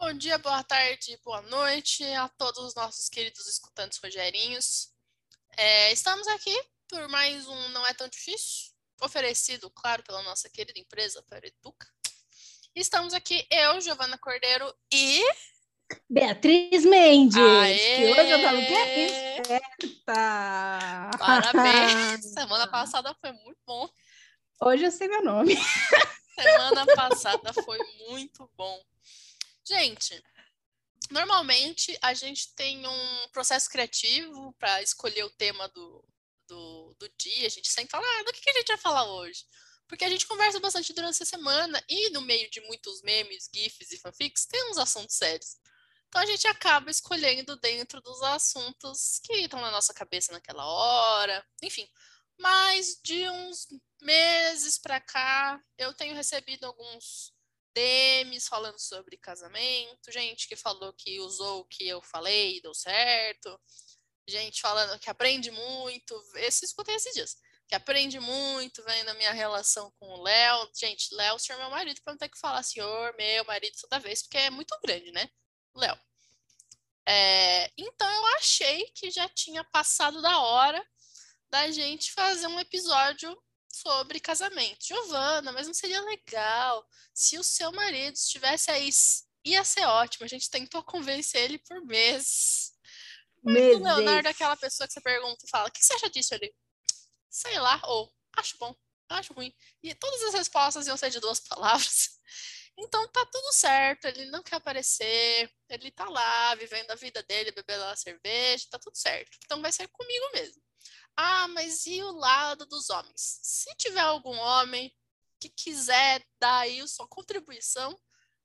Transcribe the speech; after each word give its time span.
Bom 0.00 0.12
dia, 0.12 0.38
boa 0.38 0.62
tarde, 0.62 1.18
boa 1.24 1.42
noite 1.42 2.04
a 2.04 2.28
todos 2.28 2.64
os 2.64 2.74
nossos 2.76 3.08
queridos 3.08 3.48
escutantes 3.48 3.98
Rogerinhos. 3.98 4.92
É, 5.56 5.92
estamos 5.92 6.24
aqui 6.28 6.56
por 6.88 7.08
mais 7.08 7.48
um 7.48 7.68
Não 7.70 7.84
É 7.84 7.92
Tão 7.92 8.08
Difícil, 8.08 8.70
oferecido, 9.02 9.68
claro, 9.70 10.04
pela 10.04 10.22
nossa 10.22 10.48
querida 10.48 10.78
empresa 10.78 11.24
Educa. 11.42 11.88
Estamos 12.76 13.12
aqui, 13.12 13.44
eu, 13.50 13.80
Giovana 13.80 14.16
Cordeiro 14.16 14.72
e. 14.94 15.20
Beatriz 16.08 16.84
Mendes! 16.84 17.36
Aê! 17.36 17.96
Que 17.96 18.12
hoje 18.12 18.30
eu 18.30 18.42
tava 18.42 18.56
bem 18.56 19.06
esperta! 19.36 21.10
Parabéns! 21.18 22.24
Semana 22.24 22.68
passada 22.68 23.16
foi 23.20 23.32
muito 23.32 23.58
bom. 23.66 23.90
Hoje 24.62 24.84
eu 24.84 24.92
sei 24.92 25.08
meu 25.08 25.24
nome. 25.24 25.56
Semana 26.36 26.86
passada 26.94 27.52
foi 27.52 27.78
muito 28.08 28.48
bom. 28.56 28.80
Gente, 29.68 30.24
normalmente 31.10 31.94
a 32.00 32.14
gente 32.14 32.54
tem 32.54 32.86
um 32.86 33.28
processo 33.28 33.68
criativo 33.68 34.54
para 34.54 34.80
escolher 34.80 35.24
o 35.24 35.30
tema 35.30 35.68
do, 35.68 36.02
do, 36.48 36.96
do, 36.98 37.08
dia. 37.18 37.46
A 37.46 37.50
gente 37.50 37.70
sempre 37.70 37.90
fala, 37.90 38.06
ah, 38.06 38.22
do 38.22 38.32
que, 38.32 38.40
que 38.40 38.48
a 38.48 38.54
gente 38.54 38.68
vai 38.68 38.78
falar 38.78 39.04
hoje? 39.04 39.44
Porque 39.86 40.06
a 40.06 40.08
gente 40.08 40.26
conversa 40.26 40.58
bastante 40.58 40.94
durante 40.94 41.22
a 41.22 41.26
semana 41.26 41.84
e 41.86 42.08
no 42.10 42.22
meio 42.22 42.50
de 42.50 42.62
muitos 42.62 43.02
memes, 43.02 43.50
GIFs 43.54 43.92
e 43.92 43.98
fanfics, 43.98 44.46
tem 44.46 44.70
uns 44.70 44.78
assuntos 44.78 45.16
sérios. 45.16 45.58
Então 46.08 46.22
a 46.22 46.26
gente 46.26 46.46
acaba 46.46 46.90
escolhendo 46.90 47.54
dentro 47.56 48.00
dos 48.00 48.22
assuntos 48.22 49.20
que 49.22 49.34
estão 49.34 49.60
na 49.60 49.70
nossa 49.70 49.92
cabeça 49.92 50.32
naquela 50.32 50.64
hora, 50.64 51.46
enfim. 51.62 51.86
Mas 52.38 52.98
de 53.02 53.28
uns 53.28 53.68
meses 54.00 54.78
para 54.78 54.98
cá, 54.98 55.62
eu 55.76 55.92
tenho 55.92 56.14
recebido 56.14 56.64
alguns 56.64 57.36
DMs 57.74 58.48
falando 58.48 58.78
sobre 58.78 59.16
casamento, 59.16 60.10
gente 60.10 60.48
que 60.48 60.56
falou 60.56 60.92
que 60.92 61.20
usou 61.20 61.60
o 61.60 61.64
que 61.64 61.86
eu 61.86 62.02
falei 62.02 62.56
e 62.56 62.62
deu 62.62 62.74
certo, 62.74 63.60
gente 64.28 64.60
falando 64.60 64.98
que 64.98 65.10
aprende 65.10 65.50
muito, 65.50 66.14
esse 66.36 66.64
escutei 66.64 66.94
esses 66.94 67.14
dias, 67.14 67.36
que 67.66 67.74
aprende 67.74 68.18
muito 68.18 68.82
vendo 68.84 69.10
a 69.10 69.14
minha 69.14 69.32
relação 69.32 69.92
com 69.98 70.06
o 70.06 70.22
Léo. 70.22 70.70
Gente, 70.74 71.14
Léo, 71.14 71.38
senhor 71.38 71.58
meu 71.58 71.70
marido, 71.70 72.00
para 72.02 72.14
não 72.14 72.18
ter 72.18 72.28
que 72.28 72.38
falar 72.38 72.62
senhor, 72.62 73.14
meu 73.16 73.44
marido 73.44 73.76
toda 73.80 74.00
vez, 74.00 74.22
porque 74.22 74.38
é 74.38 74.50
muito 74.50 74.76
grande, 74.82 75.10
né? 75.12 75.28
Léo. 75.76 75.98
É, 77.06 77.70
então 77.76 78.10
eu 78.10 78.26
achei 78.36 78.84
que 78.94 79.10
já 79.10 79.28
tinha 79.28 79.64
passado 79.64 80.20
da 80.20 80.40
hora 80.40 80.86
da 81.50 81.70
gente 81.70 82.12
fazer 82.12 82.46
um 82.46 82.60
episódio 82.60 83.34
sobre 83.70 84.20
casamento. 84.20 84.86
Giovana, 84.86 85.52
mas 85.52 85.66
não 85.66 85.74
seria 85.74 86.00
legal 86.02 86.86
se 87.14 87.38
o 87.38 87.44
seu 87.44 87.72
marido 87.72 88.14
estivesse 88.14 88.70
aí? 88.70 88.90
Ia 89.44 89.64
ser 89.64 89.84
ótimo. 89.84 90.24
A 90.24 90.28
gente 90.28 90.50
tentou 90.50 90.82
convencer 90.82 91.42
ele 91.42 91.58
por 91.58 91.84
meses. 91.84 92.72
Mas 93.42 93.76
o 93.76 93.82
Leonardo 93.82 94.28
é 94.28 94.30
aquela 94.30 94.56
pessoa 94.56 94.86
que 94.86 94.92
você 94.92 95.00
pergunta 95.00 95.44
e 95.44 95.50
fala: 95.50 95.68
o 95.68 95.72
que 95.72 95.84
você 95.84 95.94
acha 95.94 96.10
disso 96.10 96.34
ali? 96.34 96.52
Sei 97.30 97.58
lá, 97.58 97.80
ou 97.84 98.12
acho 98.36 98.56
bom, 98.58 98.74
acho 99.10 99.32
ruim. 99.32 99.54
E 99.82 99.94
todas 99.94 100.22
as 100.24 100.34
respostas 100.34 100.86
iam 100.86 100.96
ser 100.96 101.10
de 101.10 101.20
duas 101.20 101.40
palavras. 101.48 102.18
Então 102.80 103.08
tá 103.08 103.26
tudo 103.26 103.52
certo, 103.52 104.04
ele 104.04 104.26
não 104.26 104.40
quer 104.40 104.56
aparecer, 104.56 105.50
ele 105.68 105.90
tá 105.90 106.08
lá 106.08 106.54
vivendo 106.54 106.92
a 106.92 106.94
vida 106.94 107.20
dele, 107.24 107.50
bebendo 107.50 107.82
a 107.84 107.96
cerveja, 107.96 108.68
tá 108.70 108.78
tudo 108.78 108.96
certo. 108.96 109.36
Então 109.44 109.60
vai 109.60 109.72
ser 109.72 109.88
comigo 109.88 110.30
mesmo. 110.32 110.62
Ah, 111.20 111.48
mas 111.48 111.84
e 111.84 112.00
o 112.00 112.12
lado 112.12 112.64
dos 112.64 112.90
homens? 112.90 113.40
Se 113.42 113.74
tiver 113.74 114.02
algum 114.02 114.38
homem 114.38 114.94
que 115.40 115.48
quiser 115.48 116.24
dar 116.38 116.60
aí 116.60 116.86
sua 116.86 117.08
contribuição, 117.08 117.98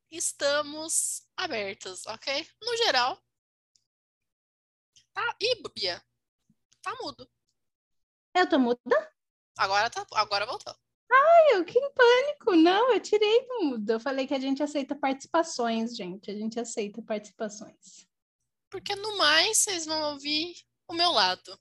estamos 0.09 1.21
abertos, 1.37 2.03
ok? 2.07 2.47
No 2.59 2.75
geral. 2.77 3.23
Tá. 5.13 5.35
Ih, 5.39 5.61
Bia, 5.75 6.03
tá 6.81 6.95
mudo. 6.99 7.29
Eu 8.33 8.49
tô 8.49 8.57
muda? 8.57 9.13
Agora, 9.55 9.87
tá, 9.91 10.03
agora 10.13 10.47
voltou. 10.47 10.75
Ai, 11.11 11.55
eu 11.55 11.65
que 11.65 11.77
em 11.77 11.93
pânico. 11.93 12.55
Não, 12.55 12.91
eu 12.91 12.99
tirei 12.99 13.47
do 13.47 13.65
mudo. 13.65 13.91
Eu 13.91 13.99
falei 13.99 14.25
que 14.25 14.33
a 14.33 14.39
gente 14.39 14.63
aceita 14.63 14.95
participações, 14.95 15.95
gente. 15.95 16.31
A 16.31 16.33
gente 16.33 16.59
aceita 16.59 17.03
participações. 17.03 18.07
Porque 18.71 18.95
no 18.95 19.15
mais 19.15 19.59
vocês 19.59 19.85
vão 19.85 20.13
ouvir 20.13 20.55
o 20.87 20.93
meu 20.95 21.11
lado. 21.11 21.55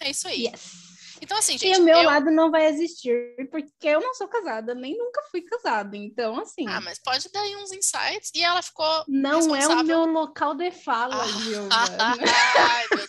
É 0.00 0.10
isso 0.10 0.28
aí. 0.28 0.46
Yes. 0.46 0.92
Então, 1.22 1.38
assim, 1.38 1.56
gente. 1.56 1.78
E 1.78 1.80
o 1.80 1.84
meu 1.84 1.98
eu... 1.98 2.02
lado 2.02 2.32
não 2.32 2.50
vai 2.50 2.66
existir, 2.66 3.14
porque 3.48 3.86
eu 3.86 4.00
não 4.00 4.12
sou 4.12 4.26
casada, 4.26 4.74
nem 4.74 4.98
nunca 4.98 5.22
fui 5.30 5.40
casada. 5.40 5.96
Então, 5.96 6.40
assim. 6.40 6.66
Ah, 6.66 6.80
mas 6.80 6.98
pode 6.98 7.30
dar 7.30 7.42
aí 7.42 7.54
uns 7.56 7.70
insights. 7.70 8.32
E 8.34 8.42
ela 8.42 8.60
ficou. 8.60 9.04
Não 9.06 9.36
responsável... 9.36 9.78
é 9.78 9.82
o 9.82 9.84
meu 9.84 10.04
local 10.04 10.56
de 10.56 10.72
fala, 10.72 11.24
ah, 11.70 12.16
Ai, 12.60 12.86
meu 12.88 13.06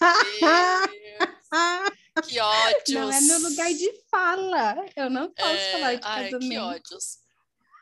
Deus. 1.18 2.28
que 2.28 2.40
ódios. 2.40 2.90
Não 2.94 3.12
é 3.12 3.22
meu 3.22 3.40
lugar 3.50 3.74
de 3.74 3.92
fala. 4.12 4.86
Eu 4.96 5.10
não 5.10 5.34
posso 5.34 5.50
é... 5.50 5.72
falar 5.72 5.96
de 5.96 6.02
Ai, 6.04 6.24
casamento. 6.26 6.52
que 6.52 6.60
ódios. 6.60 7.18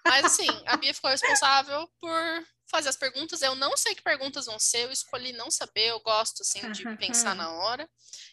Mas, 0.05 0.25
assim, 0.25 0.47
a 0.65 0.77
Bia 0.77 0.93
ficou 0.93 1.11
responsável 1.11 1.87
por 1.99 2.43
fazer 2.71 2.89
as 2.89 2.95
perguntas. 2.95 3.41
Eu 3.41 3.53
não 3.53 3.75
sei 3.75 3.93
que 3.93 4.01
perguntas 4.01 4.45
vão 4.45 4.57
ser, 4.57 4.85
eu 4.85 4.91
escolhi 4.91 5.33
não 5.33 5.51
saber, 5.51 5.89
eu 5.89 5.99
gosto, 5.99 6.41
assim, 6.41 6.71
de 6.71 6.83
pensar 6.97 7.35
na 7.35 7.51
hora. 7.51 7.87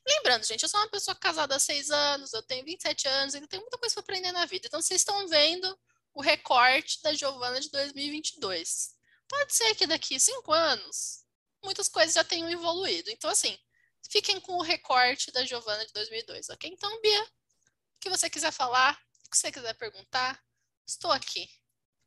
Lembrando, 0.06 0.46
gente, 0.46 0.62
eu 0.62 0.68
sou 0.68 0.80
uma 0.80 0.88
pessoa 0.88 1.14
casada 1.14 1.56
há 1.56 1.58
seis 1.58 1.90
anos, 1.90 2.32
eu 2.32 2.42
tenho 2.42 2.64
27 2.64 3.08
anos, 3.08 3.34
ainda 3.34 3.48
tenho 3.48 3.62
muita 3.62 3.76
coisa 3.76 3.94
para 3.94 4.02
aprender 4.02 4.32
na 4.32 4.46
vida. 4.46 4.66
Então, 4.66 4.80
vocês 4.80 5.00
estão 5.00 5.26
vendo 5.28 5.78
o 6.14 6.22
recorte 6.22 7.02
da 7.02 7.12
Giovana 7.12 7.60
de 7.60 7.70
2022. 7.70 8.96
Pode 9.28 9.54
ser 9.54 9.74
que 9.74 9.86
daqui 9.86 10.18
cinco 10.18 10.52
anos 10.52 11.24
muitas 11.62 11.88
coisas 11.88 12.14
já 12.14 12.24
tenham 12.24 12.48
evoluído. 12.48 13.10
Então, 13.10 13.28
assim, 13.28 13.58
fiquem 14.10 14.40
com 14.40 14.54
o 14.54 14.62
recorte 14.62 15.30
da 15.32 15.44
Giovana 15.44 15.84
de 15.84 15.92
2002, 15.92 16.48
ok? 16.50 16.70
Então, 16.70 17.00
Bia, 17.00 17.22
o 17.22 17.26
que 18.00 18.08
você 18.08 18.30
quiser 18.30 18.52
falar, 18.52 18.98
o 19.26 19.30
que 19.30 19.36
você 19.36 19.52
quiser 19.52 19.74
perguntar, 19.74 20.42
estou 20.86 21.10
aqui. 21.10 21.48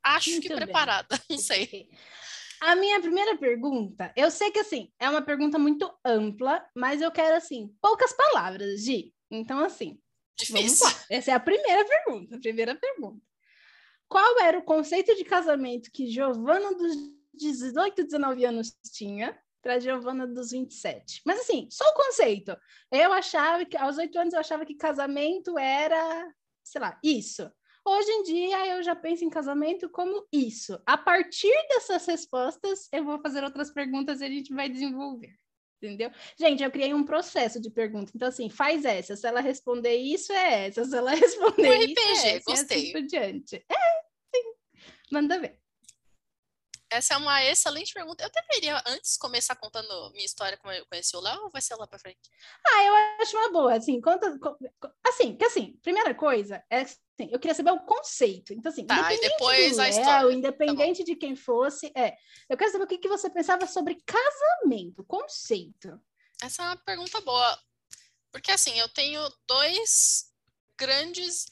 Acho 0.02 0.30
Muito 0.30 0.42
que 0.42 0.48
bem. 0.48 0.56
preparada, 0.58 1.20
não 1.30 1.38
sei. 1.38 1.88
A 2.60 2.76
minha 2.76 3.00
primeira 3.00 3.36
pergunta, 3.36 4.12
eu 4.16 4.30
sei 4.30 4.50
que 4.50 4.60
assim, 4.60 4.92
é 4.98 5.08
uma 5.10 5.22
pergunta 5.22 5.58
muito 5.58 5.92
ampla, 6.04 6.64
mas 6.74 7.00
eu 7.00 7.10
quero 7.10 7.36
assim, 7.36 7.74
poucas 7.80 8.12
palavras, 8.12 8.84
Gi. 8.84 9.12
Então, 9.30 9.64
assim, 9.64 9.98
Difícil. 10.36 10.86
Essa 11.10 11.32
é 11.32 11.34
a 11.34 11.40
primeira 11.40 11.84
pergunta, 11.84 12.36
a 12.36 12.40
primeira 12.40 12.74
pergunta. 12.74 13.22
Qual 14.08 14.40
era 14.40 14.58
o 14.58 14.64
conceito 14.64 15.14
de 15.16 15.24
casamento 15.24 15.90
que 15.92 16.06
Giovana 16.06 16.74
dos 16.74 16.96
18, 17.34 18.04
19 18.04 18.44
anos 18.44 18.74
tinha 18.92 19.38
para 19.62 19.78
Giovana 19.78 20.26
dos 20.26 20.50
27? 20.50 21.22
Mas 21.24 21.40
assim, 21.40 21.68
só 21.70 21.84
o 21.88 21.94
conceito. 21.94 22.56
Eu 22.90 23.12
achava 23.12 23.64
que 23.64 23.76
aos 23.76 23.96
8 23.96 24.18
anos 24.18 24.34
eu 24.34 24.40
achava 24.40 24.66
que 24.66 24.74
casamento 24.74 25.58
era, 25.58 26.30
sei 26.62 26.80
lá, 26.80 26.98
isso. 27.02 27.50
Hoje 27.84 28.10
em 28.10 28.22
dia 28.22 28.66
eu 28.68 28.82
já 28.82 28.94
penso 28.94 29.24
em 29.24 29.30
casamento 29.30 29.88
como 29.88 30.26
isso. 30.32 30.80
A 30.86 30.96
partir 30.96 31.52
dessas 31.68 32.06
respostas, 32.06 32.88
eu 32.92 33.04
vou 33.04 33.20
fazer 33.20 33.42
outras 33.42 33.70
perguntas 33.70 34.20
e 34.20 34.24
a 34.24 34.28
gente 34.28 34.54
vai 34.54 34.68
desenvolver. 34.68 35.34
Entendeu? 35.82 36.12
Gente, 36.38 36.62
eu 36.62 36.70
criei 36.70 36.94
um 36.94 37.04
processo 37.04 37.60
de 37.60 37.68
pergunta. 37.68 38.12
Então, 38.14 38.28
assim, 38.28 38.48
faz 38.48 38.84
essa. 38.84 39.16
Se 39.16 39.26
ela 39.26 39.40
responder 39.40 39.96
isso, 39.96 40.32
é 40.32 40.66
essa. 40.68 40.84
Se 40.84 40.96
ela 40.96 41.10
responder 41.14 41.70
um 41.70 41.74
isso, 41.74 41.90
RPG, 41.90 42.26
é 42.28 42.36
essa. 42.36 42.44
gostei. 42.46 42.78
E 42.78 42.82
assim 42.82 42.92
por 42.92 43.02
diante. 43.02 43.56
É, 43.56 43.74
sim. 44.36 44.54
Manda 45.10 45.40
ver. 45.40 45.61
Essa 46.92 47.14
é 47.14 47.16
uma 47.16 47.42
excelente 47.42 47.94
pergunta. 47.94 48.22
Eu 48.22 48.30
deveria, 48.30 48.82
antes, 48.86 49.16
começar 49.16 49.56
contando 49.56 50.10
minha 50.12 50.26
história, 50.26 50.58
como 50.58 50.74
eu 50.74 50.84
conheci 50.84 51.16
o 51.16 51.20
Léo, 51.20 51.44
ou 51.44 51.50
vai 51.50 51.62
ser 51.62 51.74
lá 51.76 51.86
pra 51.86 51.98
frente? 51.98 52.30
Ah, 52.66 52.84
eu 52.84 52.94
acho 53.22 53.34
uma 53.34 53.50
boa, 53.50 53.74
assim, 53.74 53.98
conta... 53.98 54.38
Assim, 55.02 55.34
que 55.34 55.44
assim, 55.46 55.78
primeira 55.82 56.14
coisa, 56.14 56.62
é 56.68 56.82
assim, 56.82 57.30
eu 57.30 57.40
queria 57.40 57.54
saber 57.54 57.70
o 57.70 57.80
conceito. 57.80 58.52
Então, 58.52 58.70
assim, 58.70 58.84
tá, 58.84 58.96
independente 58.96 59.28
depois 59.30 59.76
do 59.76 59.80
a 59.80 59.84
Léo, 59.84 59.90
história. 59.90 60.28
Tá 60.28 60.32
independente 60.34 60.98
tá 60.98 61.04
de 61.04 61.16
quem 61.16 61.34
fosse, 61.34 61.90
é, 61.96 62.14
eu 62.46 62.58
quero 62.58 62.70
saber 62.70 62.84
o 62.84 62.86
que, 62.86 62.98
que 62.98 63.08
você 63.08 63.30
pensava 63.30 63.66
sobre 63.66 64.02
casamento, 64.04 65.02
conceito. 65.04 65.98
Essa 66.42 66.62
é 66.62 66.66
uma 66.66 66.76
pergunta 66.76 67.18
boa. 67.22 67.58
Porque, 68.30 68.52
assim, 68.52 68.78
eu 68.78 68.88
tenho 68.90 69.26
dois 69.48 70.26
grandes... 70.78 71.46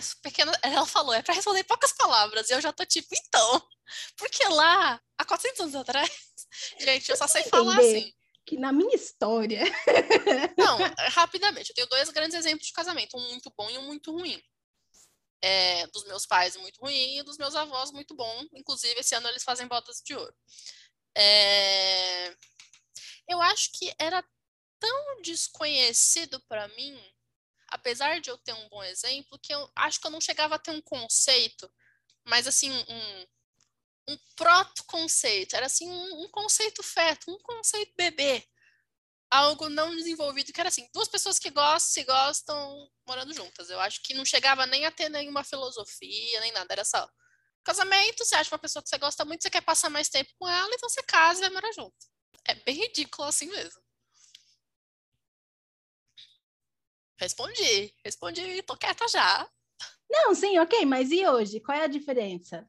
Ela 0.62 0.86
falou, 0.86 1.14
é 1.14 1.22
para 1.22 1.34
responder 1.34 1.64
poucas 1.64 1.92
palavras, 1.92 2.48
e 2.48 2.52
eu 2.52 2.60
já 2.60 2.72
tô 2.72 2.84
tipo, 2.84 3.08
então, 3.12 3.68
porque 4.16 4.46
lá, 4.48 5.00
há 5.18 5.24
400 5.24 5.60
anos 5.60 5.74
atrás, 5.74 6.10
gente, 6.80 7.08
eu 7.10 7.16
só 7.16 7.26
sei 7.26 7.44
falar 7.44 7.78
assim. 7.78 8.12
Que 8.44 8.56
na 8.56 8.72
minha 8.72 8.94
história. 8.94 9.64
Não, 10.56 10.78
rapidamente, 11.10 11.70
eu 11.70 11.74
tenho 11.74 11.88
dois 11.88 12.08
grandes 12.10 12.38
exemplos 12.38 12.68
de 12.68 12.72
casamento, 12.72 13.16
um 13.16 13.30
muito 13.30 13.52
bom 13.58 13.68
e 13.68 13.76
um 13.76 13.82
muito 13.82 14.12
ruim. 14.12 14.40
É, 15.42 15.86
dos 15.88 16.04
meus 16.04 16.26
pais 16.26 16.56
muito 16.56 16.80
ruim 16.80 17.18
e 17.18 17.22
dos 17.24 17.38
meus 17.38 17.56
avós 17.56 17.90
muito 17.90 18.14
bom. 18.14 18.44
Inclusive, 18.54 19.00
esse 19.00 19.16
ano 19.16 19.28
eles 19.28 19.42
fazem 19.42 19.66
botas 19.66 20.00
de 20.04 20.14
ouro. 20.14 20.32
É... 21.16 22.36
Eu 23.28 23.42
acho 23.42 23.70
que 23.72 23.92
era 23.98 24.24
tão 24.78 25.22
desconhecido 25.22 26.40
para 26.48 26.68
mim 26.68 26.96
apesar 27.76 28.20
de 28.20 28.30
eu 28.30 28.38
ter 28.38 28.52
um 28.52 28.68
bom 28.68 28.82
exemplo, 28.82 29.38
que 29.38 29.54
eu 29.54 29.70
acho 29.76 30.00
que 30.00 30.06
eu 30.06 30.10
não 30.10 30.20
chegava 30.20 30.56
a 30.56 30.58
ter 30.58 30.72
um 30.72 30.82
conceito, 30.82 31.70
mas 32.24 32.46
assim, 32.46 32.70
um, 32.70 33.26
um 34.08 34.18
proto-conceito, 34.36 35.56
era 35.56 35.66
assim 35.66 35.88
um, 35.88 36.24
um 36.24 36.28
conceito 36.28 36.82
feto, 36.82 37.30
um 37.30 37.38
conceito 37.38 37.92
bebê 37.96 38.46
algo 39.30 39.68
não 39.68 39.94
desenvolvido, 39.94 40.52
que 40.52 40.60
era 40.60 40.68
assim, 40.68 40.88
duas 40.94 41.08
pessoas 41.08 41.38
que 41.38 41.50
gostam, 41.50 41.92
se 41.92 42.04
gostam, 42.04 42.90
morando 43.06 43.34
juntas. 43.34 43.68
Eu 43.68 43.80
acho 43.80 44.00
que 44.02 44.14
não 44.14 44.24
chegava 44.24 44.66
nem 44.66 44.86
a 44.86 44.90
ter 44.92 45.08
nenhuma 45.08 45.44
filosofia, 45.44 46.40
nem 46.40 46.52
nada, 46.52 46.72
era 46.72 46.84
só 46.84 47.08
casamento, 47.64 48.24
você 48.24 48.36
acha 48.36 48.54
uma 48.54 48.60
pessoa 48.60 48.80
que 48.80 48.88
você 48.88 48.96
gosta 48.96 49.24
muito, 49.24 49.42
você 49.42 49.50
quer 49.50 49.60
passar 49.60 49.90
mais 49.90 50.08
tempo 50.08 50.32
com 50.38 50.48
ela, 50.48 50.70
então 50.72 50.88
você 50.88 51.02
casa 51.02 51.40
e 51.40 51.42
vai 51.42 51.50
morar 51.50 51.72
junto. 51.72 51.96
É 52.44 52.54
bem 52.54 52.76
ridículo 52.76 53.26
assim 53.26 53.46
mesmo. 53.46 53.82
Respondi, 57.18 57.94
respondi, 58.04 58.62
tô 58.62 58.76
quieta 58.76 59.08
já. 59.08 59.48
Não, 60.08 60.34
sim, 60.34 60.58
ok, 60.58 60.84
mas 60.84 61.10
e 61.10 61.26
hoje? 61.26 61.60
Qual 61.60 61.76
é 61.76 61.84
a 61.84 61.88
diferença? 61.88 62.68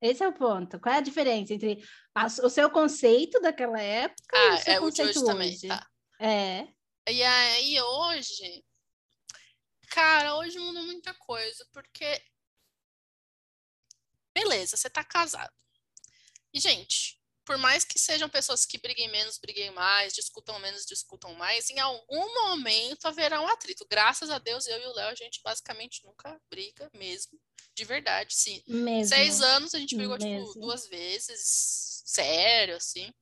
Esse 0.00 0.22
é 0.22 0.28
o 0.28 0.34
ponto. 0.34 0.78
Qual 0.78 0.94
é 0.94 0.98
a 0.98 1.02
diferença 1.02 1.54
entre 1.54 1.82
a, 2.14 2.26
o 2.26 2.50
seu 2.50 2.70
conceito 2.70 3.40
daquela 3.40 3.80
época 3.80 4.36
ah, 4.36 4.46
e 4.46 4.54
o 4.54 4.58
seu 4.58 4.72
é, 4.74 4.80
conceito 4.80 5.10
o 5.10 5.12
de 5.12 5.18
hoje, 5.18 5.18
hoje? 5.18 5.60
também, 5.66 5.78
tá. 5.78 5.90
É. 6.20 6.68
E 7.10 7.22
aí 7.22 7.80
hoje, 7.80 8.64
cara, 9.90 10.36
hoje 10.36 10.58
muda 10.58 10.82
muita 10.82 11.14
coisa, 11.14 11.66
porque 11.72 12.22
beleza, 14.34 14.76
você 14.76 14.90
tá 14.90 15.04
casado. 15.04 15.52
E 16.52 16.60
gente, 16.60 17.18
por 17.44 17.58
mais 17.58 17.84
que 17.84 17.98
sejam 17.98 18.28
pessoas 18.28 18.64
que 18.64 18.78
briguem 18.78 19.10
menos, 19.10 19.38
briguem 19.38 19.70
mais, 19.70 20.14
discutam 20.14 20.58
menos, 20.58 20.86
discutam 20.86 21.34
mais, 21.34 21.68
em 21.70 21.78
algum 21.78 22.34
momento 22.48 23.06
haverá 23.06 23.40
um 23.40 23.48
atrito. 23.48 23.86
Graças 23.88 24.30
a 24.30 24.38
Deus, 24.38 24.66
eu 24.66 24.78
e 24.78 24.86
o 24.86 24.94
Léo, 24.94 25.08
a 25.08 25.14
gente 25.14 25.40
basicamente 25.42 26.04
nunca 26.04 26.40
briga 26.48 26.90
mesmo. 26.94 27.38
De 27.74 27.84
verdade, 27.84 28.34
sim. 28.34 28.62
Mesmo. 28.66 29.14
Seis 29.14 29.40
anos 29.40 29.74
a 29.74 29.78
gente 29.78 29.96
brigou, 29.96 30.16
tipo, 30.16 30.30
mesmo. 30.30 30.46
tipo, 30.48 30.60
duas 30.60 30.86
vezes, 30.86 32.02
sério, 32.06 32.76
assim. 32.76 33.12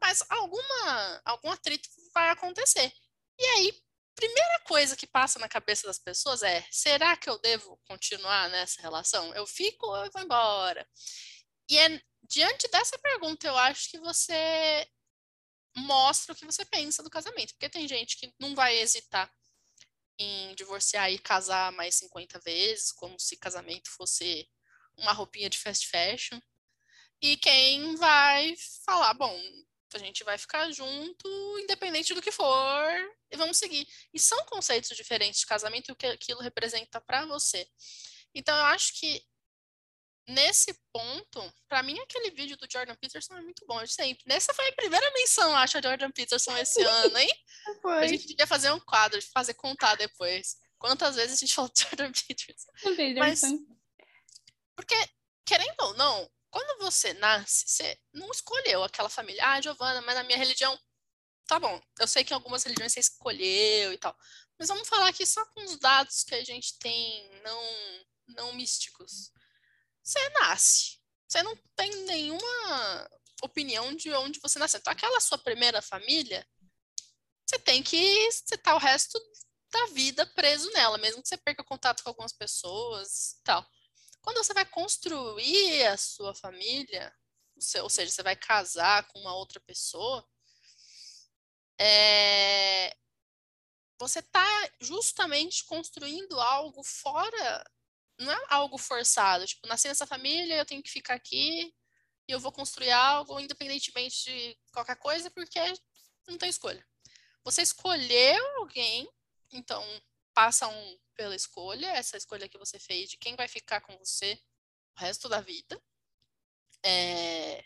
Mas 0.00 0.24
alguma, 0.28 1.22
algum 1.24 1.50
atrito 1.50 1.88
vai 2.14 2.30
acontecer. 2.30 2.92
E 3.38 3.44
aí, 3.44 3.82
primeira 4.14 4.60
coisa 4.60 4.96
que 4.96 5.06
passa 5.06 5.38
na 5.38 5.48
cabeça 5.48 5.86
das 5.86 5.98
pessoas 5.98 6.42
é: 6.42 6.64
será 6.70 7.16
que 7.16 7.28
eu 7.28 7.38
devo 7.38 7.78
continuar 7.86 8.48
nessa 8.48 8.80
relação? 8.80 9.34
Eu 9.34 9.46
fico 9.46 9.86
ou 9.86 10.04
eu 10.04 10.10
vou 10.10 10.22
embora? 10.22 10.88
E 11.68 11.78
é 11.78 12.00
diante 12.28 12.68
dessa 12.68 12.98
pergunta, 12.98 13.46
eu 13.46 13.56
acho 13.56 13.90
que 13.90 13.98
você 13.98 14.86
mostra 15.76 16.32
o 16.32 16.36
que 16.36 16.46
você 16.46 16.64
pensa 16.64 17.02
do 17.02 17.10
casamento. 17.10 17.52
Porque 17.54 17.68
tem 17.68 17.86
gente 17.86 18.16
que 18.16 18.32
não 18.38 18.54
vai 18.54 18.78
hesitar 18.78 19.30
em 20.18 20.54
divorciar 20.54 21.10
e 21.12 21.18
casar 21.18 21.72
mais 21.72 21.94
50 21.96 22.40
vezes, 22.40 22.92
como 22.92 23.18
se 23.20 23.36
casamento 23.36 23.90
fosse 23.90 24.48
uma 24.96 25.12
roupinha 25.12 25.50
de 25.50 25.58
fast 25.58 25.86
fashion. 25.88 26.40
E 27.20 27.36
quem 27.36 27.96
vai 27.96 28.54
falar, 28.84 29.14
bom, 29.14 29.38
a 29.94 29.98
gente 29.98 30.24
vai 30.24 30.38
ficar 30.38 30.70
junto, 30.72 31.58
independente 31.58 32.14
do 32.14 32.22
que 32.22 32.30
for, 32.30 33.16
e 33.30 33.36
vamos 33.36 33.56
seguir. 33.56 33.86
E 34.12 34.18
são 34.18 34.44
conceitos 34.46 34.96
diferentes 34.96 35.40
de 35.40 35.46
casamento 35.46 35.88
e 35.88 35.92
o 35.92 35.96
que 35.96 36.06
aquilo 36.06 36.40
representa 36.40 37.00
para 37.00 37.26
você. 37.26 37.68
Então, 38.34 38.56
eu 38.56 38.64
acho 38.66 38.98
que 38.98 39.24
nesse 40.28 40.76
ponto, 40.92 41.54
para 41.68 41.82
mim 41.82 41.98
aquele 42.00 42.30
vídeo 42.30 42.56
do 42.56 42.66
Jordan 42.70 42.96
Peterson 42.96 43.36
é 43.36 43.42
muito 43.42 43.64
bom, 43.66 43.80
eu 43.80 43.86
sempre. 43.86 44.24
Nessa 44.26 44.52
foi 44.52 44.68
a 44.68 44.74
primeira 44.74 45.10
menção, 45.12 45.54
acho, 45.56 45.78
a 45.78 45.82
Jordan 45.82 46.10
Peterson 46.10 46.56
esse 46.58 46.82
ano, 46.82 47.18
hein? 47.18 47.30
Foi. 47.80 48.04
A 48.04 48.06
gente 48.06 48.26
devia 48.26 48.46
fazer 48.46 48.70
um 48.72 48.80
quadro, 48.80 49.20
fazer 49.32 49.54
contar 49.54 49.94
depois. 49.96 50.56
Quantas 50.78 51.16
vezes 51.16 51.36
a 51.36 51.40
gente 51.40 51.54
falou 51.54 51.70
de 51.72 51.80
Jordan 51.82 52.12
Peterson? 52.12 52.70
Mas, 53.20 53.40
porque, 54.74 54.96
querendo 55.44 55.80
ou 55.80 55.94
não, 55.94 56.30
quando 56.50 56.80
você 56.80 57.12
nasce, 57.14 57.64
você 57.66 57.98
não 58.12 58.30
escolheu 58.30 58.82
aquela 58.82 59.08
família. 59.08 59.46
Ah, 59.46 59.60
Giovana, 59.60 60.00
mas 60.02 60.14
na 60.14 60.24
minha 60.24 60.38
religião, 60.38 60.78
tá 61.46 61.58
bom. 61.58 61.80
Eu 61.98 62.08
sei 62.08 62.24
que 62.24 62.32
em 62.32 62.36
algumas 62.36 62.64
religiões 62.64 62.92
você 62.92 63.00
escolheu 63.00 63.92
e 63.92 63.98
tal. 63.98 64.16
Mas 64.58 64.68
vamos 64.68 64.88
falar 64.88 65.08
aqui 65.08 65.26
só 65.26 65.44
com 65.46 65.62
os 65.64 65.78
dados 65.78 66.24
que 66.24 66.34
a 66.34 66.42
gente 66.42 66.78
tem 66.78 67.42
não, 67.42 67.62
não 68.28 68.52
místicos 68.54 69.30
você 70.06 70.28
nasce. 70.30 70.98
Você 71.26 71.42
não 71.42 71.56
tem 71.74 71.90
nenhuma 72.04 73.10
opinião 73.42 73.92
de 73.94 74.12
onde 74.12 74.38
você 74.38 74.58
nasceu. 74.58 74.78
Então, 74.78 74.92
aquela 74.92 75.20
sua 75.20 75.36
primeira 75.36 75.82
família, 75.82 76.46
você 77.44 77.58
tem 77.58 77.82
que 77.82 78.30
você 78.30 78.56
tá 78.56 78.76
o 78.76 78.78
resto 78.78 79.18
da 79.72 79.86
vida 79.86 80.24
preso 80.34 80.70
nela, 80.70 80.96
mesmo 80.98 81.20
que 81.20 81.28
você 81.28 81.36
perca 81.36 81.64
contato 81.64 82.04
com 82.04 82.10
algumas 82.10 82.32
pessoas 82.32 83.32
e 83.32 83.42
tal. 83.42 83.66
Quando 84.22 84.38
você 84.38 84.54
vai 84.54 84.64
construir 84.64 85.86
a 85.86 85.96
sua 85.96 86.34
família, 86.34 87.12
ou 87.82 87.90
seja, 87.90 88.12
você 88.12 88.22
vai 88.22 88.36
casar 88.36 89.06
com 89.08 89.18
uma 89.20 89.34
outra 89.34 89.60
pessoa, 89.60 90.24
é, 91.80 92.96
você 93.98 94.20
está 94.20 94.46
justamente 94.80 95.64
construindo 95.64 96.40
algo 96.40 96.82
fora 96.84 97.64
não 98.18 98.32
é 98.32 98.46
algo 98.48 98.78
forçado. 98.78 99.46
Tipo, 99.46 99.66
nasci 99.66 99.88
nessa 99.88 100.06
família, 100.06 100.56
eu 100.56 100.66
tenho 100.66 100.82
que 100.82 100.90
ficar 100.90 101.14
aqui 101.14 101.74
e 102.28 102.32
eu 102.32 102.40
vou 102.40 102.52
construir 102.52 102.90
algo 102.90 103.38
independentemente 103.38 104.24
de 104.24 104.58
qualquer 104.72 104.96
coisa, 104.96 105.30
porque 105.30 105.60
não 106.26 106.38
tem 106.38 106.48
escolha. 106.48 106.84
Você 107.44 107.62
escolheu 107.62 108.44
alguém, 108.58 109.08
então 109.52 109.84
passam 110.34 110.72
pela 111.14 111.34
escolha, 111.34 111.86
essa 111.88 112.16
escolha 112.16 112.48
que 112.48 112.58
você 112.58 112.78
fez 112.78 113.08
de 113.08 113.16
quem 113.16 113.36
vai 113.36 113.48
ficar 113.48 113.80
com 113.80 113.96
você 113.98 114.38
o 114.96 115.00
resto 115.00 115.28
da 115.28 115.40
vida. 115.40 115.80
É... 116.84 117.64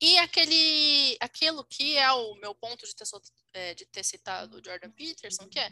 E 0.00 0.18
aquele, 0.18 1.16
aquilo 1.20 1.64
que 1.64 1.96
é 1.96 2.10
o 2.12 2.34
meu 2.36 2.54
ponto 2.54 2.84
de 2.84 2.94
ter, 2.94 3.04
é, 3.52 3.74
de 3.74 3.86
ter 3.86 4.04
citado 4.04 4.60
Jordan 4.64 4.90
Peterson, 4.90 5.48
que 5.48 5.58
é 5.58 5.70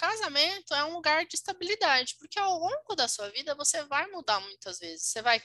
casamento 0.00 0.72
é 0.74 0.82
um 0.82 0.94
lugar 0.94 1.26
de 1.26 1.36
estabilidade, 1.36 2.16
porque 2.18 2.38
ao 2.38 2.58
longo 2.58 2.94
da 2.96 3.06
sua 3.06 3.28
vida 3.28 3.54
você 3.54 3.84
vai 3.84 4.06
mudar 4.06 4.40
muitas 4.40 4.78
vezes. 4.78 5.06
Você 5.06 5.20
vai 5.20 5.42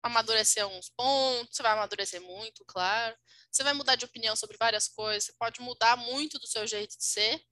amadurecer 0.00 0.62
alguns 0.62 0.88
pontos, 0.90 1.56
você 1.56 1.64
vai 1.64 1.72
amadurecer 1.72 2.20
muito, 2.22 2.64
claro. 2.64 3.16
Você 3.50 3.64
vai 3.64 3.72
mudar 3.72 3.96
de 3.96 4.04
opinião 4.04 4.36
sobre 4.36 4.56
várias 4.56 4.86
coisas, 4.86 5.24
você 5.24 5.32
pode 5.32 5.60
mudar 5.60 5.96
muito 5.96 6.38
do 6.38 6.46
seu 6.46 6.64
jeito 6.64 6.96
de 6.96 7.04
ser. 7.04 7.44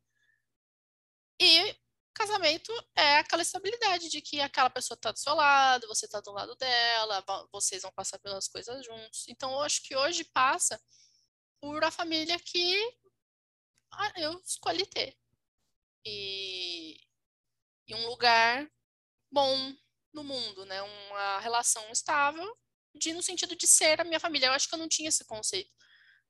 E 1.40 1.76
casamento 2.14 2.72
é 2.94 3.18
aquela 3.18 3.42
estabilidade 3.42 4.08
de 4.08 4.20
que 4.22 4.40
aquela 4.40 4.70
pessoa 4.70 4.94
está 4.94 5.10
do 5.10 5.18
seu 5.18 5.34
lado, 5.34 5.88
você 5.88 6.06
está 6.06 6.20
do 6.20 6.30
lado 6.30 6.54
dela, 6.54 7.24
vocês 7.52 7.82
vão 7.82 7.90
passar 7.92 8.20
pelas 8.20 8.46
coisas 8.46 8.84
juntos. 8.84 9.26
Então, 9.28 9.50
eu 9.52 9.62
acho 9.62 9.82
que 9.82 9.96
hoje 9.96 10.22
passa 10.24 10.80
por 11.60 11.82
a 11.82 11.90
família 11.90 12.38
que 12.38 12.78
ah, 13.92 14.12
eu 14.16 14.40
escolhi 14.44 14.86
ter 14.86 15.16
e, 16.06 17.00
e 17.88 17.94
um 17.94 18.06
lugar 18.06 18.70
bom 19.30 19.74
no 20.12 20.22
mundo, 20.22 20.64
né? 20.64 20.80
Uma 20.82 21.40
relação 21.40 21.90
estável, 21.90 22.56
de 22.94 23.12
no 23.12 23.22
sentido 23.22 23.56
de 23.56 23.66
ser 23.66 24.00
a 24.00 24.04
minha 24.04 24.20
família. 24.20 24.46
Eu 24.46 24.52
acho 24.52 24.68
que 24.68 24.74
eu 24.74 24.78
não 24.78 24.88
tinha 24.88 25.08
esse 25.08 25.24
conceito 25.24 25.74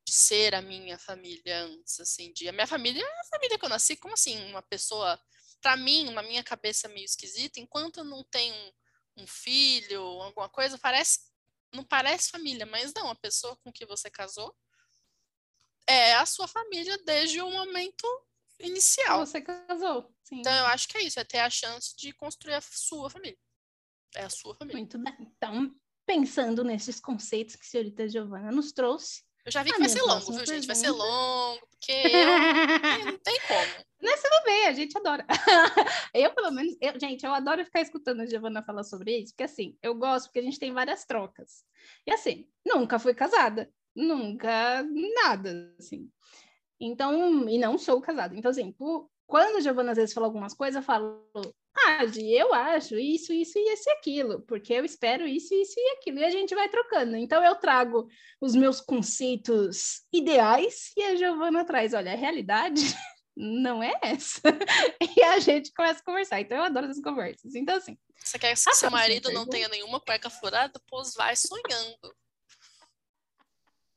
de 0.04 0.12
ser 0.12 0.54
a 0.54 0.62
minha 0.62 0.98
família 0.98 1.64
antes, 1.64 2.00
assim, 2.00 2.32
de 2.32 2.48
a 2.48 2.52
minha 2.52 2.66
família 2.66 3.02
é 3.02 3.20
a 3.20 3.24
família 3.24 3.58
que 3.58 3.64
eu 3.64 3.68
nasci, 3.68 3.96
como 3.96 4.14
assim, 4.14 4.38
uma 4.50 4.62
pessoa, 4.62 5.20
para 5.60 5.76
mim, 5.76 6.10
na 6.10 6.22
minha 6.22 6.44
cabeça 6.44 6.88
meio 6.88 7.04
esquisita, 7.04 7.58
enquanto 7.58 7.98
eu 7.98 8.04
não 8.04 8.22
tenho 8.24 8.54
um, 8.54 9.22
um 9.22 9.26
filho, 9.26 10.00
alguma 10.00 10.48
coisa, 10.48 10.78
parece 10.78 11.26
não 11.72 11.84
parece 11.84 12.30
família, 12.30 12.64
mas 12.64 12.92
não, 12.94 13.10
a 13.10 13.14
pessoa 13.14 13.56
com 13.56 13.72
que 13.72 13.84
você 13.84 14.08
casou 14.08 14.56
é 15.86 16.14
a 16.14 16.24
sua 16.24 16.48
família 16.48 16.96
desde 17.04 17.40
o 17.40 17.50
momento 17.50 18.06
inicial. 18.60 19.24
Você 19.24 19.40
casou. 19.40 20.12
Sim. 20.24 20.40
Então 20.40 20.54
eu 20.54 20.66
acho 20.66 20.88
que 20.88 20.98
é 20.98 21.02
isso, 21.02 21.20
é 21.20 21.24
ter 21.24 21.38
a 21.38 21.50
chance 21.50 21.94
de 21.96 22.12
construir 22.12 22.54
a 22.54 22.60
sua 22.60 23.10
família. 23.10 23.38
É 24.14 24.24
a 24.24 24.30
sua 24.30 24.54
família. 24.54 24.78
Muito 24.78 24.98
bem. 24.98 25.14
Então, 25.20 25.74
pensando 26.06 26.64
nesses 26.64 27.00
conceitos 27.00 27.56
que 27.56 27.66
a 27.66 27.68
senhorita 27.68 28.08
Giovana 28.08 28.50
nos 28.50 28.72
trouxe. 28.72 29.24
Eu 29.44 29.52
já 29.52 29.62
vi 29.62 29.72
que 29.72 29.78
vai 29.78 29.88
ser 29.88 30.02
longo, 30.02 30.32
viu, 30.32 30.44
gente? 30.46 30.66
Vai 30.66 30.74
ser 30.74 30.90
longo, 30.90 31.66
porque 31.68 31.92
eu, 33.00 33.06
não 33.06 33.18
tem 33.18 33.38
como. 33.46 33.86
Mas 34.02 34.20
tudo 34.20 34.44
bem, 34.44 34.66
a 34.66 34.72
gente 34.72 34.98
adora. 34.98 35.24
eu, 36.12 36.34
pelo 36.34 36.50
menos, 36.50 36.76
eu, 36.80 36.98
gente, 36.98 37.24
eu 37.24 37.32
adoro 37.32 37.64
ficar 37.64 37.80
escutando 37.80 38.22
a 38.22 38.26
Giovana 38.26 38.64
falar 38.64 38.82
sobre 38.82 39.18
isso, 39.18 39.32
porque 39.32 39.44
assim, 39.44 39.78
eu 39.80 39.94
gosto 39.94 40.26
porque 40.26 40.40
a 40.40 40.42
gente 40.42 40.58
tem 40.58 40.72
várias 40.72 41.04
trocas. 41.04 41.64
E 42.04 42.12
assim, 42.12 42.48
nunca 42.66 42.98
fui 42.98 43.14
casada, 43.14 43.70
nunca 43.94 44.84
nada, 45.22 45.72
assim. 45.78 46.10
Então, 46.80 47.48
e 47.48 47.58
não 47.58 47.78
sou 47.78 48.00
casada. 48.00 48.36
Então, 48.36 48.50
assim, 48.50 48.72
por, 48.72 49.08
quando 49.26 49.56
a 49.56 49.60
Giovana 49.60 49.92
às 49.92 49.98
vezes 49.98 50.14
fala 50.14 50.26
algumas 50.26 50.54
coisas, 50.54 50.76
eu 50.76 50.82
falo, 50.82 51.26
ah, 51.76 52.04
eu 52.16 52.54
acho 52.54 52.96
isso, 52.96 53.32
isso 53.32 53.58
e 53.58 53.72
esse 53.72 53.90
aquilo, 53.90 54.40
porque 54.42 54.72
eu 54.72 54.84
espero 54.84 55.26
isso, 55.26 55.54
isso 55.54 55.74
e 55.76 55.96
aquilo, 55.96 56.18
e 56.18 56.24
a 56.24 56.30
gente 56.30 56.54
vai 56.54 56.68
trocando. 56.68 57.16
Então, 57.16 57.44
eu 57.44 57.54
trago 57.56 58.08
os 58.40 58.54
meus 58.54 58.80
conceitos 58.80 60.02
ideais 60.12 60.92
e 60.96 61.02
a 61.02 61.16
Giovana 61.16 61.64
traz, 61.64 61.92
olha, 61.92 62.12
a 62.12 62.16
realidade 62.16 62.82
não 63.36 63.82
é 63.82 63.92
essa. 64.02 64.40
e 65.16 65.22
a 65.22 65.38
gente 65.38 65.72
começa 65.72 66.00
a 66.00 66.04
conversar. 66.04 66.40
Então, 66.40 66.58
eu 66.58 66.64
adoro 66.64 66.86
essas 66.86 67.02
conversas. 67.02 67.54
Então, 67.54 67.76
assim. 67.76 67.98
Você 68.22 68.38
quer 68.38 68.54
que 68.54 68.74
seu 68.74 68.90
marido 68.90 69.30
não 69.30 69.46
tenha 69.46 69.68
nenhuma 69.68 70.00
cueca 70.00 70.28
furada? 70.28 70.80
Pois 70.88 71.14
vai 71.14 71.36
sonhando. 71.36 72.16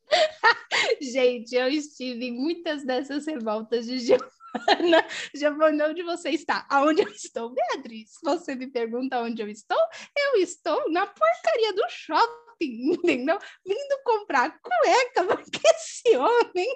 Gente, 1.02 1.56
eu 1.56 1.68
estive 1.68 2.26
em 2.26 2.32
muitas 2.32 2.84
dessas 2.84 3.26
revoltas 3.26 3.86
de 3.86 4.00
Giovana. 4.00 4.30
Giovana, 5.36 5.88
onde 5.90 6.04
você 6.04 6.30
está? 6.30 6.66
Aonde 6.70 7.04
eu 7.04 7.10
estou? 7.10 7.54
Beatriz, 7.54 8.12
você 8.24 8.56
me 8.56 8.68
pergunta 8.68 9.22
onde 9.22 9.42
eu 9.42 9.50
estou? 9.50 9.80
Eu 10.18 10.42
estou 10.42 10.90
na 10.92 11.06
porcaria 11.06 11.74
do 11.74 11.84
shopping, 11.90 12.94
entendeu? 12.94 13.38
Vindo 13.66 14.04
comprar 14.04 14.60
cueca, 14.60 15.26
porque 15.26 15.60
esse 15.68 16.18
homem... 16.18 16.68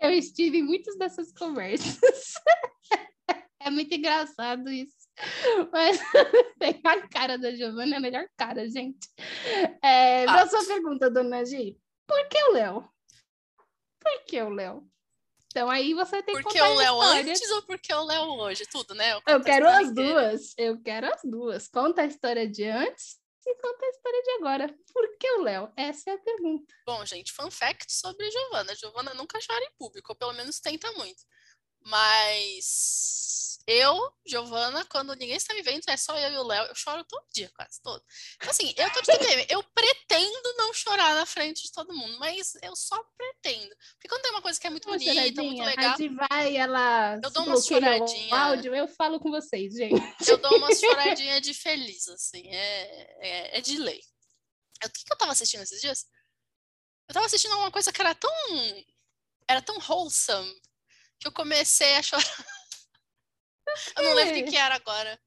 eu 0.00 0.10
estive 0.10 0.58
em 0.58 0.62
muitas 0.62 0.96
dessas 0.98 1.32
conversas. 1.32 2.34
é 3.60 3.70
muito 3.70 3.94
engraçado 3.94 4.70
isso. 4.70 5.01
Mas 5.72 6.00
a 6.84 7.08
cara 7.08 7.38
da 7.38 7.54
Giovana 7.54 7.94
é 7.94 7.98
a 7.98 8.00
melhor 8.00 8.26
cara, 8.36 8.68
gente. 8.68 9.08
É, 9.82 10.24
ah. 10.24 10.46
sua 10.46 10.64
pergunta, 10.64 11.10
dona 11.10 11.44
Gi, 11.44 11.78
por 12.06 12.28
que 12.28 12.42
o 12.44 12.52
Léo? 12.52 12.88
Por 14.00 14.24
que 14.24 14.42
o 14.42 14.48
Léo? 14.48 14.88
Então 15.46 15.70
aí 15.70 15.92
você 15.92 16.22
tem 16.22 16.34
que 16.34 16.42
Porque 16.42 16.60
o 16.60 16.74
Léo 16.74 17.00
antes 17.00 17.50
ou 17.50 17.62
porque 17.62 17.92
o 17.92 18.04
Léo 18.04 18.24
hoje? 18.38 18.64
Tudo, 18.66 18.94
né? 18.94 19.12
Eu, 19.12 19.22
eu 19.26 19.42
quero 19.42 19.68
as 19.68 19.88
inteira. 19.88 20.12
duas. 20.14 20.54
Eu 20.56 20.82
quero 20.82 21.06
as 21.12 21.20
duas. 21.22 21.68
Conta 21.68 22.02
a 22.02 22.06
história 22.06 22.48
de 22.48 22.64
antes 22.64 23.18
e 23.46 23.54
conta 23.56 23.84
a 23.84 23.88
história 23.90 24.22
de 24.22 24.30
agora. 24.32 24.74
Por 24.92 25.18
que 25.18 25.30
o 25.32 25.42
Léo? 25.42 25.70
Essa 25.76 26.10
é 26.10 26.14
a 26.14 26.18
pergunta. 26.18 26.74
Bom, 26.86 27.04
gente, 27.04 27.32
fun 27.32 27.50
fact 27.50 27.92
sobre 27.92 28.30
Giovana. 28.30 28.74
Giovana 28.74 29.12
nunca 29.12 29.38
chora 29.46 29.62
em 29.62 29.72
público, 29.78 30.12
ou 30.12 30.16
pelo 30.16 30.32
menos 30.32 30.58
tenta 30.58 30.90
muito. 30.92 31.22
Mas 31.84 33.41
eu, 33.66 34.12
Giovana, 34.26 34.84
quando 34.86 35.14
ninguém 35.14 35.36
está 35.36 35.54
me 35.54 35.62
vendo, 35.62 35.82
é 35.88 35.96
só 35.96 36.16
eu 36.18 36.32
e 36.32 36.38
o 36.38 36.42
Léo, 36.42 36.66
eu 36.66 36.74
choro 36.74 37.04
todo 37.04 37.24
dia, 37.32 37.50
quase 37.54 37.80
todo. 37.82 38.02
Então, 38.36 38.50
assim, 38.50 38.74
eu 38.76 38.90
tô 38.92 39.00
de 39.00 39.06
TPM, 39.06 39.46
eu 39.48 39.62
pretendo 39.62 40.54
não 40.56 40.72
chorar 40.72 41.14
na 41.14 41.26
frente 41.26 41.62
de 41.62 41.72
todo 41.72 41.94
mundo, 41.94 42.18
mas 42.18 42.54
eu 42.62 42.74
só 42.74 43.02
pretendo. 43.16 43.74
Porque 43.94 44.08
quando 44.08 44.22
tem 44.22 44.30
uma 44.30 44.42
coisa 44.42 44.60
que 44.60 44.66
é 44.66 44.70
muito 44.70 44.88
uma 44.88 44.96
bonita, 44.96 45.42
muito 45.42 45.62
legal. 45.62 45.94
A 45.94 46.28
vai, 46.28 46.56
ela 46.56 47.20
eu 47.22 47.30
dou 47.30 47.44
uma 47.44 47.60
choradinha. 47.60 48.34
áudio, 48.34 48.74
eu 48.74 48.88
falo 48.88 49.20
com 49.20 49.30
vocês, 49.30 49.74
gente. 49.74 50.02
Eu 50.28 50.38
dou 50.38 50.56
uma 50.56 50.68
choradinha 50.74 51.40
de 51.40 51.54
feliz, 51.54 52.08
assim, 52.08 52.48
é, 52.48 53.16
é, 53.20 53.58
é 53.58 53.60
de 53.60 53.78
lei. 53.78 54.00
O 54.84 54.90
que, 54.90 55.04
que 55.04 55.12
eu 55.12 55.18
tava 55.18 55.32
assistindo 55.32 55.62
esses 55.62 55.80
dias? 55.80 56.06
Eu 57.08 57.14
tava 57.14 57.26
assistindo 57.26 57.56
uma 57.56 57.70
coisa 57.70 57.92
que 57.92 58.00
era 58.00 58.14
tão. 58.14 58.30
Era 59.48 59.62
tão 59.62 59.78
wholesome 59.78 60.60
que 61.20 61.28
eu 61.28 61.32
comecei 61.32 61.94
a 61.94 62.02
chorar. 62.02 62.46
Eu 63.96 64.04
não 64.04 64.14
lembro 64.14 64.32
o 64.32 64.44
que, 64.44 64.50
que 64.50 64.56
era 64.56 64.74
agora. 64.74 65.18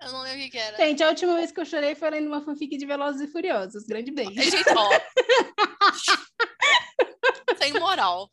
Eu 0.00 0.12
não 0.12 0.22
lembro 0.22 0.38
o 0.38 0.42
que, 0.42 0.50
que, 0.50 0.58
era. 0.58 0.76
Gente, 0.76 1.02
a 1.02 1.08
última 1.08 1.34
vez 1.34 1.52
que 1.52 1.60
eu 1.60 1.66
chorei 1.66 1.94
foi 1.94 2.10
lendo 2.10 2.26
uma 2.28 2.42
fanfic 2.42 2.76
de 2.76 2.86
Velozes 2.86 3.20
e 3.20 3.30
Furiosos. 3.30 3.84
Grande 3.84 4.10
beijo. 4.10 4.32
Gente, 4.32 4.64
ó. 4.76 4.90
Sem 7.58 7.74
moral. 7.74 8.30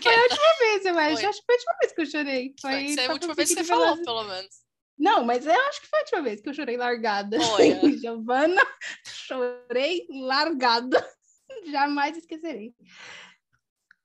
Foi 0.00 0.14
a 0.14 0.22
última 0.22 0.58
vez, 0.60 0.84
eu 0.84 0.98
acho. 0.98 1.16
Foi. 1.16 1.24
Acho 1.26 1.40
que 1.40 1.46
foi 1.46 1.54
a 1.54 1.58
última 1.58 1.76
vez 1.80 1.92
que 1.92 2.00
eu 2.00 2.06
chorei. 2.06 2.54
Foi, 2.60 2.94
foi 2.94 3.06
a 3.06 3.12
última 3.12 3.34
vez 3.34 3.48
que 3.48 3.54
você 3.56 3.64
falou, 3.64 3.96
pelo 4.02 4.24
menos. 4.24 4.66
Não, 4.98 5.24
mas 5.24 5.46
eu 5.46 5.60
acho 5.68 5.82
que 5.82 5.88
foi 5.88 5.98
a 5.98 6.02
última 6.02 6.22
vez 6.22 6.40
que 6.40 6.48
eu 6.48 6.54
chorei 6.54 6.76
largada. 6.76 7.36
Olha. 7.38 7.80
Giovana, 7.98 8.62
chorei 9.04 10.06
largada. 10.08 11.06
Jamais 11.70 12.16
esquecerei. 12.16 12.74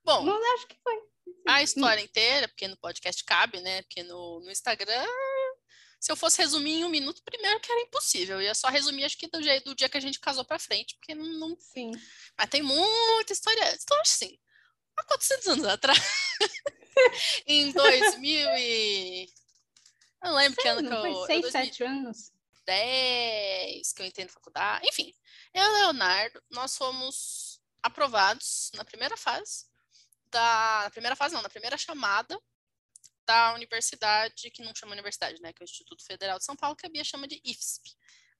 Bom, 0.03 0.23
não 0.23 0.53
acho 0.55 0.67
que 0.67 0.77
foi. 0.83 1.10
A 1.47 1.63
história 1.63 2.01
inteira, 2.01 2.47
porque 2.47 2.67
no 2.67 2.77
podcast 2.77 3.23
cabe, 3.23 3.59
né? 3.61 3.81
Porque 3.83 4.03
no, 4.03 4.39
no 4.41 4.51
Instagram, 4.51 5.07
se 5.99 6.11
eu 6.11 6.15
fosse 6.15 6.41
resumir 6.41 6.79
em 6.79 6.85
um 6.85 6.89
minuto, 6.89 7.21
primeiro 7.23 7.59
que 7.59 7.71
era 7.71 7.81
impossível. 7.81 8.37
Eu 8.37 8.43
ia 8.43 8.55
só 8.55 8.69
resumir, 8.69 9.03
acho 9.03 9.17
que 9.17 9.27
do, 9.27 9.41
dia, 9.41 9.61
do 9.61 9.75
dia 9.75 9.89
que 9.89 9.97
a 9.97 10.01
gente 10.01 10.19
casou 10.19 10.43
pra 10.43 10.59
frente, 10.59 10.95
porque 10.95 11.13
não. 11.13 11.25
não... 11.25 11.57
Sim. 11.59 11.91
Mas 12.37 12.49
tem 12.49 12.61
muita 12.61 13.33
história. 13.33 13.77
Então, 13.81 13.99
assim, 14.01 14.37
há 14.97 15.03
400 15.03 15.47
anos 15.47 15.65
atrás, 15.65 15.99
em 17.45 17.71
2000 17.71 18.49
e... 18.57 19.29
Eu 20.23 20.29
não 20.29 20.35
lembro 20.35 20.55
Sim, 20.55 20.61
que 20.61 20.67
ano 20.67 20.89
que 20.89 20.95
eu... 20.95 21.25
Foi 21.25 21.41
6, 21.41 21.51
7 21.51 21.83
anos? 21.83 22.31
10, 22.65 23.93
que 23.93 24.01
eu 24.01 24.05
entrei 24.05 24.25
na 24.25 24.31
faculdade. 24.31 24.87
Enfim, 24.87 25.13
eu 25.53 25.63
e 25.63 25.67
o 25.67 25.73
Leonardo, 25.73 26.41
nós 26.51 26.77
fomos 26.77 27.59
aprovados 27.81 28.71
na 28.75 28.85
primeira 28.85 29.17
fase 29.17 29.70
da 30.31 30.81
na 30.83 30.89
primeira 30.89 31.15
fase, 31.15 31.35
não, 31.35 31.41
na 31.41 31.49
primeira 31.49 31.77
chamada 31.77 32.39
da 33.25 33.53
universidade, 33.53 34.49
que 34.51 34.63
não 34.63 34.73
chama 34.75 34.93
universidade, 34.93 35.41
né? 35.41 35.53
Que 35.53 35.63
é 35.63 35.65
o 35.65 35.69
Instituto 35.69 36.03
Federal 36.05 36.37
de 36.37 36.45
São 36.45 36.55
Paulo, 36.55 36.75
que 36.75 36.85
a 36.85 36.89
Bia 36.89 37.03
chama 37.03 37.27
de 37.27 37.39
IFSP. 37.43 37.91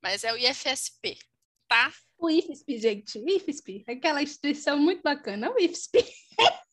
Mas 0.02 0.24
é 0.24 0.34
o 0.34 0.38
IFSP, 0.38 1.18
tá? 1.68 1.94
O 2.18 2.30
IFSP, 2.30 2.78
gente, 2.78 3.20
o 3.20 3.30
IFSP, 3.30 3.84
aquela 3.88 4.22
instituição 4.22 4.78
muito 4.78 5.02
bacana, 5.02 5.52
o 5.52 5.60
IFSP. 5.60 6.04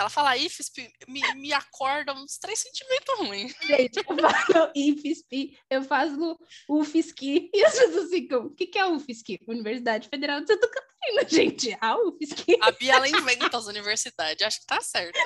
Ela 0.00 0.08
fala 0.08 0.34
IFSP, 0.34 0.90
me, 1.06 1.20
me 1.34 1.52
acorda 1.52 2.14
uns 2.14 2.38
três 2.38 2.58
sentimentos 2.58 3.18
ruins. 3.18 3.54
Gente, 3.60 3.98
eu 3.98 4.04
falo 4.04 4.72
IFSP, 4.74 5.58
eu 5.68 5.82
faço 5.82 6.40
UFSC, 6.66 7.50
e 7.52 7.64
as 7.64 7.78
pessoas 7.78 8.08
ficam, 8.08 8.46
o 8.46 8.50
que, 8.50 8.66
que 8.66 8.78
é 8.78 8.86
UFSC? 8.86 9.38
Universidade 9.46 10.08
Federal 10.08 10.40
de 10.40 10.46
Santa 10.46 10.70
Catarina, 10.70 11.28
gente, 11.28 11.76
a 11.82 11.98
UFSC. 11.98 12.56
A 12.62 12.70
Bia, 12.70 12.94
ela 12.94 13.08
inventa 13.08 13.54
as 13.58 13.66
universidades, 13.66 14.46
acho 14.46 14.60
que 14.60 14.66
tá 14.66 14.80
certo. 14.80 15.18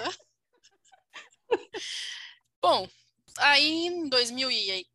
Bom, 2.60 2.88
aí 3.38 3.86
em 3.86 4.08
2000 4.08 4.50
e 4.50 4.86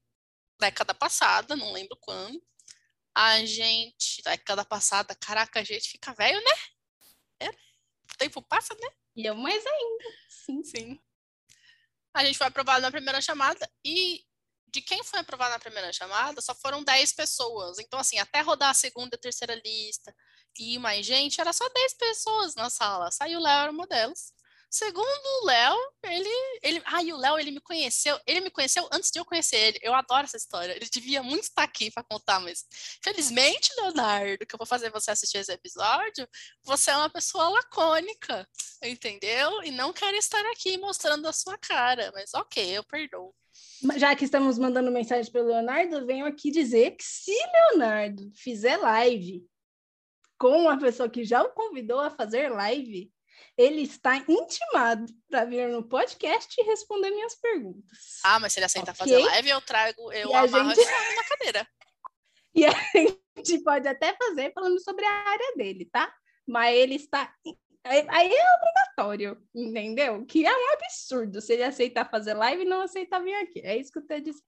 década 0.60 0.94
passada, 0.94 1.56
não 1.56 1.72
lembro 1.72 1.98
quando, 2.02 2.44
a 3.16 3.46
gente, 3.46 4.22
década 4.24 4.66
passada, 4.66 5.16
caraca, 5.16 5.62
a 5.62 5.64
gente 5.64 5.90
fica 5.90 6.14
velho, 6.14 6.42
né? 6.44 6.52
É, 7.40 7.50
o 7.50 8.18
tempo 8.18 8.42
passa, 8.42 8.76
né? 8.76 8.90
E 9.20 9.26
eu 9.26 9.36
mais 9.36 9.66
ainda. 9.66 10.06
Sim. 10.30 10.64
Sim. 10.64 11.00
A 12.14 12.24
gente 12.24 12.38
foi 12.38 12.48
aprovado 12.48 12.82
na 12.82 12.90
primeira 12.90 13.20
chamada 13.22 13.70
e 13.84 14.24
de 14.72 14.82
quem 14.82 15.04
foi 15.04 15.20
aprovado 15.20 15.52
na 15.52 15.60
primeira 15.60 15.92
chamada, 15.92 16.40
só 16.40 16.56
foram 16.56 16.86
10 16.86 17.12
pessoas. 17.12 17.80
Então, 17.80 18.00
assim, 18.00 18.18
até 18.18 18.40
rodar 18.40 18.70
a 18.70 18.74
segunda 18.74 19.18
e 19.18 19.20
terceira 19.20 19.56
lista 19.56 20.16
e 20.58 20.80
mais 20.80 21.06
gente, 21.06 21.42
era 21.42 21.52
só 21.52 21.68
10 21.68 21.94
pessoas 21.96 22.56
na 22.56 22.70
sala. 22.70 23.12
Saiu 23.12 23.42
Léo, 23.42 23.64
era 23.64 23.72
uma 23.72 23.86
delas. 23.88 24.34
Segundo 24.70 25.42
o 25.42 25.46
Léo, 25.48 25.76
ele, 26.04 26.30
ele. 26.62 26.82
Ai, 26.86 27.12
o 27.12 27.18
Léo, 27.18 27.40
ele 27.40 27.50
me 27.50 27.60
conheceu. 27.60 28.20
Ele 28.28 28.40
me 28.42 28.52
conheceu 28.52 28.88
antes 28.92 29.10
de 29.10 29.20
eu 29.20 29.26
conhecer 29.26 29.58
ele. 29.58 29.80
Eu 29.82 29.96
adoro 29.96 30.26
essa 30.26 30.38
história. 30.38 30.74
Ele 30.76 30.88
devia 30.92 31.24
muito 31.24 31.44
estar 31.44 31.64
aqui 31.64 31.90
para 31.90 32.04
contar, 32.04 32.40
mas 32.40 32.66
felizmente, 33.04 33.72
Leonardo, 33.78 34.46
que 34.46 34.54
eu 34.54 34.60
vou 34.60 34.68
fazer 34.68 34.92
você 34.92 35.10
assistir 35.10 35.40
esse 35.40 35.52
episódio, 35.52 36.28
você 36.64 36.92
é 36.92 36.98
uma 36.98 37.10
pessoa 37.10 37.50
lacônica, 37.50 38.48
entendeu? 38.84 39.64
E 39.64 39.72
não 39.72 39.92
quer 39.92 40.14
estar 40.14 40.46
aqui 40.52 40.78
mostrando 40.78 41.28
a 41.28 41.34
sua 41.34 41.58
cara. 41.58 42.12
Mas 42.14 42.34
ok, 42.36 42.78
eu 42.78 42.84
perdoo. 42.84 43.34
Já 43.98 44.16
que 44.16 44.26
estamos 44.26 44.60
mandando 44.60 44.92
mensagem 44.92 45.32
para 45.32 45.42
o 45.42 45.48
Leonardo, 45.48 46.06
venho 46.06 46.26
aqui 46.26 46.52
dizer 46.52 46.92
que 46.92 47.04
se 47.04 47.34
Leonardo 47.72 48.32
fizer 48.36 48.78
live 48.78 49.44
com 50.38 50.62
uma 50.62 50.78
pessoa 50.78 51.10
que 51.10 51.24
já 51.24 51.42
o 51.42 51.54
convidou 51.54 52.00
a 52.00 52.10
fazer 52.10 52.50
live, 52.50 53.12
ele 53.60 53.82
está 53.82 54.16
intimado 54.16 55.06
para 55.30 55.44
vir 55.44 55.68
no 55.68 55.84
podcast 55.84 56.56
e 56.58 56.64
responder 56.64 57.10
minhas 57.10 57.36
perguntas. 57.36 58.22
Ah, 58.24 58.40
mas 58.40 58.54
se 58.54 58.60
ele 58.60 58.66
aceitar 58.66 58.94
okay? 58.94 59.00
fazer 59.00 59.18
live, 59.18 59.50
eu 59.50 59.60
trago, 59.60 60.14
eu 60.14 60.30
e 60.30 60.34
amarro 60.34 60.74
gente... 60.74 61.16
na 61.16 61.24
cadeira. 61.26 61.68
e 62.56 62.66
a 62.66 62.72
gente 63.36 63.62
pode 63.62 63.86
até 63.86 64.16
fazer 64.16 64.54
falando 64.54 64.82
sobre 64.82 65.04
a 65.04 65.12
área 65.12 65.56
dele, 65.58 65.90
tá? 65.92 66.10
Mas 66.48 66.74
ele 66.74 66.96
está. 66.96 67.36
Aí 67.84 68.34
é 68.34 68.56
obrigatório, 68.56 69.38
entendeu? 69.54 70.26
Que 70.26 70.46
é 70.46 70.56
um 70.56 70.74
absurdo 70.76 71.42
se 71.42 71.52
ele 71.52 71.64
aceitar 71.64 72.10
fazer 72.10 72.36
live 72.36 72.62
e 72.64 72.66
não 72.66 72.80
aceitar 72.80 73.20
vir 73.20 73.36
aqui. 73.36 73.60
É 73.60 73.76
isso 73.76 73.92
que 73.92 74.00
eu 74.00 74.08
te 74.08 74.22
disse. 74.22 74.42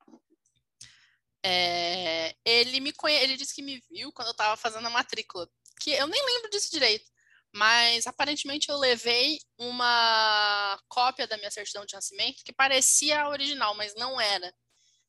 É, 1.43 2.33
ele 2.45 2.79
me 2.79 2.93
conhe... 2.93 3.17
ele 3.17 3.35
disse 3.35 3.53
que 3.53 3.61
me 3.61 3.81
viu 3.91 4.13
quando 4.13 4.29
eu 4.29 4.33
estava 4.33 4.55
fazendo 4.55 4.87
a 4.87 4.91
matrícula, 4.91 5.49
que 5.81 5.91
eu 5.91 6.07
nem 6.07 6.25
lembro 6.25 6.49
disso 6.49 6.71
direito 6.71 7.10
mas 7.53 8.07
aparentemente 8.07 8.69
eu 8.69 8.77
levei 8.77 9.39
uma 9.57 10.79
cópia 10.87 11.27
da 11.27 11.37
minha 11.37 11.51
certidão 11.51 11.85
de 11.85 11.93
nascimento 11.93 12.43
que 12.43 12.53
parecia 12.53 13.21
a 13.21 13.29
original, 13.29 13.75
mas 13.75 13.93
não 13.95 14.19
era. 14.19 14.53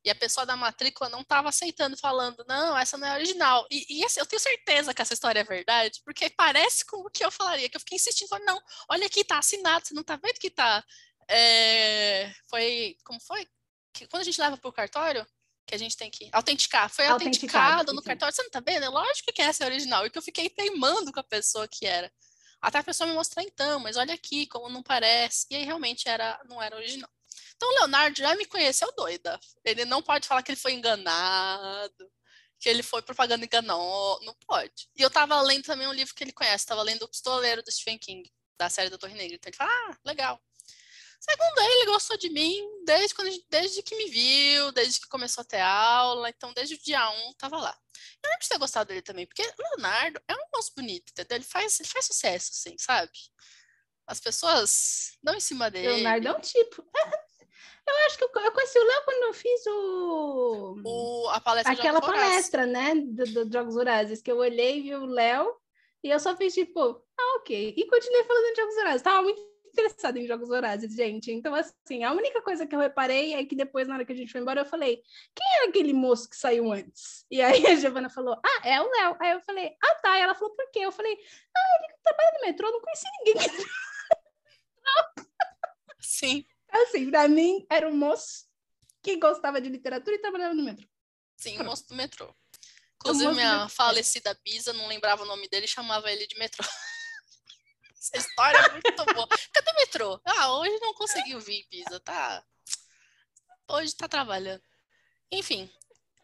E 0.04 0.10
a 0.10 0.14
pessoa 0.14 0.44
da 0.44 0.56
matrícula 0.56 1.08
não 1.08 1.20
estava 1.20 1.48
aceitando, 1.48 1.96
falando, 1.96 2.44
não, 2.48 2.76
essa 2.76 2.98
não 2.98 3.06
é 3.06 3.14
original. 3.14 3.64
E, 3.70 4.00
e 4.00 4.04
assim, 4.04 4.18
eu 4.18 4.26
tenho 4.26 4.40
certeza 4.40 4.92
que 4.92 5.00
essa 5.00 5.14
história 5.14 5.40
é 5.40 5.44
verdade, 5.44 6.00
porque 6.04 6.28
parece 6.30 6.84
com 6.84 6.96
o 6.96 7.10
que 7.10 7.24
eu 7.24 7.30
falaria, 7.30 7.68
que 7.68 7.76
eu 7.76 7.80
fiquei 7.80 7.96
insistindo, 7.96 8.28
falando, 8.28 8.46
não, 8.46 8.60
olha 8.90 9.06
aqui, 9.06 9.22
tá 9.22 9.38
assinado, 9.38 9.86
você 9.86 9.94
não 9.94 10.02
tá 10.02 10.16
vendo 10.16 10.40
que 10.40 10.50
tá. 10.50 10.84
É... 11.28 12.32
Foi. 12.50 12.96
Como 13.04 13.20
foi? 13.20 13.46
Que, 13.94 14.08
quando 14.08 14.22
a 14.22 14.24
gente 14.24 14.40
leva 14.40 14.56
para 14.56 14.68
o 14.68 14.72
cartório, 14.72 15.24
que 15.66 15.74
a 15.74 15.78
gente 15.78 15.96
tem 15.96 16.10
que 16.10 16.28
autenticar. 16.32 16.90
Foi 16.90 17.06
autenticado, 17.06 17.64
autenticado 17.64 17.92
no 17.92 18.02
cartório, 18.02 18.34
você 18.34 18.42
não 18.42 18.50
tá 18.50 18.60
vendo? 18.60 18.84
É 18.84 18.88
lógico 18.88 19.32
que 19.32 19.42
essa 19.42 19.64
é 19.64 19.66
original. 19.66 20.04
E 20.04 20.10
que 20.10 20.18
eu 20.18 20.22
fiquei 20.22 20.50
teimando 20.50 21.12
com 21.12 21.20
a 21.20 21.24
pessoa 21.24 21.68
que 21.68 21.86
era. 21.86 22.12
Até 22.62 22.78
a 22.78 22.84
pessoa 22.84 23.08
me 23.08 23.14
mostrar, 23.14 23.42
então, 23.42 23.80
mas 23.80 23.96
olha 23.96 24.14
aqui 24.14 24.46
como 24.46 24.68
não 24.68 24.82
parece. 24.82 25.46
E 25.50 25.56
aí 25.56 25.64
realmente 25.64 26.08
era, 26.08 26.40
não 26.48 26.62
era 26.62 26.76
original. 26.76 27.10
Então 27.56 27.68
o 27.68 27.74
Leonardo 27.74 28.16
já 28.18 28.34
me 28.36 28.46
conheceu 28.46 28.92
doida. 28.96 29.38
Ele 29.64 29.84
não 29.84 30.00
pode 30.00 30.28
falar 30.28 30.42
que 30.42 30.52
ele 30.52 30.60
foi 30.60 30.72
enganado, 30.72 32.10
que 32.60 32.68
ele 32.68 32.82
foi 32.82 33.02
propaganda 33.02 33.44
enganosa. 33.44 34.24
Não 34.24 34.34
pode. 34.46 34.88
E 34.96 35.02
eu 35.02 35.10
tava 35.10 35.40
lendo 35.42 35.64
também 35.64 35.88
um 35.88 35.92
livro 35.92 36.14
que 36.14 36.22
ele 36.22 36.32
conhece, 36.32 36.66
tava 36.66 36.82
lendo 36.82 37.02
O 37.02 37.08
Pistoleiro 37.08 37.62
do 37.62 37.70
Stephen 37.72 37.98
King, 37.98 38.32
da 38.58 38.70
série 38.70 38.90
da 38.90 38.98
Torre 38.98 39.14
Negra. 39.14 39.34
Então 39.36 39.50
ele 39.50 39.56
fala, 39.56 39.70
ah, 39.70 39.98
legal. 40.04 40.40
Segundo 41.22 41.58
ele, 41.60 41.74
ele 41.74 41.92
gostou 41.92 42.16
de 42.16 42.28
mim 42.30 42.68
desde, 42.84 43.14
quando, 43.14 43.30
desde 43.48 43.80
que 43.80 43.94
me 43.94 44.06
viu, 44.06 44.72
desde 44.72 45.00
que 45.00 45.06
começou 45.06 45.42
a 45.42 45.44
ter 45.44 45.60
aula. 45.60 46.28
Então, 46.28 46.52
desde 46.52 46.74
o 46.74 46.82
dia 46.82 47.08
1, 47.08 47.28
um, 47.28 47.32
tava 47.34 47.58
lá. 47.58 47.78
Eu 48.20 48.28
lembro 48.28 48.42
de 48.42 48.48
ter 48.48 48.58
gostado 48.58 48.88
dele 48.88 49.02
também, 49.02 49.24
porque 49.24 49.42
Leonardo 49.56 50.20
é 50.26 50.34
um 50.34 50.48
moço 50.52 50.72
bonito, 50.76 51.10
entendeu? 51.10 51.36
Ele 51.36 51.44
faz, 51.44 51.78
ele 51.78 51.88
faz 51.88 52.06
sucesso, 52.06 52.50
assim, 52.52 52.76
sabe? 52.76 53.12
As 54.04 54.18
pessoas 54.18 55.16
dão 55.22 55.36
em 55.36 55.40
cima 55.40 55.70
dele. 55.70 55.94
Leonardo 55.94 56.26
é 56.26 56.32
um 56.32 56.40
tipo. 56.40 56.84
Eu 57.84 58.06
acho 58.06 58.16
que 58.16 58.22
eu, 58.22 58.30
eu 58.44 58.52
conheci 58.52 58.78
o 58.78 58.84
Léo 58.84 59.04
quando 59.04 59.22
eu 59.24 59.34
fiz 59.34 59.66
o. 59.66 60.82
o 60.84 61.28
a 61.30 61.40
palestra 61.40 61.72
Aquela 61.72 62.00
palestra, 62.00 62.64
né? 62.64 62.94
Do, 62.94 63.44
do 63.44 63.52
Jogos 63.52 63.74
Vorazes, 63.74 64.22
que 64.22 64.30
eu 64.30 64.38
olhei 64.38 64.78
e 64.78 64.82
vi 64.82 64.94
o 64.94 65.04
Léo 65.04 65.52
e 66.00 66.08
eu 66.08 66.20
só 66.20 66.36
fiz 66.36 66.54
tipo, 66.54 66.80
ah, 67.18 67.36
ok. 67.38 67.74
E 67.76 67.86
continuei 67.88 68.22
falando 68.22 68.54
de 68.54 68.60
Jogos 68.60 68.74
Vorazes. 68.76 69.02
Tava 69.02 69.22
muito 69.22 69.51
interessada 69.72 70.18
em 70.18 70.26
Jogos 70.26 70.48
Vorazes, 70.48 70.94
gente. 70.94 71.32
Então, 71.32 71.54
assim, 71.54 72.04
a 72.04 72.12
única 72.12 72.42
coisa 72.42 72.66
que 72.66 72.74
eu 72.74 72.80
reparei 72.80 73.34
é 73.34 73.44
que 73.44 73.56
depois, 73.56 73.88
na 73.88 73.94
hora 73.94 74.04
que 74.04 74.12
a 74.12 74.16
gente 74.16 74.30
foi 74.30 74.40
embora, 74.40 74.60
eu 74.60 74.66
falei: 74.66 75.02
quem 75.34 75.46
era 75.56 75.68
aquele 75.68 75.92
moço 75.92 76.28
que 76.28 76.36
saiu 76.36 76.72
antes? 76.72 77.24
E 77.30 77.40
aí 77.40 77.66
a 77.66 77.74
Giovana 77.76 78.10
falou: 78.10 78.38
ah, 78.44 78.68
é 78.68 78.80
o 78.80 78.90
Léo. 78.90 79.16
Aí 79.20 79.32
eu 79.32 79.40
falei: 79.40 79.74
ah, 79.82 79.94
tá. 79.96 80.18
E 80.18 80.22
ela 80.22 80.34
falou: 80.34 80.54
por 80.54 80.70
quê? 80.70 80.80
Eu 80.80 80.92
falei: 80.92 81.12
ah, 81.12 81.78
ele 81.84 81.94
trabalha 82.02 82.32
no 82.34 82.46
metrô, 82.46 82.70
não 82.70 82.80
conheci 82.80 83.06
ninguém 83.24 83.66
Sim. 86.00 86.44
Assim, 86.70 87.10
pra 87.10 87.28
mim, 87.28 87.66
era 87.70 87.88
um 87.88 87.96
moço 87.96 88.46
que 89.02 89.16
gostava 89.16 89.60
de 89.60 89.68
literatura 89.68 90.16
e 90.16 90.20
trabalhava 90.20 90.54
no 90.54 90.62
metrô. 90.62 90.86
Sim, 91.36 91.60
o 91.60 91.64
moço 91.64 91.88
do 91.88 91.94
metrô. 91.94 92.34
Inclusive, 92.96 93.34
minha 93.34 93.68
falecida 93.68 94.38
Bisa, 94.44 94.72
não 94.72 94.86
lembrava 94.86 95.24
o 95.24 95.26
nome 95.26 95.48
dele, 95.48 95.66
chamava 95.66 96.10
ele 96.10 96.26
de 96.26 96.38
metrô. 96.38 96.64
Essa 98.02 98.16
história 98.16 98.58
é 98.58 98.72
muito 98.72 99.14
boa. 99.14 99.28
Cadê 99.28 99.70
o 99.70 99.74
metrô? 99.76 100.20
Ah, 100.24 100.54
hoje 100.54 100.76
não 100.80 100.92
conseguiu 100.94 101.38
vir, 101.38 101.64
Bisa, 101.70 102.00
tá? 102.00 102.44
Hoje 103.68 103.94
tá 103.94 104.08
trabalhando. 104.08 104.62
Enfim. 105.30 105.70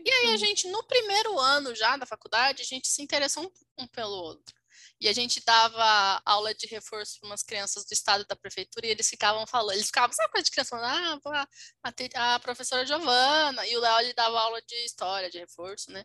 E 0.04 0.10
aí, 0.10 0.34
a 0.34 0.36
gente, 0.36 0.66
no 0.68 0.82
primeiro 0.82 1.38
ano 1.38 1.74
já 1.76 1.96
da 1.96 2.04
faculdade, 2.04 2.62
a 2.62 2.64
gente 2.64 2.88
se 2.88 3.00
interessou 3.00 3.44
um, 3.44 3.84
um 3.84 3.86
pelo 3.86 4.12
outro. 4.12 4.57
E 5.00 5.08
a 5.08 5.12
gente 5.12 5.40
dava 5.44 6.20
aula 6.24 6.52
de 6.52 6.66
reforço 6.66 7.20
para 7.20 7.28
umas 7.28 7.42
crianças 7.42 7.84
do 7.84 7.92
estado 7.92 8.26
da 8.26 8.34
prefeitura 8.34 8.86
e 8.86 8.90
eles 8.90 9.08
ficavam 9.08 9.46
falando, 9.46 9.74
eles 9.74 9.86
ficavam, 9.86 10.12
sabe 10.12 10.32
coisa 10.32 10.44
de 10.44 10.50
criança 10.50 10.70
falando, 10.70 11.20
ah, 11.26 11.48
a, 11.84 12.34
a 12.34 12.38
professora 12.40 12.84
Giovana, 12.84 13.64
e 13.66 13.76
o 13.76 13.80
Léo 13.80 14.00
ele 14.00 14.12
dava 14.12 14.40
aula 14.40 14.60
de 14.62 14.74
história, 14.84 15.30
de 15.30 15.38
reforço, 15.38 15.92
né? 15.92 16.04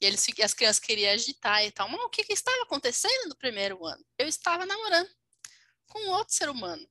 E 0.00 0.06
eles, 0.06 0.26
as 0.42 0.54
crianças 0.54 0.80
queriam 0.80 1.12
agitar 1.12 1.64
e 1.64 1.70
tal. 1.70 1.88
Mas 1.88 2.00
o 2.00 2.08
que, 2.08 2.24
que 2.24 2.32
estava 2.32 2.62
acontecendo 2.64 3.28
no 3.28 3.36
primeiro 3.36 3.84
ano? 3.86 4.04
Eu 4.18 4.26
estava 4.26 4.66
namorando 4.66 5.08
com 5.86 6.08
outro 6.10 6.34
ser 6.34 6.48
humano. 6.50 6.84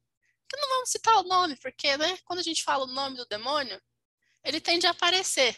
Que 0.47 0.57
não 0.57 0.69
vamos 0.69 0.89
citar 0.89 1.17
o 1.17 1.23
nome, 1.23 1.55
porque, 1.57 1.97
né, 1.97 2.17
quando 2.25 2.39
a 2.39 2.43
gente 2.43 2.63
fala 2.63 2.83
o 2.85 2.93
nome 2.93 3.17
do 3.17 3.25
demônio, 3.25 3.81
ele 4.43 4.61
tende 4.61 4.87
a 4.87 4.91
aparecer. 4.91 5.57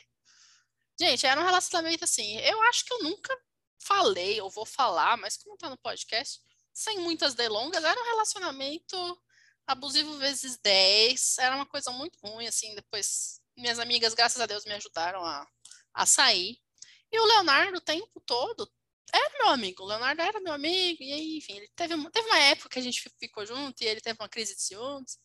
Gente, 0.99 1.25
era 1.25 1.39
um 1.39 1.45
relacionamento 1.45 2.03
assim. 2.03 2.37
Eu 2.39 2.61
acho 2.63 2.85
que 2.85 2.93
eu 2.93 3.03
nunca 3.03 3.37
falei 3.85 4.41
ou 4.41 4.49
vou 4.49 4.65
falar, 4.65 5.17
mas 5.17 5.37
como 5.37 5.57
tá 5.57 5.69
no 5.69 5.77
podcast, 5.77 6.39
sem 6.73 6.99
muitas 6.99 7.33
delongas, 7.33 7.83
era 7.83 7.99
um 7.99 8.05
relacionamento 8.05 9.21
abusivo 9.67 10.17
vezes 10.17 10.57
10, 10.57 11.37
era 11.39 11.55
uma 11.55 11.65
coisa 11.65 11.91
muito 11.91 12.17
ruim, 12.23 12.47
assim, 12.47 12.75
depois 12.75 13.39
minhas 13.55 13.79
amigas, 13.79 14.13
graças 14.13 14.41
a 14.41 14.45
Deus, 14.45 14.65
me 14.65 14.73
ajudaram 14.73 15.23
a, 15.23 15.47
a 15.93 16.05
sair. 16.05 16.57
E 17.11 17.19
o 17.19 17.25
Leonardo, 17.25 17.77
o 17.77 17.81
tempo 17.81 18.21
todo, 18.25 18.69
era 19.13 19.37
meu 19.37 19.49
amigo. 19.49 19.83
O 19.83 19.85
Leonardo 19.85 20.21
era 20.21 20.39
meu 20.41 20.53
amigo, 20.53 21.03
e 21.03 21.13
aí, 21.13 21.37
enfim, 21.37 21.57
ele 21.57 21.69
teve, 21.75 22.11
teve 22.11 22.27
uma 22.27 22.39
época 22.39 22.69
que 22.69 22.79
a 22.79 22.81
gente 22.81 23.09
ficou 23.19 23.45
junto 23.45 23.81
e 23.81 23.87
ele 23.87 24.01
teve 24.01 24.17
uma 24.19 24.29
crise 24.29 24.55
de 24.55 24.61
ciúmes. 24.63 25.19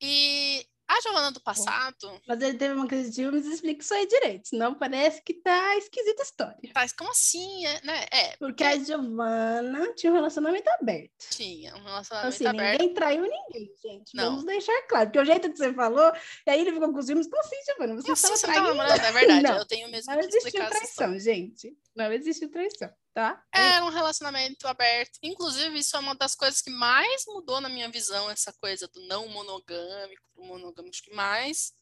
E 0.00 0.66
a 0.86 1.00
Giovana 1.00 1.32
do 1.32 1.40
passado. 1.40 2.20
Mas 2.26 2.40
ele 2.40 2.58
teve 2.58 2.74
uma 2.74 2.86
crise 2.86 3.10
de 3.10 3.16
ciúmes, 3.16 3.46
explica 3.46 3.82
isso 3.82 3.94
aí 3.94 4.06
direito. 4.06 4.48
Senão 4.48 4.74
parece 4.74 5.22
que 5.22 5.34
tá 5.34 5.76
esquisita 5.76 6.22
a 6.22 6.24
história. 6.24 6.70
Mas 6.74 6.92
como 6.92 7.10
assim? 7.10 7.66
É, 7.66 7.80
né? 7.84 8.04
É. 8.10 8.36
Porque 8.36 8.62
a 8.62 8.78
Giovana 8.78 9.94
tinha 9.94 10.12
um 10.12 10.16
relacionamento 10.16 10.68
aberto. 10.70 11.10
Tinha 11.30 11.74
um 11.76 11.82
relacionamento 11.82 12.34
assim, 12.34 12.46
aberto. 12.46 12.80
Ninguém 12.80 12.94
traiu 12.94 13.22
ninguém, 13.22 13.70
gente. 13.82 14.14
Não. 14.14 14.24
Vamos 14.30 14.44
deixar 14.44 14.82
claro. 14.88 15.06
Porque 15.06 15.18
o 15.18 15.24
jeito 15.24 15.50
que 15.50 15.56
você 15.56 15.72
falou, 15.72 16.12
e 16.46 16.50
aí 16.50 16.60
ele 16.60 16.72
ficou 16.72 16.92
com 16.92 17.02
ciúmes. 17.02 17.28
Como 17.28 17.40
assim, 17.40 17.56
Giovana? 17.66 17.94
Você 17.94 18.12
assim 18.12 18.32
estava 18.32 18.36
você 18.36 18.46
tava 18.46 18.58
traindo? 18.60 18.76
namorando? 18.78 19.04
É 19.04 19.12
verdade, 19.12 19.42
Não. 19.42 19.56
eu 19.58 19.66
tenho 19.66 19.90
mesmo 19.90 20.12
Não 20.12 20.20
que 20.20 20.26
existiu 20.26 20.48
explicar 20.48 20.66
essa 20.76 20.84
história. 20.84 21.10
traição, 21.12 21.34
gente. 21.34 21.76
Não 21.96 22.12
existiu 22.12 22.50
traição, 22.50 22.90
tá? 23.14 23.40
Era 23.52 23.84
um 23.84 23.90
relacionamento 23.90 24.66
aberto. 24.66 25.18
Inclusive, 25.22 25.78
isso 25.78 25.96
é 25.96 26.00
uma 26.00 26.16
das 26.16 26.34
coisas 26.34 26.60
que 26.60 26.70
mais 26.70 27.24
mudou 27.28 27.60
na 27.60 27.68
minha 27.68 27.88
visão, 27.88 28.28
essa 28.28 28.52
coisa 28.54 28.88
do 28.88 29.00
não 29.06 29.28
monogâmico 29.28 30.28
pro 30.34 30.44
monogâmico 30.44 30.94
acho 30.94 31.02
que 31.04 31.14
mais. 31.14 31.72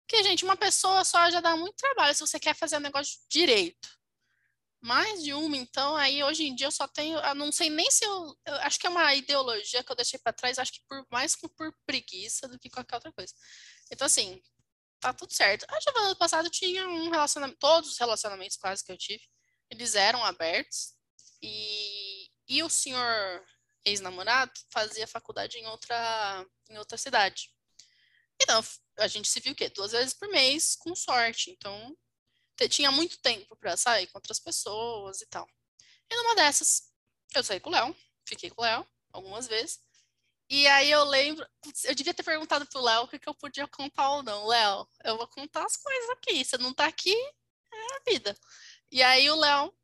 Porque, 0.00 0.24
gente, 0.24 0.44
uma 0.44 0.56
pessoa 0.56 1.04
só 1.04 1.30
já 1.30 1.40
dá 1.40 1.54
muito 1.56 1.76
trabalho 1.76 2.14
se 2.14 2.20
você 2.20 2.40
quer 2.40 2.56
fazer 2.56 2.76
o 2.76 2.80
negócio 2.80 3.20
direito. 3.28 3.88
Mais 4.80 5.22
de 5.22 5.32
uma, 5.32 5.56
então, 5.56 5.94
aí 5.94 6.24
hoje 6.24 6.44
em 6.44 6.54
dia 6.54 6.66
eu 6.66 6.72
só 6.72 6.88
tenho. 6.88 7.18
Eu 7.18 7.34
não 7.36 7.52
sei 7.52 7.70
nem 7.70 7.88
se 7.88 8.04
eu. 8.04 8.36
eu 8.46 8.54
acho 8.56 8.80
que 8.80 8.86
é 8.86 8.90
uma 8.90 9.14
ideologia 9.14 9.84
que 9.84 9.92
eu 9.92 9.96
deixei 9.96 10.18
para 10.18 10.32
trás, 10.32 10.58
acho 10.58 10.72
que 10.72 10.80
por 10.88 11.06
mais 11.10 11.36
que 11.36 11.48
por 11.50 11.72
preguiça 11.86 12.48
do 12.48 12.58
que 12.58 12.68
qualquer 12.68 12.96
outra 12.96 13.12
coisa. 13.12 13.32
Então, 13.92 14.06
assim, 14.06 14.42
tá 14.98 15.12
tudo 15.12 15.32
certo. 15.32 15.66
A 15.68 15.80
Giovana 15.80 16.08
do 16.08 16.16
passado 16.16 16.50
tinha 16.50 16.88
um 16.88 17.10
relacionamento. 17.10 17.58
Todos 17.60 17.90
os 17.92 17.98
relacionamentos 17.98 18.56
quase 18.56 18.84
que 18.84 18.90
eu 18.90 18.98
tive, 18.98 19.22
eles 19.72 19.94
eram 19.94 20.22
abertos. 20.22 20.94
E, 21.42 22.30
e 22.46 22.62
o 22.62 22.68
senhor 22.68 23.44
ex-namorado 23.84 24.52
fazia 24.70 25.06
faculdade 25.06 25.58
em 25.58 25.66
outra, 25.66 26.46
em 26.68 26.78
outra 26.78 26.98
cidade. 26.98 27.50
Então, 28.40 28.62
a 28.98 29.08
gente 29.08 29.28
se 29.28 29.40
viu 29.40 29.52
o 29.52 29.56
quê? 29.56 29.70
Duas 29.70 29.92
vezes 29.92 30.12
por 30.12 30.28
mês, 30.28 30.76
com 30.76 30.94
sorte. 30.94 31.50
Então, 31.50 31.96
tinha 32.68 32.92
muito 32.92 33.18
tempo 33.20 33.56
para 33.56 33.76
sair 33.76 34.06
com 34.08 34.18
outras 34.18 34.38
pessoas 34.38 35.22
e 35.22 35.26
tal. 35.26 35.48
E 36.08 36.16
numa 36.16 36.36
dessas, 36.36 36.92
eu 37.34 37.42
saí 37.42 37.58
com 37.58 37.70
o 37.70 37.72
Léo, 37.72 37.96
fiquei 38.26 38.50
com 38.50 38.60
o 38.60 38.64
Léo 38.64 38.86
algumas 39.10 39.48
vezes. 39.48 39.80
E 40.50 40.66
aí 40.66 40.90
eu 40.90 41.02
lembro, 41.04 41.46
eu 41.84 41.94
devia 41.94 42.12
ter 42.12 42.22
perguntado 42.22 42.66
pro 42.66 42.82
Léo 42.82 43.04
o 43.04 43.08
que, 43.08 43.18
que 43.18 43.28
eu 43.28 43.34
podia 43.34 43.66
contar 43.66 44.10
ou 44.10 44.22
não. 44.22 44.46
Léo, 44.46 44.86
eu 45.02 45.16
vou 45.16 45.26
contar 45.26 45.64
as 45.64 45.76
coisas 45.78 46.10
aqui. 46.10 46.44
Você 46.44 46.58
não 46.58 46.74
tá 46.74 46.86
aqui, 46.86 47.14
é 47.72 47.96
a 47.96 48.02
vida. 48.06 48.36
E 48.92 49.02
aí 49.02 49.30
o 49.30 49.36
Léo, 49.36 49.74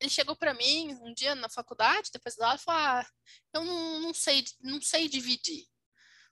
ele 0.00 0.10
chegou 0.10 0.34
para 0.34 0.52
mim 0.52 0.92
um 1.02 1.14
dia 1.14 1.36
na 1.36 1.48
faculdade, 1.48 2.10
depois 2.12 2.34
da 2.34 2.46
aula, 2.46 2.56
e 2.56 2.58
falou: 2.58 2.80
ah, 2.80 3.06
eu 3.54 3.64
não, 3.64 4.00
não 4.00 4.14
sei, 4.14 4.44
não 4.60 4.82
sei 4.82 5.08
dividir. 5.08 5.68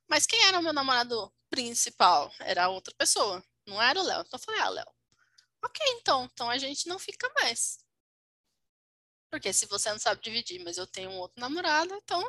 Mas 0.09 0.27
quem 0.27 0.43
era 0.47 0.59
o 0.59 0.63
meu 0.63 0.73
namorado 0.73 1.33
principal? 1.49 2.33
Era 2.41 2.69
outra 2.69 2.93
pessoa, 2.97 3.43
não 3.67 3.81
era 3.81 4.01
o 4.01 4.03
Léo. 4.03 4.23
Então 4.23 4.39
eu 4.39 4.45
falei, 4.45 4.61
ah, 4.63 4.69
Léo, 4.69 4.87
ok, 5.65 5.87
então, 6.01 6.25
então 6.33 6.51
a 6.51 6.59
gente 6.59 6.89
não 6.89 6.99
fica 6.99 7.33
mais. 7.41 7.79
Porque 9.31 9.53
se 9.53 9.67
você 9.67 9.91
não 9.91 9.99
sabe 9.99 10.23
dividir, 10.23 10.63
mas 10.65 10.77
eu 10.77 10.87
tenho 10.89 11.11
um 11.11 11.19
outro 11.19 11.41
namorado, 11.41 11.95
então 11.95 12.21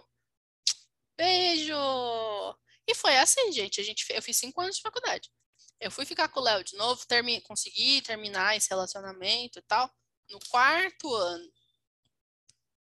beijo! 1.18 1.74
E 2.88 2.94
foi 2.96 3.18
assim, 3.18 3.52
gente. 3.52 3.82
A 3.82 3.84
gente, 3.84 4.06
eu 4.10 4.22
fiz 4.22 4.38
cinco 4.38 4.62
anos 4.62 4.76
de 4.76 4.82
faculdade. 4.84 5.32
Eu 5.80 5.92
fui 5.92 6.06
ficar 6.06 6.28
com 6.30 6.40
o 6.40 6.44
Léo 6.44 6.64
de 6.64 6.76
novo, 6.76 7.06
termi, 7.06 7.42
consegui 7.42 8.02
terminar 8.02 8.56
esse 8.56 8.70
relacionamento 8.70 9.60
e 9.60 9.62
tal, 9.62 9.90
no 10.30 10.40
quarto 10.50 11.14
ano. 11.14 11.52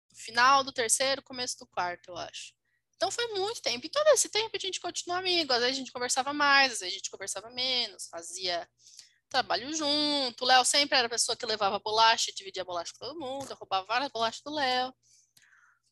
No 0.10 0.18
final 0.18 0.64
do 0.64 0.72
terceiro, 0.72 1.22
começo 1.22 1.58
do 1.60 1.68
quarto, 1.68 2.10
eu 2.10 2.18
acho. 2.18 2.54
Então 2.96 3.10
foi 3.10 3.28
muito 3.30 3.62
tempo. 3.62 3.86
E 3.86 3.90
todo 3.90 4.08
esse 4.10 4.30
tempo 4.30 4.56
a 4.56 4.60
gente 4.60 4.80
continuou 4.80 5.20
amigo. 5.20 5.52
Às 5.54 5.62
vezes 5.62 5.76
a 5.76 5.80
gente 5.80 5.92
conversava 5.92 6.34
mais, 6.34 6.74
às 6.74 6.80
vezes 6.80 6.94
a 6.94 6.98
gente 6.98 7.10
conversava 7.10 7.50
menos, 7.50 8.08
fazia 8.08 8.70
trabalho 9.28 9.74
junto. 9.74 10.44
O 10.44 10.48
Léo 10.48 10.64
sempre 10.64 10.98
era 10.98 11.08
a 11.08 11.10
pessoa 11.10 11.36
que 11.36 11.46
levava 11.46 11.80
bolacha, 11.80 12.32
dividia 12.32 12.64
bolacha 12.64 12.92
com 12.94 13.08
todo 13.08 13.20
mundo, 13.20 13.50
eu 13.50 13.56
roubava 13.56 13.88
várias 13.88 14.12
bolachas 14.12 14.42
do 14.42 14.54
Léo. 14.54 14.94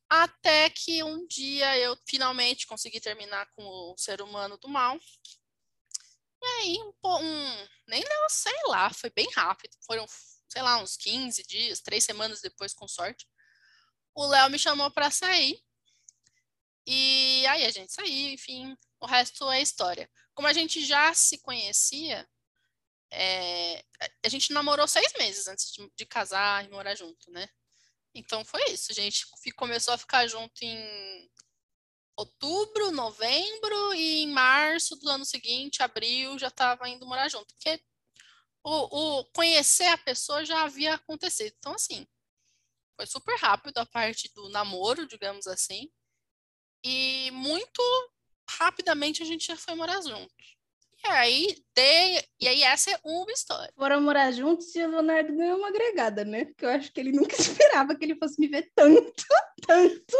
Até 0.08 0.70
que 0.70 1.04
um 1.04 1.26
dia 1.26 1.78
eu 1.78 1.98
finalmente 2.08 2.68
consegui 2.68 3.00
terminar 3.00 3.48
com 3.56 3.64
o 3.64 3.96
ser 3.98 4.22
humano 4.22 4.58
do 4.58 4.68
mal. 4.68 5.00
E 6.42 6.46
aí, 6.46 6.78
um, 6.82 6.94
um 7.04 7.68
nem 7.88 8.04
não, 8.04 8.30
sei 8.30 8.58
lá, 8.68 8.92
foi 8.94 9.10
bem 9.10 9.28
rápido. 9.36 9.76
Foram, 9.86 10.06
sei 10.48 10.62
lá, 10.62 10.78
uns 10.78 10.96
15 10.98 11.44
dias, 11.44 11.82
três 11.82 12.04
semanas 12.04 12.42
depois, 12.42 12.74
com 12.74 12.88
sorte. 12.88 13.28
O 14.16 14.26
Léo 14.26 14.50
me 14.50 14.60
chamou 14.60 14.90
para 14.92 15.12
sair. 15.12 15.62
E 16.86 17.46
aí 17.48 17.66
a 17.66 17.72
gente 17.72 17.94
saiu, 17.94 18.34
enfim, 18.34 18.76
o 19.00 19.06
resto 19.06 19.50
é 19.52 19.62
história. 19.62 20.10
Como 20.34 20.48
a 20.48 20.54
gente 20.54 20.84
já 20.84 21.14
se 21.14 21.38
conhecia, 21.40 22.28
é, 23.12 23.84
a 24.24 24.30
gente 24.30 24.54
namorou 24.54 24.88
seis 24.88 25.14
meses 25.18 25.48
antes 25.48 25.72
de, 25.72 25.92
de 25.96 26.06
casar 26.06 26.66
e 26.66 26.70
morar 26.70 26.96
junto, 26.96 27.32
né? 27.32 27.48
Então 28.14 28.44
foi 28.44 28.64
isso, 28.72 28.92
a 28.92 28.96
gente 28.96 29.28
começou 29.56 29.94
a 29.94 29.98
ficar 29.98 30.28
junto 30.28 30.64
em 30.64 31.30
outubro, 32.20 32.92
novembro 32.92 33.94
e 33.94 34.24
em 34.24 34.28
março 34.28 34.96
do 34.98 35.10
ano 35.10 35.24
seguinte, 35.24 35.82
abril, 35.82 36.38
já 36.38 36.48
estava 36.48 36.90
indo 36.90 37.06
morar 37.06 37.30
junto. 37.30 37.54
Porque 37.56 37.82
o, 38.64 39.20
o 39.20 39.26
conhecer 39.32 39.88
a 39.88 39.98
pessoa 39.98 40.44
já 40.44 40.64
havia 40.64 40.96
acontecido. 40.96 41.54
Então, 41.58 41.74
assim, 41.74 42.06
foi 42.98 43.08
super 43.08 43.38
rápido 43.38 43.78
a 43.78 43.86
parte 43.86 44.30
do 44.34 44.50
namoro, 44.50 45.08
digamos 45.08 45.48
assim. 45.48 45.90
E 46.84 47.32
muito 47.32 47.82
rapidamente 48.50 49.24
a 49.24 49.26
gente 49.26 49.48
já 49.48 49.56
foi 49.56 49.76
morar 49.76 50.02
juntos. 50.02 50.58
E 51.06 51.08
aí, 51.08 51.64
de... 51.74 52.28
e 52.42 52.48
aí 52.50 52.64
essa 52.64 52.92
é 52.92 53.00
uma 53.06 53.32
história. 53.32 53.72
Foram 53.78 54.02
morar 54.02 54.32
juntos 54.34 54.76
e 54.76 54.84
o 54.84 54.90
Leonardo 54.90 55.34
ganhou 55.34 55.58
uma 55.58 55.70
agregada, 55.70 56.26
né? 56.26 56.44
Porque 56.44 56.66
eu 56.66 56.70
acho 56.70 56.92
que 56.92 57.00
ele 57.00 57.14
nunca 57.14 57.36
esperava 57.40 57.96
que 57.96 58.04
ele 58.04 58.18
fosse 58.18 58.40
me 58.42 58.50
ver 58.50 58.70
tanto, 58.76 59.26
tanto, 59.66 60.18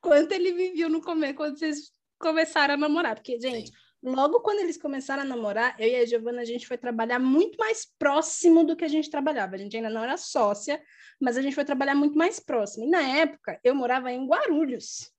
quanto 0.00 0.32
ele 0.32 0.52
me 0.52 0.72
viu 0.72 0.88
no 0.88 1.00
começo, 1.00 1.34
quando 1.34 1.58
vocês 1.58 1.92
começaram 2.18 2.74
a 2.74 2.76
namorar. 2.76 3.14
Porque, 3.14 3.38
gente, 3.40 3.70
Sim. 3.70 3.74
logo 4.02 4.40
quando 4.40 4.60
eles 4.60 4.76
começaram 4.76 5.22
a 5.22 5.26
namorar, 5.26 5.74
eu 5.78 5.88
e 5.88 5.96
a 5.96 6.06
Giovana, 6.06 6.42
a 6.42 6.44
gente 6.44 6.66
foi 6.66 6.78
trabalhar 6.78 7.18
muito 7.18 7.56
mais 7.58 7.86
próximo 7.98 8.64
do 8.64 8.76
que 8.76 8.84
a 8.84 8.88
gente 8.88 9.10
trabalhava. 9.10 9.56
A 9.56 9.58
gente 9.58 9.76
ainda 9.76 9.90
não 9.90 10.04
era 10.04 10.16
sócia, 10.16 10.82
mas 11.20 11.36
a 11.36 11.42
gente 11.42 11.54
foi 11.54 11.64
trabalhar 11.64 11.94
muito 11.94 12.16
mais 12.16 12.38
próximo. 12.38 12.84
E 12.84 12.90
na 12.90 13.02
época, 13.02 13.58
eu 13.64 13.74
morava 13.74 14.12
em 14.12 14.26
Guarulhos. 14.26 15.10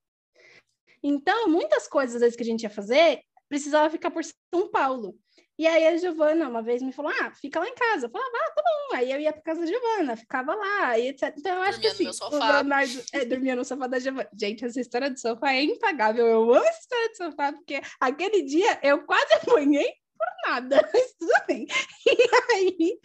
Então, 1.03 1.47
muitas 1.47 1.87
coisas 1.87 2.15
às 2.15 2.21
vezes, 2.21 2.35
que 2.35 2.43
a 2.43 2.45
gente 2.45 2.63
ia 2.63 2.69
fazer, 2.69 3.21
precisava 3.49 3.89
ficar 3.89 4.11
por 4.11 4.23
São 4.23 4.69
Paulo. 4.71 5.17
E 5.61 5.67
aí 5.67 5.85
a 5.85 5.95
Giovana 5.95 6.49
uma 6.49 6.63
vez 6.63 6.81
me 6.81 6.91
falou: 6.91 7.11
ah, 7.21 7.29
fica 7.39 7.59
lá 7.59 7.69
em 7.69 7.75
casa. 7.75 8.07
Eu 8.07 8.09
falava, 8.09 8.31
ah, 8.33 8.51
tá 8.55 8.63
bom. 8.63 8.95
Aí 8.97 9.11
eu 9.11 9.19
ia 9.19 9.31
para 9.31 9.43
casa 9.43 9.59
da 9.59 9.67
Giovana, 9.67 10.17
ficava 10.17 10.55
lá, 10.55 10.97
e 10.97 11.09
etc. 11.09 11.35
Então 11.37 11.55
eu 11.55 11.61
acho 11.61 11.79
dormia 11.79 11.95
que 11.95 12.07
assim, 12.07 12.25
o 12.25 12.29
Leonardo 12.39 13.03
é, 13.13 13.25
dormia 13.25 13.55
no 13.55 13.63
sofá 13.63 13.85
da 13.85 13.99
Giovana. 13.99 14.27
Gente, 14.33 14.65
essa 14.65 14.81
história 14.81 15.11
do 15.11 15.19
sofá 15.19 15.53
é 15.53 15.61
impagável. 15.61 16.25
Eu 16.25 16.41
amo 16.51 16.65
essa 16.65 16.79
história 16.79 17.09
do 17.09 17.15
sofá, 17.15 17.53
porque 17.53 17.79
aquele 17.99 18.41
dia 18.41 18.79
eu 18.81 19.05
quase 19.05 19.31
apanhei 19.37 19.93
por 20.17 20.49
nada, 20.49 20.89
mas 20.91 21.13
tudo 21.13 21.33
bem. 21.47 21.67
E 22.07 22.53
aí. 22.55 22.99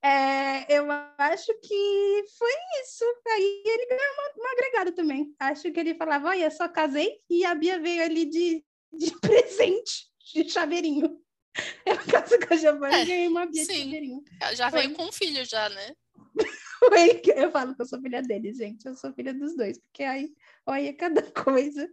É, 0.00 0.78
eu 0.78 0.86
acho 1.18 1.52
que 1.60 2.24
foi 2.38 2.52
isso. 2.80 3.04
Aí 3.26 3.62
ele 3.66 3.86
ganhou 3.86 4.14
uma, 4.14 4.44
uma 4.44 4.52
agregada 4.52 4.92
também. 4.92 5.34
Acho 5.40 5.72
que 5.72 5.80
ele 5.80 5.96
falava: 5.96 6.28
Olha, 6.28 6.48
só 6.48 6.68
casei 6.68 7.18
e 7.28 7.44
a 7.44 7.56
Bia 7.56 7.80
veio 7.80 8.04
ali 8.04 8.24
de 8.24 8.64
de 8.92 9.12
presente, 9.20 10.06
de 10.32 10.48
chaveirinho. 10.48 11.20
Eu 11.84 11.96
caso 12.10 12.38
com 12.38 12.54
a 12.54 12.56
Giovanna 12.56 12.98
é, 12.98 13.04
ganhei 13.04 13.28
uma 13.28 13.46
Bia 13.46 13.64
sim. 13.64 14.22
Já 14.54 14.70
veio 14.70 14.94
com 14.94 15.04
um 15.04 15.12
filho 15.12 15.44
já, 15.44 15.68
né? 15.68 15.94
eu 17.36 17.50
falo 17.50 17.74
que 17.74 17.82
eu 17.82 17.86
sou 17.86 18.00
filha 18.00 18.22
dele, 18.22 18.54
gente. 18.54 18.86
Eu 18.86 18.94
sou 18.94 19.12
filha 19.12 19.34
dos 19.34 19.56
dois, 19.56 19.78
porque 19.78 20.04
aí, 20.04 20.32
olha 20.66 20.94
cada 20.96 21.22
coisa. 21.32 21.88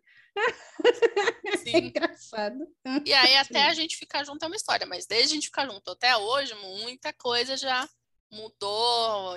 Sim. 1.64 1.74
É 1.74 1.78
engraçado. 1.80 2.68
E 3.06 3.14
aí, 3.14 3.36
até 3.38 3.64
a 3.64 3.74
gente 3.74 3.98
ficar 3.98 4.24
junto 4.24 4.44
é 4.44 4.48
uma 4.48 4.56
história, 4.56 4.86
mas 4.86 5.06
desde 5.06 5.32
a 5.32 5.36
gente 5.36 5.48
ficar 5.48 5.66
junto 5.66 5.92
até 5.92 6.16
hoje, 6.16 6.54
muita 6.56 7.14
coisa 7.14 7.58
já 7.58 7.88
mudou, 8.32 9.36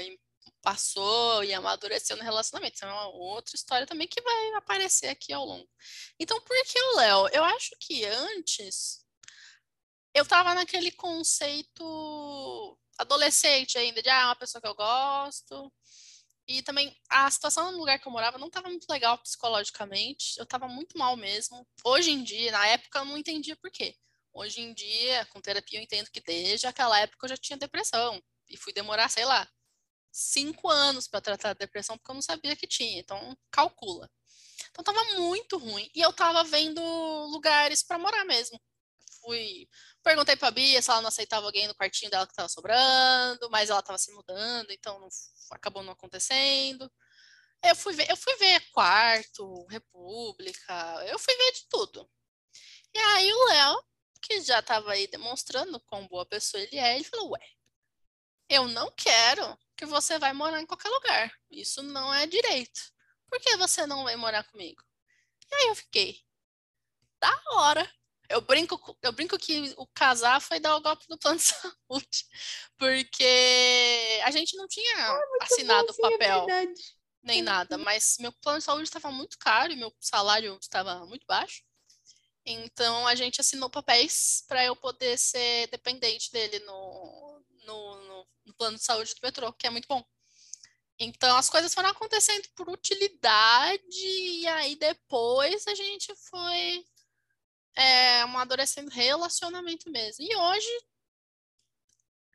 passou 0.61 1.45
e 1.45 1.55
amadureceu 1.55 2.17
no 2.17 2.23
relacionamento. 2.23 2.75
Isso 2.75 2.85
é 2.85 2.88
uma 2.88 3.09
outra 3.09 3.55
história 3.55 3.87
também 3.87 4.09
que 4.09 4.21
vai 4.21 4.55
aparecer 4.55 5.09
aqui 5.09 5.33
ao 5.33 5.45
longo. 5.45 5.69
Então, 6.19 6.41
por 6.41 6.57
que 6.64 6.81
o 6.81 6.97
Léo? 6.97 7.29
Eu 7.33 7.45
acho 7.45 7.71
que 7.81 8.05
antes 8.05 9.05
eu 10.18 10.26
tava 10.26 10.54
naquele 10.54 10.90
conceito 10.90 12.78
adolescente 12.98 13.78
ainda, 13.78 14.02
de 14.02 14.11
ah, 14.11 14.26
uma 14.26 14.37
pessoa 14.37 14.61
que 14.61 14.68
eu 14.68 14.74
gosto. 14.74 15.72
E 16.46 16.62
também 16.62 16.96
a 17.11 17.31
situação 17.31 17.70
no 17.70 17.78
lugar 17.78 17.98
que 17.98 18.09
eu 18.09 18.12
morava 18.12 18.38
não 18.38 18.48
estava 18.48 18.68
muito 18.68 18.87
legal 18.90 19.18
psicologicamente. 19.18 20.38
Eu 20.38 20.44
estava 20.44 20.66
muito 20.66 20.96
mal 20.98 21.16
mesmo. 21.16 21.66
Hoje 21.85 22.11
em 22.11 22.22
dia, 22.24 22.50
na 22.50 22.66
época, 22.66 23.00
eu 23.00 23.04
não 23.04 23.18
entendia 23.18 23.54
por 23.57 23.70
quê. 23.70 23.94
Hoje 24.33 24.61
em 24.61 24.72
dia, 24.72 25.26
com 25.26 25.40
terapia, 25.40 25.78
eu 25.78 25.83
entendo 25.83 26.11
que 26.11 26.20
desde 26.20 26.66
aquela 26.66 26.98
época 27.00 27.26
eu 27.26 27.31
já 27.31 27.37
tinha 27.37 27.59
depressão. 27.59 28.20
E 28.48 28.57
fui 28.57 28.72
demorar, 28.72 29.11
sei 29.11 29.26
lá, 29.26 29.46
cinco 30.11 30.68
anos 30.70 31.07
para 31.07 31.20
tratar 31.20 31.50
a 31.50 31.54
depressão, 31.54 31.98
porque 31.98 32.11
eu 32.11 32.14
não 32.14 32.22
sabia 32.22 32.57
que 32.57 32.66
tinha. 32.66 32.98
Então, 32.98 33.37
calcula. 33.50 34.11
Então, 34.70 34.83
tava 34.83 35.04
muito 35.16 35.59
ruim. 35.59 35.90
E 35.94 36.00
eu 36.00 36.12
tava 36.12 36.42
vendo 36.44 36.81
lugares 37.31 37.83
para 37.83 37.98
morar 37.98 38.24
mesmo. 38.24 38.59
Fui. 39.20 39.68
Perguntei 40.02 40.37
pra 40.37 40.50
Bia 40.50 40.81
se 40.81 40.90
ela 40.90 41.00
não 41.00 41.09
aceitava 41.09 41.46
alguém 41.46 41.66
no 41.66 41.74
quartinho 41.74 42.11
dela 42.11 42.26
que 42.26 42.35
tava 42.35 42.48
sobrando, 42.48 43.50
mas 43.50 43.70
ela 43.70 43.83
tava 43.83 43.98
se 43.98 44.12
mudando, 44.12 44.70
então 44.70 44.98
não, 45.00 45.09
acabou 45.52 45.83
não 45.83 45.92
acontecendo. 45.92 46.90
Eu 47.62 47.74
fui 47.76 47.94
ver, 47.94 48.09
eu 48.11 48.16
fui 48.16 48.35
ver 48.37 48.61
quarto, 48.70 49.66
república, 49.66 50.74
eu 51.07 51.18
fui 51.18 51.35
ver 51.35 51.52
de 51.52 51.68
tudo. 51.68 52.09
E 52.94 52.98
aí 52.98 53.33
o 53.33 53.44
Léo, 53.46 53.85
que 54.22 54.40
já 54.42 54.61
estava 54.61 54.92
aí 54.92 55.07
demonstrando 55.07 55.81
quão 55.81 56.07
boa 56.09 56.26
pessoa 56.26 56.62
ele 56.62 56.76
é, 56.78 56.96
ele 56.96 57.04
falou: 57.04 57.31
Ué, 57.33 57.40
eu 58.48 58.68
não 58.68 58.90
quero 58.92 59.59
que 59.76 59.87
você 59.87 60.18
vai 60.18 60.33
morar 60.33 60.61
em 60.61 60.66
qualquer 60.66 60.88
lugar. 60.88 61.33
Isso 61.50 61.83
não 61.83 62.12
é 62.12 62.26
direito. 62.26 62.81
Por 63.28 63.40
que 63.40 63.57
você 63.57 63.87
não 63.87 64.04
vai 64.04 64.16
morar 64.16 64.44
comigo? 64.44 64.83
E 65.50 65.54
aí 65.54 65.68
eu 65.68 65.74
fiquei, 65.74 66.24
da 67.20 67.42
hora. 67.52 67.97
Eu 68.29 68.43
brinco, 68.43 68.99
eu 69.03 69.12
brinco 69.12 69.38
que 69.38 69.73
o 69.79 69.87
casar 69.87 70.41
foi 70.41 70.61
dar 70.61 70.77
o 70.77 70.83
golpe 70.83 71.07
do 71.09 71.19
plano 71.19 71.38
de 71.41 71.45
saúde, 71.45 72.27
porque 72.77 74.21
a 74.25 74.31
gente 74.31 74.57
não 74.57 74.69
tinha 74.69 74.97
ah, 74.99 75.23
assinado 75.43 75.88
o 75.91 76.07
é 76.07 76.11
papel, 76.11 76.51
é 76.51 76.67
nem 77.23 77.43
nada, 77.43 77.79
mas 77.79 78.17
meu 78.21 78.33
plano 78.33 78.59
de 78.59 78.64
saúde 78.64 78.85
estava 78.85 79.11
muito 79.11 79.38
caro 79.38 79.73
e 79.73 79.77
meu 79.77 79.95
salário 79.99 80.59
estava 80.61 81.07
muito 81.07 81.27
baixo. 81.27 81.62
Então 82.45 83.07
a 83.07 83.14
gente 83.14 83.41
assinou 83.41 83.69
papéis 83.69 84.45
para 84.47 84.64
eu 84.64 84.75
poder 84.77 85.19
ser 85.19 85.67
dependente 85.69 86.33
dele 86.33 86.59
no, 86.61 87.43
no, 87.64 87.97
no, 88.03 88.27
no 88.47 88.55
plano 88.55 88.77
de 88.77 88.85
saúde 88.85 89.14
do 89.14 89.21
metrô, 89.23 89.53
que 89.53 89.67
é 89.67 89.71
muito 89.71 89.87
bom. 89.88 90.03
Então 90.99 91.37
as 91.37 91.49
coisas 91.49 91.73
foram 91.73 91.91
acontecendo 91.91 92.49
por 92.57 92.69
utilidade, 92.69 94.07
e 94.07 94.47
aí 94.49 94.77
depois 94.77 95.67
a 95.67 95.75
gente 95.75 96.14
foi 96.17 96.85
amadurecendo 98.29 98.91
relacionamento 98.91 99.91
mesmo. 99.91 100.25
E 100.25 100.35
hoje, 100.35 100.85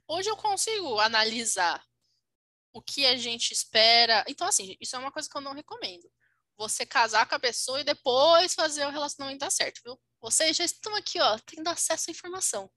hoje 0.07 0.29
eu 0.29 0.37
consigo 0.37 0.99
analisar 0.99 1.83
o 2.73 2.81
que 2.81 3.05
a 3.05 3.15
gente 3.15 3.51
espera. 3.51 4.23
Então, 4.27 4.47
assim, 4.47 4.75
isso 4.81 4.95
é 4.95 4.99
uma 4.99 5.11
coisa 5.11 5.29
que 5.29 5.37
eu 5.37 5.41
não 5.41 5.53
recomendo. 5.53 6.11
Você 6.57 6.85
casar 6.85 7.27
com 7.27 7.35
a 7.35 7.39
pessoa 7.39 7.81
e 7.81 7.83
depois 7.83 8.53
fazer 8.53 8.85
o 8.85 8.91
relacionamento 8.91 9.39
dar 9.39 9.51
certo, 9.51 9.81
viu? 9.83 9.99
Vocês 10.19 10.57
já 10.57 10.65
estão 10.65 10.95
aqui, 10.95 11.19
ó, 11.19 11.37
tendo 11.39 11.67
acesso 11.67 12.09
à 12.09 12.11
informação. 12.11 12.71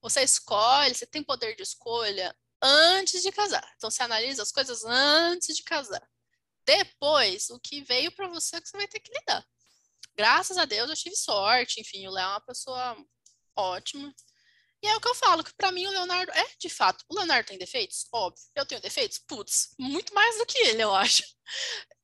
Você 0.00 0.22
escolhe, 0.22 0.94
você 0.94 1.06
tem 1.06 1.22
poder 1.22 1.56
de 1.56 1.62
escolha 1.62 2.34
antes 2.62 3.22
de 3.22 3.32
casar. 3.32 3.66
Então, 3.76 3.90
você 3.90 4.02
analisa 4.02 4.42
as 4.42 4.52
coisas 4.52 4.84
antes 4.84 5.56
de 5.56 5.62
casar. 5.62 6.06
Depois, 6.66 7.48
o 7.50 7.58
que 7.58 7.82
veio 7.82 8.12
para 8.12 8.28
você 8.28 8.56
é 8.56 8.60
que 8.60 8.68
você 8.68 8.76
vai 8.76 8.86
ter 8.88 9.00
que 9.00 9.12
lidar. 9.12 9.46
Graças 10.18 10.58
a 10.58 10.64
Deus, 10.64 10.90
eu 10.90 10.96
tive 10.96 11.14
sorte. 11.14 11.80
Enfim, 11.80 12.06
o 12.08 12.10
Léo 12.10 12.24
é 12.24 12.28
uma 12.28 12.40
pessoa 12.40 12.96
ótima. 13.56 14.12
E 14.82 14.88
é 14.88 14.96
o 14.96 15.00
que 15.00 15.08
eu 15.08 15.14
falo, 15.14 15.44
que 15.44 15.54
para 15.54 15.72
mim 15.72 15.86
o 15.86 15.90
Leonardo 15.90 16.32
é, 16.32 16.46
de 16.58 16.68
fato, 16.68 17.04
o 17.08 17.14
Leonardo 17.14 17.48
tem 17.48 17.58
defeitos? 17.58 18.06
Óbvio. 18.12 18.42
Eu 18.54 18.66
tenho 18.66 18.80
defeitos? 18.80 19.18
Putz, 19.18 19.74
muito 19.78 20.12
mais 20.14 20.38
do 20.38 20.46
que 20.46 20.58
ele, 20.58 20.82
eu 20.82 20.94
acho. 20.94 21.22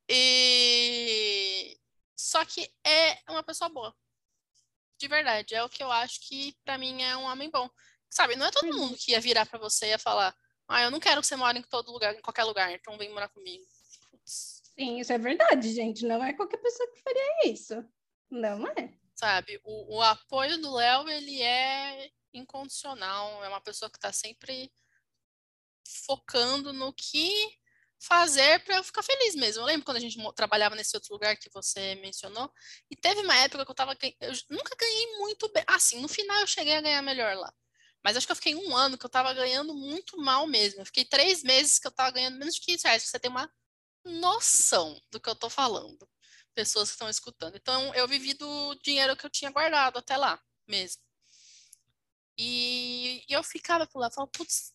E... 0.08 1.78
Só 2.16 2.44
que 2.44 2.68
é 2.84 3.18
uma 3.28 3.42
pessoa 3.42 3.68
boa. 3.68 3.94
De 4.98 5.08
verdade, 5.08 5.54
é 5.54 5.62
o 5.64 5.68
que 5.68 5.82
eu 5.82 5.90
acho 5.90 6.20
que 6.28 6.56
para 6.64 6.78
mim 6.78 7.02
é 7.02 7.16
um 7.16 7.24
homem 7.24 7.50
bom. 7.50 7.68
Sabe, 8.10 8.36
não 8.36 8.46
é 8.46 8.50
todo 8.50 8.76
mundo 8.76 8.96
que 8.96 9.12
ia 9.12 9.20
virar 9.20 9.46
para 9.46 9.58
você 9.58 9.86
e 9.86 9.88
ia 9.90 9.98
falar: 9.98 10.34
"Ah, 10.68 10.82
eu 10.82 10.90
não 10.90 11.00
quero 11.00 11.20
que 11.20 11.26
você 11.26 11.36
more 11.36 11.58
em 11.58 11.62
todo 11.62 11.90
lugar, 11.90 12.14
em 12.14 12.20
qualquer 12.20 12.44
lugar, 12.44 12.72
então 12.72 12.96
vem 12.96 13.10
morar 13.10 13.28
comigo". 13.28 13.64
Putz. 14.10 14.62
Sim, 14.78 15.00
isso 15.00 15.12
é 15.12 15.18
verdade, 15.18 15.72
gente. 15.72 16.04
Não 16.04 16.22
é 16.22 16.32
qualquer 16.32 16.58
pessoa 16.58 16.90
que 16.92 17.02
faria 17.02 17.52
isso. 17.52 17.74
Não 18.30 18.66
é. 18.68 18.92
Sabe, 19.14 19.60
o, 19.62 19.96
o 19.96 20.02
apoio 20.02 20.58
do 20.58 20.74
Léo, 20.74 21.08
ele 21.08 21.40
é 21.40 22.10
incondicional. 22.32 23.44
É 23.44 23.48
uma 23.48 23.60
pessoa 23.60 23.90
que 23.90 23.96
está 23.96 24.12
sempre 24.12 24.72
focando 26.06 26.72
no 26.72 26.92
que 26.92 27.30
fazer 28.00 28.62
para 28.64 28.76
eu 28.76 28.84
ficar 28.84 29.02
feliz 29.02 29.34
mesmo. 29.34 29.62
Eu 29.62 29.66
lembro 29.66 29.84
quando 29.84 29.96
a 29.96 30.00
gente 30.00 30.18
trabalhava 30.34 30.74
nesse 30.74 30.96
outro 30.96 31.12
lugar 31.12 31.36
que 31.36 31.50
você 31.52 31.94
mencionou, 31.96 32.52
e 32.90 32.96
teve 32.96 33.20
uma 33.20 33.36
época 33.36 33.64
que 33.64 33.70
eu 33.70 33.74
tava 33.74 33.96
eu 34.20 34.32
nunca 34.50 34.76
ganhei 34.76 35.18
muito 35.18 35.50
bem. 35.52 35.64
Assim, 35.66 36.00
no 36.00 36.08
final 36.08 36.40
eu 36.40 36.46
cheguei 36.46 36.74
a 36.74 36.80
ganhar 36.80 37.02
melhor 37.02 37.36
lá. 37.36 37.52
Mas 38.02 38.16
acho 38.16 38.26
que 38.26 38.32
eu 38.32 38.36
fiquei 38.36 38.54
um 38.54 38.76
ano 38.76 38.98
que 38.98 39.06
eu 39.06 39.10
tava 39.10 39.32
ganhando 39.32 39.74
muito 39.74 40.18
mal 40.18 40.46
mesmo. 40.46 40.82
Eu 40.82 40.86
fiquei 40.86 41.06
três 41.06 41.42
meses 41.42 41.78
que 41.78 41.86
eu 41.86 41.92
tava 41.92 42.10
ganhando 42.10 42.38
menos 42.38 42.56
de 42.56 42.60
500 42.60 42.84
reais. 42.84 43.02
Você 43.04 43.18
tem 43.18 43.30
uma 43.30 43.50
noção 44.04 45.00
do 45.10 45.18
que 45.18 45.28
eu 45.28 45.34
tô 45.34 45.48
falando. 45.48 46.06
Pessoas 46.54 46.88
que 46.88 46.94
estão 46.94 47.08
escutando. 47.08 47.56
Então, 47.56 47.94
eu 47.94 48.06
vivi 48.06 48.34
do 48.34 48.74
dinheiro 48.76 49.16
que 49.16 49.26
eu 49.26 49.30
tinha 49.30 49.50
guardado 49.50 49.98
até 49.98 50.16
lá 50.16 50.40
mesmo. 50.66 51.02
E, 52.38 53.24
e 53.28 53.32
eu 53.32 53.42
ficava 53.42 53.86
por 53.86 54.00
lá, 54.00 54.10
falava, 54.10 54.30
putz, 54.32 54.72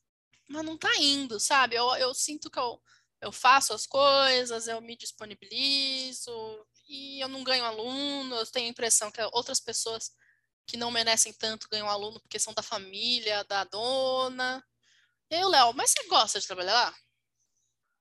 mas 0.47 0.63
não 0.65 0.77
tá 0.77 0.95
indo, 0.97 1.39
sabe? 1.39 1.75
Eu, 1.75 1.89
eu 1.95 2.13
sinto 2.13 2.49
que 2.49 2.59
eu 2.59 2.81
eu 3.21 3.31
faço 3.31 3.73
as 3.73 3.85
coisas, 3.85 4.67
eu 4.67 4.81
me 4.81 4.95
disponibilizo 4.95 6.65
e 6.87 7.19
eu 7.21 7.27
não 7.27 7.43
ganho 7.43 7.65
aluno. 7.65 8.35
Eu 8.35 8.45
tenho 8.47 8.67
a 8.67 8.69
impressão 8.69 9.11
que 9.11 9.21
outras 9.33 9.59
pessoas 9.59 10.11
que 10.65 10.77
não 10.77 10.91
merecem 10.91 11.33
tanto 11.33 11.67
ganham 11.69 11.89
aluno 11.89 12.19
porque 12.21 12.39
são 12.39 12.53
da 12.53 12.63
família, 12.63 13.43
da 13.45 13.63
dona. 13.65 14.63
E 15.29 15.35
aí 15.35 15.43
o 15.43 15.49
Léo, 15.49 15.73
mas 15.73 15.91
você 15.91 16.07
gosta 16.07 16.39
de 16.39 16.47
trabalhar 16.47 16.73
lá? 16.73 16.95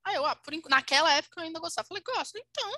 Aí 0.04 0.16
eu, 0.16 0.24
ah, 0.24 0.36
por, 0.36 0.54
naquela 0.68 1.12
época 1.12 1.40
eu 1.40 1.44
ainda 1.44 1.60
gostava. 1.60 1.88
Falei, 1.88 2.02
gosto. 2.02 2.38
Então, 2.38 2.72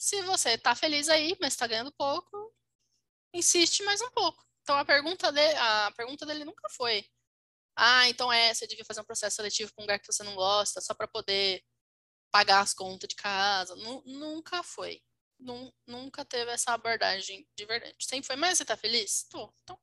se 0.00 0.22
você 0.22 0.56
tá 0.56 0.74
feliz 0.74 1.10
aí, 1.10 1.36
mas 1.38 1.54
tá 1.54 1.66
ganhando 1.66 1.92
pouco, 1.92 2.54
insiste 3.34 3.82
mais 3.82 4.00
um 4.00 4.10
pouco. 4.12 4.42
Então 4.62 4.78
a 4.78 4.84
pergunta, 4.84 5.30
de, 5.30 5.54
a 5.56 5.92
pergunta 5.94 6.24
dele 6.24 6.42
nunca 6.42 6.70
foi, 6.70 7.04
ah, 7.76 8.08
então 8.08 8.32
é, 8.32 8.54
você 8.54 8.66
devia 8.66 8.84
fazer 8.84 9.02
um 9.02 9.04
processo 9.04 9.36
seletivo 9.36 9.70
com 9.74 9.82
um 9.82 9.84
lugar 9.84 9.98
que 9.98 10.10
você 10.10 10.22
não 10.22 10.34
gosta, 10.34 10.80
só 10.80 10.94
para 10.94 11.06
poder 11.06 11.62
pagar 12.30 12.60
as 12.60 12.72
contas 12.72 13.08
de 13.10 13.14
casa. 13.14 13.76
nunca 13.76 14.62
foi. 14.62 15.02
nunca 15.86 16.24
teve 16.24 16.50
essa 16.50 16.72
abordagem 16.72 17.46
de 17.54 17.66
verdade. 17.66 17.94
Sempre 18.00 18.26
foi, 18.26 18.36
mas 18.36 18.56
você 18.56 18.64
tá 18.64 18.78
feliz? 18.78 19.26
Tô. 19.28 19.52
Então. 19.62 19.78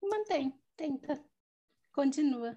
Mantém, 0.00 0.56
tenta. 0.76 1.20
Continua. 1.92 2.56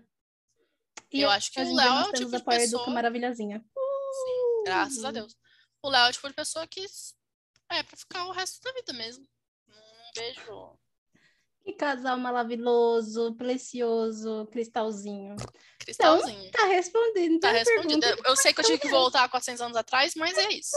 E 1.12 1.22
eu 1.22 1.32
acho 1.32 1.52
que 1.52 1.60
o 1.60 1.76
Léo 1.76 1.94
é 1.94 2.10
o 2.10 2.14
tipo 2.14 2.38
de 2.38 2.44
pessoa... 2.44 2.86
do 2.86 2.92
Maravilhazinha. 2.92 3.60
Sim, 3.60 4.64
graças 4.66 5.04
a 5.04 5.10
uh! 5.10 5.14
Deus. 5.14 5.36
O 5.84 5.90
Léo 5.90 6.08
é 6.08 6.12
tipo 6.12 6.28
de 6.28 6.34
pessoa 6.34 6.68
que 6.68 6.86
é 7.70 7.84
pra 7.84 7.98
ficar 7.98 8.26
o 8.26 8.32
resto 8.32 8.62
da 8.62 8.72
vida 8.74 8.94
mesmo. 8.94 9.28
Não 9.68 10.12
vejo 10.16 10.78
que 11.64 11.74
casal 11.74 12.18
maravilhoso, 12.18 13.36
precioso, 13.36 14.48
cristalzinho. 14.52 15.36
Cristalzinho. 15.80 16.48
Então, 16.48 16.62
tá 16.62 16.68
respondendo. 16.68 17.40
Tá 17.40 17.52
respondido. 17.52 18.06
Eu 18.26 18.36
sei 18.36 18.52
que 18.52 18.62
eu 18.62 18.66
tive 18.66 18.80
que 18.80 18.90
voltar 18.90 19.30
400 19.30 19.62
anos 19.62 19.78
atrás, 19.78 20.14
mas 20.16 20.36
é 20.38 20.50
isso. 20.54 20.76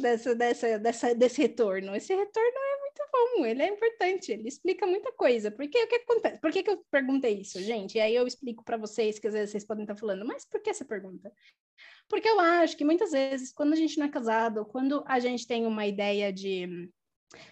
Dessa, 0.00 0.34
dessa, 0.34 0.78
dessa, 0.78 1.14
desse 1.14 1.40
retorno. 1.40 1.96
Esse 1.96 2.14
retorno 2.14 2.58
é 2.58 2.69
muito 2.90 3.10
bom, 3.12 3.46
ele 3.46 3.62
é 3.62 3.68
importante, 3.68 4.32
ele 4.32 4.48
explica 4.48 4.86
muita 4.86 5.12
coisa. 5.12 5.50
Porque 5.50 5.82
o 5.82 5.88
que 5.88 5.96
acontece? 5.96 6.40
Por 6.40 6.50
que, 6.50 6.62
que 6.62 6.70
eu 6.70 6.84
perguntei 6.90 7.40
isso, 7.40 7.60
gente? 7.62 7.96
E 7.96 8.00
aí 8.00 8.14
eu 8.14 8.26
explico 8.26 8.64
para 8.64 8.76
vocês, 8.76 9.18
que 9.18 9.26
às 9.26 9.34
vezes 9.34 9.50
vocês 9.50 9.64
podem 9.64 9.84
estar 9.84 9.96
falando, 9.96 10.26
mas 10.26 10.44
por 10.44 10.60
que 10.60 10.70
essa 10.70 10.84
pergunta? 10.84 11.32
Porque 12.08 12.28
eu 12.28 12.40
acho 12.40 12.76
que 12.76 12.84
muitas 12.84 13.12
vezes, 13.12 13.52
quando 13.52 13.72
a 13.72 13.76
gente 13.76 13.98
não 13.98 14.06
é 14.06 14.10
casado, 14.10 14.66
quando 14.66 15.02
a 15.06 15.18
gente 15.20 15.46
tem 15.46 15.66
uma 15.66 15.86
ideia 15.86 16.32
de 16.32 16.90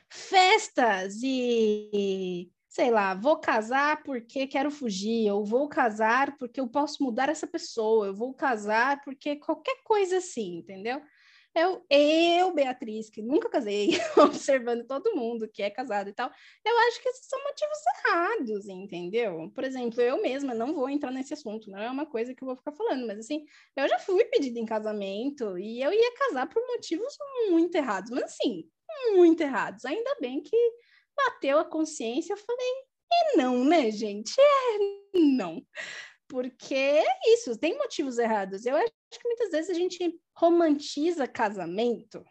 festas 0.09 1.21
e 1.23 2.51
sei 2.69 2.91
lá, 2.91 3.15
vou 3.15 3.39
casar 3.39 4.03
porque 4.03 4.47
quero 4.47 4.71
fugir, 4.71 5.31
ou 5.33 5.45
vou 5.45 5.69
casar 5.69 6.37
porque 6.37 6.61
eu 6.61 6.69
posso 6.69 7.03
mudar 7.03 7.29
essa 7.29 7.47
pessoa, 7.47 8.07
eu 8.07 8.15
vou 8.15 8.35
casar 8.35 9.01
porque 9.03 9.37
qualquer 9.37 9.83
coisa 9.83 10.19
assim, 10.19 10.59
entendeu? 10.59 11.01
Eu, 11.59 11.85
eu, 11.91 12.55
Beatriz, 12.55 13.11
que 13.11 13.21
nunca 13.21 13.49
casei, 13.49 13.89
observando 14.17 14.87
todo 14.87 15.17
mundo 15.17 15.49
que 15.49 15.61
é 15.61 15.69
casado 15.69 16.09
e 16.09 16.13
tal, 16.13 16.31
eu 16.65 16.79
acho 16.87 17.03
que 17.03 17.09
esses 17.09 17.27
são 17.27 17.43
motivos 17.43 17.79
errados, 17.97 18.69
entendeu? 18.69 19.51
Por 19.53 19.65
exemplo, 19.65 20.01
eu 20.01 20.23
mesma 20.23 20.55
não 20.55 20.73
vou 20.73 20.89
entrar 20.89 21.11
nesse 21.11 21.35
assunto, 21.35 21.69
não 21.69 21.81
é 21.81 21.91
uma 21.91 22.07
coisa 22.07 22.33
que 22.33 22.45
eu 22.45 22.47
vou 22.47 22.57
ficar 22.57 22.71
falando, 22.71 23.07
mas 23.09 23.19
assim, 23.19 23.45
eu 23.77 23.89
já 23.89 23.99
fui 23.99 24.25
pedida 24.27 24.59
em 24.59 24.65
casamento 24.65 25.59
e 25.59 25.83
eu 25.83 25.93
ia 25.93 26.15
casar 26.15 26.49
por 26.49 26.65
motivos 26.69 27.13
muito 27.51 27.75
errados, 27.75 28.11
mas 28.13 28.25
assim, 28.25 28.65
muito 29.15 29.41
errados. 29.43 29.85
Ainda 29.85 30.17
bem 30.21 30.41
que 30.41 30.57
bateu 31.17 31.59
a 31.59 31.65
consciência, 31.65 32.35
eu 32.35 32.37
falei, 32.37 32.73
e 33.11 33.37
não, 33.37 33.65
né, 33.65 33.91
gente? 33.91 34.33
É 34.41 35.19
não. 35.19 35.61
Porque 36.29 36.75
é 36.75 37.33
isso, 37.33 37.59
tem 37.59 37.77
motivos 37.79 38.19
errados. 38.19 38.67
Eu 38.67 38.77
acho 38.77 38.93
que 39.11 39.27
muitas 39.27 39.51
vezes 39.51 39.71
a 39.71 39.75
gente 39.75 40.21
romantiza 40.39 41.27
casamento 41.27 42.25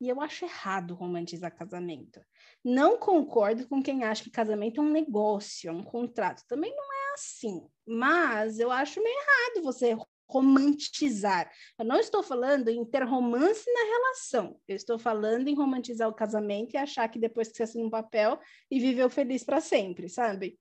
e 0.00 0.08
eu 0.08 0.20
acho 0.20 0.44
errado 0.44 0.94
romantizar 0.94 1.56
casamento. 1.56 2.20
Não 2.62 2.98
concordo 2.98 3.66
com 3.68 3.82
quem 3.82 4.04
acha 4.04 4.24
que 4.24 4.30
casamento 4.30 4.80
é 4.80 4.84
um 4.84 4.90
negócio, 4.90 5.70
é 5.70 5.72
um 5.72 5.82
contrato. 5.82 6.42
Também 6.46 6.74
não 6.74 6.84
é 6.84 7.14
assim. 7.14 7.66
Mas 7.86 8.58
eu 8.58 8.70
acho 8.70 9.02
meio 9.02 9.16
errado 9.16 9.64
você 9.64 9.96
romantizar. 10.28 11.50
Eu 11.78 11.84
não 11.84 11.98
estou 11.98 12.22
falando 12.22 12.68
em 12.68 12.84
ter 12.84 13.04
romance 13.04 13.64
na 13.72 13.84
relação. 13.84 14.60
Eu 14.68 14.76
estou 14.76 14.98
falando 14.98 15.48
em 15.48 15.54
romantizar 15.54 16.08
o 16.08 16.14
casamento 16.14 16.74
e 16.74 16.76
achar 16.76 17.08
que 17.08 17.18
depois 17.18 17.48
que 17.48 17.56
você 17.56 17.62
assina 17.62 17.86
um 17.86 17.90
papel 17.90 18.38
e 18.70 18.78
viveu 18.80 19.08
feliz 19.08 19.44
para 19.44 19.60
sempre, 19.60 20.08
sabe? 20.08 20.58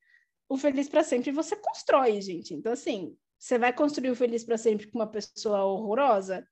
O 0.48 0.56
feliz 0.56 0.88
para 0.88 1.04
sempre 1.04 1.32
você 1.32 1.56
constrói, 1.56 2.21
gente. 2.21 2.54
Então, 2.54 2.71
assim, 2.71 3.17
você 3.38 3.58
vai 3.58 3.74
construir 3.74 4.12
o 4.12 4.15
feliz 4.15 4.45
para 4.45 4.58
sempre 4.58 4.88
com 4.88 5.00
uma 5.00 5.08
pessoa 5.08 5.65
horrorosa? 5.65 6.48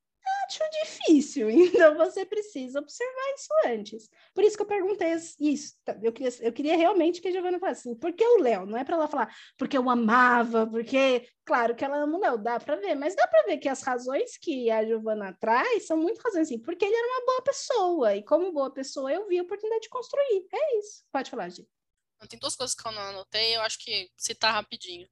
Acho 0.48 0.60
difícil, 0.84 1.50
então 1.50 1.96
você 1.96 2.26
precisa 2.26 2.80
observar 2.80 3.34
isso 3.36 3.54
antes. 3.66 4.10
Por 4.34 4.44
isso 4.44 4.56
que 4.56 4.64
eu 4.64 4.68
perguntei 4.68 5.14
isso. 5.40 5.76
Tá, 5.84 5.98
eu 6.02 6.12
queria, 6.12 6.32
eu 6.42 6.54
queria 6.54 6.78
realmente 6.78 7.22
que 7.22 7.28
a 7.28 7.32
Giovana 7.32 7.60
falasse 7.60 7.82
assim, 7.82 7.96
por 7.98 8.14
que 8.14 8.26
o 8.26 8.40
Léo? 8.40 8.66
Não 8.66 8.78
é 8.78 8.84
para 8.84 8.96
ela 8.96 9.08
falar 9.08 9.36
porque 9.58 9.78
eu 9.78 9.90
amava, 9.90 10.68
porque, 10.68 11.28
claro 11.46 11.76
que 11.76 11.84
ela 11.84 11.98
ama 11.98 12.18
o 12.18 12.22
Léo, 12.22 12.38
dá 12.38 12.60
para 12.60 12.76
ver, 12.76 12.96
mas 12.96 13.16
dá 13.16 13.28
para 13.28 13.44
ver 13.44 13.58
que 13.58 13.70
as 13.70 13.82
razões 13.82 14.38
que 14.38 14.70
a 14.70 14.86
Giovana 14.86 15.36
traz 15.40 15.86
são 15.86 15.98
muito 15.98 16.22
razões 16.22 16.48
assim, 16.48 16.60
porque 16.60 16.86
ele 16.86 16.96
era 16.96 17.08
uma 17.08 17.26
boa 17.26 17.42
pessoa, 17.44 18.16
e 18.16 18.24
como 18.24 18.52
boa 18.52 18.72
pessoa 18.72 19.12
eu 19.12 19.28
vi 19.28 19.40
a 19.40 19.44
oportunidade 19.44 19.84
de 19.84 19.90
construir. 19.90 20.48
É 20.54 20.80
isso. 20.80 21.04
Pode 21.12 21.30
falar, 21.30 21.50
Gi. 21.50 21.68
Tem 22.30 22.40
duas 22.40 22.56
coisas 22.56 22.76
que 22.76 22.88
eu 22.88 22.92
não 22.92 23.02
anotei, 23.02 23.56
eu 23.56 23.62
acho 23.62 23.78
que 23.80 24.10
citar 24.18 24.54
rapidinho. 24.54 25.08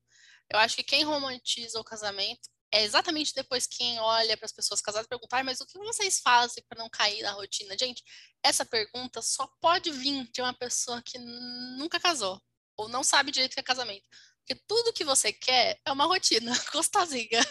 Eu 0.50 0.60
acho 0.60 0.76
que 0.76 0.84
quem 0.84 1.04
romantiza 1.04 1.80
o 1.80 1.84
casamento 1.84 2.50
é 2.74 2.84
exatamente 2.84 3.34
depois 3.34 3.68
quem 3.68 4.00
olha 4.00 4.38
para 4.38 4.46
as 4.46 4.52
pessoas 4.52 4.82
casadas 4.82 5.08
perguntar, 5.08 5.44
mas 5.44 5.60
o 5.60 5.66
que 5.66 5.78
vocês 5.78 6.20
fazem 6.20 6.64
para 6.70 6.80
não 6.80 6.90
cair 6.90 7.22
na 7.22 7.32
rotina? 7.32 7.78
Gente, 7.78 8.04
essa 8.44 8.66
pergunta 8.66 9.22
só 9.22 9.48
pode 9.60 9.92
vir 9.92 10.30
de 10.32 10.42
uma 10.42 10.54
pessoa 10.54 11.02
que 11.02 11.20
nunca 11.20 12.00
casou 12.00 12.42
ou 12.78 12.88
não 12.88 13.04
sabe 13.04 13.32
direito 13.32 13.52
o 13.52 13.56
que 13.56 13.60
é 13.60 13.64
casamento. 13.64 14.08
Porque 14.40 14.62
tudo 14.68 14.94
que 14.94 15.04
você 15.04 15.32
quer 15.32 15.80
é 15.86 15.92
uma 15.92 16.06
rotina 16.06 16.52
gostosinha. 16.74 17.46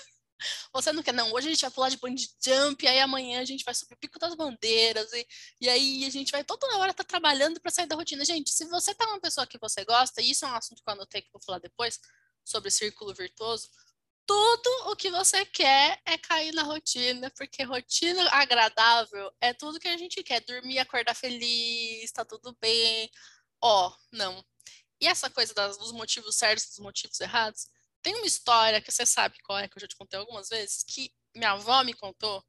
Você 0.73 0.91
não 0.91 1.03
quer, 1.03 1.13
não, 1.13 1.31
hoje 1.33 1.49
a 1.49 1.51
gente 1.51 1.61
vai 1.61 1.71
pular 1.71 1.89
de 1.91 1.99
bungee 1.99 2.29
jump, 2.43 2.87
aí 2.87 2.99
amanhã 2.99 3.41
a 3.41 3.45
gente 3.45 3.63
vai 3.63 3.75
subir 3.75 3.95
o 3.95 3.99
pico 3.99 4.19
das 4.19 4.35
bandeiras, 4.35 5.13
e, 5.13 5.27
e 5.61 5.69
aí 5.69 6.07
a 6.07 6.11
gente 6.11 6.33
vai 6.33 6.43
toda 6.43 6.79
hora 6.79 6.95
tá 6.95 7.05
trabalhando 7.05 7.61
para 7.61 7.71
sair 7.71 7.87
da 7.87 7.95
rotina. 7.95 8.25
Gente, 8.25 8.51
se 8.51 8.65
você 8.65 8.95
tá 8.95 9.05
uma 9.07 9.21
pessoa 9.21 9.47
que 9.47 9.59
você 9.59 9.85
gosta, 9.85 10.23
e 10.23 10.31
isso 10.31 10.47
é 10.47 10.49
um 10.49 10.55
assunto 10.55 10.83
que 10.83 10.89
eu 10.89 10.95
anotei 10.95 11.21
que 11.21 11.29
eu 11.29 11.33
vou 11.35 11.43
falar 11.43 11.59
depois, 11.59 12.01
sobre 12.43 12.71
círculo 12.71 13.15
virtuoso, 13.15 13.69
tudo 14.27 14.91
o 14.91 14.97
que 14.97 15.11
você 15.11 15.45
quer 15.45 16.01
é 16.05 16.17
cair 16.19 16.53
na 16.53 16.63
rotina, 16.63 17.31
porque 17.37 17.63
rotina 17.63 18.29
agradável 18.31 19.33
é 19.41 19.53
tudo 19.53 19.81
que 19.81 19.89
a 19.89 19.97
gente 19.97 20.23
quer. 20.23 20.41
Dormir, 20.43 20.79
acordar 20.79 21.15
feliz, 21.15 22.13
tá 22.13 22.25
tudo 22.25 22.57
bem. 22.61 23.11
Ó, 23.63 23.89
oh, 23.89 23.97
não. 24.13 24.45
E 25.01 25.07
essa 25.07 25.31
coisa 25.31 25.55
das, 25.55 25.79
dos 25.79 25.93
motivos 25.93 26.37
certos 26.37 26.69
dos 26.69 26.79
motivos 26.79 27.19
errados, 27.21 27.69
tem 28.03 28.15
uma 28.15 28.27
história 28.27 28.81
que 28.81 28.91
você 28.91 29.07
sabe 29.07 29.39
qual 29.43 29.59
é, 29.59 29.69
que 29.69 29.77
eu 29.77 29.81
já 29.81 29.89
te 29.89 29.97
contei 29.97 30.19
algumas 30.19 30.49
vezes, 30.49 30.85
que 30.85 31.13
minha 31.35 31.53
avó 31.53 31.83
me 31.85 31.95
contou. 31.95 32.45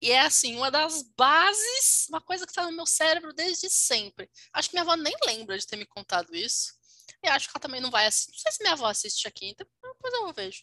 E 0.00 0.10
é 0.10 0.20
assim, 0.20 0.56
uma 0.56 0.70
das 0.70 1.02
bases, 1.16 2.06
uma 2.08 2.20
coisa 2.20 2.44
que 2.44 2.52
está 2.52 2.64
no 2.64 2.76
meu 2.76 2.86
cérebro 2.86 3.32
desde 3.32 3.70
sempre. 3.70 4.30
Acho 4.52 4.68
que 4.68 4.74
minha 4.74 4.82
avó 4.82 4.94
nem 4.96 5.14
lembra 5.24 5.58
de 5.58 5.66
ter 5.66 5.76
me 5.76 5.86
contado 5.86 6.34
isso. 6.34 6.74
E 7.22 7.28
acho 7.28 7.48
que 7.48 7.52
ela 7.56 7.62
também 7.62 7.80
não 7.80 7.90
vai 7.90 8.06
assistir. 8.06 8.32
Não 8.32 8.38
sei 8.38 8.52
se 8.52 8.62
minha 8.62 8.74
avó 8.74 8.86
assiste 8.86 9.26
aqui, 9.26 9.48
então 9.48 9.66
depois 9.82 10.14
eu 10.14 10.32
vejo. 10.32 10.62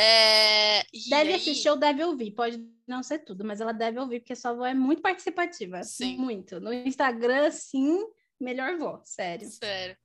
É, 0.00 0.82
deve 1.10 1.30
aí... 1.30 1.34
assistir 1.34 1.68
ou 1.68 1.76
deve 1.76 2.02
ouvir, 2.02 2.30
pode 2.30 2.58
não 2.88 3.02
ser 3.02 3.18
tudo, 3.18 3.44
mas 3.44 3.60
ela 3.60 3.72
deve 3.72 3.98
ouvir, 3.98 4.20
porque 4.20 4.34
sua 4.34 4.52
avó 4.52 4.64
é 4.64 4.72
muito 4.72 5.02
participativa. 5.02 5.82
Sim. 5.82 6.16
Muito. 6.16 6.58
No 6.58 6.72
Instagram, 6.72 7.50
sim, 7.50 7.98
melhor 8.40 8.78
vó, 8.78 9.02
sério. 9.04 9.48
Sério. 9.50 9.96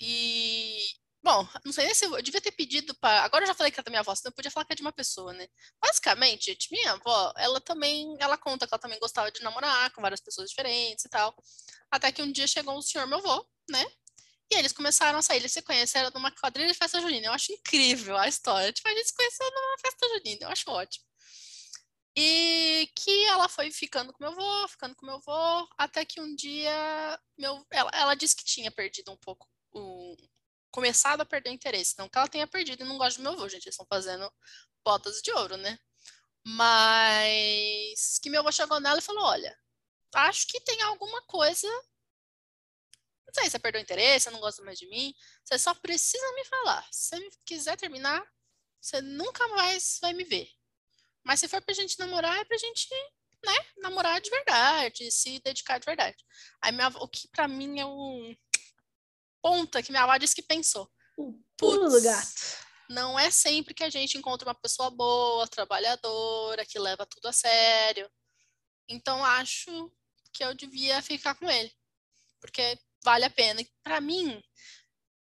E. 0.00 0.78
Bom, 1.24 1.46
não 1.64 1.72
sei 1.72 1.94
se 1.94 2.04
eu, 2.04 2.16
eu 2.16 2.22
devia 2.22 2.40
ter 2.40 2.50
pedido 2.50 2.96
para. 2.96 3.22
Agora 3.22 3.44
eu 3.44 3.46
já 3.46 3.54
falei 3.54 3.70
que 3.70 3.78
é 3.78 3.82
da 3.82 3.90
minha 3.90 4.00
avó, 4.00 4.12
senão 4.12 4.30
eu 4.30 4.34
podia 4.34 4.50
falar 4.50 4.66
que 4.66 4.72
é 4.72 4.76
de 4.76 4.82
uma 4.82 4.92
pessoa, 4.92 5.32
né? 5.32 5.46
Basicamente, 5.80 6.46
gente, 6.46 6.72
minha 6.72 6.94
avó, 6.94 7.32
ela 7.36 7.60
também. 7.60 8.16
Ela 8.18 8.36
conta 8.36 8.66
que 8.66 8.74
ela 8.74 8.80
também 8.80 8.98
gostava 8.98 9.30
de 9.30 9.40
namorar 9.40 9.92
com 9.92 10.02
várias 10.02 10.20
pessoas 10.20 10.50
diferentes 10.50 11.04
e 11.04 11.08
tal. 11.08 11.32
Até 11.92 12.10
que 12.10 12.22
um 12.22 12.32
dia 12.32 12.48
chegou 12.48 12.76
um 12.76 12.82
senhor, 12.82 13.06
meu 13.06 13.18
avô, 13.18 13.46
né? 13.70 13.84
E 14.52 14.54
eles 14.54 14.72
começaram 14.72 15.18
a 15.18 15.22
sair, 15.22 15.38
eles 15.38 15.52
se 15.52 15.62
conheceram 15.62 16.10
numa 16.10 16.30
quadrilha 16.30 16.70
de 16.70 16.76
festa 16.76 17.00
junina. 17.00 17.26
Eu 17.26 17.32
acho 17.32 17.52
incrível 17.52 18.18
a 18.18 18.28
história. 18.28 18.70
Tipo, 18.70 18.86
a 18.86 18.92
gente 18.92 19.06
se 19.06 19.14
conheceu 19.14 19.50
numa 19.50 19.78
festa 19.78 20.08
junina, 20.08 20.38
eu 20.42 20.48
acho 20.50 20.70
ótimo. 20.70 21.04
E 22.14 22.90
que 22.94 23.24
ela 23.24 23.48
foi 23.48 23.70
ficando 23.70 24.12
com 24.12 24.22
meu 24.22 24.32
avô, 24.32 24.68
ficando 24.68 24.94
com 24.94 25.06
meu 25.06 25.14
avô, 25.14 25.66
até 25.78 26.04
que 26.04 26.20
um 26.20 26.34
dia 26.36 27.18
meu, 27.38 27.64
ela, 27.70 27.90
ela 27.94 28.14
disse 28.14 28.36
que 28.36 28.44
tinha 28.44 28.70
perdido 28.70 29.10
um 29.10 29.16
pouco 29.16 29.48
o. 29.72 30.14
começado 30.70 31.22
a 31.22 31.26
perder 31.26 31.48
o 31.50 31.54
interesse. 31.54 31.94
Não 31.98 32.08
que 32.10 32.18
ela 32.18 32.28
tenha 32.28 32.46
perdido 32.46 32.84
e 32.84 32.86
não 32.86 32.98
gosta 32.98 33.18
do 33.18 33.22
meu 33.22 33.32
avô, 33.32 33.48
gente. 33.48 33.64
Eles 33.64 33.74
estão 33.74 33.86
fazendo 33.88 34.30
botas 34.84 35.22
de 35.22 35.32
ouro, 35.32 35.56
né? 35.56 35.78
Mas 36.44 38.18
que 38.18 38.28
meu 38.28 38.40
avô 38.42 38.52
chegou 38.52 38.80
nela 38.80 38.98
e 38.98 39.02
falou: 39.02 39.24
olha, 39.24 39.56
acho 40.14 40.46
que 40.48 40.60
tem 40.60 40.82
alguma 40.82 41.22
coisa 41.22 41.68
não 43.34 43.42
sei, 43.42 43.50
você 43.50 43.58
perdeu 43.58 43.80
o 43.80 43.82
interesse, 43.82 44.24
você 44.24 44.30
não 44.30 44.40
gosta 44.40 44.62
mais 44.62 44.78
de 44.78 44.86
mim. 44.88 45.14
Você 45.42 45.58
só 45.58 45.74
precisa 45.74 46.32
me 46.34 46.44
falar. 46.44 46.86
Se 46.92 47.16
você 47.16 47.30
quiser 47.46 47.76
terminar, 47.78 48.22
você 48.78 49.00
nunca 49.00 49.48
mais 49.48 49.98
vai 50.02 50.12
me 50.12 50.22
ver. 50.22 50.50
Mas 51.24 51.40
se 51.40 51.48
for 51.48 51.62
pra 51.62 51.74
gente 51.74 51.98
namorar, 51.98 52.38
é 52.38 52.44
pra 52.44 52.58
gente, 52.58 52.88
né, 53.44 53.66
namorar 53.78 54.20
de 54.20 54.28
verdade, 54.28 55.10
se 55.10 55.40
dedicar 55.40 55.78
de 55.78 55.86
verdade. 55.86 56.22
Aí 56.60 56.72
minha, 56.72 56.88
o 56.88 57.08
que 57.08 57.26
pra 57.28 57.48
mim 57.48 57.80
é 57.80 57.86
um 57.86 58.36
ponta 59.40 59.82
que 59.82 59.90
minha 59.90 60.02
avó 60.04 60.16
disse 60.18 60.34
que 60.34 60.42
pensou. 60.42 60.90
pulo 61.56 61.88
do 61.88 62.02
gato. 62.02 62.60
Não 62.90 63.18
é 63.18 63.30
sempre 63.30 63.72
que 63.72 63.84
a 63.84 63.88
gente 63.88 64.18
encontra 64.18 64.46
uma 64.46 64.54
pessoa 64.54 64.90
boa, 64.90 65.48
trabalhadora, 65.48 66.66
que 66.66 66.78
leva 66.78 67.06
tudo 67.06 67.26
a 67.28 67.32
sério. 67.32 68.10
Então 68.86 69.24
acho 69.24 69.90
que 70.34 70.44
eu 70.44 70.54
devia 70.54 71.00
ficar 71.00 71.34
com 71.34 71.48
ele, 71.48 71.72
porque 72.40 72.78
vale 73.02 73.24
a 73.24 73.30
pena. 73.30 73.64
Para 73.82 74.00
mim, 74.00 74.42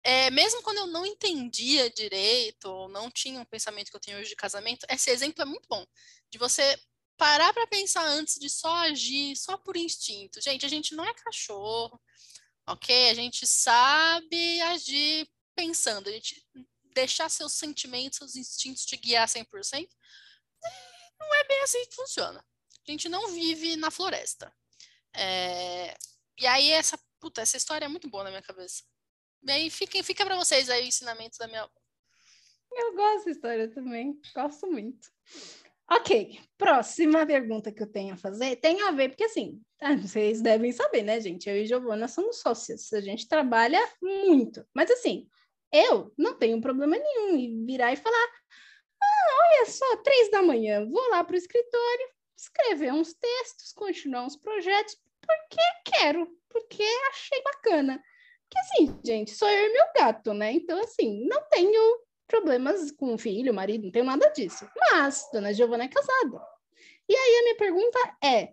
é, 0.03 0.31
mesmo 0.31 0.63
quando 0.63 0.79
eu 0.79 0.87
não 0.87 1.05
entendia 1.05 1.91
direito, 1.91 2.67
ou 2.67 2.89
não 2.89 3.11
tinha 3.11 3.41
um 3.41 3.45
pensamento 3.45 3.91
que 3.91 3.97
eu 3.97 4.01
tenho 4.01 4.19
hoje 4.19 4.31
de 4.31 4.37
casamento, 4.37 4.87
esse 4.89 5.11
exemplo 5.11 5.43
é 5.43 5.45
muito 5.45 5.67
bom. 5.69 5.85
De 6.31 6.39
você 6.39 6.79
parar 7.17 7.53
para 7.53 7.67
pensar 7.67 8.05
antes 8.05 8.39
de 8.39 8.49
só 8.49 8.73
agir, 8.77 9.37
só 9.37 9.59
por 9.59 9.77
instinto. 9.77 10.41
Gente, 10.41 10.65
a 10.65 10.69
gente 10.69 10.95
não 10.95 11.05
é 11.05 11.13
cachorro, 11.15 12.01
ok? 12.67 13.11
A 13.11 13.15
gente 13.15 13.47
sabe 13.47 14.61
agir 14.63 15.29
pensando. 15.55 16.09
A 16.09 16.13
gente 16.13 16.47
deixar 16.95 17.29
seus 17.29 17.55
sentimentos, 17.55 18.19
seus 18.19 18.37
instintos 18.37 18.87
te 18.87 18.97
guiar 18.97 19.29
100%, 19.29 19.89
não 21.21 21.35
é 21.35 21.45
bem 21.45 21.61
assim 21.63 21.85
que 21.87 21.95
funciona. 21.95 22.45
A 22.87 22.91
gente 22.91 23.09
não 23.09 23.29
vive 23.33 23.77
na 23.77 23.91
floresta. 23.91 24.53
É... 25.15 25.97
E 26.39 26.47
aí, 26.47 26.71
essa, 26.71 26.99
puta, 27.21 27.41
essa 27.41 27.57
história 27.57 27.85
é 27.85 27.89
muito 27.89 28.09
boa 28.09 28.25
na 28.25 28.31
minha 28.31 28.43
cabeça. 28.43 28.85
E 29.43 29.51
aí, 29.51 29.71
fica, 29.71 30.03
fica 30.03 30.25
para 30.25 30.37
vocês 30.37 30.69
aí 30.69 30.85
o 30.85 30.89
ensinamento 30.89 31.39
da 31.39 31.47
minha 31.47 31.63
avó. 31.63 31.73
Eu 32.73 32.95
gosto 32.95 33.17
dessa 33.19 33.31
história 33.31 33.69
também. 33.69 34.21
Gosto 34.35 34.67
muito. 34.67 35.09
Ok, 35.91 36.39
próxima 36.59 37.25
pergunta 37.25 37.73
que 37.73 37.83
eu 37.83 37.91
tenho 37.91 38.13
a 38.13 38.17
fazer 38.17 38.57
tem 38.57 38.83
a 38.83 38.91
ver, 38.91 39.09
porque 39.09 39.25
assim, 39.25 39.59
ah, 39.81 39.97
vocês 39.97 40.43
devem 40.43 40.71
saber, 40.71 41.03
né, 41.03 41.19
gente? 41.19 41.49
Eu 41.49 41.57
e 41.57 41.67
Giovana 41.67 42.07
somos 42.07 42.41
sócias, 42.41 42.93
a 42.93 43.01
gente 43.01 43.27
trabalha 43.27 43.81
muito. 44.03 44.67
Mas 44.75 44.91
assim, 44.91 45.27
eu 45.73 46.13
não 46.19 46.35
tenho 46.37 46.61
problema 46.61 46.97
nenhum 46.99 47.37
em 47.37 47.65
virar 47.65 47.93
e 47.93 47.97
falar: 47.97 48.29
ah, 49.03 49.31
olha 49.47 49.67
só, 49.67 49.97
três 50.03 50.31
da 50.31 50.43
manhã, 50.43 50.87
vou 50.87 51.09
lá 51.09 51.25
para 51.25 51.35
o 51.35 51.39
escritório, 51.39 52.09
escrever 52.37 52.93
uns 52.93 53.15
textos, 53.15 53.73
continuar 53.73 54.27
uns 54.27 54.37
projetos, 54.37 54.95
porque 55.23 55.63
quero, 55.85 56.38
porque 56.49 56.83
achei 57.11 57.43
bacana. 57.43 58.03
Porque 58.49 58.59
assim, 58.61 59.01
gente, 59.05 59.33
sou 59.33 59.49
eu 59.49 59.67
e 59.67 59.73
meu 59.73 59.85
gato, 59.95 60.33
né? 60.33 60.53
Então, 60.53 60.81
assim, 60.81 61.27
não 61.27 61.43
tenho 61.51 62.03
problemas 62.27 62.91
com 62.93 63.19
filho, 63.19 63.53
marido, 63.53 63.85
não 63.85 63.91
tenho 63.91 64.05
nada 64.05 64.29
disso. 64.31 64.69
Mas, 64.77 65.29
dona 65.33 65.53
Giovana 65.53 65.85
é 65.85 65.89
casada. 65.89 66.41
E 67.09 67.15
aí 67.15 67.39
a 67.39 67.43
minha 67.43 67.57
pergunta 67.57 67.99
é: 68.23 68.53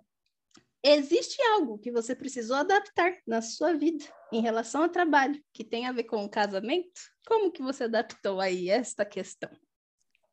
existe 0.84 1.42
algo 1.44 1.78
que 1.80 1.92
você 1.92 2.16
precisou 2.16 2.58
adaptar 2.58 3.18
na 3.26 3.42
sua 3.42 3.74
vida 3.74 4.06
em 4.32 4.42
relação 4.42 4.84
ao 4.84 4.90
trabalho 4.90 5.44
que 5.54 5.64
tem 5.64 5.88
a 5.88 5.92
ver 5.92 6.04
com 6.06 6.24
o 6.24 6.30
casamento? 6.30 7.02
Como 7.26 7.52
que 7.52 7.62
você 7.62 7.86
adaptou 7.86 8.40
aí 8.40 8.70
esta 8.70 9.06
questão? 9.06 9.50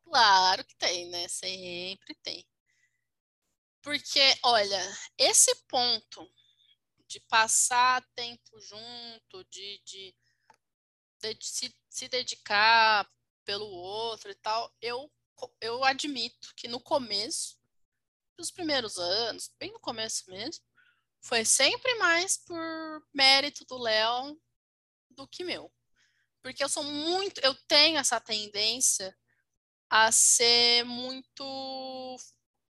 Claro 0.05 0.63
que 0.63 0.75
tem, 0.77 1.09
né? 1.09 1.27
Sempre 1.27 2.15
tem. 2.21 2.45
Porque, 3.81 4.21
olha, 4.43 4.79
esse 5.17 5.53
ponto 5.67 6.25
de 7.13 7.19
passar 7.21 8.03
tempo 8.15 8.59
junto, 8.59 9.43
de, 9.45 9.79
de, 9.85 10.15
de 11.21 11.37
se, 11.39 11.75
se 11.87 12.07
dedicar 12.07 13.07
pelo 13.45 13.67
outro 13.67 14.31
e 14.31 14.35
tal, 14.35 14.73
eu, 14.81 15.11
eu 15.61 15.83
admito 15.83 16.53
que 16.55 16.67
no 16.67 16.79
começo 16.79 17.61
nos 18.35 18.49
primeiros 18.49 18.97
anos, 18.97 19.53
bem 19.59 19.71
no 19.71 19.79
começo 19.79 20.27
mesmo, 20.27 20.65
foi 21.21 21.45
sempre 21.45 21.93
mais 21.95 22.35
por 22.35 23.07
mérito 23.13 23.63
do 23.65 23.77
Léo 23.77 24.41
do 25.11 25.27
que 25.27 25.43
meu. 25.43 25.71
Porque 26.41 26.63
eu 26.63 26.67
sou 26.67 26.83
muito, 26.83 27.39
eu 27.41 27.53
tenho 27.67 27.99
essa 27.99 28.19
tendência 28.19 29.15
a 29.87 30.11
ser 30.11 30.83
muito 30.83 32.17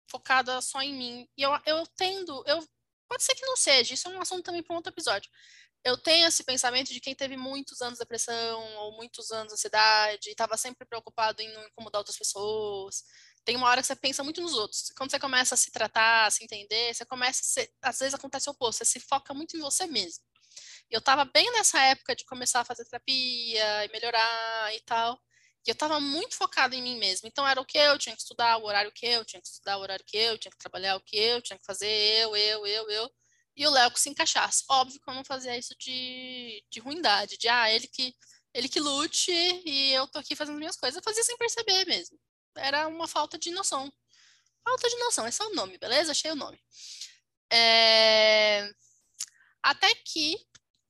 focada 0.07 0.61
só 0.63 0.81
em 0.81 0.95
mim. 0.95 1.29
E 1.37 1.43
eu, 1.43 1.51
eu 1.67 1.85
tendo, 1.89 2.45
eu 2.47 2.65
pode 3.09 3.25
ser 3.25 3.35
que 3.35 3.47
não 3.47 3.57
seja, 3.57 3.95
isso 3.95 4.09
é 4.09 4.11
um 4.13 4.21
assunto 4.21 4.45
também 4.45 4.63
para 4.63 4.75
um 4.75 4.77
outro 4.77 4.93
episódio. 4.93 5.31
Eu 5.85 5.97
tenho 5.97 6.27
esse 6.27 6.45
pensamento 6.45 6.93
de 6.93 7.01
quem 7.01 7.15
teve 7.15 7.37
muitos 7.37 7.81
anos 7.81 7.99
de 7.99 8.05
depressão 8.05 8.61
ou 8.79 8.97
muitos 8.97 9.31
anos 9.31 9.49
de 9.49 9.55
ansiedade, 9.55 10.29
e 10.29 10.33
estava 10.33 10.57
sempre 10.57 10.87
preocupado 10.87 11.41
em 11.41 11.53
não 11.53 11.67
incomodar 11.67 12.01
outras 12.01 12.19
pessoas, 12.19 13.05
tem 13.49 13.57
uma 13.57 13.67
hora 13.69 13.81
que 13.81 13.87
você 13.87 13.97
pensa 13.97 14.23
muito 14.23 14.43
nos 14.43 14.53
outros. 14.53 14.93
Quando 14.95 15.11
você 15.11 15.19
começa 15.19 15.55
a 15.55 15.59
se 15.59 15.71
tratar, 15.71 16.27
a 16.27 16.31
se 16.31 16.45
entender, 16.45 16.93
você 16.93 17.05
começa 17.07 17.43
ser, 17.43 17.73
às 17.81 17.99
vezes 17.99 18.13
acontece 18.13 18.49
o 18.51 18.53
oposto, 18.53 18.79
você 18.79 18.85
se 18.85 19.01
foca 19.01 19.33
muito 19.33 19.57
em 19.57 19.61
você 19.61 19.87
mesmo. 19.87 20.23
Eu 20.91 20.99
estava 20.99 21.25
bem 21.25 21.51
nessa 21.53 21.81
época 21.81 22.15
de 22.15 22.27
começar 22.27 22.61
a 22.61 22.65
fazer 22.65 22.85
terapia 22.85 23.87
e 23.87 23.89
melhorar 23.91 24.75
e 24.75 24.81
tal. 24.81 25.19
Eu 25.71 25.75
estava 25.75 26.01
muito 26.01 26.35
focada 26.37 26.75
em 26.75 26.83
mim 26.83 26.99
mesmo. 26.99 27.29
Então 27.29 27.47
era 27.47 27.61
o 27.61 27.65
que 27.65 27.79
eu 27.79 27.99
tinha 27.99 28.15
que 28.15 28.23
estudar, 28.23 28.59
o 28.59 28.65
horário 28.65 28.93
que 28.93 29.07
eu 29.07 29.25
tinha 29.25 29.41
que 29.41 29.49
estudar, 29.49 29.79
o 29.79 29.81
horário 29.81 30.05
que 30.05 30.17
eu 30.17 30.39
tinha 30.39 30.51
que 30.53 30.59
trabalhar, 30.59 30.97
o 30.97 31.01
que 31.01 31.17
eu 31.17 31.43
tinha 31.43 31.59
que 31.59 31.65
fazer, 31.65 31.89
eu, 32.23 32.37
eu, 32.37 32.67
eu, 32.67 32.91
eu. 32.91 33.11
E 33.57 33.67
o 33.67 33.71
Léo 33.71 33.91
que 33.91 34.01
se 34.01 34.09
encaixasse. 34.09 34.65
Óbvio 34.71 35.01
que 35.01 35.11
eu 35.11 35.15
não 35.15 35.25
fazia 35.25 35.57
isso 35.59 35.75
de, 35.79 36.65
de 36.71 36.81
ruindade, 36.81 37.37
de 37.39 37.49
ah, 37.49 37.71
ele 37.73 37.89
que 37.89 38.15
ele 38.55 38.69
que 38.69 38.81
lute 38.81 39.31
e 39.31 39.93
eu 39.93 40.07
tô 40.09 40.19
aqui 40.19 40.35
fazendo 40.37 40.59
minhas 40.59 40.77
coisas. 40.77 40.97
Eu 40.97 41.03
fazia 41.03 41.23
sem 41.25 41.37
perceber 41.37 41.85
mesmo 41.87 42.19
era 42.59 42.87
uma 42.87 43.09
falta 43.09 43.39
de 43.39 43.51
noção. 43.51 43.93
Falta 44.65 44.89
de 44.89 44.97
noção, 44.97 45.27
esse 45.27 45.43
é 45.43 45.47
o 45.47 45.55
nome, 45.55 45.79
beleza? 45.79 46.13
Achei 46.13 46.31
o 46.31 46.37
nome. 46.37 46.61
É... 47.51 48.71
Até 49.63 49.95
que, 49.95 50.37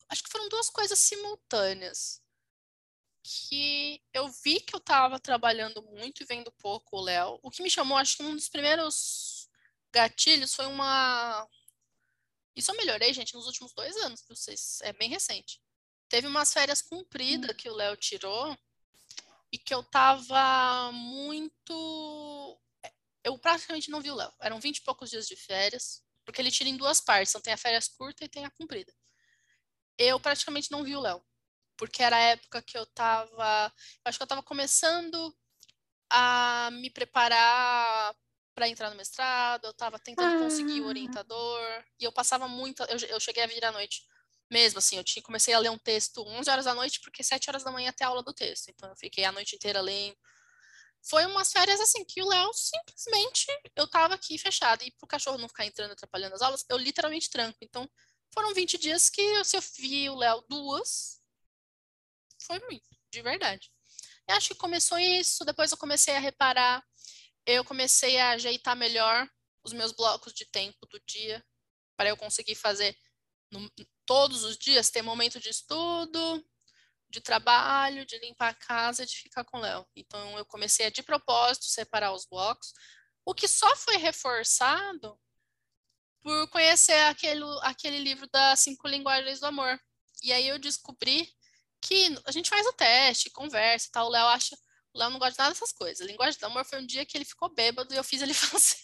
acho 0.09 0.23
que 0.23 0.31
foram 0.31 0.49
duas 0.49 0.69
coisas 0.69 0.99
simultâneas. 0.99 2.21
Que 3.31 4.03
eu 4.15 4.29
vi 4.29 4.61
que 4.61 4.75
eu 4.75 4.79
estava 4.79 5.19
trabalhando 5.21 5.83
muito 5.83 6.23
e 6.23 6.27
vendo 6.27 6.51
pouco 6.53 6.97
o 6.97 7.01
Léo. 7.03 7.39
O 7.43 7.51
que 7.51 7.63
me 7.63 7.71
chamou, 7.71 7.99
acho 7.99 8.17
que 8.17 8.23
um 8.23 8.35
dos 8.35 8.49
primeiros 8.49 9.49
gatilhos 9.93 10.55
foi 10.55 10.67
uma. 10.67 11.47
Isso 12.57 12.71
eu 12.71 12.77
melhorei, 12.77 13.13
gente, 13.13 13.35
nos 13.35 13.47
últimos 13.47 13.75
dois 13.75 13.97
anos, 13.99 14.25
vocês. 14.29 14.79
É 14.83 14.93
bem 14.95 15.11
recente. 15.11 15.61
Teve 16.09 16.27
umas 16.27 16.53
férias 16.53 16.81
cumpridas 16.81 17.51
hum. 17.51 17.55
que 17.55 17.69
o 17.69 17.75
Léo 17.75 17.97
tirou 17.97 18.57
e 19.53 19.59
que 19.59 19.75
eu 19.75 19.83
tava 19.83 20.91
muito. 20.93 22.59
Eu 23.23 23.39
praticamente 23.39 23.91
não 23.91 24.01
vi 24.01 24.11
o 24.11 24.15
Léo. 24.15 24.33
Eram 24.41 24.59
20 24.59 24.79
e 24.79 24.83
poucos 24.83 25.11
dias 25.11 25.27
de 25.27 25.37
férias, 25.37 26.03
porque 26.25 26.41
ele 26.41 26.51
tira 26.51 26.71
em 26.71 26.77
duas 26.77 27.01
partes. 27.01 27.31
Então 27.31 27.43
tem 27.43 27.53
a 27.53 27.59
férias 27.59 27.89
curta 27.89 28.25
e 28.25 28.29
tem 28.29 28.45
a 28.45 28.51
comprida. 28.51 28.93
Eu 29.99 30.19
praticamente 30.19 30.71
não 30.71 30.85
vi 30.85 30.97
o 30.97 31.01
Léo, 31.01 31.23
porque 31.79 32.03
era 32.03 32.17
a 32.17 32.21
época 32.21 32.61
que 32.61 32.77
eu 32.77 32.85
tava. 32.87 33.73
Eu 34.05 34.09
acho 34.11 34.19
que 34.19 34.23
eu 34.23 34.29
tava 34.29 34.43
começando 34.43 35.35
a 36.11 36.71
me 36.73 36.91
preparar 36.91 38.15
para 38.55 38.69
entrar 38.69 38.91
no 38.91 38.97
mestrado, 38.97 39.67
eu 39.67 39.71
estava 39.71 40.01
tentando 40.01 40.37
ah. 40.37 40.43
conseguir 40.43 40.81
o 40.81 40.85
ah. 40.85 40.89
orientador, 40.89 41.85
e 42.01 42.05
eu 42.05 42.13
passava 42.13 42.49
muito, 42.49 42.83
eu, 42.85 42.99
eu 43.09 43.21
cheguei 43.21 43.45
a 43.45 43.47
vir 43.47 43.65
à 43.65 43.71
noite 43.71 44.03
mesmo, 44.51 44.79
assim, 44.79 44.97
eu 44.97 45.05
tinha, 45.05 45.23
comecei 45.23 45.55
a 45.55 45.59
ler 45.61 45.71
um 45.71 45.79
texto 45.79 46.27
11 46.27 46.51
horas 46.51 46.65
da 46.65 46.75
noite, 46.75 47.01
porque 47.03 47.23
7 47.23 47.49
horas 47.51 47.63
da 47.63 47.71
manhã 47.71 47.91
até 47.91 48.05
a 48.05 48.09
aula 48.09 48.23
do 48.23 48.33
texto, 48.35 48.69
então 48.71 48.89
eu 48.89 48.97
fiquei 48.97 49.25
a 49.25 49.31
noite 49.31 49.55
inteira 49.55 49.81
lendo. 49.81 50.17
Foi 51.09 51.25
umas 51.27 51.53
férias, 51.53 51.79
assim, 51.79 52.05
que 52.05 52.21
o 52.21 52.27
Léo 52.27 52.51
simplesmente, 52.53 53.47
eu 53.77 53.87
tava 53.87 54.15
aqui 54.15 54.37
fechada, 54.39 54.83
e 54.83 54.91
pro 54.93 55.07
cachorro 55.07 55.39
não 55.39 55.47
ficar 55.47 55.65
entrando, 55.65 55.93
atrapalhando 55.93 56.35
as 56.35 56.43
aulas, 56.43 56.65
eu 56.69 56.77
literalmente 56.79 57.31
tranco, 57.31 57.59
então 57.63 57.89
foram 58.35 58.53
20 58.53 58.77
dias 58.79 59.09
que 59.09 59.45
se 59.45 59.57
eu 59.57 59.63
vi 59.79 60.11
o 60.11 60.17
Léo 60.17 60.45
duas, 60.49 61.18
foi 62.49 62.59
muito, 62.61 62.89
de 63.13 63.23
verdade. 63.23 63.71
E 64.27 64.33
acho 64.33 64.49
que 64.49 64.55
começou 64.55 64.99
isso, 64.99 65.45
depois 65.45 65.71
eu 65.71 65.79
comecei 65.79 66.17
a 66.17 66.19
reparar, 66.19 66.83
eu 67.47 67.65
comecei 67.65 68.19
a 68.19 68.31
ajeitar 68.31 68.75
melhor 68.75 69.29
os 69.63 69.73
meus 69.73 69.93
blocos 69.93 70.33
de 70.33 70.47
tempo 70.47 70.87
do 70.87 70.99
dia, 71.07 71.45
para 71.97 72.09
eu 72.09 72.17
conseguir 72.17 72.55
fazer 72.55 72.97
no, 73.51 73.71
todos 74.07 74.45
os 74.45 74.57
dias 74.57 74.91
ter 74.91 75.03
momento 75.03 75.39
de 75.39 75.51
estudo, 75.51 76.45
de 77.11 77.21
trabalho, 77.21 78.07
de 78.07 78.19
limpar 78.19 78.51
a 78.51 78.55
casa 78.55 79.07
de 79.07 79.17
ficar 79.17 79.45
com 79.45 79.59
o 79.59 79.61
Léo. 79.61 79.87
Então 79.97 80.39
eu 80.39 80.45
comecei 80.45 80.87
a 80.87 80.91
de 80.91 81.03
propósito 81.03 81.67
separar 81.67 82.13
os 82.13 82.27
blocos, 82.27 82.73
o 83.25 83.35
que 83.35 83.49
só 83.49 83.75
foi 83.77 83.97
reforçado 83.97 85.19
por 86.21 86.49
conhecer 86.49 87.05
aquele, 87.05 87.45
aquele 87.63 87.99
livro 87.99 88.29
das 88.31 88.61
cinco 88.61 88.87
linguagens 88.89 89.41
do 89.41 89.47
amor. 89.47 89.79
E 90.23 90.33
aí 90.33 90.49
eu 90.49 90.59
descobri 90.59 91.33
que 91.81 92.17
a 92.25 92.33
gente 92.33 92.51
faz 92.51 92.67
o 92.67 92.73
teste, 92.73 93.31
conversa 93.31 93.89
e 93.89 93.91
tal. 93.91 94.07
O 94.07 94.11
Léo 94.11 94.27
acha. 94.27 94.57
O 94.95 94.99
Léo 94.99 95.11
não 95.11 95.19
gosta 95.19 95.33
de 95.33 95.39
nada 95.39 95.51
dessas 95.51 95.73
coisas. 95.73 96.01
A 96.01 96.11
linguagem 96.11 96.39
do 96.41 96.47
amor 96.47 96.65
foi 96.65 96.81
um 96.81 96.87
dia 96.87 97.05
que 97.05 97.17
ele 97.17 97.25
ficou 97.25 97.49
bêbado 97.55 97.93
e 97.93 97.97
eu 97.97 98.05
fiz 98.05 98.23
ele 98.23 98.35
fazer. 98.35 98.77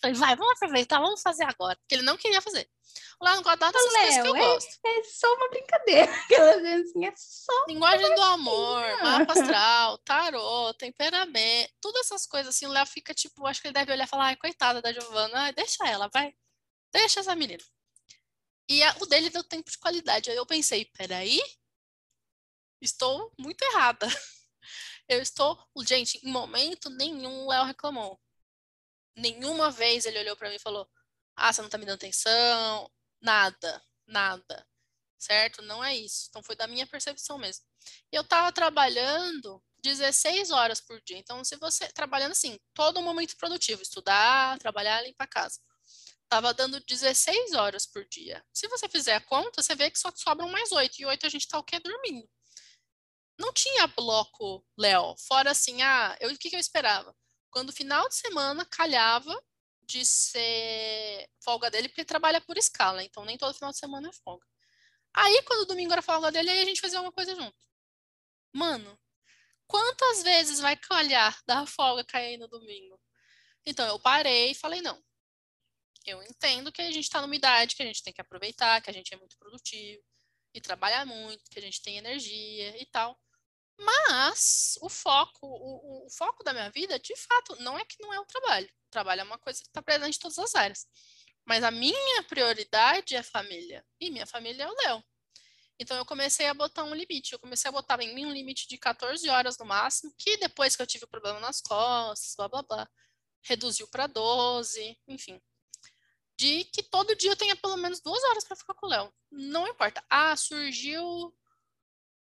Falei, 0.00 0.16
vai, 0.16 0.34
vamos 0.34 0.54
aproveitar, 0.54 0.98
vamos 1.00 1.20
fazer 1.20 1.44
agora. 1.44 1.76
Porque 1.76 1.94
ele 1.94 2.02
não 2.02 2.16
queria 2.16 2.40
fazer. 2.40 2.68
O 3.20 3.24
Léo 3.24 3.36
não 3.36 3.42
gosta 3.42 3.70
dessas 3.70 3.92
Léo, 3.92 4.02
coisas 4.02 4.22
que 4.22 4.28
eu 4.28 4.36
é, 4.36 4.38
gosto. 4.38 4.78
É 4.86 5.02
só 5.04 5.34
uma 5.34 5.48
brincadeira. 5.50 6.12
Assim, 6.82 7.06
é 7.06 7.12
só. 7.16 7.64
Linguagem 7.68 8.14
do 8.14 8.22
amor, 8.22 9.02
mapa 9.02 9.32
astral, 9.32 9.98
tarô, 9.98 10.72
temperamento, 10.74 11.72
todas 11.80 12.06
essas 12.06 12.26
coisas 12.26 12.54
assim. 12.54 12.66
O 12.66 12.70
Léo 12.70 12.86
fica 12.86 13.12
tipo, 13.12 13.46
acho 13.46 13.60
que 13.60 13.68
ele 13.68 13.74
deve 13.74 13.92
olhar 13.92 14.04
e 14.04 14.08
falar, 14.08 14.26
ai, 14.26 14.36
coitada 14.36 14.80
da 14.80 14.92
Giovana, 14.92 15.40
ai, 15.42 15.52
deixa 15.52 15.86
ela, 15.86 16.08
vai. 16.12 16.32
Deixa 16.92 17.20
essa 17.20 17.34
menina. 17.34 17.62
E 18.68 18.82
a, 18.82 18.96
o 19.00 19.06
dele 19.06 19.30
deu 19.30 19.42
tempo 19.42 19.70
de 19.70 19.78
qualidade. 19.78 20.30
Aí 20.30 20.36
eu 20.36 20.46
pensei, 20.46 20.84
peraí, 20.96 21.40
estou 22.80 23.32
muito 23.38 23.62
errada. 23.62 24.06
Eu 25.08 25.22
estou. 25.22 25.58
Gente, 25.86 26.18
em 26.24 26.30
momento 26.30 26.90
nenhum 26.90 27.46
o 27.46 27.48
Léo 27.48 27.64
reclamou. 27.64 28.20
Nenhuma 29.16 29.70
vez 29.70 30.04
ele 30.04 30.18
olhou 30.18 30.36
para 30.36 30.48
mim 30.48 30.56
e 30.56 30.60
falou: 30.60 30.88
Ah, 31.36 31.52
você 31.52 31.62
não 31.62 31.68
tá 31.68 31.78
me 31.78 31.86
dando 31.86 31.96
atenção. 31.96 32.90
Nada, 33.20 33.82
nada. 34.06 34.66
Certo? 35.18 35.62
Não 35.62 35.82
é 35.82 35.96
isso. 35.96 36.26
Então 36.28 36.42
foi 36.42 36.54
da 36.56 36.66
minha 36.66 36.86
percepção 36.86 37.38
mesmo. 37.38 37.64
Eu 38.12 38.22
tava 38.24 38.52
trabalhando 38.52 39.62
16 39.82 40.50
horas 40.50 40.80
por 40.80 41.00
dia. 41.02 41.18
Então, 41.18 41.42
se 41.44 41.56
você 41.56 41.88
trabalhando 41.92 42.32
assim, 42.32 42.58
todo 42.74 43.02
momento 43.02 43.36
produtivo, 43.36 43.82
estudar, 43.82 44.58
trabalhar, 44.58 45.02
limpar 45.02 45.24
a 45.24 45.28
casa. 45.28 45.60
Tava 46.28 46.52
dando 46.52 46.80
16 46.80 47.54
horas 47.54 47.86
por 47.86 48.06
dia. 48.06 48.44
Se 48.52 48.68
você 48.68 48.88
fizer 48.88 49.14
a 49.14 49.20
conta, 49.20 49.62
você 49.62 49.74
vê 49.74 49.90
que 49.90 49.98
só 49.98 50.12
sobram 50.14 50.48
mais 50.50 50.70
8. 50.72 51.00
E 51.00 51.06
8 51.06 51.26
a 51.26 51.28
gente 51.30 51.48
tá 51.48 51.58
o 51.58 51.64
quê? 51.64 51.80
Dormindo 51.80 52.28
não 53.38 53.52
tinha 53.52 53.86
bloco 53.86 54.64
Léo. 54.76 55.16
Fora 55.16 55.50
assim, 55.52 55.82
ah, 55.82 56.16
eu, 56.20 56.30
o 56.30 56.38
que, 56.38 56.50
que 56.50 56.56
eu 56.56 56.60
esperava? 56.60 57.14
Quando 57.50 57.70
o 57.70 57.72
final 57.72 58.08
de 58.08 58.16
semana 58.16 58.64
calhava 58.66 59.34
de 59.82 60.04
ser 60.04 61.28
folga 61.42 61.70
dele, 61.70 61.88
porque 61.88 62.02
ele 62.02 62.06
trabalha 62.06 62.40
por 62.40 62.58
escala, 62.58 63.02
então 63.02 63.24
nem 63.24 63.38
todo 63.38 63.54
final 63.54 63.70
de 63.70 63.78
semana 63.78 64.08
é 64.08 64.12
folga. 64.12 64.46
Aí, 65.14 65.42
quando 65.42 65.62
o 65.62 65.66
domingo 65.66 65.92
era 65.92 66.02
folga 66.02 66.30
dele, 66.30 66.50
aí 66.50 66.60
a 66.60 66.64
gente 66.64 66.80
fazia 66.80 67.00
uma 67.00 67.12
coisa 67.12 67.34
junto. 67.34 67.56
Mano, 68.52 68.98
quantas 69.66 70.22
vezes 70.22 70.60
vai 70.60 70.76
calhar 70.76 71.40
da 71.46 71.66
folga 71.66 72.04
cair 72.04 72.38
no 72.38 72.48
domingo? 72.48 73.00
Então, 73.66 73.86
eu 73.86 73.98
parei 73.98 74.52
e 74.52 74.54
falei, 74.54 74.82
não. 74.82 75.02
Eu 76.06 76.22
entendo 76.22 76.72
que 76.72 76.80
a 76.80 76.90
gente 76.90 77.04
está 77.04 77.20
numa 77.20 77.36
idade 77.36 77.76
que 77.76 77.82
a 77.82 77.86
gente 77.86 78.02
tem 78.02 78.12
que 78.12 78.20
aproveitar, 78.20 78.80
que 78.82 78.90
a 78.90 78.92
gente 78.92 79.12
é 79.12 79.16
muito 79.16 79.36
produtivo 79.38 80.02
e 80.54 80.60
trabalha 80.60 81.04
muito, 81.04 81.50
que 81.50 81.58
a 81.58 81.62
gente 81.62 81.82
tem 81.82 81.98
energia 81.98 82.80
e 82.80 82.86
tal. 82.86 83.18
Mas 83.78 84.76
o 84.82 84.88
foco, 84.88 85.46
o, 85.46 86.06
o, 86.06 86.10
foco 86.10 86.42
da 86.42 86.52
minha 86.52 86.68
vida, 86.70 86.98
de 86.98 87.14
fato, 87.16 87.56
não 87.62 87.78
é 87.78 87.84
que 87.84 88.00
não 88.00 88.12
é 88.12 88.18
o 88.18 88.24
trabalho. 88.24 88.66
O 88.66 88.90
trabalho 88.90 89.20
é 89.20 89.24
uma 89.24 89.38
coisa 89.38 89.60
que 89.60 89.68
está 89.68 89.80
presente 89.80 90.16
em 90.16 90.20
todas 90.20 90.38
as 90.38 90.54
áreas. 90.56 90.86
Mas 91.46 91.62
a 91.62 91.70
minha 91.70 92.22
prioridade 92.24 93.14
é 93.14 93.18
a 93.18 93.22
família. 93.22 93.84
E 94.00 94.10
minha 94.10 94.26
família 94.26 94.64
é 94.64 94.68
o 94.68 94.74
Léo. 94.74 95.04
Então 95.78 95.96
eu 95.96 96.04
comecei 96.04 96.46
a 96.46 96.54
botar 96.54 96.82
um 96.82 96.94
limite. 96.94 97.32
Eu 97.32 97.38
comecei 97.38 97.68
a 97.68 97.72
botar 97.72 98.00
em 98.00 98.12
mim 98.14 98.26
um 98.26 98.32
limite 98.32 98.66
de 98.66 98.76
14 98.76 99.28
horas 99.28 99.56
no 99.58 99.64
máximo, 99.64 100.12
que 100.18 100.36
depois 100.38 100.74
que 100.74 100.82
eu 100.82 100.86
tive 100.86 101.04
o 101.04 101.08
problema 101.08 101.38
nas 101.38 101.60
costas, 101.60 102.34
blá 102.36 102.48
blá 102.48 102.62
blá, 102.62 102.90
reduziu 103.42 103.86
para 103.86 104.08
12, 104.08 104.98
enfim. 105.06 105.40
De 106.36 106.64
que 106.64 106.82
todo 106.82 107.14
dia 107.14 107.30
eu 107.30 107.36
tenha 107.36 107.54
pelo 107.54 107.76
menos 107.76 108.00
duas 108.00 108.22
horas 108.24 108.44
para 108.44 108.56
ficar 108.56 108.74
com 108.74 108.86
o 108.86 108.88
Léo. 108.88 109.14
Não 109.30 109.68
importa. 109.68 110.04
Ah, 110.10 110.36
surgiu 110.36 111.32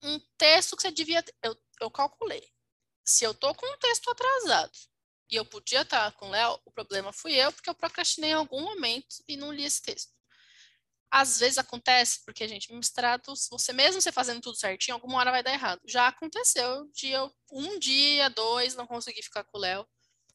um 0.02 0.20
texto 0.38 0.76
que 0.76 0.82
você 0.82 0.90
devia. 0.90 1.24
Eu, 1.42 1.56
eu 1.80 1.90
calculei. 1.90 2.48
Se 3.04 3.24
eu 3.24 3.34
tô 3.34 3.54
com 3.54 3.66
um 3.66 3.78
texto 3.78 4.10
atrasado 4.10 4.76
e 5.30 5.36
eu 5.36 5.44
podia 5.44 5.82
estar 5.82 6.12
com 6.12 6.26
o 6.26 6.30
Léo, 6.30 6.60
o 6.64 6.70
problema 6.70 7.12
fui 7.12 7.34
eu, 7.34 7.52
porque 7.52 7.70
eu 7.70 7.74
procrastinei 7.74 8.30
em 8.30 8.34
algum 8.34 8.60
momento 8.60 9.16
e 9.28 9.36
não 9.36 9.52
li 9.52 9.64
esse 9.64 9.82
texto. 9.82 10.12
Às 11.10 11.38
vezes 11.38 11.56
acontece, 11.56 12.24
porque, 12.24 12.42
a 12.44 12.48
gente, 12.48 12.72
mestrado, 12.72 13.32
você 13.50 13.72
mesmo 13.72 14.00
você 14.02 14.10
fazendo 14.10 14.40
tudo 14.40 14.58
certinho, 14.58 14.96
alguma 14.96 15.18
hora 15.18 15.30
vai 15.30 15.42
dar 15.42 15.52
errado. 15.52 15.80
Já 15.86 16.08
aconteceu 16.08 16.90
de 16.92 17.08
eu, 17.10 17.32
um 17.52 17.78
dia, 17.78 18.28
dois, 18.28 18.74
não 18.74 18.86
conseguir 18.86 19.22
ficar 19.22 19.44
com 19.44 19.56
o 19.56 19.60
Léo, 19.60 19.86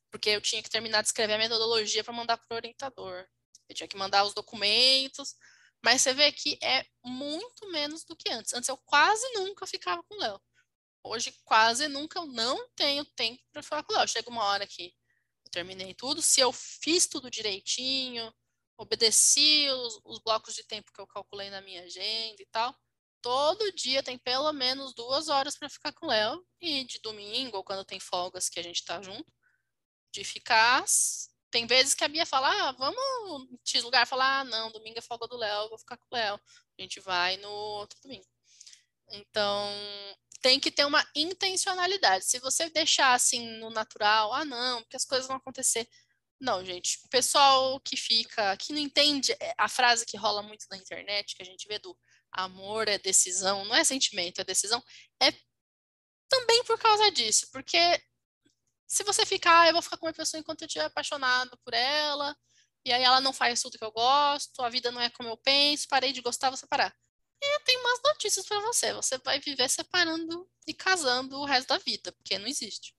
porque 0.10 0.30
eu 0.30 0.42
tinha 0.42 0.64
que 0.64 0.70
terminar 0.70 1.02
de 1.02 1.10
escrever 1.10 1.34
a 1.34 1.38
metodologia 1.38 2.04
para 2.04 2.14
mandar 2.14 2.38
para 2.38 2.54
o 2.54 2.56
orientador. 2.56 3.26
Eu 3.68 3.76
tinha 3.76 3.88
que 3.88 3.98
mandar 3.98 4.24
os 4.24 4.34
documentos, 4.34 5.36
mas 5.84 6.02
você 6.02 6.14
vê 6.14 6.32
que 6.32 6.58
é 6.62 6.86
muito 7.04 7.70
menos 7.72 8.04
do 8.04 8.16
que 8.16 8.32
antes. 8.32 8.54
Antes 8.54 8.70
eu 8.70 8.78
quase 8.78 9.28
nunca 9.34 9.66
ficava 9.66 10.04
com 10.04 10.16
o 10.16 10.20
Léo. 10.20 10.40
Hoje 11.04 11.36
quase 11.44 11.88
nunca 11.88 12.20
eu 12.20 12.28
não 12.28 12.70
tenho 12.76 13.04
tempo 13.06 13.42
para 13.52 13.64
falar 13.64 13.84
com 13.84 13.94
o 13.94 13.98
Léo. 13.98 14.08
Chega 14.08 14.30
uma 14.30 14.44
hora 14.44 14.68
que 14.68 14.94
eu 15.46 15.52
terminei 15.52 15.94
tudo, 15.94 16.22
se 16.22 16.40
eu 16.40 16.52
fiz 16.54 17.08
tudo 17.08 17.32
direitinho, 17.32 18.32
obedeci 18.78 19.68
os, 19.70 20.00
os 20.06 20.20
blocos 20.20 20.54
de 20.54 20.64
tempo 20.64 20.92
que 20.94 21.02
eu 21.02 21.08
calculei 21.08 21.50
na 21.50 21.62
minha 21.62 21.84
agenda 21.84 22.42
e 22.42 22.46
tal, 22.52 22.76
todo 23.22 23.72
dia 23.74 24.04
tem 24.04 24.18
pelo 24.18 24.52
menos 24.54 24.94
duas 24.94 25.30
horas 25.30 25.58
para 25.58 25.70
ficar 25.70 25.94
com 25.94 26.06
o 26.08 26.10
Léo. 26.10 26.46
E 26.60 26.84
de 26.84 27.00
domingo, 27.00 27.58
ou 27.58 27.64
quando 27.64 27.86
tem 27.86 28.00
folgas 28.00 28.50
que 28.50 28.60
a 28.60 28.64
gente 28.64 28.78
está 28.78 29.02
junto, 29.02 29.32
de 30.12 30.24
ficar 30.24 30.84
tem 31.52 31.68
vezes 31.68 31.94
que 31.94 32.04
a 32.04 32.08
Bia 32.08 32.26
fala, 32.26 32.50
ah, 32.50 32.72
vamos 32.72 33.50
em 33.52 33.60
X 33.64 33.84
lugar, 33.84 34.08
falar, 34.08 34.40
ah, 34.40 34.44
não, 34.46 34.72
domingo 34.72 34.98
é 34.98 35.02
folga 35.02 35.28
do 35.28 35.38
Léo, 35.38 35.70
vou 35.70 35.78
ficar 35.78 35.98
com 35.98 36.06
o 36.10 36.16
Léo. 36.16 36.36
A 36.36 36.82
gente 36.82 37.00
vai 37.02 37.38
no 37.38 37.50
outro 37.50 38.00
domingo. 38.02 38.26
Então, 39.10 39.70
tem 40.42 40.60
que 40.60 40.72
ter 40.72 40.86
uma 40.86 41.06
intencionalidade. 41.16 42.26
Se 42.26 42.40
você 42.40 42.70
deixar 42.70 43.14
assim 43.14 43.46
no 43.60 43.70
natural, 43.70 44.34
ah, 44.34 44.46
não, 44.46 44.82
porque 44.82 44.96
as 44.96 45.06
coisas 45.06 45.28
vão 45.28 45.38
acontecer. 45.38 45.88
Não, 46.40 46.66
gente, 46.66 47.00
o 47.06 47.10
pessoal 47.10 47.80
que 47.82 47.96
fica, 47.96 48.58
que 48.58 48.74
não 48.74 48.80
entende 48.80 49.32
é, 49.40 49.54
a 49.58 49.70
frase 49.70 50.06
que 50.06 50.18
rola 50.18 50.42
muito 50.42 50.66
na 50.72 50.78
internet, 50.78 51.36
que 51.36 51.44
a 51.44 51.46
gente 51.46 51.68
vê 51.68 51.78
do 51.78 51.96
amor 52.32 52.88
é 52.88 52.98
decisão, 52.98 53.66
não 53.66 53.76
é 53.76 53.84
sentimento, 53.84 54.40
é 54.42 54.44
decisão, 54.44 54.84
é 55.22 55.32
também 56.30 56.64
por 56.64 56.80
causa 56.80 57.12
disso, 57.12 57.48
porque 57.52 57.78
se 58.92 59.06
você 59.06 59.26
ficar, 59.26 59.68
eu 59.68 59.74
vou 59.74 59.82
ficar 59.82 59.96
com 59.96 60.06
uma 60.06 60.14
pessoa 60.14 60.38
enquanto 60.38 60.64
eu 60.64 60.68
estiver 60.68 60.84
apaixonado 60.84 61.58
por 61.64 61.74
ela, 61.74 62.36
e 62.84 62.92
aí 62.92 63.02
ela 63.02 63.22
não 63.22 63.32
faz 63.32 63.62
tudo 63.62 63.78
que 63.78 63.86
eu 63.86 63.92
gosto, 63.92 64.62
a 64.62 64.68
vida 64.68 64.92
não 64.92 65.00
é 65.00 65.10
como 65.10 65.30
eu 65.30 65.38
penso, 65.38 65.88
parei 65.88 66.12
de 66.12 66.20
gostar, 66.20 66.50
vou 66.50 66.58
separar. 66.58 66.94
E 67.42 67.56
eu 67.56 67.60
tenho 67.62 67.80
umas 67.80 68.02
notícias 68.04 68.46
para 68.46 68.60
você. 68.60 68.94
Você 68.94 69.18
vai 69.20 69.40
viver 69.40 69.70
separando 69.70 70.46
e 70.68 70.74
casando 70.74 71.40
o 71.40 71.46
resto 71.46 71.70
da 71.70 71.78
vida, 71.78 72.12
porque 72.12 72.38
não 72.38 72.48
existe. 72.48 72.94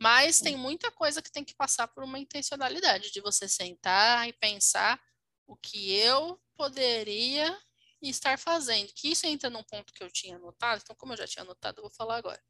Mas 0.00 0.40
tem 0.40 0.56
muita 0.56 0.90
coisa 0.92 1.20
que 1.20 1.32
tem 1.32 1.44
que 1.44 1.54
passar 1.54 1.88
por 1.88 2.04
uma 2.04 2.18
intencionalidade 2.18 3.10
de 3.10 3.20
você 3.20 3.48
sentar 3.48 4.28
e 4.28 4.32
pensar 4.34 5.00
o 5.48 5.56
que 5.56 5.90
eu 5.98 6.40
poderia 6.54 7.58
estar 8.00 8.38
fazendo. 8.38 8.92
Que 8.94 9.08
isso 9.08 9.26
entra 9.26 9.50
num 9.50 9.64
ponto 9.64 9.92
que 9.92 10.04
eu 10.04 10.10
tinha 10.10 10.36
anotado, 10.36 10.80
então, 10.82 10.94
como 10.96 11.12
eu 11.12 11.16
já 11.16 11.26
tinha 11.26 11.42
anotado, 11.42 11.80
eu 11.80 11.82
vou 11.82 11.92
falar 11.92 12.18
agora. 12.18 12.42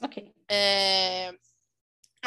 Ok. 0.00 0.34
É, 0.50 1.32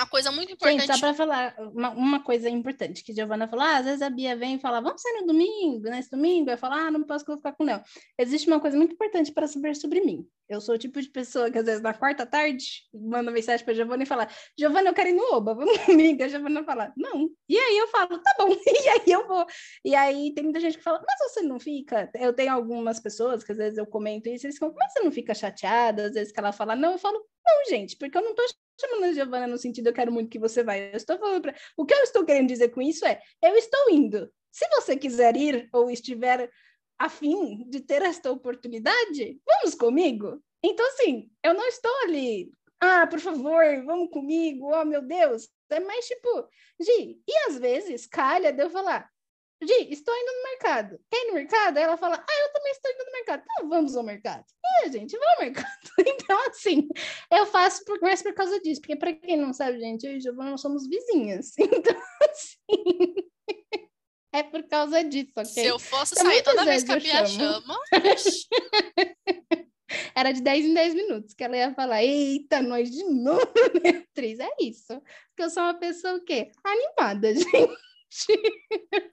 uma 0.01 0.07
coisa 0.07 0.31
muito 0.31 0.53
importante. 0.53 0.81
Gente, 0.81 0.93
só 0.93 0.99
para 0.99 1.13
falar 1.13 1.55
uma, 1.59 1.89
uma, 1.91 2.19
coisa 2.23 2.49
importante, 2.49 3.03
que 3.03 3.13
Giovana 3.13 3.47
falou, 3.47 3.65
ah, 3.65 3.77
às 3.77 3.85
vezes 3.85 4.01
a 4.01 4.09
Bia 4.09 4.35
vem 4.35 4.55
e 4.55 4.59
fala, 4.59 4.79
vamos 4.79 5.01
sair 5.01 5.21
no 5.21 5.27
domingo, 5.27 5.89
nesse 5.89 6.11
domingo, 6.11 6.49
eu 6.49 6.57
falo, 6.57 6.75
ah, 6.75 6.91
não 6.91 7.03
posso 7.03 7.25
ficar 7.25 7.53
com 7.53 7.63
o 7.63 7.65
Léo. 7.65 7.81
Existe 8.17 8.47
uma 8.47 8.59
coisa 8.59 8.77
muito 8.77 8.93
importante 8.93 9.31
para 9.31 9.47
saber 9.47 9.75
sobre 9.75 10.01
mim. 10.01 10.27
Eu 10.49 10.61
sou 10.61 10.75
o 10.75 10.77
tipo 10.77 11.01
de 11.01 11.09
pessoa 11.09 11.51
que 11.51 11.57
às 11.57 11.65
vezes 11.65 11.81
na 11.81 11.93
quarta 11.93 12.25
tarde 12.25 12.65
manda 12.93 13.31
mensagem 13.31 13.65
para 13.65 13.73
Giovana 13.73 14.03
e 14.03 14.05
fala, 14.05 14.27
Giovana, 14.57 14.89
eu 14.89 14.93
quero 14.93 15.09
ir 15.09 15.13
no 15.13 15.33
Oba, 15.33 15.53
vamos 15.53 15.77
comigo. 15.85 16.23
A 16.23 16.27
Giovana 16.27 16.63
fala, 16.63 16.93
não. 16.95 17.29
E 17.49 17.57
aí 17.57 17.77
eu 17.77 17.87
falo, 17.87 18.17
tá 18.19 18.35
bom. 18.37 18.47
E 18.67 18.89
aí 18.89 19.11
eu 19.11 19.27
vou. 19.27 19.45
E 19.83 19.95
aí 19.95 20.33
tem 20.33 20.43
muita 20.45 20.59
gente 20.59 20.77
que 20.77 20.83
fala, 20.83 21.03
mas 21.05 21.31
você 21.31 21.41
não 21.41 21.59
fica? 21.59 22.09
Eu 22.15 22.33
tenho 22.33 22.53
algumas 22.53 22.99
pessoas 22.99 23.43
que 23.43 23.51
às 23.51 23.57
vezes 23.57 23.77
eu 23.77 23.85
comento 23.85 24.29
isso, 24.29 24.45
eles 24.45 24.55
ficam, 24.55 24.73
mas 24.77 24.93
você 24.93 25.01
não 25.01 25.11
fica 25.11 25.33
chateada? 25.33 26.05
Às 26.07 26.13
vezes 26.13 26.31
que 26.31 26.39
ela 26.39 26.53
fala, 26.53 26.75
não, 26.75 26.93
eu 26.93 26.97
falo, 26.97 27.25
não, 27.45 27.65
gente, 27.69 27.97
porque 27.97 28.17
eu 28.17 28.23
não 28.23 28.33
tô 28.33 28.43
chamando 28.79 29.05
a 29.05 29.13
Giovana 29.13 29.47
no 29.47 29.57
sentido 29.57 29.87
eu 29.87 29.93
quero 29.93 30.11
muito 30.11 30.29
que 30.29 30.39
você 30.39 30.63
vá. 30.63 30.77
Eu 30.77 30.95
estou 30.95 31.17
falando 31.17 31.41
para. 31.41 31.55
O 31.75 31.85
que 31.85 31.93
eu 31.93 32.03
estou 32.03 32.23
querendo 32.25 32.47
dizer 32.47 32.69
com 32.69 32.81
isso 32.81 33.05
é: 33.05 33.19
eu 33.41 33.55
estou 33.55 33.89
indo. 33.89 34.31
Se 34.51 34.67
você 34.69 34.95
quiser 34.95 35.35
ir 35.35 35.69
ou 35.71 35.89
estiver 35.89 36.49
afim 36.99 37.63
de 37.69 37.81
ter 37.81 38.01
esta 38.01 38.31
oportunidade, 38.31 39.39
vamos 39.45 39.75
comigo. 39.75 40.41
Então, 40.63 40.85
assim, 40.87 41.29
eu 41.43 41.53
não 41.53 41.65
estou 41.67 41.91
ali. 42.03 42.51
Ah, 42.79 43.07
por 43.07 43.19
favor, 43.19 43.63
vamos 43.85 44.09
comigo. 44.09 44.71
Oh, 44.73 44.85
meu 44.85 45.01
Deus. 45.01 45.49
É 45.69 45.79
mais 45.79 46.07
tipo, 46.07 46.47
Gi, 46.79 47.21
e 47.27 47.37
às 47.47 47.57
vezes 47.57 48.07
calha 48.07 48.53
de 48.53 48.63
eu 48.63 48.69
falar, 48.69 49.09
Gi, 49.61 49.91
estou 49.91 50.15
indo 50.15 50.31
no 50.33 50.43
mercado. 50.43 50.99
Quer 51.09 51.23
ir 51.23 51.27
no 51.27 51.33
mercado? 51.33 51.77
Aí 51.77 51.83
ela 51.83 51.97
fala, 51.97 52.15
ah, 52.15 52.41
eu 52.43 52.53
também 52.53 52.71
estou 52.71 52.91
indo 52.91 53.05
no 53.05 53.11
mercado. 53.11 53.43
Então 53.43 53.69
vamos 53.69 53.95
ao 53.95 54.03
mercado. 54.03 54.45
E 54.63 54.85
a 54.85 54.91
gente 54.91 55.17
vai 55.17 55.33
ao 55.33 55.39
mercado. 55.39 55.67
Então, 56.27 56.49
assim, 56.49 56.87
eu 57.31 57.45
faço 57.45 57.85
por, 57.85 58.01
mais 58.01 58.21
por 58.21 58.33
causa 58.33 58.59
disso. 58.59 58.81
Porque, 58.81 58.97
para 58.97 59.13
quem 59.13 59.37
não 59.37 59.53
sabe, 59.53 59.79
gente, 59.79 60.05
eu 60.05 60.17
e 60.17 60.19
Giovana 60.19 60.51
nós 60.51 60.61
somos 60.61 60.87
vizinhas. 60.87 61.53
Então, 61.57 61.95
assim, 62.29 63.15
é 64.34 64.43
por 64.43 64.63
causa 64.63 65.03
disso, 65.03 65.32
ok? 65.36 65.45
Se 65.45 65.65
eu 65.65 65.80
fosse 65.80 66.13
então, 66.15 66.25
sair 66.25 66.43
toda 66.43 66.65
vez 66.65 66.84
que 66.84 66.91
a 66.91 66.99
Bia 66.99 67.25
chama... 67.25 67.78
Era 70.13 70.32
de 70.34 70.41
10 70.41 70.65
em 70.65 70.73
10 70.73 70.93
minutos 70.95 71.34
que 71.34 71.43
ela 71.43 71.55
ia 71.55 71.73
falar: 71.73 72.03
Eita, 72.03 72.61
nós 72.61 72.91
de 72.91 73.03
novo, 73.05 73.53
minha 73.82 73.99
atriz. 74.11 74.39
É 74.39 74.49
isso. 74.59 75.01
Porque 75.30 75.43
eu 75.43 75.49
sou 75.49 75.63
uma 75.63 75.73
pessoa 75.75 76.15
o 76.15 76.25
quê? 76.25 76.51
Animada, 76.63 77.34
gente. 77.36 78.38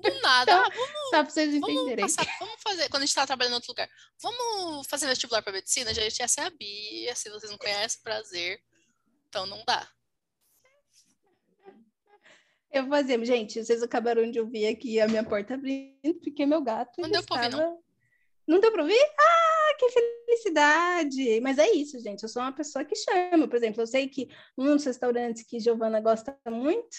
Do 0.03 0.21
nada. 0.21 0.53
Então, 0.53 0.65
ah, 0.65 0.71
vamos, 0.75 1.11
só 1.11 1.23
pra 1.23 1.31
vocês 1.31 1.55
entenderem. 1.55 1.97
Vamos, 1.97 2.17
passar, 2.17 2.37
vamos 2.39 2.57
fazer, 2.63 2.89
quando 2.89 3.03
a 3.03 3.07
gente 3.07 3.15
tá 3.15 3.27
trabalhando 3.27 3.53
em 3.53 3.57
outro 3.57 3.71
lugar, 3.71 3.89
vamos 4.21 4.87
fazer 4.87 5.07
vestibular 5.07 5.43
para 5.43 5.53
medicina? 5.53 5.93
Gente, 5.93 6.23
essa 6.23 6.43
é 6.43 6.47
a 6.47 6.51
Bia, 6.51 7.15
se 7.15 7.29
vocês 7.31 7.51
não 7.51 7.59
conhecem, 7.59 8.01
prazer. 8.03 8.61
Então 9.29 9.47
não 9.47 9.65
dá. 9.67 9.89
Eu 12.75 12.89
fazia, 12.89 13.25
gente, 13.25 13.65
vocês 13.65 13.85
acabaram 13.85 14.29
de 14.29 14.41
ouvir 14.41 14.67
aqui 14.67 15.01
a 15.01 15.07
minha 15.07 15.23
porta 15.23 15.55
abrindo, 15.55 16.13
porque 16.21 16.45
meu 16.45 16.61
gato. 16.61 17.01
Não 17.01 17.09
deu 17.09 17.21
estava... 17.21 17.49
pra 17.49 17.59
ouvir, 17.59 17.71
não. 17.71 17.85
Não 18.49 18.61
deu 18.61 18.73
pra 18.73 18.83
ouvir? 18.83 19.01
Ah, 19.17 19.77
que 19.79 19.89
felicidade! 19.91 21.41
Mas 21.41 21.57
é 21.59 21.71
isso, 21.71 22.01
gente. 22.01 22.25
Eu 22.25 22.29
sou 22.29 22.43
uma 22.43 22.53
pessoa 22.53 22.85
que 22.85 22.97
chama. 22.97 23.47
Por 23.47 23.55
exemplo, 23.55 23.81
eu 23.81 23.87
sei 23.87 24.09
que 24.09 24.29
um 24.59 24.75
dos 24.75 24.85
restaurantes 24.85 25.45
que 25.45 25.61
Giovana 25.61 26.01
gosta 26.01 26.37
muito, 26.49 26.97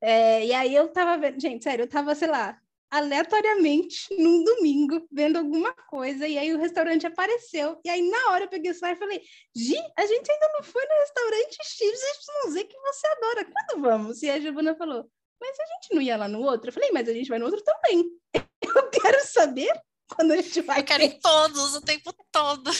é, 0.00 0.46
e 0.46 0.54
aí 0.54 0.74
eu 0.74 0.88
tava 0.88 1.20
vendo, 1.20 1.38
gente, 1.38 1.62
sério, 1.62 1.82
eu 1.82 1.88
tava, 1.88 2.14
sei 2.14 2.28
lá, 2.28 2.58
aleatoriamente 2.90 4.06
num 4.18 4.42
domingo 4.42 5.06
vendo 5.12 5.36
alguma 5.36 5.74
coisa 5.74 6.26
e 6.26 6.38
aí 6.38 6.54
o 6.54 6.58
restaurante 6.58 7.06
apareceu 7.06 7.78
e 7.84 7.90
aí 7.90 8.00
na 8.08 8.30
hora 8.30 8.44
eu 8.44 8.48
peguei 8.48 8.70
o 8.70 8.74
celular 8.74 8.96
e 8.96 8.98
falei 8.98 9.22
Gi, 9.54 9.76
a 9.94 10.06
gente 10.06 10.30
ainda 10.30 10.48
não 10.54 10.62
foi 10.62 10.82
no 10.86 10.94
restaurante 11.00 11.58
XYZ 11.64 12.62
que 12.62 12.80
você 12.80 13.06
adora, 13.08 13.44
quando 13.44 13.82
vamos? 13.82 14.22
E 14.22 14.30
a 14.30 14.40
Giovana 14.40 14.74
falou, 14.74 15.06
mas 15.40 15.58
a 15.58 15.66
gente 15.66 15.94
não 15.94 16.02
ia 16.02 16.16
lá 16.16 16.28
no 16.28 16.40
outro? 16.40 16.68
Eu 16.68 16.72
falei, 16.72 16.90
mas 16.92 17.08
a 17.08 17.12
gente 17.12 17.28
vai 17.28 17.38
no 17.38 17.46
outro 17.46 17.62
também 17.62 18.10
eu 18.62 18.90
quero 18.90 19.24
saber 19.26 19.72
quando 20.08 20.32
a 20.32 20.36
gente 20.36 20.60
vai 20.62 20.80
eu 20.80 20.84
quero 20.84 21.02
ir 21.02 21.18
todos 21.20 21.76
o 21.76 21.80
tempo 21.80 22.12
todo 22.30 22.70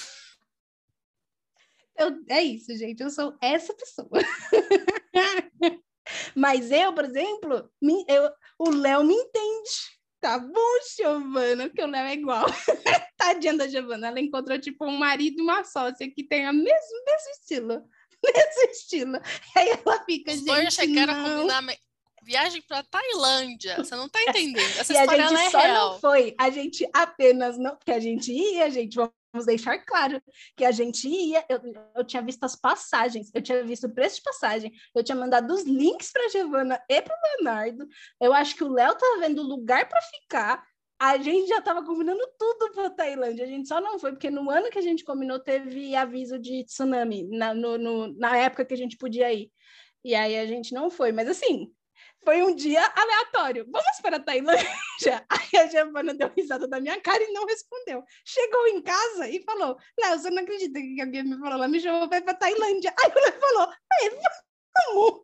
eu, 1.97 2.17
é 2.29 2.43
isso, 2.43 2.77
gente, 2.77 3.03
eu 3.03 3.11
sou 3.11 3.37
essa 3.41 3.75
pessoa 3.75 4.09
mas 6.35 6.71
eu, 6.71 6.95
por 6.95 7.05
exemplo, 7.05 7.71
me, 7.83 8.05
eu, 8.09 8.31
o 8.59 8.71
Léo 8.71 9.05
me 9.05 9.15
entende 9.15 9.99
Tá 10.21 10.37
bom, 10.37 10.79
Giovana, 10.97 11.69
porque 11.69 11.83
o 11.83 11.87
Léo 11.87 12.07
é 12.07 12.15
igual. 12.15 12.47
Tadinha 13.17 13.57
da 13.57 13.69
Giovana, 13.69 14.09
ela 14.09 14.21
encontrou 14.21 14.59
tipo 14.59 14.85
um 14.85 14.97
marido 14.97 15.39
e 15.39 15.43
uma 15.43 15.63
sócia 15.63 16.11
que 16.11 16.25
tem 16.25 16.49
o 16.49 16.53
mesmo, 16.53 17.05
mesmo 17.07 17.31
estilo. 17.41 17.89
Mesmo 18.25 18.71
estilo. 18.73 19.21
Aí 19.57 19.69
ela 19.69 20.05
fica, 20.05 20.33
Os 20.33 20.39
gente. 20.39 20.47
Dois 20.47 20.75
chegaram 20.75 21.15
não. 21.15 21.21
a 21.21 21.35
combinar 21.37 21.63
viagem 22.29 22.61
para 22.61 22.83
Tailândia. 22.83 23.77
Você 23.79 23.97
não 23.97 24.09
tá 24.09 24.21
entendendo. 24.29 24.79
Essa 24.79 24.93
história 24.93 25.25
a 25.25 25.29
gente 25.29 25.41
é 25.41 25.51
só 25.51 25.59
real. 25.59 25.93
não 25.93 25.99
foi. 25.99 26.35
A 26.39 26.51
gente 26.51 26.89
apenas 26.93 27.57
não. 27.57 27.75
Porque 27.75 27.91
a 27.91 27.99
gente 27.99 28.31
ia, 28.31 28.71
gente, 28.71 28.97
vamos 28.97 29.47
deixar 29.47 29.79
claro 29.79 30.23
que 30.55 30.65
a 30.65 30.71
gente 30.71 31.09
ia, 31.09 31.43
eu, 31.49 31.59
eu 31.97 32.05
tinha 32.05 32.23
visto 32.23 32.45
as 32.45 32.55
passagens, 32.55 33.31
eu 33.35 33.41
tinha 33.41 33.65
visto 33.65 33.87
o 33.87 33.95
preço 33.95 34.17
de 34.17 34.23
passagem, 34.23 34.73
eu 34.95 35.03
tinha 35.03 35.17
mandado 35.17 35.53
os 35.53 35.65
links 35.65 36.13
para 36.13 36.29
Giovana 36.29 36.79
e 36.89 37.01
para 37.01 37.17
Leonardo. 37.37 37.89
Eu 38.21 38.35
acho 38.35 38.55
que 38.55 38.65
o 38.65 38.73
Léo 38.73 38.93
estava 38.93 39.21
vendo 39.21 39.43
lugar 39.43 39.89
para 39.89 40.01
ficar. 40.03 40.63
A 41.01 41.17
gente 41.17 41.49
já 41.49 41.59
estava 41.59 41.83
combinando 41.85 42.21
tudo 42.39 42.73
para 42.73 42.91
Tailândia. 42.91 43.45
A 43.45 43.49
gente 43.49 43.69
só 43.69 43.81
não 43.81 43.99
foi 43.99 44.13
porque 44.13 44.31
no 44.31 44.51
ano 44.51 44.69
que 44.69 44.79
a 44.79 44.83
gente 44.83 45.05
combinou 45.05 45.39
teve 45.39 45.95
aviso 45.95 46.39
de 46.39 46.65
tsunami 46.65 47.27
na, 47.31 47.55
no, 47.55 47.79
no, 47.79 48.19
na 48.19 48.37
época 48.37 48.65
que 48.65 48.75
a 48.75 48.77
gente 48.77 48.99
podia 48.99 49.33
ir. 49.33 49.51
E 50.05 50.15
aí 50.15 50.37
a 50.39 50.47
gente 50.47 50.75
não 50.75 50.91
foi, 50.91 51.13
mas 51.13 51.29
assim, 51.29 51.73
foi 52.25 52.43
um 52.43 52.55
dia 52.55 52.85
aleatório. 52.95 53.67
Vamos 53.71 54.01
para 54.03 54.17
a 54.17 54.21
Tailândia? 54.21 54.69
Aí 55.29 55.61
a 55.61 55.67
Giovana 55.67 56.15
deu 56.15 56.31
risada 56.37 56.67
da 56.69 56.81
minha 56.81 57.01
cara 57.01 57.23
e 57.23 57.33
não 57.33 57.47
respondeu. 57.47 58.03
Chegou 58.25 58.67
em 58.69 58.83
casa 58.83 59.29
e 59.29 59.43
falou: 59.45 59.77
Léo, 59.99 60.19
você 60.19 60.31
não 60.31 60.43
acredita 60.43 60.81
que 60.81 61.01
a 61.01 61.07
Bia 61.07 61.25
me 61.25 61.39
falou? 61.39 61.55
Ela 61.55 61.69
me 61.69 61.81
chamou 61.81 62.09
para 62.09 62.19
ir 62.19 62.23
para 62.23 62.33
a 62.33 62.37
Tailândia. 62.37 62.95
Aí 62.99 63.11
o 63.11 63.15
Léo 63.15 63.41
falou: 63.41 63.73
vamos, 64.87 65.23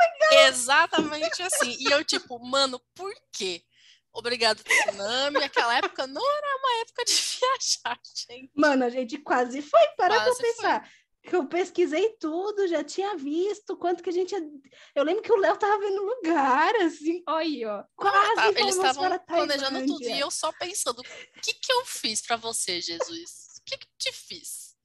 legal. 0.00 0.48
Exatamente 0.48 1.42
assim. 1.42 1.76
E 1.78 1.90
eu, 1.90 2.04
tipo, 2.04 2.38
mano, 2.38 2.80
por 2.94 3.12
quê? 3.32 3.62
Obrigado, 4.12 4.62
tsunami. 4.64 5.44
Aquela 5.44 5.76
época 5.76 6.06
não 6.06 6.36
era 6.36 6.56
uma 6.56 6.80
época 6.82 7.04
de 7.04 7.12
viajar, 7.38 8.00
gente. 8.28 8.50
Mano, 8.54 8.84
a 8.84 8.88
gente 8.88 9.18
quase 9.18 9.62
foi, 9.62 9.86
para 9.96 10.14
pra 10.22 10.34
pensar. 10.34 10.80
Foi 10.80 10.90
que 11.22 11.36
eu 11.36 11.46
pesquisei 11.46 12.16
tudo, 12.20 12.68
já 12.68 12.82
tinha 12.82 13.16
visto 13.16 13.76
quanto 13.76 14.02
que 14.02 14.10
a 14.10 14.12
gente. 14.12 14.34
Eu 14.94 15.04
lembro 15.04 15.22
que 15.22 15.32
o 15.32 15.36
Léo 15.36 15.56
tava 15.56 15.78
vendo 15.78 16.02
lugar, 16.02 16.74
assim, 16.76 17.22
olha, 17.28 17.68
ó. 17.70 17.84
Quase 17.96 18.34
tá, 18.34 18.60
eles 18.60 18.76
estavam 18.76 19.18
planejando 19.20 19.86
tudo 19.86 20.04
e 20.04 20.18
eu 20.18 20.30
só 20.30 20.52
pensando: 20.52 21.00
o 21.00 21.40
que, 21.42 21.54
que 21.54 21.72
eu 21.72 21.84
fiz 21.84 22.22
para 22.22 22.36
você, 22.36 22.80
Jesus? 22.80 23.60
O 23.60 23.64
que, 23.64 23.78
que 23.78 23.86
te 23.98 24.12
fiz? 24.12 24.76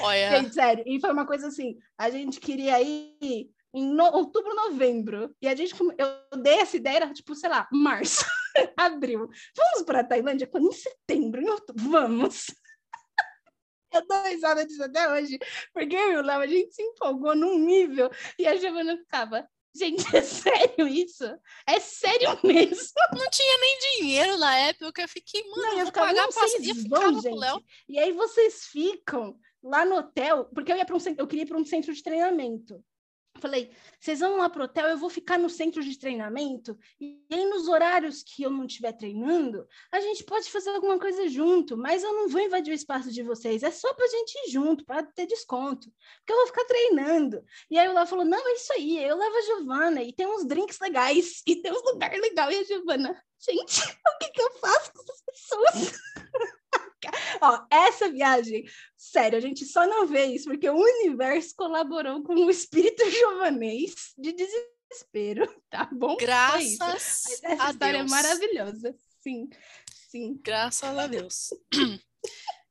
Olha. 0.00 0.30
Gente, 0.30 0.54
sério, 0.54 0.84
e 0.86 1.00
foi 1.00 1.12
uma 1.12 1.26
coisa 1.26 1.48
assim: 1.48 1.78
a 1.98 2.10
gente 2.10 2.40
queria 2.40 2.80
ir 2.80 3.50
em 3.74 3.86
no... 3.86 4.04
outubro, 4.04 4.54
novembro. 4.54 5.34
E 5.40 5.48
a 5.48 5.54
gente, 5.54 5.74
eu 5.80 6.40
dei 6.40 6.60
essa 6.60 6.76
ideia, 6.76 6.96
era 6.96 7.12
tipo, 7.12 7.34
sei 7.34 7.50
lá, 7.50 7.68
março, 7.72 8.24
abril. 8.76 9.28
Vamos 9.56 9.82
para 9.86 10.00
a 10.00 10.04
Tailândia? 10.04 10.46
Quando 10.46 10.68
em 10.68 10.72
setembro, 10.72 11.40
em 11.40 11.48
outubro, 11.48 11.90
vamos. 11.90 12.46
Eu 13.92 14.06
dou 14.06 14.22
risada 14.24 14.66
disso 14.66 14.82
até 14.82 15.10
hoje, 15.10 15.38
porque 15.72 15.94
eu 15.94 16.12
e 16.12 16.16
o 16.16 16.22
Léo, 16.22 16.40
a 16.40 16.46
gente 16.46 16.74
se 16.74 16.82
empolgou 16.82 17.34
num 17.34 17.58
nível 17.58 18.10
e 18.38 18.46
a 18.46 18.56
Giovana 18.56 18.96
ficava, 18.96 19.46
gente, 19.74 20.04
é 20.16 20.22
sério 20.22 20.88
isso? 20.88 21.24
É 21.66 21.80
sério 21.80 22.28
mesmo? 22.42 22.92
Não 23.12 23.30
tinha 23.30 23.58
nem 23.58 23.78
dinheiro 23.98 24.36
na 24.38 24.56
época, 24.56 25.02
eu 25.02 25.08
fiquei, 25.08 25.42
mano, 25.48 25.62
não, 25.62 25.78
eu, 25.78 25.86
ficava, 25.86 26.06
pagar 26.08 26.22
não, 26.22 26.32
vocês 26.32 26.88
vão, 26.88 27.20
gente. 27.20 27.64
E 27.88 27.98
aí 27.98 28.12
vocês 28.12 28.66
ficam 28.66 29.36
lá 29.62 29.84
no 29.84 29.96
hotel, 29.96 30.46
porque 30.46 30.72
eu 30.72 30.76
ia 30.76 30.84
para 30.84 30.96
um 30.96 31.00
eu 31.16 31.26
queria 31.26 31.44
ir 31.44 31.48
para 31.48 31.58
um 31.58 31.64
centro 31.64 31.92
de 31.92 32.02
treinamento. 32.02 32.82
Falei, 33.40 33.72
vocês 33.98 34.20
vão 34.20 34.36
lá 34.36 34.48
pro 34.48 34.64
hotel, 34.64 34.88
eu 34.88 34.98
vou 34.98 35.10
ficar 35.10 35.38
no 35.38 35.50
centro 35.50 35.82
de 35.82 35.98
treinamento, 35.98 36.78
e 37.00 37.20
aí 37.32 37.44
nos 37.46 37.66
horários 37.66 38.22
que 38.22 38.42
eu 38.42 38.50
não 38.50 38.66
estiver 38.66 38.92
treinando, 38.92 39.66
a 39.90 40.00
gente 40.00 40.22
pode 40.22 40.50
fazer 40.50 40.70
alguma 40.70 40.98
coisa 40.98 41.26
junto, 41.28 41.76
mas 41.76 42.02
eu 42.02 42.12
não 42.12 42.28
vou 42.28 42.40
invadir 42.40 42.70
o 42.70 42.74
espaço 42.74 43.10
de 43.10 43.22
vocês, 43.22 43.62
é 43.62 43.70
só 43.70 43.92
pra 43.94 44.06
gente 44.06 44.32
ir 44.46 44.50
junto, 44.50 44.84
para 44.84 45.02
ter 45.02 45.26
desconto, 45.26 45.90
porque 46.18 46.32
eu 46.32 46.36
vou 46.36 46.46
ficar 46.46 46.64
treinando. 46.66 47.42
E 47.70 47.78
aí 47.78 47.88
o 47.88 47.94
Léo 47.94 48.06
falou, 48.06 48.24
não, 48.24 48.48
é 48.48 48.52
isso 48.52 48.72
aí, 48.74 49.02
eu 49.02 49.16
levo 49.16 49.36
a 49.36 49.40
Giovana, 49.40 50.02
e 50.02 50.12
tem 50.12 50.26
uns 50.26 50.46
drinks 50.46 50.78
legais, 50.78 51.42
e 51.46 51.56
tem 51.56 51.72
uns 51.72 51.82
lugares 51.82 52.20
legais, 52.20 52.54
e 52.54 52.60
a 52.60 52.64
Giovana, 52.64 53.24
gente, 53.40 53.80
o 54.06 54.18
que 54.18 54.30
que 54.30 54.42
eu 54.42 54.52
faço 54.52 54.92
com 54.92 55.02
essas 55.02 55.22
pessoas? 55.24 56.00
Ó, 57.40 57.66
essa 57.70 58.10
viagem, 58.10 58.64
sério, 58.96 59.38
a 59.38 59.40
gente 59.40 59.64
só 59.64 59.86
não 59.86 60.06
vê 60.06 60.26
isso 60.26 60.48
porque 60.48 60.68
o 60.68 60.76
universo 60.76 61.54
colaborou 61.56 62.22
com 62.22 62.34
o 62.34 62.50
espírito 62.50 63.02
jovanês 63.10 64.14
de 64.16 64.32
desespero, 64.32 65.46
tá 65.70 65.88
bom? 65.92 66.16
Graças 66.16 67.42
essa 67.42 67.64
a 67.64 67.70
história 67.70 67.98
é 67.98 68.00
Deus. 68.00 68.12
é 68.12 68.14
maravilhosa. 68.14 68.96
Sim, 69.22 69.48
sim. 70.08 70.40
Graças 70.42 70.98
a 70.98 71.06
Deus. 71.06 71.50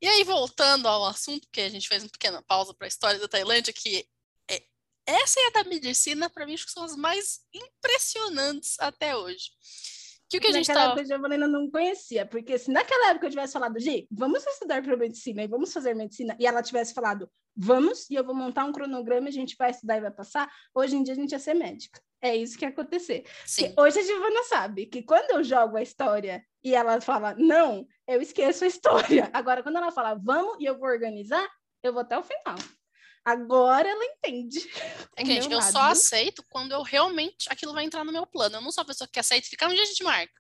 E 0.02 0.08
aí, 0.08 0.24
voltando 0.24 0.88
ao 0.88 1.06
assunto, 1.06 1.48
que 1.52 1.62
a 1.62 1.70
gente 1.70 1.88
fez 1.88 2.04
uma 2.04 2.10
pequena 2.10 2.42
pausa 2.42 2.74
para 2.74 2.88
a 2.88 2.90
história 2.90 3.20
da 3.20 3.28
Tailândia, 3.28 3.72
que 3.72 4.08
é, 4.50 4.64
essa 5.06 5.40
e 5.40 5.46
a 5.46 5.50
da 5.52 5.64
medicina, 5.64 6.30
para 6.30 6.46
mim, 6.46 6.56
acho 6.56 6.66
que 6.66 6.72
são 6.72 6.84
as 6.84 6.96
mais 6.96 7.42
impressionantes 7.54 8.78
até 8.80 9.16
hoje 9.16 9.52
que, 10.40 10.40
que 10.40 10.48
a 10.48 10.52
gente 10.52 10.68
naquela 10.68 10.86
época 10.88 11.02
a 11.02 11.06
Giovanna 11.06 11.48
não 11.48 11.70
conhecia, 11.70 12.26
porque 12.26 12.58
se 12.58 12.72
naquela 12.72 13.10
época 13.10 13.28
eu 13.28 13.30
tivesse 13.32 13.54
falado, 13.54 13.80
Gi, 13.80 14.08
vamos 14.10 14.46
estudar 14.46 14.82
para 14.82 14.96
medicina 14.96 15.44
e 15.44 15.48
vamos 15.48 15.74
fazer 15.74 15.94
medicina, 15.94 16.36
e 16.40 16.48
ela 16.48 16.62
tivesse 16.62 16.94
falado, 16.94 17.30
vamos, 17.56 18.10
e 18.10 18.16
eu 18.16 18.24
vou 18.24 18.34
montar 18.34 18.66
um 18.66 18.72
cronograma, 18.72 19.28
a 19.28 19.32
gente 19.32 19.56
vai 19.58 19.72
estudar 19.72 19.98
e 19.98 20.02
vai 20.02 20.12
passar, 20.12 20.50
hoje 20.74 20.96
em 20.96 21.04
dia 21.04 21.14
a 21.14 21.18
gente 21.18 21.32
ia 21.32 21.40
ser 21.40 21.54
médica. 21.54 22.02
É 22.22 22.36
isso 22.36 22.58
que 22.58 22.64
ia 22.64 22.70
acontecer. 22.70 23.26
Hoje 23.78 24.00
a 24.00 24.04
Giovana 24.04 24.44
sabe 24.44 24.86
que 24.86 25.02
quando 25.02 25.32
eu 25.32 25.44
jogo 25.44 25.76
a 25.76 25.82
história 25.82 26.46
e 26.64 26.76
ela 26.76 27.02
fala, 27.02 27.34
não, 27.36 27.86
eu 28.08 28.22
esqueço 28.22 28.64
a 28.64 28.68
história. 28.68 29.30
Agora, 29.34 29.64
quando 29.64 29.78
ela 29.78 29.92
fala, 29.92 30.14
vamos, 30.14 30.58
e 30.60 30.66
eu 30.66 30.78
vou 30.78 30.88
organizar, 30.88 31.48
eu 31.82 31.92
vou 31.92 32.04
até 32.04 32.18
o 32.18 32.24
final. 32.24 32.58
Agora 33.24 33.88
ela 33.88 34.06
entende. 34.06 34.60
É 35.18 35.24
que, 35.24 35.34
gente, 35.34 35.52
eu 35.52 35.60
lado. 35.60 35.72
só 35.72 35.82
aceito 35.82 36.44
quando 36.50 36.72
eu 36.72 36.82
realmente 36.82 37.48
aquilo 37.50 37.74
vai 37.74 37.84
entrar 37.84 38.04
no 38.04 38.14
meu 38.14 38.26
plano. 38.26 38.56
Eu 38.56 38.62
não 38.62 38.72
sou 38.72 38.82
a 38.82 38.86
pessoa 38.86 39.08
que 39.08 39.20
aceita 39.20 39.46
e 39.46 39.50
fica 39.50 39.68
um 39.68 39.74
dia 39.74 39.84
a 39.84 39.86
gente 39.86 40.04
marca. 40.04 40.34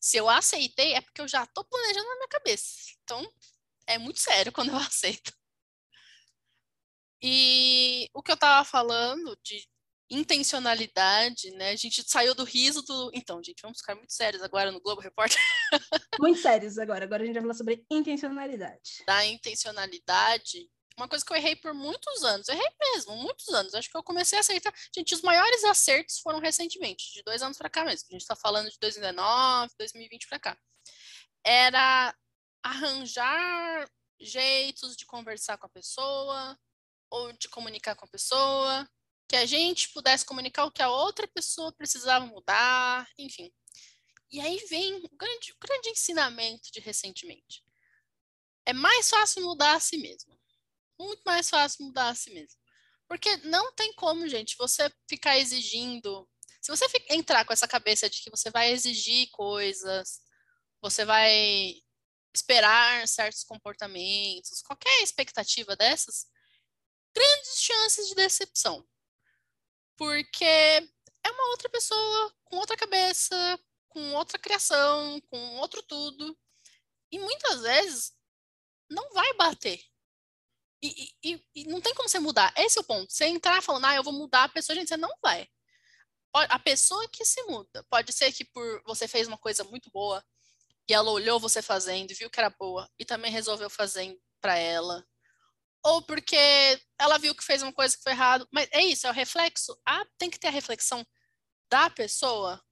Se 0.00 0.16
eu 0.16 0.28
aceitei, 0.28 0.94
é 0.94 1.00
porque 1.00 1.20
eu 1.20 1.28
já 1.28 1.46
tô 1.46 1.64
planejando 1.64 2.06
na 2.06 2.16
minha 2.16 2.28
cabeça. 2.28 2.74
Então, 3.02 3.26
é 3.86 3.98
muito 3.98 4.20
sério 4.20 4.52
quando 4.52 4.70
eu 4.70 4.76
aceito. 4.78 5.32
E 7.22 8.10
o 8.12 8.22
que 8.22 8.30
eu 8.30 8.36
tava 8.36 8.64
falando 8.64 9.38
de 9.42 9.66
intencionalidade, 10.10 11.50
né? 11.52 11.70
A 11.70 11.76
gente 11.76 12.02
saiu 12.08 12.34
do 12.34 12.44
riso 12.44 12.82
do. 12.82 13.10
Então, 13.14 13.42
gente, 13.42 13.62
vamos 13.62 13.78
ficar 13.78 13.94
muito 13.94 14.12
sérios 14.12 14.42
agora 14.42 14.70
no 14.70 14.80
Globo 14.80 15.00
Repórter. 15.00 15.38
Muito 16.20 16.40
sérios 16.40 16.78
agora. 16.78 17.04
Agora 17.04 17.22
a 17.22 17.26
gente 17.26 17.34
vai 17.34 17.42
falar 17.42 17.54
sobre 17.54 17.84
intencionalidade. 17.90 19.02
Da 19.06 19.26
intencionalidade, 19.26 20.70
uma 20.96 21.08
coisa 21.08 21.24
que 21.24 21.32
eu 21.32 21.36
errei 21.36 21.54
por 21.54 21.74
muitos 21.74 22.24
anos, 22.24 22.48
errei 22.48 22.68
mesmo, 22.80 23.16
muitos 23.16 23.48
anos. 23.50 23.74
Acho 23.74 23.90
que 23.90 23.96
eu 23.96 24.02
comecei 24.02 24.38
a 24.38 24.40
aceitar. 24.40 24.72
Gente, 24.94 25.14
os 25.14 25.20
maiores 25.20 25.62
acertos 25.64 26.18
foram 26.20 26.38
recentemente, 26.38 27.12
de 27.12 27.22
dois 27.22 27.42
anos 27.42 27.58
para 27.58 27.68
cá 27.68 27.84
mesmo. 27.84 28.06
A 28.08 28.12
gente 28.12 28.22
está 28.22 28.34
falando 28.34 28.70
de 28.70 28.78
2019, 28.80 29.74
2020 29.78 30.26
para 30.26 30.38
cá. 30.38 30.58
Era 31.44 32.16
arranjar 32.62 33.88
jeitos 34.18 34.96
de 34.96 35.04
conversar 35.04 35.58
com 35.58 35.66
a 35.66 35.70
pessoa 35.70 36.58
ou 37.10 37.32
de 37.34 37.48
comunicar 37.48 37.94
com 37.94 38.06
a 38.06 38.08
pessoa, 38.08 38.88
que 39.28 39.36
a 39.36 39.44
gente 39.44 39.90
pudesse 39.90 40.24
comunicar 40.24 40.64
o 40.64 40.72
que 40.72 40.82
a 40.82 40.88
outra 40.88 41.28
pessoa 41.28 41.72
precisava 41.72 42.24
mudar, 42.24 43.06
enfim. 43.18 43.52
E 44.30 44.40
aí 44.40 44.56
vem 44.68 44.94
o 44.94 45.08
grande, 45.10 45.52
o 45.52 45.56
grande 45.60 45.90
ensinamento 45.90 46.72
de 46.72 46.80
recentemente. 46.80 47.62
É 48.64 48.72
mais 48.72 49.08
fácil 49.08 49.42
mudar 49.44 49.76
a 49.76 49.80
si 49.80 49.98
mesmo 49.98 50.36
muito 50.98 51.22
mais 51.24 51.48
fácil 51.48 51.86
mudar 51.86 52.08
a 52.08 52.14
si 52.14 52.30
mesmo. 52.32 52.58
Porque 53.08 53.36
não 53.38 53.72
tem 53.72 53.92
como, 53.94 54.28
gente, 54.28 54.56
você 54.58 54.90
ficar 55.08 55.38
exigindo. 55.38 56.28
Se 56.60 56.70
você 56.70 56.86
entrar 57.10 57.44
com 57.44 57.52
essa 57.52 57.68
cabeça 57.68 58.10
de 58.10 58.20
que 58.20 58.30
você 58.30 58.50
vai 58.50 58.72
exigir 58.72 59.30
coisas, 59.30 60.20
você 60.82 61.04
vai 61.04 61.74
esperar 62.34 63.06
certos 63.08 63.44
comportamentos, 63.44 64.62
qualquer 64.62 65.02
expectativa 65.02 65.74
dessas, 65.76 66.26
grandes 67.14 67.60
chances 67.60 68.08
de 68.08 68.14
decepção. 68.14 68.86
Porque 69.96 70.44
é 70.44 71.30
uma 71.30 71.50
outra 71.50 71.68
pessoa 71.70 72.34
com 72.44 72.56
outra 72.56 72.76
cabeça, 72.76 73.58
com 73.88 74.14
outra 74.14 74.38
criação, 74.38 75.20
com 75.30 75.56
outro 75.56 75.82
tudo. 75.82 76.38
E 77.10 77.18
muitas 77.18 77.62
vezes 77.62 78.12
não 78.90 79.12
vai 79.12 79.32
bater. 79.34 79.82
E, 80.82 81.10
e, 81.24 81.42
e, 81.54 81.64
não 81.64 81.80
tem 81.80 81.94
como 81.94 82.08
você 82.08 82.18
mudar. 82.18 82.52
Esse 82.56 82.78
é 82.78 82.80
o 82.80 82.84
ponto. 82.84 83.12
Você 83.12 83.26
entrar 83.26 83.62
falando, 83.62 83.86
ah, 83.86 83.94
eu 83.94 84.02
vou 84.02 84.12
mudar 84.12 84.44
a 84.44 84.48
pessoa, 84.48 84.76
gente, 84.76 84.88
você 84.88 84.96
não 84.96 85.10
vai. 85.22 85.48
A 86.34 86.58
pessoa 86.58 87.08
que 87.08 87.24
se 87.24 87.42
muda. 87.44 87.84
Pode 87.88 88.12
ser 88.12 88.30
que 88.32 88.44
por 88.44 88.82
você 88.84 89.08
fez 89.08 89.26
uma 89.26 89.38
coisa 89.38 89.64
muito 89.64 89.90
boa 89.90 90.22
e 90.88 90.92
ela 90.92 91.10
olhou 91.10 91.40
você 91.40 91.62
fazendo 91.62 92.14
viu 92.14 92.30
que 92.30 92.38
era 92.38 92.50
boa 92.50 92.88
e 92.98 93.04
também 93.04 93.30
resolveu 93.30 93.70
fazer 93.70 94.16
para 94.40 94.56
ela. 94.56 95.04
Ou 95.84 96.02
porque 96.02 96.36
ela 96.98 97.18
viu 97.18 97.34
que 97.34 97.44
fez 97.44 97.62
uma 97.62 97.72
coisa 97.72 97.96
que 97.96 98.02
foi 98.02 98.12
errado. 98.12 98.46
Mas 98.52 98.68
é 98.72 98.82
isso, 98.82 99.06
é 99.06 99.10
o 99.10 99.14
reflexo. 99.14 99.76
Ah, 99.86 100.04
tem 100.18 100.28
que 100.28 100.38
ter 100.38 100.48
a 100.48 100.50
reflexão 100.50 101.06
da 101.70 101.88
pessoa. 101.88 102.62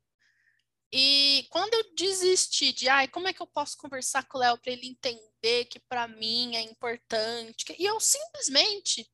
E 0.96 1.48
quando 1.50 1.74
eu 1.74 1.92
desisti 1.96 2.72
de, 2.72 2.88
ai, 2.88 3.08
como 3.08 3.26
é 3.26 3.32
que 3.32 3.42
eu 3.42 3.48
posso 3.48 3.76
conversar 3.76 4.22
com 4.28 4.38
o 4.38 4.40
Léo 4.40 4.56
para 4.56 4.70
ele 4.72 4.86
entender 4.86 5.64
que 5.64 5.80
para 5.80 6.06
mim 6.06 6.54
é 6.54 6.60
importante? 6.60 7.64
E 7.76 7.84
eu 7.84 7.98
simplesmente 7.98 9.10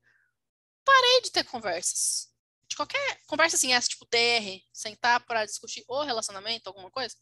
parei 0.85 1.21
de 1.21 1.31
ter 1.31 1.43
conversas. 1.43 2.31
De 2.67 2.75
qualquer 2.75 3.23
conversa 3.25 3.55
assim, 3.55 3.73
essa 3.73 3.89
tipo 3.89 4.05
DR, 4.05 4.61
sentar 4.71 5.25
para 5.25 5.43
discutir 5.43 5.83
o 5.87 6.03
relacionamento, 6.03 6.67
alguma 6.67 6.91
coisa. 6.91 7.15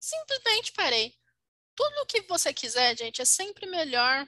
Simplesmente 0.00 0.72
parei. 0.72 1.14
Tudo 1.76 2.00
o 2.00 2.06
que 2.06 2.22
você 2.22 2.54
quiser, 2.54 2.96
gente, 2.96 3.20
é 3.20 3.26
sempre 3.26 3.66
melhor 3.66 4.26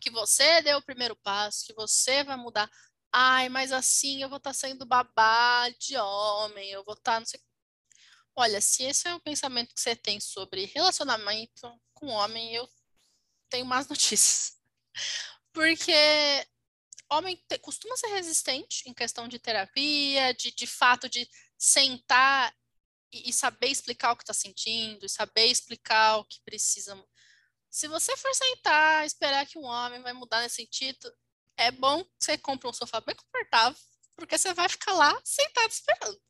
que 0.00 0.08
você 0.10 0.62
dê 0.62 0.74
o 0.74 0.82
primeiro 0.82 1.14
passo, 1.16 1.66
que 1.66 1.74
você 1.74 2.24
vai 2.24 2.38
mudar. 2.38 2.70
Ai, 3.12 3.50
mas 3.50 3.70
assim 3.70 4.22
eu 4.22 4.30
vou 4.30 4.38
estar 4.38 4.50
tá 4.50 4.54
sendo 4.54 4.86
babá 4.86 5.68
de 5.78 5.94
homem, 5.98 6.70
eu 6.70 6.82
vou 6.84 6.94
estar, 6.94 7.12
tá, 7.12 7.20
não 7.20 7.26
sei. 7.26 7.47
Olha, 8.40 8.60
se 8.60 8.84
esse 8.84 9.08
é 9.08 9.14
o 9.16 9.20
pensamento 9.20 9.74
que 9.74 9.80
você 9.80 9.96
tem 9.96 10.20
sobre 10.20 10.66
relacionamento 10.66 11.76
com 11.92 12.06
homem, 12.06 12.54
eu 12.54 12.68
tenho 13.50 13.66
más 13.66 13.88
notícias. 13.88 14.56
Porque 15.52 15.92
homem 17.10 17.34
te, 17.48 17.58
costuma 17.58 17.96
ser 17.96 18.06
resistente 18.06 18.88
em 18.88 18.94
questão 18.94 19.26
de 19.26 19.40
terapia, 19.40 20.32
de, 20.34 20.52
de 20.52 20.68
fato 20.68 21.08
de 21.08 21.28
sentar 21.58 22.54
e, 23.12 23.28
e 23.28 23.32
saber 23.32 23.70
explicar 23.70 24.12
o 24.12 24.16
que 24.16 24.22
está 24.22 24.32
sentindo, 24.32 25.04
e 25.04 25.08
saber 25.08 25.46
explicar 25.46 26.18
o 26.18 26.24
que 26.24 26.40
precisa. 26.44 26.96
Se 27.68 27.88
você 27.88 28.16
for 28.16 28.32
sentar, 28.36 29.04
esperar 29.04 29.46
que 29.46 29.58
um 29.58 29.64
homem 29.64 30.00
vai 30.00 30.12
mudar 30.12 30.42
nesse 30.42 30.62
sentido, 30.62 31.12
é 31.56 31.72
bom 31.72 32.04
que 32.04 32.10
você 32.20 32.38
compre 32.38 32.68
um 32.68 32.72
sofá 32.72 33.00
bem 33.00 33.16
confortável, 33.16 33.76
porque 34.14 34.38
você 34.38 34.54
vai 34.54 34.68
ficar 34.68 34.92
lá 34.92 35.20
sentado 35.24 35.72
esperando. 35.72 36.22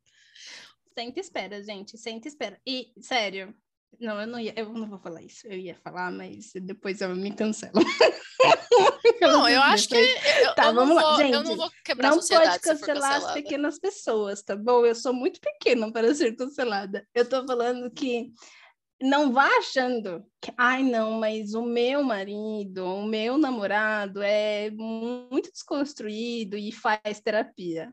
Senta 0.99 1.21
e 1.21 1.23
espera, 1.23 1.63
gente. 1.63 1.97
Senta 1.97 2.27
e 2.27 2.29
espera. 2.29 2.61
E, 2.67 2.93
sério, 3.01 3.55
não, 4.01 4.21
eu 4.21 4.27
não 4.27 4.41
ia, 4.41 4.53
eu 4.57 4.73
não 4.73 4.89
vou 4.89 4.99
falar 4.99 5.23
isso. 5.23 5.47
Eu 5.47 5.57
ia 5.57 5.77
falar, 5.77 6.11
mas 6.11 6.51
depois 6.57 7.01
eu 7.01 7.15
me 7.15 7.33
cancelo. 7.33 7.75
Não, 9.21 9.49
eu 9.49 9.61
acho 9.61 9.89
que 9.89 9.97
eu, 9.97 10.55
tá, 10.55 10.67
eu 10.67 10.75
vamos 10.75 10.95
lá. 10.95 11.03
Vou, 11.03 11.17
Gente, 11.17 11.35
eu 11.35 11.43
não 11.43 11.57
vou 11.57 11.69
quebrar 11.85 12.11
não 12.11 12.21
pode 12.21 12.61
cancelar 12.61 13.17
as 13.17 13.33
pequenas 13.33 13.79
pessoas, 13.79 14.43
tá 14.43 14.55
bom? 14.55 14.87
Eu 14.87 14.95
sou 14.95 15.13
muito 15.13 15.41
pequena 15.41 15.91
para 15.91 16.15
ser 16.15 16.37
cancelada. 16.37 17.05
Eu 17.13 17.29
tô 17.29 17.45
falando 17.45 17.91
que 17.91 18.33
não 19.03 19.33
vá 19.33 19.49
achando 19.59 20.25
que, 20.41 20.53
ai, 20.57 20.85
não, 20.85 21.19
mas 21.19 21.53
o 21.53 21.63
meu 21.63 22.05
marido, 22.05 22.85
o 22.85 23.05
meu 23.05 23.37
namorado 23.37 24.23
é 24.23 24.71
muito 24.71 25.51
desconstruído 25.51 26.57
e 26.57 26.71
faz 26.71 27.21
terapia. 27.21 27.93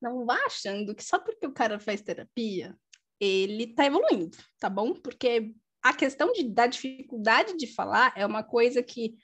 Não 0.00 0.24
vá 0.24 0.38
achando 0.46 0.94
que 0.94 1.04
só 1.04 1.18
porque 1.18 1.46
o 1.46 1.52
cara 1.52 1.78
faz 1.78 2.02
terapia, 2.02 2.76
ele 3.20 3.74
tá 3.74 3.86
evoluindo, 3.86 4.36
tá 4.58 4.68
bom? 4.68 4.92
Porque 4.94 5.54
a 5.82 5.94
questão 5.94 6.32
de, 6.32 6.44
da 6.44 6.66
dificuldade 6.66 7.56
de 7.56 7.66
falar 7.66 8.12
é 8.16 8.26
uma 8.26 8.42
coisa 8.42 8.82
que 8.82 9.14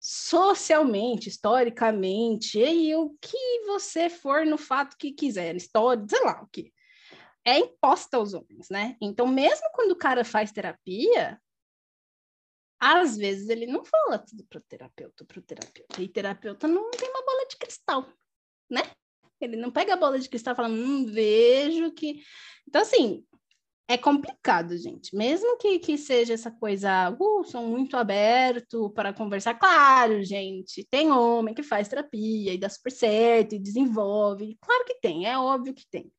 socialmente, 0.00 1.28
historicamente, 1.28 2.58
e 2.58 2.94
o 2.96 3.10
que 3.20 3.60
você 3.66 4.08
for 4.08 4.46
no 4.46 4.56
fato 4.56 4.96
que 4.96 5.12
quiser, 5.12 5.54
história, 5.54 6.04
sei 6.08 6.24
lá 6.24 6.42
o 6.42 6.48
que 6.48 6.72
é 7.44 7.58
imposta 7.58 8.16
aos 8.16 8.34
homens, 8.34 8.68
né? 8.70 8.96
Então, 9.00 9.26
mesmo 9.26 9.66
quando 9.72 9.92
o 9.92 9.96
cara 9.96 10.24
faz 10.24 10.52
terapia, 10.52 11.40
às 12.78 13.16
vezes 13.16 13.48
ele 13.48 13.66
não 13.66 13.84
fala 13.84 14.18
tudo 14.18 14.44
para 14.44 14.58
o 14.58 14.62
terapeuta, 14.62 15.24
para 15.24 15.38
o 15.38 15.42
terapeuta. 15.42 16.02
E 16.02 16.08
terapeuta 16.08 16.68
não 16.68 16.90
tem 16.90 17.08
uma 17.08 17.24
bola 17.24 17.46
de 17.46 17.56
cristal, 17.56 18.06
né? 18.70 18.82
Ele 19.40 19.56
não 19.56 19.70
pega 19.70 19.94
a 19.94 19.96
bola 19.96 20.18
de 20.18 20.28
cristal 20.28 20.54
e 20.54 20.56
fala, 20.56 20.68
hum, 20.68 21.06
vejo 21.06 21.92
que. 21.92 22.22
Então, 22.68 22.82
assim, 22.82 23.24
é 23.88 23.98
complicado, 23.98 24.76
gente. 24.76 25.14
Mesmo 25.16 25.56
que, 25.58 25.78
que 25.78 25.98
seja 25.98 26.34
essa 26.34 26.50
coisa, 26.50 27.10
uh, 27.18 27.44
sou 27.44 27.66
muito 27.66 27.96
aberto 27.96 28.90
para 28.90 29.12
conversar. 29.12 29.54
Claro, 29.54 30.22
gente, 30.22 30.86
tem 30.90 31.10
homem 31.10 31.54
que 31.54 31.62
faz 31.62 31.88
terapia 31.88 32.54
e 32.54 32.58
dá 32.58 32.68
super 32.68 32.92
certo 32.92 33.54
e 33.54 33.58
desenvolve. 33.58 34.56
Claro 34.60 34.84
que 34.84 35.00
tem, 35.00 35.26
é 35.26 35.38
óbvio 35.38 35.74
que 35.74 35.86
tem 35.90 36.12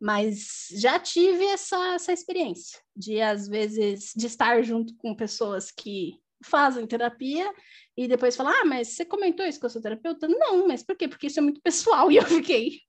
mas 0.00 0.68
já 0.76 0.98
tive 0.98 1.44
essa, 1.46 1.94
essa 1.94 2.12
experiência 2.12 2.78
de, 2.96 3.20
às 3.20 3.48
vezes, 3.48 4.12
de 4.16 4.26
estar 4.26 4.62
junto 4.62 4.94
com 4.96 5.14
pessoas 5.14 5.70
que 5.70 6.20
fazem 6.44 6.86
terapia 6.86 7.52
e 7.96 8.06
depois 8.06 8.36
falar, 8.36 8.60
ah, 8.60 8.64
mas 8.64 8.88
você 8.88 9.04
comentou 9.04 9.44
isso 9.44 9.60
com 9.60 9.66
a 9.66 9.70
sua 9.70 9.82
terapeuta? 9.82 10.28
Não, 10.28 10.66
mas 10.66 10.82
por 10.82 10.96
quê? 10.96 11.08
Porque 11.08 11.26
isso 11.26 11.40
é 11.40 11.42
muito 11.42 11.60
pessoal. 11.60 12.10
E 12.10 12.16
eu 12.16 12.24
fiquei, 12.24 12.80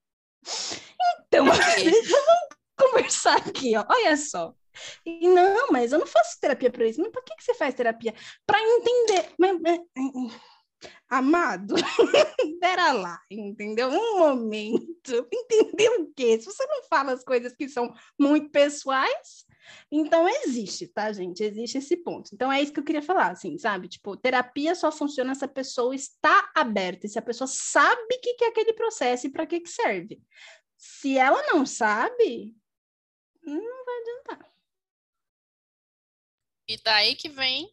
então, 1.26 1.44
vamos 1.46 2.48
conversar 2.78 3.36
aqui, 3.36 3.76
ó. 3.76 3.84
olha 3.88 4.16
só. 4.16 4.54
E 5.04 5.28
não, 5.28 5.68
mas 5.70 5.92
eu 5.92 5.98
não 5.98 6.06
faço 6.06 6.40
terapia 6.40 6.70
para 6.70 6.86
isso. 6.86 7.00
Mas 7.00 7.10
para 7.10 7.22
que, 7.22 7.34
que 7.36 7.44
você 7.44 7.54
faz 7.54 7.74
terapia? 7.74 8.14
Para 8.46 8.60
entender. 8.62 9.32
Mas, 9.38 9.58
Amado, 11.10 11.74
pera 12.60 12.92
lá, 12.92 13.20
entendeu? 13.30 13.90
Um 13.90 14.18
momento. 14.18 15.28
Entendeu 15.32 16.02
o 16.02 16.12
quê? 16.14 16.38
Se 16.40 16.46
você 16.46 16.64
não 16.66 16.84
fala 16.84 17.12
as 17.12 17.24
coisas 17.24 17.52
que 17.52 17.68
são 17.68 17.92
muito 18.18 18.48
pessoais, 18.50 19.44
então 19.90 20.28
existe, 20.28 20.86
tá, 20.88 21.12
gente? 21.12 21.42
Existe 21.42 21.78
esse 21.78 21.96
ponto. 21.96 22.30
Então 22.32 22.50
é 22.52 22.60
isso 22.60 22.72
que 22.72 22.80
eu 22.80 22.84
queria 22.84 23.02
falar, 23.02 23.30
assim, 23.30 23.56
sabe? 23.58 23.88
Tipo, 23.88 24.16
terapia 24.16 24.74
só 24.74 24.90
funciona 24.90 25.34
se 25.34 25.44
a 25.44 25.48
pessoa 25.48 25.94
está 25.94 26.50
aberta, 26.54 27.08
se 27.08 27.18
a 27.18 27.22
pessoa 27.22 27.48
sabe 27.48 28.02
o 28.02 28.20
que, 28.20 28.34
que 28.34 28.44
é 28.44 28.48
aquele 28.48 28.72
processo 28.72 29.26
e 29.26 29.30
para 29.30 29.46
que, 29.46 29.60
que 29.60 29.70
serve. 29.70 30.20
Se 30.76 31.18
ela 31.18 31.42
não 31.52 31.66
sabe, 31.66 32.56
não 33.42 33.84
vai 33.84 34.00
adiantar. 34.00 34.52
E 36.68 36.76
daí 36.82 37.16
que 37.16 37.28
vem 37.28 37.68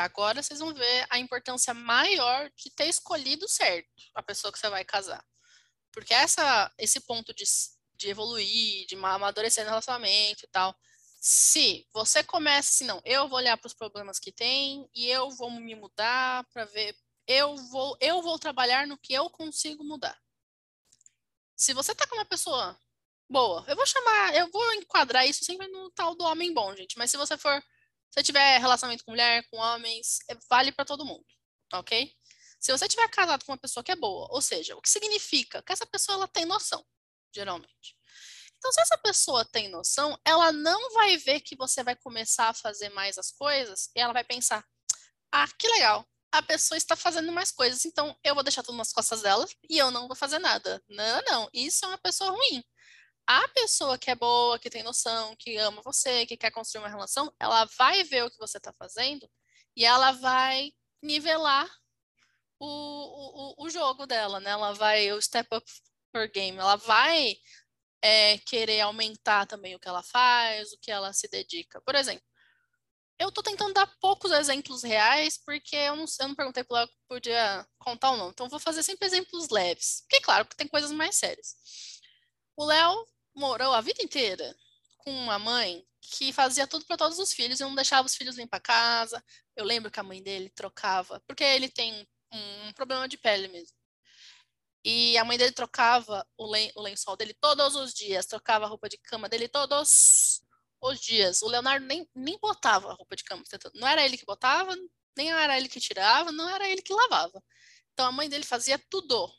Agora 0.00 0.42
vocês 0.42 0.60
vão 0.60 0.72
ver 0.72 1.06
a 1.10 1.18
importância 1.18 1.74
maior 1.74 2.50
de 2.56 2.70
ter 2.70 2.86
escolhido 2.86 3.46
certo 3.48 3.88
a 4.14 4.22
pessoa 4.22 4.52
que 4.52 4.58
você 4.58 4.68
vai 4.70 4.84
casar. 4.84 5.24
Porque 5.92 6.14
essa, 6.14 6.72
esse 6.78 7.00
ponto 7.00 7.34
de, 7.34 7.44
de 7.94 8.08
evoluir, 8.08 8.86
de 8.86 8.94
amadurecer 8.94 9.64
no 9.64 9.70
relacionamento 9.70 10.44
e 10.44 10.48
tal, 10.48 10.74
se 11.20 11.86
você 11.92 12.24
começa 12.24 12.70
assim, 12.70 12.86
não, 12.86 13.02
eu 13.04 13.28
vou 13.28 13.36
olhar 13.36 13.56
para 13.58 13.66
os 13.66 13.74
problemas 13.74 14.18
que 14.18 14.32
tem 14.32 14.88
e 14.94 15.06
eu 15.06 15.30
vou 15.30 15.50
me 15.50 15.74
mudar 15.74 16.46
para 16.46 16.64
ver, 16.64 16.96
eu 17.26 17.54
vou, 17.56 17.94
eu 18.00 18.22
vou 18.22 18.38
trabalhar 18.38 18.86
no 18.86 18.96
que 18.96 19.12
eu 19.12 19.28
consigo 19.28 19.84
mudar. 19.84 20.18
Se 21.54 21.74
você 21.74 21.94
tá 21.94 22.06
com 22.06 22.16
uma 22.16 22.24
pessoa 22.24 22.74
boa, 23.28 23.62
eu 23.68 23.76
vou 23.76 23.86
chamar, 23.86 24.34
eu 24.34 24.50
vou 24.50 24.72
enquadrar 24.72 25.28
isso 25.28 25.44
sempre 25.44 25.68
no 25.68 25.90
tal 25.90 26.14
do 26.14 26.24
homem 26.24 26.54
bom, 26.54 26.74
gente, 26.74 26.96
mas 26.96 27.10
se 27.10 27.18
você 27.18 27.36
for 27.36 27.62
se 28.10 28.22
tiver 28.22 28.58
relacionamento 28.58 29.04
com 29.04 29.12
mulher, 29.12 29.46
com 29.50 29.58
homens, 29.58 30.20
é, 30.28 30.34
vale 30.48 30.72
para 30.72 30.86
todo 30.86 31.04
mundo, 31.04 31.26
ok? 31.74 32.16
Se 32.58 32.72
você 32.72 32.88
tiver 32.88 33.08
casado 33.10 33.44
com 33.44 33.52
uma 33.52 33.58
pessoa 33.58 33.84
que 33.84 33.92
é 33.92 33.96
boa, 33.96 34.26
ou 34.30 34.40
seja, 34.40 34.74
o 34.74 34.80
que 34.80 34.88
significa 34.88 35.62
que 35.62 35.72
essa 35.72 35.86
pessoa 35.86 36.16
ela 36.16 36.28
tem 36.28 36.46
noção, 36.46 36.84
geralmente. 37.32 37.99
Então, 38.60 38.72
se 38.72 38.80
essa 38.82 38.98
pessoa 38.98 39.44
tem 39.44 39.70
noção, 39.70 40.16
ela 40.24 40.52
não 40.52 40.92
vai 40.92 41.16
ver 41.16 41.40
que 41.40 41.56
você 41.56 41.82
vai 41.82 41.96
começar 41.96 42.50
a 42.50 42.54
fazer 42.54 42.90
mais 42.90 43.18
as 43.18 43.32
coisas 43.32 43.90
e 43.96 44.00
ela 44.00 44.12
vai 44.12 44.22
pensar: 44.22 44.64
ah, 45.32 45.48
que 45.58 45.66
legal, 45.68 46.06
a 46.32 46.42
pessoa 46.42 46.78
está 46.78 46.94
fazendo 46.94 47.32
mais 47.32 47.50
coisas, 47.50 47.84
então 47.84 48.16
eu 48.22 48.34
vou 48.34 48.44
deixar 48.44 48.62
tudo 48.62 48.78
nas 48.78 48.92
costas 48.92 49.22
dela 49.22 49.46
e 49.68 49.78
eu 49.78 49.90
não 49.90 50.06
vou 50.06 50.16
fazer 50.16 50.38
nada. 50.38 50.82
Não, 50.88 51.22
não, 51.22 51.50
isso 51.52 51.84
é 51.84 51.88
uma 51.88 51.98
pessoa 51.98 52.30
ruim 52.30 52.64
a 53.30 53.46
pessoa 53.48 53.96
que 53.96 54.10
é 54.10 54.14
boa, 54.16 54.58
que 54.58 54.68
tem 54.68 54.82
noção, 54.82 55.36
que 55.36 55.56
ama 55.56 55.80
você, 55.82 56.26
que 56.26 56.36
quer 56.36 56.50
construir 56.50 56.82
uma 56.82 56.88
relação, 56.88 57.32
ela 57.38 57.64
vai 57.78 58.02
ver 58.02 58.24
o 58.24 58.30
que 58.30 58.38
você 58.38 58.58
está 58.58 58.72
fazendo 58.72 59.30
e 59.76 59.84
ela 59.84 60.10
vai 60.10 60.72
nivelar 61.00 61.68
o, 62.58 62.66
o, 63.62 63.66
o 63.66 63.70
jogo 63.70 64.04
dela, 64.04 64.40
né? 64.40 64.50
Ela 64.50 64.72
vai, 64.74 65.12
o 65.12 65.22
step 65.22 65.48
up 65.54 65.64
per 66.12 66.28
game, 66.32 66.58
ela 66.58 66.74
vai 66.74 67.36
é, 68.02 68.38
querer 68.38 68.80
aumentar 68.80 69.46
também 69.46 69.74
o 69.74 69.80
que 69.80 69.88
ela 69.88 70.02
faz, 70.02 70.72
o 70.72 70.78
que 70.78 70.90
ela 70.90 71.12
se 71.12 71.28
dedica. 71.28 71.80
Por 71.82 71.94
exemplo, 71.94 72.24
eu 73.20 73.30
tô 73.30 73.42
tentando 73.42 73.74
dar 73.74 73.86
poucos 74.00 74.32
exemplos 74.32 74.82
reais, 74.82 75.38
porque 75.44 75.76
eu 75.76 75.94
não, 75.94 76.06
eu 76.20 76.28
não 76.28 76.34
perguntei 76.34 76.64
para 76.64 76.80
ela 76.80 76.90
podia 77.06 77.66
contar 77.78 78.12
ou 78.12 78.16
não. 78.16 78.30
Então, 78.30 78.48
vou 78.48 78.58
fazer 78.58 78.82
sempre 78.82 79.06
exemplos 79.06 79.50
leves. 79.50 80.00
Porque, 80.02 80.22
claro, 80.22 80.46
que 80.46 80.56
tem 80.56 80.66
coisas 80.66 80.90
mais 80.90 81.16
sérias. 81.16 81.54
O 82.56 82.64
Léo 82.64 83.06
morou 83.34 83.74
a 83.74 83.80
vida 83.82 84.02
inteira 84.02 84.56
com 84.98 85.10
uma 85.10 85.38
mãe 85.38 85.84
que 86.00 86.32
fazia 86.32 86.66
tudo 86.66 86.86
para 86.86 86.96
todos 86.96 87.18
os 87.18 87.32
filhos 87.32 87.60
e 87.60 87.62
não 87.62 87.74
deixava 87.74 88.06
os 88.06 88.14
filhos 88.14 88.36
limpar 88.36 88.56
a 88.56 88.60
casa. 88.60 89.22
Eu 89.54 89.64
lembro 89.66 89.90
que 89.90 90.00
a 90.00 90.02
mãe 90.02 90.22
dele 90.22 90.50
trocava, 90.50 91.20
porque 91.26 91.44
ele 91.44 91.68
tem 91.68 92.06
um 92.32 92.72
problema 92.72 93.06
de 93.06 93.18
pele 93.18 93.48
mesmo. 93.48 93.76
E 94.84 95.18
a 95.18 95.24
mãe 95.24 95.36
dele 95.36 95.52
trocava 95.52 96.26
o, 96.38 96.50
len 96.50 96.72
o 96.74 96.82
lençol 96.82 97.16
dele 97.16 97.34
todos 97.34 97.74
os 97.74 97.92
dias, 97.92 98.26
trocava 98.26 98.64
a 98.64 98.68
roupa 98.68 98.88
de 98.88 98.96
cama 98.98 99.28
dele 99.28 99.48
todos 99.48 100.42
os 100.80 101.00
dias. 101.00 101.42
O 101.42 101.48
Leonardo 101.48 101.84
nem, 101.86 102.08
nem 102.14 102.38
botava 102.38 102.90
a 102.90 102.94
roupa 102.94 103.14
de 103.14 103.24
cama. 103.24 103.42
Não 103.74 103.86
era 103.86 104.04
ele 104.04 104.16
que 104.16 104.24
botava, 104.24 104.74
nem 105.16 105.30
era 105.32 105.56
ele 105.56 105.68
que 105.68 105.80
tirava, 105.80 106.32
não 106.32 106.48
era 106.48 106.68
ele 106.68 106.82
que 106.82 106.94
lavava. 106.94 107.42
Então 107.92 108.06
a 108.06 108.12
mãe 108.12 108.28
dele 108.28 108.44
fazia 108.44 108.78
tudo. 108.90 109.30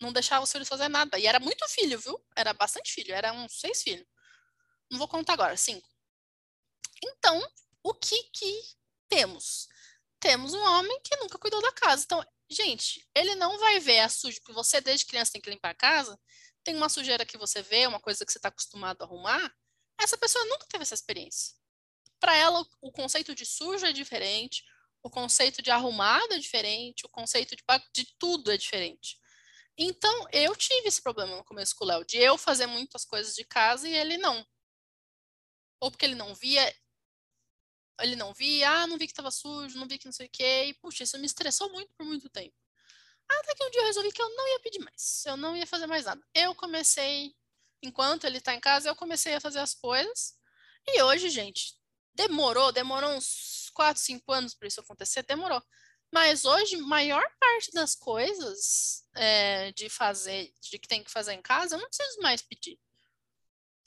Não 0.00 0.12
deixava 0.12 0.44
os 0.44 0.50
filhos 0.50 0.68
fazer 0.68 0.88
nada. 0.88 1.18
E 1.18 1.26
era 1.26 1.38
muito 1.38 1.68
filho, 1.68 1.98
viu? 1.98 2.24
Era 2.36 2.52
bastante 2.54 2.92
filho, 2.92 3.14
era 3.14 3.32
uns 3.32 3.60
seis 3.60 3.82
filhos. 3.82 4.06
Não 4.90 4.98
vou 4.98 5.08
contar 5.08 5.34
agora, 5.34 5.56
cinco. 5.56 5.88
Então, 7.04 7.40
o 7.82 7.94
que 7.94 8.22
que 8.32 8.62
temos? 9.08 9.68
Temos 10.20 10.54
um 10.54 10.62
homem 10.62 11.00
que 11.02 11.16
nunca 11.16 11.38
cuidou 11.38 11.60
da 11.60 11.72
casa. 11.72 12.04
Então, 12.04 12.24
gente, 12.52 13.06
ele 13.14 13.34
não 13.34 13.58
vai 13.58 13.80
ver 13.80 14.00
a 14.00 14.08
sujeira, 14.08 14.40
porque 14.40 14.52
você 14.52 14.80
desde 14.80 15.06
criança 15.06 15.32
tem 15.32 15.40
que 15.40 15.50
limpar 15.50 15.70
a 15.70 15.74
casa, 15.74 16.18
tem 16.64 16.76
uma 16.76 16.88
sujeira 16.88 17.26
que 17.26 17.36
você 17.36 17.62
vê, 17.62 17.86
uma 17.86 18.00
coisa 18.00 18.24
que 18.24 18.32
você 18.32 18.38
está 18.38 18.48
acostumado 18.48 19.02
a 19.02 19.04
arrumar, 19.04 19.52
essa 19.98 20.16
pessoa 20.16 20.44
nunca 20.46 20.66
teve 20.68 20.82
essa 20.82 20.94
experiência. 20.94 21.54
Para 22.20 22.36
ela, 22.36 22.64
o 22.80 22.92
conceito 22.92 23.34
de 23.34 23.44
sujo 23.44 23.84
é 23.84 23.92
diferente, 23.92 24.64
o 25.02 25.10
conceito 25.10 25.60
de 25.60 25.70
arrumado 25.70 26.34
é 26.34 26.38
diferente, 26.38 27.04
o 27.04 27.08
conceito 27.08 27.56
de, 27.56 27.62
de 27.92 28.14
tudo 28.18 28.52
é 28.52 28.56
diferente. 28.56 29.18
Então, 29.76 30.26
eu 30.32 30.54
tive 30.54 30.88
esse 30.88 31.02
problema 31.02 31.36
no 31.36 31.44
começo 31.44 31.74
com 31.74 31.84
o 31.84 31.88
Léo, 31.88 32.04
de 32.04 32.18
eu 32.18 32.38
fazer 32.38 32.66
muitas 32.66 33.04
coisas 33.04 33.34
de 33.34 33.44
casa 33.44 33.88
e 33.88 33.94
ele 33.94 34.16
não. 34.18 34.46
Ou 35.80 35.90
porque 35.90 36.04
ele 36.04 36.14
não 36.14 36.34
via, 36.34 36.74
ele 38.00 38.16
não 38.16 38.32
via, 38.32 38.70
ah, 38.70 38.86
não 38.86 38.98
vi 38.98 39.06
que 39.06 39.12
estava 39.12 39.30
sujo, 39.30 39.78
não 39.78 39.86
vi 39.86 39.98
que 39.98 40.06
não 40.06 40.12
sei 40.12 40.26
o 40.26 40.30
quê, 40.30 40.64
e 40.66 40.74
puxa, 40.74 41.04
isso 41.04 41.18
me 41.18 41.26
estressou 41.26 41.70
muito 41.70 41.92
por 41.94 42.06
muito 42.06 42.28
tempo. 42.28 42.54
Até 43.28 43.54
que 43.54 43.64
um 43.64 43.70
dia 43.70 43.80
eu 43.80 43.86
resolvi 43.86 44.12
que 44.12 44.20
eu 44.22 44.28
não 44.36 44.48
ia 44.48 44.60
pedir 44.60 44.80
mais, 44.80 45.24
eu 45.26 45.36
não 45.36 45.56
ia 45.56 45.66
fazer 45.66 45.86
mais 45.86 46.04
nada. 46.04 46.20
Eu 46.34 46.54
comecei, 46.54 47.34
enquanto 47.82 48.24
ele 48.24 48.38
está 48.38 48.54
em 48.54 48.60
casa, 48.60 48.88
eu 48.88 48.96
comecei 48.96 49.34
a 49.34 49.40
fazer 49.40 49.60
as 49.60 49.74
coisas, 49.74 50.34
e 50.86 51.02
hoje, 51.02 51.30
gente, 51.30 51.74
demorou, 52.14 52.72
demorou 52.72 53.10
uns 53.10 53.70
4, 53.74 54.02
5 54.02 54.32
anos 54.32 54.54
para 54.54 54.68
isso 54.68 54.80
acontecer, 54.80 55.22
demorou. 55.22 55.62
Mas 56.12 56.44
hoje, 56.44 56.76
maior 56.76 57.24
parte 57.40 57.72
das 57.72 57.94
coisas 57.94 59.04
é, 59.14 59.72
de 59.72 59.88
fazer, 59.88 60.52
de 60.60 60.78
que 60.78 60.86
tem 60.86 61.02
que 61.02 61.10
fazer 61.10 61.32
em 61.32 61.40
casa, 61.40 61.76
eu 61.76 61.80
não 61.80 61.88
preciso 61.88 62.20
mais 62.20 62.42
pedir. 62.42 62.78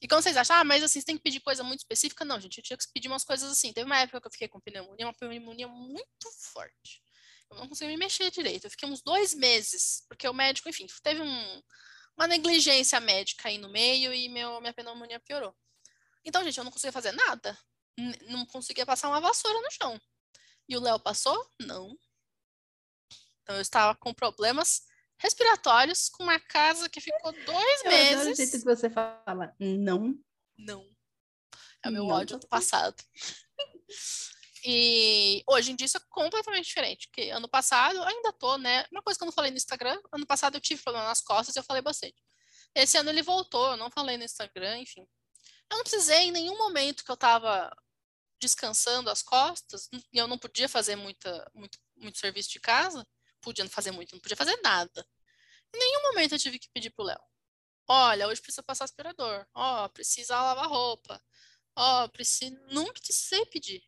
E 0.05 0.07
quando 0.07 0.21
vocês 0.21 0.37
acham, 0.37 0.57
ah, 0.57 0.63
mas 0.63 0.83
assim, 0.83 0.99
você 0.99 1.05
tem 1.07 1.17
que 1.17 1.23
pedir 1.23 1.39
coisa 1.39 1.63
muito 1.63 1.79
específica, 1.79 2.23
não, 2.23 2.39
gente, 2.39 2.59
eu 2.59 2.63
tinha 2.63 2.77
que 2.77 2.85
pedir 2.93 3.07
umas 3.07 3.23
coisas 3.23 3.51
assim. 3.51 3.73
Teve 3.73 3.87
uma 3.87 3.97
época 3.97 4.21
que 4.21 4.27
eu 4.27 4.31
fiquei 4.31 4.47
com 4.47 4.59
pneumonia, 4.59 5.07
uma 5.07 5.15
pneumonia 5.15 5.67
muito 5.67 6.31
forte. 6.53 7.01
Eu 7.49 7.57
não 7.57 7.67
conseguia 7.67 7.91
me 7.91 7.97
mexer 7.97 8.29
direito. 8.29 8.65
Eu 8.65 8.69
fiquei 8.69 8.87
uns 8.87 9.01
dois 9.01 9.33
meses, 9.33 10.05
porque 10.07 10.29
o 10.29 10.33
médico, 10.33 10.69
enfim, 10.69 10.85
teve 11.01 11.21
um, 11.21 11.61
uma 12.15 12.27
negligência 12.27 12.99
médica 12.99 13.49
aí 13.49 13.57
no 13.57 13.67
meio 13.67 14.13
e 14.13 14.29
meu, 14.29 14.61
minha 14.61 14.75
pneumonia 14.75 15.19
piorou. 15.21 15.55
Então, 16.23 16.43
gente, 16.43 16.59
eu 16.59 16.63
não 16.63 16.71
conseguia 16.71 16.91
fazer 16.91 17.11
nada. 17.11 17.57
Não 18.27 18.45
conseguia 18.45 18.85
passar 18.85 19.09
uma 19.09 19.19
vassoura 19.19 19.59
no 19.59 19.71
chão. 19.71 19.99
E 20.69 20.77
o 20.77 20.81
Léo 20.81 20.99
passou? 20.99 21.51
Não. 21.59 21.97
Então, 23.41 23.55
eu 23.55 23.61
estava 23.61 23.95
com 23.95 24.13
problemas 24.13 24.83
respiratórios 25.17 26.09
com 26.09 26.23
uma 26.23 26.39
casa 26.39 26.89
que 26.89 27.01
ficou 27.01 27.31
dois 27.31 27.83
eu 27.83 27.89
meses. 27.89 28.15
Adoro 28.15 28.31
o 28.31 28.35
jeito 28.35 28.51
que 28.51 28.65
você 28.65 28.89
fala, 28.89 29.55
não. 29.59 30.17
Não. 30.57 30.85
É 31.83 31.89
o 31.89 31.91
meu 31.91 32.05
não. 32.05 32.15
ódio 32.15 32.39
do 32.39 32.47
passado. 32.47 32.95
E 34.67 35.43
hoje 35.47 35.71
em 35.71 35.75
dia 35.75 35.85
isso 35.85 35.97
é 35.97 36.01
completamente 36.09 36.65
diferente, 36.65 37.07
porque 37.07 37.29
ano 37.29 37.47
passado, 37.47 38.01
ainda 38.01 38.33
tô, 38.33 38.57
né? 38.57 38.83
Uma 38.91 39.03
coisa 39.03 39.17
que 39.17 39.23
eu 39.23 39.27
não 39.27 39.31
falei 39.33 39.51
no 39.51 39.57
Instagram, 39.57 40.01
ano 40.11 40.25
passado 40.25 40.55
eu 40.55 40.61
tive 40.61 40.81
problema 40.81 41.07
nas 41.07 41.21
costas 41.21 41.55
e 41.55 41.59
eu 41.59 41.63
falei 41.63 41.83
bastante. 41.83 42.15
Esse 42.73 42.97
ano 42.97 43.11
ele 43.11 43.21
voltou, 43.21 43.71
eu 43.71 43.77
não 43.77 43.91
falei 43.91 44.17
no 44.17 44.23
Instagram, 44.23 44.79
enfim. 44.79 45.07
Eu 45.71 45.77
não 45.77 45.83
precisei 45.83 46.23
em 46.23 46.31
nenhum 46.31 46.57
momento 46.57 47.05
que 47.05 47.11
eu 47.11 47.17
tava 47.17 47.71
descansando 48.41 49.09
as 49.09 49.21
costas, 49.21 49.87
e 50.11 50.17
eu 50.17 50.27
não 50.27 50.37
podia 50.37 50.67
fazer 50.67 50.95
muita, 50.95 51.49
muito, 51.53 51.77
muito 51.95 52.17
serviço 52.17 52.49
de 52.49 52.59
casa, 52.59 53.05
podia 53.45 53.69
fazer 53.69 53.91
muito, 53.91 54.13
não 54.13 54.19
podia 54.19 54.35
fazer 54.35 54.59
nada. 54.63 55.07
Em 55.73 55.77
nenhum 55.77 56.01
momento 56.03 56.33
eu 56.33 56.39
tive 56.39 56.57
que 56.57 56.69
pedir 56.73 56.89
pro 56.89 57.05
Léo. 57.05 57.21
Olha, 57.87 58.27
hoje 58.27 58.41
precisa 58.41 58.63
passar 58.63 58.85
aspirador. 58.85 59.45
Ó, 59.53 59.85
oh, 59.85 59.89
precisa 59.89 60.41
lavar 60.41 60.67
roupa. 60.67 61.21
Ó, 61.75 62.05
oh, 62.05 62.09
precisa... 62.09 62.59
não 62.71 62.91
precisei 62.91 63.45
pedir. 63.45 63.83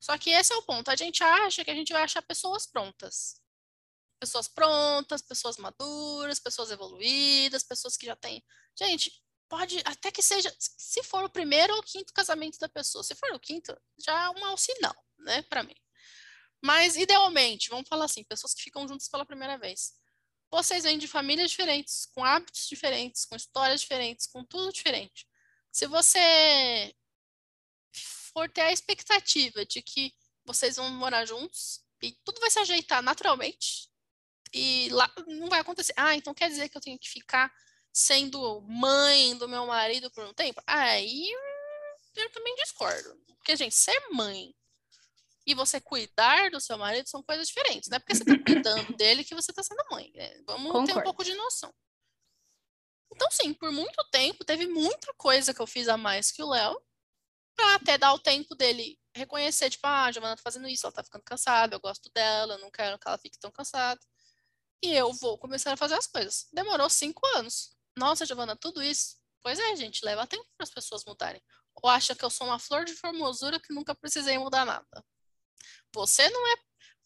Só 0.00 0.16
que 0.16 0.30
esse 0.30 0.52
é 0.52 0.56
o 0.56 0.62
ponto. 0.62 0.90
A 0.90 0.96
gente 0.96 1.22
acha 1.22 1.64
que 1.64 1.70
a 1.70 1.74
gente 1.74 1.92
vai 1.92 2.02
achar 2.02 2.22
pessoas 2.22 2.66
prontas. 2.66 3.40
Pessoas 4.18 4.48
prontas, 4.48 5.20
pessoas 5.20 5.58
maduras, 5.58 6.40
pessoas 6.40 6.70
evoluídas, 6.70 7.62
pessoas 7.62 7.96
que 7.96 8.06
já 8.06 8.16
têm. 8.16 8.42
Gente, 8.78 9.12
pode 9.48 9.80
até 9.84 10.10
que 10.10 10.22
seja, 10.22 10.54
se 10.58 11.02
for 11.02 11.24
o 11.24 11.30
primeiro 11.30 11.74
ou 11.74 11.82
quinto 11.82 12.12
casamento 12.14 12.58
da 12.58 12.68
pessoa. 12.68 13.04
Se 13.04 13.14
for 13.14 13.30
o 13.34 13.40
quinto, 13.40 13.76
já 13.98 14.24
é 14.24 14.30
um 14.30 14.56
sinal, 14.56 14.96
né, 15.18 15.42
para 15.42 15.62
mim. 15.62 15.76
Mas, 16.64 16.96
idealmente, 16.96 17.68
vamos 17.68 17.86
falar 17.86 18.06
assim, 18.06 18.24
pessoas 18.24 18.54
que 18.54 18.62
ficam 18.62 18.88
juntas 18.88 19.06
pela 19.06 19.26
primeira 19.26 19.58
vez. 19.58 19.92
Vocês 20.50 20.84
vêm 20.84 20.96
de 20.96 21.06
famílias 21.06 21.50
diferentes, 21.50 22.06
com 22.06 22.24
hábitos 22.24 22.66
diferentes, 22.66 23.26
com 23.26 23.36
histórias 23.36 23.82
diferentes, 23.82 24.26
com 24.26 24.42
tudo 24.42 24.72
diferente. 24.72 25.28
Se 25.70 25.86
você 25.86 26.94
for 28.32 28.48
ter 28.50 28.62
a 28.62 28.72
expectativa 28.72 29.66
de 29.66 29.82
que 29.82 30.14
vocês 30.46 30.76
vão 30.76 30.88
morar 30.88 31.26
juntos 31.26 31.84
e 32.02 32.12
tudo 32.24 32.40
vai 32.40 32.50
se 32.50 32.58
ajeitar 32.58 33.02
naturalmente, 33.02 33.90
e 34.54 34.88
lá 34.88 35.12
não 35.26 35.50
vai 35.50 35.60
acontecer. 35.60 35.92
Ah, 35.98 36.14
então 36.14 36.32
quer 36.32 36.48
dizer 36.48 36.70
que 36.70 36.78
eu 36.78 36.80
tenho 36.80 36.98
que 36.98 37.10
ficar 37.10 37.52
sendo 37.92 38.62
mãe 38.62 39.36
do 39.36 39.46
meu 39.46 39.66
marido 39.66 40.10
por 40.12 40.24
um 40.24 40.32
tempo? 40.32 40.62
Aí 40.66 41.30
eu 42.16 42.30
também 42.32 42.54
discordo. 42.54 43.22
Porque, 43.36 43.54
gente, 43.54 43.74
ser 43.74 44.00
mãe 44.12 44.54
e 45.46 45.54
você 45.54 45.80
cuidar 45.80 46.50
do 46.50 46.60
seu 46.60 46.78
marido 46.78 47.08
são 47.08 47.22
coisas 47.22 47.48
diferentes. 47.48 47.88
Não 47.88 47.96
é 47.96 47.98
porque 47.98 48.14
você 48.14 48.22
está 48.22 48.44
cuidando 48.44 48.92
dele 48.96 49.24
que 49.24 49.34
você 49.34 49.50
está 49.50 49.62
sendo 49.62 49.84
mãe. 49.90 50.10
Né? 50.14 50.42
Vamos 50.46 50.72
Concordo. 50.72 50.92
ter 50.92 50.98
um 50.98 51.02
pouco 51.02 51.24
de 51.24 51.34
noção. 51.34 51.72
Então, 53.12 53.30
sim, 53.30 53.52
por 53.54 53.70
muito 53.70 54.02
tempo, 54.10 54.44
teve 54.44 54.66
muita 54.66 55.12
coisa 55.14 55.54
que 55.54 55.60
eu 55.60 55.66
fiz 55.66 55.88
a 55.88 55.96
mais 55.96 56.32
que 56.32 56.42
o 56.42 56.48
Léo, 56.48 56.80
para 57.54 57.76
até 57.76 57.96
dar 57.96 58.12
o 58.12 58.18
tempo 58.18 58.54
dele 58.54 58.98
reconhecer, 59.14 59.70
tipo, 59.70 59.86
ah, 59.86 60.06
a 60.06 60.12
Giovana 60.12 60.36
tá 60.36 60.42
fazendo 60.42 60.66
isso, 60.66 60.84
ela 60.84 60.92
tá 60.92 61.04
ficando 61.04 61.22
cansada, 61.22 61.76
eu 61.76 61.80
gosto 61.80 62.10
dela, 62.12 62.54
eu 62.54 62.58
não 62.58 62.70
quero 62.70 62.98
que 62.98 63.06
ela 63.06 63.18
fique 63.18 63.38
tão 63.38 63.52
cansada. 63.52 64.00
E 64.82 64.92
eu 64.92 65.12
vou 65.12 65.38
começar 65.38 65.72
a 65.72 65.76
fazer 65.76 65.94
as 65.94 66.06
coisas. 66.06 66.48
Demorou 66.52 66.90
cinco 66.90 67.24
anos. 67.36 67.74
Nossa, 67.96 68.26
Giovana, 68.26 68.56
tudo 68.56 68.82
isso? 68.82 69.16
Pois 69.42 69.58
é, 69.58 69.76
gente, 69.76 70.04
leva 70.04 70.26
tempo 70.26 70.46
para 70.56 70.64
as 70.64 70.70
pessoas 70.70 71.04
mudarem. 71.04 71.40
Ou 71.76 71.88
acha 71.88 72.14
que 72.14 72.24
eu 72.24 72.30
sou 72.30 72.46
uma 72.46 72.58
flor 72.58 72.84
de 72.84 72.94
formosura 72.94 73.60
que 73.60 73.72
nunca 73.72 73.94
precisei 73.94 74.36
mudar 74.38 74.64
nada. 74.64 75.04
Você 75.92 76.28
não 76.30 76.46
é 76.48 76.56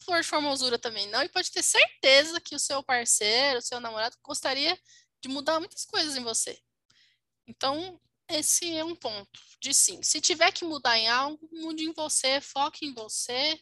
flor 0.04 0.20
de 0.20 0.26
formosura 0.26 0.78
também, 0.78 1.06
não, 1.08 1.22
e 1.22 1.28
pode 1.28 1.50
ter 1.50 1.62
certeza 1.62 2.40
que 2.40 2.54
o 2.54 2.58
seu 2.58 2.82
parceiro, 2.82 3.58
o 3.58 3.62
seu 3.62 3.80
namorado, 3.80 4.16
gostaria 4.22 4.78
de 5.20 5.28
mudar 5.28 5.58
muitas 5.58 5.84
coisas 5.84 6.16
em 6.16 6.22
você. 6.22 6.58
Então, 7.46 8.00
esse 8.28 8.76
é 8.76 8.84
um 8.84 8.94
ponto 8.94 9.40
de 9.60 9.72
sim. 9.74 10.02
Se 10.02 10.20
tiver 10.20 10.52
que 10.52 10.64
mudar 10.64 10.98
em 10.98 11.08
algo, 11.08 11.48
mude 11.52 11.84
em 11.84 11.92
você, 11.92 12.40
foque 12.40 12.86
em 12.86 12.94
você, 12.94 13.60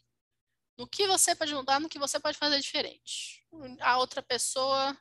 no 0.77 0.87
que 0.87 1.07
você 1.07 1.35
pode 1.35 1.55
mudar, 1.55 1.81
no 1.81 1.89
que 1.89 1.99
você 1.99 2.21
pode 2.21 2.37
fazer 2.37 2.61
diferente. 2.61 3.47
A 3.81 3.99
outra 3.99 4.23
pessoa, 4.23 4.97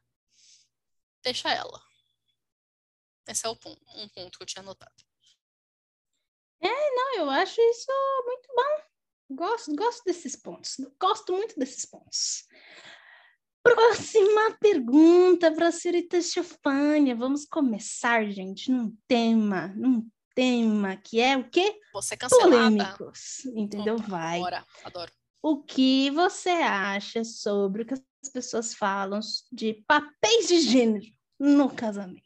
deixa 1.24 1.52
ela. 1.52 1.84
Esse 3.28 3.46
é 3.46 3.50
o 3.50 3.56
ponto, 3.56 3.82
um 3.96 4.08
ponto 4.10 4.38
que 4.38 4.44
eu 4.44 4.48
tinha 4.48 4.62
anotado. 4.62 5.04
É, 6.62 6.68
não, 6.68 7.16
eu 7.16 7.30
acho 7.30 7.60
isso 7.60 7.92
muito 8.26 8.48
bom. 8.56 8.95
Gosto, 9.30 9.76
gosto 9.76 10.04
desses 10.06 10.36
pontos. 10.36 10.78
Gosto 11.00 11.34
muito 11.34 11.58
desses 11.58 11.86
pontos. 11.86 12.46
Próxima 13.64 14.56
pergunta 14.60 15.52
para 15.52 15.70
a 15.70 15.72
senhorita 15.72 16.22
Stefânia. 16.22 17.16
Vamos 17.16 17.46
começar, 17.46 18.30
gente, 18.30 18.72
num 18.72 18.96
tema, 19.08 19.74
num 19.76 20.08
tema 20.36 20.96
que 20.98 21.20
é 21.20 21.36
o 21.36 21.50
quê? 21.50 21.80
Você 21.94 22.16
cancelada. 22.16 22.52
Polêmicos, 22.52 23.46
entendeu? 23.46 23.96
Opa, 23.96 24.08
Vai. 24.08 24.40
Bora, 24.40 24.66
adoro. 24.84 25.12
O 25.42 25.64
que 25.64 26.12
você 26.12 26.50
acha 26.50 27.24
sobre 27.24 27.82
o 27.82 27.86
que 27.86 27.94
as 27.94 28.02
pessoas 28.32 28.74
falam 28.74 29.20
de 29.52 29.84
papéis 29.88 30.48
de 30.48 30.60
gênero 30.60 31.06
no 31.40 31.74
casamento? 31.74 32.24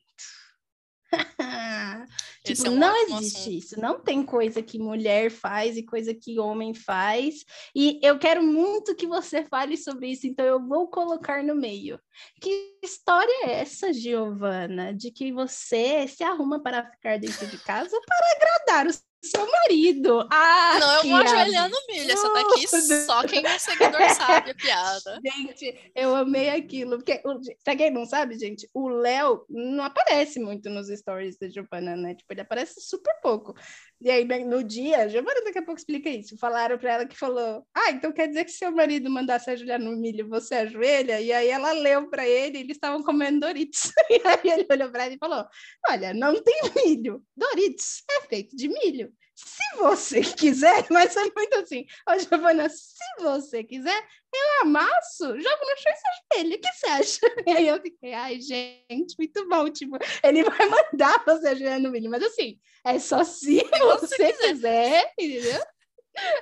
Tipo, 2.44 2.68
é 2.68 2.70
um 2.70 2.76
não 2.76 2.96
existe 2.96 3.38
assunto. 3.38 3.54
isso. 3.54 3.80
Não 3.80 4.00
tem 4.00 4.24
coisa 4.24 4.62
que 4.62 4.80
mulher 4.80 5.30
faz 5.30 5.78
e 5.78 5.84
coisa 5.84 6.14
que 6.14 6.40
homem 6.40 6.74
faz. 6.74 7.44
E 7.76 8.00
eu 8.02 8.18
quero 8.18 8.42
muito 8.42 8.96
que 8.96 9.08
você 9.08 9.44
fale 9.44 9.76
sobre 9.78 10.12
isso, 10.12 10.28
então 10.28 10.46
eu 10.46 10.66
vou 10.66 10.88
colocar 10.88 11.44
no 11.44 11.56
meio. 11.56 12.00
Que 12.42 12.78
história 12.84 13.46
é 13.46 13.62
essa, 13.62 13.94
Giovana, 13.94 14.94
de 14.94 15.12
que 15.12 15.32
você 15.32 16.08
se 16.08 16.24
arruma 16.24 16.62
para 16.62 16.90
ficar 16.90 17.20
dentro 17.20 17.48
de 17.48 17.58
casa 17.64 18.00
para 18.06 18.36
agradar 18.36 18.88
o 18.88 19.09
seu 19.24 19.50
marido? 19.50 20.28
Ah, 20.32 20.78
Não, 20.80 20.96
eu 20.98 21.04
vou 21.04 21.16
ajoelhar 21.16 21.70
no 21.70 21.78
milho. 21.90 22.12
Essa 22.12 22.34
daqui 22.34 22.64
absurdo. 22.66 23.06
só 23.06 23.24
quem 23.28 23.46
é 23.46 23.60
seguidor 23.60 24.10
sabe 24.16 24.52
a 24.52 24.56
piada. 24.56 25.20
Gente, 25.26 25.92
eu 25.96 26.16
amei 26.16 26.50
aquilo, 26.50 26.98
porque, 26.98 27.22
pra 27.64 27.76
quem 27.76 27.92
não 27.92 28.06
sabe, 28.06 28.38
gente, 28.38 28.68
o 28.74 28.88
Léo 28.90 29.46
não 29.50 29.84
aparece 29.84 30.40
muito 30.40 30.70
nos 30.70 30.88
stories 30.88 31.38
da 31.38 31.50
Giovana, 31.50 31.96
né? 31.96 32.16
Tipo, 32.16 32.34
ele 32.34 32.42
aparece 32.42 32.80
super 32.82 33.14
pouco. 33.22 33.54
E 34.02 34.10
aí, 34.10 34.26
no 34.46 34.64
dia, 34.64 35.00
a 35.04 35.08
Giovana 35.08 35.44
daqui 35.44 35.60
a 35.60 35.64
pouco 35.66 35.80
explica 35.80 36.10
isso. 36.10 36.38
Falaram 36.38 36.78
pra 36.78 36.94
ela 36.94 37.06
que 37.06 37.18
falou: 37.18 37.64
Ah, 37.76 37.92
então 37.92 38.14
quer 38.14 38.28
dizer 38.28 38.46
que 38.46 38.52
seu 38.52 38.72
marido 38.72 39.10
mandasse 39.10 39.50
ajoelhar 39.50 39.80
no 39.80 39.96
milho, 39.98 40.30
você 40.30 40.56
ajoelha? 40.56 41.20
E 41.20 41.34
aí 41.34 41.50
ela 41.50 41.72
leu 41.74 42.10
pra 42.10 42.26
ele 42.28 42.58
e 42.58 42.62
eles 42.62 42.78
estavam 42.78 43.04
comendo 43.04 43.42
Doritos. 43.42 43.92
E 44.10 44.22
aí 44.26 44.40
ele 44.60 44.68
olhou 44.72 44.90
pra 44.90 45.06
ela 45.06 45.14
e 45.14 45.18
falou: 45.18 45.46
Olha, 45.90 46.14
não 46.14 46.42
tem 46.42 46.56
milho. 46.86 47.22
Doritos 47.36 48.04
é 48.10 48.22
feito 48.28 48.56
de 48.56 48.68
milho. 48.70 49.09
Se 49.46 49.78
você 49.78 50.22
quiser, 50.36 50.86
mas 50.90 51.14
foi 51.14 51.32
muito 51.36 51.56
assim. 51.60 51.86
Ó, 52.08 52.18
Giovana, 52.18 52.68
se 52.68 52.98
você 53.20 53.64
quiser, 53.64 54.08
eu 54.34 54.62
amasso, 54.64 55.26
jogo 55.26 55.40
no 55.40 55.78
chão 55.78 55.94
e 55.94 56.38
ajoelho. 56.38 56.56
O 56.56 56.62
que 56.62 56.74
você 56.74 56.88
acha? 56.88 57.20
E 57.48 57.52
aí 57.52 57.68
eu 57.68 57.82
fiquei, 57.82 58.14
ai, 58.14 58.42
gente, 58.42 59.16
muito 59.18 59.48
bom. 59.48 59.70
Tipo, 59.70 59.98
ele 60.24 60.44
vai 60.44 60.68
mandar 60.68 61.24
você 61.26 61.48
ajoelhar 61.48 61.80
no 61.80 61.90
milho, 61.90 62.10
mas 62.10 62.24
assim, 62.24 62.60
é 62.84 63.00
só 63.00 63.24
se 63.24 63.64
você 63.80 64.34
quiser, 64.34 65.14
entendeu? 65.18 65.64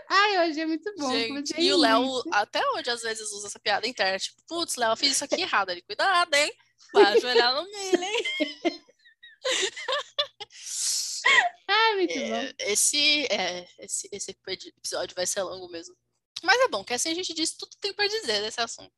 Ai, 0.09 0.37
eu 0.37 0.41
achei 0.41 0.65
muito 0.65 0.91
bom. 0.97 1.11
Gente, 1.11 1.53
e 1.59 1.71
o 1.71 1.75
é 1.75 1.89
Léo 1.89 2.23
até 2.31 2.61
hoje 2.71 2.89
às 2.89 3.03
vezes 3.03 3.31
usa 3.31 3.47
essa 3.47 3.59
piada 3.59 3.87
interna. 3.87 4.17
Tipo, 4.17 4.41
putz, 4.47 4.75
Léo, 4.75 4.93
eu 4.93 4.97
fiz 4.97 5.11
isso 5.11 5.23
aqui 5.23 5.41
errado. 5.41 5.69
Ele, 5.69 5.83
cuidado, 5.83 6.33
hein? 6.33 6.51
Vai 6.91 7.17
ajoelhar 7.17 7.53
no 7.53 7.63
milho, 7.69 8.03
hein? 8.03 8.23
Ai, 11.67 11.95
muito 11.95 12.13
bom. 12.13 12.35
É, 12.35 12.55
esse, 12.71 13.25
é, 13.31 13.67
esse, 13.79 14.09
esse 14.11 14.31
episódio 14.31 15.15
vai 15.15 15.25
ser 15.25 15.41
longo 15.43 15.67
mesmo. 15.69 15.95
Mas 16.43 16.59
é 16.61 16.67
bom, 16.67 16.83
que 16.83 16.93
assim 16.93 17.11
a 17.11 17.15
gente 17.15 17.33
diz 17.33 17.55
tudo 17.55 17.71
que 17.71 17.79
tem 17.79 17.93
para 17.93 18.07
dizer 18.07 18.41
desse 18.41 18.61
assunto. 18.61 18.93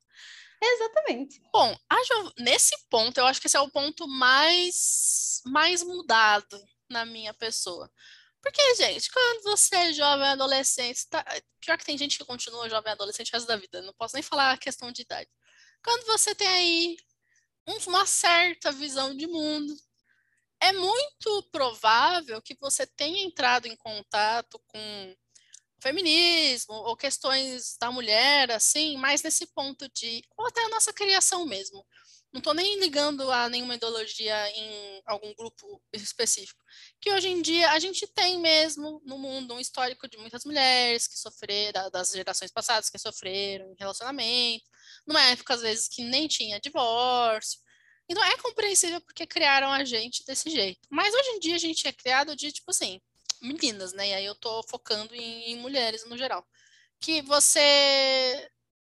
Exatamente. 0.61 1.41
Bom, 1.53 1.73
Jo- 2.05 2.33
nesse 2.37 2.75
ponto, 2.89 3.17
eu 3.17 3.25
acho 3.25 3.39
que 3.39 3.47
esse 3.47 3.55
é 3.55 3.61
o 3.61 3.71
ponto 3.71 4.07
mais, 4.07 5.41
mais 5.45 5.81
mudado 5.83 6.61
na 6.89 7.05
minha 7.05 7.33
pessoa. 7.33 7.89
Porque, 8.41 8.75
gente, 8.75 9.09
quando 9.11 9.43
você 9.43 9.75
é 9.75 9.93
jovem 9.93 10.27
adolescente, 10.27 11.07
tá... 11.09 11.23
pior 11.61 11.77
que 11.77 11.85
tem 11.85 11.97
gente 11.97 12.17
que 12.17 12.25
continua 12.25 12.69
jovem 12.69 12.91
adolescente 12.91 13.29
o 13.29 13.33
resto 13.33 13.47
da 13.47 13.55
vida, 13.57 13.81
não 13.81 13.93
posso 13.93 14.15
nem 14.15 14.23
falar 14.23 14.51
a 14.51 14.57
questão 14.57 14.91
de 14.91 15.01
idade. 15.01 15.29
Quando 15.83 16.05
você 16.05 16.35
tem 16.35 16.47
aí 16.47 16.97
um- 17.67 17.77
uma 17.89 18.05
certa 18.05 18.71
visão 18.71 19.15
de 19.15 19.27
mundo, 19.27 19.73
é 20.61 20.71
muito 20.71 21.43
provável 21.51 22.41
que 22.41 22.57
você 22.59 22.85
tenha 22.85 23.23
entrado 23.23 23.67
em 23.67 23.75
contato 23.75 24.59
com 24.67 25.15
feminismo 25.81 26.73
ou 26.75 26.95
questões 26.97 27.77
da 27.79 27.91
mulher, 27.91 28.51
assim, 28.51 28.97
mais 28.97 29.23
nesse 29.23 29.47
ponto 29.47 29.87
de, 29.93 30.21
ou 30.37 30.47
até 30.47 30.63
a 30.65 30.69
nossa 30.69 30.91
criação 30.91 31.45
mesmo. 31.45 31.85
Não 32.31 32.39
estou 32.39 32.53
nem 32.53 32.79
ligando 32.79 33.31
a 33.31 33.49
nenhuma 33.49 33.73
ideologia 33.73 34.35
em 34.51 35.01
algum 35.07 35.33
grupo 35.33 35.81
específico. 35.91 36.63
Que 37.01 37.11
hoje 37.11 37.27
em 37.27 37.41
dia 37.41 37.71
a 37.71 37.79
gente 37.79 38.05
tem 38.05 38.37
mesmo 38.37 39.01
no 39.03 39.17
mundo 39.17 39.55
um 39.55 39.59
histórico 39.59 40.07
de 40.07 40.17
muitas 40.17 40.45
mulheres 40.45 41.07
que 41.07 41.17
sofreram, 41.17 41.89
das 41.89 42.11
gerações 42.11 42.51
passadas, 42.51 42.89
que 42.89 42.99
sofreram 42.99 43.71
em 43.71 43.75
relacionamento, 43.79 44.65
numa 45.07 45.23
época, 45.23 45.55
às 45.55 45.61
vezes, 45.61 45.87
que 45.87 46.03
nem 46.03 46.27
tinha 46.27 46.59
divórcio. 46.59 47.59
Então 48.09 48.23
é 48.23 48.37
compreensível 48.37 48.99
porque 49.01 49.27
criaram 49.27 49.71
a 49.71 49.85
gente 49.85 50.25
desse 50.25 50.49
jeito. 50.49 50.87
Mas 50.89 51.13
hoje 51.13 51.29
em 51.29 51.39
dia 51.39 51.55
a 51.55 51.59
gente 51.59 51.87
é 51.87 51.93
criado 51.93 52.35
de, 52.35 52.51
tipo 52.51 52.71
assim, 52.71 52.99
meninas, 53.41 53.93
né? 53.93 54.09
E 54.09 54.13
aí 54.15 54.25
eu 54.25 54.35
tô 54.35 54.63
focando 54.63 55.13
em, 55.15 55.51
em 55.51 55.55
mulheres 55.57 56.05
no 56.05 56.17
geral. 56.17 56.45
Que 56.99 57.21
você 57.21 58.49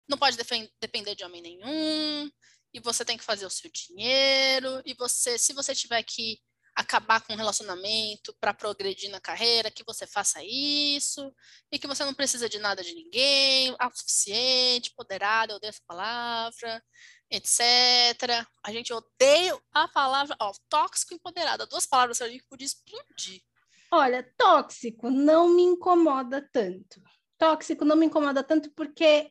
não 0.09 0.17
pode 0.17 0.39
depender 0.81 1.15
de 1.15 1.25
homem 1.25 1.43
nenhum, 1.43 2.31
e 2.73 2.81
você 2.81 3.05
tem 3.05 3.19
que 3.19 3.25
fazer 3.25 3.45
o 3.45 3.51
seu 3.51 3.71
dinheiro, 3.71 4.83
e 4.85 4.95
você, 4.95 5.39
se 5.39 5.53
você 5.53 5.75
tiver 5.75 6.03
que 6.03 6.41
acabar 6.75 7.21
com 7.21 7.33
um 7.33 7.37
relacionamento 7.37 8.35
para 8.41 8.55
progredir 8.55 9.11
na 9.11 9.21
carreira, 9.21 9.71
que 9.71 9.83
você 9.85 10.07
faça 10.07 10.41
isso, 10.45 11.35
e 11.73 11.79
que 11.79 11.89
você 11.89 12.05
não 12.05 12.15
precisa 12.15 12.49
de 12.49 12.59
nada 12.59 12.85
de 12.85 12.95
ninguém, 12.95 13.75
autossuficiente, 13.81 14.91
empoderada, 14.91 15.53
eu 15.53 15.57
odeio 15.57 15.71
essa 15.71 15.83
palavra, 15.87 16.83
etc. 17.31 18.47
A 18.63 18.73
gente 18.73 18.93
odeia 18.93 19.59
a 19.73 19.89
palavra, 19.89 20.37
ó, 20.41 20.53
tóxico 20.69 21.15
empoderada, 21.15 21.67
duas 21.67 21.87
palavras 21.87 22.19
que 22.19 22.25
a 22.25 22.29
gente 22.29 22.45
podia 22.45 22.67
explodir. 22.67 23.43
Olha, 23.91 24.23
tóxico 24.37 25.11
não 25.11 25.49
me 25.49 25.63
incomoda 25.63 26.47
tanto. 26.53 27.01
Tóxico 27.39 27.85
não 27.85 27.97
me 27.97 28.07
incomoda 28.07 28.43
tanto 28.43 28.71
porque 28.73 29.31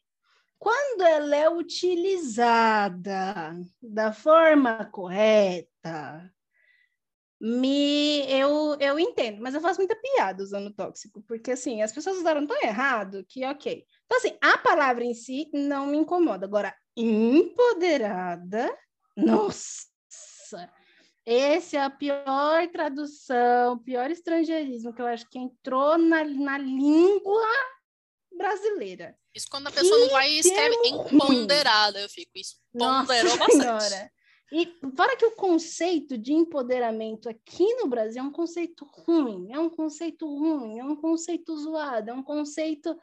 quando 0.57 1.01
ela 1.01 1.35
é 1.35 1.49
utilizada 1.49 3.55
da 3.81 4.11
forma 4.11 4.85
correta, 4.85 6.33
me 7.39 8.25
eu, 8.31 8.75
eu 8.79 8.99
entendo, 8.99 9.39
mas 9.41 9.53
eu 9.53 9.61
faço 9.61 9.79
muita 9.79 9.95
piada 9.95 10.41
usando 10.41 10.73
tóxico, 10.73 11.21
porque 11.27 11.51
assim, 11.51 11.83
as 11.83 11.91
pessoas 11.91 12.17
usaram 12.17 12.47
tão 12.47 12.59
errado 12.63 13.23
que 13.27 13.45
ok. 13.45 13.85
Então, 14.05 14.17
assim, 14.17 14.35
a 14.41 14.57
palavra 14.57 15.03
em 15.03 15.13
si 15.13 15.47
não 15.53 15.85
me 15.85 15.97
incomoda. 15.97 16.47
Agora, 16.47 16.75
empoderada, 16.97 18.75
nossa, 19.15 19.87
esse 21.25 21.75
é 21.75 21.83
a 21.83 21.89
pior 21.89 22.67
tradução, 22.69 23.77
pior 23.79 24.09
estrangeirismo 24.09 24.93
que 24.93 25.01
eu 25.01 25.07
acho 25.07 25.29
que 25.29 25.37
entrou 25.37 25.97
na, 25.97 26.23
na 26.23 26.57
língua 26.57 27.47
brasileira. 28.35 29.15
Isso 29.35 29.47
quando 29.49 29.67
a 29.67 29.71
pessoa 29.71 29.99
não 29.99 30.09
vai 30.09 30.31
e 30.31 30.39
escreve 30.39 30.75
empoderada, 30.87 31.99
eu 31.99 32.09
fico, 32.09 32.31
isso 32.35 32.55
ponderou 32.71 33.23
Nossa 33.23 33.37
bastante. 33.37 33.61
Senhora. 33.61 34.11
E 34.51 34.73
fora 34.95 35.17
que 35.17 35.25
o 35.25 35.35
conceito 35.35 36.17
de 36.17 36.31
empoderamento 36.31 37.27
aqui 37.27 37.65
no 37.75 37.87
Brasil 37.87 38.21
é 38.21 38.25
um 38.25 38.31
conceito 38.31 38.85
ruim, 38.85 39.51
é 39.51 39.59
um 39.59 39.69
conceito 39.69 40.25
ruim, 40.25 40.79
é 40.79 40.83
um 40.85 40.95
conceito 40.95 41.57
zoado, 41.57 42.09
é 42.09 42.13
um 42.13 42.23
conceito. 42.23 42.97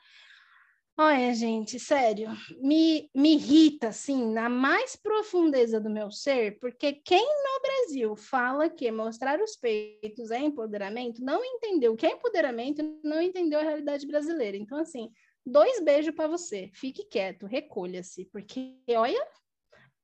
Olha, 0.96 1.34
gente, 1.34 1.78
sério, 1.80 2.28
me, 2.60 3.10
me 3.12 3.34
irrita, 3.34 3.88
assim, 3.88 4.30
na 4.32 4.48
mais 4.48 4.94
profundeza 4.94 5.80
do 5.80 5.90
meu 5.90 6.08
ser, 6.08 6.56
porque 6.60 6.92
quem 6.92 7.20
no 7.24 7.60
Brasil 7.60 8.14
fala 8.14 8.70
que 8.70 8.88
mostrar 8.92 9.40
os 9.40 9.56
peitos 9.56 10.30
é 10.30 10.38
empoderamento, 10.38 11.20
não 11.20 11.44
entendeu 11.44 11.94
o 11.94 11.96
que 11.96 12.06
é 12.06 12.12
empoderamento, 12.12 12.80
não 13.02 13.20
entendeu 13.20 13.58
a 13.58 13.62
realidade 13.64 14.06
brasileira. 14.06 14.56
Então, 14.56 14.78
assim, 14.78 15.10
dois 15.44 15.82
beijos 15.82 16.14
para 16.14 16.28
você, 16.28 16.70
fique 16.72 17.04
quieto, 17.06 17.44
recolha-se, 17.46 18.26
porque, 18.26 18.76
olha, 18.90 19.26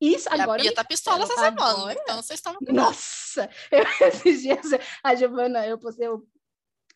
isso 0.00 0.28
E 0.28 0.40
a 0.40 0.42
agora. 0.42 0.60
Bia 0.60 0.70
me 0.70 0.74
tá 0.74 0.82
pistola 0.84 1.22
essa 1.22 1.34
semana, 1.34 1.52
agora- 1.52 2.00
então 2.02 2.16
vocês 2.16 2.38
estão... 2.40 2.56
Nossa! 2.62 3.48
Eu, 3.70 3.84
esses 4.08 4.42
dias, 4.42 4.66
a 5.04 5.14
Giovana, 5.14 5.64
eu 5.68 5.78
postei, 5.78 6.08
eu 6.08 6.26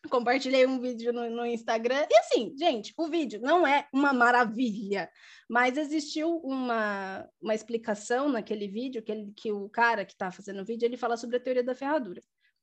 compartilhei 0.09 0.65
um 0.65 0.79
vídeo 0.79 1.11
no, 1.11 1.29
no 1.29 1.45
Instagram. 1.45 2.05
E 2.09 2.17
assim, 2.17 2.53
gente, 2.57 2.93
o 2.97 3.07
vídeo 3.07 3.39
não 3.41 3.65
é 3.65 3.87
uma 3.93 4.13
maravilha, 4.13 5.09
mas 5.49 5.77
existiu 5.77 6.37
uma, 6.37 7.27
uma 7.41 7.55
explicação 7.55 8.29
naquele 8.29 8.67
vídeo 8.67 9.01
que, 9.01 9.11
ele, 9.11 9.33
que 9.35 9.51
o 9.51 9.69
cara 9.69 10.05
que 10.05 10.13
está 10.13 10.31
fazendo 10.31 10.61
o 10.61 10.65
vídeo, 10.65 10.85
ele 10.85 10.97
fala 10.97 11.17
sobre 11.17 11.37
a 11.37 11.39
teoria 11.39 11.63
da 11.63 11.75
ferradura. 11.75 12.21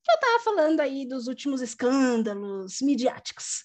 Eu 0.08 0.14
estava 0.14 0.42
falando 0.42 0.80
aí 0.80 1.06
dos 1.06 1.28
últimos 1.28 1.62
escândalos 1.62 2.80
midiáticos. 2.82 3.64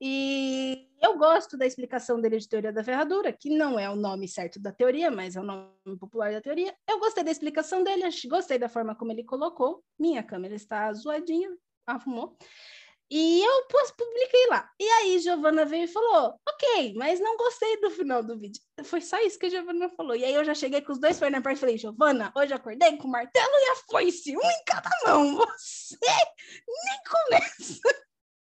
E 0.00 0.86
eu 1.02 1.16
gosto 1.18 1.56
da 1.56 1.66
explicação 1.66 2.20
dele 2.20 2.38
de 2.38 2.48
teoria 2.48 2.72
da 2.72 2.84
ferradura, 2.84 3.32
que 3.32 3.50
não 3.50 3.78
é 3.78 3.90
o 3.90 3.96
nome 3.96 4.28
certo 4.28 4.60
da 4.60 4.70
teoria, 4.70 5.10
mas 5.10 5.34
é 5.34 5.40
o 5.40 5.44
nome 5.44 5.98
popular 5.98 6.30
da 6.30 6.40
teoria. 6.40 6.74
Eu 6.88 7.00
gostei 7.00 7.24
da 7.24 7.30
explicação 7.30 7.82
dele, 7.82 8.04
gostei 8.28 8.58
da 8.58 8.68
forma 8.68 8.94
como 8.94 9.10
ele 9.10 9.24
colocou. 9.24 9.82
Minha 9.98 10.22
câmera 10.22 10.54
está 10.54 10.92
zoadinha, 10.92 11.50
arrumou. 11.86 12.36
E 13.10 13.42
eu 13.42 13.66
publiquei 13.96 14.46
lá. 14.48 14.70
E 14.78 14.84
aí, 14.86 15.18
Giovana 15.18 15.64
veio 15.64 15.84
e 15.84 15.88
falou: 15.88 16.38
Ok, 16.46 16.94
mas 16.94 17.18
não 17.20 17.36
gostei 17.38 17.80
do 17.80 17.90
final 17.90 18.22
do 18.22 18.38
vídeo. 18.38 18.60
Foi 18.84 19.00
só 19.00 19.18
isso 19.20 19.38
que 19.38 19.46
a 19.46 19.50
Giovana 19.50 19.88
falou. 19.90 20.14
E 20.14 20.24
aí 20.24 20.34
eu 20.34 20.44
já 20.44 20.54
cheguei 20.54 20.82
com 20.82 20.92
os 20.92 21.00
dois 21.00 21.18
pés 21.18 21.32
na 21.32 21.40
parte 21.40 21.56
e 21.56 21.60
falei: 21.60 21.78
Giovana, 21.78 22.30
hoje 22.36 22.52
acordei 22.52 22.96
com 22.98 23.08
o 23.08 23.10
martelo 23.10 23.50
e 23.54 23.70
a 23.70 23.76
foice, 23.90 24.36
um 24.36 24.40
em 24.40 24.64
cada 24.66 24.90
mão. 25.06 25.36
Você 25.56 25.96
nem 26.66 27.00
começa. 27.10 27.80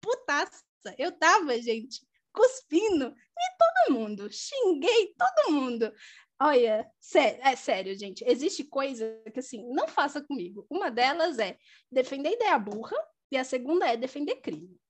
Putaça. 0.01 0.63
Eu 0.99 1.13
tava, 1.13 1.61
gente, 1.61 2.01
cuspindo 2.33 3.07
em 3.07 3.57
todo 3.59 3.99
mundo. 3.99 4.29
Xinguei 4.33 5.15
todo 5.19 5.53
mundo. 5.53 5.93
Olha, 6.41 6.87
sé- 6.99 7.39
é 7.43 7.55
sério, 7.55 7.97
gente. 7.99 8.25
Existe 8.27 8.65
coisa 8.65 9.23
que 9.33 9.41
assim, 9.41 9.63
não 9.73 9.87
faça 9.87 10.23
comigo. 10.23 10.67
Uma 10.71 10.91
delas 10.91 11.39
é 11.39 11.57
defender 11.91 12.33
ideia 12.33 12.59
burra 12.59 12.97
E 13.35 13.37
a 13.37 13.43
segunda 13.43 13.89
é 13.89 13.97
defender 13.97 14.37
crime. 14.37 14.81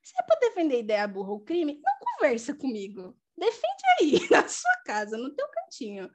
Se 0.00 0.14
é 0.16 0.22
para 0.22 0.38
defender 0.38 0.78
ideia 0.78 1.08
burra 1.08 1.32
ou 1.32 1.40
crime, 1.40 1.82
não 1.84 1.98
conversa 1.98 2.54
comigo. 2.54 3.18
Defende 3.36 3.82
aí, 4.00 4.12
na 4.30 4.46
sua 4.46 4.76
casa, 4.86 5.16
no 5.16 5.34
teu 5.34 5.48
cantinho. 5.48 6.08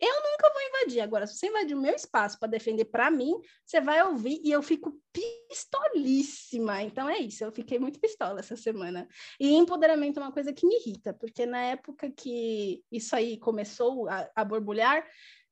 Eu 0.00 0.14
nunca 0.14 0.52
vou 0.52 0.62
invadir. 0.62 1.00
Agora, 1.00 1.26
se 1.26 1.36
você 1.36 1.48
invadir 1.48 1.76
o 1.76 1.80
meu 1.80 1.96
espaço 1.96 2.38
para 2.38 2.46
defender 2.46 2.84
para 2.84 3.10
mim, 3.10 3.32
você 3.66 3.80
vai 3.80 4.00
ouvir 4.06 4.40
e 4.44 4.52
eu 4.52 4.62
fico 4.62 4.96
pistolíssima. 5.12 6.80
Então 6.84 7.08
é 7.08 7.18
isso, 7.18 7.42
eu 7.42 7.50
fiquei 7.50 7.80
muito 7.80 7.98
pistola 7.98 8.38
essa 8.38 8.54
semana. 8.54 9.08
E 9.40 9.52
empoderamento 9.52 10.20
é 10.20 10.22
uma 10.22 10.32
coisa 10.32 10.52
que 10.52 10.64
me 10.64 10.76
irrita, 10.76 11.12
porque 11.12 11.44
na 11.44 11.60
época 11.62 12.08
que 12.08 12.84
isso 12.92 13.16
aí 13.16 13.36
começou 13.36 14.08
a, 14.08 14.30
a 14.36 14.44
borbulhar, 14.44 15.04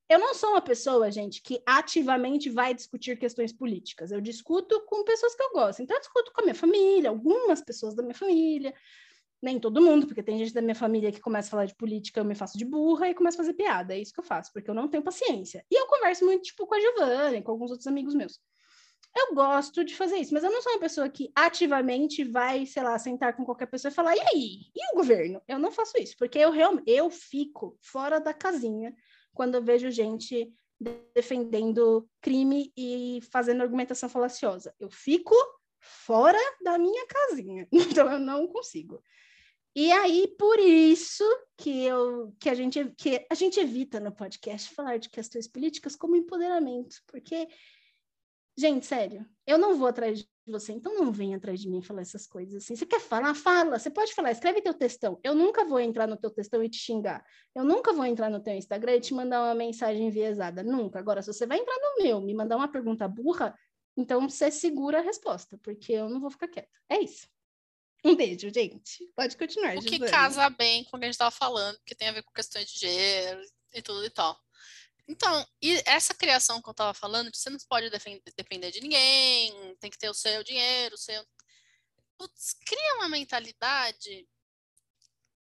eu 0.08 0.18
não 0.18 0.34
sou 0.34 0.50
uma 0.50 0.60
pessoa, 0.60 1.10
gente, 1.10 1.42
que 1.42 1.60
ativamente 1.66 2.48
vai 2.48 2.72
discutir 2.72 3.18
questões 3.18 3.52
políticas. 3.52 4.12
Eu 4.12 4.20
discuto 4.20 4.84
com 4.86 5.04
pessoas 5.04 5.34
que 5.34 5.42
eu 5.42 5.50
gosto. 5.52 5.82
Então, 5.82 5.96
eu 5.96 6.00
discuto 6.00 6.32
com 6.32 6.40
a 6.40 6.44
minha 6.44 6.54
família, 6.54 7.10
algumas 7.10 7.60
pessoas 7.60 7.94
da 7.94 8.02
minha 8.02 8.14
família, 8.14 8.72
nem 9.42 9.58
todo 9.58 9.82
mundo, 9.82 10.06
porque 10.06 10.22
tem 10.22 10.38
gente 10.38 10.54
da 10.54 10.62
minha 10.62 10.74
família 10.74 11.10
que 11.10 11.20
começa 11.20 11.48
a 11.48 11.50
falar 11.50 11.64
de 11.66 11.74
política, 11.74 12.20
eu 12.20 12.24
me 12.24 12.34
faço 12.34 12.56
de 12.56 12.64
burra 12.64 13.08
e 13.08 13.14
começo 13.14 13.36
a 13.36 13.42
fazer 13.44 13.54
piada. 13.54 13.94
É 13.94 13.98
isso 13.98 14.12
que 14.12 14.20
eu 14.20 14.24
faço, 14.24 14.52
porque 14.52 14.70
eu 14.70 14.74
não 14.74 14.88
tenho 14.88 15.02
paciência. 15.02 15.64
E 15.70 15.80
eu 15.80 15.86
converso 15.86 16.24
muito, 16.24 16.42
tipo, 16.42 16.66
com 16.66 16.74
a 16.74 16.80
Giovanna, 16.80 17.42
com 17.42 17.50
alguns 17.50 17.70
outros 17.70 17.86
amigos 17.86 18.14
meus. 18.14 18.40
Eu 19.14 19.34
gosto 19.34 19.82
de 19.82 19.96
fazer 19.96 20.18
isso, 20.18 20.34
mas 20.34 20.44
eu 20.44 20.52
não 20.52 20.60
sou 20.60 20.72
uma 20.72 20.80
pessoa 20.80 21.08
que 21.08 21.32
ativamente 21.34 22.22
vai, 22.22 22.66
sei 22.66 22.82
lá, 22.82 22.98
sentar 22.98 23.34
com 23.34 23.44
qualquer 23.44 23.66
pessoa 23.66 23.90
e 23.90 23.94
falar, 23.94 24.14
e 24.14 24.20
aí? 24.20 24.60
E 24.74 24.92
o 24.92 24.96
governo? 24.96 25.40
Eu 25.48 25.58
não 25.58 25.72
faço 25.72 25.98
isso, 25.98 26.14
porque 26.18 26.38
eu 26.38 26.50
realmente 26.50 26.90
eu 26.90 27.10
fico 27.10 27.78
fora 27.80 28.20
da 28.20 28.34
casinha 28.34 28.94
quando 29.36 29.56
eu 29.56 29.62
vejo 29.62 29.90
gente 29.90 30.50
defendendo 31.14 32.08
crime 32.22 32.72
e 32.76 33.20
fazendo 33.30 33.62
argumentação 33.62 34.08
falaciosa. 34.08 34.74
Eu 34.80 34.90
fico 34.90 35.34
fora 35.78 36.38
da 36.64 36.78
minha 36.78 37.06
casinha, 37.06 37.68
então 37.70 38.10
eu 38.10 38.18
não 38.18 38.48
consigo. 38.48 39.02
E 39.74 39.92
aí, 39.92 40.26
por 40.38 40.58
isso 40.58 41.22
que, 41.58 41.84
eu, 41.84 42.34
que, 42.40 42.48
a 42.48 42.54
gente, 42.54 42.82
que 42.96 43.26
a 43.30 43.34
gente 43.34 43.60
evita 43.60 44.00
no 44.00 44.10
podcast 44.10 44.74
falar 44.74 44.96
de 44.96 45.10
questões 45.10 45.46
políticas 45.46 45.94
como 45.94 46.16
empoderamento, 46.16 46.96
porque, 47.06 47.46
gente, 48.56 48.86
sério, 48.86 49.26
eu 49.46 49.58
não 49.58 49.76
vou 49.76 49.88
atrás 49.88 50.26
você, 50.50 50.72
então 50.72 50.94
não 50.94 51.12
vem 51.12 51.34
atrás 51.34 51.60
de 51.60 51.68
mim 51.68 51.82
falar 51.82 52.02
essas 52.02 52.26
coisas 52.26 52.62
assim. 52.62 52.76
Você 52.76 52.86
quer 52.86 53.00
falar? 53.00 53.34
Fala, 53.34 53.78
você 53.78 53.90
pode 53.90 54.14
falar, 54.14 54.30
escreve 54.30 54.62
teu 54.62 54.74
textão. 54.74 55.18
Eu 55.22 55.34
nunca 55.34 55.64
vou 55.64 55.80
entrar 55.80 56.06
no 56.06 56.16
teu 56.16 56.30
textão 56.30 56.62
e 56.62 56.68
te 56.68 56.78
xingar. 56.78 57.24
Eu 57.54 57.64
nunca 57.64 57.92
vou 57.92 58.04
entrar 58.04 58.30
no 58.30 58.40
teu 58.40 58.54
Instagram 58.54 58.96
e 58.96 59.00
te 59.00 59.14
mandar 59.14 59.42
uma 59.42 59.54
mensagem 59.54 60.06
enviesada, 60.06 60.62
nunca. 60.62 60.98
Agora, 60.98 61.20
se 61.22 61.32
você 61.32 61.46
vai 61.46 61.58
entrar 61.58 61.76
no 61.76 62.02
meu, 62.02 62.20
me 62.20 62.34
mandar 62.34 62.56
uma 62.56 62.68
pergunta 62.68 63.08
burra, 63.08 63.58
então 63.96 64.28
você 64.28 64.50
segura 64.50 64.98
a 64.98 65.02
resposta, 65.02 65.58
porque 65.62 65.92
eu 65.92 66.08
não 66.08 66.20
vou 66.20 66.30
ficar 66.30 66.48
quieta. 66.48 66.68
É 66.88 67.00
isso. 67.00 67.26
Um 68.04 68.14
beijo, 68.14 68.48
gente. 68.54 69.04
Pode 69.16 69.36
continuar. 69.36 69.76
O 69.76 69.80
que 69.80 69.98
casa 69.98 70.48
bem 70.50 70.84
com 70.84 70.96
o 70.96 71.00
que 71.00 71.06
a 71.06 71.08
gente 71.08 71.14
estava 71.14 71.30
falando, 71.30 71.78
que 71.84 71.94
tem 71.94 72.08
a 72.08 72.12
ver 72.12 72.22
com 72.22 72.32
questões 72.32 72.66
de 72.66 72.78
gênero 72.78 73.40
e 73.74 73.82
tudo 73.82 74.04
e 74.04 74.10
tal. 74.10 74.38
Então, 75.08 75.46
e 75.62 75.82
essa 75.86 76.12
criação 76.12 76.60
que 76.60 76.68
eu 76.68 76.72
estava 76.72 76.92
falando, 76.92 77.30
você 77.32 77.48
não 77.48 77.58
pode 77.68 77.90
depender 78.36 78.70
de 78.72 78.80
ninguém, 78.80 79.76
tem 79.76 79.90
que 79.90 79.98
ter 79.98 80.10
o 80.10 80.14
seu 80.14 80.42
dinheiro, 80.42 80.94
o 80.96 80.98
seu. 80.98 81.24
Putz, 82.18 82.54
cria 82.64 82.94
uma 82.96 83.08
mentalidade 83.08 84.28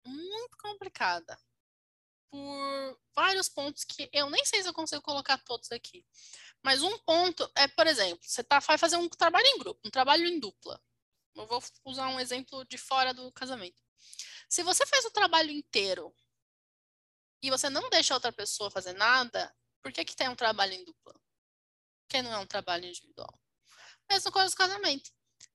muito 0.04 0.56
complicada 0.58 1.38
por 2.30 3.00
vários 3.14 3.48
pontos 3.48 3.84
que 3.84 4.08
eu 4.12 4.28
nem 4.30 4.44
sei 4.44 4.62
se 4.62 4.68
eu 4.68 4.74
consigo 4.74 5.02
colocar 5.02 5.38
todos 5.38 5.70
aqui. 5.70 6.04
Mas 6.62 6.82
um 6.82 6.98
ponto 6.98 7.48
é, 7.54 7.68
por 7.68 7.86
exemplo, 7.86 8.18
você 8.22 8.42
tá, 8.42 8.58
vai 8.58 8.78
fazer 8.78 8.96
um 8.96 9.08
trabalho 9.08 9.46
em 9.46 9.58
grupo, 9.58 9.80
um 9.84 9.90
trabalho 9.90 10.26
em 10.26 10.40
dupla. 10.40 10.80
Eu 11.34 11.46
vou 11.46 11.62
usar 11.84 12.08
um 12.08 12.18
exemplo 12.18 12.64
de 12.64 12.78
fora 12.78 13.14
do 13.14 13.30
casamento. 13.32 13.82
Se 14.48 14.62
você 14.62 14.86
faz 14.86 15.04
o 15.04 15.10
trabalho 15.10 15.50
inteiro 15.50 16.14
e 17.46 17.50
você 17.50 17.70
não 17.70 17.88
deixa 17.90 18.14
outra 18.14 18.32
pessoa 18.32 18.70
fazer 18.70 18.92
nada, 18.94 19.54
por 19.82 19.92
que, 19.92 20.04
que 20.04 20.16
tem 20.16 20.28
um 20.28 20.36
trabalho 20.36 20.72
em 20.72 20.84
dupla? 20.84 21.14
Porque 22.02 22.22
não 22.22 22.32
é 22.32 22.38
um 22.38 22.46
trabalho 22.46 22.86
individual. 22.86 23.40
Mesma 24.10 24.32
coisa 24.32 24.50
do 24.50 24.56
casamento. 24.56 25.10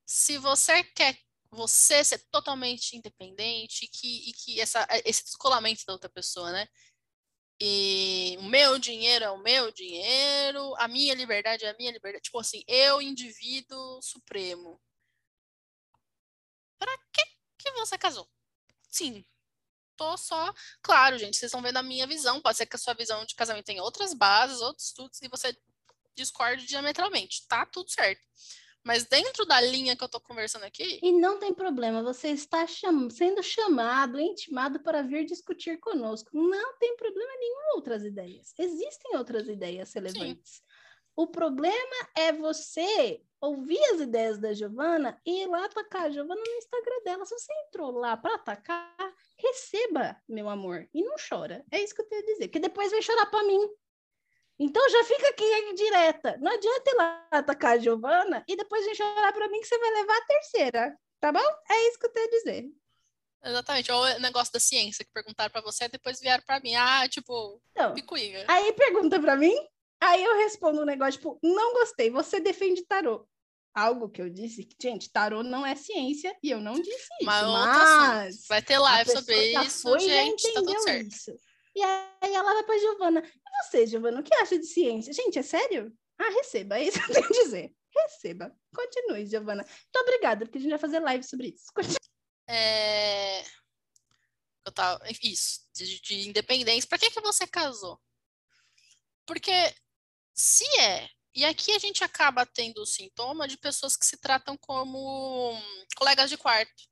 Se 0.05 0.37
você 0.37 0.83
quer 0.83 1.17
você 1.51 2.03
ser 2.03 2.19
totalmente 2.31 2.95
independente 2.95 3.85
e 3.85 3.87
que, 3.89 4.29
e 4.29 4.33
que 4.33 4.61
essa, 4.61 4.87
esse 5.05 5.25
descolamento 5.25 5.83
da 5.85 5.93
outra 5.93 6.09
pessoa, 6.09 6.51
né? 6.51 6.67
E 7.59 8.37
o 8.39 8.43
meu 8.43 8.79
dinheiro 8.79 9.25
é 9.25 9.29
o 9.29 9.37
meu 9.37 9.71
dinheiro, 9.71 10.73
a 10.77 10.87
minha 10.87 11.13
liberdade 11.13 11.65
é 11.65 11.69
a 11.69 11.77
minha 11.77 11.91
liberdade. 11.91 12.23
Tipo 12.23 12.39
assim, 12.39 12.63
eu, 12.67 13.01
indivíduo 13.01 14.01
supremo. 14.01 14.81
Para 16.79 16.97
que 17.13 17.23
que 17.59 17.71
você 17.73 17.97
casou? 17.97 18.27
Sim. 18.89 19.23
Tô 20.01 20.17
só. 20.17 20.51
Claro, 20.81 21.15
gente, 21.19 21.37
vocês 21.37 21.49
estão 21.49 21.61
vendo 21.61 21.77
a 21.77 21.83
minha 21.83 22.07
visão. 22.07 22.41
Pode 22.41 22.57
ser 22.57 22.65
que 22.65 22.75
a 22.75 22.79
sua 22.79 22.95
visão 22.95 23.23
de 23.23 23.35
casamento 23.35 23.65
tenha 23.65 23.83
outras 23.83 24.15
bases, 24.15 24.59
outros 24.59 24.87
estudos, 24.87 25.21
e 25.21 25.27
você 25.27 25.55
discorde 26.15 26.65
diametralmente. 26.65 27.47
Tá 27.47 27.67
tudo 27.67 27.87
certo. 27.91 28.19
Mas 28.83 29.05
dentro 29.05 29.45
da 29.45 29.61
linha 29.61 29.95
que 29.95 30.03
eu 30.03 30.09
tô 30.09 30.19
conversando 30.19 30.63
aqui. 30.63 30.99
E 31.03 31.11
não 31.11 31.37
tem 31.37 31.53
problema, 31.53 32.01
você 32.01 32.29
está 32.29 32.65
cham... 32.65 33.11
sendo 33.11 33.43
chamado, 33.43 34.19
intimado 34.19 34.79
para 34.79 35.03
vir 35.03 35.23
discutir 35.23 35.79
conosco. 35.79 36.31
Não 36.33 36.79
tem 36.79 36.97
problema 36.97 37.31
nenhum 37.37 37.75
outras 37.75 38.03
ideias. 38.03 38.55
Existem 38.57 39.15
outras 39.17 39.47
ideias 39.47 39.93
relevantes. 39.93 40.53
Sim. 40.55 40.63
O 41.15 41.27
problema 41.27 42.09
é 42.15 42.31
você 42.31 43.21
ouvir 43.41 43.83
as 43.85 43.99
ideias 43.99 44.39
da 44.39 44.53
Giovana 44.53 45.19
e 45.25 45.43
ir 45.43 45.47
lá 45.47 45.65
atacar 45.65 46.03
a 46.03 46.09
Giovana 46.09 46.39
no 46.39 46.57
Instagram 46.57 47.03
dela. 47.03 47.25
Se 47.25 47.33
você 47.33 47.51
entrou 47.67 47.91
lá 47.91 48.15
para 48.15 48.35
atacar, 48.35 48.95
receba, 49.37 50.15
meu 50.29 50.47
amor, 50.47 50.87
e 50.93 51.03
não 51.03 51.15
chora. 51.27 51.65
É 51.71 51.81
isso 51.81 51.95
que 51.95 52.01
eu 52.01 52.07
tenho 52.07 52.21
a 52.21 52.25
dizer, 52.25 52.47
porque 52.47 52.59
depois 52.59 52.91
vai 52.91 53.01
chorar 53.01 53.25
para 53.25 53.43
mim. 53.43 53.59
Então 54.59 54.87
já 54.89 55.03
fica 55.05 55.27
aqui 55.29 55.73
direta. 55.73 56.37
Não 56.39 56.51
adianta 56.51 56.91
ir 56.91 56.95
lá 56.95 57.27
atacar 57.31 57.73
a 57.73 57.79
Giovana 57.79 58.43
e 58.47 58.55
depois 58.55 58.85
vir 58.85 58.95
chorar 58.95 59.33
para 59.33 59.49
mim 59.49 59.59
que 59.59 59.67
você 59.67 59.77
vai 59.79 59.91
levar 59.91 60.17
a 60.17 60.25
terceira. 60.25 60.99
Tá 61.19 61.31
bom? 61.31 61.39
É 61.69 61.87
isso 61.87 61.99
que 61.99 62.05
eu 62.05 62.11
tenho 62.11 62.27
a 62.27 62.29
dizer. 62.29 62.71
Exatamente, 63.43 63.91
ou 63.91 64.03
o 64.03 64.19
negócio 64.19 64.53
da 64.53 64.59
ciência 64.59 65.03
que 65.03 65.11
perguntaram 65.11 65.49
para 65.49 65.61
você 65.61 65.85
e 65.85 65.89
depois 65.89 66.19
vieram 66.19 66.43
para 66.43 66.59
mim. 66.59 66.75
Ah, 66.75 67.07
tipo, 67.09 67.59
então, 67.71 67.93
picuinha. 67.95 68.45
Aí 68.47 68.71
pergunta 68.73 69.19
para 69.19 69.35
mim, 69.35 69.55
Aí 70.01 70.23
eu 70.23 70.37
respondo 70.37 70.81
um 70.81 70.85
negócio, 70.85 71.19
tipo, 71.19 71.39
não 71.43 71.73
gostei, 71.73 72.09
você 72.09 72.39
defende 72.39 72.83
tarô. 72.85 73.27
Algo 73.73 74.09
que 74.09 74.21
eu 74.21 74.29
disse 74.29 74.65
que, 74.65 74.75
gente, 74.81 75.11
tarô 75.11 75.43
não 75.43 75.65
é 75.65 75.75
ciência 75.75 76.35
e 76.43 76.49
eu 76.49 76.59
não 76.59 76.73
disse 76.73 76.89
isso. 76.91 77.23
Mas, 77.23 77.47
mas 77.47 78.47
vai 78.47 78.61
ter 78.61 78.77
live 78.79 79.11
sobre 79.11 79.53
isso, 79.53 79.99
gente, 79.99 80.53
tá 80.53 80.59
tudo 80.59 80.81
certo. 80.81 81.07
Isso. 81.07 81.31
E 81.73 81.81
aí 81.83 82.33
ela 82.33 82.53
vai 82.53 82.63
pra 82.63 82.77
Giovana. 82.79 83.21
E 83.23 83.63
você, 83.63 83.87
Giovana, 83.87 84.19
o 84.19 84.23
que 84.23 84.33
acha 84.35 84.57
de 84.57 84.65
ciência? 84.65 85.13
Gente, 85.13 85.39
é 85.39 85.43
sério? 85.43 85.93
Ah, 86.19 86.29
receba, 86.31 86.77
é 86.77 86.83
isso 86.83 86.99
que 86.99 87.11
eu 87.11 87.15
tenho 87.15 87.27
a 87.27 87.43
dizer. 87.43 87.73
Receba. 87.95 88.55
Continue, 88.75 89.25
Giovana. 89.25 89.63
Muito 89.63 90.01
obrigada, 90.01 90.45
porque 90.45 90.57
a 90.57 90.61
gente 90.61 90.71
vai 90.71 90.79
fazer 90.79 90.99
live 90.99 91.23
sobre 91.23 91.49
isso. 91.49 91.65
Continue. 91.73 91.97
É... 92.49 93.41
Eu 94.65 94.71
tava... 94.73 95.01
Isso, 95.23 95.61
de, 95.73 96.01
de 96.01 96.27
independência. 96.27 96.87
Pra 96.89 96.97
que, 96.97 97.09
que 97.09 97.21
você 97.21 97.47
casou? 97.47 98.01
Porque 99.25 99.73
se 100.33 100.65
é, 100.79 101.09
e 101.33 101.45
aqui 101.45 101.71
a 101.71 101.79
gente 101.79 102.03
acaba 102.03 102.45
tendo 102.45 102.81
o 102.81 102.85
sintoma 102.85 103.47
de 103.47 103.57
pessoas 103.57 103.95
que 103.95 104.05
se 104.05 104.17
tratam 104.17 104.57
como 104.57 105.53
colegas 105.95 106.29
de 106.29 106.37
quarto, 106.37 106.83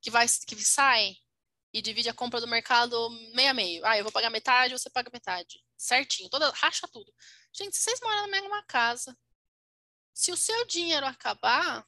que, 0.00 0.10
vai, 0.10 0.26
que 0.26 0.56
saem 0.64 1.16
e 1.72 1.82
divide 1.82 2.08
a 2.08 2.14
compra 2.14 2.40
do 2.40 2.48
mercado 2.48 3.10
meio 3.34 3.50
a 3.50 3.54
meio. 3.54 3.84
Ah, 3.84 3.98
eu 3.98 4.02
vou 4.04 4.12
pagar 4.12 4.30
metade, 4.30 4.72
você 4.72 4.88
paga 4.88 5.10
metade. 5.12 5.62
Certinho, 5.76 6.30
toda, 6.30 6.50
racha 6.50 6.88
tudo. 6.88 7.12
Gente, 7.52 7.76
se 7.76 7.82
vocês 7.82 8.00
moram 8.00 8.22
na 8.22 8.28
mesma 8.28 8.62
casa, 8.64 9.16
se 10.12 10.32
o 10.32 10.36
seu 10.36 10.66
dinheiro 10.66 11.06
acabar 11.06 11.86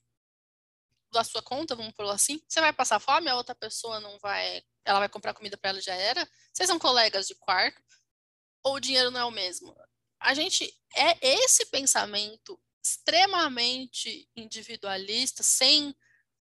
da 1.11 1.25
sua 1.25 1.43
conta, 1.43 1.75
vamos 1.75 1.93
por 1.93 2.07
assim, 2.07 2.41
você 2.49 2.61
vai 2.61 2.73
passar 2.73 2.99
fome, 2.99 3.29
a 3.29 3.37
outra 3.37 3.55
pessoa 3.55 4.01
não 4.01 4.18
vai, 4.18 4.62
ela 4.85 4.99
vai 4.99 5.09
comprar 5.09 5.35
comida 5.35 5.57
para 5.57 5.70
ela 5.70 5.81
já 5.81 5.95
era. 5.95 6.29
Vocês 6.53 6.66
são 6.66 6.79
colegas 6.79 7.27
de 7.27 7.35
quarto 7.35 7.83
ou 8.62 8.75
o 8.75 8.81
dinheiro 8.81 9.11
não 9.11 9.20
é 9.20 9.25
o 9.25 9.31
mesmo? 9.31 9.75
A 10.23 10.35
gente 10.35 10.73
é 10.95 11.18
esse 11.23 11.66
pensamento 11.66 12.59
extremamente 12.83 14.29
individualista, 14.37 15.43
sem 15.43 15.95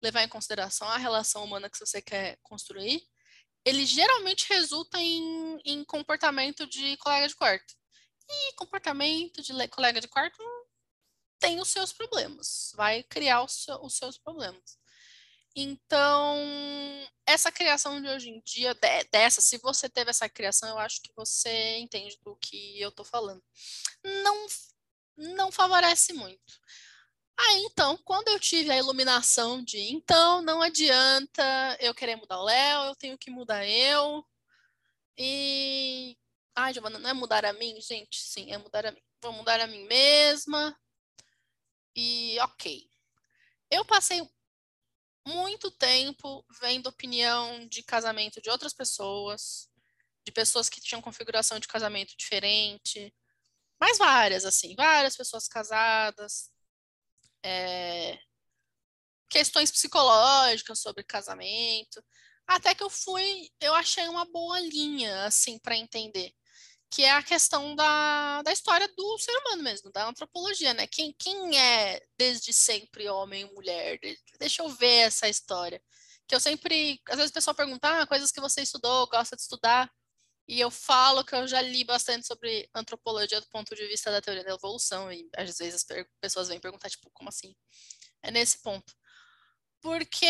levar 0.03 0.23
em 0.23 0.29
consideração 0.29 0.89
a 0.89 0.99
relação 0.99 1.45
humana 1.45 1.71
que 1.71 1.79
você 1.79 2.03
quer 2.03 2.39
construir, 2.43 3.03
ele 3.65 3.85
geralmente 3.85 4.49
resulta 4.49 4.99
em, 5.01 5.59
em 5.65 5.85
comportamento 5.85 6.67
de 6.67 6.97
colega 6.99 7.27
de 7.27 7.35
quarto. 7.35 7.75
E 8.29 8.53
comportamento 8.55 9.43
de 9.43 9.53
colega 9.69 10.01
de 10.01 10.09
quarto 10.09 10.43
tem 11.39 11.61
os 11.61 11.69
seus 11.69 11.93
problemas, 11.93 12.73
vai 12.77 13.03
criar 13.03 13.43
os, 13.43 13.67
os 13.83 13.95
seus 13.95 14.19
problemas. 14.19 14.79
Então, 15.59 16.39
essa 17.27 17.51
criação 17.51 18.01
de 18.03 18.09
hoje 18.09 18.29
em 18.29 18.43
dia, 18.45 18.75
dessa, 19.11 19.41
se 19.41 19.57
você 19.59 19.89
teve 19.89 20.11
essa 20.11 20.29
criação, 20.29 20.69
eu 20.69 20.79
acho 20.79 21.01
que 21.03 21.11
você 21.17 21.79
entende 21.79 22.19
do 22.23 22.37
que 22.37 22.79
eu 22.81 22.91
estou 22.91 23.07
falando. 23.07 23.43
Não, 24.05 24.47
não 25.17 25.51
favorece 25.51 26.13
muito. 26.13 26.61
Aí, 27.39 27.63
então, 27.65 27.97
quando 28.05 28.29
eu 28.29 28.41
tive 28.41 28.71
a 28.71 28.79
iluminação 28.79 29.63
de 29.63 29.79
então 29.93 30.43
não 30.43 30.63
adianta 30.63 31.77
eu 31.81 31.95
querer 31.95 32.17
mudar 32.17 32.39
o 32.41 32.45
Léo, 32.45 32.85
eu 32.89 32.97
tenho 32.97 33.19
que 33.19 33.31
mudar 33.31 33.67
eu. 33.67 34.25
E. 35.19 36.17
Ai, 36.55 36.73
Giovana, 36.75 36.99
não 36.99 37.11
é 37.11 37.13
mudar 37.15 37.45
a 37.45 37.53
mim, 37.53 37.81
gente? 37.81 38.19
Sim, 38.21 38.53
é 38.53 38.59
mudar 38.59 38.87
a 38.87 38.93
mim. 38.93 39.03
Vou 39.23 39.33
mudar 39.33 39.61
a 39.61 39.67
mim 39.67 39.85
mesma. 39.87 40.77
E 41.97 42.39
ok. 42.41 42.89
Eu 43.71 43.85
passei 43.85 44.23
muito 45.27 45.71
tempo 45.71 46.45
vendo 46.61 46.87
opinião 46.87 47.67
de 47.67 47.83
casamento 47.83 48.41
de 48.41 48.49
outras 48.49 48.73
pessoas, 48.73 49.69
de 50.25 50.33
pessoas 50.33 50.69
que 50.69 50.81
tinham 50.81 51.03
configuração 51.03 51.59
de 51.59 51.69
casamento 51.69 52.15
diferente, 52.17 53.13
mas 53.81 53.99
várias, 53.99 54.45
assim, 54.45 54.75
várias 54.75 55.17
pessoas 55.17 55.49
casadas, 55.49 56.51
é, 57.45 58.19
questões 59.29 59.71
psicológicas 59.71 60.81
sobre 60.81 61.05
casamento, 61.05 62.03
até 62.47 62.75
que 62.75 62.83
eu 62.83 62.91
fui, 62.91 63.51
eu 63.61 63.75
achei 63.75 64.09
uma 64.09 64.25
boa 64.25 64.61
linha, 64.61 65.25
assim, 65.25 65.59
para 65.59 65.77
entender 65.77 66.33
que 66.91 67.03
é 67.03 67.11
a 67.11 67.23
questão 67.23 67.75
da, 67.75 68.43
da 68.43 68.53
história 68.53 68.89
do 68.97 69.19
ser 69.19 69.33
humano 69.39 69.63
mesmo, 69.63 69.91
da 69.91 70.09
antropologia, 70.09 70.73
né? 70.75 70.87
Quem, 70.87 71.13
quem 71.19 71.59
é 71.59 72.01
desde 72.17 72.53
sempre 72.53 73.09
homem 73.09 73.43
e 73.43 73.55
mulher? 73.55 73.99
Deixa 74.39 74.63
eu 74.63 74.69
ver 74.69 75.07
essa 75.07 75.29
história. 75.29 75.83
Que 76.27 76.35
eu 76.35 76.41
sempre, 76.41 77.01
às 77.09 77.17
vezes 77.17 77.31
o 77.31 77.35
pessoal 77.35 77.55
pergunta, 77.55 78.03
ah, 78.03 78.07
coisas 78.07 78.33
que 78.33 78.41
você 78.41 78.63
estudou, 78.63 79.09
gosta 79.09 79.37
de 79.37 79.43
estudar, 79.43 79.91
e 80.49 80.61
eu 80.61 80.71
falo 80.71 81.25
que 81.25 81.35
eu 81.35 81.47
já 81.49 81.61
li 81.61 81.85
bastante 81.85 82.27
sobre 82.27 82.69
antropologia 82.75 83.41
do 83.41 83.49
ponto 83.49 83.75
de 83.75 83.87
vista 83.89 84.11
da 84.11 84.21
teoria 84.21 84.45
da 84.45 84.55
evolução, 84.55 85.13
e 85.13 85.29
às 85.37 85.59
vezes 85.59 85.85
as 85.91 86.07
pessoas 86.21 86.49
vêm 86.49 86.61
perguntar, 86.61 86.91
tipo, 86.91 87.11
como 87.13 87.29
assim? 87.29 87.55
É 88.23 88.31
nesse 88.31 88.63
ponto. 88.63 88.95
Porque 89.81 90.27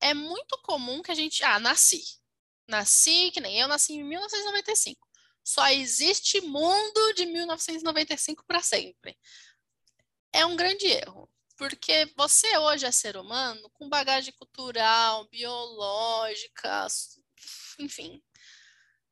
é 0.00 0.14
muito 0.14 0.58
comum 0.62 1.02
que 1.02 1.10
a 1.12 1.14
gente, 1.14 1.44
ah, 1.44 1.58
nasci. 1.58 2.02
Nasci, 2.68 3.30
que 3.32 3.40
nem 3.40 3.60
eu 3.60 3.68
nasci 3.68 3.94
em 3.94 4.04
1995 4.04 5.05
só 5.46 5.68
existe 5.68 6.40
mundo 6.40 7.12
de 7.14 7.24
1995 7.24 8.44
para 8.44 8.60
sempre. 8.60 9.16
É 10.32 10.44
um 10.44 10.56
grande 10.56 10.86
erro, 10.86 11.30
porque 11.56 12.12
você 12.16 12.58
hoje 12.58 12.84
é 12.84 12.90
ser 12.90 13.16
humano 13.16 13.70
com 13.70 13.88
bagagem 13.88 14.32
cultural, 14.32 15.24
biológica, 15.28 16.88
enfim, 17.78 18.20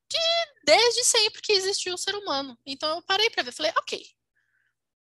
de, 0.09 0.19
desde 0.65 1.05
sempre 1.05 1.41
que 1.41 1.53
existiu 1.53 1.95
o 1.95 1.99
ser 1.99 2.17
humano. 2.17 2.59
Então 2.67 2.97
eu 2.97 3.03
parei 3.03 3.31
para 3.31 3.45
ver, 3.45 3.53
falei, 3.53 3.73
ok, 3.77 4.05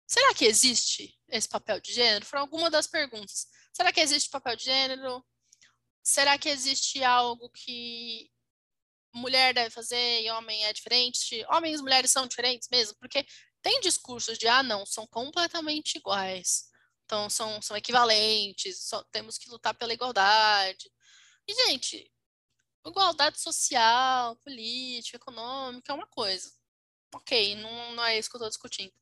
será 0.08 0.34
que 0.34 0.46
existe 0.46 1.20
esse 1.28 1.50
papel 1.50 1.82
de 1.82 1.92
gênero? 1.92 2.26
Foram 2.26 2.44
algumas 2.44 2.72
das 2.72 2.88
perguntas. 2.88 3.46
Será 3.74 3.92
que 3.92 4.00
existe 4.00 4.30
papel 4.30 4.56
de 4.56 4.64
gênero? 4.64 5.22
Será 6.02 6.38
que 6.38 6.48
existe 6.48 7.04
algo 7.04 7.50
que 7.50 8.32
mulher 9.14 9.54
deve 9.54 9.70
fazer 9.70 10.22
e 10.22 10.30
homem 10.32 10.66
é 10.66 10.74
diferente. 10.74 11.46
Homens 11.50 11.80
e 11.80 11.84
mulheres 11.84 12.12
são 12.12 12.28
diferentes 12.28 12.70
mesmo, 12.70 12.96
porque 13.00 13.26
tem 13.62 13.80
discursos 13.82 14.38
de, 14.38 14.48
ah, 14.48 14.64
não, 14.64 14.86
são 14.86 15.08
completamente 15.08 15.98
iguais. 15.98 16.70
Então, 17.06 17.30
são, 17.30 17.62
são 17.62 17.76
equivalentes, 17.76 18.84
só, 18.88 19.04
temos 19.06 19.38
que 19.38 19.50
lutar 19.50 19.74
pela 19.76 19.94
igualdade. 19.94 20.92
E, 21.48 21.54
gente, 21.66 22.12
igualdade 22.86 23.40
social, 23.42 24.36
política, 24.38 25.18
econômica 25.18 25.92
é 25.92 25.96
uma 25.96 26.08
coisa. 26.08 26.52
Ok, 27.16 27.56
não, 27.56 27.94
não 27.96 28.06
é 28.06 28.20
isso 28.20 28.30
que 28.30 28.36
eu 28.36 28.40
estou 28.40 28.50
discutindo. 28.50 28.94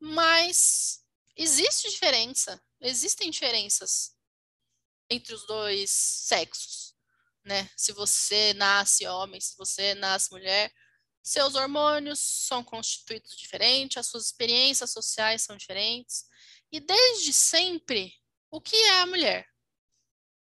Mas 0.00 1.04
existe 1.36 1.90
diferença, 1.90 2.62
existem 2.80 3.30
diferenças 3.30 4.16
entre 5.08 5.34
os 5.34 5.46
dois 5.46 5.90
sexos 5.90 6.79
né? 7.44 7.68
Se 7.76 7.92
você 7.92 8.52
nasce 8.54 9.06
homem, 9.06 9.40
se 9.40 9.56
você 9.56 9.94
nasce 9.94 10.30
mulher, 10.30 10.72
seus 11.22 11.54
hormônios 11.54 12.18
são 12.20 12.64
constituídos 12.64 13.36
diferentes, 13.36 13.98
as 13.98 14.06
suas 14.06 14.26
experiências 14.26 14.90
sociais 14.90 15.42
são 15.42 15.56
diferentes. 15.56 16.24
E 16.72 16.80
desde 16.80 17.32
sempre, 17.32 18.12
o 18.50 18.60
que 18.60 18.76
é 18.76 19.00
a 19.00 19.06
mulher? 19.06 19.46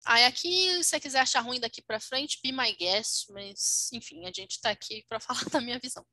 Aí 0.05 0.25
aqui, 0.25 0.83
se 0.83 0.85
você 0.85 1.01
quiser 1.01 1.21
achar 1.21 1.41
ruim 1.41 1.61
daqui 1.61 1.83
para 1.83 2.01
frente, 2.01 2.41
be 2.43 2.53
my 2.53 2.73
guest, 2.73 3.29
mas 3.31 3.91
enfim, 3.93 4.25
a 4.25 4.33
gente 4.33 4.53
está 4.53 4.71
aqui 4.71 5.05
para 5.09 5.21
falar 5.21 5.45
da 5.51 5.61
minha 5.61 5.79
visão. 5.79 6.07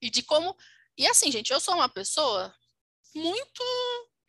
E 0.00 0.08
de 0.10 0.22
como. 0.22 0.56
E 0.96 1.06
assim, 1.06 1.30
gente, 1.30 1.52
eu 1.52 1.60
sou 1.60 1.74
uma 1.74 1.88
pessoa 1.88 2.54
muito 3.14 3.62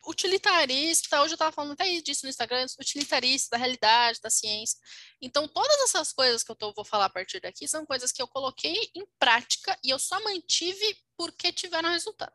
utilitarista, 0.06 1.20
hoje 1.22 1.32
eu 1.32 1.36
estava 1.36 1.52
falando 1.52 1.72
até 1.72 1.88
disso 2.00 2.24
no 2.24 2.30
Instagram, 2.30 2.66
utilitarista 2.78 3.50
da 3.50 3.56
realidade, 3.56 4.20
da 4.20 4.30
ciência. 4.30 4.78
Então, 5.20 5.48
todas 5.48 5.80
essas 5.82 6.12
coisas 6.12 6.42
que 6.42 6.50
eu 6.50 6.56
tô, 6.56 6.72
vou 6.72 6.84
falar 6.84 7.06
a 7.06 7.10
partir 7.10 7.40
daqui 7.40 7.66
são 7.68 7.84
coisas 7.84 8.12
que 8.12 8.22
eu 8.22 8.28
coloquei 8.28 8.90
em 8.94 9.06
prática 9.18 9.78
e 9.82 9.90
eu 9.90 9.98
só 9.98 10.22
mantive 10.22 10.96
porque 11.16 11.52
tiveram 11.52 11.90
resultado. 11.90 12.32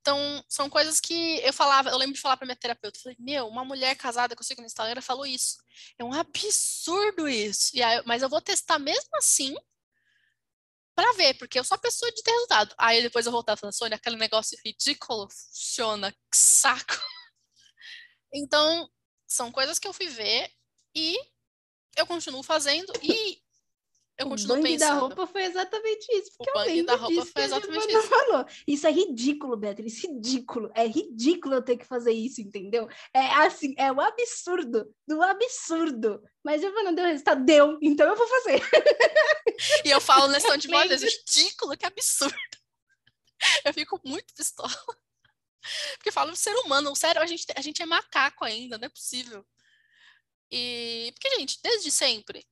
Então, 0.00 0.44
são 0.48 0.70
coisas 0.70 1.00
que 1.00 1.40
eu 1.40 1.52
falava, 1.52 1.90
eu 1.90 1.96
lembro 1.96 2.14
de 2.14 2.20
falar 2.20 2.36
para 2.36 2.46
minha 2.46 2.54
terapeuta, 2.54 2.96
eu 2.96 3.02
falei, 3.02 3.16
meu, 3.18 3.48
uma 3.48 3.64
mulher 3.64 3.96
casada 3.96 4.36
que 4.36 4.40
eu 4.40 4.46
sigo 4.46 4.60
no 4.60 4.66
Instagram 4.66 5.02
falou 5.02 5.26
isso. 5.26 5.56
É 5.98 6.04
um 6.04 6.12
absurdo 6.12 7.28
isso. 7.28 7.72
Aí, 7.74 8.02
mas 8.06 8.22
eu 8.22 8.28
vou 8.28 8.40
testar 8.40 8.78
mesmo 8.78 9.10
assim 9.14 9.56
para 10.96 11.12
ver, 11.12 11.34
porque 11.34 11.58
eu 11.58 11.64
sou 11.64 11.76
a 11.76 11.80
pessoa 11.80 12.10
de 12.10 12.22
ter 12.22 12.32
resultado. 12.32 12.74
Aí 12.78 13.02
depois 13.02 13.26
eu 13.26 13.32
voltava 13.32 13.58
falando, 13.58 13.74
Sônia, 13.74 13.96
aquele 13.96 14.16
negócio 14.16 14.58
ridículo 14.64 15.28
funciona, 15.30 16.10
que 16.10 16.36
saco. 16.36 16.96
Então, 18.34 18.90
são 19.26 19.50
coisas 19.50 19.78
que 19.78 19.88
eu 19.88 19.94
fui 19.94 20.08
ver 20.08 20.50
e 20.94 21.16
eu 21.96 22.06
continuo 22.06 22.42
fazendo 22.42 22.92
e 23.02 23.40
eu 24.18 24.28
continuo 24.28 24.58
o 24.58 24.62
bang 24.62 24.78
da 24.78 24.94
roupa 24.94 25.26
foi 25.26 25.44
exatamente 25.44 26.06
isso. 26.12 26.30
O 26.38 26.44
bang 26.54 26.82
da 26.82 26.94
roupa 26.96 27.26
foi 27.26 27.42
exatamente 27.42 27.88
isso. 27.88 28.08
Falou. 28.08 28.46
Isso 28.66 28.86
é 28.86 28.90
ridículo, 28.90 29.56
Beatriz, 29.56 30.02
ridículo. 30.02 30.70
É 30.74 30.86
ridículo 30.86 31.54
eu 31.54 31.62
ter 31.62 31.76
que 31.76 31.84
fazer 31.84 32.12
isso, 32.12 32.40
entendeu? 32.40 32.88
É 33.12 33.26
assim, 33.26 33.74
é 33.76 33.92
o 33.92 34.00
absurdo 34.00 34.94
do 35.06 35.22
absurdo. 35.22 36.22
Mas 36.42 36.62
eu 36.62 36.72
não 36.72 36.94
deu 36.94 37.04
resultado? 37.04 37.44
Deu, 37.44 37.78
então 37.82 38.08
eu 38.08 38.16
vou 38.16 38.26
fazer. 38.26 38.60
E 39.86 39.90
eu 39.90 40.02
falo 40.02 40.28
nesse 40.28 40.46
tom 40.46 40.56
de 40.58 40.68
voz, 40.68 40.90
é 40.90 41.06
ridículo, 41.06 41.76
que 41.78 41.86
absurdo. 41.86 42.36
Eu 43.64 43.72
fico 43.72 43.98
muito 44.04 44.34
pistola. 44.34 44.70
Porque 45.96 46.12
falo 46.12 46.28
falo 46.30 46.36
ser 46.36 46.54
humano, 46.56 46.94
sério, 46.94 47.22
a 47.22 47.26
gente, 47.26 47.46
a 47.56 47.60
gente 47.60 47.82
é 47.82 47.86
macaco 47.86 48.44
ainda, 48.44 48.78
não 48.78 48.86
é 48.86 48.88
possível. 48.88 49.46
E 50.50 51.10
porque, 51.14 51.38
gente, 51.38 51.58
desde 51.62 51.90
sempre, 51.90 52.46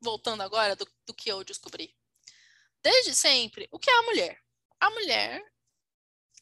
voltando 0.00 0.42
agora 0.42 0.74
do, 0.76 0.86
do 1.06 1.14
que 1.14 1.30
eu 1.30 1.44
descobri. 1.44 1.94
Desde 2.82 3.14
sempre, 3.14 3.68
o 3.70 3.78
que 3.78 3.90
é 3.90 3.98
a 3.98 4.02
mulher? 4.02 4.38
A 4.80 4.90
mulher 4.90 5.42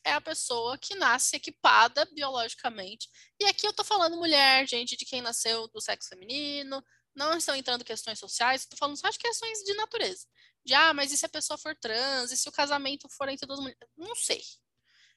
é 0.04 0.12
a 0.12 0.20
pessoa 0.20 0.78
que 0.78 0.94
nasce 0.94 1.36
equipada 1.36 2.04
biologicamente. 2.06 3.08
E 3.40 3.44
aqui 3.44 3.66
eu 3.66 3.72
tô 3.72 3.84
falando 3.84 4.16
mulher, 4.16 4.66
gente, 4.66 4.96
de 4.96 5.04
quem 5.04 5.20
nasceu 5.20 5.68
do 5.68 5.80
sexo 5.80 6.08
feminino, 6.08 6.82
não 7.14 7.36
estão 7.36 7.56
entrando 7.56 7.84
questões 7.84 8.18
sociais, 8.18 8.62
estou 8.62 8.78
falando 8.78 8.96
só 8.96 9.10
de 9.10 9.18
questões 9.18 9.58
de 9.64 9.74
natureza. 9.74 10.26
De, 10.64 10.72
ah, 10.74 10.94
mas 10.94 11.12
e 11.12 11.16
se 11.16 11.26
a 11.26 11.28
pessoa 11.28 11.58
for 11.58 11.76
trans? 11.76 12.30
E 12.30 12.36
se 12.36 12.48
o 12.48 12.52
casamento 12.52 13.08
for 13.10 13.28
entre 13.28 13.46
duas 13.46 13.58
mulheres? 13.58 13.80
Não 13.96 14.14
sei. 14.14 14.42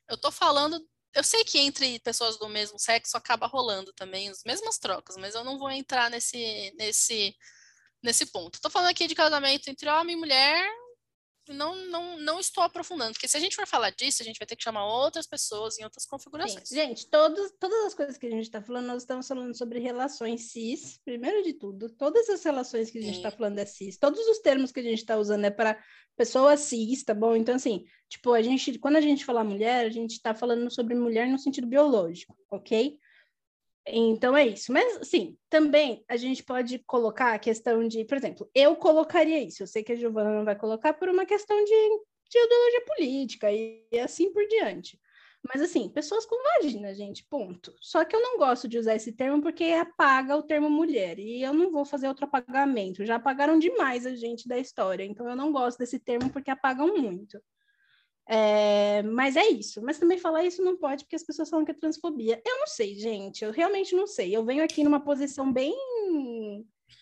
Eu 0.10 0.18
tô 0.18 0.32
falando. 0.32 0.84
Eu 1.14 1.24
sei 1.24 1.44
que 1.44 1.60
entre 1.60 2.00
pessoas 2.00 2.38
do 2.40 2.48
mesmo 2.50 2.80
sexo 2.80 3.18
acaba 3.18 3.46
rolando 3.46 3.94
também 3.94 4.30
as 4.30 4.44
mesmas 4.46 4.78
trocas, 4.78 5.18
mas 5.18 5.36
eu 5.36 5.44
não 5.44 5.60
vou 5.60 5.70
entrar 5.70 6.10
nesse, 6.10 6.74
nesse 6.78 7.36
nesse 8.04 8.26
ponto. 8.26 8.56
Estou 8.56 8.72
falando 8.72 8.90
aqui 8.90 9.08
de 9.08 9.16
casamento 9.16 9.70
entre 9.70 9.90
homem 9.90 10.16
e 10.16 10.20
mulher, 10.20 10.70
não, 11.50 11.76
não, 11.88 12.20
não 12.20 12.40
estou 12.40 12.64
aprofundando, 12.64 13.14
porque 13.14 13.28
se 13.28 13.36
a 13.36 13.40
gente 13.40 13.56
for 13.56 13.68
falar 13.68 13.90
disso, 13.90 14.22
a 14.22 14.26
gente 14.26 14.38
vai 14.38 14.46
ter 14.46 14.56
que 14.56 14.64
chamar 14.64 14.86
outras 14.86 15.28
pessoas 15.28 15.78
em 15.80 15.84
outras 15.84 16.06
configurações. 16.06 16.70
Sim. 16.70 16.76
Gente, 16.76 17.10
todos, 17.10 17.52
todas 17.60 17.86
as 17.86 17.94
coisas 17.94 18.18
que 18.18 18.28
a 18.28 18.30
gente 18.30 18.44
está 18.44 18.62
falando, 18.62 18.88
nós 18.88 19.04
estamos 19.04 19.28
falando 19.28 19.58
sobre 19.58 19.80
relações 19.80 20.52
cis, 20.52 21.00
primeiro 21.04 21.44
de 21.44 21.54
tudo. 21.54 21.90
Todas 21.90 22.30
as 22.30 22.44
relações 22.44 22.92
que 22.92 23.00
a 23.00 23.02
gente 23.02 23.18
está 23.18 23.32
falando 23.32 23.60
é 23.60 23.66
cis. 23.66 23.98
Todos 23.98 24.20
os 24.28 24.40
termos 24.40 24.72
que 24.72 24.80
a 24.80 24.84
gente 24.84 25.00
está 25.00 25.18
usando 25.18 25.46
é 25.46 25.52
para 25.52 25.82
pessoa 26.16 26.56
cis, 26.58 27.04
tá 27.04 27.14
bom? 27.14 27.36
Então, 27.36 27.56
assim, 27.56 27.86
tipo, 28.08 28.34
a 28.34 28.42
gente, 28.42 28.78
quando 28.78 28.98
a 28.98 29.02
gente 29.02 29.26
fala 29.26 29.44
mulher, 29.44 29.86
a 29.86 29.90
gente 29.90 30.12
está 30.12 30.36
falando 30.36 30.70
sobre 30.72 30.96
mulher 30.96 31.28
no 31.28 31.40
sentido 31.40 31.68
biológico, 31.68 32.38
ok? 32.50 32.98
Então 33.88 34.38
é 34.38 34.48
isso. 34.48 34.72
Mas, 34.72 35.08
sim, 35.08 35.38
também 35.50 36.04
a 36.08 36.16
gente 36.18 36.44
pode 36.44 36.80
colocar 36.80 37.34
a 37.34 37.40
questão 37.40 37.88
de, 37.88 38.06
por 38.06 38.18
exemplo, 38.18 38.50
eu 38.54 38.76
colocaria 38.76 39.42
isso. 39.44 39.64
Eu 39.64 39.68
sei 39.68 39.84
que 39.84 39.92
a 39.92 39.96
Giovana 39.96 40.32
não 40.32 40.46
vai 40.46 40.56
colocar 40.56 40.94
por 40.94 41.10
uma 41.10 41.26
questão 41.26 41.58
de, 41.64 41.90
de 42.30 42.38
ideologia 42.38 42.86
política 42.86 43.52
e, 43.52 43.86
e 43.92 44.00
assim 44.00 44.32
por 44.32 44.46
diante. 44.48 45.00
Mas, 45.44 45.62
assim, 45.62 45.90
pessoas 45.90 46.26
com 46.26 46.36
vagina, 46.44 46.94
gente, 46.94 47.26
ponto. 47.28 47.74
Só 47.82 48.06
que 48.06 48.16
eu 48.16 48.22
não 48.22 48.38
gosto 48.38 48.68
de 48.68 48.78
usar 48.78 48.96
esse 48.96 49.12
termo 49.12 49.42
porque 49.42 49.64
apaga 49.66 50.36
o 50.38 50.44
termo 50.44 50.70
mulher. 50.70 51.18
E 51.18 51.42
eu 51.42 51.52
não 51.52 51.72
vou 51.72 51.84
fazer 51.84 52.08
outro 52.08 52.26
apagamento. 52.26 53.04
Já 53.06 53.16
apagaram 53.16 53.58
demais 53.58 54.06
a 54.06 54.16
gente 54.16 54.48
da 54.48 54.60
história. 54.60 55.04
Então, 55.04 55.28
eu 55.28 55.36
não 55.36 55.52
gosto 55.52 55.80
desse 55.80 55.98
termo 55.98 56.30
porque 56.32 56.52
apagam 56.52 56.96
muito. 56.96 57.42
É, 58.34 59.04
mas 59.04 59.36
é 59.36 59.46
isso. 59.50 59.82
Mas 59.82 60.00
também 60.00 60.18
falar 60.18 60.46
isso 60.46 60.64
não 60.64 60.78
pode, 60.78 61.04
porque 61.04 61.18
as 61.18 61.24
pessoas 61.24 61.50
falam 61.50 61.66
que 61.66 61.72
é 61.72 61.74
transfobia. 61.74 62.42
Eu 62.46 62.60
não 62.60 62.68
sei, 62.68 62.96
gente. 62.96 63.44
Eu 63.44 63.52
realmente 63.52 63.94
não 63.94 64.08
sei. 64.08 64.34
Eu 64.34 64.46
venho 64.46 64.64
aqui 64.64 64.84
numa 64.86 65.02
posição 65.02 65.52
bem. 65.52 65.76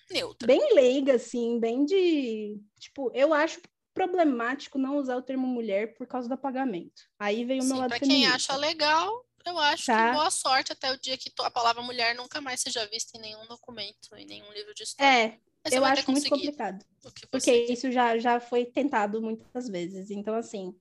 Neutra. 0.09 0.47
Bem 0.47 0.73
leiga, 0.73 1.13
assim, 1.15 1.59
bem 1.59 1.85
de. 1.85 2.59
Tipo, 2.79 3.11
eu 3.13 3.31
acho 3.31 3.61
problemático 3.93 4.79
não 4.79 4.97
usar 4.97 5.17
o 5.17 5.21
termo 5.21 5.45
mulher 5.45 5.93
por 5.93 6.07
causa 6.07 6.27
do 6.27 6.33
apagamento. 6.33 7.03
Aí 7.19 7.45
veio 7.45 7.61
o 7.61 7.65
meu 7.65 7.75
Sim, 7.75 7.81
lado 7.81 7.89
pra 7.89 7.99
quem 7.99 8.07
feminista. 8.09 8.35
acha 8.35 8.55
legal, 8.55 9.25
eu 9.45 9.57
acho 9.59 9.85
Tá. 9.85 10.07
que 10.07 10.13
boa 10.15 10.31
sorte 10.31 10.71
até 10.71 10.91
o 10.91 10.97
dia 10.99 11.17
que 11.17 11.31
a 11.41 11.51
palavra 11.51 11.81
mulher 11.83 12.15
nunca 12.15 12.41
mais 12.41 12.61
seja 12.61 12.87
vista 12.87 13.17
em 13.17 13.21
nenhum 13.21 13.45
documento, 13.47 14.15
em 14.15 14.25
nenhum 14.25 14.51
livro 14.53 14.73
de 14.73 14.83
história. 14.83 15.11
É, 15.11 15.37
você 15.69 15.77
eu 15.77 15.85
acho 15.85 16.09
muito 16.09 16.29
complicado. 16.29 16.83
Porque 17.29 17.51
isso 17.51 17.91
já, 17.91 18.17
já 18.17 18.39
foi 18.39 18.65
tentado 18.65 19.21
muitas 19.21 19.67
vezes. 19.67 20.09
Então, 20.09 20.33
assim, 20.33 20.73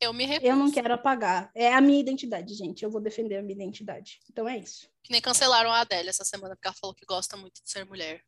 Eu 0.00 0.12
me 0.12 0.26
recuso. 0.26 0.50
eu 0.50 0.56
não 0.56 0.70
quero 0.70 0.92
apagar. 0.92 1.50
É 1.54 1.72
a 1.72 1.80
minha 1.80 2.00
identidade, 2.00 2.54
gente. 2.54 2.84
Eu 2.84 2.90
vou 2.90 3.00
defender 3.00 3.36
a 3.36 3.42
minha 3.42 3.54
identidade. 3.54 4.20
Então 4.30 4.46
é 4.48 4.58
isso. 4.58 4.88
Que 5.02 5.12
nem 5.12 5.20
cancelaram 5.20 5.70
a 5.70 5.80
Adélia 5.80 6.10
essa 6.10 6.24
semana, 6.24 6.54
porque 6.54 6.68
ela 6.68 6.76
falou 6.78 6.94
que 6.94 7.06
gosta 7.06 7.36
muito 7.36 7.62
de 7.62 7.70
ser 7.70 7.84
mulher. 7.86 8.22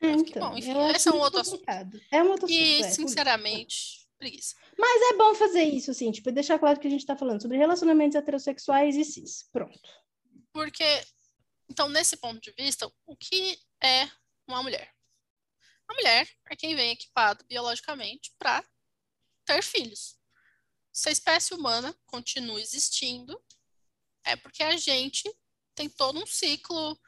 É, 0.00 0.10
então, 0.12 0.50
bom, 0.50 0.56
enfim, 0.56 0.72
esse 0.94 1.08
é 1.08 1.12
um 1.12 1.18
outro 1.18 1.40
assunto. 1.40 1.58
complicado. 1.58 2.00
É 2.12 2.22
um 2.22 2.30
outro 2.30 2.46
assunto. 2.46 2.60
E, 2.60 2.82
é, 2.82 2.90
sinceramente, 2.90 4.06
preguiça. 4.16 4.54
Mas 4.78 5.12
é 5.12 5.16
bom 5.16 5.34
fazer 5.34 5.64
isso, 5.64 5.90
assim, 5.90 6.12
tipo, 6.12 6.30
deixar 6.30 6.58
claro 6.58 6.78
que 6.78 6.86
a 6.86 6.90
gente 6.90 7.04
tá 7.04 7.16
falando 7.16 7.42
sobre 7.42 7.56
relacionamentos 7.56 8.14
heterossexuais 8.14 8.94
e 8.94 9.04
cis. 9.04 9.48
Pronto. 9.52 9.80
Porque, 10.52 10.84
então, 11.68 11.88
nesse 11.88 12.16
ponto 12.16 12.40
de 12.40 12.52
vista, 12.52 12.88
o 13.06 13.16
que 13.16 13.58
é 13.82 14.08
uma 14.46 14.62
mulher? 14.62 14.92
A 15.88 15.94
mulher 15.94 16.28
é 16.48 16.54
quem 16.54 16.76
vem 16.76 16.92
equipado 16.92 17.44
biologicamente 17.48 18.32
para 18.38 18.62
ter 19.48 19.62
filhos. 19.62 20.18
Se 20.92 21.08
a 21.08 21.12
espécie 21.12 21.54
humana 21.54 21.96
continua 22.06 22.60
existindo, 22.60 23.40
é 24.24 24.36
porque 24.36 24.62
a 24.62 24.76
gente 24.76 25.24
tem 25.74 25.88
todo 25.88 26.20
um 26.20 26.26
ciclo 26.26 27.00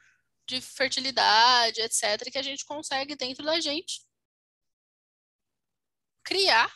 de 0.47 0.59
fertilidade, 0.59 1.81
etc., 1.81 2.31
que 2.31 2.37
a 2.37 2.43
gente 2.43 2.65
consegue 2.65 3.15
dentro 3.15 3.45
da 3.45 3.59
gente 3.59 4.01
criar, 6.23 6.73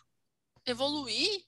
evoluir, 0.66 1.46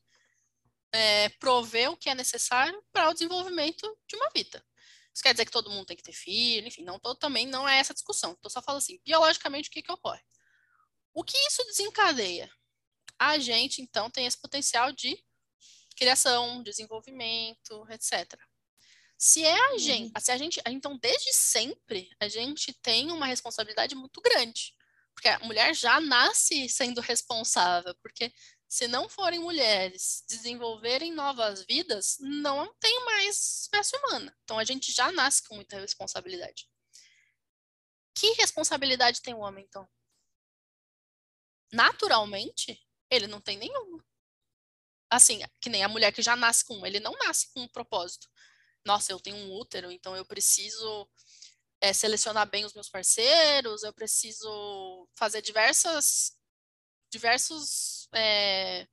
é, 0.91 1.30
prover 1.30 1.91
o 1.91 1.98
que 1.98 2.10
é 2.10 2.15
necessário 2.15 2.81
para 2.91 3.10
o 3.10 3.14
desenvolvimento 3.14 3.85
de 4.07 4.15
uma 4.15 4.30
vida. 4.30 4.65
Isso 5.14 5.23
quer 5.23 5.34
dizer 5.34 5.45
que 5.45 5.52
todo 5.52 5.69
mundo 5.69 5.85
tem 5.85 5.98
que 5.98 6.03
ter 6.03 6.14
filho, 6.14 6.68
enfim, 6.68 6.84
não 6.84 6.99
tô, 6.99 7.15
também 7.15 7.45
não 7.45 7.68
é 7.68 7.80
essa 7.80 7.94
discussão. 7.94 8.34
Estou 8.34 8.49
só 8.49 8.61
falando 8.61 8.81
assim, 8.81 8.99
biologicamente, 9.03 9.69
o 9.69 9.72
que, 9.72 9.81
que 9.81 9.91
ocorre? 9.91 10.22
O 11.14 11.23
que 11.23 11.38
isso 11.48 11.64
desencadeia? 11.65 12.49
A 13.19 13.39
gente, 13.39 13.81
então, 13.81 14.10
tem 14.10 14.26
esse 14.26 14.39
potencial 14.39 14.91
de 14.91 15.18
criação, 15.95 16.61
desenvolvimento, 16.61 17.85
etc. 17.89 18.39
Se 19.18 19.44
é 19.44 19.60
a 19.73 19.77
gente, 19.77 20.14
se 20.22 20.31
a 20.31 20.38
gente, 20.38 20.61
então, 20.68 20.98
desde 20.98 21.34
sempre, 21.34 22.10
a 22.19 22.27
gente 22.27 22.72
tem 22.81 23.11
uma 23.11 23.26
responsabilidade 23.26 23.95
muito 23.95 24.22
grande. 24.22 24.76
Porque 25.15 25.27
a 25.30 25.39
mulher 25.39 25.73
já 25.76 25.99
nasce 25.99 26.69
sendo 26.69 27.02
responsável, 27.02 27.95
porque 28.03 28.31
se 28.68 28.88
não 28.88 29.10
forem 29.10 29.39
mulheres 29.39 30.23
desenvolverem 30.27 31.14
novas 31.14 31.65
vidas, 31.65 32.18
não 32.19 32.72
tem 32.76 33.06
mais 33.06 33.61
espécie 33.61 33.98
humana. 33.98 34.38
Então 34.44 34.60
a 34.60 34.64
gente 34.64 34.91
já 34.91 35.11
nasce 35.11 35.41
com 35.48 35.56
muita 35.56 35.80
responsabilidade. 35.80 36.69
Que 38.14 38.34
responsabilidade 38.34 39.22
tem 39.22 39.34
o 39.34 39.39
homem, 39.39 39.65
então? 39.68 39.88
Naturalmente, 41.72 42.80
ele 43.09 43.27
não 43.27 43.41
tem 43.41 43.57
nenhuma. 43.57 44.03
Assim, 45.09 45.41
que 45.61 45.69
nem 45.69 45.84
a 45.84 45.88
mulher 45.89 46.11
que 46.11 46.21
já 46.21 46.35
nasce 46.35 46.65
com 46.65 46.79
um, 46.79 46.85
ele 46.85 46.99
não 46.99 47.13
nasce 47.13 47.51
com 47.53 47.61
um 47.61 47.67
propósito. 47.67 48.29
Nossa, 48.85 49.11
eu 49.11 49.19
tenho 49.19 49.38
um 49.38 49.53
útero, 49.53 49.91
então 49.91 50.15
eu 50.15 50.25
preciso 50.25 51.09
é, 51.79 51.93
selecionar 51.93 52.49
bem 52.49 52.65
os 52.65 52.73
meus 52.73 52.89
parceiros, 52.89 53.84
eu 53.84 53.93
preciso 53.93 55.07
fazer 55.15 55.41
diversas 55.41 56.35
diversos 57.09 58.09
é, 58.13 58.85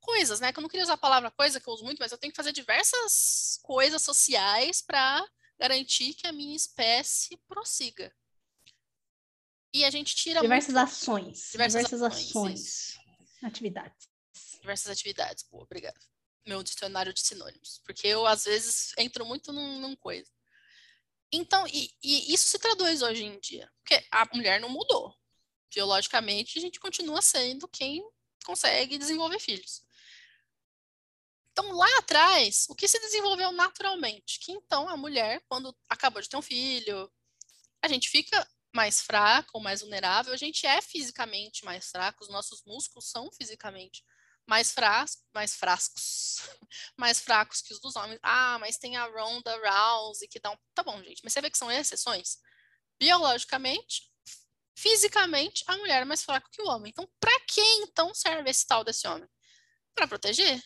coisas, 0.00 0.40
né? 0.40 0.52
Que 0.52 0.58
eu 0.58 0.62
não 0.62 0.68
queria 0.68 0.84
usar 0.84 0.94
a 0.94 0.98
palavra 0.98 1.30
coisa, 1.30 1.60
que 1.60 1.68
eu 1.68 1.72
uso 1.72 1.84
muito, 1.84 1.98
mas 1.98 2.12
eu 2.12 2.18
tenho 2.18 2.32
que 2.32 2.36
fazer 2.36 2.52
diversas 2.52 3.58
coisas 3.62 4.02
sociais 4.02 4.82
para 4.82 5.26
garantir 5.58 6.14
que 6.14 6.26
a 6.26 6.32
minha 6.32 6.56
espécie 6.56 7.36
prossiga. 7.48 8.12
E 9.74 9.84
a 9.84 9.90
gente 9.90 10.14
tira 10.14 10.40
Diversas 10.40 10.74
muito, 10.74 10.84
ações. 10.84 11.50
Diversas 11.52 11.84
Diversas, 11.84 12.02
ações, 12.02 12.30
ações. 12.30 13.01
Atividades. 13.42 14.08
diversas 14.60 14.90
atividades. 14.90 15.44
Boa, 15.50 15.64
obrigada. 15.64 15.98
Meu 16.46 16.62
dicionário 16.62 17.12
de 17.12 17.20
sinônimos. 17.20 17.80
Porque 17.84 18.06
eu, 18.06 18.26
às 18.26 18.44
vezes, 18.44 18.92
entro 18.98 19.24
muito 19.24 19.52
num, 19.52 19.80
num 19.80 19.96
coisa. 19.96 20.30
Então, 21.32 21.66
e, 21.66 21.90
e 22.02 22.32
isso 22.32 22.48
se 22.48 22.58
traduz 22.58 23.02
hoje 23.02 23.24
em 23.24 23.38
dia. 23.40 23.70
Porque 23.78 24.04
a 24.10 24.28
mulher 24.34 24.60
não 24.60 24.68
mudou. 24.68 25.14
Biologicamente, 25.74 26.58
a 26.58 26.62
gente 26.62 26.78
continua 26.78 27.22
sendo 27.22 27.66
quem 27.68 28.02
consegue 28.44 28.98
desenvolver 28.98 29.38
filhos. 29.38 29.82
Então, 31.52 31.70
lá 31.72 31.98
atrás, 31.98 32.66
o 32.68 32.74
que 32.74 32.88
se 32.88 32.98
desenvolveu 32.98 33.52
naturalmente? 33.52 34.38
Que 34.40 34.52
então 34.52 34.88
a 34.88 34.96
mulher, 34.96 35.42
quando 35.48 35.76
acabou 35.88 36.20
de 36.20 36.28
ter 36.28 36.36
um 36.36 36.42
filho, 36.42 37.10
a 37.82 37.88
gente 37.88 38.08
fica 38.08 38.48
mais 38.74 39.00
fraco, 39.00 39.60
mais 39.60 39.80
vulnerável, 39.80 40.32
a 40.32 40.36
gente 40.36 40.66
é 40.66 40.80
fisicamente 40.80 41.64
mais 41.64 41.90
fraco, 41.90 42.24
os 42.24 42.30
nossos 42.30 42.62
músculos 42.64 43.10
são 43.10 43.30
fisicamente 43.32 44.02
mais 44.46 44.72
frascos, 44.72 45.24
mais 45.34 45.54
frascos, 45.54 46.36
mais 46.96 47.20
fracos 47.20 47.60
que 47.60 47.72
os 47.72 47.80
dos 47.80 47.96
homens. 47.96 48.18
Ah, 48.22 48.58
mas 48.58 48.78
tem 48.78 48.96
a 48.96 49.06
Ronda 49.06 49.54
Rousey 49.56 50.28
que 50.28 50.40
dá 50.40 50.50
um... 50.50 50.56
Tá 50.74 50.82
bom, 50.82 51.02
gente, 51.02 51.20
mas 51.22 51.32
você 51.32 51.40
vê 51.40 51.50
que 51.50 51.58
são 51.58 51.70
exceções? 51.70 52.38
Biologicamente, 52.98 54.10
fisicamente, 54.76 55.64
a 55.66 55.76
mulher 55.76 56.02
é 56.02 56.04
mais 56.04 56.24
fraca 56.24 56.48
que 56.50 56.62
o 56.62 56.66
homem. 56.66 56.90
Então, 56.90 57.08
para 57.20 57.38
que 57.40 57.60
então 57.60 58.14
serve 58.14 58.50
esse 58.50 58.66
tal 58.66 58.84
desse 58.84 59.06
homem? 59.06 59.28
Para 59.94 60.08
proteger. 60.08 60.62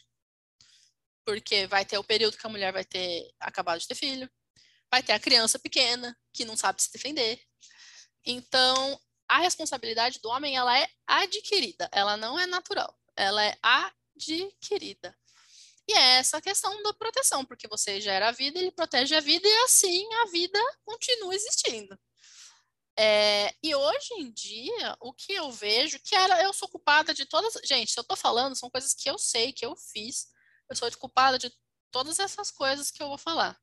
Porque 1.24 1.66
vai 1.66 1.84
ter 1.84 1.98
o 1.98 2.04
período 2.04 2.38
que 2.38 2.46
a 2.46 2.50
mulher 2.50 2.72
vai 2.72 2.84
ter 2.84 3.28
acabado 3.40 3.80
de 3.80 3.88
ter 3.88 3.94
filho, 3.94 4.30
vai 4.90 5.02
ter 5.02 5.12
a 5.12 5.20
criança 5.20 5.58
pequena 5.58 6.16
que 6.32 6.44
não 6.44 6.56
sabe 6.56 6.80
se 6.82 6.92
defender. 6.92 7.40
Então, 8.26 9.00
a 9.28 9.38
responsabilidade 9.38 10.18
do 10.20 10.28
homem 10.28 10.56
ela 10.56 10.76
é 10.78 10.88
adquirida, 11.06 11.88
ela 11.92 12.16
não 12.16 12.38
é 12.38 12.46
natural, 12.46 12.94
ela 13.16 13.44
é 13.44 13.56
adquirida. 13.62 15.16
E 15.88 15.92
é 15.92 16.18
essa 16.18 16.40
questão 16.40 16.82
da 16.82 16.92
proteção, 16.94 17.44
porque 17.44 17.68
você 17.68 18.00
gera 18.00 18.28
a 18.28 18.32
vida, 18.32 18.58
ele 18.58 18.72
protege 18.72 19.14
a 19.14 19.20
vida 19.20 19.46
e 19.46 19.56
assim 19.58 20.04
a 20.14 20.26
vida 20.26 20.58
continua 20.84 21.34
existindo. 21.34 21.96
É, 22.98 23.54
e 23.62 23.74
hoje 23.74 24.14
em 24.14 24.32
dia, 24.32 24.96
o 25.00 25.12
que 25.12 25.34
eu 25.34 25.52
vejo, 25.52 26.00
que 26.00 26.16
era, 26.16 26.42
eu 26.42 26.52
sou 26.52 26.68
culpada 26.68 27.12
de 27.12 27.26
todas. 27.26 27.52
Gente, 27.64 27.92
se 27.92 28.00
eu 28.00 28.04
tô 28.04 28.16
falando, 28.16 28.56
são 28.56 28.70
coisas 28.70 28.94
que 28.94 29.08
eu 29.08 29.18
sei, 29.18 29.52
que 29.52 29.66
eu 29.66 29.76
fiz. 29.76 30.28
Eu 30.68 30.74
sou 30.74 30.90
culpada 30.96 31.38
de 31.38 31.52
todas 31.90 32.18
essas 32.18 32.50
coisas 32.50 32.90
que 32.90 33.02
eu 33.02 33.08
vou 33.08 33.18
falar. 33.18 33.56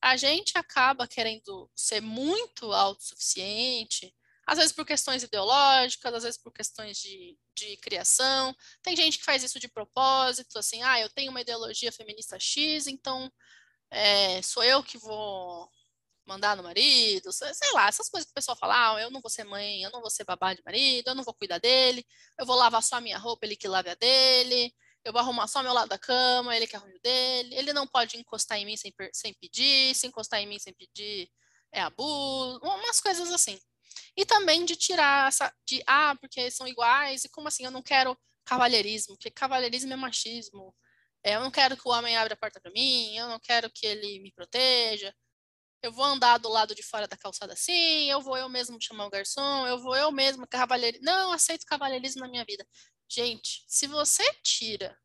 A 0.00 0.16
gente 0.16 0.56
acaba 0.56 1.06
querendo 1.06 1.70
ser 1.74 2.00
muito 2.00 2.72
autossuficiente, 2.72 4.14
às 4.46 4.58
vezes 4.58 4.72
por 4.72 4.84
questões 4.84 5.22
ideológicas, 5.22 6.14
às 6.14 6.22
vezes 6.24 6.42
por 6.42 6.52
questões 6.52 6.98
de, 6.98 7.38
de 7.54 7.76
criação. 7.78 8.54
Tem 8.82 8.96
gente 8.96 9.18
que 9.18 9.24
faz 9.24 9.42
isso 9.44 9.60
de 9.60 9.68
propósito, 9.68 10.58
assim, 10.58 10.82
ah, 10.82 11.00
eu 11.00 11.08
tenho 11.10 11.30
uma 11.30 11.40
ideologia 11.40 11.92
feminista 11.92 12.38
X, 12.38 12.86
então 12.86 13.30
é, 13.90 14.42
sou 14.42 14.64
eu 14.64 14.82
que 14.82 14.98
vou 14.98 15.70
mandar 16.26 16.56
no 16.56 16.62
marido, 16.62 17.32
sei 17.32 17.72
lá, 17.74 17.88
essas 17.88 18.08
coisas 18.08 18.26
que 18.26 18.32
o 18.32 18.34
pessoal 18.34 18.56
fala, 18.56 18.96
ah, 18.96 19.00
eu 19.00 19.10
não 19.10 19.20
vou 19.20 19.30
ser 19.30 19.44
mãe, 19.44 19.82
eu 19.82 19.90
não 19.90 20.00
vou 20.00 20.10
ser 20.10 20.24
babá 20.24 20.54
de 20.54 20.62
marido, 20.64 21.08
eu 21.08 21.14
não 21.14 21.24
vou 21.24 21.34
cuidar 21.34 21.58
dele, 21.58 22.06
eu 22.38 22.46
vou 22.46 22.56
lavar 22.56 22.82
só 22.82 22.96
a 22.96 23.00
minha 23.00 23.18
roupa, 23.18 23.46
ele 23.46 23.56
que 23.56 23.66
lave 23.68 23.90
a 23.90 23.94
dele, 23.94 24.72
eu 25.04 25.12
vou 25.12 25.20
arrumar 25.20 25.46
só 25.46 25.62
meu 25.62 25.72
lado 25.72 25.88
da 25.88 25.98
cama, 25.98 26.56
ele 26.56 26.66
que 26.66 26.76
arrume 26.76 26.96
o 26.96 27.00
dele, 27.00 27.54
ele 27.54 27.72
não 27.72 27.86
pode 27.86 28.18
encostar 28.18 28.58
em 28.58 28.66
mim 28.66 28.76
sem, 28.76 28.92
sem 29.12 29.34
pedir, 29.34 29.94
se 29.94 30.06
encostar 30.06 30.40
em 30.40 30.46
mim 30.46 30.58
sem 30.58 30.72
pedir 30.74 31.30
é 31.72 31.80
abuso, 31.80 32.58
umas 32.62 33.00
coisas 33.00 33.30
assim. 33.30 33.58
E 34.16 34.24
também 34.24 34.64
de 34.64 34.76
tirar 34.76 35.28
essa, 35.28 35.52
de, 35.66 35.82
ah, 35.86 36.16
porque 36.20 36.50
são 36.50 36.66
iguais, 36.66 37.24
e 37.24 37.28
como 37.28 37.48
assim, 37.48 37.64
eu 37.64 37.70
não 37.70 37.82
quero 37.82 38.18
cavalheirismo, 38.44 39.14
porque 39.14 39.30
cavalheirismo 39.30 39.92
é 39.92 39.96
machismo, 39.96 40.74
eu 41.22 41.40
não 41.40 41.50
quero 41.50 41.76
que 41.76 41.86
o 41.86 41.92
homem 41.92 42.16
abra 42.16 42.34
a 42.34 42.36
porta 42.36 42.60
para 42.60 42.72
mim, 42.72 43.16
eu 43.16 43.28
não 43.28 43.38
quero 43.38 43.70
que 43.70 43.86
ele 43.86 44.20
me 44.20 44.32
proteja, 44.32 45.14
eu 45.82 45.92
vou 45.92 46.04
andar 46.04 46.38
do 46.38 46.48
lado 46.48 46.74
de 46.74 46.82
fora 46.82 47.08
da 47.08 47.16
calçada 47.16 47.52
assim, 47.52 48.10
eu 48.10 48.20
vou 48.20 48.36
eu 48.36 48.48
mesmo 48.48 48.78
chamar 48.80 49.06
o 49.06 49.10
garçom, 49.10 49.66
eu 49.66 49.78
vou 49.78 49.96
eu 49.96 50.12
mesmo 50.12 50.46
cavalheirismo, 50.46 51.04
não 51.04 51.32
aceito 51.32 51.64
cavalheirismo 51.66 52.20
na 52.22 52.28
minha 52.28 52.44
vida. 52.44 52.66
Gente, 53.08 53.64
se 53.66 53.86
você 53.86 54.22
tira 54.42 54.96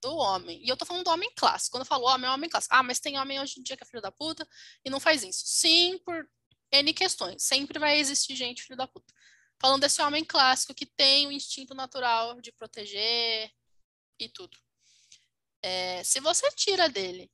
do 0.00 0.14
homem, 0.16 0.60
e 0.64 0.68
eu 0.68 0.76
tô 0.76 0.84
falando 0.84 1.04
do 1.04 1.10
homem 1.10 1.30
clássico, 1.36 1.72
quando 1.76 1.82
eu 1.82 1.88
falo 1.88 2.06
homem, 2.06 2.28
é 2.28 2.32
homem 2.32 2.50
clássico. 2.50 2.74
Ah, 2.74 2.82
mas 2.82 3.00
tem 3.00 3.18
homem 3.18 3.40
hoje 3.40 3.60
em 3.60 3.62
dia 3.62 3.76
que 3.76 3.84
é 3.84 3.86
filho 3.86 4.02
da 4.02 4.10
puta 4.10 4.46
e 4.84 4.90
não 4.90 4.98
faz 4.98 5.22
isso. 5.22 5.42
Sim, 5.46 5.98
por 6.04 6.28
N 6.72 6.92
questões. 6.92 7.42
Sempre 7.44 7.78
vai 7.78 7.98
existir 7.98 8.34
gente 8.34 8.62
filho 8.62 8.76
da 8.76 8.86
puta. 8.86 9.14
Falando 9.60 9.82
desse 9.82 10.02
homem 10.02 10.24
clássico 10.24 10.74
que 10.74 10.86
tem 10.86 11.28
o 11.28 11.32
instinto 11.32 11.74
natural 11.74 12.40
de 12.40 12.50
proteger, 12.52 13.52
e 14.24 14.28
tudo. 14.28 14.56
É, 15.62 16.02
se 16.04 16.20
você 16.20 16.50
tira 16.52 16.88
dele 16.88 17.30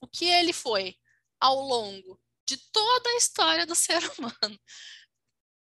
o 0.00 0.08
que 0.08 0.26
ele 0.26 0.52
foi 0.52 0.98
ao 1.42 1.56
longo 1.60 2.22
de 2.46 2.56
toda 2.70 3.10
a 3.10 3.16
história 3.16 3.66
do 3.66 3.74
ser 3.74 4.00
humano, 4.16 4.60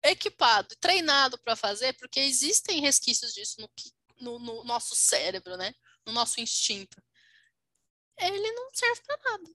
equipado, 0.04 0.76
treinado 0.80 1.40
para 1.40 1.56
fazer, 1.56 1.94
porque 1.94 2.20
existem 2.20 2.80
resquícios 2.80 3.34
disso 3.34 3.60
no, 3.60 3.70
no, 4.20 4.40
no, 4.40 4.64
nosso 4.64 4.96
cérebro, 4.96 5.58
né? 5.58 5.74
No 6.06 6.14
nosso 6.14 6.40
instinto. 6.40 7.02
Ele 8.16 8.52
não 8.52 8.70
serve 8.72 9.02
para 9.02 9.32
nada. 9.32 9.52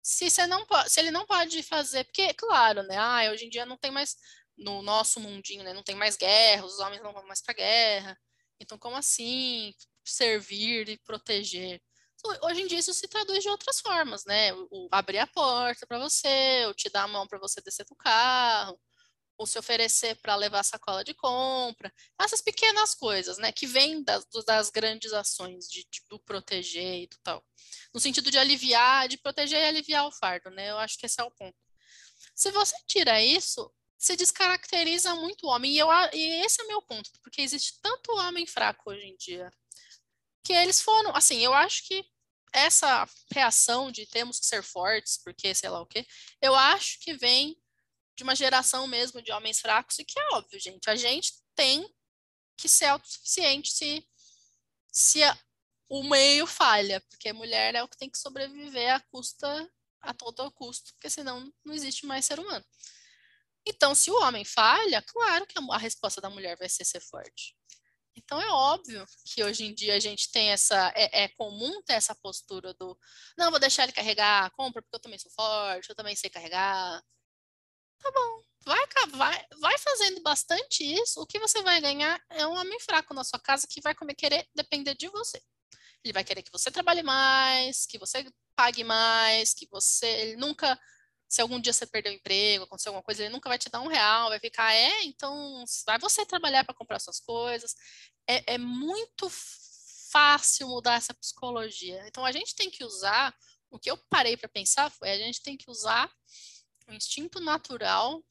Se, 0.00 0.30
você 0.30 0.46
não 0.46 0.64
pode, 0.64 0.90
se 0.90 1.00
ele 1.00 1.10
não 1.10 1.26
pode 1.26 1.60
fazer, 1.64 2.04
porque, 2.04 2.32
claro, 2.34 2.84
né? 2.84 2.96
Ah, 2.96 3.30
hoje 3.32 3.46
em 3.46 3.50
dia 3.50 3.66
não 3.66 3.76
tem 3.76 3.90
mais, 3.90 4.16
no 4.56 4.82
nosso 4.82 5.18
mundinho, 5.18 5.64
né? 5.64 5.72
Não 5.72 5.82
tem 5.82 5.96
mais 5.96 6.16
guerra, 6.16 6.64
os 6.64 6.78
homens 6.78 7.02
não 7.02 7.12
vão 7.12 7.26
mais 7.26 7.42
para 7.42 7.54
guerra. 7.54 8.16
Então, 8.60 8.78
como 8.78 8.96
assim 8.96 9.74
servir 10.04 10.88
e 10.88 10.98
proteger? 10.98 11.82
Hoje 12.42 12.62
em 12.62 12.66
dia 12.66 12.78
isso 12.78 12.92
se 12.92 13.06
traduz 13.06 13.42
de 13.42 13.48
outras 13.48 13.80
formas, 13.80 14.24
né? 14.24 14.52
O, 14.52 14.88
abrir 14.90 15.18
a 15.18 15.26
porta 15.26 15.86
para 15.86 15.98
você, 15.98 16.64
ou 16.66 16.74
te 16.74 16.90
dar 16.90 17.04
a 17.04 17.08
mão 17.08 17.26
para 17.26 17.38
você 17.38 17.60
descer 17.60 17.86
do 17.86 17.94
carro, 17.94 18.78
ou 19.36 19.46
se 19.46 19.58
oferecer 19.58 20.16
para 20.16 20.34
levar 20.34 20.60
a 20.60 20.64
sacola 20.64 21.04
de 21.04 21.14
compra. 21.14 21.92
Essas 22.20 22.42
pequenas 22.42 22.94
coisas, 22.94 23.38
né? 23.38 23.52
Que 23.52 23.66
vêm 23.66 24.02
das, 24.02 24.26
das 24.44 24.68
grandes 24.68 25.12
ações 25.12 25.68
de, 25.68 25.86
de, 25.90 26.02
do 26.10 26.18
proteger 26.18 27.02
e 27.02 27.06
do 27.06 27.16
tal. 27.22 27.44
No 27.94 28.00
sentido 28.00 28.30
de 28.30 28.38
aliviar, 28.38 29.08
de 29.08 29.16
proteger 29.16 29.60
e 29.60 29.68
aliviar 29.68 30.06
o 30.06 30.12
fardo, 30.12 30.50
né? 30.50 30.70
Eu 30.70 30.78
acho 30.78 30.98
que 30.98 31.06
esse 31.06 31.20
é 31.20 31.24
o 31.24 31.30
ponto. 31.30 31.56
Se 32.34 32.50
você 32.50 32.76
tira 32.86 33.22
isso, 33.22 33.72
se 33.96 34.16
descaracteriza 34.16 35.14
muito 35.14 35.46
o 35.46 35.50
homem. 35.50 35.72
E, 35.72 35.78
eu, 35.78 35.88
e 36.12 36.44
esse 36.44 36.60
é 36.60 36.64
o 36.64 36.68
meu 36.68 36.82
ponto, 36.82 37.10
porque 37.22 37.42
existe 37.42 37.80
tanto 37.80 38.12
homem 38.16 38.46
fraco 38.46 38.90
hoje 38.90 39.06
em 39.06 39.16
dia 39.16 39.50
que 40.48 40.54
eles 40.54 40.80
foram, 40.80 41.14
assim, 41.14 41.44
eu 41.44 41.52
acho 41.52 41.86
que 41.86 42.02
essa 42.54 43.06
reação 43.30 43.92
de 43.92 44.06
temos 44.06 44.40
que 44.40 44.46
ser 44.46 44.62
fortes, 44.62 45.18
porque 45.22 45.54
sei 45.54 45.68
lá 45.68 45.82
o 45.82 45.86
quê, 45.86 46.06
eu 46.40 46.54
acho 46.54 46.98
que 47.00 47.12
vem 47.12 47.54
de 48.16 48.22
uma 48.22 48.34
geração 48.34 48.86
mesmo 48.86 49.20
de 49.20 49.30
homens 49.30 49.60
fracos, 49.60 49.98
e 49.98 50.06
que 50.06 50.18
é 50.18 50.28
óbvio, 50.32 50.58
gente, 50.58 50.88
a 50.88 50.96
gente 50.96 51.34
tem 51.54 51.86
que 52.56 52.66
ser 52.66 52.86
autossuficiente 52.86 53.70
se, 53.70 54.08
se 54.90 55.22
a, 55.22 55.38
o 55.86 56.02
meio 56.02 56.46
falha, 56.46 56.98
porque 57.10 57.30
mulher 57.30 57.74
é 57.74 57.82
o 57.82 57.88
que 57.88 57.98
tem 57.98 58.08
que 58.08 58.16
sobreviver 58.16 58.94
a 58.94 59.00
custa, 59.00 59.70
a 60.00 60.14
todo 60.14 60.50
custo, 60.52 60.94
porque 60.94 61.10
senão 61.10 61.52
não 61.62 61.74
existe 61.74 62.06
mais 62.06 62.24
ser 62.24 62.40
humano. 62.40 62.64
Então, 63.66 63.94
se 63.94 64.10
o 64.10 64.18
homem 64.22 64.46
falha, 64.46 65.02
claro 65.02 65.46
que 65.46 65.58
a 65.58 65.76
resposta 65.76 66.22
da 66.22 66.30
mulher 66.30 66.56
vai 66.56 66.70
ser 66.70 66.86
ser 66.86 67.00
forte. 67.00 67.54
Então 68.18 68.40
é 68.40 68.50
óbvio 68.50 69.06
que 69.24 69.42
hoje 69.44 69.64
em 69.64 69.74
dia 69.74 69.94
a 69.94 70.00
gente 70.00 70.30
tem 70.30 70.50
essa. 70.50 70.92
É, 70.94 71.24
é, 71.24 71.28
comum 71.28 71.82
ter 71.82 71.94
essa 71.94 72.14
postura 72.16 72.74
do 72.74 72.98
não, 73.36 73.50
vou 73.50 73.60
deixar 73.60 73.84
ele 73.84 73.92
carregar 73.92 74.50
compra, 74.52 74.82
porque 74.82 74.96
eu 74.96 75.00
também 75.00 75.18
sou 75.18 75.30
forte, 75.30 75.88
eu 75.90 75.96
também 75.96 76.16
sei 76.16 76.30
carregar. 76.30 77.02
Tá 77.98 78.10
bom. 78.12 78.42
Vai, 78.64 78.86
vai, 79.12 79.46
vai 79.60 79.78
fazendo 79.78 80.20
bastante 80.22 80.84
isso, 80.84 81.20
o 81.22 81.26
que 81.26 81.38
você 81.38 81.62
vai 81.62 81.80
ganhar 81.80 82.20
é 82.30 82.46
um 82.46 82.54
homem 82.58 82.78
fraco 82.80 83.14
na 83.14 83.24
sua 83.24 83.38
casa 83.38 83.66
que 83.68 83.80
vai 83.80 83.94
comer, 83.94 84.14
querer 84.14 84.46
depender 84.54 84.94
de 84.94 85.08
você. 85.08 85.40
Ele 86.04 86.12
vai 86.12 86.24
querer 86.24 86.42
que 86.42 86.52
você 86.52 86.70
trabalhe 86.70 87.02
mais, 87.02 87.86
que 87.86 87.98
você 87.98 88.30
pague 88.56 88.84
mais, 88.84 89.54
que 89.54 89.66
você. 89.70 90.06
Ele 90.06 90.36
nunca 90.36 90.78
se 91.28 91.42
algum 91.42 91.60
dia 91.60 91.72
você 91.72 91.86
perder 91.86 92.10
o 92.10 92.12
emprego, 92.14 92.64
acontecer 92.64 92.88
alguma 92.88 93.02
coisa, 93.02 93.22
ele 93.22 93.32
nunca 93.32 93.50
vai 93.50 93.58
te 93.58 93.68
dar 93.68 93.80
um 93.80 93.86
real, 93.86 94.30
vai 94.30 94.40
ficar, 94.40 94.74
é, 94.74 95.04
então 95.04 95.62
vai 95.84 95.98
você 95.98 96.24
trabalhar 96.24 96.64
para 96.64 96.74
comprar 96.74 96.98
suas 96.98 97.20
coisas. 97.20 97.74
É, 98.28 98.54
é 98.54 98.58
muito 98.58 99.30
fácil 100.10 100.68
mudar 100.68 100.94
essa 100.94 101.14
psicologia. 101.14 102.02
Então 102.06 102.24
a 102.24 102.32
gente 102.32 102.54
tem 102.54 102.70
que 102.70 102.84
usar, 102.84 103.34
o 103.70 103.78
que 103.78 103.90
eu 103.90 103.96
parei 104.08 104.36
para 104.36 104.48
pensar 104.48 104.90
foi, 104.90 105.10
a 105.10 105.18
gente 105.18 105.42
tem 105.42 105.56
que 105.56 105.70
usar 105.70 106.12
o 106.86 106.92
instinto 106.92 107.40
natural 107.40 108.22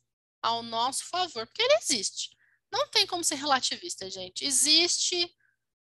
ao 0.41 0.63
nosso 0.63 1.05
favor, 1.05 1.45
porque 1.47 1.61
ele 1.61 1.75
existe. 1.75 2.29
Não 2.71 2.89
tem 2.89 3.07
como 3.07 3.23
ser 3.23 3.35
relativista, 3.35 4.09
gente. 4.09 4.45
Existe 4.45 5.33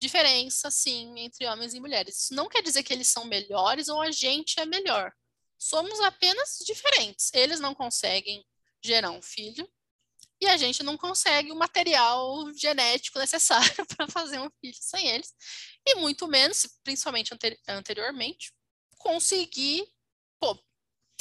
diferença, 0.01 0.71
sim, 0.71 1.19
entre 1.19 1.47
homens 1.47 1.75
e 1.75 1.81
mulheres. 1.81 2.23
Isso 2.23 2.35
não 2.35 2.49
quer 2.49 2.63
dizer 2.63 2.83
que 2.83 2.93
eles 2.93 3.09
são 3.09 3.25
melhores 3.25 3.89
ou 3.89 4.01
a 4.01 4.11
gente 4.11 4.61
é 4.61 4.65
melhor. 4.65 5.13
Somos 5.59 5.99
apenas 6.01 6.59
diferentes. 6.65 7.33
Eles 7.35 7.59
não 7.59 7.75
conseguem 7.75 8.47
gerar 8.83 9.11
um 9.11 9.21
filho 9.21 9.69
e 10.41 10.47
a 10.47 10.57
gente 10.57 10.83
não 10.83 10.97
consegue 10.97 11.51
o 11.51 11.57
material 11.57 12.45
genético 12.55 13.19
necessário 13.19 13.87
para 13.97 14.09
fazer 14.09 14.39
um 14.39 14.51
filho 14.61 14.77
sem 14.79 15.09
eles. 15.09 15.33
E 15.87 15.97
muito 15.97 16.29
menos, 16.29 16.67
principalmente 16.85 17.35
anteriormente, 17.67 18.53
conseguir. 18.97 19.85
Pô, 20.41 20.57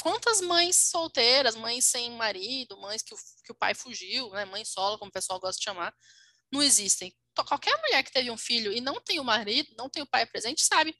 quantas 0.00 0.40
mães 0.40 0.76
solteiras, 0.76 1.56
mães 1.56 1.84
sem 1.84 2.10
marido, 2.12 2.80
mães 2.80 3.02
que 3.02 3.14
o, 3.14 3.16
que 3.44 3.52
o 3.52 3.54
pai 3.56 3.74
fugiu, 3.74 4.30
né, 4.30 4.44
mãe 4.44 4.64
solo, 4.64 4.98
como 4.98 5.08
o 5.08 5.12
pessoal 5.12 5.40
gosta 5.40 5.58
de 5.58 5.64
chamar, 5.64 5.94
não 6.52 6.62
existem. 6.62 7.14
Qualquer 7.46 7.76
mulher 7.82 8.02
que 8.02 8.12
teve 8.12 8.30
um 8.30 8.36
filho 8.36 8.72
e 8.72 8.80
não 8.80 9.00
tem 9.00 9.20
o 9.20 9.24
marido, 9.24 9.72
não 9.76 9.88
tem 9.88 10.02
o 10.02 10.06
pai 10.06 10.26
presente, 10.26 10.62
sabe 10.64 10.96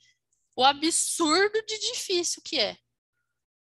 o 0.57 0.65
absurdo 0.65 1.62
de 1.66 1.78
difícil 1.78 2.43
que 2.45 2.59
é. 2.59 2.77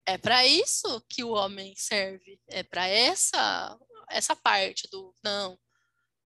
É 0.06 0.18
para 0.18 0.46
isso 0.46 1.00
que 1.08 1.22
o 1.22 1.30
homem 1.30 1.74
serve. 1.76 2.40
É 2.48 2.62
para 2.62 2.86
essa 2.86 3.78
essa 4.10 4.36
parte 4.36 4.88
do 4.90 5.14
não. 5.24 5.58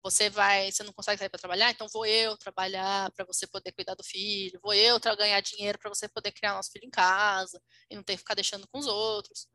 Você 0.04 0.30
vai, 0.30 0.72
você 0.72 0.84
não 0.84 0.94
consegue 0.94 1.20
sair 1.20 1.30
para 1.30 1.40
trabalhar, 1.40 1.70
então 1.72 1.88
vou 1.94 2.06
eu 2.06 2.36
trabalhar 2.38 3.12
para 3.12 3.26
você 3.26 3.46
poder 3.46 3.72
cuidar 3.72 3.94
do 3.94 4.04
filho, 4.04 4.60
vou 4.62 4.74
eu 4.74 5.00
ganhar 5.16 5.40
dinheiro 5.42 5.78
para 5.78 5.90
você 5.90 6.10
poder 6.10 6.32
criar 6.32 6.54
nosso 6.54 6.72
filho 6.72 6.86
em 6.86 6.90
casa 6.90 7.62
e 7.90 7.96
não 7.96 8.04
ter 8.04 8.14
que 8.14 8.20
ficar 8.20 8.34
deixando 8.34 8.68
com 8.68 8.80
os 8.80 8.88
outros. 8.88 9.48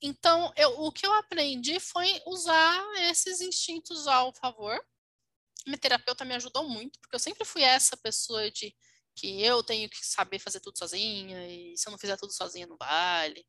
Então, 0.00 0.52
eu, 0.56 0.80
o 0.80 0.92
que 0.92 1.06
eu 1.06 1.12
aprendi 1.14 1.80
foi 1.80 2.20
usar 2.26 2.80
esses 3.10 3.40
instintos 3.40 4.06
ao 4.06 4.32
favor. 4.34 4.78
Minha 5.66 5.78
terapeuta 5.78 6.24
me 6.24 6.34
ajudou 6.34 6.68
muito, 6.68 7.00
porque 7.00 7.16
eu 7.16 7.20
sempre 7.20 7.44
fui 7.44 7.62
essa 7.62 7.96
pessoa 7.96 8.48
de 8.50 8.76
que 9.16 9.42
eu 9.42 9.62
tenho 9.62 9.88
que 9.88 10.06
saber 10.06 10.38
fazer 10.38 10.60
tudo 10.60 10.78
sozinha, 10.78 11.48
e 11.48 11.76
se 11.76 11.88
eu 11.88 11.90
não 11.90 11.98
fizer 11.98 12.16
tudo 12.18 12.32
sozinha, 12.32 12.66
não 12.66 12.76
vale. 12.76 13.44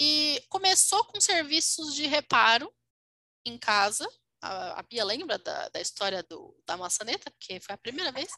E 0.00 0.42
começou 0.48 1.04
com 1.04 1.20
serviços 1.20 1.94
de 1.94 2.06
reparo 2.06 2.72
em 3.44 3.58
casa. 3.58 4.08
A, 4.42 4.80
a 4.80 4.82
Bia 4.82 5.04
lembra 5.04 5.38
da, 5.38 5.68
da 5.68 5.80
história 5.80 6.22
do, 6.22 6.58
da 6.66 6.76
maçaneta, 6.76 7.30
porque 7.30 7.60
foi 7.60 7.74
a 7.74 7.78
primeira 7.78 8.10
vez 8.10 8.32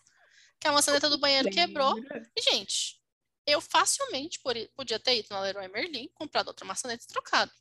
que 0.61 0.67
a 0.67 0.73
maçaneta 0.73 1.09
do 1.09 1.19
banheiro 1.19 1.49
quebrou. 1.51 1.95
E, 2.37 2.43
gente, 2.43 3.01
eu 3.47 3.61
facilmente 3.61 4.41
podia 4.75 4.99
ter 4.99 5.19
ido 5.19 5.29
na 5.31 5.41
Leroy 5.41 5.69
Merlin, 5.69 6.09
comprado 6.15 6.49
outra 6.49 6.67
maçaneta 6.67 7.05
e 7.05 7.09
trocado. 7.09 7.53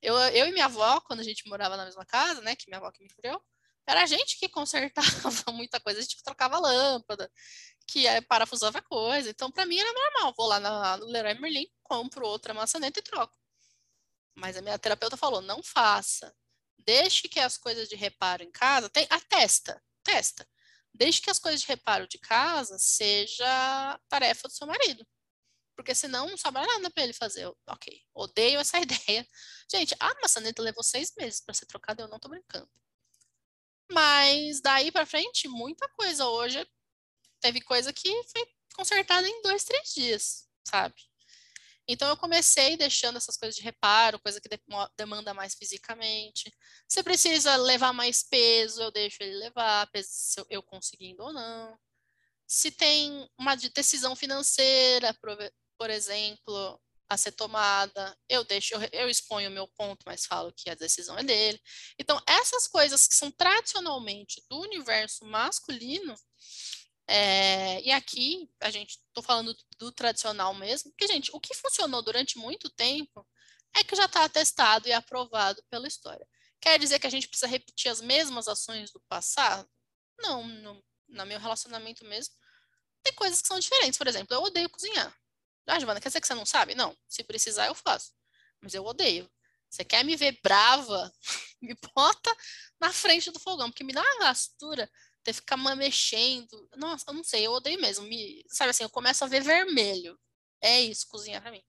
Eu, 0.00 0.16
eu 0.18 0.46
e 0.46 0.52
minha 0.52 0.66
avó, 0.66 1.00
quando 1.00 1.20
a 1.20 1.24
gente 1.24 1.46
morava 1.48 1.76
na 1.76 1.84
mesma 1.84 2.06
casa, 2.06 2.40
né, 2.40 2.56
que 2.56 2.66
minha 2.68 2.78
avó 2.78 2.90
que 2.90 3.02
me 3.02 3.08
criou, 3.10 3.42
era 3.88 4.02
a 4.02 4.06
gente 4.06 4.38
que 4.38 4.50
consertava 4.50 5.00
muita 5.52 5.80
coisa, 5.80 5.98
a 5.98 6.02
gente 6.02 6.22
trocava 6.22 6.58
lâmpada, 6.58 7.30
que 7.86 8.06
é, 8.06 8.20
parafusava 8.20 8.82
coisa. 8.82 9.30
Então, 9.30 9.50
para 9.50 9.64
mim 9.64 9.78
era 9.78 9.90
normal. 9.92 10.34
Vou 10.36 10.46
lá 10.46 10.60
na, 10.60 10.98
no 10.98 11.06
Leroy 11.06 11.34
Merlin, 11.40 11.66
compro 11.82 12.26
outra 12.26 12.52
maçaneta 12.52 13.00
e 13.00 13.02
troco. 13.02 13.34
Mas 14.36 14.58
a 14.58 14.62
minha 14.62 14.78
terapeuta 14.78 15.16
falou: 15.16 15.40
não 15.40 15.62
faça. 15.62 16.34
Deixe 16.78 17.28
que 17.28 17.40
as 17.40 17.56
coisas 17.56 17.88
de 17.88 17.96
reparo 17.96 18.42
em 18.42 18.50
casa. 18.50 18.90
Tem, 18.90 19.06
a 19.08 19.18
testa, 19.20 19.82
testa. 20.02 20.46
Deixe 20.92 21.22
que 21.22 21.30
as 21.30 21.38
coisas 21.38 21.62
de 21.62 21.66
reparo 21.66 22.06
de 22.06 22.18
casa 22.18 22.78
seja 22.78 23.98
tarefa 24.06 24.48
do 24.48 24.54
seu 24.54 24.66
marido. 24.66 25.06
Porque 25.74 25.94
senão 25.94 26.28
não 26.28 26.36
sobra 26.36 26.66
nada 26.66 26.90
para 26.90 27.04
ele 27.04 27.14
fazer. 27.14 27.50
Ok, 27.66 28.02
odeio 28.12 28.60
essa 28.60 28.78
ideia. 28.80 29.26
Gente, 29.70 29.96
a 29.98 30.14
maçaneta 30.22 30.60
levou 30.60 30.82
seis 30.82 31.10
meses 31.16 31.40
para 31.40 31.54
ser 31.54 31.64
trocada, 31.64 32.02
eu 32.02 32.08
não 32.08 32.18
tô 32.18 32.28
brincando. 32.28 32.68
Mas 33.90 34.60
daí 34.60 34.92
para 34.92 35.06
frente, 35.06 35.48
muita 35.48 35.88
coisa. 35.90 36.26
Hoje 36.28 36.66
teve 37.40 37.60
coisa 37.60 37.92
que 37.92 38.22
foi 38.24 38.46
consertada 38.74 39.28
em 39.28 39.42
dois, 39.42 39.64
três 39.64 39.92
dias, 39.94 40.48
sabe? 40.64 40.94
Então 41.90 42.06
eu 42.08 42.16
comecei 42.18 42.76
deixando 42.76 43.16
essas 43.16 43.36
coisas 43.38 43.56
de 43.56 43.62
reparo, 43.62 44.20
coisa 44.20 44.40
que 44.40 44.48
demanda 44.96 45.32
mais 45.32 45.54
fisicamente. 45.54 46.52
Se 46.86 47.02
precisa 47.02 47.56
levar 47.56 47.94
mais 47.94 48.22
peso, 48.22 48.82
eu 48.82 48.90
deixo 48.90 49.22
ele 49.22 49.36
levar, 49.36 49.88
se 50.04 50.44
eu 50.50 50.62
conseguindo 50.62 51.22
ou 51.22 51.32
não. 51.32 51.78
Se 52.46 52.70
tem 52.70 53.26
uma 53.38 53.56
decisão 53.56 54.14
financeira, 54.14 55.16
por 55.78 55.88
exemplo, 55.88 56.78
a 57.08 57.16
ser 57.16 57.32
tomada, 57.32 58.16
eu 58.28 58.44
deixo, 58.44 58.74
eu, 58.74 58.80
eu 58.92 59.08
exponho 59.08 59.48
o 59.48 59.52
meu 59.52 59.66
ponto, 59.66 60.02
mas 60.04 60.26
falo 60.26 60.52
que 60.52 60.68
a 60.68 60.74
decisão 60.74 61.18
é 61.18 61.22
dele. 61.22 61.60
Então, 61.98 62.20
essas 62.26 62.66
coisas 62.68 63.06
que 63.06 63.14
são 63.14 63.30
tradicionalmente 63.30 64.42
do 64.48 64.60
universo 64.60 65.24
masculino, 65.24 66.14
é, 67.06 67.80
e 67.80 67.90
aqui 67.90 68.50
a 68.60 68.70
gente 68.70 68.98
estou 69.08 69.22
falando 69.22 69.56
do, 69.78 69.90
tradicional 69.90 70.54
mesmo, 70.54 70.90
porque, 70.90 71.06
gente, 71.06 71.30
o 71.32 71.40
que 71.40 71.54
funcionou 71.54 72.02
durante 72.02 72.36
muito 72.36 72.68
tempo 72.68 73.26
é 73.74 73.82
que 73.82 73.96
já 73.96 74.04
está 74.04 74.24
atestado 74.24 74.88
e 74.88 74.92
aprovado 74.92 75.62
pela 75.70 75.88
história. 75.88 76.28
Quer 76.60 76.78
dizer 76.78 76.98
que 76.98 77.06
a 77.06 77.10
gente 77.10 77.28
precisa 77.28 77.46
repetir 77.46 77.90
as 77.90 78.00
mesmas 78.00 78.48
ações 78.48 78.90
do 78.90 79.00
passado? 79.08 79.68
Não, 80.18 80.46
no, 80.46 80.84
no 81.08 81.26
meu 81.26 81.38
relacionamento 81.38 82.04
mesmo, 82.04 82.34
tem 83.02 83.14
coisas 83.14 83.40
que 83.40 83.48
são 83.48 83.58
diferentes. 83.58 83.96
Por 83.96 84.06
exemplo, 84.06 84.34
eu 84.34 84.42
odeio 84.42 84.68
cozinhar. 84.68 85.16
Ah, 85.68 85.78
Giovana, 85.78 86.00
quer 86.00 86.08
dizer 86.08 86.20
que 86.20 86.26
você 86.26 86.34
não 86.34 86.46
sabe? 86.46 86.74
Não, 86.74 86.96
se 87.08 87.22
precisar 87.22 87.66
eu 87.66 87.74
faço. 87.74 88.12
Mas 88.60 88.74
eu 88.74 88.84
odeio. 88.84 89.30
Você 89.68 89.84
quer 89.84 90.04
me 90.04 90.16
ver 90.16 90.38
brava? 90.42 91.12
me 91.60 91.76
bota 91.94 92.34
na 92.80 92.92
frente 92.92 93.30
do 93.30 93.38
fogão, 93.38 93.70
porque 93.70 93.84
me 93.84 93.92
dá 93.92 94.02
uma 94.02 94.20
gastura 94.20 94.90
ter 95.22 95.32
que 95.32 95.40
ficar 95.40 95.56
mexendo. 95.76 96.68
Nossa, 96.76 97.04
eu 97.08 97.14
não 97.14 97.24
sei, 97.24 97.46
eu 97.46 97.52
odeio 97.52 97.80
mesmo. 97.80 98.06
Me, 98.06 98.44
sabe 98.48 98.70
assim, 98.70 98.84
eu 98.84 98.90
começo 98.90 99.24
a 99.24 99.28
ver 99.28 99.42
vermelho. 99.42 100.18
É 100.60 100.80
isso, 100.80 101.06
cozinhar 101.08 101.42
pra 101.42 101.50
mim. 101.50 101.62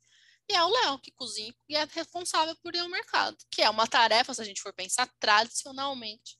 E 0.49 0.55
é 0.55 0.63
o 0.63 0.69
Léo 0.69 0.99
que 0.99 1.11
cozinha 1.11 1.53
e 1.67 1.75
é 1.75 1.85
responsável 1.85 2.55
por 2.63 2.75
ir 2.75 2.79
ao 2.79 2.89
mercado, 2.89 3.37
que 3.51 3.61
é 3.61 3.69
uma 3.69 3.85
tarefa, 3.85 4.33
se 4.33 4.41
a 4.41 4.43
gente 4.43 4.61
for 4.61 4.73
pensar, 4.73 5.07
tradicionalmente 5.19 6.39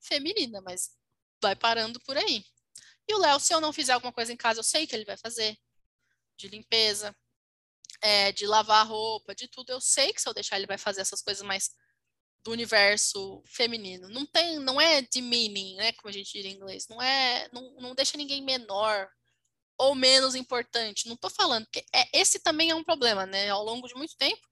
feminina, 0.00 0.60
mas 0.60 0.90
vai 1.42 1.56
parando 1.56 1.98
por 2.00 2.18
aí. 2.18 2.44
E 3.08 3.14
o 3.14 3.18
Léo, 3.18 3.40
se 3.40 3.52
eu 3.54 3.60
não 3.60 3.72
fizer 3.72 3.92
alguma 3.92 4.12
coisa 4.12 4.32
em 4.32 4.36
casa, 4.36 4.60
eu 4.60 4.64
sei 4.64 4.86
que 4.86 4.94
ele 4.94 5.04
vai 5.06 5.16
fazer. 5.16 5.56
De 6.40 6.48
limpeza, 6.48 7.14
é, 8.02 8.32
de 8.32 8.46
lavar 8.46 8.86
roupa, 8.86 9.34
de 9.34 9.48
tudo. 9.48 9.70
Eu 9.70 9.80
sei 9.80 10.12
que 10.12 10.20
se 10.20 10.28
eu 10.28 10.34
deixar 10.34 10.56
ele 10.56 10.66
vai 10.66 10.78
fazer 10.78 11.02
essas 11.02 11.22
coisas 11.22 11.42
mais 11.42 11.70
do 12.42 12.52
universo 12.52 13.42
feminino. 13.46 14.08
Não 14.08 14.24
tem, 14.24 14.58
não 14.58 14.80
é 14.80 15.02
demeaning, 15.02 15.76
né, 15.76 15.92
como 15.92 16.08
a 16.08 16.12
gente 16.12 16.32
diz 16.32 16.44
em 16.44 16.56
inglês. 16.56 16.88
Não 16.88 17.00
é, 17.02 17.48
não, 17.52 17.70
não 17.80 17.94
deixa 17.94 18.16
ninguém 18.16 18.42
menor 18.42 19.08
ou 19.78 19.94
menos 19.94 20.34
importante. 20.34 21.06
Não 21.06 21.14
estou 21.14 21.30
falando 21.30 21.66
que 21.70 21.84
é, 21.94 22.08
esse 22.18 22.38
também 22.40 22.70
é 22.70 22.74
um 22.74 22.84
problema, 22.84 23.26
né? 23.26 23.50
Ao 23.50 23.64
longo 23.64 23.88
de 23.88 23.94
muito 23.94 24.16
tempo 24.16 24.48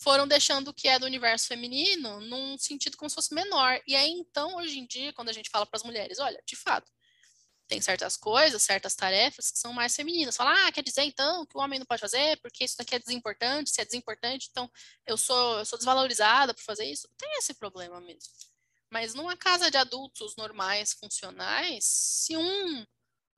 foram 0.00 0.28
deixando 0.28 0.68
o 0.68 0.74
que 0.74 0.88
é 0.88 0.98
do 0.98 1.06
universo 1.06 1.48
feminino 1.48 2.20
num 2.20 2.56
sentido 2.56 2.96
como 2.96 3.10
se 3.10 3.16
fosse 3.16 3.34
menor. 3.34 3.80
E 3.86 3.96
aí 3.96 4.10
então, 4.10 4.56
hoje 4.56 4.78
em 4.78 4.86
dia, 4.86 5.12
quando 5.12 5.28
a 5.28 5.32
gente 5.32 5.50
fala 5.50 5.66
para 5.66 5.76
as 5.76 5.82
mulheres, 5.82 6.18
olha, 6.20 6.40
de 6.46 6.54
fato, 6.56 6.90
tem 7.68 7.80
certas 7.80 8.16
coisas, 8.16 8.62
certas 8.62 8.94
tarefas 8.94 9.50
que 9.50 9.58
são 9.58 9.72
mais 9.72 9.94
femininas. 9.94 10.36
Fala, 10.36 10.66
ah, 10.66 10.72
quer 10.72 10.82
dizer 10.82 11.02
então 11.02 11.44
que 11.46 11.56
o 11.56 11.60
homem 11.60 11.78
não 11.78 11.86
pode 11.86 12.00
fazer 12.00 12.40
porque 12.40 12.64
isso 12.64 12.76
daqui 12.78 12.94
é 12.94 12.98
desimportante, 12.98 13.70
se 13.70 13.80
é 13.80 13.84
desimportante, 13.84 14.48
então 14.50 14.70
eu 15.06 15.16
sou, 15.16 15.58
eu 15.58 15.64
sou 15.64 15.78
desvalorizada 15.78 16.54
por 16.54 16.62
fazer 16.62 16.86
isso. 16.86 17.08
Tem 17.16 17.28
esse 17.38 17.54
problema 17.54 18.00
mesmo. 18.00 18.32
Mas 18.90 19.14
numa 19.14 19.36
casa 19.36 19.70
de 19.70 19.76
adultos 19.76 20.34
normais, 20.36 20.94
funcionais, 20.94 21.84
se 21.84 22.36
um 22.36 22.86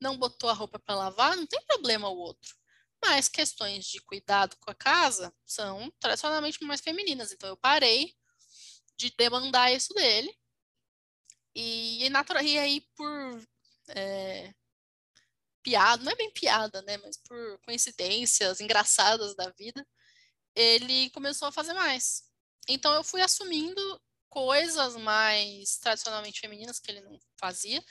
não 0.00 0.16
botou 0.16 0.48
a 0.48 0.54
roupa 0.54 0.78
para 0.78 0.94
lavar, 0.94 1.36
não 1.36 1.46
tem 1.46 1.60
problema 1.66 2.08
o 2.08 2.16
outro. 2.16 2.56
Mas 3.04 3.28
questões 3.28 3.86
de 3.86 4.00
cuidado 4.00 4.56
com 4.60 4.70
a 4.70 4.74
casa 4.74 5.34
são 5.44 5.90
tradicionalmente 5.98 6.62
mais 6.64 6.80
femininas. 6.80 7.32
Então 7.32 7.48
eu 7.48 7.56
parei 7.56 8.14
de 8.96 9.10
demandar 9.16 9.72
isso 9.72 9.92
dele. 9.94 10.32
E, 11.54 12.06
e 12.06 12.58
aí, 12.58 12.80
por 12.94 13.42
é, 13.96 14.54
piada, 15.62 16.02
não 16.02 16.12
é 16.12 16.16
bem 16.16 16.30
piada, 16.32 16.82
né? 16.82 16.96
Mas 16.98 17.16
por 17.16 17.58
coincidências 17.62 18.60
engraçadas 18.60 19.34
da 19.34 19.50
vida, 19.50 19.86
ele 20.54 21.10
começou 21.10 21.48
a 21.48 21.52
fazer 21.52 21.74
mais. 21.74 22.24
Então 22.68 22.92
eu 22.94 23.04
fui 23.04 23.20
assumindo 23.22 24.00
coisas 24.28 24.96
mais 24.96 25.78
tradicionalmente 25.78 26.40
femininas 26.40 26.78
que 26.78 26.90
ele 26.90 27.00
não 27.00 27.18
fazia. 27.38 27.82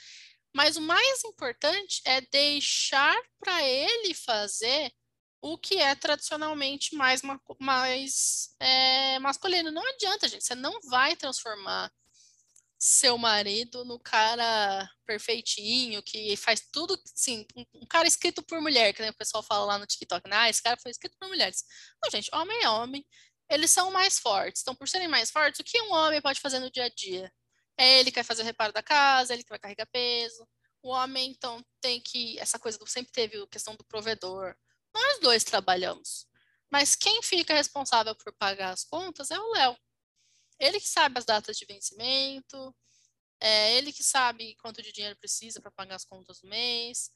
Mas 0.56 0.78
o 0.78 0.82
mais 0.82 1.24
importante 1.26 2.02
é 2.06 2.22
deixar 2.22 3.16
para 3.40 3.62
ele 3.64 4.14
fazer 4.14 4.92
o 5.42 5.58
que 5.58 5.78
é 5.78 5.96
tradicionalmente 5.96 6.96
mais, 6.96 7.22
mais 7.60 8.56
é, 8.60 9.20
masculino. 9.20 9.72
Não 9.72 9.86
adianta, 9.94 10.28
gente. 10.28 10.44
Você 10.44 10.56
não 10.56 10.80
vai 10.90 11.16
transformar 11.16 11.92
seu 12.80 13.18
marido 13.18 13.84
no 13.84 14.00
cara 14.00 14.90
perfeitinho, 15.06 16.02
que 16.02 16.38
faz 16.38 16.62
tudo, 16.72 16.98
assim, 17.14 17.46
um, 17.56 17.86
cara 17.86 18.08
escrito 18.08 18.42
por 18.42 18.62
mulher, 18.62 18.94
que 18.94 19.04
o 19.04 19.14
pessoal 19.16 19.44
fala 19.44 19.66
lá 19.66 19.78
no 19.78 19.86
TikTok, 19.86 20.30
né? 20.30 20.36
Ah, 20.38 20.50
esse 20.50 20.64
cara 20.64 20.78
foi 20.82 20.92
escrito 20.92 21.18
por 21.20 21.28
mulheres. 21.28 21.64
Não, 22.02 22.10
gente, 22.10 22.30
homem 22.34 22.64
é 22.64 22.70
homem, 22.70 23.06
eles 23.50 23.72
são 23.72 23.92
mais 23.92 24.18
fortes. 24.18 24.62
Então, 24.62 24.76
por 24.76 24.88
serem 24.88 25.10
mais 25.10 25.30
fortes, 25.30 25.60
o 25.60 25.64
que 25.64 25.82
um 25.82 25.94
homem 25.94 26.22
pode 26.22 26.40
fazer 26.40 26.60
no 26.60 26.72
dia 26.72 26.86
a 26.86 26.90
dia? 26.90 27.32
É 27.78 28.00
ele 28.00 28.12
que 28.12 28.16
vai 28.16 28.24
fazer 28.24 28.44
o 28.44 28.46
reparo 28.46 28.72
da 28.72 28.84
casa, 28.84 29.34
ele 29.34 29.44
que 29.44 29.50
vai 29.50 29.60
carregar 29.60 29.88
peso. 29.92 30.48
O 30.82 30.90
homem, 30.92 31.32
então, 31.32 31.64
tem 31.82 32.00
que. 32.02 32.40
Essa 32.40 32.60
coisa 32.60 32.78
do 32.78 32.88
sempre 32.88 33.12
teve 33.12 33.42
a 33.42 33.48
questão 33.48 33.76
do 33.76 33.84
provedor. 33.86 34.56
Nós 34.94 35.20
dois 35.20 35.44
trabalhamos. 35.44 36.28
Mas 36.72 36.96
quem 36.96 37.22
fica 37.24 37.54
responsável 37.54 38.16
por 38.16 38.34
pagar 38.38 38.72
as 38.72 38.84
contas 38.84 39.32
é 39.32 39.40
o 39.40 39.52
Léo. 39.52 39.78
Ele 40.60 40.80
que 40.80 40.88
sabe 40.88 41.18
as 41.18 41.26
datas 41.26 41.58
de 41.58 41.66
vencimento, 41.66 42.76
é 43.40 43.76
ele 43.78 43.94
que 43.94 44.04
sabe 44.04 44.56
quanto 44.56 44.82
de 44.82 44.92
dinheiro 44.92 45.18
precisa 45.18 45.62
para 45.62 45.72
pagar 45.72 45.96
as 45.96 46.06
contas 46.06 46.42
do 46.42 46.48
mês. 46.48 47.12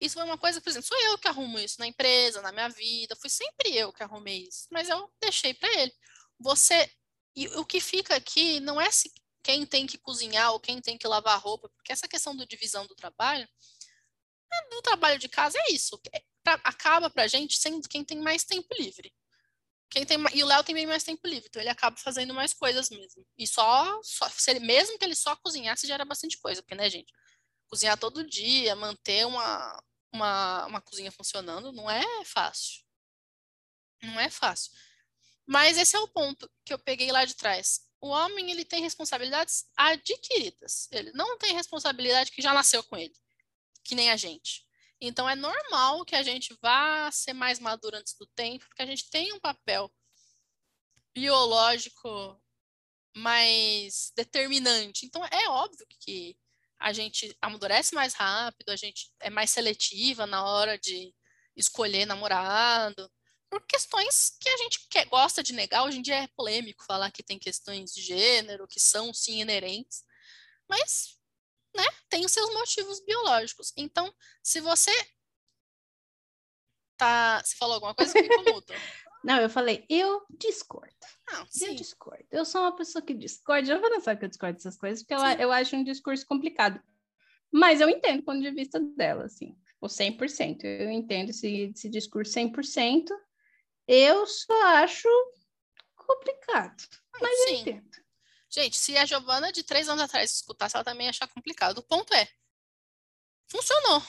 Isso 0.00 0.14
foi 0.14 0.24
uma 0.24 0.38
coisa, 0.38 0.60
por 0.60 0.70
exemplo, 0.70 0.88
sou 0.88 0.98
eu 1.02 1.18
que 1.18 1.28
arrumo 1.28 1.58
isso 1.58 1.76
na 1.78 1.86
empresa, 1.86 2.42
na 2.42 2.50
minha 2.50 2.68
vida, 2.68 3.14
fui 3.16 3.30
sempre 3.30 3.76
eu 3.76 3.92
que 3.92 4.02
arrumei 4.02 4.48
isso, 4.48 4.66
mas 4.70 4.88
eu 4.88 5.12
deixei 5.20 5.54
para 5.54 5.72
ele. 5.80 5.92
Você 6.40 6.90
e 7.36 7.46
o 7.48 7.64
que 7.64 7.80
fica 7.80 8.16
aqui 8.16 8.60
não 8.60 8.80
é 8.80 8.90
se 8.90 9.10
quem 9.42 9.66
tem 9.66 9.86
que 9.86 9.98
cozinhar 9.98 10.52
ou 10.52 10.60
quem 10.60 10.80
tem 10.80 10.98
que 10.98 11.06
lavar 11.06 11.40
roupa, 11.40 11.68
porque 11.70 11.92
essa 11.92 12.08
questão 12.08 12.36
do 12.36 12.46
divisão 12.46 12.86
do 12.86 12.94
trabalho, 12.94 13.48
do 14.70 14.82
trabalho 14.82 15.18
de 15.18 15.28
casa 15.28 15.58
é 15.58 15.72
isso, 15.72 16.00
é, 16.14 16.22
acaba 16.64 17.10
para 17.10 17.26
gente 17.26 17.56
sendo 17.56 17.88
quem 17.88 18.04
tem 18.04 18.20
mais 18.20 18.44
tempo 18.44 18.68
livre. 18.78 19.12
Quem 19.92 20.06
tem, 20.06 20.16
e 20.32 20.42
o 20.42 20.46
Léo 20.46 20.64
tem 20.64 20.74
bem 20.74 20.86
mais 20.86 21.04
tempo 21.04 21.28
livre, 21.28 21.48
então 21.48 21.60
ele 21.60 21.68
acaba 21.68 21.94
fazendo 21.98 22.32
mais 22.32 22.54
coisas 22.54 22.88
mesmo. 22.88 23.26
E 23.36 23.46
só, 23.46 24.00
só 24.02 24.26
se 24.30 24.50
ele, 24.50 24.60
mesmo 24.60 24.98
que 24.98 25.04
ele 25.04 25.14
só 25.14 25.36
cozinhasse, 25.36 25.86
já 25.86 25.92
era 25.92 26.04
bastante 26.06 26.38
coisa, 26.38 26.62
porque, 26.62 26.74
né, 26.74 26.88
gente? 26.88 27.12
Cozinhar 27.68 27.98
todo 27.98 28.26
dia, 28.26 28.74
manter 28.74 29.26
uma, 29.26 29.84
uma, 30.10 30.66
uma 30.66 30.80
cozinha 30.80 31.12
funcionando, 31.12 31.72
não 31.72 31.90
é 31.90 32.24
fácil. 32.24 32.82
Não 34.02 34.18
é 34.18 34.30
fácil. 34.30 34.72
Mas 35.46 35.76
esse 35.76 35.94
é 35.94 36.00
o 36.00 36.08
ponto 36.08 36.50
que 36.64 36.72
eu 36.72 36.78
peguei 36.78 37.12
lá 37.12 37.26
de 37.26 37.34
trás. 37.34 37.82
O 38.00 38.08
homem, 38.08 38.50
ele 38.50 38.64
tem 38.64 38.80
responsabilidades 38.80 39.66
adquiridas. 39.76 40.88
Ele 40.90 41.12
não 41.12 41.36
tem 41.36 41.52
responsabilidade 41.52 42.30
que 42.30 42.40
já 42.40 42.54
nasceu 42.54 42.82
com 42.82 42.96
ele, 42.96 43.14
que 43.84 43.94
nem 43.94 44.10
a 44.10 44.16
gente. 44.16 44.64
Então, 45.04 45.28
é 45.28 45.34
normal 45.34 46.04
que 46.04 46.14
a 46.14 46.22
gente 46.22 46.56
vá 46.62 47.10
ser 47.10 47.32
mais 47.32 47.58
maduro 47.58 47.96
antes 47.96 48.14
do 48.14 48.24
tempo, 48.36 48.64
porque 48.68 48.82
a 48.82 48.86
gente 48.86 49.10
tem 49.10 49.32
um 49.32 49.40
papel 49.40 49.92
biológico 51.12 52.40
mais 53.16 54.12
determinante. 54.16 55.04
Então, 55.04 55.24
é 55.26 55.48
óbvio 55.48 55.84
que 55.98 56.36
a 56.78 56.92
gente 56.92 57.36
amadurece 57.42 57.96
mais 57.96 58.14
rápido, 58.14 58.70
a 58.70 58.76
gente 58.76 59.10
é 59.18 59.28
mais 59.28 59.50
seletiva 59.50 60.24
na 60.24 60.44
hora 60.44 60.78
de 60.78 61.12
escolher 61.56 62.06
namorado, 62.06 63.10
por 63.50 63.66
questões 63.66 64.36
que 64.40 64.48
a 64.48 64.56
gente 64.58 64.86
quer, 64.88 65.06
gosta 65.06 65.42
de 65.42 65.52
negar. 65.52 65.82
Hoje 65.82 65.98
em 65.98 66.02
dia 66.02 66.22
é 66.22 66.28
polêmico 66.28 66.84
falar 66.84 67.10
que 67.10 67.24
tem 67.24 67.40
questões 67.40 67.92
de 67.92 68.00
gênero, 68.02 68.68
que 68.68 68.78
são 68.78 69.12
sim 69.12 69.40
inerentes, 69.40 70.04
mas 70.68 71.18
né, 71.74 71.84
tem 72.08 72.24
os 72.24 72.32
seus 72.32 72.52
motivos 72.52 73.00
biológicos. 73.04 73.72
Então, 73.76 74.12
se 74.42 74.60
você 74.60 74.92
tá. 76.96 77.42
Você 77.44 77.56
falou 77.56 77.74
alguma 77.74 77.94
coisa 77.94 78.12
me 78.14 78.26
incomoda? 78.26 78.74
Não, 79.24 79.40
eu 79.40 79.48
falei, 79.48 79.86
eu 79.88 80.22
discordo. 80.36 80.92
Sim. 81.48 81.68
Eu 81.68 81.74
discordo. 81.76 82.24
Eu 82.30 82.44
sou 82.44 82.60
uma 82.60 82.74
pessoa 82.74 83.00
que 83.00 83.14
discorda. 83.14 83.70
Eu 83.70 83.80
vou 83.80 83.88
não 83.88 84.00
sabe 84.00 84.18
que 84.18 84.24
eu 84.24 84.28
discordo 84.28 84.56
dessas 84.56 84.76
coisas, 84.76 85.04
porque 85.04 85.14
eu, 85.14 85.20
eu 85.38 85.52
acho 85.52 85.76
um 85.76 85.84
discurso 85.84 86.26
complicado. 86.26 86.82
Mas 87.52 87.80
eu 87.80 87.88
entendo 87.88 88.18
o 88.18 88.24
ponto 88.24 88.40
de 88.40 88.50
vista 88.50 88.80
dela, 88.80 89.26
assim, 89.26 89.56
o 89.80 89.86
100%. 89.86 90.64
Eu 90.64 90.90
entendo 90.90 91.30
esse, 91.30 91.70
esse 91.72 91.88
discurso 91.88 92.32
100%. 92.32 93.10
Eu 93.86 94.26
só 94.26 94.60
acho 94.78 95.08
complicado. 95.94 96.82
Mas 97.20 97.38
sim. 97.44 97.54
eu 97.54 97.60
entendo. 97.60 98.01
Gente, 98.54 98.76
se 98.76 98.96
a 98.96 99.06
Giovana 99.06 99.50
de 99.50 99.62
três 99.62 99.88
anos 99.88 100.02
atrás 100.02 100.30
escutasse, 100.30 100.76
ela 100.76 100.84
também 100.84 101.06
ia 101.06 101.10
achar 101.10 101.26
complicado. 101.28 101.78
O 101.78 101.82
ponto 101.82 102.12
é, 102.12 102.28
funcionou. 103.50 104.02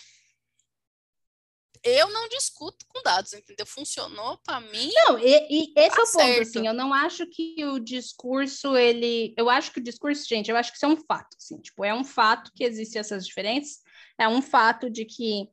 Eu 1.82 2.10
não 2.10 2.30
discuto 2.30 2.86
com 2.88 3.02
dados, 3.02 3.34
entendeu? 3.34 3.66
Funcionou 3.66 4.38
para 4.46 4.60
mim. 4.62 4.90
Não, 5.06 5.20
e, 5.20 5.48
e 5.50 5.74
esse 5.78 5.96
tá 5.96 6.02
é 6.02 6.04
o 6.04 6.06
certo. 6.06 6.28
ponto, 6.28 6.42
assim, 6.42 6.68
eu 6.68 6.74
não 6.74 6.94
acho 6.94 7.26
que 7.28 7.66
o 7.66 7.80
discurso, 7.80 8.76
ele... 8.76 9.34
Eu 9.38 9.50
acho 9.50 9.72
que 9.72 9.80
o 9.80 9.84
discurso, 9.84 10.28
gente, 10.28 10.50
eu 10.50 10.58
acho 10.58 10.72
que 10.72 10.78
isso 10.78 10.86
é 10.86 10.90
um 10.90 10.98
fato, 10.98 11.36
assim, 11.38 11.60
tipo, 11.60 11.84
é 11.84 11.94
um 11.94 12.06
fato 12.06 12.52
que 12.54 12.64
existem 12.64 13.00
essas 13.00 13.26
diferenças, 13.26 13.82
é 14.18 14.28
um 14.28 14.42
fato 14.42 14.90
de 14.90 15.04
que 15.04 15.50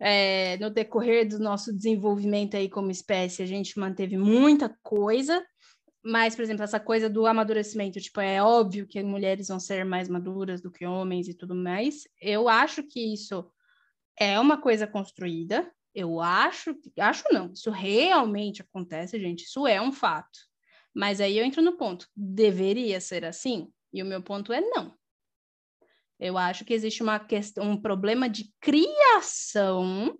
é, 0.00 0.56
no 0.58 0.70
decorrer 0.70 1.28
do 1.28 1.38
nosso 1.38 1.72
desenvolvimento 1.72 2.56
aí 2.56 2.68
como 2.68 2.90
espécie, 2.90 3.42
a 3.42 3.46
gente 3.46 3.78
manteve 3.78 4.16
muita 4.16 4.74
coisa, 4.82 5.44
mas, 6.04 6.36
por 6.36 6.42
exemplo, 6.42 6.62
essa 6.62 6.78
coisa 6.78 7.08
do 7.08 7.26
amadurecimento, 7.26 7.98
tipo, 7.98 8.20
é 8.20 8.42
óbvio 8.42 8.86
que 8.86 9.02
mulheres 9.02 9.48
vão 9.48 9.58
ser 9.58 9.86
mais 9.86 10.06
maduras 10.06 10.60
do 10.60 10.70
que 10.70 10.84
homens 10.84 11.28
e 11.28 11.34
tudo 11.34 11.54
mais. 11.54 12.06
Eu 12.20 12.46
acho 12.46 12.82
que 12.82 13.14
isso 13.14 13.50
é 14.18 14.38
uma 14.38 14.60
coisa 14.60 14.86
construída. 14.86 15.72
Eu 15.94 16.20
acho, 16.20 16.76
acho 16.98 17.24
não, 17.32 17.52
isso 17.52 17.70
realmente 17.70 18.60
acontece, 18.60 19.18
gente, 19.18 19.44
isso 19.44 19.66
é 19.66 19.80
um 19.80 19.92
fato. 19.92 20.38
Mas 20.92 21.22
aí 21.22 21.38
eu 21.38 21.44
entro 21.44 21.62
no 21.62 21.76
ponto, 21.76 22.06
deveria 22.14 23.00
ser 23.00 23.24
assim? 23.24 23.72
E 23.90 24.02
o 24.02 24.06
meu 24.06 24.22
ponto 24.22 24.52
é 24.52 24.60
não. 24.60 24.94
Eu 26.20 26.36
acho 26.36 26.66
que 26.66 26.74
existe 26.74 27.02
uma 27.02 27.18
questão, 27.18 27.70
um 27.70 27.80
problema 27.80 28.28
de 28.28 28.52
criação, 28.60 30.18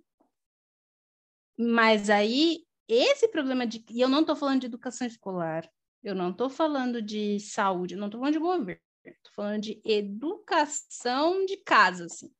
mas 1.59 2.09
aí 2.09 2.65
esse 2.89 3.28
problema 3.28 3.66
de. 3.66 3.85
E 3.90 4.01
eu 4.01 4.09
não 4.09 4.20
estou 4.20 4.36
falando 4.36 4.61
de 4.61 4.66
educação 4.66 5.06
escolar, 5.06 5.69
eu 6.02 6.15
não 6.15 6.31
estou 6.31 6.51
falando 6.51 7.01
de 7.01 7.40
saúde, 7.40 7.94
eu 7.94 8.01
não 8.01 8.09
estou 8.09 8.20
falando 8.20 8.35
de 8.35 8.40
governo, 8.40 8.81
estou 9.05 9.32
falando 9.35 9.62
de 9.62 9.81
educação 9.85 11.44
de 11.47 11.56
casa, 11.59 12.06
assim. 12.06 12.31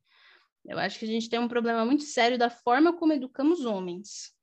Eu 0.65 0.79
acho 0.79 0.99
que 0.99 1.05
a 1.05 1.09
gente 1.09 1.29
tem 1.29 1.39
um 1.39 1.49
problema 1.49 1.85
muito 1.85 2.05
sério 2.05 2.39
da 2.39 2.49
forma 2.49 2.97
como 2.97 3.13
educamos 3.13 3.65
homens. 3.65 4.35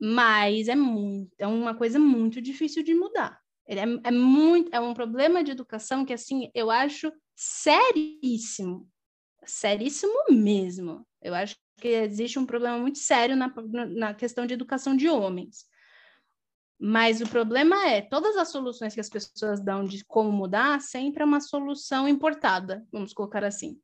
Mas 0.00 0.68
é 0.68 0.76
muito, 0.76 1.34
é 1.38 1.46
uma 1.46 1.74
coisa 1.74 1.98
muito 1.98 2.40
difícil 2.40 2.82
de 2.82 2.94
mudar. 2.94 3.40
Ele 3.66 3.80
é, 3.80 4.08
é 4.08 4.10
muito, 4.10 4.70
é 4.72 4.80
um 4.80 4.94
problema 4.94 5.42
de 5.42 5.50
educação 5.50 6.04
que 6.04 6.12
assim 6.12 6.50
eu 6.54 6.70
acho 6.70 7.12
seríssimo, 7.34 8.88
seríssimo 9.44 10.14
mesmo. 10.30 11.06
Eu 11.20 11.34
acho 11.34 11.56
que 11.78 11.88
existe 11.88 12.38
um 12.38 12.46
problema 12.46 12.78
muito 12.78 12.98
sério 12.98 13.36
na, 13.36 13.52
na 13.88 14.14
questão 14.14 14.46
de 14.46 14.54
educação 14.54 14.96
de 14.96 15.08
homens. 15.08 15.66
Mas 16.78 17.20
o 17.20 17.28
problema 17.28 17.88
é, 17.88 18.02
todas 18.02 18.36
as 18.36 18.50
soluções 18.50 18.94
que 18.94 19.00
as 19.00 19.08
pessoas 19.08 19.60
dão 19.60 19.84
de 19.84 20.04
como 20.04 20.30
mudar, 20.30 20.80
sempre 20.80 21.22
é 21.22 21.26
uma 21.26 21.40
solução 21.40 22.06
importada, 22.06 22.86
vamos 22.92 23.12
colocar 23.12 23.42
assim. 23.42 23.80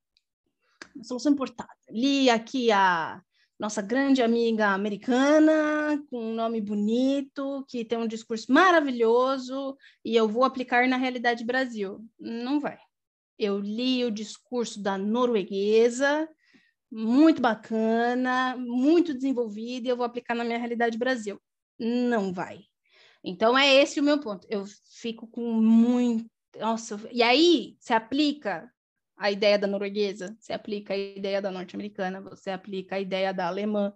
Uma 0.95 1.05
solução 1.05 1.33
importada. 1.33 1.75
Li 1.91 2.31
aqui 2.31 2.71
a 2.71 3.21
nossa 3.59 3.83
grande 3.83 4.23
amiga 4.23 4.69
americana, 4.69 6.03
com 6.11 6.31
um 6.31 6.35
nome 6.35 6.61
bonito, 6.61 7.65
que 7.69 7.85
tem 7.85 7.99
um 7.99 8.07
discurso 8.07 8.53
maravilhoso, 8.53 9.77
e 10.05 10.15
eu 10.15 10.29
vou 10.29 10.45
aplicar 10.45 10.87
na 10.89 10.97
realidade 10.97 11.45
Brasil. 11.45 12.05
Não 12.19 12.61
vai. 12.61 12.79
Eu 13.39 13.59
li 13.59 14.05
o 14.05 14.11
discurso 14.11 14.81
da 14.81 14.97
norueguesa, 14.97 16.29
muito 16.97 17.43
bacana, 17.43 18.57
muito 18.57 19.13
desenvolvida, 19.13 19.89
e 19.89 19.91
eu 19.91 19.97
vou 19.97 20.07
aplicar 20.07 20.33
na 20.33 20.45
minha 20.45 20.59
realidade 20.59 20.97
Brasil. 20.97 21.43
Não 21.77 22.33
vai. 22.33 22.61
Então, 23.25 23.59
é 23.59 23.75
esse 23.75 23.99
o 23.99 24.03
meu 24.03 24.21
ponto. 24.21 24.47
Eu 24.49 24.65
fico 25.01 25.27
com 25.27 25.53
muito. 25.53 26.31
Nossa, 26.57 27.01
e 27.11 27.21
aí 27.21 27.77
se 27.81 27.93
aplica 27.93 28.71
a 29.17 29.29
ideia 29.29 29.59
da 29.59 29.67
norueguesa, 29.67 30.37
você 30.39 30.53
aplica 30.53 30.95
a 30.95 30.97
ideia 30.97 31.43
da 31.43 31.51
norte-americana, 31.51 32.21
você 32.21 32.51
aplica 32.51 32.95
a 32.95 33.01
ideia 33.01 33.35
da 33.35 33.49
alemã 33.49 33.93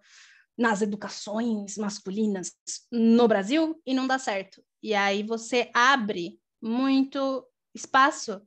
nas 0.57 0.83
educações 0.83 1.77
masculinas 1.77 2.53
no 2.91 3.29
Brasil 3.29 3.81
e 3.87 3.95
não 3.95 4.09
dá 4.09 4.19
certo. 4.19 4.61
E 4.83 4.93
aí 4.93 5.23
você 5.23 5.71
abre 5.73 6.41
muito 6.61 7.47
espaço 7.73 8.43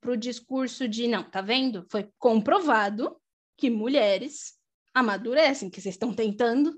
para 0.00 0.12
o 0.12 0.16
discurso 0.16 0.86
de 0.86 1.08
não, 1.08 1.28
tá 1.28 1.40
vendo? 1.40 1.84
Foi 1.90 2.08
comprovado 2.18 3.16
que 3.56 3.70
mulheres 3.70 4.54
amadurecem, 4.94 5.70
que 5.70 5.80
vocês 5.80 5.94
estão 5.94 6.14
tentando. 6.14 6.74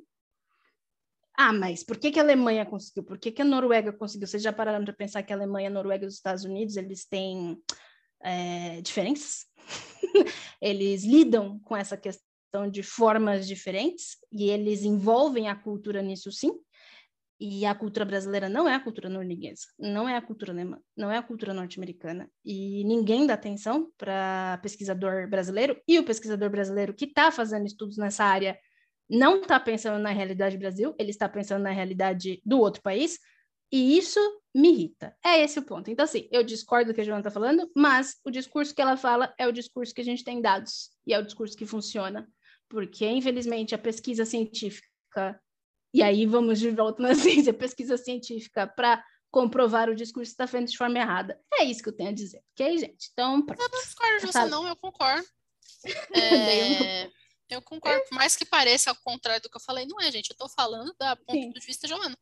Ah, 1.37 1.53
mas 1.53 1.85
por 1.85 1.99
que, 1.99 2.11
que 2.11 2.19
a 2.19 2.23
Alemanha 2.23 2.67
conseguiu? 2.67 3.05
Por 3.05 3.19
que, 3.19 3.31
que 3.31 3.43
a 3.43 3.45
Noruega 3.45 3.93
conseguiu? 3.93 4.27
Vocês 4.27 4.43
já 4.43 4.53
pararam 4.53 4.83
de 4.83 4.93
pensar 4.93 5.23
que 5.23 5.33
a 5.33 5.37
Alemanha, 5.37 5.69
a 5.69 5.73
Noruega 5.73 6.05
e 6.05 6.09
os 6.09 6.15
Estados 6.15 6.45
Unidos, 6.45 6.77
eles 6.77 7.07
têm 7.07 7.63
é, 8.21 8.81
diferenças? 8.81 9.47
eles 10.61 11.05
lidam 11.05 11.61
com 11.61 11.77
essa 11.77 11.97
questão 11.97 12.69
de 12.69 12.83
formas 12.83 13.47
diferentes 13.47 14.17
e 14.33 14.51
eles 14.51 14.83
envolvem 14.83 15.49
a 15.49 15.55
cultura 15.55 16.03
nisso 16.03 16.33
sim. 16.33 16.59
E 17.41 17.65
a 17.65 17.75
cultura 17.75 18.05
brasileira 18.05 18.49
não 18.49 18.69
é 18.69 18.75
a 18.75 18.81
cultura 18.81 19.09
norueguesa, 19.09 19.67
não 19.79 20.09
é 20.09 20.17
a 20.17 20.23
cultura 20.23 20.53
alemã, 20.53 20.81
não 20.97 21.11
é 21.11 21.19
a 21.19 21.23
cultura 21.23 21.55
norte-americana. 21.55 22.29
E 22.45 22.83
ninguém 22.85 23.27
dá 23.27 23.35
atenção 23.35 23.93
para 23.97 24.59
pesquisador 24.61 25.29
brasileiro, 25.31 25.81
e 25.87 25.99
o 26.01 26.05
pesquisador 26.05 26.51
brasileiro 26.51 26.93
que 26.93 27.05
está 27.05 27.31
fazendo 27.31 27.67
estudos 27.67 27.97
nessa 27.97 28.25
área 28.25 28.59
não 29.09 29.41
está 29.41 29.59
pensando 29.61 30.03
na 30.03 30.11
realidade 30.11 30.57
do 30.57 30.61
Brasil, 30.61 30.95
ele 30.99 31.11
está 31.11 31.29
pensando 31.29 31.63
na 31.63 31.71
realidade 31.71 32.43
do 32.45 32.59
outro 32.59 32.83
país, 32.83 33.19
e 33.71 33.97
isso 33.97 34.21
me 34.55 34.71
irrita. 34.71 35.15
É 35.25 35.41
esse 35.41 35.59
o 35.59 35.63
ponto. 35.63 35.91
Então, 35.91 36.05
assim, 36.05 36.29
eu 36.33 36.43
discordo 36.43 36.91
do 36.91 36.95
que 36.95 37.01
a 37.01 37.05
Joana 37.05 37.21
está 37.21 37.31
falando, 37.31 37.71
mas 37.77 38.17
o 38.25 38.31
discurso 38.31 38.75
que 38.75 38.83
ela 38.83 38.97
fala 38.97 39.33
é 39.39 39.47
o 39.47 39.53
discurso 39.53 39.95
que 39.95 40.01
a 40.01 40.05
gente 40.05 40.25
tem 40.25 40.41
dados, 40.41 40.91
e 41.07 41.15
é 41.15 41.19
o 41.19 41.25
discurso 41.25 41.57
que 41.57 41.67
funciona. 41.67 42.29
Porque, 42.69 43.07
infelizmente, 43.07 43.75
a 43.75 43.79
pesquisa 43.79 44.25
científica 44.25 45.41
e 45.93 46.03
aí 46.03 46.27
vamos 46.27 46.59
de 46.59 46.71
volta 46.71 47.03
na 47.03 47.15
ciência, 47.15 47.53
pesquisa 47.53 47.97
científica 47.97 48.67
para 48.67 49.03
comprovar 49.31 49.89
o 49.91 49.95
discurso 49.95 50.31
está 50.31 50.47
feito 50.47 50.71
de 50.71 50.77
forma 50.77 50.99
errada. 50.99 51.41
É 51.55 51.65
isso 51.65 51.83
que 51.83 51.89
eu 51.89 51.97
tenho 51.97 52.11
a 52.11 52.15
dizer, 52.15 52.43
ok, 52.53 52.79
gente? 52.79 53.09
Então, 53.13 53.45
pronto. 53.45 53.61
Eu 53.61 53.69
não 53.69 53.83
discordo 53.83 54.19
de 54.21 54.27
você, 54.27 54.45
não, 54.47 54.67
eu 54.67 54.77
concordo. 54.77 55.27
É... 56.15 57.09
eu 57.51 57.63
concordo, 57.63 58.03
por 58.09 58.15
mais 58.15 58.35
que 58.35 58.45
pareça 58.45 58.91
ao 58.91 58.97
contrário 58.97 59.41
do 59.43 59.49
que 59.49 59.57
eu 59.57 59.61
falei, 59.61 59.87
não 59.87 60.01
é, 60.01 60.11
gente. 60.11 60.31
Eu 60.31 60.35
estou 60.35 60.49
falando 60.49 60.95
da 60.99 61.15
ponto 61.15 61.33
Sim. 61.33 61.51
de 61.51 61.61
vista 61.61 61.87
Joana. 61.87 62.19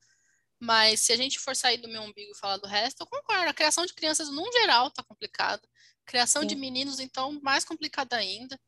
Mas 0.59 1.01
se 1.01 1.13
a 1.13 1.17
gente 1.17 1.39
for 1.39 1.55
sair 1.55 1.79
do 1.79 1.89
meu 1.89 2.03
umbigo 2.03 2.33
e 2.33 2.39
falar 2.39 2.57
do 2.57 2.67
resto, 2.67 3.03
eu 3.03 3.07
concordo. 3.07 3.49
A 3.49 3.55
criação 3.55 3.87
de 3.87 3.95
crianças, 3.95 4.29
num 4.31 4.51
geral, 4.53 4.89
está 4.89 5.03
complicada. 5.03 5.63
Criação 6.05 6.43
Sim. 6.43 6.49
de 6.49 6.57
meninos, 6.57 6.99
então, 6.99 7.39
mais 7.43 7.65
complicada 7.65 8.17
ainda. 8.17 8.59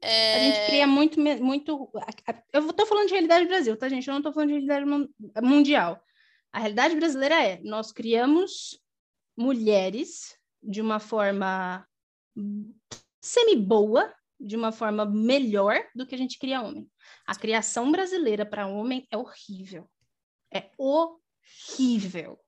É... 0.00 0.34
A 0.34 0.38
gente 0.38 0.66
cria 0.66 0.86
muito, 0.86 1.20
muito. 1.20 1.90
Eu 2.52 2.70
estou 2.70 2.86
falando 2.86 3.06
de 3.06 3.12
realidade 3.12 3.46
Brasil, 3.46 3.76
tá, 3.76 3.88
gente? 3.88 4.08
Eu 4.08 4.12
não 4.12 4.20
estou 4.20 4.32
falando 4.32 4.48
de 4.48 4.54
realidade 4.54 4.86
mundial. 5.42 6.02
A 6.52 6.58
realidade 6.58 6.96
brasileira 6.96 7.42
é: 7.42 7.60
nós 7.62 7.92
criamos 7.92 8.80
mulheres 9.36 10.36
de 10.62 10.80
uma 10.80 10.98
forma 10.98 11.86
semi-boa, 13.20 14.12
de 14.38 14.56
uma 14.56 14.72
forma 14.72 15.04
melhor 15.04 15.78
do 15.94 16.06
que 16.06 16.14
a 16.14 16.18
gente 16.18 16.38
cria 16.38 16.62
homem. 16.62 16.90
A 17.26 17.34
criação 17.34 17.92
brasileira 17.92 18.46
para 18.46 18.66
homem 18.66 19.06
é 19.10 19.16
horrível. 19.16 19.88
É 20.52 20.70
horrível. 20.78 22.38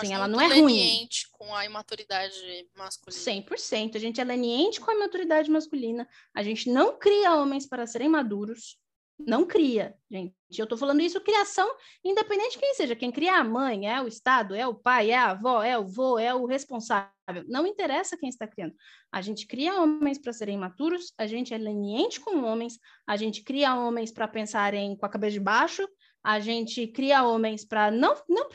Sim, 0.00 0.14
ela 0.14 0.28
não 0.28 0.40
é 0.40 0.46
ruim. 0.60 1.08
com 1.32 1.54
a 1.54 1.64
imaturidade 1.64 2.68
masculina. 2.76 3.46
100%. 3.46 3.96
A 3.96 3.98
gente 3.98 4.20
é 4.20 4.24
leniente 4.24 4.80
com 4.80 4.90
a 4.90 4.94
imaturidade 4.94 5.50
masculina. 5.50 6.08
A 6.34 6.42
gente 6.42 6.70
não 6.70 6.98
cria 6.98 7.34
homens 7.34 7.66
para 7.66 7.86
serem 7.86 8.08
maduros. 8.08 8.78
Não 9.18 9.46
cria, 9.46 9.94
gente. 10.10 10.34
Eu 10.58 10.66
tô 10.66 10.76
falando 10.76 11.00
isso 11.00 11.20
criação, 11.20 11.68
independente 12.04 12.52
de 12.52 12.58
quem 12.58 12.74
seja. 12.74 12.96
Quem 12.96 13.12
cria 13.12 13.30
é 13.30 13.34
a 13.34 13.44
mãe, 13.44 13.88
é 13.88 14.02
o 14.02 14.08
Estado, 14.08 14.54
é 14.54 14.66
o 14.66 14.74
pai, 14.74 15.12
é 15.12 15.16
a 15.16 15.30
avó, 15.30 15.62
é 15.62 15.78
o 15.78 15.86
vô, 15.86 16.18
é 16.18 16.34
o 16.34 16.46
responsável. 16.46 17.12
Não 17.46 17.66
interessa 17.66 18.16
quem 18.16 18.28
está 18.28 18.46
criando. 18.46 18.74
A 19.12 19.22
gente 19.22 19.46
cria 19.46 19.80
homens 19.80 20.18
para 20.18 20.32
serem 20.32 20.58
maturos, 20.58 21.12
a 21.16 21.26
gente 21.26 21.54
é 21.54 21.58
leniente 21.58 22.18
com 22.20 22.42
homens, 22.42 22.78
a 23.06 23.16
gente 23.16 23.42
cria 23.42 23.76
homens 23.76 24.10
para 24.10 24.26
pensarem 24.26 24.96
com 24.96 25.06
a 25.06 25.08
cabeça 25.08 25.34
de 25.34 25.40
baixo, 25.40 25.88
a 26.24 26.40
gente 26.40 26.86
cria 26.86 27.22
homens 27.22 27.66
para 27.66 27.90
não, 27.90 28.16
não 28.26 28.48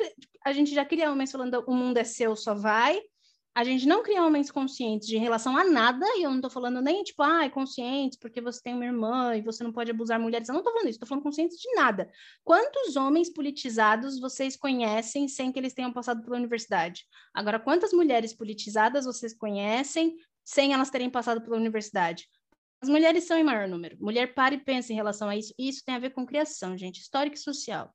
a 0.43 0.51
gente 0.51 0.73
já 0.73 0.83
cria 0.83 1.11
homens 1.11 1.31
falando 1.31 1.63
o 1.67 1.73
mundo 1.75 1.97
é 1.97 2.03
seu, 2.03 2.35
só 2.35 2.55
vai. 2.55 2.99
A 3.53 3.63
gente 3.63 3.85
não 3.87 4.01
cria 4.01 4.23
homens 4.23 4.49
conscientes 4.49 5.07
de 5.07 5.17
relação 5.17 5.57
a 5.57 5.65
nada, 5.65 6.05
e 6.17 6.23
eu 6.23 6.29
não 6.29 6.37
estou 6.37 6.49
falando 6.49 6.81
nem 6.81 7.03
tipo, 7.03 7.21
ah, 7.21 7.43
é 7.43 7.49
conscientes 7.49 8.17
porque 8.17 8.39
você 8.39 8.61
tem 8.61 8.73
uma 8.73 8.85
irmã 8.85 9.35
e 9.35 9.41
você 9.41 9.63
não 9.63 9.71
pode 9.71 9.91
abusar 9.91 10.19
mulheres. 10.19 10.47
Eu 10.47 10.53
não 10.53 10.61
estou 10.61 10.71
falando 10.71 10.87
isso, 10.87 10.95
estou 10.95 11.07
falando 11.07 11.23
conscientes 11.23 11.57
de 11.57 11.75
nada. 11.75 12.09
Quantos 12.43 12.95
homens 12.95 13.29
politizados 13.31 14.19
vocês 14.19 14.55
conhecem 14.55 15.27
sem 15.27 15.51
que 15.51 15.59
eles 15.59 15.73
tenham 15.73 15.91
passado 15.91 16.23
pela 16.23 16.37
universidade? 16.37 17.05
Agora, 17.33 17.59
quantas 17.59 17.91
mulheres 17.91 18.33
politizadas 18.33 19.05
vocês 19.05 19.33
conhecem 19.33 20.15
sem 20.45 20.73
elas 20.73 20.89
terem 20.89 21.09
passado 21.09 21.41
pela 21.41 21.57
universidade? 21.57 22.27
As 22.81 22.87
mulheres 22.89 23.25
são 23.25 23.37
em 23.37 23.43
maior 23.43 23.67
número. 23.67 23.97
Mulher 23.99 24.33
para 24.33 24.55
e 24.55 24.57
pensa 24.57 24.93
em 24.93 24.95
relação 24.95 25.27
a 25.27 25.35
isso. 25.35 25.53
E 25.57 25.67
isso 25.67 25.83
tem 25.85 25.95
a 25.95 25.99
ver 25.99 26.11
com 26.11 26.25
criação, 26.25 26.77
gente, 26.77 27.01
histórica 27.01 27.35
e 27.35 27.39
social. 27.39 27.93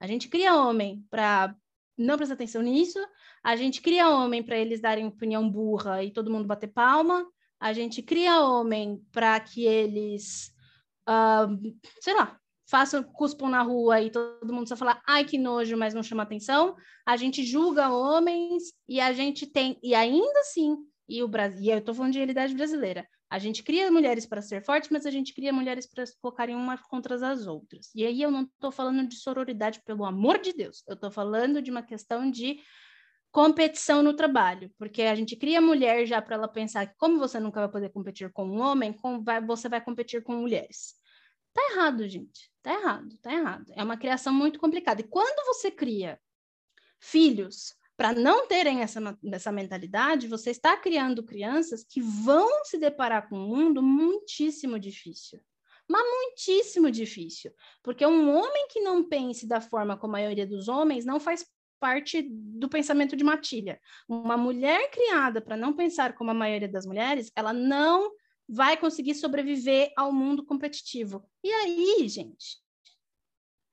A 0.00 0.06
gente 0.06 0.28
cria 0.28 0.56
homem 0.56 1.04
para 1.10 1.54
não 1.96 2.16
prestar 2.16 2.34
atenção 2.34 2.62
nisso. 2.62 2.98
A 3.42 3.56
gente 3.56 3.80
cria 3.80 4.10
homem 4.10 4.42
para 4.42 4.58
eles 4.58 4.80
darem 4.80 5.06
opinião 5.06 5.48
burra 5.48 6.02
e 6.02 6.10
todo 6.10 6.30
mundo 6.30 6.46
bater 6.46 6.68
palma. 6.68 7.26
A 7.58 7.72
gente 7.72 8.02
cria 8.02 8.40
homem 8.42 9.00
para 9.12 9.38
que 9.40 9.64
eles, 9.64 10.52
uh, 11.08 11.74
sei 12.00 12.14
lá, 12.14 12.38
façam, 12.68 13.02
cuspam 13.02 13.48
na 13.48 13.62
rua 13.62 14.00
e 14.02 14.10
todo 14.10 14.52
mundo 14.52 14.68
só 14.68 14.76
falar, 14.76 15.00
ai 15.06 15.24
que 15.24 15.38
nojo, 15.38 15.76
mas 15.76 15.94
não 15.94 16.02
chama 16.02 16.24
atenção. 16.24 16.76
A 17.06 17.16
gente 17.16 17.44
julga 17.44 17.88
homens 17.88 18.64
e 18.88 19.00
a 19.00 19.12
gente 19.12 19.46
tem, 19.46 19.78
e 19.82 19.94
ainda 19.94 20.40
assim, 20.40 20.76
e 21.08 21.22
o 21.22 21.28
Brasil, 21.28 21.62
e 21.62 21.70
eu 21.70 21.78
estou 21.78 21.94
falando 21.94 22.12
de 22.12 22.18
realidade 22.18 22.54
brasileira, 22.54 23.06
a 23.36 23.38
gente 23.38 23.62
cria 23.62 23.92
mulheres 23.92 24.24
para 24.24 24.40
ser 24.40 24.64
fortes, 24.64 24.88
mas 24.88 25.04
a 25.04 25.10
gente 25.10 25.34
cria 25.34 25.52
mulheres 25.52 25.86
para 25.86 26.06
se 26.06 26.18
colocarem 26.18 26.56
umas 26.56 26.80
contra 26.80 27.14
as 27.14 27.46
outras. 27.46 27.90
E 27.94 28.02
aí 28.02 28.22
eu 28.22 28.30
não 28.30 28.44
estou 28.44 28.72
falando 28.72 29.06
de 29.06 29.14
sororidade, 29.16 29.82
pelo 29.84 30.06
amor 30.06 30.38
de 30.38 30.54
Deus. 30.54 30.82
Eu 30.88 30.94
estou 30.94 31.10
falando 31.10 31.60
de 31.60 31.70
uma 31.70 31.82
questão 31.82 32.30
de 32.30 32.58
competição 33.30 34.02
no 34.02 34.14
trabalho, 34.14 34.72
porque 34.78 35.02
a 35.02 35.14
gente 35.14 35.36
cria 35.36 35.60
mulher 35.60 36.06
já 36.06 36.22
para 36.22 36.36
ela 36.36 36.48
pensar 36.48 36.86
que 36.86 36.96
como 36.96 37.18
você 37.18 37.38
nunca 37.38 37.60
vai 37.60 37.70
poder 37.70 37.90
competir 37.90 38.32
com 38.32 38.46
um 38.46 38.58
homem, 38.58 38.96
vai, 39.22 39.44
você 39.44 39.68
vai 39.68 39.82
competir 39.82 40.22
com 40.22 40.32
mulheres. 40.32 40.94
Tá 41.52 41.60
errado, 41.72 42.08
gente. 42.08 42.50
Tá 42.62 42.72
errado, 42.72 43.18
tá 43.18 43.30
errado. 43.30 43.70
É 43.76 43.84
uma 43.84 43.98
criação 43.98 44.32
muito 44.32 44.58
complicada. 44.58 45.02
E 45.02 45.08
quando 45.08 45.44
você 45.44 45.70
cria 45.70 46.18
filhos 46.98 47.74
para 47.96 48.12
não 48.12 48.46
terem 48.46 48.82
essa, 48.82 49.18
essa 49.32 49.50
mentalidade, 49.50 50.28
você 50.28 50.50
está 50.50 50.76
criando 50.76 51.24
crianças 51.24 51.82
que 51.82 52.00
vão 52.00 52.64
se 52.64 52.78
deparar 52.78 53.28
com 53.28 53.36
um 53.36 53.48
mundo 53.48 53.82
muitíssimo 53.82 54.78
difícil. 54.78 55.40
Mas 55.88 56.02
muitíssimo 56.02 56.90
difícil. 56.90 57.52
Porque 57.82 58.04
um 58.04 58.28
homem 58.36 58.68
que 58.68 58.80
não 58.80 59.08
pense 59.08 59.46
da 59.46 59.60
forma 59.60 59.96
como 59.96 60.14
a 60.14 60.18
maioria 60.18 60.46
dos 60.46 60.68
homens 60.68 61.04
não 61.04 61.18
faz 61.18 61.46
parte 61.78 62.22
do 62.30 62.68
pensamento 62.68 63.16
de 63.16 63.24
matilha. 63.24 63.80
Uma 64.08 64.36
mulher 64.36 64.90
criada 64.90 65.40
para 65.40 65.56
não 65.56 65.72
pensar 65.74 66.14
como 66.14 66.30
a 66.30 66.34
maioria 66.34 66.68
das 66.68 66.84
mulheres, 66.84 67.30
ela 67.34 67.52
não 67.52 68.10
vai 68.48 68.76
conseguir 68.76 69.14
sobreviver 69.14 69.92
ao 69.96 70.12
mundo 70.12 70.44
competitivo. 70.44 71.28
E 71.42 71.50
aí, 71.50 72.08
gente, 72.08 72.58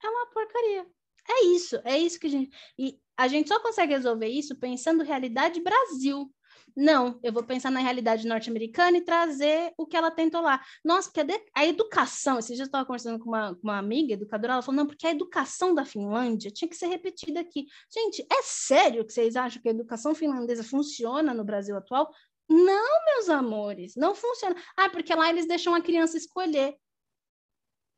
é 0.03 0.09
uma 0.09 0.27
porcaria. 0.27 0.85
É 1.29 1.45
isso, 1.45 1.81
é 1.85 1.97
isso 1.97 2.19
que 2.19 2.27
a 2.27 2.29
gente. 2.29 2.55
E 2.77 2.99
a 3.17 3.27
gente 3.27 3.49
só 3.49 3.59
consegue 3.59 3.93
resolver 3.93 4.27
isso 4.27 4.55
pensando 4.55 5.03
realidade 5.03 5.61
Brasil. 5.61 6.31
Não, 6.75 7.19
eu 7.21 7.31
vou 7.31 7.43
pensar 7.43 7.69
na 7.69 7.79
realidade 7.79 8.27
norte-americana 8.27 8.97
e 8.97 9.01
trazer 9.01 9.71
o 9.77 9.85
que 9.85 9.95
ela 9.95 10.09
tentou 10.09 10.41
lá. 10.41 10.59
Nossa, 10.83 11.11
porque 11.11 11.41
a, 11.55 11.65
educação, 11.65 12.39
esses 12.39 12.55
dias 12.55 12.61
eu 12.61 12.65
estava 12.65 12.85
conversando 12.85 13.19
com 13.19 13.29
uma, 13.29 13.57
uma 13.61 13.77
amiga 13.77 14.13
educadora, 14.13 14.53
ela 14.53 14.61
falou, 14.61 14.77
não, 14.77 14.87
porque 14.87 15.05
a 15.05 15.11
educação 15.11 15.75
da 15.75 15.85
Finlândia 15.85 16.49
tinha 16.51 16.67
que 16.67 16.75
ser 16.75 16.87
repetida 16.87 17.39
aqui. 17.39 17.67
Gente, 17.93 18.25
é 18.31 18.41
sério 18.41 19.05
que 19.05 19.13
vocês 19.13 19.35
acham 19.35 19.61
que 19.61 19.67
a 19.67 19.71
educação 19.71 20.15
finlandesa 20.15 20.63
funciona 20.63 21.33
no 21.33 21.43
Brasil 21.43 21.77
atual? 21.77 22.11
Não, 22.49 23.05
meus 23.05 23.29
amores, 23.29 23.95
não 23.95 24.15
funciona. 24.15 24.55
Ah, 24.75 24.89
porque 24.89 25.13
lá 25.13 25.29
eles 25.29 25.47
deixam 25.47 25.75
a 25.75 25.81
criança 25.81 26.17
escolher. 26.17 26.75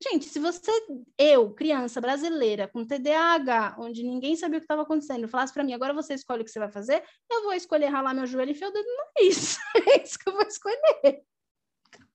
Gente, 0.04 0.26
se 0.26 0.40
você, 0.40 0.72
eu, 1.18 1.54
criança 1.54 2.02
brasileira, 2.02 2.68
com 2.68 2.86
TDAH, 2.86 3.78
onde 3.80 4.04
ninguém 4.04 4.36
sabia 4.36 4.58
o 4.58 4.60
que 4.60 4.66
estava 4.66 4.82
acontecendo, 4.82 5.28
falasse 5.28 5.54
para 5.54 5.64
mim, 5.64 5.74
agora 5.74 5.94
você 5.94 6.14
escolhe 6.14 6.42
o 6.42 6.46
que 6.46 6.52
você 6.52 6.60
vai 6.60 6.70
fazer, 6.70 7.02
eu 7.32 7.44
vou 7.44 7.54
escolher 7.54 7.88
ralar 7.88 8.14
meu 8.14 8.26
joelho 8.28 8.50
e 8.50 8.52
enfiar 8.52 8.70
o 8.70 8.74
dedo 8.74 8.86
no 8.86 8.98
nariz. 8.98 9.58
É 9.98 10.04
isso 10.04 10.20
que 10.20 10.30
eu 10.30 10.34
vou 10.34 10.44
escolher. 10.44 11.24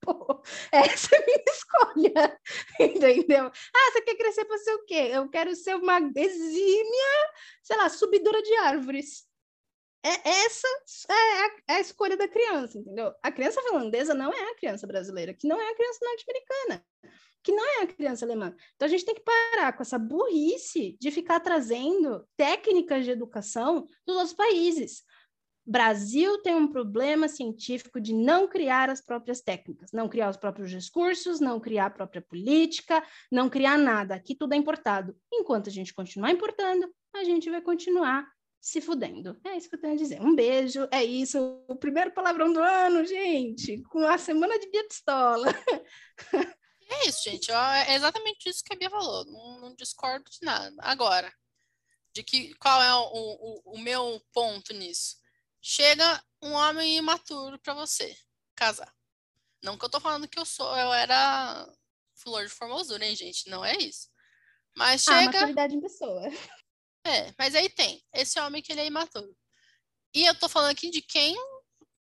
Pô, 0.01 0.43
essa 0.73 1.15
é 1.15 1.19
a 1.19 1.27
minha 1.27 1.44
escolha, 1.48 2.40
entendeu? 2.81 3.47
Ah, 3.47 3.93
você 3.93 4.02
quer 4.02 4.16
crescer 4.16 4.44
para 4.44 4.59
ser 4.59 4.74
o 4.74 4.85
quê? 4.85 5.11
Eu 5.12 5.28
quero 5.28 5.55
ser 5.55 5.77
uma 5.77 5.98
exímia, 6.16 7.32
sei 7.62 7.77
lá, 7.77 7.89
subidora 7.89 8.43
de 8.43 8.55
árvores. 8.57 9.27
É, 10.05 10.28
essa 10.28 10.69
é 11.11 11.12
a, 11.12 11.57
é 11.69 11.74
a, 11.74 11.81
escolha 11.81 12.16
da 12.16 12.27
criança, 12.27 12.78
entendeu? 12.78 13.12
A 13.23 13.31
criança 13.31 13.62
finlandesa 13.62 14.15
não 14.15 14.32
é 14.32 14.51
a 14.51 14.57
criança 14.57 14.86
brasileira, 14.86 15.35
que 15.35 15.47
não 15.47 15.61
é 15.61 15.70
a 15.70 15.74
criança 15.74 15.98
norte-americana 16.02 16.85
que 17.43 17.53
não 17.53 17.65
é 17.81 17.83
a 17.83 17.87
criança 17.87 18.25
alemã. 18.25 18.55
Então 18.77 18.87
a 18.87 18.91
gente 18.91 19.05
tem 19.05 19.15
que 19.15 19.23
parar 19.23 19.73
com 19.73 19.83
essa 19.83 19.99
burrice 19.99 20.97
de 21.01 21.11
ficar 21.11 21.41
trazendo 21.41 22.27
técnicas 22.37 23.05
de 23.05 23.11
educação 23.11 23.87
dos 24.07 24.17
outros 24.17 24.35
países. 24.35 25.03
Brasil 25.67 26.43
tem 26.43 26.55
um 26.55 26.67
problema 26.67 27.29
científico 27.29 28.01
de 28.01 28.12
não 28.12 28.49
criar 28.49 28.91
as 28.91 29.01
próprias 29.01 29.41
técnicas, 29.41 29.93
não 29.93 30.09
criar 30.09 30.31
os 30.31 30.37
próprios 30.37 30.71
discursos, 30.71 31.39
não 31.39 31.61
criar 31.61 31.87
a 31.87 31.91
própria 31.91 32.23
política, 32.23 33.03
não 33.31 33.49
criar 33.49 33.79
nada. 33.79 34.15
Aqui 34.15 34.35
tudo 34.35 34.55
é 34.55 34.57
importado. 34.57 35.17
Enquanto 35.33 35.69
a 35.69 35.73
gente 35.73 35.95
continuar 35.95 36.33
importando, 36.33 36.93
a 37.15 37.23
gente 37.25 37.49
vai 37.51 37.61
continuar 37.61 38.27
se 38.61 38.81
fudendo. 38.81 39.39
É 39.45 39.57
isso 39.57 39.69
que 39.69 39.77
eu 39.77 39.81
tenho 39.81 39.95
a 39.95 39.97
dizer. 39.97 40.21
Um 40.21 40.35
beijo, 40.35 40.87
é 40.91 41.03
isso. 41.03 41.62
O 41.69 41.77
primeiro 41.77 42.11
palavrão 42.11 42.53
do 42.53 42.61
ano, 42.61 43.05
gente, 43.05 43.83
com 43.85 44.01
a 44.01 44.19
semana 44.19 44.59
de 44.59 44.71
dia 44.71 44.87
pistola. 44.87 45.47
É 46.91 47.09
isso, 47.09 47.23
gente. 47.23 47.51
É 47.53 47.95
exatamente 47.95 48.49
isso 48.49 48.65
que 48.65 48.75
a 48.75 48.77
Bia 48.77 48.91
falou. 48.91 49.25
Não, 49.25 49.61
não 49.61 49.75
discordo 49.75 50.29
de 50.29 50.39
nada. 50.43 50.75
Agora, 50.81 51.33
de 52.12 52.25
que 52.25 52.53
qual 52.57 52.83
é 52.83 52.95
o, 52.95 53.05
o, 53.12 53.75
o 53.75 53.79
meu 53.79 54.21
ponto 54.33 54.75
nisso? 54.75 55.17
Chega 55.62 56.23
um 56.43 56.53
homem 56.53 56.97
imaturo 56.97 57.59
para 57.61 57.75
você 57.75 58.17
casar. 58.57 58.93
Não 59.62 59.79
que 59.79 59.85
eu 59.85 59.91
tô 59.91 60.01
falando 60.01 60.27
que 60.27 60.39
eu 60.39 60.45
sou, 60.45 60.77
eu 60.77 60.93
era 60.93 61.69
flor 62.15 62.45
de 62.45 62.53
formosura, 62.53 63.05
hein, 63.05 63.15
gente? 63.15 63.49
Não 63.49 63.65
é 63.65 63.77
isso. 63.77 64.09
Mas 64.77 65.07
ah, 65.09 65.12
chega. 65.12 65.39
Ah, 65.39 65.41
maturidade 65.41 65.75
em 65.75 65.81
pessoa. 65.81 66.23
É, 67.07 67.33
mas 67.39 67.55
aí 67.55 67.69
tem 67.69 68.05
esse 68.12 68.39
homem 68.41 68.61
que 68.61 68.73
ele 68.73 68.83
é 68.83 68.87
imaturo. 68.87 69.35
E 70.15 70.27
eu 70.27 70.35
tô 70.35 70.49
falando 70.49 70.73
aqui 70.73 70.91
de 70.91 71.01
quem 71.01 71.35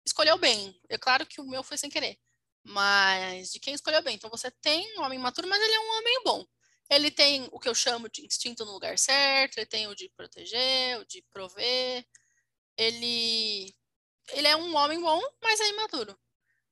escolheu 0.07 0.39
bem. 0.39 0.79
É 0.89 0.97
claro 0.97 1.27
que 1.27 1.41
o 1.41 1.45
meu 1.45 1.63
foi 1.65 1.77
sem 1.79 1.91
querer 1.91 2.19
mas 2.67 3.53
de 3.53 3.61
quem 3.61 3.75
escolheu 3.75 4.03
bem. 4.03 4.17
Então 4.17 4.31
você 4.31 4.51
tem 4.51 4.99
um 4.99 5.03
homem 5.03 5.19
maturo, 5.19 5.49
mas 5.49 5.63
ele 5.63 5.75
é 5.75 5.81
um 5.81 5.99
homem 5.99 6.23
bom. 6.25 6.47
Ele 6.91 7.11
tem 7.11 7.49
o 7.53 7.59
que 7.59 7.69
eu 7.69 7.75
chamo 7.75 8.09
de 8.09 8.25
instinto 8.25 8.65
no 8.65 8.73
lugar 8.73 8.99
certo, 8.99 9.59
ele 9.59 9.67
tem 9.67 9.87
o 9.89 9.95
de 9.95 10.09
proteger, 10.11 10.99
o 11.01 11.05
de 11.05 11.23
prover. 11.33 12.07
Ele 12.77 13.75
ele 14.31 14.49
é 14.49 14.57
um 14.57 14.75
homem 14.75 15.01
bom, 15.01 15.21
mas 15.43 15.61
é 15.61 15.69
imaturo. 15.69 16.19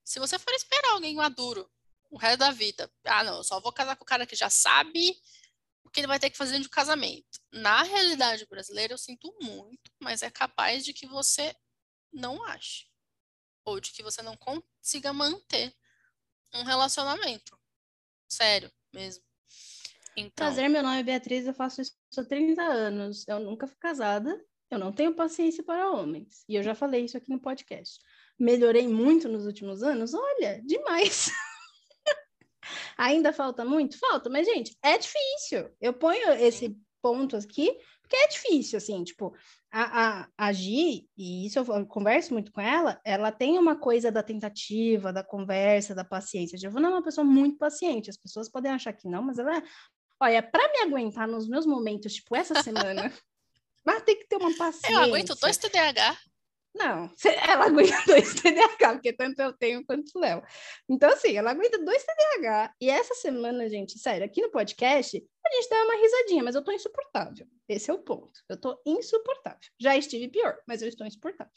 Se 0.04 0.18
você 0.18 0.38
for 0.38 0.52
esperar 0.54 0.92
alguém 0.92 1.14
maduro 1.14 1.70
o 2.10 2.18
resto 2.18 2.38
da 2.38 2.50
vida, 2.50 2.90
ah, 3.04 3.24
não, 3.24 3.38
eu 3.38 3.44
só 3.44 3.60
vou 3.60 3.72
casar 3.72 3.96
com 3.96 4.04
o 4.04 4.06
cara 4.06 4.26
que 4.26 4.36
já 4.36 4.50
sabe 4.50 5.16
o 5.84 5.90
que 5.90 6.00
ele 6.00 6.06
vai 6.06 6.18
ter 6.18 6.30
que 6.30 6.36
fazer 6.36 6.58
de 6.60 6.68
casamento. 6.68 7.40
Na 7.52 7.82
realidade 7.82 8.46
brasileira, 8.46 8.92
eu 8.92 8.98
sinto 8.98 9.32
muito, 9.40 9.92
mas 10.00 10.22
é 10.22 10.30
capaz 10.30 10.84
de 10.84 10.92
que 10.92 11.06
você 11.06 11.54
não 12.12 12.42
ache. 12.44 12.86
Ou 13.64 13.80
de 13.80 13.92
que 13.92 14.02
você 14.02 14.22
não 14.22 14.36
consiga 14.36 15.12
manter 15.12 15.74
um 16.55 16.62
relacionamento. 16.62 17.59
Sério, 18.28 18.70
mesmo. 18.93 19.22
Então... 20.16 20.47
Prazer, 20.47 20.68
meu 20.70 20.82
nome 20.82 21.01
é 21.01 21.02
Beatriz, 21.02 21.47
eu 21.47 21.55
faço 21.55 21.82
isso 21.82 21.93
há 22.16 22.24
30 22.24 22.62
anos. 22.62 23.26
Eu 23.26 23.40
nunca 23.40 23.66
fui 23.66 23.76
casada, 23.78 24.40
eu 24.70 24.78
não 24.78 24.93
tenho 24.93 25.14
paciência 25.14 25.62
para 25.62 25.90
homens. 25.90 26.44
E 26.48 26.55
eu 26.55 26.62
já 26.62 26.74
falei 26.74 27.05
isso 27.05 27.16
aqui 27.16 27.31
no 27.31 27.40
podcast. 27.40 27.98
Melhorei 28.39 28.86
muito 28.89 29.28
nos 29.28 29.47
últimos 29.47 29.82
anos? 29.82 30.14
Olha, 30.14 30.62
demais. 30.64 31.31
Ainda 32.97 33.32
falta 33.32 33.64
muito? 33.64 33.98
Falta, 33.98 34.31
mas, 34.31 34.47
gente, 34.47 34.76
é 34.82 34.97
difícil. 34.97 35.70
Eu 35.81 35.93
ponho 35.93 36.32
esse 36.32 36.76
ponto 37.02 37.36
aqui, 37.36 37.76
porque 38.01 38.16
é 38.16 38.28
difícil, 38.28 38.78
assim, 38.78 39.05
tipo, 39.05 39.36
a, 39.76 40.20
a, 40.20 40.28
a 40.38 40.52
Gi, 40.52 41.09
e 41.18 41.46
isso 41.46 41.59
eu 41.59 41.86
converso 41.86 42.32
muito 42.32 42.52
com 42.52 42.60
ela, 42.60 43.01
ela 43.05 43.32
tem 43.32 43.59
uma 43.59 43.74
coisa 43.74 44.12
da 44.12 44.22
tentativa, 44.22 45.12
da 45.12 45.24
conversa, 45.24 45.96
da 45.96 46.05
paciência. 46.05 46.55
A 46.55 46.59
Giovana 46.60 46.86
é 46.86 46.90
uma 46.92 47.02
pessoa 47.02 47.24
muito 47.24 47.59
paciente, 47.59 48.09
as 48.09 48.16
pessoas 48.16 48.48
podem 48.48 48.70
achar 48.70 48.92
que 48.92 49.09
não, 49.09 49.20
mas 49.20 49.36
ela 49.36 49.56
é. 49.56 49.62
Olha, 50.20 50.40
para 50.40 50.72
me 50.72 50.78
aguentar 50.82 51.26
nos 51.26 51.48
meus 51.48 51.66
momentos, 51.66 52.14
tipo 52.14 52.36
essa 52.36 52.62
semana, 52.62 53.12
vai 53.84 54.01
ter 54.01 54.14
que 54.14 54.28
ter 54.28 54.36
uma 54.36 54.56
paciência. 54.56 54.92
Eu 54.92 55.01
aguento 55.01 55.34
dois 55.34 55.56
TDAH. 55.56 56.18
Não, 56.72 57.10
ela 57.48 57.66
aguenta 57.66 57.96
dois 58.06 58.32
TDAH, 58.34 58.92
porque 58.92 59.12
tanto 59.12 59.42
eu 59.42 59.52
tenho 59.52 59.84
quanto 59.84 60.09
o 60.14 60.20
Léo. 60.20 60.40
Então, 60.88 61.10
assim, 61.10 61.36
ela 61.36 61.51
aguenta 61.51 61.84
dois 61.84 62.05
TDAH. 62.05 62.74
E 62.80 62.88
essa 62.88 63.14
semana, 63.16 63.68
gente, 63.68 63.98
sério, 63.98 64.24
aqui 64.24 64.40
no 64.40 64.52
podcast, 64.52 65.20
a 65.46 65.54
gente 65.56 65.68
dá 65.68 65.84
uma 65.84 65.96
risadinha, 65.96 66.42
mas 66.44 66.54
eu 66.54 66.64
tô 66.64 66.72
insuportável. 66.72 67.46
Esse 67.68 67.90
é 67.90 67.94
o 67.94 67.98
ponto. 67.98 68.40
Eu 68.48 68.60
tô 68.60 68.80
insuportável. 68.86 69.60
Já 69.80 69.96
estive 69.96 70.28
pior, 70.28 70.56
mas 70.66 70.82
eu 70.82 70.88
estou 70.88 71.06
insuportável. 71.06 71.52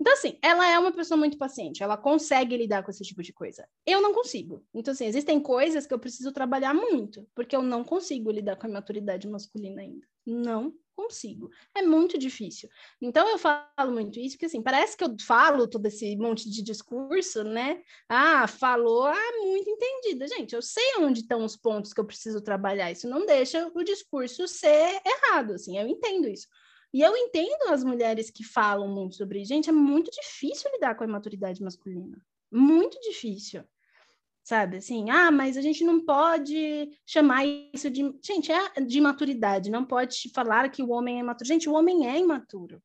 Então, 0.00 0.12
assim, 0.12 0.38
ela 0.42 0.68
é 0.68 0.78
uma 0.78 0.92
pessoa 0.92 1.16
muito 1.16 1.38
paciente, 1.38 1.82
ela 1.82 1.96
consegue 1.96 2.56
lidar 2.56 2.82
com 2.82 2.90
esse 2.90 3.02
tipo 3.04 3.22
de 3.22 3.32
coisa. 3.32 3.66
Eu 3.86 4.00
não 4.02 4.12
consigo. 4.12 4.64
Então, 4.74 4.92
assim, 4.92 5.06
existem 5.06 5.40
coisas 5.40 5.86
que 5.86 5.94
eu 5.94 5.98
preciso 5.98 6.32
trabalhar 6.32 6.74
muito, 6.74 7.26
porque 7.34 7.54
eu 7.54 7.62
não 7.62 7.84
consigo 7.84 8.30
lidar 8.30 8.56
com 8.56 8.66
a 8.66 8.70
maturidade 8.70 9.28
masculina 9.28 9.82
ainda. 9.82 10.06
Não 10.26 10.74
consigo. 10.94 11.50
É 11.74 11.82
muito 11.82 12.16
difícil. 12.16 12.68
Então 13.00 13.28
eu 13.28 13.38
falo 13.38 13.92
muito 13.92 14.18
isso, 14.18 14.36
porque 14.36 14.46
assim, 14.46 14.62
parece 14.62 14.96
que 14.96 15.04
eu 15.04 15.14
falo 15.20 15.68
todo 15.68 15.84
esse 15.86 16.16
monte 16.16 16.48
de 16.48 16.62
discurso, 16.62 17.42
né? 17.42 17.82
Ah, 18.08 18.46
falou, 18.46 19.04
ah, 19.04 19.32
muito 19.42 19.68
entendida. 19.68 20.26
Gente, 20.28 20.54
eu 20.54 20.62
sei 20.62 20.96
onde 21.00 21.20
estão 21.20 21.44
os 21.44 21.56
pontos 21.56 21.92
que 21.92 22.00
eu 22.00 22.04
preciso 22.04 22.40
trabalhar. 22.40 22.90
Isso 22.90 23.08
não 23.08 23.26
deixa 23.26 23.70
o 23.74 23.82
discurso 23.82 24.46
ser 24.46 25.00
errado, 25.04 25.54
assim, 25.54 25.78
eu 25.78 25.86
entendo 25.86 26.28
isso. 26.28 26.46
E 26.94 27.02
eu 27.02 27.16
entendo 27.16 27.70
as 27.70 27.82
mulheres 27.82 28.30
que 28.30 28.44
falam 28.44 28.88
muito 28.88 29.16
sobre, 29.16 29.44
gente, 29.44 29.68
é 29.68 29.72
muito 29.72 30.10
difícil 30.10 30.70
lidar 30.72 30.94
com 30.94 31.02
a 31.02 31.06
imaturidade 31.06 31.60
masculina. 31.60 32.24
Muito 32.50 32.98
difícil 33.00 33.64
sabe? 34.44 34.76
Assim, 34.76 35.08
ah, 35.10 35.30
mas 35.30 35.56
a 35.56 35.62
gente 35.62 35.82
não 35.82 36.04
pode 36.04 36.90
chamar 37.06 37.46
isso 37.72 37.90
de. 37.90 38.14
Gente, 38.22 38.52
é 38.52 38.80
de 38.80 39.00
maturidade, 39.00 39.70
não 39.70 39.84
pode 39.84 40.30
falar 40.34 40.68
que 40.68 40.82
o 40.82 40.90
homem 40.90 41.16
é 41.16 41.20
imaturo. 41.20 41.48
Gente, 41.48 41.68
o 41.68 41.72
homem 41.72 42.06
é 42.06 42.18
imaturo. 42.18 42.80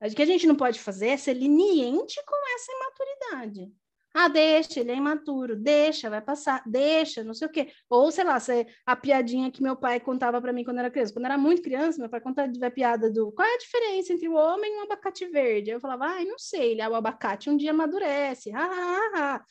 O 0.00 0.14
que 0.14 0.22
a 0.22 0.26
gente 0.26 0.46
não 0.46 0.54
pode 0.54 0.78
fazer 0.78 1.08
é 1.08 1.16
ser 1.16 1.34
leniente 1.34 2.22
com 2.26 2.36
essa 2.54 2.72
imaturidade. 2.72 3.72
Ah, 4.16 4.28
deixa, 4.28 4.78
ele 4.78 4.92
é 4.92 4.94
imaturo, 4.94 5.56
deixa, 5.56 6.08
vai 6.08 6.22
passar, 6.22 6.62
deixa, 6.64 7.24
não 7.24 7.34
sei 7.34 7.48
o 7.48 7.50
quê. 7.50 7.72
Ou, 7.90 8.12
sei 8.12 8.22
lá, 8.22 8.38
a 8.86 8.94
piadinha 8.94 9.50
que 9.50 9.60
meu 9.60 9.76
pai 9.76 9.98
contava 9.98 10.40
para 10.40 10.52
mim 10.52 10.62
quando 10.62 10.78
era 10.78 10.88
criança. 10.90 11.12
Quando 11.12 11.24
era 11.24 11.36
muito 11.36 11.60
criança, 11.62 12.00
meu 12.00 12.08
pai 12.08 12.20
contava 12.20 12.48
a 12.64 12.70
piada 12.70 13.10
do 13.10 13.32
qual 13.32 13.46
é 13.48 13.54
a 13.54 13.58
diferença 13.58 14.12
entre 14.12 14.28
o 14.28 14.34
homem 14.34 14.72
e 14.72 14.80
o 14.80 14.82
abacate 14.84 15.26
verde? 15.26 15.70
Eu 15.70 15.80
falava, 15.80 16.06
ai, 16.06 16.24
não 16.26 16.38
sei, 16.38 16.78
o 16.80 16.94
abacate 16.94 17.50
um 17.50 17.56
dia 17.56 17.72
amadurece. 17.72 18.52
Ah, 18.54 18.70
ah, 18.70 19.10
ah. 19.16 19.44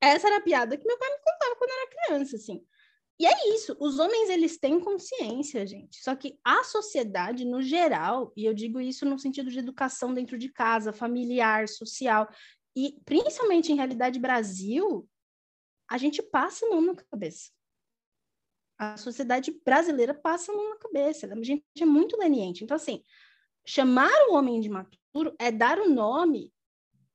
Essa 0.00 0.28
era 0.28 0.38
a 0.38 0.40
piada 0.40 0.76
que 0.78 0.86
meu 0.86 0.98
pai 0.98 1.10
me 1.10 1.18
contava 1.18 1.56
quando 1.56 1.70
era 1.70 1.90
criança, 1.90 2.36
assim. 2.36 2.64
E 3.18 3.26
é 3.26 3.54
isso, 3.54 3.74
os 3.80 3.98
homens 3.98 4.28
eles 4.28 4.58
têm 4.58 4.78
consciência, 4.78 5.66
gente. 5.66 6.02
Só 6.02 6.14
que 6.14 6.38
a 6.44 6.62
sociedade 6.62 7.46
no 7.46 7.62
geral, 7.62 8.30
e 8.36 8.44
eu 8.44 8.52
digo 8.52 8.78
isso 8.78 9.06
no 9.06 9.18
sentido 9.18 9.50
de 9.50 9.58
educação 9.58 10.12
dentro 10.12 10.36
de 10.36 10.50
casa, 10.50 10.92
familiar, 10.92 11.66
social, 11.66 12.28
e 12.76 13.00
principalmente 13.06 13.72
em 13.72 13.76
realidade 13.76 14.20
Brasil, 14.20 15.08
a 15.88 15.96
gente 15.96 16.22
passa 16.22 16.66
a 16.66 16.68
mão 16.68 16.82
na 16.82 16.94
cabeça. 16.94 17.50
A 18.78 18.98
sociedade 18.98 19.50
brasileira 19.64 20.12
passa 20.12 20.52
a 20.52 20.54
mão 20.54 20.68
na 20.68 20.76
cabeça. 20.76 21.26
A 21.26 21.42
gente 21.42 21.64
é 21.80 21.86
muito 21.86 22.18
leniente. 22.18 22.62
Então, 22.62 22.76
assim, 22.76 23.02
chamar 23.64 24.12
o 24.28 24.34
homem 24.34 24.60
de 24.60 24.68
maturo 24.68 25.34
é 25.38 25.50
dar 25.50 25.78
o 25.78 25.88
nome 25.88 26.52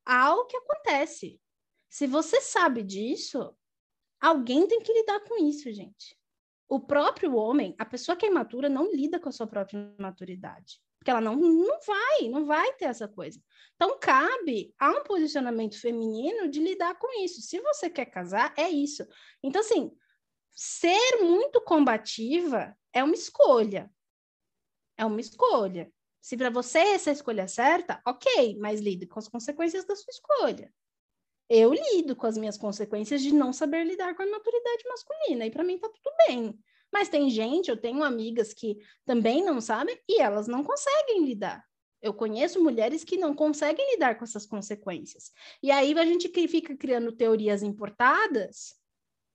ao 0.04 0.48
que 0.48 0.58
acontece. 0.58 1.40
Se 1.88 2.08
você 2.08 2.42
sabe 2.42 2.82
disso, 2.82 3.56
alguém 4.20 4.68
tem 4.68 4.82
que 4.82 4.92
lidar 4.92 5.20
com 5.20 5.38
isso, 5.46 5.72
gente. 5.72 6.18
O 6.68 6.80
próprio 6.80 7.36
homem, 7.36 7.76
a 7.78 7.86
pessoa 7.86 8.16
que 8.16 8.26
é 8.26 8.30
imatura, 8.30 8.68
não 8.68 8.92
lida 8.92 9.20
com 9.20 9.30
a 9.30 9.32
sua 9.32 9.46
própria 9.46 9.94
maturidade. 10.00 10.82
Porque 11.02 11.10
ela 11.10 11.20
não, 11.20 11.36
não 11.36 11.80
vai, 11.82 12.30
não 12.30 12.46
vai 12.46 12.74
ter 12.74 12.86
essa 12.86 13.08
coisa. 13.08 13.42
Então, 13.74 13.98
cabe 14.00 14.72
a 14.78 14.92
um 14.92 15.04
posicionamento 15.04 15.82
feminino 15.82 16.48
de 16.48 16.60
lidar 16.60 16.94
com 17.00 17.24
isso. 17.24 17.42
Se 17.42 17.60
você 17.60 17.90
quer 17.90 18.06
casar, 18.06 18.54
é 18.56 18.70
isso. 18.70 19.04
Então, 19.42 19.62
assim, 19.62 19.92
ser 20.54 21.18
muito 21.20 21.60
combativa 21.62 22.78
é 22.94 23.04
uma 23.04 23.16
escolha. 23.16 23.92
É 24.96 25.04
uma 25.04 25.20
escolha. 25.20 25.92
Se 26.22 26.38
para 26.38 26.52
você 26.52 26.78
essa 26.78 27.10
é 27.10 27.14
escolha 27.14 27.48
certa, 27.48 28.00
ok, 28.06 28.60
mas 28.60 28.80
lide 28.80 29.08
com 29.08 29.18
as 29.18 29.28
consequências 29.28 29.84
da 29.86 29.96
sua 29.96 30.12
escolha. 30.12 30.72
Eu 31.50 31.74
lido 31.74 32.16
com 32.16 32.28
as 32.28 32.38
minhas 32.38 32.60
consequências 32.60 33.24
de 33.24 33.34
não 33.34 33.52
saber 33.52 33.86
lidar 33.86 34.14
com 34.14 34.22
a 34.22 34.28
maturidade 34.28 34.84
masculina, 34.88 35.48
e 35.48 35.50
para 35.50 35.64
mim 35.64 35.80
tá 35.80 35.90
tudo 35.90 36.16
bem. 36.28 36.60
Mas 36.92 37.10
tem 37.10 37.30
gente, 37.30 37.70
eu 37.70 37.78
tenho 37.78 38.04
amigas 38.04 38.54
que 38.54 38.78
também 39.06 39.44
não 39.44 39.62
sabem 39.62 39.98
e 40.08 40.22
elas 40.22 40.48
não 40.48 40.64
conseguem 40.64 41.26
lidar. 41.26 41.64
Eu 42.02 42.14
conheço 42.14 42.62
mulheres 42.62 43.04
que 43.04 43.18
não 43.18 43.34
conseguem 43.36 43.94
lidar 43.94 44.18
com 44.18 44.24
essas 44.24 44.46
consequências. 44.46 45.32
E 45.62 45.70
aí 45.72 45.98
a 45.98 46.06
gente 46.06 46.30
fica 46.48 46.76
criando 46.76 47.12
teorias 47.12 47.62
importadas 47.62 48.82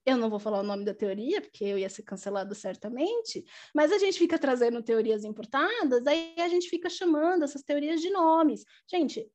eu 0.07 0.15
não 0.15 0.29
vou 0.29 0.39
falar 0.39 0.61
o 0.61 0.63
nome 0.63 0.85
da 0.85 0.93
teoria, 0.93 1.41
porque 1.41 1.65
eu 1.65 1.77
ia 1.77 1.89
ser 1.89 2.03
cancelado 2.03 2.55
certamente, 2.55 3.43
mas 3.75 3.91
a 3.91 3.97
gente 3.97 4.17
fica 4.17 4.39
trazendo 4.39 4.81
teorias 4.81 5.25
importadas, 5.25 6.07
aí 6.07 6.33
a 6.37 6.47
gente 6.47 6.69
fica 6.69 6.89
chamando 6.89 7.43
essas 7.43 7.61
teorias 7.61 7.99
de 7.99 8.09
nomes. 8.09 8.63
Gente, 8.89 9.29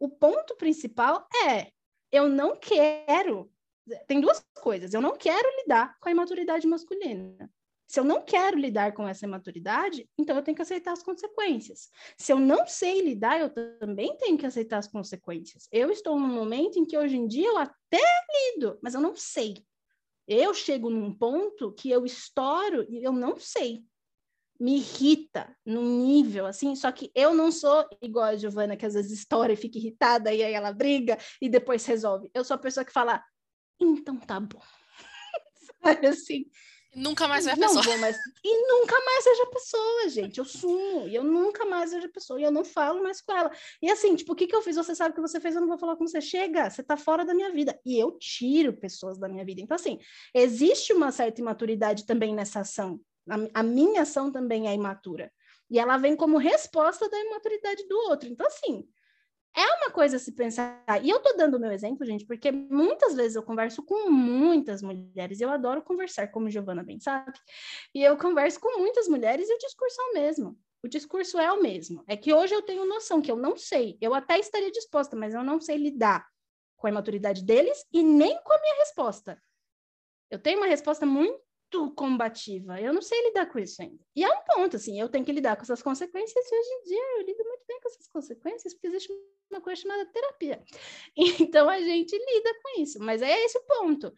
o 0.00 0.08
ponto 0.08 0.56
principal 0.56 1.24
é: 1.48 1.70
eu 2.10 2.28
não 2.28 2.56
quero. 2.56 3.51
Tem 4.06 4.20
duas 4.20 4.44
coisas. 4.60 4.94
Eu 4.94 5.00
não 5.00 5.16
quero 5.16 5.48
lidar 5.60 5.96
com 6.00 6.08
a 6.08 6.12
imaturidade 6.12 6.66
masculina. 6.66 7.50
Se 7.92 8.00
eu 8.00 8.04
não 8.04 8.22
quero 8.24 8.58
lidar 8.58 8.94
com 8.94 9.06
essa 9.06 9.26
imaturidade, 9.26 10.08
então 10.16 10.34
eu 10.34 10.42
tenho 10.42 10.56
que 10.56 10.62
aceitar 10.62 10.92
as 10.92 11.02
consequências. 11.02 11.90
Se 12.16 12.32
eu 12.32 12.40
não 12.40 12.66
sei 12.66 13.02
lidar, 13.02 13.38
eu 13.38 13.50
também 13.78 14.16
tenho 14.16 14.38
que 14.38 14.46
aceitar 14.46 14.78
as 14.78 14.88
consequências. 14.88 15.68
Eu 15.70 15.90
estou 15.90 16.18
num 16.18 16.32
momento 16.32 16.78
em 16.78 16.86
que 16.86 16.96
hoje 16.96 17.18
em 17.18 17.26
dia 17.26 17.48
eu 17.48 17.58
até 17.58 18.00
lido, 18.54 18.78
mas 18.82 18.94
eu 18.94 19.00
não 19.02 19.14
sei. 19.14 19.62
Eu 20.26 20.54
chego 20.54 20.88
num 20.88 21.12
ponto 21.12 21.70
que 21.72 21.90
eu 21.90 22.06
estouro 22.06 22.86
e 22.88 23.04
eu 23.04 23.12
não 23.12 23.38
sei. 23.38 23.84
Me 24.58 24.76
irrita 24.76 25.54
num 25.66 26.06
nível 26.06 26.46
assim, 26.46 26.74
só 26.74 26.90
que 26.92 27.10
eu 27.14 27.34
não 27.34 27.52
sou 27.52 27.86
igual 28.00 28.24
a 28.24 28.36
Giovana, 28.36 28.74
que 28.74 28.86
às 28.86 28.94
vezes 28.94 29.12
estoura 29.12 29.52
e 29.52 29.56
fica 29.56 29.76
irritada 29.76 30.32
e 30.32 30.42
aí 30.42 30.54
ela 30.54 30.72
briga 30.72 31.18
e 31.42 31.48
depois 31.48 31.84
resolve. 31.84 32.30
Eu 32.32 32.42
sou 32.42 32.54
a 32.54 32.58
pessoa 32.58 32.86
que 32.86 32.92
fala, 32.92 33.22
então 33.84 34.16
tá 34.16 34.38
bom. 34.40 34.62
Sabe 35.82 36.06
assim? 36.06 36.46
Nunca 36.94 37.26
mais 37.26 37.46
vai 37.46 37.54
a 37.54 37.56
pessoa. 37.56 37.82
Vou 37.82 37.98
mais... 37.98 38.16
E 38.44 38.68
nunca 38.68 38.94
mais 39.04 39.24
vejo 39.24 39.42
a 39.42 39.46
pessoa, 39.46 40.08
gente. 40.10 40.38
Eu 40.38 40.44
sumo 40.44 41.08
e 41.08 41.14
eu 41.14 41.24
nunca 41.24 41.64
mais 41.64 41.90
vejo 41.90 42.06
a 42.06 42.10
pessoa 42.10 42.38
e 42.38 42.44
eu 42.44 42.50
não 42.50 42.64
falo 42.64 43.02
mais 43.02 43.20
com 43.22 43.32
ela. 43.32 43.50
E 43.80 43.90
assim, 43.90 44.14
tipo, 44.14 44.32
o 44.32 44.36
que, 44.36 44.46
que 44.46 44.54
eu 44.54 44.60
fiz? 44.60 44.76
Você 44.76 44.94
sabe 44.94 45.12
o 45.12 45.14
que 45.14 45.20
você 45.20 45.40
fez, 45.40 45.54
eu 45.54 45.60
não 45.62 45.68
vou 45.68 45.78
falar 45.78 45.96
com 45.96 46.06
você. 46.06 46.20
Chega, 46.20 46.68
você 46.68 46.82
tá 46.82 46.96
fora 46.96 47.24
da 47.24 47.32
minha 47.32 47.50
vida. 47.50 47.78
E 47.84 47.98
eu 47.98 48.12
tiro 48.18 48.74
pessoas 48.74 49.18
da 49.18 49.28
minha 49.28 49.44
vida. 49.44 49.62
Então, 49.62 49.74
assim, 49.74 49.98
existe 50.34 50.92
uma 50.92 51.10
certa 51.10 51.40
imaturidade 51.40 52.04
também 52.04 52.34
nessa 52.34 52.60
ação. 52.60 53.00
A, 53.28 53.60
a 53.60 53.62
minha 53.62 54.02
ação 54.02 54.30
também 54.30 54.68
é 54.68 54.74
imatura. 54.74 55.32
E 55.70 55.78
ela 55.78 55.96
vem 55.96 56.14
como 56.14 56.36
resposta 56.36 57.08
da 57.08 57.18
imaturidade 57.18 57.88
do 57.88 57.96
outro. 58.10 58.28
Então, 58.28 58.46
assim, 58.46 58.86
é 59.54 59.64
uma 59.76 59.90
coisa 59.90 60.16
a 60.16 60.20
se 60.20 60.32
pensar. 60.32 60.82
E 61.02 61.10
eu 61.10 61.20
tô 61.20 61.34
dando 61.34 61.56
o 61.56 61.60
meu 61.60 61.70
exemplo, 61.70 62.06
gente, 62.06 62.24
porque 62.24 62.50
muitas 62.50 63.14
vezes 63.14 63.36
eu 63.36 63.42
converso 63.42 63.82
com 63.82 64.10
muitas 64.10 64.82
mulheres, 64.82 65.40
eu 65.40 65.50
adoro 65.50 65.82
conversar, 65.82 66.28
como 66.28 66.50
Giovana 66.50 66.82
bem 66.82 66.98
sabe, 66.98 67.38
e 67.94 68.02
eu 68.02 68.16
converso 68.16 68.58
com 68.60 68.78
muitas 68.78 69.08
mulheres 69.08 69.48
e 69.48 69.54
o 69.54 69.58
discurso 69.58 70.00
é 70.00 70.04
o 70.04 70.14
mesmo. 70.14 70.58
O 70.82 70.88
discurso 70.88 71.38
é 71.38 71.52
o 71.52 71.62
mesmo. 71.62 72.02
É 72.08 72.16
que 72.16 72.34
hoje 72.34 72.54
eu 72.54 72.62
tenho 72.62 72.84
noção 72.84 73.22
que 73.22 73.30
eu 73.30 73.36
não 73.36 73.56
sei. 73.56 73.96
Eu 74.00 74.14
até 74.14 74.38
estaria 74.38 74.70
disposta, 74.70 75.14
mas 75.14 75.32
eu 75.32 75.44
não 75.44 75.60
sei 75.60 75.76
lidar 75.76 76.26
com 76.76 76.88
a 76.88 76.90
imaturidade 76.90 77.44
deles 77.44 77.86
e 77.92 78.02
nem 78.02 78.36
com 78.42 78.52
a 78.52 78.60
minha 78.60 78.78
resposta. 78.80 79.40
Eu 80.28 80.40
tenho 80.40 80.58
uma 80.58 80.66
resposta 80.66 81.06
muito 81.06 81.40
combativa. 81.94 82.80
Eu 82.80 82.92
não 82.92 83.02
sei 83.02 83.22
lidar 83.28 83.46
com 83.46 83.58
isso 83.58 83.80
ainda. 83.82 83.98
E 84.14 84.24
é 84.24 84.28
um 84.28 84.44
ponto, 84.44 84.76
assim, 84.76 85.00
eu 85.00 85.08
tenho 85.08 85.24
que 85.24 85.32
lidar 85.32 85.56
com 85.56 85.62
essas 85.62 85.82
consequências 85.82 86.44
e 86.50 86.54
hoje 86.54 86.68
em 86.68 86.82
dia 86.84 87.18
eu 87.18 87.26
lido 87.26 87.44
muito 87.44 87.64
bem 87.66 87.80
com 87.80 87.88
essas 87.88 88.08
consequências, 88.08 88.74
porque 88.74 88.86
existe 88.86 89.12
uma 89.50 89.60
coisa 89.60 89.80
chamada 89.80 90.06
terapia. 90.06 90.62
Então 91.52 91.68
a 91.68 91.80
gente 91.80 92.16
lida 92.16 92.54
com 92.62 92.82
isso, 92.82 92.98
mas 93.00 93.22
é 93.22 93.44
esse 93.44 93.58
o 93.58 93.62
ponto. 93.62 94.12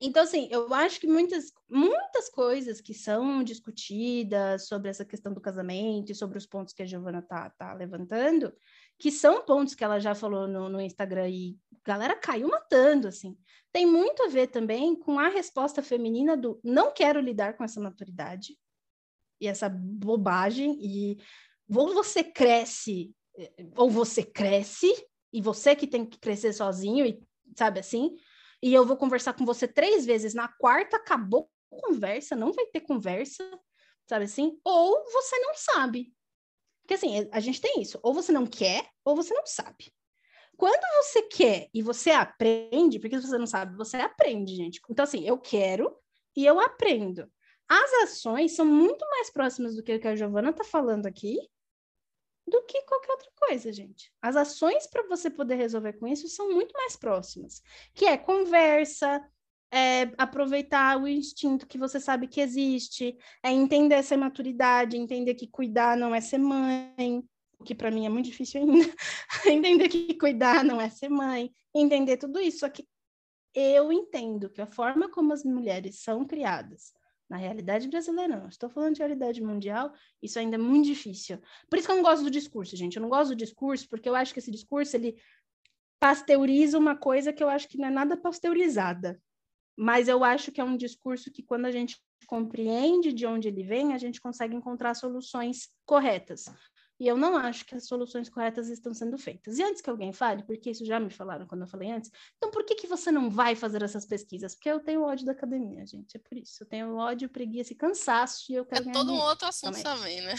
Então, 0.00 0.22
assim, 0.22 0.48
eu 0.50 0.72
acho 0.72 1.00
que 1.00 1.08
muitas, 1.08 1.52
muitas 1.68 2.28
coisas 2.28 2.80
que 2.80 2.94
são 2.94 3.42
discutidas 3.42 4.68
sobre 4.68 4.88
essa 4.88 5.04
questão 5.04 5.34
do 5.34 5.40
casamento 5.40 6.12
e 6.12 6.14
sobre 6.14 6.38
os 6.38 6.46
pontos 6.46 6.72
que 6.72 6.82
a 6.82 6.86
Giovana 6.86 7.20
tá, 7.20 7.50
tá 7.50 7.74
levantando, 7.74 8.52
que 8.96 9.10
são 9.10 9.44
pontos 9.44 9.74
que 9.74 9.82
ela 9.82 9.98
já 9.98 10.14
falou 10.14 10.46
no, 10.46 10.68
no 10.68 10.80
Instagram 10.80 11.28
e 11.28 11.58
galera 11.88 12.16
caiu 12.16 12.48
matando, 12.48 13.08
assim. 13.08 13.36
Tem 13.72 13.86
muito 13.86 14.22
a 14.22 14.28
ver 14.28 14.48
também 14.48 14.94
com 14.94 15.18
a 15.18 15.28
resposta 15.28 15.82
feminina 15.82 16.36
do 16.36 16.60
não 16.62 16.92
quero 16.92 17.20
lidar 17.20 17.56
com 17.56 17.64
essa 17.64 17.80
maturidade 17.80 18.56
e 19.40 19.46
essa 19.46 19.68
bobagem 19.68 20.78
e 20.80 21.18
ou 21.68 21.92
você 21.92 22.24
cresce 22.24 23.14
ou 23.76 23.90
você 23.90 24.22
cresce, 24.22 24.92
e 25.32 25.40
você 25.40 25.76
que 25.76 25.86
tem 25.86 26.04
que 26.04 26.18
crescer 26.18 26.52
sozinho, 26.52 27.06
e 27.06 27.20
sabe 27.56 27.80
assim? 27.80 28.16
E 28.62 28.74
eu 28.74 28.84
vou 28.84 28.96
conversar 28.96 29.34
com 29.34 29.44
você 29.44 29.68
três 29.68 30.04
vezes, 30.04 30.34
na 30.34 30.48
quarta 30.48 30.96
acabou 30.96 31.50
conversa, 31.70 32.34
não 32.34 32.52
vai 32.52 32.66
ter 32.66 32.80
conversa, 32.80 33.44
sabe 34.08 34.24
assim? 34.24 34.58
Ou 34.64 35.04
você 35.12 35.38
não 35.38 35.54
sabe. 35.54 36.12
Porque 36.82 36.94
assim, 36.94 37.28
a 37.30 37.40
gente 37.40 37.60
tem 37.60 37.80
isso, 37.80 38.00
ou 38.02 38.14
você 38.14 38.32
não 38.32 38.46
quer, 38.46 38.88
ou 39.04 39.14
você 39.14 39.34
não 39.34 39.46
sabe. 39.46 39.92
Quando 40.58 41.04
você 41.04 41.22
quer 41.22 41.68
e 41.72 41.80
você 41.80 42.10
aprende, 42.10 42.98
porque 42.98 43.20
você 43.20 43.38
não 43.38 43.46
sabe, 43.46 43.76
você 43.76 43.96
aprende, 43.96 44.56
gente. 44.56 44.80
Então, 44.90 45.04
assim, 45.04 45.24
eu 45.24 45.38
quero 45.38 45.96
e 46.36 46.44
eu 46.44 46.58
aprendo. 46.58 47.30
As 47.68 47.92
ações 48.02 48.56
são 48.56 48.66
muito 48.66 49.06
mais 49.08 49.30
próximas 49.30 49.76
do 49.76 49.84
que 49.84 50.00
que 50.00 50.08
a 50.08 50.16
Giovana 50.16 50.50
está 50.50 50.64
falando 50.64 51.06
aqui, 51.06 51.38
do 52.44 52.60
que 52.64 52.82
qualquer 52.82 53.12
outra 53.12 53.30
coisa, 53.36 53.72
gente. 53.72 54.12
As 54.20 54.34
ações 54.34 54.88
para 54.88 55.06
você 55.06 55.30
poder 55.30 55.54
resolver 55.54 55.92
com 55.92 56.08
isso 56.08 56.26
são 56.26 56.52
muito 56.52 56.72
mais 56.72 56.96
próximas, 56.96 57.62
que 57.94 58.06
é 58.06 58.18
conversa, 58.18 59.24
é 59.70 60.10
aproveitar 60.18 61.00
o 61.00 61.06
instinto 61.06 61.68
que 61.68 61.78
você 61.78 62.00
sabe 62.00 62.26
que 62.26 62.40
existe, 62.40 63.16
é 63.44 63.52
entender 63.52 63.94
essa 63.94 64.16
maturidade, 64.16 64.96
entender 64.96 65.36
que 65.36 65.46
cuidar 65.46 65.96
não 65.96 66.12
é 66.12 66.20
ser 66.20 66.38
mãe, 66.38 67.24
o 67.58 67.64
que 67.64 67.74
para 67.74 67.90
mim 67.90 68.06
é 68.06 68.08
muito 68.08 68.26
difícil 68.26 68.60
ainda, 68.60 68.94
entender 69.46 69.88
que 69.88 70.14
cuidar 70.14 70.64
não 70.64 70.80
é 70.80 70.88
ser 70.88 71.08
mãe, 71.08 71.52
entender 71.74 72.16
tudo 72.16 72.40
isso, 72.40 72.60
só 72.60 72.68
que 72.68 72.86
eu 73.54 73.92
entendo 73.92 74.50
que 74.50 74.60
a 74.60 74.66
forma 74.66 75.10
como 75.10 75.32
as 75.32 75.44
mulheres 75.44 76.00
são 76.00 76.24
criadas 76.24 76.92
na 77.28 77.36
realidade 77.36 77.88
brasileira, 77.88 78.36
não. 78.36 78.48
Estou 78.48 78.70
falando 78.70 78.94
de 78.94 79.00
realidade 79.00 79.42
mundial, 79.42 79.92
isso 80.22 80.38
ainda 80.38 80.56
é 80.56 80.58
muito 80.58 80.86
difícil. 80.86 81.38
Por 81.68 81.78
isso 81.78 81.86
que 81.86 81.92
eu 81.92 81.96
não 81.96 82.02
gosto 82.02 82.24
do 82.24 82.30
discurso, 82.30 82.74
gente. 82.74 82.96
Eu 82.96 83.02
não 83.02 83.08
gosto 83.10 83.30
do 83.30 83.36
discurso 83.36 83.86
porque 83.88 84.08
eu 84.08 84.14
acho 84.14 84.32
que 84.32 84.38
esse 84.38 84.50
discurso 84.50 84.96
ele 84.96 85.16
pasteuriza 86.00 86.78
uma 86.78 86.96
coisa 86.96 87.32
que 87.32 87.42
eu 87.42 87.48
acho 87.48 87.68
que 87.68 87.76
não 87.76 87.88
é 87.88 87.90
nada 87.90 88.16
pasteurizada. 88.16 89.20
Mas 89.76 90.08
eu 90.08 90.24
acho 90.24 90.50
que 90.50 90.60
é 90.60 90.64
um 90.64 90.76
discurso 90.76 91.30
que 91.30 91.42
quando 91.42 91.66
a 91.66 91.70
gente 91.70 92.00
compreende 92.26 93.12
de 93.12 93.26
onde 93.26 93.48
ele 93.48 93.62
vem, 93.62 93.92
a 93.92 93.98
gente 93.98 94.20
consegue 94.20 94.56
encontrar 94.56 94.94
soluções 94.94 95.68
corretas. 95.84 96.46
E 97.00 97.06
eu 97.06 97.16
não 97.16 97.36
acho 97.36 97.64
que 97.64 97.76
as 97.76 97.86
soluções 97.86 98.28
corretas 98.28 98.68
estão 98.68 98.92
sendo 98.92 99.16
feitas. 99.16 99.56
E 99.58 99.62
antes 99.62 99.80
que 99.80 99.88
alguém 99.88 100.12
fale, 100.12 100.42
porque 100.42 100.70
isso 100.70 100.84
já 100.84 100.98
me 100.98 101.10
falaram 101.10 101.46
quando 101.46 101.60
eu 101.60 101.68
falei 101.68 101.90
antes, 101.92 102.10
então 102.36 102.50
por 102.50 102.64
que, 102.64 102.74
que 102.74 102.88
você 102.88 103.12
não 103.12 103.30
vai 103.30 103.54
fazer 103.54 103.82
essas 103.82 104.04
pesquisas? 104.04 104.54
Porque 104.54 104.68
eu 104.68 104.80
tenho 104.80 105.02
ódio 105.02 105.24
da 105.24 105.32
academia, 105.32 105.86
gente. 105.86 106.16
É 106.16 106.20
por 106.20 106.36
isso. 106.36 106.64
Eu 106.64 106.66
tenho 106.66 106.96
ódio, 106.96 107.28
preguiça 107.28 107.72
e 107.72 107.76
cansaço 107.76 108.50
e 108.50 108.56
eu 108.56 108.66
quero 108.66 108.88
É 108.88 108.92
todo 108.92 109.12
um 109.12 109.20
outro 109.20 109.46
assunto 109.46 109.80
também. 109.80 109.82
também, 109.82 110.20
né? 110.22 110.34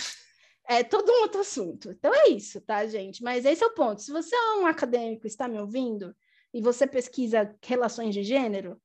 É 0.67 0.83
todo 0.83 1.09
um 1.09 1.21
outro 1.21 1.41
assunto. 1.41 1.91
Então 1.91 2.13
é 2.13 2.29
isso, 2.29 2.61
tá, 2.61 2.85
gente? 2.85 3.23
Mas 3.23 3.45
esse 3.45 3.63
é 3.63 3.67
o 3.67 3.73
ponto. 3.73 4.01
Se 4.01 4.11
você 4.11 4.35
é 4.35 4.55
um 4.57 4.67
acadêmico 4.67 5.25
e 5.25 5.27
está 5.27 5.47
me 5.47 5.59
ouvindo 5.59 6.15
e 6.53 6.61
você 6.61 6.85
pesquisa 6.85 7.55
relações 7.63 8.13
de 8.13 8.21
gênero, 8.23 8.79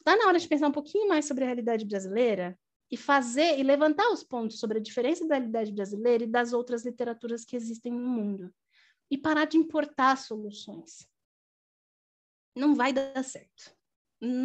está 0.00 0.16
na 0.16 0.26
hora 0.26 0.38
de 0.38 0.46
pensar 0.48 0.68
um 0.68 0.72
pouquinho 0.72 1.08
mais 1.08 1.24
sobre 1.24 1.44
a 1.44 1.46
realidade 1.46 1.86
brasileira 1.86 2.58
e 2.90 2.96
fazer 2.96 3.58
e 3.58 3.62
levantar 3.62 4.08
os 4.10 4.22
pontos 4.22 4.58
sobre 4.58 4.78
a 4.78 4.80
diferença 4.80 5.26
da 5.26 5.36
realidade 5.36 5.72
brasileira 5.72 6.24
e 6.24 6.28
das 6.28 6.52
outras 6.52 6.84
literaturas 6.84 7.44
que 7.44 7.56
existem 7.56 7.92
no 7.92 8.08
mundo 8.08 8.54
e 9.10 9.18
parar 9.18 9.44
de 9.44 9.56
importar 9.56 10.16
soluções. 10.16 11.08
Não 12.54 12.74
vai 12.74 12.92
dar 12.92 13.22
certo. 13.22 13.76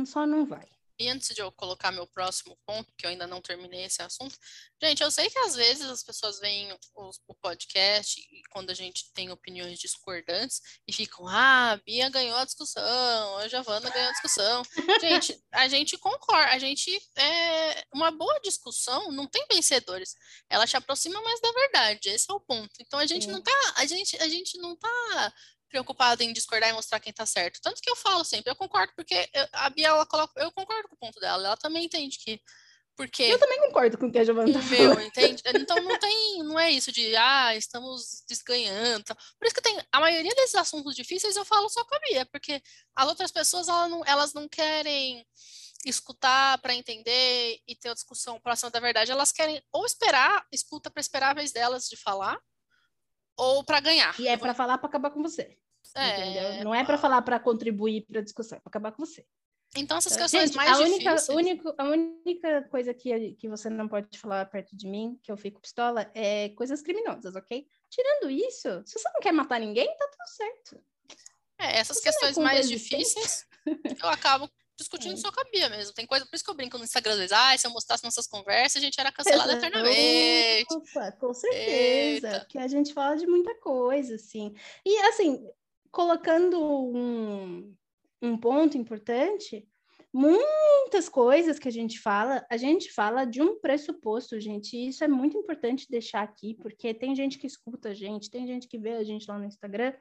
Só 0.05 0.25
não 0.25 0.45
vai. 0.45 0.67
E 1.01 1.09
antes 1.09 1.33
de 1.33 1.41
eu 1.41 1.51
colocar 1.51 1.91
meu 1.91 2.05
próximo 2.05 2.55
ponto, 2.65 2.93
que 2.95 3.05
eu 3.05 3.09
ainda 3.09 3.25
não 3.25 3.41
terminei 3.41 3.85
esse 3.85 4.03
assunto, 4.03 4.37
gente, 4.81 5.01
eu 5.01 5.09
sei 5.09 5.29
que 5.29 5.39
às 5.39 5.55
vezes 5.55 5.89
as 5.89 6.03
pessoas 6.03 6.39
veem 6.39 6.71
o, 6.95 7.11
o 7.27 7.33
podcast 7.35 8.21
e 8.21 8.43
quando 8.51 8.69
a 8.69 8.73
gente 8.75 9.11
tem 9.11 9.31
opiniões 9.31 9.79
discordantes 9.79 10.61
e 10.87 10.93
ficam, 10.93 11.27
ah, 11.27 11.71
a 11.71 11.77
Bia 11.77 12.07
ganhou 12.09 12.37
a 12.37 12.45
discussão, 12.45 13.37
a 13.37 13.47
Giovana 13.47 13.89
ganhou 13.89 14.09
a 14.09 14.13
discussão. 14.13 14.63
gente, 15.01 15.43
a 15.51 15.67
gente 15.67 15.97
concorda, 15.97 16.51
a 16.51 16.59
gente 16.59 16.95
é 17.15 17.83
uma 17.91 18.11
boa 18.11 18.39
discussão 18.41 19.11
não 19.11 19.25
tem 19.25 19.45
vencedores. 19.51 20.15
Ela 20.49 20.67
te 20.67 20.77
aproxima 20.77 21.19
mais 21.21 21.41
da 21.41 21.51
verdade, 21.51 22.09
esse 22.09 22.29
é 22.29 22.33
o 22.33 22.39
ponto. 22.39 22.71
Então 22.79 22.99
a 22.99 23.07
gente 23.07 23.27
não 23.27 23.41
tá, 23.41 23.73
a 23.77 23.85
gente, 23.87 24.15
a 24.17 24.27
gente 24.27 24.57
não 24.59 24.75
tá 24.75 25.33
preocupada 25.71 26.23
em 26.23 26.33
discordar 26.33 26.69
e 26.69 26.73
mostrar 26.73 26.99
quem 26.99 27.13
tá 27.13 27.25
certo. 27.25 27.59
Tanto 27.61 27.81
que 27.81 27.89
eu 27.89 27.95
falo 27.95 28.23
sempre, 28.23 28.51
eu 28.51 28.55
concordo, 28.55 28.93
porque 28.95 29.29
eu, 29.33 29.47
a 29.53 29.69
Bia, 29.69 29.87
ela 29.87 30.05
coloca, 30.05 30.39
eu 30.39 30.51
concordo 30.51 30.89
com 30.89 30.95
o 30.95 30.99
ponto 30.99 31.19
dela, 31.19 31.47
ela 31.47 31.57
também 31.57 31.85
entende 31.85 32.19
que. 32.19 32.39
Porque. 32.95 33.23
Eu 33.23 33.39
também 33.39 33.59
concordo 33.61 33.97
com 33.97 34.07
o 34.07 34.11
que 34.11 34.19
a 34.19 34.23
Giovana 34.23 34.51
tá 34.51 34.61
meu, 34.63 34.99
entende? 35.01 35.41
Então 35.55 35.77
não 35.81 35.97
tem, 35.97 36.43
não 36.43 36.59
é 36.59 36.69
isso 36.69 36.91
de, 36.91 37.15
ah, 37.15 37.55
estamos 37.55 38.23
desganhando. 38.27 39.15
Por 39.39 39.45
isso 39.45 39.55
que 39.55 39.61
tem, 39.61 39.79
a 39.91 39.99
maioria 39.99 40.35
desses 40.35 40.55
assuntos 40.55 40.93
difíceis 40.93 41.35
eu 41.35 41.45
falo 41.45 41.69
só 41.69 41.83
com 41.85 41.95
a 41.95 41.99
Bia, 41.99 42.25
porque 42.25 42.61
as 42.95 43.07
outras 43.07 43.31
pessoas, 43.31 43.69
elas 43.69 43.89
não, 43.89 44.05
elas 44.05 44.33
não 44.33 44.47
querem 44.47 45.25
escutar 45.85 46.59
para 46.59 46.75
entender 46.75 47.59
e 47.67 47.75
ter 47.75 47.89
a 47.89 47.93
discussão 47.93 48.39
próxima 48.39 48.69
da 48.69 48.79
verdade, 48.79 49.11
elas 49.11 49.31
querem 49.31 49.63
ou 49.71 49.85
esperar, 49.85 50.45
escuta 50.51 50.91
para 50.91 51.01
esperar 51.01 51.31
a 51.31 51.33
vez 51.33 51.51
delas 51.51 51.87
de 51.87 51.97
falar, 51.97 52.39
ou 53.37 53.63
para 53.63 53.79
ganhar. 53.79 54.17
E 54.19 54.27
é 54.27 54.37
para 54.37 54.53
falar 54.53 54.77
para 54.77 54.87
acabar 54.87 55.11
com 55.11 55.21
você. 55.21 55.57
É... 55.95 56.63
Não 56.63 56.73
é 56.73 56.83
para 56.83 56.97
falar 56.97 57.21
para 57.21 57.39
contribuir 57.39 58.05
para 58.05 58.19
a 58.19 58.23
discussão, 58.23 58.57
é 58.57 58.61
para 58.61 58.69
acabar 58.69 58.91
com 58.91 59.05
você. 59.05 59.25
Então, 59.75 59.97
essas 59.97 60.13
então, 60.13 60.23
questões 60.23 60.49
Gente, 60.49 60.57
mais 60.57 60.71
a 60.71 60.83
única, 60.83 61.13
difíceis... 61.13 61.37
Único, 61.37 61.73
a 61.77 61.83
única 61.85 62.61
coisa 62.69 62.93
que, 62.93 63.33
que 63.35 63.47
você 63.47 63.69
não 63.69 63.87
pode 63.87 64.17
falar 64.17 64.45
perto 64.45 64.75
de 64.75 64.85
mim, 64.85 65.17
que 65.23 65.31
eu 65.31 65.37
fico 65.37 65.61
pistola, 65.61 66.11
é 66.13 66.49
coisas 66.49 66.81
criminosas, 66.81 67.35
ok? 67.35 67.65
Tirando 67.89 68.29
isso, 68.29 68.83
se 68.85 68.99
você 68.99 69.09
não 69.13 69.21
quer 69.21 69.31
matar 69.31 69.59
ninguém, 69.59 69.87
tá 69.97 70.09
tudo 70.09 70.27
certo. 70.27 70.83
É, 71.57 71.79
essas 71.79 71.97
você 71.97 72.03
questões 72.03 72.37
é 72.37 72.41
mais 72.41 72.67
difíceis, 72.67 73.45
eu 73.65 74.09
acabo 74.09 74.49
discutindo 74.77 75.13
é. 75.13 75.17
só 75.17 75.31
cabia 75.31 75.69
mesmo. 75.69 75.93
Tem 75.93 76.05
coisa, 76.05 76.25
por 76.25 76.35
isso 76.35 76.43
que 76.43 76.49
eu 76.49 76.55
brinco 76.55 76.77
no 76.77 76.83
Instagram 76.83 77.13
às 77.13 77.19
vezes, 77.19 77.31
ah, 77.31 77.57
se 77.57 77.67
eu 77.67 77.71
mostrasse 77.71 78.03
nossas 78.03 78.27
conversas, 78.27 78.81
a 78.81 78.85
gente 78.85 78.99
era 78.99 79.11
cancelado 79.11 79.51
eternamente. 79.53 80.73
Opa, 80.73 81.11
com 81.13 81.33
certeza, 81.33 82.27
Eita. 82.27 82.39
porque 82.39 82.57
a 82.57 82.67
gente 82.67 82.93
fala 82.93 83.15
de 83.15 83.27
muita 83.27 83.53
coisa, 83.55 84.15
assim. 84.15 84.53
E, 84.85 84.97
assim, 85.01 85.47
colocando 85.91 86.59
um, 86.61 87.75
um 88.21 88.37
ponto 88.37 88.77
importante, 88.77 89.67
muitas 90.13 91.07
coisas 91.07 91.57
que 91.57 91.67
a 91.67 91.71
gente 91.71 91.99
fala, 91.99 92.45
a 92.49 92.57
gente 92.57 92.91
fala 92.91 93.25
de 93.25 93.41
um 93.41 93.59
pressuposto, 93.59 94.39
gente, 94.39 94.75
e 94.75 94.89
isso 94.89 95.03
é 95.03 95.07
muito 95.07 95.37
importante 95.37 95.89
deixar 95.89 96.21
aqui, 96.21 96.53
porque 96.55 96.93
tem 96.93 97.15
gente 97.15 97.37
que 97.37 97.47
escuta 97.47 97.89
a 97.89 97.93
gente, 97.93 98.29
tem 98.29 98.45
gente 98.45 98.67
que 98.67 98.77
vê 98.77 98.93
a 98.93 99.03
gente 99.03 99.27
lá 99.27 99.37
no 99.37 99.45
Instagram, 99.45 99.93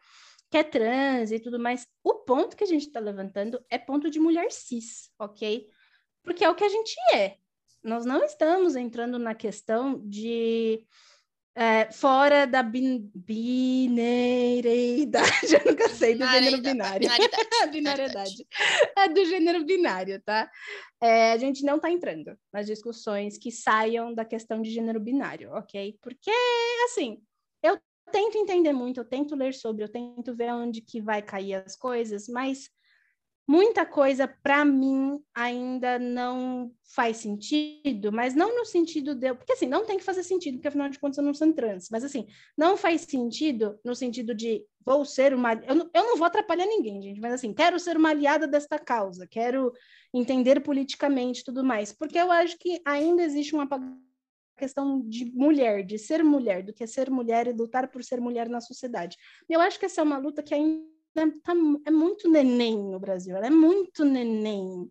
que 0.51 0.59
é 0.59 0.65
trans 0.65 1.31
e 1.31 1.39
tudo 1.39 1.59
mais. 1.59 1.87
O 2.03 2.15
ponto 2.15 2.57
que 2.57 2.65
a 2.65 2.67
gente 2.67 2.87
está 2.87 2.99
levantando 2.99 3.65
é 3.71 3.79
ponto 3.79 4.11
de 4.11 4.19
mulher 4.19 4.51
cis, 4.51 5.11
ok? 5.19 5.67
Porque 6.23 6.45
é 6.45 6.51
o 6.51 6.55
que 6.55 6.65
a 6.65 6.69
gente 6.69 6.95
é. 7.15 7.37
Nós 7.83 8.05
não 8.05 8.23
estamos 8.25 8.77
entrando 8.77 9.19
na 9.19 9.35
questão 9.35 9.99
de 10.07 10.85
é, 11.55 11.91
fora 11.91 12.47
da 12.47 12.63
bin, 12.63 13.11
binariedade, 13.15 15.31
eu 15.55 15.71
nunca 15.71 15.89
sei, 15.89 16.15
do 16.15 16.27
gênero 16.27 16.61
binário. 16.61 17.09
Binariedade. 17.71 17.73
binariedade. 17.73 18.47
É 18.97 19.09
do 19.09 19.25
gênero 19.25 19.65
binário, 19.65 20.21
tá? 20.23 20.51
É, 21.01 21.33
a 21.33 21.39
gente 21.39 21.65
não 21.65 21.77
está 21.77 21.91
entrando 21.91 22.37
nas 22.53 22.67
discussões 22.67 23.39
que 23.39 23.51
saiam 23.51 24.15
da 24.15 24.25
questão 24.25 24.61
de 24.61 24.71
gênero 24.71 25.01
binário, 25.01 25.53
ok? 25.53 25.99
Porque, 26.03 26.31
assim, 26.85 27.23
eu 27.63 27.79
tento 28.11 28.37
entender 28.37 28.73
muito, 28.73 29.01
eu 29.01 29.05
tento 29.05 29.35
ler 29.35 29.55
sobre, 29.55 29.85
eu 29.85 29.89
tento 29.89 30.35
ver 30.35 30.53
onde 30.53 30.81
que 30.83 31.01
vai 31.01 31.23
cair 31.23 31.55
as 31.55 31.77
coisas, 31.77 32.29
mas 32.29 32.69
muita 33.51 33.85
coisa 33.85 34.29
para 34.29 34.65
mim 34.65 35.21
ainda 35.35 35.99
não 35.99 36.71
faz 36.95 37.17
sentido, 37.17 38.13
mas 38.13 38.33
não 38.33 38.57
no 38.57 38.65
sentido 38.65 39.13
de, 39.13 39.35
porque 39.35 39.55
assim, 39.55 39.67
não 39.67 39.85
tem 39.85 39.99
que 39.99 40.05
fazer 40.05 40.23
sentido, 40.23 40.55
porque 40.55 40.69
afinal 40.69 40.89
de 40.89 41.01
contas 41.01 41.19
eu 41.19 41.25
não 41.25 41.35
sou 41.35 41.53
trans, 41.53 41.89
mas 41.91 42.05
assim, 42.05 42.29
não 42.57 42.77
faz 42.77 43.01
sentido 43.01 43.77
no 43.85 43.93
sentido 43.93 44.37
de 44.37 44.65
vou 44.87 45.05
ser 45.05 45.35
uma, 45.35 45.55
eu 45.55 45.75
não, 45.75 45.91
eu 45.93 46.05
não 46.05 46.17
vou 46.17 46.27
atrapalhar 46.27 46.65
ninguém, 46.67 47.03
gente, 47.03 47.21
mas 47.21 47.33
assim, 47.33 47.53
quero 47.53 47.79
ser 47.81 47.97
uma 47.97 48.11
aliada 48.11 48.47
desta 48.47 48.79
causa, 48.79 49.27
quero 49.27 49.73
entender 50.15 50.61
politicamente 50.61 51.43
tudo 51.43 51.65
mais, 51.65 51.93
porque 51.93 52.19
eu 52.19 52.31
acho 52.31 52.57
que 52.57 52.81
ainda 52.85 53.23
existe 53.23 53.53
uma 53.53 53.67
questão 54.61 55.01
de 55.09 55.25
mulher, 55.33 55.83
de 55.85 55.99
ser 55.99 56.23
mulher, 56.23 56.63
do 56.63 56.73
que 56.73 56.85
é 56.85 56.87
ser 56.87 57.11
mulher 57.11 57.47
e 57.47 57.53
lutar 57.53 57.89
por 57.89 58.05
ser 58.05 58.21
mulher 58.21 58.49
na 58.49 58.61
sociedade. 58.61 59.17
Eu 59.49 59.61
acho 59.61 59.79
que 59.79 59.87
essa 59.87 60.03
é 60.03 60.05
uma 60.05 60.19
luta 60.19 60.43
que 60.43 60.55
ainda 60.55 60.85
tá, 61.43 61.55
é 61.87 61.91
muito 61.91 62.31
neném 62.31 62.77
no 62.77 63.01
Brasil, 63.01 63.35
ela 63.37 63.47
é 63.47 63.51
muito 63.51 64.05
neném. 64.05 64.91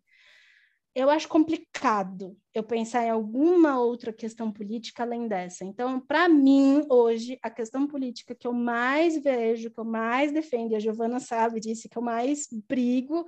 Eu 0.96 1.10
acho 1.10 1.30
complicado 1.30 2.36
eu 2.54 2.64
pensar 2.64 3.06
em 3.06 3.12
alguma 3.12 3.80
outra 3.80 4.12
questão 4.12 4.52
política 4.52 5.04
além 5.04 5.28
dessa. 5.28 5.64
Então, 5.64 6.00
para 6.00 6.28
mim, 6.28 6.84
hoje, 6.90 7.38
a 7.44 7.50
questão 7.50 7.88
política 7.88 8.34
que 8.34 8.48
eu 8.48 8.52
mais 8.52 9.22
vejo, 9.22 9.70
que 9.70 9.80
eu 9.80 9.86
mais 9.86 10.32
defendo, 10.32 10.72
e 10.72 10.76
a 10.76 10.80
Giovana 10.80 11.20
sabe 11.20 11.60
disse 11.60 11.88
que 11.88 11.98
eu 11.98 12.02
mais 12.02 12.48
brigo, 12.68 13.26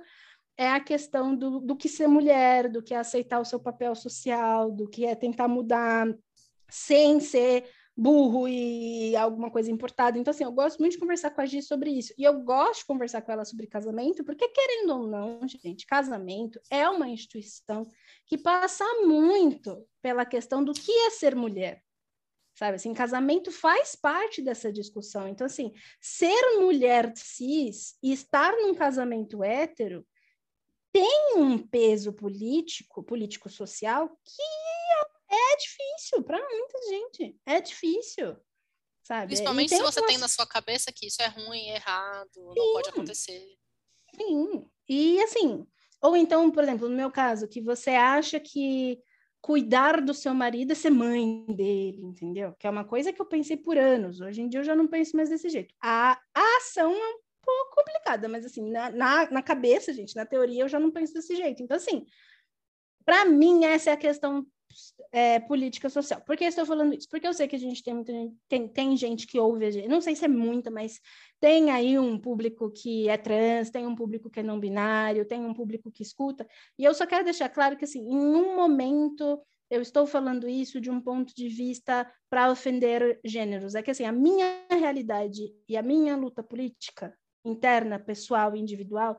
é 0.56 0.70
a 0.70 0.80
questão 0.80 1.34
do, 1.34 1.60
do 1.60 1.76
que 1.76 1.88
ser 1.88 2.06
mulher, 2.06 2.68
do 2.68 2.82
que 2.82 2.94
é 2.94 2.98
aceitar 2.98 3.40
o 3.40 3.44
seu 3.44 3.58
papel 3.58 3.94
social, 3.94 4.70
do 4.70 4.88
que 4.88 5.04
é 5.04 5.14
tentar 5.14 5.48
mudar 5.48 6.06
sem 6.72 7.20
ser 7.20 7.68
burro 7.94 8.48
e 8.48 9.14
alguma 9.14 9.50
coisa 9.50 9.70
importada. 9.70 10.18
Então, 10.18 10.30
assim, 10.30 10.44
eu 10.44 10.52
gosto 10.52 10.78
muito 10.78 10.92
de 10.92 10.98
conversar 10.98 11.30
com 11.30 11.42
a 11.42 11.46
Gi 11.46 11.60
sobre 11.60 11.90
isso. 11.90 12.14
E 12.16 12.24
eu 12.24 12.40
gosto 12.40 12.80
de 12.80 12.86
conversar 12.86 13.20
com 13.20 13.30
ela 13.30 13.44
sobre 13.44 13.66
casamento, 13.66 14.24
porque, 14.24 14.48
querendo 14.48 14.94
ou 14.94 15.06
não, 15.06 15.40
gente, 15.46 15.86
casamento 15.86 16.58
é 16.70 16.88
uma 16.88 17.08
instituição 17.08 17.86
que 18.26 18.38
passa 18.38 18.84
muito 19.02 19.86
pela 20.00 20.24
questão 20.24 20.64
do 20.64 20.72
que 20.72 20.90
é 20.90 21.10
ser 21.10 21.36
mulher. 21.36 21.82
Sabe, 22.54 22.76
assim, 22.76 22.94
casamento 22.94 23.50
faz 23.50 23.94
parte 23.94 24.40
dessa 24.40 24.72
discussão. 24.72 25.28
Então, 25.28 25.46
assim, 25.46 25.72
ser 26.00 26.58
mulher 26.58 27.12
cis 27.16 27.96
e 28.02 28.12
estar 28.12 28.52
num 28.52 28.74
casamento 28.74 29.44
hétero 29.44 30.06
tem 30.92 31.34
um 31.36 31.56
peso 31.58 32.12
político, 32.12 33.02
político-social, 33.02 34.10
que 34.10 34.42
é 35.32 35.56
difícil 35.56 36.22
para 36.22 36.38
muita 36.38 36.78
gente. 36.88 37.36
É 37.46 37.60
difícil. 37.60 38.36
Sabe? 39.02 39.28
Principalmente 39.28 39.74
se 39.74 39.82
você 39.82 40.00
uma... 40.00 40.06
tem 40.06 40.18
na 40.18 40.28
sua 40.28 40.46
cabeça 40.46 40.92
que 40.92 41.06
isso 41.06 41.20
é 41.20 41.26
ruim, 41.26 41.68
errado, 41.68 42.30
Sim. 42.32 42.44
não 42.44 42.72
pode 42.72 42.88
acontecer. 42.90 43.56
Sim. 44.14 44.70
E 44.88 45.20
assim, 45.22 45.66
ou 46.00 46.16
então, 46.16 46.50
por 46.50 46.62
exemplo, 46.62 46.88
no 46.88 46.96
meu 46.96 47.10
caso, 47.10 47.48
que 47.48 47.60
você 47.60 47.90
acha 47.90 48.38
que 48.38 49.00
cuidar 49.40 50.00
do 50.00 50.14
seu 50.14 50.32
marido 50.32 50.70
é 50.70 50.74
ser 50.74 50.90
mãe 50.90 51.44
dele, 51.48 52.00
entendeu? 52.00 52.54
Que 52.58 52.66
é 52.66 52.70
uma 52.70 52.84
coisa 52.84 53.12
que 53.12 53.20
eu 53.20 53.26
pensei 53.26 53.56
por 53.56 53.76
anos. 53.76 54.20
Hoje 54.20 54.40
em 54.40 54.48
dia 54.48 54.60
eu 54.60 54.64
já 54.64 54.76
não 54.76 54.86
penso 54.86 55.16
mais 55.16 55.28
desse 55.28 55.48
jeito. 55.48 55.74
A, 55.82 56.12
a 56.32 56.56
ação 56.58 56.92
é 56.92 57.08
um 57.08 57.20
pouco 57.42 57.74
complicada, 57.74 58.28
mas 58.28 58.46
assim, 58.46 58.70
na, 58.70 58.90
na, 58.90 59.30
na 59.30 59.42
cabeça, 59.42 59.92
gente, 59.92 60.14
na 60.14 60.24
teoria 60.24 60.62
eu 60.62 60.68
já 60.68 60.78
não 60.78 60.92
penso 60.92 61.12
desse 61.12 61.34
jeito. 61.34 61.60
Então, 61.60 61.76
assim, 61.76 62.06
para 63.04 63.24
mim, 63.24 63.64
essa 63.64 63.90
é 63.90 63.92
a 63.94 63.96
questão 63.96 64.46
é, 65.10 65.40
política 65.40 65.88
social. 65.88 66.20
Por 66.20 66.36
que 66.36 66.44
estou 66.44 66.66
falando 66.66 66.94
isso? 66.94 67.08
Porque 67.08 67.26
eu 67.26 67.34
sei 67.34 67.46
que 67.46 67.56
a 67.56 67.58
gente 67.58 67.82
tem 67.82 67.94
muita 67.94 68.12
gente, 68.12 68.36
tem, 68.48 68.68
tem 68.68 68.96
gente 68.96 69.26
que 69.26 69.38
ouve 69.38 69.70
gente, 69.70 69.88
não 69.88 70.00
sei 70.00 70.16
se 70.16 70.24
é 70.24 70.28
muita, 70.28 70.70
mas 70.70 71.00
tem 71.40 71.70
aí 71.70 71.98
um 71.98 72.18
público 72.18 72.70
que 72.70 73.08
é 73.08 73.16
trans, 73.16 73.70
tem 73.70 73.86
um 73.86 73.94
público 73.94 74.30
que 74.30 74.40
é 74.40 74.42
não 74.42 74.60
binário, 74.60 75.24
tem 75.24 75.44
um 75.44 75.54
público 75.54 75.90
que 75.90 76.02
escuta, 76.02 76.46
e 76.78 76.84
eu 76.84 76.94
só 76.94 77.06
quero 77.06 77.24
deixar 77.24 77.48
claro 77.48 77.76
que, 77.76 77.84
assim, 77.84 78.00
em 78.00 78.16
um 78.16 78.56
momento 78.56 79.40
eu 79.72 79.80
estou 79.80 80.06
falando 80.06 80.46
isso 80.46 80.78
de 80.78 80.90
um 80.90 81.00
ponto 81.00 81.34
de 81.34 81.48
vista 81.48 82.06
para 82.28 82.50
ofender 82.50 83.18
gêneros. 83.24 83.74
É 83.74 83.82
que, 83.82 83.90
assim, 83.90 84.04
a 84.04 84.12
minha 84.12 84.66
realidade 84.68 85.50
e 85.66 85.78
a 85.78 85.82
minha 85.82 86.14
luta 86.14 86.42
política 86.42 87.16
interna, 87.42 87.98
pessoal 87.98 88.54
individual 88.54 89.18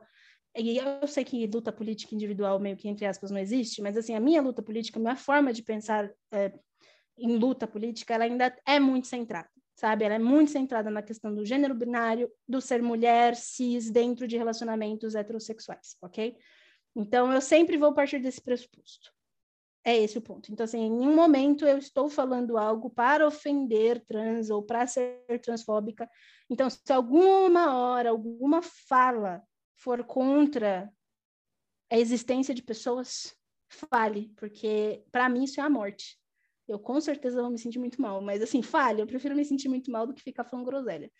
e 0.56 0.78
eu 0.78 1.06
sei 1.06 1.24
que 1.24 1.46
luta 1.46 1.72
política 1.72 2.14
individual, 2.14 2.60
meio 2.60 2.76
que 2.76 2.88
entre 2.88 3.06
aspas, 3.06 3.30
não 3.30 3.38
existe, 3.38 3.82
mas 3.82 3.96
assim, 3.96 4.14
a 4.14 4.20
minha 4.20 4.40
luta 4.40 4.62
política, 4.62 4.98
a 4.98 5.02
minha 5.02 5.16
forma 5.16 5.52
de 5.52 5.62
pensar 5.62 6.10
é, 6.32 6.52
em 7.18 7.36
luta 7.36 7.66
política, 7.66 8.14
ela 8.14 8.24
ainda 8.24 8.56
é 8.66 8.78
muito 8.78 9.06
centrada, 9.06 9.48
sabe? 9.74 10.04
Ela 10.04 10.14
é 10.14 10.18
muito 10.18 10.50
centrada 10.50 10.90
na 10.90 11.02
questão 11.02 11.34
do 11.34 11.44
gênero 11.44 11.74
binário, 11.74 12.30
do 12.46 12.60
ser 12.60 12.82
mulher, 12.82 13.34
cis, 13.34 13.90
dentro 13.90 14.28
de 14.28 14.36
relacionamentos 14.36 15.14
heterossexuais, 15.14 15.96
ok? 16.00 16.36
Então, 16.94 17.32
eu 17.32 17.40
sempre 17.40 17.76
vou 17.76 17.92
partir 17.92 18.20
desse 18.20 18.40
pressuposto. 18.40 19.12
É 19.84 19.96
esse 19.98 20.16
o 20.16 20.22
ponto. 20.22 20.50
Então, 20.50 20.64
assim, 20.64 20.78
em 20.78 20.90
nenhum 20.90 21.14
momento 21.14 21.66
eu 21.66 21.76
estou 21.76 22.08
falando 22.08 22.56
algo 22.56 22.88
para 22.88 23.26
ofender 23.26 24.02
trans 24.06 24.48
ou 24.48 24.62
para 24.62 24.86
ser 24.86 25.20
transfóbica. 25.42 26.08
Então, 26.48 26.70
se 26.70 26.90
alguma 26.90 27.76
hora, 27.76 28.10
alguma 28.10 28.62
fala 28.62 29.42
for 29.76 30.04
contra 30.04 30.92
a 31.90 31.98
existência 31.98 32.54
de 32.54 32.62
pessoas, 32.62 33.34
fale, 33.68 34.32
porque 34.36 35.04
para 35.12 35.28
mim 35.28 35.44
isso 35.44 35.60
é 35.60 35.64
a 35.64 35.70
morte. 35.70 36.18
Eu 36.66 36.78
com 36.78 37.00
certeza 37.00 37.42
vou 37.42 37.50
me 37.50 37.58
sentir 37.58 37.78
muito 37.78 38.00
mal, 38.00 38.22
mas 38.22 38.42
assim, 38.42 38.62
fale, 38.62 39.02
eu 39.02 39.06
prefiro 39.06 39.36
me 39.36 39.44
sentir 39.44 39.68
muito 39.68 39.90
mal 39.90 40.06
do 40.06 40.14
que 40.14 40.22
ficar 40.22 40.44
falando 40.44 40.66
groselha. 40.66 41.10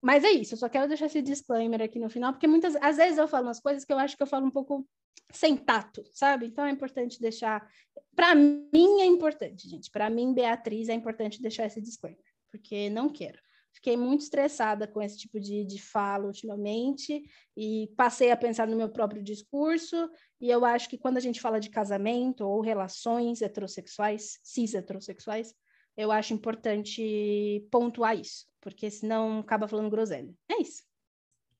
Mas 0.00 0.22
é 0.24 0.30
isso, 0.30 0.54
eu 0.54 0.58
só 0.58 0.68
quero 0.68 0.86
deixar 0.86 1.06
esse 1.06 1.20
disclaimer 1.22 1.82
aqui 1.82 1.98
no 1.98 2.08
final, 2.08 2.32
porque 2.32 2.46
muitas 2.46 2.76
às 2.76 2.96
vezes 2.96 3.18
eu 3.18 3.26
falo 3.26 3.48
umas 3.48 3.60
coisas 3.60 3.84
que 3.84 3.92
eu 3.92 3.98
acho 3.98 4.16
que 4.16 4.22
eu 4.22 4.26
falo 4.26 4.46
um 4.46 4.50
pouco 4.50 4.86
sem 5.32 5.56
tato, 5.56 6.04
sabe? 6.12 6.46
Então 6.46 6.64
é 6.64 6.70
importante 6.70 7.20
deixar. 7.20 7.68
Para 8.14 8.34
mim 8.34 9.00
é 9.00 9.06
importante, 9.06 9.68
gente. 9.68 9.90
Para 9.90 10.08
mim, 10.08 10.32
Beatriz, 10.32 10.88
é 10.88 10.94
importante 10.94 11.42
deixar 11.42 11.66
esse 11.66 11.80
disclaimer, 11.80 12.24
porque 12.50 12.88
não 12.90 13.08
quero. 13.08 13.38
Fiquei 13.76 13.94
muito 13.94 14.22
estressada 14.22 14.88
com 14.88 15.02
esse 15.02 15.18
tipo 15.18 15.38
de, 15.38 15.62
de 15.62 15.78
fala 15.78 16.24
ultimamente 16.24 17.22
e 17.54 17.92
passei 17.94 18.30
a 18.30 18.36
pensar 18.36 18.66
no 18.66 18.74
meu 18.74 18.88
próprio 18.88 19.22
discurso. 19.22 20.10
E 20.40 20.48
eu 20.48 20.64
acho 20.64 20.88
que 20.88 20.96
quando 20.96 21.18
a 21.18 21.20
gente 21.20 21.42
fala 21.42 21.60
de 21.60 21.68
casamento 21.68 22.40
ou 22.40 22.62
relações 22.62 23.42
heterossexuais, 23.42 24.38
cis 24.42 24.72
heterossexuais, 24.72 25.54
eu 25.94 26.10
acho 26.10 26.32
importante 26.32 27.68
pontuar 27.70 28.18
isso, 28.18 28.46
porque 28.62 28.90
senão 28.90 29.40
acaba 29.40 29.68
falando 29.68 29.90
groselha. 29.90 30.34
É 30.50 30.62
isso. 30.62 30.82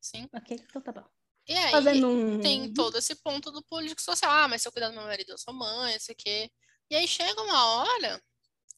Sim. 0.00 0.26
Ok, 0.34 0.58
então 0.58 0.80
tá 0.80 0.92
bom. 0.92 1.04
E 1.46 1.52
aí 1.52 1.70
Fazendo 1.70 2.08
um... 2.08 2.40
tem 2.40 2.72
todo 2.72 2.96
esse 2.96 3.14
ponto 3.16 3.52
do 3.52 3.62
político 3.62 4.00
social. 4.00 4.32
Ah, 4.32 4.48
mas 4.48 4.62
se 4.62 4.68
eu 4.68 4.72
cuidar 4.72 4.88
do 4.88 4.94
meu 4.94 5.04
marido, 5.04 5.32
eu 5.32 5.38
sou 5.38 5.52
mãe, 5.52 5.94
isso 5.94 6.10
aqui. 6.10 6.50
E 6.90 6.96
aí 6.96 7.06
chega 7.06 7.42
uma 7.42 7.76
hora 7.76 8.22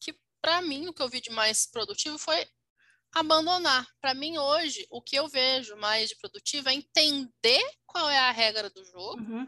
que, 0.00 0.12
para 0.42 0.60
mim, 0.60 0.88
o 0.88 0.92
que 0.92 1.00
eu 1.00 1.08
vi 1.08 1.20
de 1.20 1.30
mais 1.30 1.66
produtivo 1.66 2.18
foi 2.18 2.44
abandonar. 3.12 3.86
Para 4.00 4.14
mim, 4.14 4.38
hoje, 4.38 4.86
o 4.90 5.00
que 5.00 5.16
eu 5.16 5.28
vejo 5.28 5.76
mais 5.76 6.08
de 6.10 6.16
produtivo 6.16 6.68
é 6.68 6.74
entender 6.74 7.62
qual 7.86 8.08
é 8.08 8.18
a 8.18 8.30
regra 8.30 8.70
do 8.70 8.84
jogo 8.84 9.20
uhum. 9.20 9.46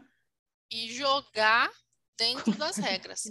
e 0.71 0.91
jogar 0.93 1.71
dentro 2.17 2.51
das 2.55 2.77
regras. 2.77 3.23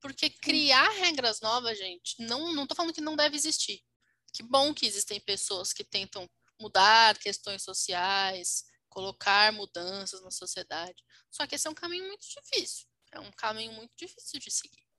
Porque 0.00 0.30
criar 0.30 0.88
regras 0.92 1.40
novas, 1.40 1.76
gente, 1.76 2.16
não, 2.20 2.52
não 2.54 2.66
tô 2.66 2.74
falando 2.74 2.94
que 2.94 3.00
não 3.00 3.16
deve 3.16 3.36
existir. 3.36 3.82
Que 4.32 4.42
bom 4.42 4.72
que 4.72 4.86
existem 4.86 5.20
pessoas 5.20 5.72
que 5.72 5.84
tentam 5.84 6.28
mudar 6.60 7.18
questões 7.18 7.62
sociais, 7.62 8.64
colocar 8.88 9.52
mudanças 9.52 10.22
na 10.22 10.30
sociedade. 10.30 11.02
Só 11.30 11.46
que 11.46 11.54
esse 11.54 11.66
é 11.66 11.70
um 11.70 11.74
caminho 11.74 12.06
muito 12.06 12.24
difícil. 12.26 12.86
É 13.12 13.20
um 13.20 13.30
caminho 13.32 13.72
muito 13.72 13.92
difícil 13.96 14.38
de 14.38 14.50
seguir. 14.50 14.89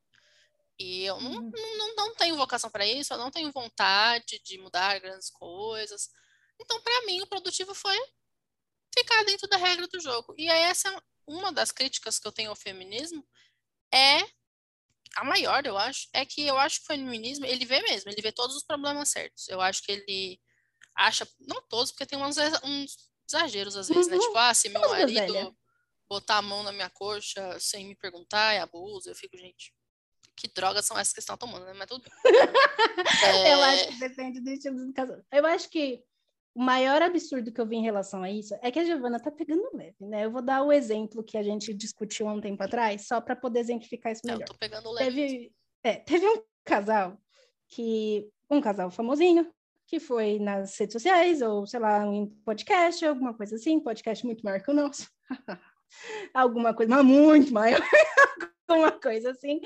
E 0.82 1.06
eu 1.06 1.20
não, 1.22 1.32
uhum. 1.32 1.52
não, 1.78 1.96
não 1.96 2.16
tenho 2.16 2.36
vocação 2.36 2.70
para 2.70 2.86
isso, 2.86 3.14
eu 3.14 3.18
não 3.18 3.30
tenho 3.30 3.52
vontade 3.52 4.40
de 4.44 4.58
mudar 4.58 5.00
grandes 5.00 5.30
coisas. 5.30 6.10
Então, 6.60 6.82
para 6.82 7.06
mim, 7.06 7.22
o 7.22 7.28
produtivo 7.28 7.74
foi 7.76 7.98
ficar 8.94 9.24
dentro 9.24 9.48
da 9.48 9.58
regra 9.58 9.88
do 9.88 10.00
jogo. 10.00 10.34
E 10.38 10.50
aí, 10.50 10.62
essa 10.64 10.90
é 10.90 11.02
uma 11.28 11.52
das 11.52 11.72
críticas 11.72 12.20
que 12.20 12.28
eu 12.28 12.32
tenho 12.32 12.50
ao 12.50 12.56
feminismo, 12.56 13.26
é 13.94 14.20
a 15.16 15.24
maior, 15.24 15.66
eu 15.66 15.78
acho, 15.78 16.08
é 16.14 16.26
que 16.26 16.42
eu 16.42 16.58
acho 16.58 16.80
que 16.80 16.86
o 16.86 16.88
feminismo, 16.88 17.46
ele 17.46 17.66
vê 17.66 17.82
mesmo, 17.82 18.10
ele 18.10 18.22
vê 18.22 18.32
todos 18.32 18.56
os 18.56 18.64
problemas 18.64 19.10
certos. 19.10 19.48
Eu 19.50 19.62
acho 19.62 19.84
que 19.84 19.92
ele 19.92 20.42
acha, 20.96 21.28
não 21.40 21.62
todos, 21.64 21.92
porque 21.92 22.06
tem 22.06 22.18
uns, 22.18 22.38
uns 22.64 22.98
exageros 23.30 23.76
às 23.76 23.88
vezes, 23.88 24.08
né? 24.08 24.16
uhum. 24.16 24.20
né? 24.20 24.26
Tipo, 24.28 24.38
ah, 24.38 24.54
se 24.54 24.70
meu 24.70 24.82
marido 24.90 25.56
botar 26.10 26.38
a 26.38 26.42
mão 26.42 26.64
na 26.64 26.72
minha 26.72 26.90
coxa 26.90 27.58
sem 27.60 27.88
me 27.88 27.96
perguntar, 27.96 28.54
é 28.54 28.60
abuso. 28.60 29.10
Eu 29.10 29.16
fico, 29.16 29.38
gente, 29.38 29.74
que 30.42 30.52
drogas 30.54 30.86
são 30.86 30.98
essas 30.98 31.14
que 31.14 31.20
estão 31.20 31.38
tomando, 31.38 31.66
né? 31.66 31.74
Mas 31.78 31.88
tudo 31.88 32.04
é... 32.26 33.54
Eu 33.54 33.62
acho 33.62 33.88
que 33.90 34.00
depende 34.00 34.40
do 34.40 34.50
estilo 34.50 34.88
do 34.88 34.92
casal. 34.92 35.20
Eu 35.32 35.46
acho 35.46 35.70
que 35.70 36.04
o 36.56 36.64
maior 36.64 37.02
absurdo 37.02 37.52
que 37.52 37.62
eu 37.62 37.66
vi 37.66 37.76
em 37.76 37.84
relação 37.84 38.24
a 38.24 38.32
isso 38.32 38.58
é 38.62 38.72
que 38.72 38.80
a 38.80 38.84
Giovana 38.84 39.20
tá 39.20 39.30
pegando 39.32 39.70
leve, 39.74 39.96
né? 40.02 40.26
Eu 40.26 40.32
vou 40.32 40.42
dar 40.42 40.64
o 40.64 40.74
exemplo 40.74 41.24
que 41.24 41.38
a 41.38 41.44
gente 41.44 41.74
discutiu 41.74 42.28
há 42.28 42.34
um 42.34 42.42
tempo 42.42 42.62
atrás, 42.64 43.08
só 43.08 43.22
para 43.22 43.36
poder 43.36 43.60
exemplificar 43.60 44.12
isso 44.12 44.22
melhor. 44.26 44.42
Eu 44.42 44.48
tô 44.48 44.56
pegando 44.56 44.92
leve. 44.92 45.16
Teve, 45.16 45.54
é, 45.84 45.96
teve 45.98 46.28
um 46.28 46.44
casal 46.66 47.18
que 47.68 48.28
um 48.50 48.60
casal 48.60 48.90
famosinho 48.90 49.50
que 49.86 50.00
foi 50.00 50.40
nas 50.40 50.78
redes 50.78 50.94
sociais, 50.94 51.42
ou 51.42 51.68
sei 51.68 51.80
lá, 51.80 52.06
em 52.06 52.26
podcast, 52.44 53.06
alguma 53.06 53.34
coisa 53.34 53.56
assim, 53.56 53.80
podcast 53.80 54.26
muito 54.26 54.44
maior 54.44 54.62
que 54.62 54.72
o 54.72 54.74
nosso. 54.74 55.08
alguma 56.34 56.74
coisa, 56.74 56.96
mas 56.96 57.06
muito 57.06 57.54
maior, 57.54 57.82
alguma 58.72 58.92
coisa 58.92 59.32
assim. 59.32 59.62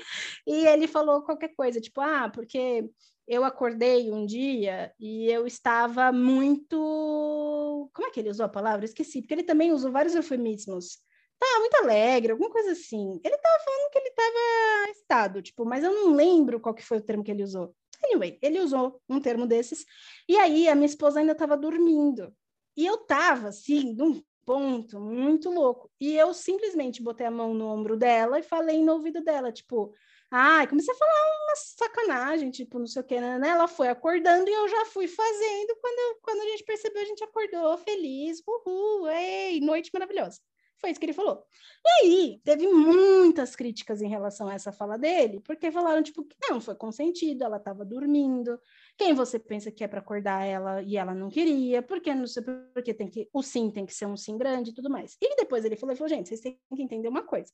E 0.46 0.66
ele 0.66 0.86
falou 0.86 1.22
qualquer 1.22 1.54
coisa, 1.54 1.80
tipo, 1.80 2.00
ah, 2.00 2.28
porque 2.28 2.88
eu 3.26 3.44
acordei 3.44 4.10
um 4.10 4.24
dia 4.24 4.92
e 5.00 5.30
eu 5.30 5.46
estava 5.46 6.12
muito. 6.12 7.90
Como 7.92 8.08
é 8.08 8.10
que 8.10 8.20
ele 8.20 8.30
usou 8.30 8.46
a 8.46 8.48
palavra? 8.48 8.84
esqueci, 8.84 9.20
porque 9.20 9.34
ele 9.34 9.42
também 9.42 9.72
usou 9.72 9.90
vários 9.90 10.14
eufemismos. 10.14 10.98
Tá 11.38 11.46
muito 11.60 11.74
alegre, 11.76 12.32
alguma 12.32 12.50
coisa 12.50 12.72
assim. 12.72 13.20
Ele 13.24 13.34
estava 13.34 13.58
falando 13.64 13.90
que 13.90 13.98
ele 13.98 14.08
estava 14.08 14.90
estado, 14.90 15.42
tipo, 15.42 15.64
mas 15.64 15.84
eu 15.84 15.92
não 15.92 16.14
lembro 16.14 16.60
qual 16.60 16.74
que 16.74 16.84
foi 16.84 16.98
o 16.98 17.02
termo 17.02 17.22
que 17.22 17.30
ele 17.30 17.42
usou. 17.42 17.74
Anyway, 18.04 18.38
ele 18.40 18.60
usou 18.60 19.00
um 19.08 19.20
termo 19.20 19.46
desses. 19.46 19.84
E 20.28 20.36
aí 20.36 20.68
a 20.68 20.74
minha 20.74 20.86
esposa 20.86 21.20
ainda 21.20 21.32
estava 21.32 21.56
dormindo. 21.56 22.32
E 22.76 22.86
eu 22.86 22.98
tava 22.98 23.48
assim, 23.48 23.94
num 23.94 24.22
ponto 24.46 25.00
muito 25.00 25.50
louco. 25.50 25.90
E 26.00 26.16
eu 26.16 26.32
simplesmente 26.32 27.02
botei 27.02 27.26
a 27.26 27.30
mão 27.30 27.52
no 27.52 27.66
ombro 27.66 27.96
dela 27.96 28.38
e 28.38 28.42
falei 28.42 28.82
no 28.82 28.94
ouvido 28.94 29.22
dela, 29.22 29.52
tipo, 29.52 29.92
ai, 30.30 30.66
comecei 30.68 30.94
a 30.94 30.96
falar 30.96 31.12
uma 31.12 31.56
sacanagem, 31.56 32.50
tipo, 32.50 32.78
não 32.78 32.86
sei 32.86 33.02
o 33.02 33.04
que, 33.04 33.20
né? 33.20 33.40
Ela 33.48 33.68
foi 33.68 33.88
acordando 33.88 34.48
e 34.48 34.52
eu 34.52 34.68
já 34.68 34.86
fui 34.86 35.08
fazendo. 35.08 35.76
Quando, 35.80 36.18
quando 36.22 36.40
a 36.40 36.44
gente 36.50 36.64
percebeu, 36.64 37.02
a 37.02 37.06
gente 37.06 37.24
acordou 37.24 37.76
feliz, 37.78 38.40
uhul, 38.46 39.08
ei, 39.08 39.60
noite 39.60 39.90
maravilhosa. 39.92 40.40
Foi 40.78 40.90
isso 40.90 41.00
que 41.00 41.06
ele 41.06 41.12
falou. 41.12 41.42
E 41.84 41.88
aí, 42.04 42.40
teve 42.44 42.68
muitas 42.68 43.56
críticas 43.56 44.02
em 44.02 44.08
relação 44.08 44.48
a 44.48 44.54
essa 44.54 44.72
fala 44.72 44.98
dele, 44.98 45.40
porque 45.40 45.72
falaram, 45.72 46.02
tipo, 46.02 46.22
que 46.24 46.36
não 46.50 46.60
foi 46.60 46.74
consentido, 46.74 47.44
ela 47.44 47.56
estava 47.56 47.84
dormindo. 47.84 48.60
Quem 48.96 49.14
você 49.14 49.38
pensa 49.38 49.70
que 49.70 49.84
é 49.84 49.88
para 49.88 50.00
acordar 50.00 50.44
ela 50.44 50.82
e 50.82 50.96
ela 50.96 51.14
não 51.14 51.28
queria? 51.28 51.82
Porque 51.82 52.14
não 52.14 52.26
sei 52.26 52.42
porque 52.72 52.94
tem 52.94 53.08
que. 53.08 53.28
O 53.32 53.42
sim 53.42 53.70
tem 53.70 53.84
que 53.84 53.92
ser 53.92 54.06
um 54.06 54.16
sim 54.16 54.38
grande 54.38 54.70
e 54.70 54.74
tudo 54.74 54.88
mais. 54.88 55.16
E 55.20 55.36
depois 55.36 55.64
ele 55.64 55.76
falou, 55.76 55.92
ele 55.92 55.98
falou, 55.98 56.08
gente, 56.08 56.28
vocês 56.28 56.40
têm 56.40 56.58
que 56.74 56.82
entender 56.82 57.08
uma 57.08 57.22
coisa. 57.22 57.52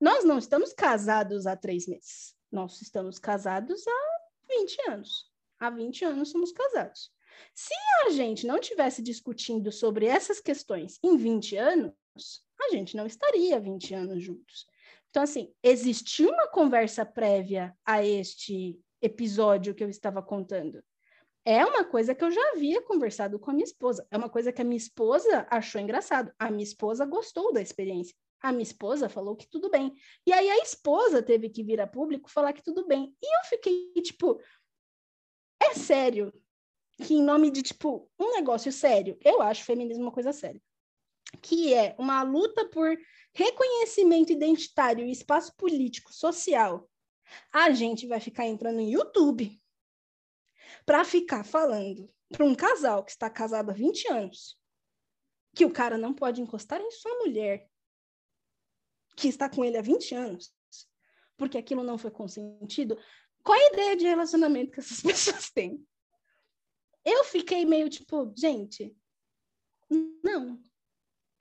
Nós 0.00 0.24
não 0.24 0.38
estamos 0.38 0.72
casados 0.72 1.46
há 1.46 1.56
três 1.56 1.86
meses. 1.86 2.34
Nós 2.50 2.80
estamos 2.80 3.18
casados 3.18 3.86
há 3.86 4.18
20 4.48 4.90
anos. 4.90 5.30
Há 5.58 5.70
20 5.70 6.04
anos 6.04 6.30
somos 6.30 6.52
casados. 6.52 7.10
Se 7.54 7.74
a 8.06 8.10
gente 8.10 8.46
não 8.46 8.58
tivesse 8.58 9.02
discutindo 9.02 9.70
sobre 9.70 10.06
essas 10.06 10.40
questões 10.40 10.98
em 11.02 11.16
20 11.16 11.56
anos, 11.56 11.94
a 12.60 12.70
gente 12.70 12.96
não 12.96 13.06
estaria 13.06 13.60
20 13.60 13.94
anos 13.94 14.22
juntos. 14.22 14.66
Então, 15.10 15.22
assim, 15.22 15.52
existiu 15.62 16.30
uma 16.30 16.48
conversa 16.48 17.04
prévia 17.04 17.76
a 17.84 18.04
este 18.04 18.78
episódio 19.00 19.74
que 19.74 19.82
eu 19.82 19.88
estava 19.88 20.22
contando. 20.22 20.82
É 21.44 21.64
uma 21.64 21.84
coisa 21.84 22.14
que 22.14 22.22
eu 22.22 22.30
já 22.30 22.52
havia 22.52 22.82
conversado 22.82 23.38
com 23.38 23.50
a 23.50 23.54
minha 23.54 23.64
esposa. 23.64 24.06
É 24.10 24.18
uma 24.18 24.28
coisa 24.28 24.52
que 24.52 24.60
a 24.60 24.64
minha 24.64 24.76
esposa 24.76 25.46
achou 25.50 25.80
engraçado. 25.80 26.32
A 26.38 26.50
minha 26.50 26.62
esposa 26.64 27.06
gostou 27.06 27.52
da 27.52 27.62
experiência. 27.62 28.14
A 28.40 28.52
minha 28.52 28.62
esposa 28.62 29.08
falou 29.08 29.34
que 29.34 29.48
tudo 29.48 29.70
bem. 29.70 29.94
E 30.26 30.32
aí 30.32 30.48
a 30.50 30.58
esposa 30.58 31.22
teve 31.22 31.48
que 31.48 31.64
vir 31.64 31.80
a 31.80 31.86
público 31.86 32.30
falar 32.30 32.52
que 32.52 32.62
tudo 32.62 32.86
bem. 32.86 33.14
E 33.22 33.38
eu 33.38 33.44
fiquei 33.48 33.92
tipo, 34.02 34.40
é 35.62 35.74
sério 35.74 36.32
que 37.02 37.14
em 37.14 37.22
nome 37.22 37.50
de 37.50 37.62
tipo 37.62 38.10
um 38.18 38.32
negócio 38.32 38.70
sério, 38.70 39.16
eu 39.24 39.40
acho 39.40 39.64
feminismo 39.64 40.04
uma 40.04 40.12
coisa 40.12 40.32
séria 40.32 40.60
que 41.42 41.74
é 41.74 41.94
uma 41.98 42.22
luta 42.22 42.64
por 42.68 42.96
reconhecimento 43.34 44.32
identitário 44.32 45.04
e 45.04 45.12
espaço 45.12 45.54
político 45.56 46.12
social, 46.12 46.88
a 47.52 47.70
gente 47.70 48.06
vai 48.06 48.20
ficar 48.20 48.46
entrando 48.46 48.76
no 48.76 48.88
YouTube 48.88 49.60
para 50.84 51.04
ficar 51.04 51.44
falando 51.44 52.12
para 52.30 52.44
um 52.44 52.54
casal 52.54 53.04
que 53.04 53.10
está 53.10 53.28
casado 53.28 53.70
há 53.70 53.74
20 53.74 54.08
anos 54.08 54.58
que 55.54 55.64
o 55.64 55.72
cara 55.72 55.98
não 55.98 56.14
pode 56.14 56.40
encostar 56.40 56.80
em 56.80 56.90
sua 56.90 57.14
mulher 57.18 57.68
que 59.16 59.26
está 59.26 59.50
com 59.50 59.64
ele 59.64 59.76
há 59.76 59.82
20 59.82 60.14
anos, 60.14 60.54
porque 61.36 61.58
aquilo 61.58 61.82
não 61.82 61.98
foi 61.98 62.10
consentido. 62.10 62.96
Qual 63.42 63.58
a 63.58 63.72
ideia 63.72 63.96
de 63.96 64.04
relacionamento 64.04 64.70
que 64.70 64.78
essas 64.78 65.00
pessoas 65.02 65.50
têm? 65.50 65.84
Eu 67.04 67.24
fiquei 67.24 67.64
meio 67.64 67.88
tipo, 67.88 68.32
gente, 68.36 68.96
não, 70.22 70.62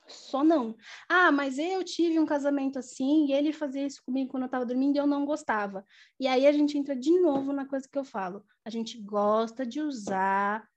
só 0.08 0.44
não. 0.44 0.76
Ah, 1.08 1.32
mas 1.32 1.58
eu 1.58 1.84
tive 1.84 2.20
um 2.20 2.26
casamento 2.26 2.80
assim 2.80 3.28
e 3.28 3.34
ele 3.34 3.52
fazia 3.52 3.86
isso 3.86 4.02
comigo 4.04 4.32
quando 4.32 4.44
eu 4.44 4.48
estava 4.48 4.66
dormindo 4.66 4.96
e 4.96 5.00
eu 5.00 5.08
não 5.08 5.26
gostava. 5.26 5.86
E 6.20 6.28
aí 6.28 6.48
a 6.48 6.52
gente 6.52 6.78
entra 6.78 6.96
de 6.96 7.12
novo 7.20 7.52
na 7.54 7.66
coisa 7.66 7.88
que 7.92 7.98
eu 7.98 8.04
falo. 8.04 8.46
A 8.66 8.70
gente 8.70 9.00
gosta 9.02 9.66
de 9.66 9.82
usar 9.82 10.68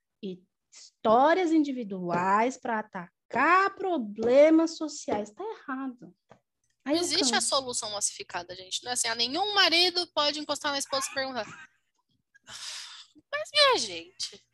histórias 0.73 1.53
individuais 1.53 2.57
para 2.57 2.79
atacar 2.79 3.75
problemas 3.75 4.77
sociais. 4.77 5.31
Está 5.31 5.45
errado. 5.45 6.15
Não 6.85 6.95
existe 6.95 7.35
a 7.35 7.41
solução 7.41 7.91
massificada, 7.91 8.55
gente. 8.55 8.83
Não 8.83 8.91
é 8.91 8.95
assim, 8.95 9.09
ah, 9.09 9.15
nenhum 9.15 9.55
marido 9.55 10.07
pode 10.15 10.41
encostar 10.41 10.73
na 10.73 10.79
esposa 10.79 11.07
e 11.11 11.15
perguntar. 11.15 11.47
Mas 13.33 13.49
minha 13.53 13.79
gente. 13.79 14.45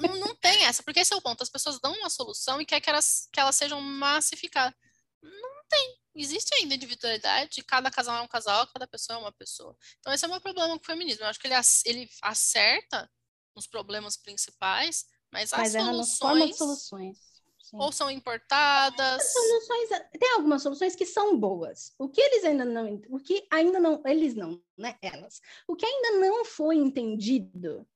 não, 0.00 0.16
não, 0.16 0.36
tem 0.36 0.64
essa, 0.64 0.82
porque 0.82 1.00
esse 1.00 1.12
é 1.12 1.16
o 1.16 1.22
ponto. 1.22 1.42
As 1.42 1.50
pessoas 1.50 1.80
dão 1.80 1.92
uma 1.92 2.10
solução 2.10 2.60
e 2.60 2.66
quer 2.66 2.80
que 2.80 2.90
elas, 2.90 3.28
que 3.32 3.38
elas 3.38 3.56
sejam 3.56 3.80
massificadas. 3.80 4.74
Não 5.22 5.64
tem. 5.68 5.98
Existe 6.14 6.54
ainda 6.56 6.74
individualidade, 6.74 7.62
cada 7.64 7.90
casal 7.90 8.18
é 8.18 8.20
um 8.22 8.28
casal, 8.28 8.66
cada 8.66 8.86
pessoa 8.86 9.18
é 9.18 9.20
uma 9.20 9.32
pessoa. 9.32 9.76
Então, 10.00 10.12
esse 10.12 10.24
é 10.24 10.28
o 10.28 10.30
meu 10.30 10.40
problema 10.40 10.76
com 10.76 10.82
o 10.82 10.86
feminismo. 10.86 11.24
Eu 11.24 11.28
acho 11.28 11.38
que 11.38 11.46
ele, 11.46 11.54
ele 11.86 12.10
acerta 12.22 13.10
nos 13.54 13.66
problemas 13.66 14.16
principais, 14.16 15.04
mas, 15.30 15.50
mas 15.52 15.74
as 15.74 15.82
soluções. 16.18 16.56
soluções 16.56 17.31
ou 17.72 17.90
são 17.90 18.10
importadas. 18.10 19.32
Soluções, 19.32 19.88
tem 20.18 20.32
algumas 20.32 20.62
soluções 20.62 20.94
que 20.94 21.06
são 21.06 21.38
boas. 21.38 21.94
O 21.98 22.08
que 22.08 22.20
eles 22.20 22.44
ainda 22.44 22.64
não, 22.64 23.00
o 23.08 23.18
que 23.18 23.46
ainda 23.50 23.80
não, 23.80 24.02
eles 24.04 24.34
não, 24.34 24.62
né? 24.76 24.96
Elas. 25.00 25.40
O 25.66 25.74
que 25.74 25.86
ainda 25.86 26.18
não 26.18 26.44
foi 26.44 26.76
entendido, 26.76 27.86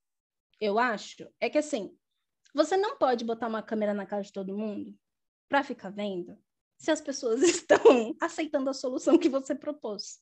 eu 0.60 0.78
acho, 0.78 1.28
é 1.40 1.50
que 1.50 1.58
assim, 1.58 1.96
você 2.54 2.76
não 2.76 2.96
pode 2.96 3.24
botar 3.24 3.48
uma 3.48 3.62
câmera 3.62 3.92
na 3.92 4.06
casa 4.06 4.24
de 4.24 4.32
todo 4.32 4.56
mundo 4.56 4.94
para 5.48 5.62
ficar 5.62 5.90
vendo 5.90 6.38
se 6.78 6.90
as 6.90 7.00
pessoas 7.00 7.42
estão 7.44 8.16
aceitando 8.20 8.70
a 8.70 8.74
solução 8.74 9.18
que 9.18 9.28
você 9.28 9.54
propôs. 9.54 10.20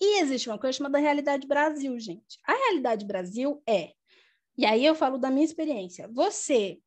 E 0.00 0.20
existe 0.20 0.48
uma 0.48 0.58
coisa 0.58 0.76
chamada 0.76 0.98
realidade 0.98 1.46
Brasil, 1.46 1.98
gente. 1.98 2.38
A 2.44 2.52
realidade 2.52 3.04
Brasil 3.04 3.62
é, 3.68 3.94
e 4.56 4.66
aí 4.66 4.84
eu 4.84 4.94
falo 4.94 5.18
da 5.18 5.30
minha 5.30 5.44
experiência. 5.44 6.08
Você 6.08 6.80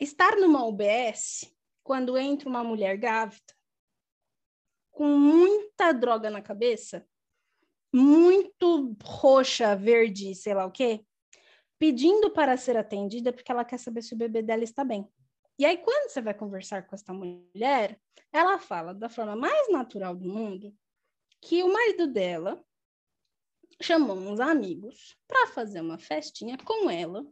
Estar 0.00 0.36
numa 0.36 0.64
UBS, 0.64 1.52
quando 1.82 2.16
entra 2.16 2.48
uma 2.48 2.62
mulher 2.62 2.96
grávida, 2.96 3.54
com 4.90 5.06
muita 5.06 5.92
droga 5.92 6.30
na 6.30 6.42
cabeça, 6.42 7.06
muito 7.92 8.96
roxa, 9.02 9.74
verde, 9.74 10.34
sei 10.34 10.54
lá 10.54 10.66
o 10.66 10.70
quê, 10.70 11.04
pedindo 11.78 12.30
para 12.30 12.56
ser 12.56 12.76
atendida 12.76 13.32
porque 13.32 13.50
ela 13.50 13.64
quer 13.64 13.78
saber 13.78 14.02
se 14.02 14.14
o 14.14 14.18
bebê 14.18 14.42
dela 14.42 14.64
está 14.64 14.84
bem. 14.84 15.08
E 15.58 15.64
aí, 15.64 15.78
quando 15.78 16.10
você 16.10 16.20
vai 16.20 16.34
conversar 16.34 16.86
com 16.86 16.94
essa 16.94 17.12
mulher, 17.12 18.00
ela 18.32 18.58
fala 18.58 18.94
da 18.94 19.08
forma 19.08 19.34
mais 19.34 19.68
natural 19.72 20.14
do 20.14 20.28
mundo 20.28 20.72
que 21.40 21.62
o 21.62 21.72
marido 21.72 22.06
dela 22.06 22.64
chamou 23.80 24.16
uns 24.16 24.40
amigos 24.40 25.16
para 25.26 25.48
fazer 25.48 25.80
uma 25.80 25.98
festinha 25.98 26.56
com 26.58 26.90
ela 26.90 27.24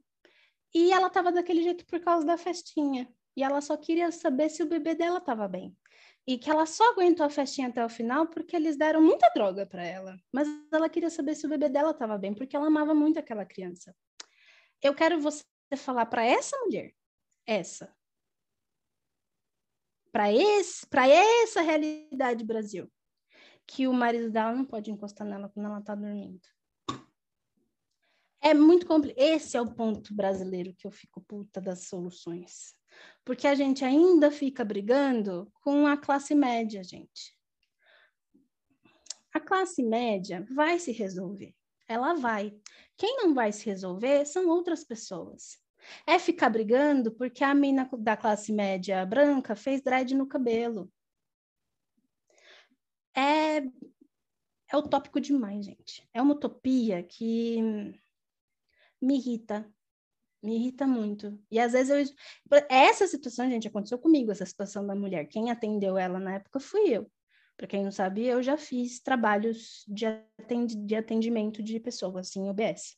e 0.74 0.93
ela 0.93 1.09
estava 1.09 1.32
daquele 1.32 1.62
jeito 1.62 1.86
por 1.86 2.01
causa 2.01 2.26
da 2.26 2.36
festinha. 2.36 3.09
E 3.36 3.43
ela 3.43 3.60
só 3.60 3.76
queria 3.76 4.10
saber 4.10 4.48
se 4.48 4.62
o 4.62 4.68
bebê 4.68 4.94
dela 4.94 5.18
estava 5.18 5.47
bem. 5.47 5.76
E 6.26 6.38
que 6.38 6.51
ela 6.51 6.66
só 6.66 6.93
aguentou 6.93 7.24
a 7.24 7.30
festinha 7.30 7.68
até 7.68 7.84
o 7.84 7.88
final 7.88 8.26
porque 8.26 8.56
eles 8.56 8.76
deram 8.76 9.01
muita 9.01 9.30
droga 9.34 9.66
para 9.66 9.84
ela. 9.84 10.16
Mas 10.32 10.48
ela 10.72 10.88
queria 10.88 11.10
saber 11.10 11.34
se 11.34 11.47
o 11.47 11.48
bebê 11.48 11.68
dela 11.68 11.90
estava 11.90 12.18
bem, 12.18 12.34
porque 12.34 12.56
ela 12.56 12.66
amava 12.66 12.94
muito 12.94 13.18
aquela 13.18 13.44
criança. 13.44 13.94
Eu 14.82 14.94
quero 14.94 15.20
você 15.20 15.44
falar 15.76 16.06
para 16.06 16.24
essa 16.24 16.56
mulher, 16.59 16.93
essa, 17.47 17.94
para 20.16 20.32
esse, 20.32 20.86
para 20.86 21.06
essa 21.06 21.60
realidade 21.60 22.43
Brasil, 22.43 22.90
que 23.66 23.86
o 23.86 23.93
marido 23.93 24.30
dela 24.30 24.52
não 24.52 24.64
pode 24.64 24.90
encostar 24.90 25.26
nela 25.26 25.48
quando 25.51 25.66
ela 25.66 25.78
está 25.78 25.94
dormindo. 25.94 26.40
É 28.47 28.55
muito 28.55 28.86
complicado. 28.86 29.20
Esse 29.20 29.56
é 29.56 29.60
o 29.60 29.74
ponto 29.74 30.14
brasileiro 30.14 30.73
que 30.73 30.86
eu 30.86 30.93
fico 30.93 31.20
puta 31.20 31.60
das 31.60 31.89
soluções. 31.89 32.77
Porque 33.24 33.44
a 33.44 33.56
gente 33.56 33.85
ainda 33.85 34.31
fica 34.31 34.64
brigando 34.64 35.51
com 35.64 35.85
a 35.85 35.97
classe 35.97 36.32
média, 36.32 36.85
gente. 36.85 37.36
A 39.35 39.40
classe 39.40 39.82
média 39.82 40.47
vai 40.55 40.78
se 40.78 40.93
resolver. 40.93 41.56
Ela 41.89 42.14
vai. 42.14 42.56
Quem 42.97 43.16
não 43.16 43.35
vai 43.35 43.51
se 43.51 43.66
resolver 43.66 44.24
são 44.24 44.47
outras 44.47 44.85
pessoas. 44.85 45.59
É 46.06 46.16
ficar 46.16 46.48
brigando 46.48 47.10
porque 47.10 47.43
a 47.43 47.52
mina 47.52 47.90
da 47.98 48.16
classe 48.16 48.52
média 48.52 49.05
branca 49.05 49.56
fez 49.56 49.82
dread 49.82 50.14
no 50.14 50.28
cabelo. 50.28 50.89
É, 53.12 53.56
é 53.56 54.77
utópico 54.77 55.20
demais, 55.20 55.66
gente. 55.66 56.09
É 56.14 56.23
uma 56.23 56.35
utopia 56.35 57.02
que 57.02 57.98
me 59.01 59.16
irrita. 59.16 59.68
Me 60.43 60.56
irrita 60.56 60.86
muito. 60.86 61.39
E 61.51 61.59
às 61.59 61.73
vezes 61.73 61.90
eu. 62.51 62.60
Essa 62.68 63.06
situação, 63.06 63.48
gente, 63.51 63.68
aconteceu 63.68 63.98
comigo, 63.98 64.31
essa 64.31 64.47
situação 64.47 64.86
da 64.86 64.94
mulher. 64.94 65.27
Quem 65.28 65.51
atendeu 65.51 65.98
ela 65.98 66.18
na 66.18 66.35
época 66.35 66.60
fui 66.60 66.89
eu. 66.89 67.10
Para 67.56 67.66
quem 67.66 67.82
não 67.82 67.90
sabia, 67.90 68.32
eu 68.32 68.43
já 68.43 68.59
fiz 68.59 69.01
trabalhos 69.01 69.85
de 69.89 70.94
atendimento 70.94 71.62
de 71.62 71.81
pessoas, 71.81 72.28
assim, 72.28 72.48
OBS. 72.51 72.97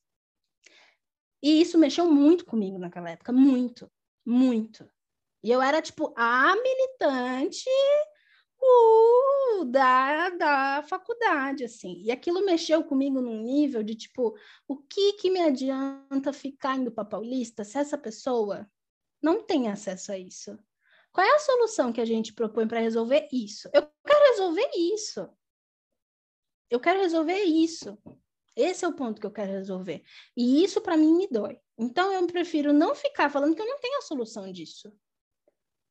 E 1.41 1.61
isso 1.61 1.79
mexeu 1.79 2.11
muito 2.11 2.45
comigo 2.45 2.77
naquela 2.77 3.11
época, 3.11 3.33
muito, 3.33 3.91
muito. 4.27 4.91
E 5.45 5.51
eu 5.53 5.63
era, 5.63 5.81
tipo, 5.81 6.13
a 6.17 6.57
militante 6.57 7.71
da, 9.69 10.31
da 10.31 10.83
faculdade, 10.83 11.65
assim. 11.65 12.03
E 12.03 12.11
aquilo 12.11 12.45
mexeu 12.45 12.83
comigo 12.85 13.21
num 13.21 13.43
nível 13.43 13.83
de 13.83 13.95
tipo, 13.95 14.37
o 14.67 14.77
que 14.77 15.15
que 15.15 15.31
me 15.31 15.41
adianta 15.41 16.33
ficar 16.33 16.77
indo 16.77 16.91
para 16.91 17.05
Paulista 17.05 17.65
se 17.65 17.79
essa 17.79 17.99
pessoa 17.99 18.71
não 19.23 19.43
tem 19.43 19.69
acesso 19.69 20.13
a 20.13 20.19
isso? 20.19 20.59
Qual 21.13 21.27
é 21.27 21.35
a 21.35 21.41
solução 21.41 21.93
que 21.93 22.01
a 22.01 22.05
gente 22.05 22.33
propõe 22.33 22.67
para 22.67 22.81
resolver 22.81 23.29
isso? 23.33 23.69
Eu 23.73 23.89
quero 24.07 24.31
resolver 24.31 24.71
isso. 24.75 25.29
Eu 26.71 26.81
quero 26.81 27.01
resolver 27.01 27.43
isso. 27.43 27.99
Esse 28.55 28.85
é 28.85 28.89
o 28.89 28.95
ponto 28.95 29.21
que 29.21 29.27
eu 29.27 29.31
quero 29.31 29.53
resolver. 29.53 30.03
E 30.37 30.63
isso 30.65 30.81
para 30.81 30.97
mim 30.97 31.17
me 31.17 31.29
dói. 31.29 31.59
Então 31.79 32.13
eu 32.13 32.27
prefiro 32.27 32.73
não 32.73 32.95
ficar 32.95 33.31
falando 33.31 33.55
que 33.55 33.63
eu 33.63 33.67
não 33.67 33.81
tenho 33.81 33.99
a 33.99 34.03
solução 34.03 34.51
disso. 34.53 34.93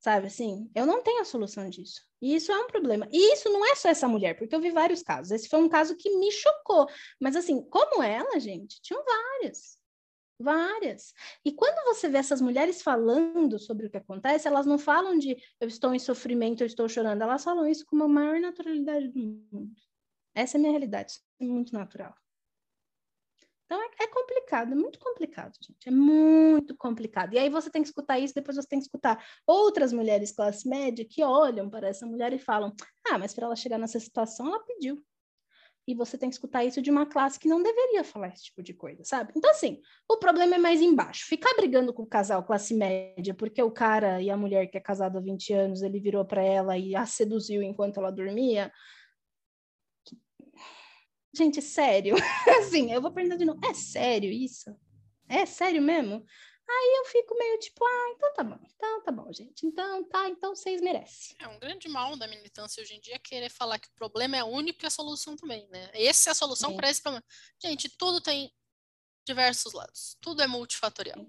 Sabe 0.07 0.27
assim? 0.27 0.71
Eu 0.73 0.85
não 0.85 1.03
tenho 1.03 1.19
a 1.19 1.25
solução 1.25 1.69
disso. 1.69 2.01
E 2.21 2.34
isso 2.34 2.49
é 2.49 2.57
um 2.57 2.67
problema. 2.67 3.09
E 3.11 3.34
isso 3.34 3.49
não 3.49 3.65
é 3.65 3.75
só 3.75 3.89
essa 3.89 4.07
mulher, 4.07 4.38
porque 4.38 4.55
eu 4.55 4.61
vi 4.61 4.71
vários 4.71 5.03
casos. 5.03 5.31
Esse 5.31 5.49
foi 5.49 5.59
um 5.59 5.67
caso 5.67 5.97
que 5.97 6.09
me 6.15 6.31
chocou. 6.31 6.88
Mas 7.19 7.35
assim, 7.35 7.61
como 7.69 8.01
ela, 8.01 8.39
gente, 8.39 8.79
tinham 8.81 9.03
várias. 9.03 9.77
Várias. 10.39 11.13
E 11.43 11.51
quando 11.51 11.84
você 11.84 12.07
vê 12.07 12.19
essas 12.19 12.39
mulheres 12.39 12.81
falando 12.81 13.59
sobre 13.59 13.88
o 13.88 13.89
que 13.89 13.97
acontece, 13.97 14.47
elas 14.47 14.65
não 14.65 14.79
falam 14.79 15.17
de 15.17 15.35
eu 15.59 15.67
estou 15.67 15.93
em 15.93 15.99
sofrimento, 15.99 16.61
eu 16.61 16.67
estou 16.67 16.88
chorando. 16.88 17.21
Elas 17.21 17.43
falam 17.43 17.67
isso 17.67 17.85
com 17.85 18.01
a 18.01 18.07
maior 18.07 18.39
naturalidade 18.39 19.09
do 19.09 19.19
mundo. 19.19 19.75
Essa 20.34 20.55
é 20.55 20.57
a 20.57 20.61
minha 20.61 20.71
realidade. 20.71 21.11
Isso 21.11 21.21
é 21.41 21.43
muito 21.43 21.73
natural. 21.73 22.15
Então 23.68 23.84
é, 23.84 24.03
é, 24.03 24.07
complicado, 24.07 24.72
é 24.72 24.76
muito 24.76 24.98
complicado, 24.98 25.53
gente. 25.61 25.89
É 25.89 25.91
muito 25.91 26.76
complicado. 26.77 27.34
E 27.34 27.38
aí 27.38 27.49
você 27.49 27.69
tem 27.69 27.81
que 27.81 27.89
escutar 27.89 28.18
isso, 28.18 28.34
depois 28.34 28.56
você 28.56 28.68
tem 28.68 28.80
que 28.80 28.85
escutar 28.85 29.22
outras 29.45 29.91
mulheres 29.91 30.31
classe 30.31 30.68
média 30.68 31.06
que 31.07 31.22
olham 31.22 31.69
para 31.69 31.89
essa 31.89 32.06
mulher 32.06 32.31
e 32.31 32.39
falam: 32.39 32.73
ah, 33.10 33.18
mas 33.18 33.34
para 33.34 33.45
ela 33.45 33.56
chegar 33.57 33.77
nessa 33.77 33.99
situação, 33.99 34.48
ela 34.48 34.64
pediu. 34.64 35.03
E 35.85 35.94
você 35.94 36.18
tem 36.18 36.30
que 36.30 36.35
escutar 36.35 36.65
isso 36.65 36.81
de 36.81 36.91
uma 36.91 37.06
classe 37.06 37.39
que 37.39 37.48
não 37.48 37.64
deveria 37.64 38.03
falar 38.03 38.30
esse 38.30 38.45
tipo 38.45 38.61
de 38.61 38.73
coisa, 38.73 39.03
sabe? 39.06 39.31
Então, 39.35 39.49
assim, 39.52 39.81
o 40.10 40.18
problema 40.18 40.56
é 40.56 40.57
mais 40.57 40.81
embaixo. 40.81 41.26
Ficar 41.26 41.53
brigando 41.56 41.94
com 41.94 42.03
o 42.03 42.07
casal 42.07 42.44
classe 42.44 42.73
média, 42.73 43.34
porque 43.34 43.64
o 43.64 43.72
cara 43.72 44.22
e 44.22 44.30
a 44.30 44.35
mulher 44.35 44.68
que 44.68 44.77
é 44.77 44.81
casado 44.81 45.18
há 45.18 45.22
20 45.22 45.53
anos, 45.53 45.81
ele 45.81 45.99
virou 45.99 46.26
para 46.26 46.44
ela 46.44 46.77
e 46.77 46.94
a 46.94 47.06
seduziu 47.06 47.61
enquanto 47.61 47.99
ela 47.99 48.11
dormia, 48.11 48.69
Gente, 51.38 51.61
sério? 51.61 52.15
assim, 52.59 52.91
eu 52.91 52.99
vou 52.99 53.11
perguntar 53.11 53.35
de 53.35 53.45
novo. 53.45 53.59
É 53.64 53.73
sério 53.73 54.31
isso? 54.31 54.76
É 55.30 55.45
sério 55.45 55.81
mesmo? 55.81 56.26
Aí 56.69 56.97
eu 56.97 57.05
fico 57.05 57.38
meio 57.38 57.59
tipo, 57.59 57.85
ah, 57.85 58.14
então 58.15 58.34
tá 58.34 58.43
bom, 58.43 58.59
então 58.76 59.03
tá 59.03 59.11
bom, 59.11 59.31
gente. 59.31 59.65
Então 59.65 60.03
tá, 60.09 60.27
então 60.27 60.55
vocês 60.55 60.81
merecem. 60.81 61.35
É 61.39 61.47
um 61.47 61.59
grande 61.59 61.88
mal 61.88 62.18
da 62.18 62.27
militância 62.27 62.81
hoje 62.81 62.95
em 62.95 62.99
dia 62.99 63.19
querer 63.19 63.49
falar 63.49 63.77
que 63.77 63.88
o 63.88 63.95
problema 63.95 64.35
é 64.35 64.43
único 64.43 64.84
e 64.84 64.88
a 64.88 64.89
solução 64.89 65.35
também, 65.38 65.68
né? 65.69 65.91
Essa 65.93 66.30
é 66.30 66.31
a 66.31 66.35
solução 66.35 66.72
é. 66.72 66.76
para 66.76 66.89
esse 66.89 67.01
problema. 67.01 67.23
Gente, 67.61 67.88
tudo 67.88 68.19
tem 68.19 68.51
diversos 69.26 69.73
lados. 69.73 70.18
Tudo 70.19 70.41
é 70.41 70.47
multifatorial. 70.47 71.23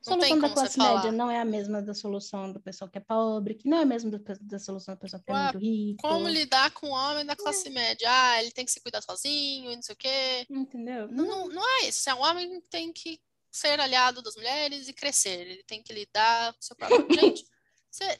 A 0.00 0.04
solução 0.04 0.38
da 0.38 0.50
classe 0.50 0.78
média 0.78 1.12
não 1.12 1.30
é 1.30 1.38
a 1.38 1.44
mesma 1.44 1.82
da 1.82 1.92
solução 1.92 2.52
do 2.52 2.60
pessoal 2.60 2.90
que 2.90 2.96
é 2.96 3.00
pobre, 3.00 3.54
que 3.54 3.68
não 3.68 3.78
é 3.78 3.82
a 3.82 3.86
mesma 3.86 4.10
do, 4.10 4.18
da 4.40 4.58
solução 4.58 4.94
do 4.94 5.00
pessoal 5.00 5.22
que 5.22 5.30
é 5.30 5.34
muito 5.34 5.58
rico. 5.58 6.02
Como 6.02 6.28
lidar 6.28 6.70
com 6.70 6.88
o 6.88 6.92
homem 6.92 7.26
da 7.26 7.36
classe 7.36 7.68
é. 7.68 7.70
média? 7.70 8.08
Ah, 8.10 8.42
ele 8.42 8.50
tem 8.50 8.64
que 8.64 8.72
se 8.72 8.80
cuidar 8.80 9.02
sozinho, 9.02 9.74
não 9.74 9.82
sei 9.82 9.94
o 9.94 9.98
quê. 9.98 10.46
Entendeu? 10.48 11.06
Não, 11.08 11.26
não, 11.26 11.48
não 11.48 11.68
é 11.78 11.88
isso. 11.88 12.08
É 12.08 12.14
um 12.14 12.22
homem 12.22 12.60
tem 12.70 12.92
que 12.92 13.20
ser 13.50 13.78
aliado 13.78 14.22
das 14.22 14.36
mulheres 14.36 14.88
e 14.88 14.92
crescer. 14.92 15.40
Ele 15.40 15.62
tem 15.64 15.82
que 15.82 15.92
lidar 15.92 16.52
com 16.54 16.60
o 16.60 16.64
seu 16.64 16.76
próprio. 16.76 17.06
Gente, 17.12 17.44
você 17.90 18.18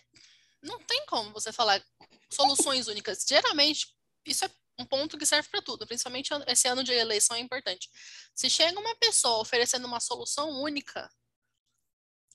não 0.63 0.79
tem 0.81 1.07
como 1.07 1.33
você 1.33 1.51
falar 1.53 1.83
soluções 2.31 2.89
únicas. 2.89 3.25
Geralmente, 3.27 3.89
isso 4.27 4.45
é 4.45 4.51
um 4.79 4.85
ponto 4.85 5.19
que 5.19 5.27
serve 5.27 5.49
para 5.49 5.63
tudo, 5.63 5.87
principalmente 5.87 6.31
esse 6.47 6.67
ano 6.67 6.83
de 6.83 6.93
eleição 6.93 7.37
é 7.37 7.41
importante. 7.41 7.89
Se 8.35 8.49
chega 8.49 8.79
uma 8.79 8.97
pessoa 8.97 9.41
oferecendo 9.41 9.87
uma 9.87 10.01
solução 10.01 10.63
única, 10.63 11.09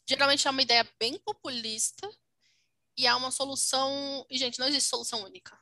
geralmente 0.08 0.48
é 0.48 0.52
uma 0.52 0.62
ideia 0.62 0.88
bem 1.00 1.18
populista 1.20 2.10
e 2.98 3.08
há 3.08 3.16
uma 3.16 3.32
solução. 3.32 4.26
E, 4.30 4.38
gente, 4.38 4.60
não 4.60 4.68
existe 4.68 4.90
solução 4.90 5.24
única. 5.24 5.58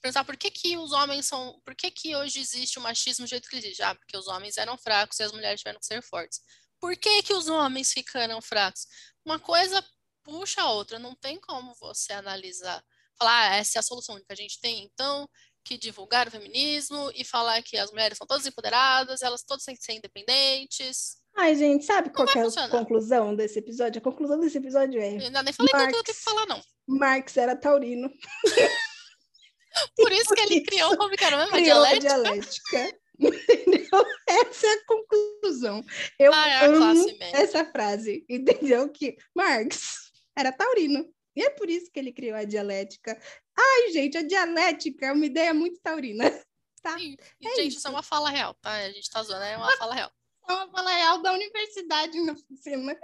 Pensar 0.00 0.24
por 0.24 0.36
que, 0.36 0.50
que 0.50 0.76
os 0.76 0.92
homens 0.92 1.26
são. 1.26 1.60
Por 1.64 1.74
que, 1.74 1.90
que 1.90 2.14
hoje 2.14 2.38
existe 2.38 2.78
o 2.78 2.82
machismo 2.82 3.24
do 3.24 3.28
jeito 3.28 3.48
que 3.48 3.56
existe? 3.56 3.82
Ah, 3.82 3.94
porque 3.94 4.16
os 4.16 4.28
homens 4.28 4.56
eram 4.56 4.76
fracos 4.76 5.18
e 5.18 5.22
as 5.22 5.32
mulheres 5.32 5.60
tiveram 5.60 5.80
que 5.80 5.86
ser 5.86 6.02
fortes. 6.02 6.40
Por 6.78 6.96
que, 6.96 7.22
que 7.22 7.32
os 7.32 7.48
homens 7.48 7.92
ficaram 7.92 8.40
fracos? 8.40 8.86
Uma 9.24 9.38
coisa 9.38 9.84
puxa 10.22 10.62
a 10.62 10.70
outra, 10.70 10.98
não 10.98 11.14
tem 11.14 11.40
como 11.40 11.74
você 11.80 12.12
analisar. 12.12 12.84
Falar, 13.18 13.52
ah, 13.52 13.56
essa 13.56 13.78
é 13.78 13.80
a 13.80 13.82
solução 13.82 14.16
única. 14.16 14.32
A 14.32 14.36
gente 14.36 14.60
tem, 14.60 14.84
então, 14.84 15.28
que 15.64 15.78
divulgar 15.78 16.28
o 16.28 16.30
feminismo 16.30 17.10
e 17.14 17.24
falar 17.24 17.62
que 17.62 17.76
as 17.76 17.90
mulheres 17.90 18.18
são 18.18 18.26
todas 18.26 18.46
empoderadas, 18.46 19.22
elas 19.22 19.42
todas 19.42 19.64
têm 19.64 19.76
que 19.76 19.84
ser 19.84 19.94
independentes. 19.94 21.16
Ai, 21.36 21.54
gente, 21.54 21.84
sabe 21.84 22.08
qual 22.08 22.26
é 22.26 22.64
a 22.64 22.68
conclusão 22.68 23.36
desse 23.36 23.58
episódio? 23.58 23.98
A 23.98 24.02
conclusão 24.02 24.40
desse 24.40 24.56
episódio 24.56 24.98
é. 24.98 25.16
Eu 25.16 25.20
ainda 25.20 25.42
nem 25.42 25.52
falei 25.52 25.72
Marx, 25.72 25.92
que 25.92 25.98
eu 25.98 26.02
tenho 26.02 26.16
que 26.16 26.24
falar, 26.24 26.46
não. 26.46 26.62
Marx 26.86 27.36
era 27.36 27.54
taurino. 27.54 28.10
Por 29.94 30.10
isso 30.10 30.34
que 30.34 30.40
ele 30.40 30.62
criou 30.62 30.96
como 30.96 31.14
que 31.14 31.22
era 31.22 31.36
mesmo? 31.36 31.62
dialética. 31.62 32.08
dialética. 32.08 32.98
Entendeu? 33.20 34.04
Essa 34.26 34.66
é 34.66 34.72
a 34.72 34.84
conclusão. 34.86 35.84
Eu 36.18 36.32
ah, 36.32 36.48
é 36.48 36.64
amo 36.64 37.06
essa 37.32 37.64
frase, 37.66 38.24
entendeu? 38.28 38.90
Que 38.90 39.16
Marx 39.34 40.10
era 40.36 40.52
taurino. 40.52 41.06
E 41.34 41.42
é 41.42 41.50
por 41.50 41.68
isso 41.68 41.90
que 41.90 41.98
ele 41.98 42.12
criou 42.12 42.36
a 42.36 42.44
dialética. 42.44 43.18
Ai, 43.58 43.92
gente, 43.92 44.18
a 44.18 44.22
dialética 44.22 45.06
é 45.06 45.12
uma 45.12 45.24
ideia 45.24 45.54
muito 45.54 45.80
taurina. 45.80 46.30
Tá? 46.82 46.98
Sim. 46.98 47.16
E, 47.40 47.48
é 47.48 47.50
gente, 47.56 47.68
isso. 47.68 47.78
isso 47.78 47.88
é 47.88 47.90
uma 47.90 48.02
fala 48.02 48.30
real, 48.30 48.54
tá? 48.60 48.70
A 48.70 48.90
gente 48.90 49.10
tá 49.10 49.22
zoando, 49.22 49.44
é 49.44 49.56
uma 49.56 49.76
fala 49.76 49.94
real 49.94 50.12
uma 50.54 50.70
fala 50.70 50.90
real 50.90 51.22
da 51.22 51.32
universidade 51.32 52.20
no 52.20 52.36
cima. 52.62 52.96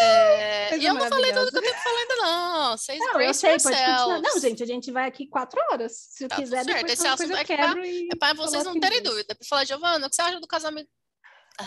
É, 0.00 0.76
e 0.76 0.84
eu 0.84 0.94
não 0.94 1.08
falei 1.08 1.32
tudo 1.32 1.50
que 1.50 1.58
eu 1.58 1.62
tenho 1.62 1.74
que 1.74 1.82
falar 1.82 1.98
ainda, 1.98 2.16
não. 2.16 2.76
Vocês 2.76 2.98
não, 2.98 3.20
eu 3.20 3.34
sei, 3.34 3.50
pode 3.50 3.62
continuar. 3.64 4.20
Não, 4.20 4.40
gente, 4.40 4.62
a 4.62 4.66
gente 4.66 4.92
vai 4.92 5.08
aqui 5.08 5.26
quatro 5.26 5.60
horas. 5.70 5.92
Se 6.10 6.28
tá 6.28 6.36
quiser, 6.36 6.64
depois 6.64 6.92
Esse 6.92 7.06
assunto 7.06 7.36
é, 7.36 7.44
pra, 7.44 7.74
é 7.76 8.16
para 8.18 8.34
vocês 8.34 8.64
não 8.64 8.78
terem 8.78 9.02
dúvida. 9.02 9.32
É 9.32 9.34
para 9.34 9.46
falar, 9.46 9.64
Giovana, 9.64 10.06
o 10.06 10.10
que 10.10 10.16
você 10.16 10.22
acha 10.22 10.40
do 10.40 10.46
casamento? 10.46 10.88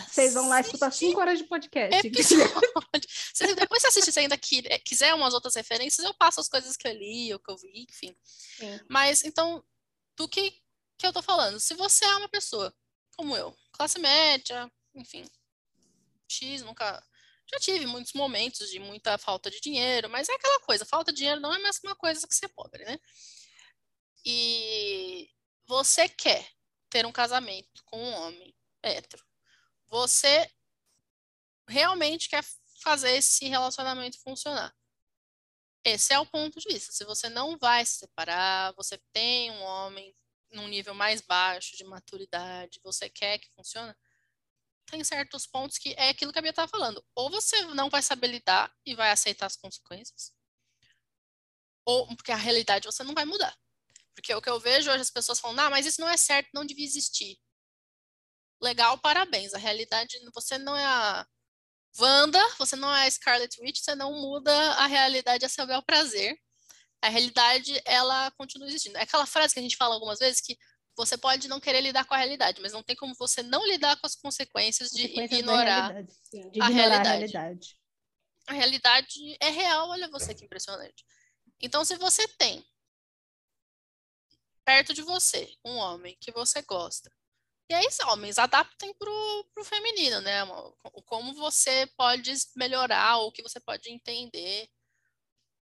Vocês 0.06 0.34
vão 0.34 0.48
lá 0.48 0.60
escutar 0.60 0.90
cinco 0.90 1.18
horas 1.18 1.38
de 1.38 1.44
podcast. 1.44 2.10
Se 2.14 2.34
depois 3.54 3.80
você 3.80 3.88
assistir, 3.88 4.12
se 4.12 4.20
ainda 4.20 4.36
quiser 4.36 5.14
umas 5.14 5.32
outras 5.32 5.54
referências, 5.54 6.04
eu 6.04 6.12
passo 6.14 6.40
as 6.40 6.48
coisas 6.48 6.76
que 6.76 6.86
eu 6.86 6.92
li, 6.92 7.34
o 7.34 7.38
que 7.38 7.50
eu 7.50 7.56
vi, 7.56 7.86
enfim. 7.88 8.14
Sim. 8.22 8.80
Mas, 8.88 9.24
então, 9.24 9.64
do 10.16 10.28
que, 10.28 10.50
que 10.98 11.06
eu 11.06 11.12
tô 11.12 11.22
falando? 11.22 11.58
Se 11.58 11.72
você 11.74 12.04
é 12.04 12.16
uma 12.16 12.28
pessoa 12.28 12.74
como 13.16 13.34
eu, 13.34 13.54
classe 13.78 13.98
média, 14.00 14.70
enfim, 14.94 15.24
X, 16.28 16.62
nunca. 16.62 17.02
Já 17.50 17.58
tive 17.60 17.86
muitos 17.86 18.12
momentos 18.12 18.68
de 18.68 18.78
muita 18.78 19.16
falta 19.16 19.50
de 19.50 19.60
dinheiro, 19.60 20.10
mas 20.10 20.28
é 20.28 20.34
aquela 20.34 20.60
coisa, 20.60 20.84
falta 20.84 21.12
de 21.12 21.18
dinheiro 21.18 21.40
não 21.40 21.54
é 21.54 21.56
a 21.56 21.62
mesma 21.62 21.94
coisa 21.94 22.26
que 22.26 22.34
ser 22.34 22.48
pobre, 22.48 22.84
né? 22.84 22.98
E 24.24 25.30
você 25.66 26.08
quer 26.08 26.46
ter 26.90 27.06
um 27.06 27.12
casamento 27.12 27.82
com 27.86 27.98
um 27.98 28.12
homem 28.14 28.54
hétero, 28.82 29.24
você 29.88 30.50
realmente 31.66 32.28
quer 32.28 32.44
fazer 32.82 33.12
esse 33.12 33.46
relacionamento 33.46 34.20
funcionar. 34.20 34.74
Esse 35.84 36.12
é 36.12 36.18
o 36.18 36.26
ponto 36.26 36.60
de 36.60 36.68
vista. 36.72 36.92
Se 36.92 37.04
você 37.04 37.30
não 37.30 37.56
vai 37.56 37.86
se 37.86 37.98
separar, 37.98 38.74
você 38.74 38.98
tem 39.12 39.50
um 39.52 39.62
homem 39.62 40.14
num 40.50 40.68
nível 40.68 40.94
mais 40.94 41.20
baixo 41.20 41.76
de 41.76 41.84
maturidade, 41.84 42.80
você 42.82 43.08
quer 43.08 43.38
que 43.38 43.50
funcione, 43.54 43.94
tem 44.86 45.04
certos 45.04 45.46
pontos 45.46 45.78
que 45.78 45.94
é 45.98 46.08
aquilo 46.10 46.32
que 46.32 46.38
a 46.38 46.42
Bia 46.42 46.50
estava 46.50 46.68
falando. 46.68 47.04
Ou 47.14 47.30
você 47.30 47.60
não 47.74 47.90
vai 47.90 48.02
saber 48.02 48.28
lidar 48.28 48.74
e 48.84 48.94
vai 48.94 49.10
aceitar 49.10 49.46
as 49.46 49.56
consequências, 49.56 50.32
ou 51.84 52.06
porque 52.16 52.32
a 52.32 52.36
realidade 52.36 52.86
você 52.86 53.02
não 53.02 53.14
vai 53.14 53.24
mudar. 53.24 53.56
Porque 54.14 54.34
o 54.34 54.42
que 54.42 54.50
eu 54.50 54.58
vejo 54.58 54.90
hoje 54.90 55.02
as 55.02 55.10
pessoas 55.10 55.40
falam, 55.40 55.66
ah, 55.66 55.70
mas 55.70 55.86
isso 55.86 56.00
não 56.00 56.08
é 56.08 56.16
certo, 56.16 56.50
não 56.52 56.64
devia 56.64 56.84
existir. 56.84 57.38
Legal, 58.60 58.98
parabéns. 58.98 59.54
A 59.54 59.58
realidade, 59.58 60.18
você 60.34 60.58
não 60.58 60.76
é 60.76 60.84
a 60.84 61.26
Wanda, 61.98 62.40
você 62.58 62.76
não 62.76 62.94
é 62.94 63.06
a 63.06 63.10
Scarlet 63.10 63.60
Witch, 63.60 63.78
você 63.78 63.94
não 63.94 64.12
muda 64.12 64.52
a 64.74 64.86
realidade 64.86 65.44
a 65.44 65.48
seu 65.48 65.66
bel 65.66 65.82
prazer 65.82 66.38
a 67.02 67.08
realidade 67.08 67.80
ela 67.84 68.30
continua 68.32 68.68
existindo. 68.68 68.96
É 68.98 69.02
aquela 69.02 69.26
frase 69.26 69.54
que 69.54 69.60
a 69.60 69.62
gente 69.62 69.76
fala 69.76 69.94
algumas 69.94 70.18
vezes 70.18 70.40
que 70.40 70.56
você 70.96 71.16
pode 71.16 71.46
não 71.46 71.60
querer 71.60 71.80
lidar 71.80 72.04
com 72.04 72.14
a 72.14 72.16
realidade, 72.16 72.60
mas 72.60 72.72
não 72.72 72.82
tem 72.82 72.96
como 72.96 73.14
você 73.14 73.40
não 73.42 73.64
lidar 73.66 73.96
com 74.00 74.06
as 74.06 74.16
consequências 74.16 74.90
de 74.90 75.02
consequências 75.02 75.38
ignorar, 75.38 75.92
realidade, 75.92 76.50
de 76.50 76.60
a, 76.60 76.66
realidade. 76.66 77.08
a 77.08 77.12
realidade. 77.12 77.78
A 78.48 78.52
realidade 78.52 79.36
é 79.40 79.50
real, 79.50 79.90
olha 79.90 80.08
você 80.08 80.34
que 80.34 80.44
impressionante. 80.44 81.04
Então, 81.60 81.84
se 81.84 81.96
você 81.96 82.26
tem 82.36 82.66
perto 84.64 84.92
de 84.92 85.02
você 85.02 85.52
um 85.64 85.76
homem 85.76 86.16
que 86.20 86.32
você 86.32 86.62
gosta, 86.62 87.10
e 87.70 87.74
aí, 87.74 87.86
homens, 88.06 88.38
adaptem 88.38 88.94
pro, 88.94 89.50
pro 89.52 89.64
feminino, 89.64 90.22
né? 90.22 90.40
Como 91.04 91.34
você 91.34 91.86
pode 91.98 92.32
melhorar, 92.56 93.18
ou 93.18 93.28
o 93.28 93.32
que 93.32 93.42
você 93.42 93.60
pode 93.60 93.90
entender 93.90 94.66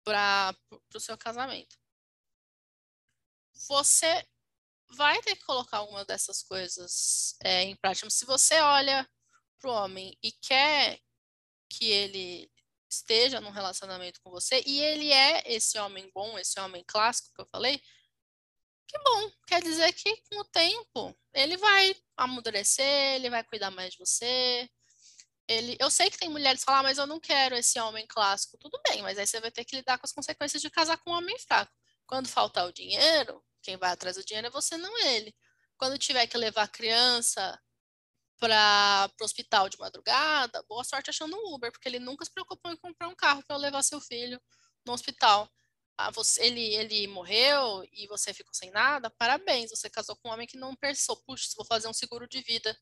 para 0.08 0.56
o 0.94 1.00
seu 1.00 1.18
casamento. 1.18 1.76
Você 3.68 4.26
vai 4.92 5.20
ter 5.20 5.36
que 5.36 5.44
colocar 5.44 5.78
alguma 5.78 6.02
dessas 6.06 6.42
coisas 6.42 7.36
é, 7.44 7.64
em 7.64 7.76
prática. 7.76 8.08
Se 8.08 8.24
você 8.24 8.58
olha 8.60 9.06
para 9.60 9.70
o 9.70 9.74
homem 9.74 10.16
e 10.22 10.32
quer 10.32 10.98
que 11.68 11.90
ele 11.90 12.50
esteja 12.90 13.38
num 13.38 13.50
relacionamento 13.50 14.18
com 14.22 14.30
você 14.30 14.62
e 14.64 14.80
ele 14.80 15.12
é 15.12 15.42
esse 15.44 15.78
homem 15.78 16.10
bom, 16.14 16.38
esse 16.38 16.58
homem 16.58 16.82
clássico 16.86 17.34
que 17.34 17.42
eu 17.42 17.48
falei, 17.52 17.78
que 18.86 18.98
bom. 19.00 19.30
Quer 19.46 19.60
dizer 19.62 19.92
que 19.92 20.16
com 20.22 20.40
o 20.40 20.44
tempo 20.44 21.14
ele 21.34 21.58
vai 21.58 21.94
amadurecer, 22.16 23.16
ele 23.16 23.28
vai 23.28 23.44
cuidar 23.44 23.70
mais 23.70 23.92
de 23.92 23.98
você, 23.98 24.70
ele, 25.48 25.76
eu 25.80 25.90
sei 25.90 26.10
que 26.10 26.18
tem 26.18 26.28
mulheres 26.28 26.60
que 26.60 26.66
falam, 26.66 26.80
ah, 26.80 26.82
mas 26.84 26.98
eu 26.98 27.06
não 27.06 27.18
quero 27.18 27.56
esse 27.56 27.80
homem 27.80 28.06
clássico. 28.06 28.58
Tudo 28.58 28.78
bem, 28.88 29.02
mas 29.02 29.18
aí 29.18 29.26
você 29.26 29.40
vai 29.40 29.50
ter 29.50 29.64
que 29.64 29.76
lidar 29.76 29.98
com 29.98 30.04
as 30.04 30.12
consequências 30.12 30.60
de 30.60 30.70
casar 30.70 30.98
com 30.98 31.10
um 31.10 31.14
homem 31.14 31.38
fraco. 31.38 31.72
Quando 32.06 32.28
faltar 32.28 32.66
o 32.66 32.72
dinheiro, 32.72 33.42
quem 33.62 33.76
vai 33.76 33.90
atrás 33.90 34.16
do 34.16 34.24
dinheiro 34.24 34.48
é 34.48 34.50
você, 34.50 34.76
não 34.76 34.98
ele. 35.06 35.34
Quando 35.78 35.98
tiver 35.98 36.26
que 36.26 36.36
levar 36.36 36.64
a 36.64 36.68
criança 36.68 37.58
para 38.38 39.10
o 39.20 39.24
hospital 39.24 39.68
de 39.68 39.78
madrugada, 39.78 40.62
boa 40.68 40.84
sorte 40.84 41.10
achando 41.10 41.36
um 41.36 41.54
Uber, 41.54 41.72
porque 41.72 41.88
ele 41.88 41.98
nunca 41.98 42.24
se 42.24 42.32
preocupou 42.32 42.70
em 42.70 42.76
comprar 42.76 43.08
um 43.08 43.14
carro 43.14 43.42
para 43.46 43.56
levar 43.56 43.82
seu 43.82 44.00
filho 44.00 44.40
no 44.86 44.92
hospital. 44.92 45.48
Ah, 45.96 46.10
você, 46.10 46.44
ele, 46.44 46.62
ele 46.74 47.08
morreu 47.08 47.82
e 47.92 48.06
você 48.06 48.32
ficou 48.32 48.54
sem 48.54 48.70
nada, 48.70 49.10
parabéns, 49.10 49.70
você 49.70 49.90
casou 49.90 50.14
com 50.16 50.28
um 50.28 50.32
homem 50.32 50.46
que 50.46 50.56
não 50.56 50.76
pensou, 50.76 51.16
puxa, 51.24 51.48
vou 51.56 51.66
fazer 51.66 51.88
um 51.88 51.92
seguro 51.92 52.28
de 52.28 52.40
vida 52.42 52.76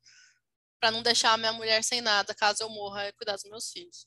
para 0.81 0.91
não 0.91 1.03
deixar 1.03 1.33
a 1.33 1.37
minha 1.37 1.53
mulher 1.53 1.83
sem 1.83 2.01
nada 2.01 2.35
caso 2.35 2.63
eu 2.63 2.69
morra 2.69 3.09
e 3.09 3.13
cuidar 3.13 3.35
dos 3.35 3.45
meus 3.45 3.71
filhos. 3.71 4.07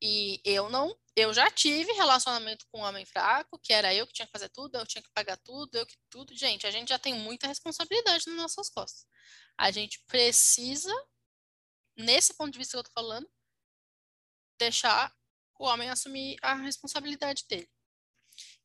E 0.00 0.40
eu 0.44 0.68
não, 0.68 0.94
eu 1.16 1.32
já 1.32 1.50
tive 1.50 1.90
relacionamento 1.92 2.66
com 2.70 2.80
um 2.80 2.84
homem 2.84 3.06
fraco, 3.06 3.58
que 3.58 3.72
era 3.72 3.94
eu 3.94 4.06
que 4.06 4.12
tinha 4.12 4.26
que 4.26 4.32
fazer 4.32 4.50
tudo, 4.50 4.76
eu 4.76 4.86
tinha 4.86 5.02
que 5.02 5.10
pagar 5.14 5.38
tudo, 5.38 5.74
eu 5.74 5.86
que 5.86 5.96
tudo. 6.10 6.36
Gente, 6.36 6.66
a 6.66 6.70
gente 6.70 6.90
já 6.90 6.98
tem 6.98 7.14
muita 7.14 7.46
responsabilidade 7.46 8.26
nas 8.26 8.36
nossas 8.36 8.68
costas. 8.68 9.06
A 9.56 9.70
gente 9.70 10.04
precisa, 10.06 10.92
nesse 11.96 12.34
ponto 12.34 12.52
de 12.52 12.58
vista 12.58 12.72
que 12.72 12.78
eu 12.78 12.84
tô 12.84 12.90
falando, 12.92 13.26
deixar 14.58 15.10
o 15.58 15.64
homem 15.64 15.88
assumir 15.88 16.36
a 16.42 16.54
responsabilidade 16.54 17.46
dele. 17.48 17.68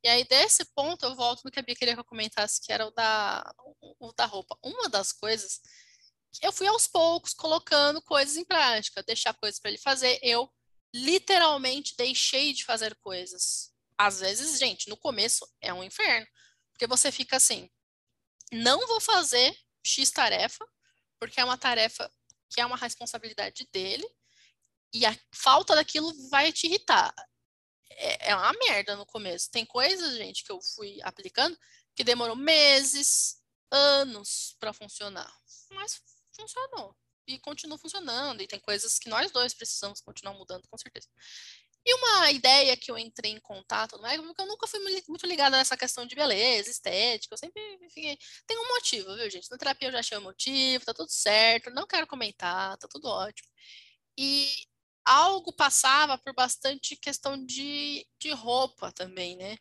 E 0.04 0.10
aí, 0.10 0.26
desse 0.26 0.66
ponto, 0.74 1.06
eu 1.06 1.16
volto 1.16 1.44
no 1.46 1.52
que 1.52 1.60
a 1.60 1.64
Bia 1.64 1.76
queria 1.76 1.94
que 1.94 2.00
eu 2.00 2.06
comentasse, 2.06 2.60
que 2.62 2.74
era 2.74 2.86
o 2.86 2.92
da, 2.92 3.54
o 4.00 4.12
da 4.14 4.26
roupa. 4.26 4.58
Uma 4.62 4.90
das 4.90 5.14
coisas 5.14 5.62
eu 6.42 6.52
fui 6.52 6.68
aos 6.68 6.88
poucos 6.88 7.34
colocando 7.34 8.02
coisas 8.02 8.38
em 8.38 8.46
prática, 8.46 9.04
deixar 9.04 9.34
coisas 9.34 9.60
para 9.60 9.72
ele 9.72 9.78
fazer. 9.78 10.20
Eu 10.22 10.50
literalmente 10.94 11.96
deixei 11.96 12.54
de 12.54 12.64
fazer 12.64 12.96
coisas. 12.98 13.74
Às 13.98 14.20
vezes, 14.20 14.60
gente, 14.60 14.90
no 14.90 14.98
começo 14.98 15.48
é 15.60 15.74
um 15.74 15.84
inferno, 15.84 16.28
porque 16.72 16.88
você 16.88 17.12
fica 17.12 17.38
assim: 17.38 17.70
não 18.52 18.88
vou 18.88 19.02
fazer 19.02 19.56
X 19.84 20.12
tarefa, 20.12 20.66
porque 21.20 21.40
é 21.40 21.46
uma 21.46 21.58
tarefa 21.58 22.12
que 22.50 22.60
é 22.60 22.66
uma 22.66 22.78
responsabilidade 22.78 23.68
dele, 23.72 24.08
e 24.94 25.06
a 25.06 25.18
falta 25.34 25.76
daquilo 25.76 26.12
vai 26.30 26.52
te 26.52 26.68
irritar. 26.68 27.14
É, 27.92 28.32
é 28.32 28.36
uma 28.36 28.54
merda 28.54 28.96
no 28.96 29.06
começo. 29.06 29.50
Tem 29.52 29.66
coisas, 29.66 30.18
gente, 30.18 30.44
que 30.44 30.52
eu 30.52 30.60
fui 30.76 31.00
aplicando 31.04 31.58
que 31.96 32.04
demorou 32.04 32.36
meses, 32.36 33.42
anos 33.70 34.56
para 34.60 34.74
funcionar. 34.74 35.32
Mas 35.72 36.02
funcionou. 36.36 36.96
E 37.28 37.40
continua 37.40 37.78
funcionando. 37.78 38.42
E 38.42 38.48
tem 38.48 38.60
coisas 38.60 38.98
que 39.00 39.10
nós 39.10 39.32
dois 39.32 39.54
precisamos 39.54 40.02
continuar 40.02 40.34
mudando, 40.34 40.68
com 40.70 40.78
certeza. 40.78 41.08
E 41.84 41.94
uma 41.96 42.32
ideia 42.32 42.78
que 42.78 42.92
eu 42.92 42.98
entrei 42.98 43.32
em 43.32 43.40
contato, 43.40 43.98
não 43.98 44.08
é? 44.08 44.16
Porque 44.18 44.42
eu 44.42 44.46
nunca 44.46 44.68
fui 44.68 44.80
muito 45.08 45.26
ligada 45.26 45.58
nessa 45.58 45.76
questão 45.76 46.06
de 46.06 46.16
beleza, 46.16 46.70
estética. 46.70 47.34
Eu 47.34 47.38
sempre 47.38 47.62
fiquei. 47.90 48.18
Tem 48.46 48.58
um 48.58 48.68
motivo, 48.68 49.16
viu, 49.16 49.30
gente? 49.30 49.50
Na 49.50 49.58
terapia 49.58 49.88
eu 49.88 49.92
já 49.92 50.00
achei 50.00 50.18
o 50.18 50.22
motivo, 50.22 50.86
tá 50.86 50.94
tudo 50.94 51.10
certo. 51.12 51.72
Não 51.72 51.88
quero 51.88 52.06
comentar, 52.08 52.78
tá 52.78 52.88
tudo 52.88 53.08
ótimo. 53.08 53.50
E 54.18 54.52
algo 55.06 55.54
passava 55.54 56.18
por 56.18 56.34
bastante 56.34 56.96
questão 56.96 57.44
de, 57.46 58.08
de 58.20 58.32
roupa 58.32 58.92
também, 58.94 59.36
né? 59.38 59.58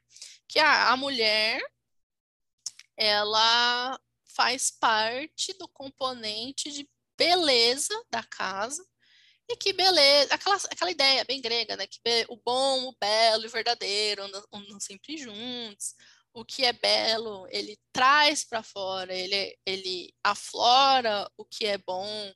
Que 0.48 0.58
a, 0.58 0.90
a 0.92 0.96
mulher, 0.96 1.60
ela 2.96 3.98
faz 4.34 4.70
parte 4.70 5.52
do 5.54 5.68
componente 5.68 6.70
de 6.70 6.88
beleza 7.16 7.94
da 8.10 8.22
casa 8.22 8.84
e 9.50 9.56
que 9.56 9.72
beleza, 9.72 10.32
aquela, 10.32 10.56
aquela 10.56 10.90
ideia 10.90 11.24
bem 11.24 11.40
grega, 11.40 11.76
né? 11.76 11.86
Que 11.86 12.00
o 12.28 12.36
bom, 12.36 12.88
o 12.88 12.96
belo 13.00 13.44
e 13.44 13.46
o 13.48 13.50
verdadeiro 13.50 14.22
andam, 14.22 14.44
andam 14.52 14.78
sempre 14.78 15.18
juntos. 15.18 15.94
O 16.32 16.44
que 16.44 16.64
é 16.64 16.72
belo, 16.72 17.48
ele 17.50 17.76
traz 17.92 18.44
para 18.44 18.62
fora, 18.62 19.12
ele, 19.12 19.58
ele 19.66 20.14
aflora 20.22 21.28
o 21.36 21.44
que 21.44 21.66
é 21.66 21.76
bom. 21.78 22.32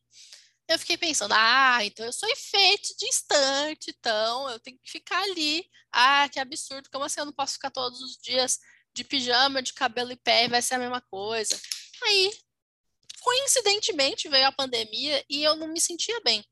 Eu 0.67 0.79
fiquei 0.79 0.97
pensando, 0.99 1.33
ah, 1.37 1.79
então 1.85 2.05
eu 2.05 2.13
sou 2.13 2.29
efeito 2.29 2.89
distante, 2.99 3.95
então 3.97 4.51
eu 4.51 4.59
tenho 4.59 4.79
que 4.83 4.91
ficar 4.91 5.23
ali. 5.23 5.65
Ah, 5.93 6.29
que 6.29 6.41
absurdo, 6.41 6.91
como 6.91 7.05
assim 7.05 7.21
eu 7.21 7.27
não 7.27 7.33
posso 7.33 7.55
ficar 7.55 7.71
todos 7.71 8.01
os 8.01 8.17
dias 8.17 8.59
de 8.93 9.05
pijama, 9.05 9.63
de 9.63 9.73
cabelo 9.73 10.11
e 10.13 10.17
pé, 10.17 10.49
vai 10.49 10.63
ser 10.63 10.75
a 10.75 10.79
mesma 10.79 11.01
coisa. 11.01 11.61
Aí, 12.07 12.33
coincidentemente, 13.21 14.29
veio 14.29 14.47
a 14.47 14.53
pandemia 14.53 15.25
e 15.29 15.43
eu 15.43 15.57
não 15.57 15.69
me 15.69 15.81
sentia 15.81 16.21
bem. 16.21 16.45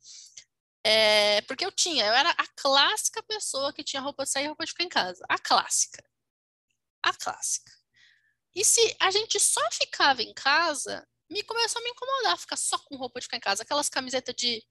É, 0.84 1.40
porque 1.42 1.64
eu 1.64 1.70
tinha, 1.70 2.04
eu 2.04 2.12
era 2.12 2.30
a 2.30 2.46
clássica 2.56 3.22
pessoa 3.22 3.72
que 3.72 3.84
tinha 3.84 4.02
roupa 4.02 4.24
de 4.24 4.30
sair 4.30 4.44
e 4.44 4.48
roupa 4.48 4.64
de 4.64 4.72
ficar 4.72 4.84
em 4.84 4.88
casa. 4.88 5.24
A 5.28 5.38
clássica. 5.38 6.02
A 7.02 7.12
clássica. 7.12 7.72
E 8.54 8.64
se 8.64 8.96
a 9.00 9.10
gente 9.10 9.38
só 9.38 9.60
ficava 9.70 10.22
em 10.22 10.34
casa, 10.34 11.06
me 11.30 11.42
começou 11.42 11.80
a 11.80 11.82
me 11.82 11.90
incomodar 11.90 12.38
ficar 12.38 12.56
só 12.56 12.78
com 12.78 12.96
roupa 12.96 13.20
de 13.20 13.26
ficar 13.26 13.36
em 13.38 13.40
casa. 13.40 13.62
Aquelas 13.62 13.88
camisetas 13.88 14.34
de 14.34 14.62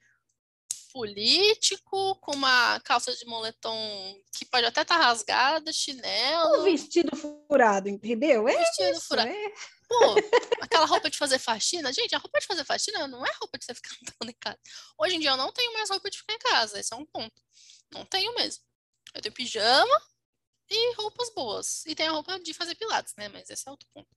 político, 0.92 2.16
com 2.16 2.34
uma 2.34 2.80
calça 2.82 3.16
de 3.16 3.26
moletom 3.26 4.22
que 4.34 4.46
pode 4.46 4.66
até 4.66 4.82
estar 4.82 4.98
tá 4.98 5.06
rasgada, 5.06 5.72
chinelo. 5.72 6.60
O 6.60 6.64
vestido 6.64 7.16
furado, 7.16 7.90
entendeu? 7.90 8.48
É 8.48 8.58
vestido 8.58 8.92
isso, 8.92 9.08
furado. 9.08 9.30
É. 9.30 9.54
Pô, 9.92 10.16
aquela 10.62 10.86
roupa 10.86 11.10
de 11.10 11.18
fazer 11.18 11.38
faxina. 11.38 11.92
Gente, 11.92 12.16
a 12.16 12.18
roupa 12.18 12.40
de 12.40 12.46
fazer 12.46 12.64
faxina 12.64 13.08
não 13.10 13.26
é 13.26 13.32
roupa 13.42 13.58
de 13.58 13.66
você 13.66 13.76
ficar 13.76 13.90
andando 14.16 14.30
em 14.30 14.40
casa. 14.40 14.58
Hoje 14.98 15.16
em 15.16 15.20
dia 15.20 15.32
eu 15.32 15.38
não 15.38 15.52
tenho 15.52 15.74
mais 15.74 15.90
roupa 15.90 16.10
de 16.10 16.18
ficar 16.18 16.34
em 16.34 16.40
casa. 16.40 16.80
Esse 16.80 16.94
é 16.94 16.98
um 16.98 17.06
ponto. 17.06 17.42
Não 17.92 18.06
tenho 18.06 18.34
mesmo. 18.36 18.64
Eu 19.14 19.22
tenho 19.22 19.36
pijama 19.36 20.02
e 20.70 20.96
roupas 20.96 21.30
boas. 21.36 21.86
E 21.86 21.94
tem 21.94 22.08
a 22.08 22.12
roupa 22.12 22.40
de 22.40 22.54
fazer 22.54 22.76
pilates, 22.76 23.14
né? 23.18 23.28
Mas 23.28 23.50
esse 23.50 23.68
é 23.68 23.72
outro 23.72 23.88
ponto. 23.94 24.08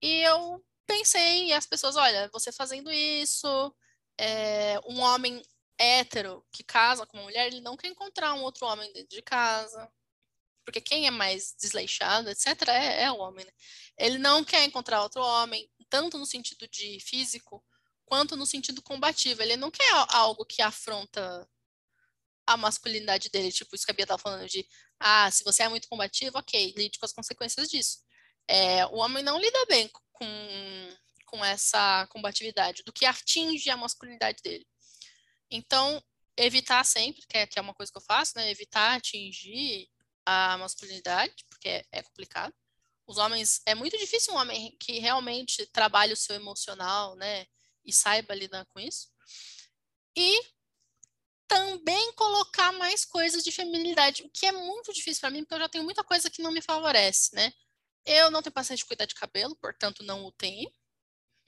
E 0.00 0.20
eu 0.22 0.64
pensei, 0.86 1.46
e 1.46 1.52
as 1.52 1.66
pessoas, 1.66 1.96
olha, 1.96 2.30
você 2.32 2.52
fazendo 2.52 2.90
isso, 2.92 3.74
é, 4.16 4.78
um 4.86 5.00
homem 5.00 5.42
hétero 5.76 6.46
que 6.52 6.62
casa 6.62 7.04
com 7.04 7.16
uma 7.16 7.24
mulher, 7.24 7.48
ele 7.48 7.60
não 7.60 7.76
quer 7.76 7.88
encontrar 7.88 8.34
um 8.34 8.42
outro 8.42 8.64
homem 8.66 8.92
dentro 8.92 9.16
de 9.16 9.22
casa. 9.22 9.90
Porque 10.68 10.82
quem 10.82 11.06
é 11.06 11.10
mais 11.10 11.54
desleixado, 11.58 12.28
etc., 12.28 12.68
é, 12.68 13.04
é 13.04 13.10
o 13.10 13.16
homem. 13.16 13.42
Né? 13.42 13.50
Ele 13.96 14.18
não 14.18 14.44
quer 14.44 14.64
encontrar 14.64 15.02
outro 15.02 15.22
homem, 15.22 15.66
tanto 15.88 16.18
no 16.18 16.26
sentido 16.26 16.68
de 16.68 17.00
físico, 17.00 17.64
quanto 18.04 18.36
no 18.36 18.44
sentido 18.44 18.82
combativo. 18.82 19.40
Ele 19.40 19.56
não 19.56 19.70
quer 19.70 19.90
algo 20.10 20.44
que 20.44 20.60
afronta 20.60 21.48
a 22.46 22.54
masculinidade 22.58 23.30
dele, 23.30 23.50
tipo 23.50 23.74
isso 23.74 23.86
que 23.86 23.92
a 23.92 23.94
Bia 23.94 24.02
estava 24.02 24.20
falando 24.20 24.46
de, 24.46 24.68
ah, 25.00 25.30
se 25.30 25.42
você 25.42 25.62
é 25.62 25.70
muito 25.70 25.88
combativo, 25.88 26.36
ok, 26.36 26.74
lide 26.76 26.98
com 26.98 27.06
as 27.06 27.14
consequências 27.14 27.70
disso. 27.70 28.00
É, 28.46 28.84
o 28.88 28.96
homem 28.96 29.24
não 29.24 29.40
lida 29.40 29.64
bem 29.70 29.90
com, 30.12 30.96
com 31.24 31.42
essa 31.42 32.06
combatividade, 32.08 32.82
do 32.84 32.92
que 32.92 33.06
atinge 33.06 33.70
a 33.70 33.76
masculinidade 33.78 34.42
dele. 34.42 34.66
Então, 35.50 36.04
evitar 36.36 36.84
sempre, 36.84 37.22
que 37.26 37.38
é, 37.38 37.46
que 37.46 37.58
é 37.58 37.62
uma 37.62 37.72
coisa 37.72 37.90
que 37.90 37.96
eu 37.96 38.02
faço, 38.02 38.34
né? 38.36 38.50
Evitar 38.50 38.98
atingir 38.98 39.88
a 40.28 40.58
masculinidade, 40.58 41.44
porque 41.48 41.86
é, 41.90 42.02
complicado. 42.02 42.54
Os 43.06 43.16
homens, 43.16 43.62
é 43.64 43.74
muito 43.74 43.96
difícil 43.96 44.34
um 44.34 44.36
homem 44.36 44.76
que 44.78 44.98
realmente 44.98 45.64
trabalhe 45.68 46.12
o 46.12 46.16
seu 46.16 46.36
emocional, 46.36 47.16
né? 47.16 47.46
E 47.82 47.92
saiba 47.92 48.34
lidar 48.34 48.66
com 48.66 48.78
isso. 48.78 49.08
E 50.14 50.38
também 51.46 52.12
colocar 52.12 52.72
mais 52.72 53.06
coisas 53.06 53.42
de 53.42 53.50
feminilidade, 53.50 54.22
o 54.22 54.28
que 54.28 54.44
é 54.44 54.52
muito 54.52 54.92
difícil 54.92 55.22
para 55.22 55.30
mim, 55.30 55.40
porque 55.40 55.54
eu 55.54 55.60
já 55.60 55.68
tenho 55.68 55.84
muita 55.84 56.04
coisa 56.04 56.28
que 56.28 56.42
não 56.42 56.52
me 56.52 56.60
favorece, 56.60 57.34
né? 57.34 57.50
Eu 58.04 58.30
não 58.30 58.42
tenho 58.42 58.52
paciência 58.52 58.82
de 58.82 58.86
cuidar 58.86 59.06
de 59.06 59.14
cabelo, 59.14 59.56
portanto 59.56 60.02
não 60.02 60.26
o 60.26 60.32
tenho 60.32 60.70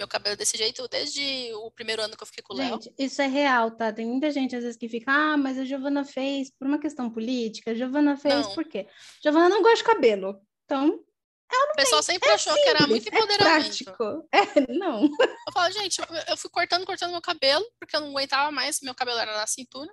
meu 0.00 0.08
cabelo 0.08 0.34
desse 0.34 0.56
jeito 0.56 0.88
desde 0.88 1.52
o 1.56 1.70
primeiro 1.70 2.00
ano 2.00 2.16
que 2.16 2.22
eu 2.22 2.26
fiquei 2.26 2.42
com 2.42 2.54
o 2.54 2.56
Léo. 2.56 2.80
Gente, 2.80 2.94
isso 2.98 3.20
é 3.20 3.26
real, 3.26 3.70
tá? 3.70 3.92
Tem 3.92 4.06
muita 4.06 4.30
gente 4.30 4.56
às 4.56 4.62
vezes 4.62 4.78
que 4.78 4.88
fica, 4.88 5.12
ah, 5.12 5.36
mas 5.36 5.58
a 5.58 5.64
Giovana 5.64 6.06
fez 6.06 6.50
por 6.50 6.66
uma 6.66 6.78
questão 6.78 7.10
política, 7.10 7.72
a 7.72 7.74
Giovana 7.74 8.16
fez 8.16 8.46
não. 8.46 8.54
por 8.54 8.64
quê? 8.64 8.88
Giovana 9.22 9.50
não 9.50 9.60
gosta 9.60 9.76
de 9.76 9.84
cabelo. 9.84 10.40
Então, 10.64 11.04
ela 11.52 11.66
não 11.66 11.72
O 11.72 11.76
pessoal 11.76 12.02
sempre 12.02 12.30
é 12.30 12.32
achou 12.32 12.54
simples, 12.54 12.72
que 12.72 12.76
era 12.76 12.86
muito 12.86 13.06
é 13.06 13.14
empoderamento. 13.14 13.80
É 13.80 13.84
prático. 13.84 14.28
É, 14.32 14.72
não. 14.72 15.02
Eu 15.04 15.52
falo, 15.52 15.70
gente, 15.72 16.00
eu, 16.00 16.06
eu 16.28 16.36
fui 16.38 16.48
cortando, 16.48 16.86
cortando 16.86 17.10
meu 17.10 17.20
cabelo, 17.20 17.66
porque 17.78 17.94
eu 17.94 18.00
não 18.00 18.08
aguentava 18.08 18.50
mais, 18.50 18.80
meu 18.80 18.94
cabelo 18.94 19.18
era 19.18 19.36
na 19.36 19.46
cintura. 19.46 19.92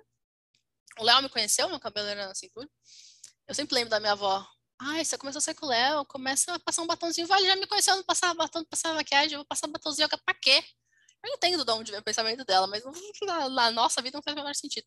O 0.98 1.04
Léo 1.04 1.22
me 1.22 1.28
conheceu, 1.28 1.68
meu 1.68 1.78
cabelo 1.78 2.08
era 2.08 2.28
na 2.28 2.34
cintura. 2.34 2.66
Eu 3.46 3.54
sempre 3.54 3.74
lembro 3.74 3.90
da 3.90 4.00
minha 4.00 4.12
avó, 4.12 4.46
Ai, 4.80 5.04
você 5.04 5.18
começou 5.18 5.38
a 5.38 5.42
sair 5.42 5.54
com 5.54 5.66
o 5.66 5.68
Léo, 5.68 6.04
começa 6.06 6.54
a 6.54 6.58
passar 6.60 6.82
um 6.82 6.86
batomzinho. 6.86 7.26
Vale, 7.26 7.46
já 7.46 7.56
me 7.56 7.66
conheceu, 7.66 7.96
não 7.96 8.04
passava 8.04 8.34
batom, 8.34 8.60
não 8.60 8.66
passava 8.66 8.94
maquiagem, 8.94 9.32
eu 9.32 9.38
vou 9.40 9.46
passar 9.46 9.66
batomzinho 9.66 10.08
pra 10.08 10.34
quê? 10.34 10.64
Eu 11.24 11.34
entendo 11.34 11.64
de 11.64 11.72
onde 11.72 11.90
vem 11.90 12.00
o 12.00 12.04
pensamento 12.04 12.44
dela, 12.44 12.66
mas 12.68 12.84
na, 13.22 13.48
na, 13.48 13.70
nossa 13.72 14.00
vida 14.00 14.16
não 14.16 14.22
faz 14.22 14.36
o 14.36 14.38
menor 14.38 14.54
sentido. 14.54 14.86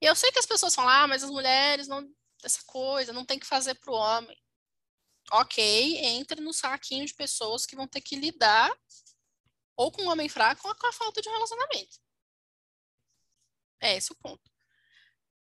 E 0.00 0.06
eu 0.06 0.16
sei 0.16 0.32
que 0.32 0.38
as 0.38 0.46
pessoas 0.46 0.74
falam, 0.74 0.90
ah, 0.90 1.06
mas 1.08 1.22
as 1.24 1.30
mulheres 1.30 1.88
não. 1.88 2.08
Essa 2.44 2.62
coisa, 2.66 3.12
não 3.12 3.24
tem 3.24 3.38
que 3.38 3.46
fazer 3.46 3.74
pro 3.76 3.92
homem. 3.94 4.36
Ok, 5.32 5.98
entre 5.98 6.40
no 6.40 6.52
saquinho 6.52 7.06
de 7.06 7.14
pessoas 7.14 7.66
que 7.66 7.76
vão 7.76 7.88
ter 7.88 8.00
que 8.00 8.16
lidar 8.16 8.70
ou 9.76 9.90
com 9.92 10.02
um 10.02 10.10
homem 10.10 10.28
fraco 10.28 10.68
ou 10.68 10.74
com 10.76 10.86
a 10.86 10.92
falta 10.92 11.22
de 11.22 11.28
relacionamento. 11.28 11.98
É 13.80 13.96
esse 13.96 14.12
o 14.12 14.16
ponto. 14.16 14.50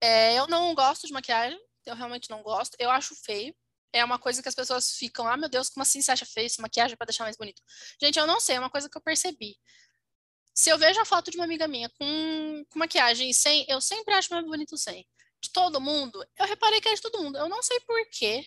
É, 0.01 0.39
eu 0.39 0.47
não 0.49 0.75
gosto 0.75 1.07
de 1.07 1.13
maquiagem, 1.13 1.59
eu 1.87 1.95
realmente 1.97 2.31
não 2.31 2.43
gosto. 2.43 2.77
Eu 2.79 2.91
acho 2.91 3.15
feio 3.17 3.55
é 3.93 4.05
uma 4.05 4.19
coisa 4.19 4.43
que 4.43 4.49
as 4.49 4.55
pessoas 4.55 4.93
ficam, 4.93 5.29
ah, 5.29 5.37
meu 5.37 5.49
Deus, 5.49 5.69
como 5.69 5.83
assim 5.83 6.01
você 6.01 6.11
acha 6.11 6.25
feio 6.25 6.47
essa 6.47 6.63
maquiagem 6.63 6.97
para 6.97 7.07
deixar 7.07 7.25
mais 7.25 7.37
bonito? 7.37 7.63
Gente, 8.01 8.19
eu 8.19 8.27
não 8.27 8.41
sei, 8.41 8.57
é 8.57 8.59
uma 8.59 8.71
coisa 8.71 8.89
que 8.89 8.97
eu 8.97 9.03
percebi. 9.03 9.57
Se 10.55 10.71
eu 10.71 10.79
vejo 10.79 11.01
a 11.01 11.05
foto 11.05 11.31
de 11.31 11.37
uma 11.37 11.45
amiga 11.45 11.67
minha 11.67 11.89
com, 11.91 12.65
com 12.71 12.79
maquiagem 12.79 13.33
sem, 13.33 13.65
eu 13.69 13.81
sempre 13.81 14.15
acho 14.15 14.33
mais 14.33 14.45
bonito 14.45 14.77
sem. 14.77 15.07
De 15.43 15.51
todo 15.51 15.81
mundo, 15.81 16.25
eu 16.39 16.47
reparei 16.47 16.81
que 16.81 16.89
é 16.89 16.95
de 16.95 17.01
todo 17.01 17.23
mundo. 17.23 17.37
Eu 17.37 17.49
não 17.49 17.63
sei 17.63 17.81
porquê. 17.81 18.47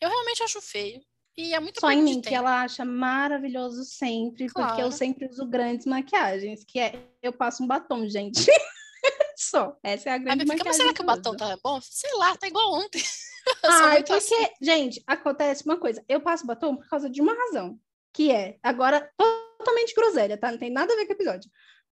Eu 0.00 0.08
realmente 0.08 0.42
acho 0.42 0.60
feio. 0.60 1.00
E 1.36 1.54
é 1.54 1.60
muito 1.60 1.80
Só 1.80 1.90
em 1.90 2.02
mim, 2.02 2.20
que 2.20 2.34
ela 2.34 2.62
acha 2.62 2.84
maravilhoso 2.84 3.84
sempre, 3.84 4.48
claro. 4.48 4.68
porque 4.68 4.82
eu 4.82 4.92
sempre 4.92 5.26
uso 5.26 5.46
grandes 5.46 5.86
maquiagens, 5.86 6.62
que 6.62 6.78
é 6.78 7.08
eu 7.22 7.32
passo 7.32 7.62
um 7.62 7.66
batom, 7.66 8.06
gente. 8.06 8.44
Só. 9.36 9.76
Essa 9.82 10.10
é 10.10 10.12
a 10.12 10.18
grande 10.18 10.44
maquiagem. 10.44 10.66
Mas 10.66 10.76
será 10.76 10.92
que 10.92 11.00
o 11.00 11.06
batom 11.06 11.34
tá 11.34 11.58
bom? 11.62 11.80
Sei 11.82 12.12
lá, 12.14 12.36
tá 12.36 12.46
igual 12.46 12.74
ontem. 12.74 13.02
Ah, 13.64 13.96
porque, 13.96 14.12
assim. 14.12 14.46
gente, 14.60 15.02
acontece 15.06 15.64
uma 15.64 15.76
coisa. 15.76 16.04
Eu 16.08 16.20
passo 16.20 16.46
batom 16.46 16.76
por 16.76 16.88
causa 16.88 17.08
de 17.08 17.20
uma 17.20 17.32
razão, 17.32 17.78
que 18.12 18.30
é, 18.30 18.58
agora, 18.62 19.10
totalmente 19.16 19.94
groselha, 19.94 20.36
tá? 20.36 20.50
Não 20.50 20.58
tem 20.58 20.70
nada 20.70 20.92
a 20.92 20.96
ver 20.96 21.06
com 21.06 21.12
o 21.12 21.16
episódio. 21.16 21.50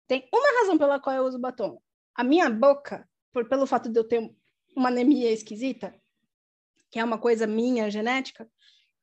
Tem 0.08 0.28
uma 0.34 0.60
razão 0.60 0.78
pela 0.78 1.00
qual 1.00 1.16
eu 1.16 1.26
uso 1.26 1.40
batom. 1.40 1.82
A 2.16 2.24
minha 2.24 2.50
boca, 2.50 3.08
por, 3.32 3.48
pelo 3.48 3.68
fato 3.68 3.90
de 3.90 4.00
eu 4.00 4.04
ter 4.04 4.34
uma 4.76 4.90
anemia 4.90 5.32
esquisita, 5.32 5.94
que 6.90 7.00
é 7.00 7.04
uma 7.04 7.18
coisa 7.18 7.46
minha, 7.46 7.90
genética, 7.90 8.50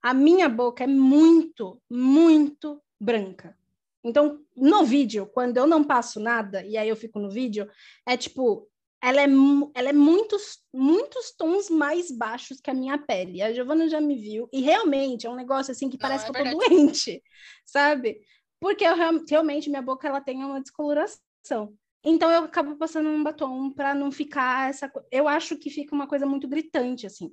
a 0.03 0.12
minha 0.12 0.49
boca 0.49 0.85
é 0.85 0.87
muito, 0.87 1.81
muito 1.89 2.83
branca. 3.01 3.57
Então, 4.03 4.41
no 4.55 4.85
vídeo, 4.85 5.27
quando 5.27 5.57
eu 5.57 5.66
não 5.66 5.83
passo 5.83 6.21
nada, 6.21 6.62
e 6.65 6.77
aí 6.77 6.89
eu 6.89 6.97
fico 6.97 7.19
no 7.19 7.31
vídeo, 7.31 7.71
é 8.07 8.16
tipo, 8.16 8.69
ela 9.05 9.20
é, 9.20 9.26
ela 9.74 9.90
é 9.90 9.93
muitos, 9.93 10.59
muitos 10.72 11.31
tons 11.36 11.68
mais 11.68 12.10
baixos 12.10 12.59
que 12.59 12.70
a 12.70 12.74
minha 12.74 12.97
pele. 12.97 13.43
A 13.43 13.52
Giovana 13.52 13.86
já 13.86 14.01
me 14.01 14.16
viu, 14.16 14.48
e 14.51 14.62
realmente 14.62 15.26
é 15.26 15.31
um 15.31 15.36
negócio 15.36 15.72
assim 15.72 15.90
que 15.90 15.98
parece 15.98 16.24
não, 16.24 16.35
é 16.35 16.43
que 16.43 16.48
eu 16.48 16.59
tô 16.59 16.68
doente, 16.68 17.22
sabe? 17.66 18.20
Porque 18.59 18.82
eu, 18.82 18.94
realmente 19.28 19.68
minha 19.68 19.82
boca 19.82 20.09
ela 20.09 20.22
tem 20.22 20.43
uma 20.43 20.60
descoloração. 20.60 21.76
Então 22.02 22.31
eu 22.31 22.44
acabo 22.44 22.76
passando 22.76 23.10
um 23.10 23.22
batom 23.22 23.70
para 23.70 23.94
não 23.94 24.10
ficar 24.10 24.70
essa. 24.70 24.90
Eu 25.10 25.28
acho 25.28 25.56
que 25.56 25.68
fica 25.68 25.94
uma 25.94 26.06
coisa 26.06 26.24
muito 26.24 26.48
gritante, 26.48 27.06
assim 27.06 27.31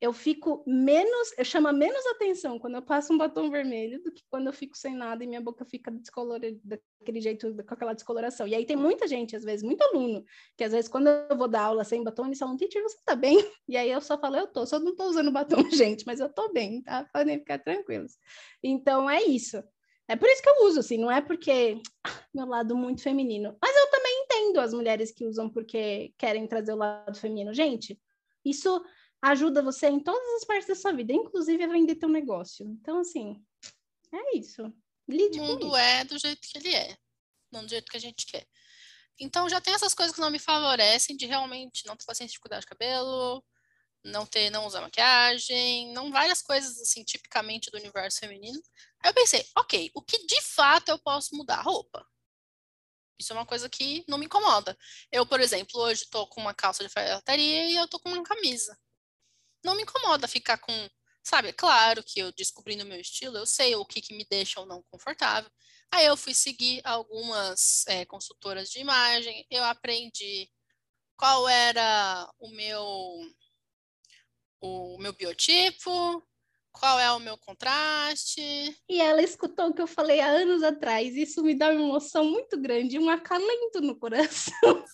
eu 0.00 0.12
fico 0.12 0.62
menos, 0.66 1.32
eu 1.38 1.44
chamo 1.44 1.72
menos 1.72 2.04
atenção 2.06 2.58
quando 2.58 2.74
eu 2.74 2.82
passo 2.82 3.12
um 3.12 3.18
batom 3.18 3.50
vermelho 3.50 4.02
do 4.02 4.12
que 4.12 4.22
quando 4.28 4.46
eu 4.46 4.52
fico 4.52 4.76
sem 4.76 4.94
nada 4.94 5.24
e 5.24 5.26
minha 5.26 5.40
boca 5.40 5.64
fica 5.64 5.90
descolorida 5.90 6.60
daquele 6.62 7.20
jeito, 7.20 7.54
com 7.64 7.74
aquela 7.74 7.94
descoloração. 7.94 8.46
E 8.46 8.54
aí 8.54 8.66
tem 8.66 8.76
muita 8.76 9.08
gente, 9.08 9.34
às 9.34 9.42
vezes, 9.42 9.62
muito 9.62 9.82
aluno, 9.82 10.22
que 10.56 10.64
às 10.64 10.72
vezes 10.72 10.88
quando 10.88 11.08
eu 11.08 11.36
vou 11.36 11.48
dar 11.48 11.62
aula 11.62 11.82
sem 11.82 12.04
batom, 12.04 12.26
eles 12.26 12.38
falam, 12.38 12.56
teacher, 12.56 12.82
você 12.82 12.98
tá 13.04 13.14
bem? 13.14 13.36
E 13.68 13.76
aí 13.76 13.90
eu 13.90 14.00
só 14.00 14.18
falo, 14.18 14.36
eu 14.36 14.46
tô, 14.46 14.64
só 14.64 14.78
não 14.78 14.94
tô 14.94 15.04
usando 15.04 15.32
batom, 15.32 15.56
gente, 15.72 16.06
mas 16.06 16.20
eu 16.20 16.28
tô 16.28 16.52
bem, 16.52 16.82
tá? 16.82 17.08
Podem 17.12 17.38
ficar 17.38 17.58
tranquilos. 17.58 18.18
Então 18.62 19.08
é 19.10 19.22
isso. 19.22 19.62
É 20.08 20.14
por 20.14 20.28
isso 20.28 20.40
que 20.40 20.48
eu 20.48 20.66
uso, 20.66 20.80
assim, 20.80 20.98
não 20.98 21.10
é 21.10 21.20
porque 21.20 21.80
meu 22.32 22.46
lado 22.46 22.76
muito 22.76 23.02
feminino. 23.02 23.56
Mas 23.60 23.74
eu 23.76 23.90
também 23.90 24.22
entendo 24.22 24.60
as 24.60 24.72
mulheres 24.72 25.10
que 25.10 25.26
usam 25.26 25.48
porque 25.48 26.12
querem 26.16 26.46
trazer 26.46 26.72
o 26.72 26.76
lado 26.76 27.18
feminino. 27.18 27.52
Gente, 27.52 27.98
isso 28.44 28.80
ajuda 29.22 29.62
você 29.62 29.88
em 29.88 30.00
todas 30.00 30.28
as 30.36 30.44
partes 30.44 30.68
da 30.68 30.74
sua 30.74 30.92
vida, 30.92 31.12
inclusive 31.12 31.62
a 31.62 31.68
vender 31.68 31.96
teu 31.96 32.08
negócio. 32.08 32.66
Então, 32.66 32.98
assim, 32.98 33.42
é 34.12 34.36
isso. 34.36 34.72
Lide 35.08 35.40
o 35.40 35.44
mundo 35.44 35.66
isso. 35.66 35.76
é 35.76 36.04
do 36.04 36.18
jeito 36.18 36.40
que 36.48 36.58
ele 36.58 36.74
é, 36.74 36.96
não 37.52 37.64
do 37.64 37.68
jeito 37.68 37.90
que 37.90 37.96
a 37.96 38.00
gente 38.00 38.26
quer. 38.26 38.46
Então 39.18 39.48
já 39.48 39.60
tem 39.60 39.72
essas 39.72 39.94
coisas 39.94 40.14
que 40.14 40.20
não 40.20 40.30
me 40.30 40.38
favorecem 40.38 41.16
de 41.16 41.26
realmente 41.26 41.86
não 41.86 41.96
ter 41.96 42.04
paciência 42.04 42.34
de 42.34 42.40
cuidar 42.40 42.60
de 42.60 42.66
cabelo, 42.66 43.42
não 44.04 44.26
ter, 44.26 44.50
não 44.50 44.66
usar 44.66 44.80
maquiagem, 44.80 45.92
não 45.92 46.10
várias 46.10 46.42
coisas 46.42 46.78
assim 46.80 47.02
tipicamente 47.02 47.70
do 47.70 47.78
universo 47.78 48.20
feminino. 48.20 48.60
Aí 49.00 49.10
eu 49.10 49.14
pensei, 49.14 49.46
ok, 49.56 49.90
o 49.94 50.02
que 50.02 50.26
de 50.26 50.40
fato 50.42 50.90
eu 50.90 50.98
posso 50.98 51.34
mudar? 51.34 51.62
Roupa. 51.62 52.06
Isso 53.18 53.32
é 53.32 53.36
uma 53.36 53.46
coisa 53.46 53.68
que 53.68 54.04
não 54.06 54.18
me 54.18 54.26
incomoda. 54.26 54.76
Eu, 55.10 55.24
por 55.24 55.40
exemplo, 55.40 55.80
hoje 55.80 56.02
estou 56.02 56.26
com 56.26 56.40
uma 56.40 56.52
calça 56.52 56.80
de 56.80 56.86
alfaiataria 56.86 57.70
e 57.70 57.76
eu 57.76 57.84
estou 57.84 57.98
com 57.98 58.10
uma 58.10 58.22
camisa. 58.22 58.78
Não 59.66 59.74
me 59.74 59.82
incomoda 59.82 60.28
ficar 60.28 60.58
com, 60.58 60.72
sabe? 61.24 61.52
Claro 61.52 62.00
que 62.04 62.20
eu 62.20 62.30
descobrindo 62.30 62.84
o 62.84 62.86
meu 62.86 63.00
estilo, 63.00 63.36
eu 63.36 63.44
sei 63.44 63.74
o 63.74 63.84
que, 63.84 64.00
que 64.00 64.16
me 64.16 64.24
deixa 64.30 64.60
ou 64.60 64.66
não 64.66 64.80
confortável. 64.84 65.50
Aí 65.90 66.06
eu 66.06 66.16
fui 66.16 66.32
seguir 66.32 66.80
algumas 66.84 67.84
é, 67.88 68.04
consultoras 68.04 68.70
de 68.70 68.78
imagem, 68.78 69.44
eu 69.50 69.64
aprendi 69.64 70.48
qual 71.16 71.48
era 71.48 72.30
o 72.38 72.48
meu 72.50 73.20
o 74.60 74.98
meu 74.98 75.12
biotipo, 75.12 76.22
qual 76.72 77.00
é 77.00 77.10
o 77.10 77.18
meu 77.18 77.36
contraste. 77.36 78.40
E 78.88 79.00
ela 79.00 79.20
escutou 79.20 79.68
o 79.68 79.74
que 79.74 79.82
eu 79.82 79.86
falei 79.88 80.20
há 80.20 80.28
anos 80.28 80.62
atrás. 80.62 81.16
Isso 81.16 81.42
me 81.42 81.56
dá 81.56 81.70
uma 81.70 81.82
emoção 81.82 82.24
muito 82.24 82.56
grande, 82.60 83.00
um 83.00 83.10
acalento 83.10 83.80
no 83.80 83.98
coração. 83.98 84.84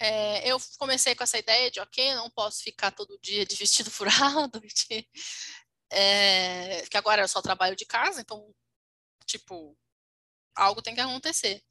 É, 0.00 0.48
eu 0.48 0.58
comecei 0.78 1.14
com 1.14 1.24
essa 1.24 1.38
ideia 1.38 1.70
de, 1.70 1.80
ok, 1.80 2.14
não 2.14 2.30
posso 2.30 2.62
ficar 2.62 2.90
todo 2.92 3.18
dia 3.20 3.44
de 3.44 3.56
vestido 3.56 3.90
furado, 3.92 4.60
de, 4.60 5.08
é, 5.90 6.84
que 6.90 6.96
agora 6.96 7.22
eu 7.22 7.28
só 7.28 7.42
trabalho 7.42 7.74
de 7.76 7.84
casa, 7.84 8.20
então 8.20 8.54
Tipo, 9.28 9.76
algo 10.56 10.82
tem 10.82 10.94
que 10.94 11.00
acontecer. 11.00 11.62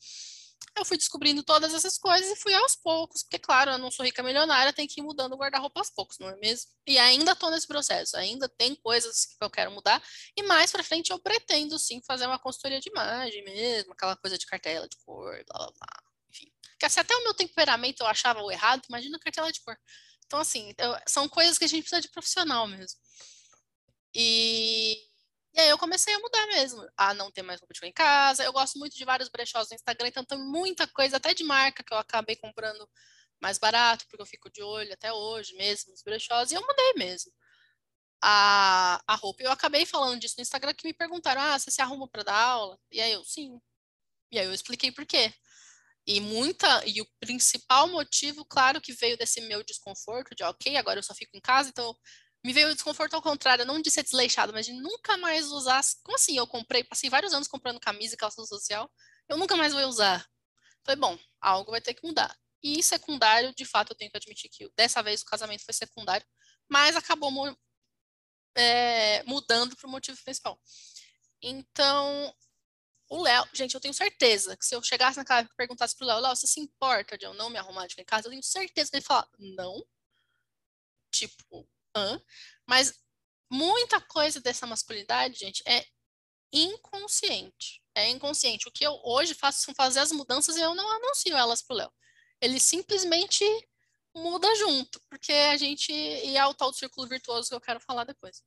Eu 0.77 0.85
fui 0.85 0.95
descobrindo 0.97 1.43
todas 1.43 1.73
essas 1.73 1.97
coisas 1.97 2.31
e 2.31 2.35
fui 2.35 2.53
aos 2.53 2.75
poucos, 2.75 3.23
porque, 3.23 3.39
claro, 3.39 3.71
eu 3.71 3.77
não 3.79 3.89
sou 3.89 4.05
rica 4.05 4.21
milionária, 4.21 4.71
tem 4.71 4.87
que 4.87 5.01
ir 5.01 5.03
mudando 5.03 5.33
o 5.33 5.37
guarda-roupa 5.37 5.79
aos 5.79 5.89
poucos, 5.89 6.19
não 6.19 6.29
é 6.29 6.35
mesmo? 6.37 6.69
E 6.85 6.99
ainda 6.99 7.31
estou 7.31 7.49
nesse 7.49 7.67
processo, 7.67 8.15
ainda 8.15 8.47
tem 8.47 8.75
coisas 8.75 9.25
que 9.25 9.43
eu 9.43 9.49
quero 9.49 9.71
mudar, 9.71 10.01
e 10.35 10.43
mais 10.43 10.71
para 10.71 10.83
frente 10.83 11.11
eu 11.11 11.19
pretendo, 11.19 11.79
sim, 11.79 11.99
fazer 12.05 12.27
uma 12.27 12.37
consultoria 12.37 12.79
de 12.79 12.89
imagem 12.89 13.43
mesmo, 13.43 13.93
aquela 13.93 14.15
coisa 14.17 14.37
de 14.37 14.45
cartela 14.45 14.87
de 14.87 14.97
cor, 14.97 15.43
blá 15.45 15.57
blá 15.57 15.71
blá. 15.71 16.06
Porque 16.77 16.89
se 16.89 16.99
até 16.99 17.15
o 17.15 17.23
meu 17.23 17.33
temperamento 17.33 18.01
eu 18.01 18.07
achava 18.07 18.41
o 18.41 18.51
errado, 18.51 18.83
imagina 18.87 19.19
cartela 19.19 19.51
de 19.51 19.61
cor. 19.61 19.77
Então, 20.25 20.39
assim, 20.39 20.73
eu, 20.77 20.95
são 21.07 21.27
coisas 21.27 21.57
que 21.57 21.65
a 21.65 21.67
gente 21.67 21.81
precisa 21.83 22.01
de 22.01 22.09
profissional 22.09 22.67
mesmo. 22.67 22.99
E 24.13 24.97
e 25.57 25.59
aí 25.59 25.69
eu 25.69 25.77
comecei 25.79 26.13
a 26.13 26.19
mudar 26.19 26.45
mesmo, 26.47 26.87
a 26.95 27.15
não 27.15 27.31
ter 27.31 27.41
mais 27.41 27.59
roupa 27.59 27.73
de 27.73 27.83
em 27.87 27.91
casa. 27.91 28.43
Eu 28.43 28.53
gosto 28.53 28.77
muito 28.77 28.95
de 28.95 29.03
vários 29.03 29.27
brechós 29.27 29.67
no 29.69 29.75
Instagram, 29.75 30.07
então 30.09 30.23
tem 30.23 30.37
muita 30.37 30.85
coisa, 30.87 31.17
até 31.17 31.33
de 31.33 31.43
marca, 31.43 31.83
que 31.83 31.91
eu 31.91 31.97
acabei 31.97 32.35
comprando 32.35 32.87
mais 33.41 33.57
barato, 33.57 34.05
porque 34.07 34.21
eu 34.21 34.25
fico 34.27 34.51
de 34.51 34.61
olho 34.61 34.93
até 34.93 35.11
hoje 35.11 35.55
mesmo 35.55 35.91
nos 35.91 36.03
brechós, 36.03 36.51
e 36.51 36.55
eu 36.55 36.61
mudei 36.61 36.93
mesmo. 36.95 37.31
A, 38.21 39.01
a 39.07 39.15
roupa, 39.15 39.43
eu 39.43 39.51
acabei 39.51 39.85
falando 39.85 40.19
disso 40.19 40.35
no 40.37 40.43
Instagram, 40.43 40.73
que 40.75 40.87
me 40.87 40.93
perguntaram, 40.93 41.41
ah, 41.41 41.57
você 41.57 41.71
se 41.71 41.81
arruma 41.81 42.07
para 42.07 42.23
dar 42.23 42.35
aula? 42.35 42.79
E 42.91 43.01
aí 43.01 43.11
eu, 43.13 43.23
sim. 43.25 43.59
E 44.31 44.39
aí 44.39 44.45
eu 44.45 44.53
expliquei 44.53 44.91
por 44.91 45.05
quê. 45.07 45.33
E 46.07 46.21
muita, 46.21 46.85
e 46.85 47.01
o 47.01 47.07
principal 47.19 47.87
motivo, 47.89 48.45
claro, 48.45 48.79
que 48.79 48.93
veio 48.93 49.17
desse 49.17 49.41
meu 49.41 49.61
desconforto, 49.63 50.33
de 50.33 50.43
ok, 50.43 50.77
agora 50.77 50.99
eu 50.99 51.03
só 51.03 51.13
fico 51.13 51.35
em 51.35 51.41
casa, 51.41 51.69
então 51.69 51.93
me 52.45 52.53
veio 52.53 52.69
o 52.69 52.73
desconforto 52.73 53.13
ao 53.13 53.21
contrário, 53.21 53.65
não 53.65 53.81
de 53.81 53.91
ser 53.91 54.03
desleixado, 54.03 54.53
mas 54.53 54.65
de 54.65 54.73
nunca 54.73 55.17
mais 55.17 55.47
usar. 55.47 55.81
Como 56.03 56.15
assim? 56.15 56.37
Eu 56.37 56.47
comprei, 56.47 56.83
passei 56.83 57.09
vários 57.09 57.33
anos 57.33 57.47
comprando 57.47 57.79
camisa 57.79 58.15
e 58.15 58.17
calça 58.17 58.41
social, 58.45 58.89
eu 59.27 59.37
nunca 59.37 59.57
mais 59.57 59.73
vou 59.73 59.83
usar. 59.85 60.25
Falei, 60.85 60.99
bom, 60.99 61.19
algo 61.41 61.71
vai 61.71 61.81
ter 61.81 61.93
que 61.93 62.07
mudar. 62.07 62.33
E 62.63 62.81
secundário, 62.81 63.53
de 63.55 63.65
fato, 63.65 63.91
eu 63.91 63.97
tenho 63.97 64.09
que 64.09 64.17
admitir 64.17 64.49
que 64.49 64.69
dessa 64.77 65.03
vez 65.03 65.21
o 65.21 65.25
casamento 65.25 65.65
foi 65.65 65.73
secundário, 65.73 66.25
mas 66.69 66.95
acabou 66.95 67.29
é, 68.55 69.23
mudando 69.23 69.75
para 69.75 69.87
o 69.87 69.91
motivo 69.91 70.17
principal. 70.23 70.59
Então, 71.41 72.33
o 73.09 73.21
Léo, 73.21 73.47
gente, 73.53 73.73
eu 73.73 73.81
tenho 73.81 73.93
certeza 73.93 74.57
que 74.57 74.65
se 74.65 74.75
eu 74.75 74.83
chegasse 74.83 75.17
na 75.17 75.25
casa 75.25 75.47
e 75.51 75.55
perguntasse 75.55 75.95
pro 75.95 76.05
Léo, 76.05 76.19
Léo, 76.19 76.35
você 76.35 76.47
se 76.47 76.59
importa 76.59 77.17
de 77.17 77.25
eu 77.25 77.33
não 77.33 77.49
me 77.49 77.57
arrumar 77.57 77.87
de 77.87 77.91
ficar 77.95 78.01
em 78.01 78.05
casa? 78.05 78.27
Eu 78.27 78.31
tenho 78.31 78.43
certeza 78.43 78.91
que 78.91 78.97
ele 78.97 79.05
falar, 79.05 79.27
não. 79.39 79.85
Tipo, 81.11 81.67
mas 82.65 82.99
muita 83.49 83.99
coisa 84.01 84.39
dessa 84.39 84.67
masculinidade, 84.67 85.39
gente, 85.39 85.63
é 85.65 85.85
inconsciente. 86.51 87.81
É 87.95 88.09
inconsciente. 88.09 88.67
O 88.67 88.71
que 88.71 88.85
eu 88.85 88.99
hoje 89.03 89.33
faço 89.33 89.61
são 89.61 89.73
fazer 89.73 89.99
as 89.99 90.11
mudanças 90.11 90.55
e 90.57 90.61
eu 90.61 90.75
não 90.75 90.89
anuncio 90.89 91.35
elas 91.35 91.61
pro 91.61 91.75
Léo. 91.75 91.91
Ele 92.41 92.59
simplesmente 92.59 93.43
muda 94.13 94.53
junto, 94.55 94.99
porque 95.09 95.31
a 95.31 95.57
gente. 95.57 95.91
E 95.91 96.37
é 96.37 96.45
o 96.45 96.53
tal 96.53 96.73
círculo 96.73 97.07
virtuoso 97.07 97.49
que 97.49 97.55
eu 97.55 97.61
quero 97.61 97.79
falar 97.79 98.03
depois. 98.03 98.43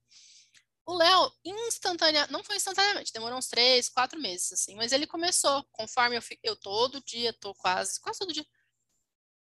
O 0.87 0.95
Léo, 0.95 1.33
instantaneamente, 1.45 2.33
não 2.33 2.43
foi 2.43 2.57
instantaneamente, 2.57 3.13
demorou 3.13 3.39
uns 3.39 3.47
três, 3.47 3.89
quatro 3.89 4.19
meses, 4.19 4.53
assim, 4.53 4.75
mas 4.75 4.93
ele 4.93 5.07
começou, 5.07 5.65
conforme 5.73 6.17
eu, 6.17 6.23
eu 6.43 6.57
todo 6.57 7.03
dia, 7.05 7.33
tô 7.35 7.55
quase, 7.55 8.01
quase 8.01 8.19
todo 8.19 8.33
dia, 8.33 8.45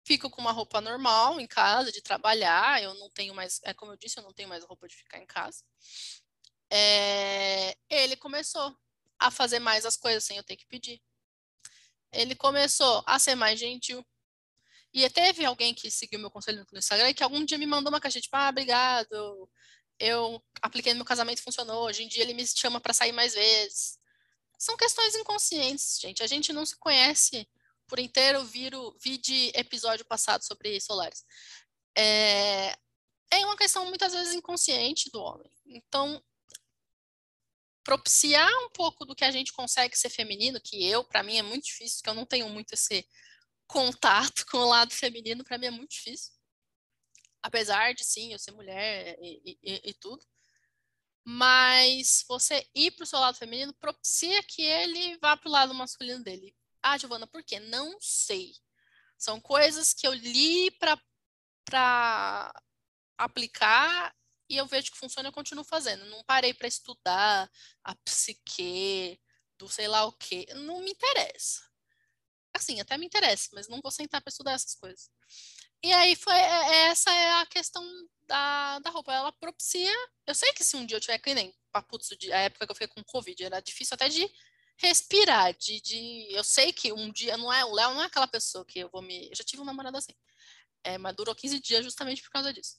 fico 0.10 0.30
com 0.30 0.42
uma 0.42 0.52
roupa 0.52 0.82
normal 0.82 1.40
em 1.40 1.48
casa, 1.48 1.92
de 1.92 2.02
trabalhar. 2.02 2.82
Eu 2.82 2.96
não 2.96 3.10
tenho 3.12 3.34
mais, 3.36 3.60
é 3.64 3.74
como 3.74 3.92
eu 3.92 3.98
disse, 3.98 4.18
eu 4.18 4.24
não 4.24 4.34
tenho 4.34 4.50
mais 4.50 4.64
roupa 4.64 4.88
de 4.88 4.96
ficar 4.96 5.20
em 5.20 5.26
casa. 5.26 5.64
É, 6.72 7.76
ele 7.90 8.16
começou 8.16 8.76
a 9.20 9.30
fazer 9.30 9.60
mais 9.60 9.86
as 9.86 9.96
coisas 9.96 10.24
sem 10.24 10.38
eu 10.38 10.44
ter 10.44 10.56
que 10.56 10.66
pedir. 10.68 11.00
Ele 12.12 12.36
começou 12.36 13.04
a 13.06 13.20
ser 13.20 13.36
mais 13.36 13.60
gentil. 13.60 14.04
E 14.92 15.08
teve 15.12 15.46
alguém 15.46 15.76
que 15.76 15.92
seguiu 15.92 16.20
meu 16.20 16.32
conselho 16.32 16.66
no 16.72 16.80
Instagram 16.80 17.14
que 17.14 17.24
algum 17.24 17.46
dia 17.46 17.60
me 17.60 17.68
mandou 17.68 17.92
uma 17.92 18.00
caixa 18.00 18.20
tipo, 18.20 18.36
ah, 18.36 18.50
obrigado. 18.50 19.50
Eu 20.00 20.42
apliquei 20.62 20.94
no 20.94 20.98
meu 20.98 21.06
casamento, 21.06 21.44
funcionou. 21.44 21.86
Hoje 21.86 22.04
em 22.04 22.08
dia 22.08 22.24
ele 22.24 22.34
me 22.34 22.46
chama 22.48 22.80
para 22.80 22.94
sair 22.94 23.12
mais 23.12 23.34
vezes. 23.34 23.98
São 24.58 24.78
questões 24.78 25.16
inconscientes, 25.16 26.00
gente. 26.02 26.24
A 26.24 26.28
gente 26.28 26.54
não 26.54 26.66
se 26.66 26.78
conhece 26.78 27.48
por 27.88 28.00
inteiro, 28.00 28.44
viro, 28.46 28.96
vi 29.02 29.18
de 29.18 29.52
episódio 29.56 30.06
passado 30.06 30.44
sobre 30.44 30.80
solares. 30.80 31.26
É, 31.98 32.76
é 33.32 33.46
uma 33.46 33.58
questão 33.58 33.86
muitas 33.88 34.14
vezes 34.14 34.34
inconsciente 34.34 35.10
do 35.12 35.20
homem. 35.22 35.52
Então, 35.66 36.24
propiciar 37.84 38.52
um 38.66 38.70
pouco 38.70 39.06
do 39.06 39.16
que 39.16 39.26
a 39.26 39.32
gente 39.32 39.52
consegue 39.52 39.98
ser 39.98 40.10
feminino, 40.10 40.62
que 40.62 40.86
eu, 40.86 41.04
para 41.04 41.24
mim, 41.24 41.38
é 41.38 41.42
muito 41.42 41.66
difícil, 41.66 42.02
que 42.04 42.10
eu 42.10 42.14
não 42.14 42.26
tenho 42.26 42.48
muito 42.50 42.74
esse 42.74 43.08
contato 43.68 44.46
com 44.52 44.58
o 44.58 44.70
lado 44.70 44.94
feminino, 44.94 45.44
para 45.44 45.58
mim 45.58 45.68
é 45.68 45.72
muito 45.72 45.92
difícil. 45.92 46.32
Apesar 47.42 47.94
de, 47.94 48.04
sim, 48.04 48.34
eu 48.34 48.40
ser 48.40 48.52
mulher 48.52 49.18
e, 49.22 49.58
e, 49.64 49.82
e 49.90 49.94
tudo. 49.94 50.26
Mas 51.24 52.26
você 52.28 52.68
ir 52.74 52.92
para 52.92 53.04
o 53.04 53.08
seu 53.08 53.20
lado 53.20 53.38
feminino 53.38 53.74
propicia 53.76 54.42
que 54.44 54.62
ele 54.62 55.18
vá 55.18 55.38
para 55.38 55.48
o 55.48 55.52
lado 55.52 55.74
masculino 55.74 56.24
dele. 56.24 56.56
Ah, 56.82 56.98
Giovana, 56.98 57.28
por 57.28 57.44
quê? 57.44 57.60
Não 57.60 57.98
sei. 58.02 58.54
São 59.18 59.40
coisas 59.40 59.94
que 59.94 60.08
eu 60.08 60.14
li 60.14 60.72
para 60.72 62.52
aplicar 63.18 64.16
e 64.50 64.58
eu 64.58 64.66
vejo 64.66 64.92
que 64.92 64.98
funciona 64.98 65.28
e 65.28 65.30
eu 65.30 65.34
continuo 65.34 65.64
fazendo. 65.64 66.06
Não 66.06 66.24
parei 66.24 66.54
para 66.54 66.68
estudar 66.68 67.50
a 67.84 67.96
psique 67.98 69.22
do 69.58 69.70
sei 69.70 69.88
lá 69.88 70.06
o 70.06 70.14
quê. 70.14 70.48
Não 70.56 70.80
me 70.80 70.92
interessa. 70.92 71.70
Assim, 72.54 72.80
até 72.82 72.98
me 72.98 73.06
interessa, 73.06 73.50
mas 73.54 73.68
não 73.68 73.80
vou 73.82 73.92
sentar 73.92 74.22
para 74.22 74.30
estudar 74.30 74.54
essas 74.54 74.74
coisas. 74.74 75.12
E 75.84 75.94
aí 75.94 76.16
foi 76.16 76.34
é, 76.34 76.38
é, 76.38 76.76
essa 76.88 77.10
é 77.12 77.42
a 77.42 77.46
questão 77.46 77.84
da, 78.28 78.80
da 78.80 78.90
roupa. 78.90 79.14
Ela 79.14 79.32
propicia. 79.32 79.94
Eu 80.28 80.36
sei 80.36 80.52
que 80.54 80.64
se 80.64 80.76
um 80.76 80.86
dia 80.86 80.98
eu 80.98 81.02
tiver 81.02 81.18
que 81.20 81.34
nem 81.34 81.54
paputz, 81.72 82.10
a 82.32 82.38
época 82.40 82.66
que 82.66 82.72
eu 82.72 82.76
fiquei 82.76 82.88
com 82.88 83.04
Covid, 83.04 83.44
era 83.44 83.62
difícil 83.62 83.96
até 83.96 84.10
de 84.10 84.30
respirar, 84.78 85.54
de, 85.58 85.82
de 85.82 86.28
eu 86.32 86.44
sei 86.44 86.72
que 86.72 86.92
um 86.94 87.12
dia 87.12 87.36
não 87.38 87.52
é 87.52 87.66
o 87.66 87.74
Léo 87.74 87.94
não 87.94 88.02
é 88.02 88.06
aquela 88.06 88.28
pessoa 88.28 88.66
que 88.66 88.80
eu 88.80 88.90
vou 88.90 89.02
me, 89.02 89.30
eu 89.30 89.36
já 89.36 89.44
tive 89.44 89.62
um 89.62 89.66
namorado 89.66 89.98
assim, 89.98 90.14
é, 90.84 90.98
mas 90.98 91.16
durou 91.16 91.36
15 91.36 91.60
dias 91.60 91.84
justamente 91.84 92.22
por 92.22 92.32
causa 92.32 92.54
disso. 92.54 92.78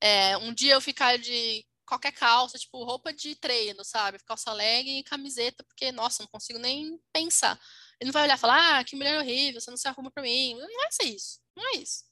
É, 0.00 0.36
um 0.38 0.52
dia 0.54 0.74
eu 0.74 0.80
ficar 0.80 1.18
de 1.18 1.64
qualquer 1.86 2.12
calça, 2.12 2.58
tipo 2.58 2.82
roupa 2.84 3.12
de 3.12 3.34
treino, 3.36 3.84
sabe, 3.84 4.18
calça 4.24 4.52
leg 4.52 4.98
e 4.98 5.04
camiseta, 5.04 5.62
porque 5.64 5.92
nossa, 5.92 6.22
não 6.22 6.28
consigo 6.28 6.58
nem 6.58 6.98
pensar. 7.12 7.60
Ele 8.00 8.08
não 8.08 8.12
vai 8.12 8.24
olhar 8.24 8.36
e 8.36 8.40
falar, 8.40 8.78
ah, 8.78 8.84
que 8.84 8.96
mulher 8.96 9.18
horrível, 9.18 9.60
você 9.60 9.70
não 9.70 9.76
se 9.76 9.88
arruma 9.88 10.10
para 10.10 10.22
mim. 10.22 10.54
Não 10.54 10.84
é 10.84 11.04
isso, 11.04 11.40
não 11.54 11.74
é 11.74 11.76
isso. 11.78 12.04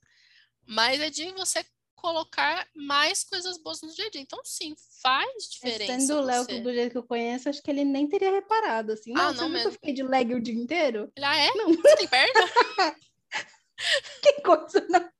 Mas 0.66 1.00
é 1.00 1.10
de 1.10 1.30
você 1.32 1.64
colocar 1.94 2.68
mais 2.74 3.24
coisas 3.24 3.56
boas 3.56 3.80
no 3.80 3.90
dia 3.94 4.06
a 4.06 4.10
dia. 4.10 4.20
Então, 4.20 4.38
sim, 4.44 4.74
faz 5.02 5.48
diferença. 5.50 6.00
Sendo 6.00 6.18
o 6.18 6.20
Léo 6.20 6.46
do 6.46 6.72
jeito 6.72 6.92
que 6.92 6.98
eu 6.98 7.02
conheço, 7.02 7.48
acho 7.48 7.62
que 7.62 7.70
ele 7.70 7.82
nem 7.82 8.06
teria 8.06 8.30
reparado, 8.30 8.92
assim. 8.92 9.14
Ah, 9.16 9.32
não 9.32 9.48
mesmo. 9.48 9.68
eu 9.68 9.72
fiquei 9.72 9.94
de 9.94 10.02
leg 10.02 10.34
o 10.34 10.40
dia 10.40 10.54
inteiro? 10.54 11.10
Ele, 11.16 11.24
ah, 11.24 11.36
é? 11.36 11.50
Não. 11.54 11.72
Você 11.72 11.96
tem 11.96 12.08
perna? 12.08 12.40
Que 14.22 14.40
coisa, 14.42 14.86
não. 14.88 15.10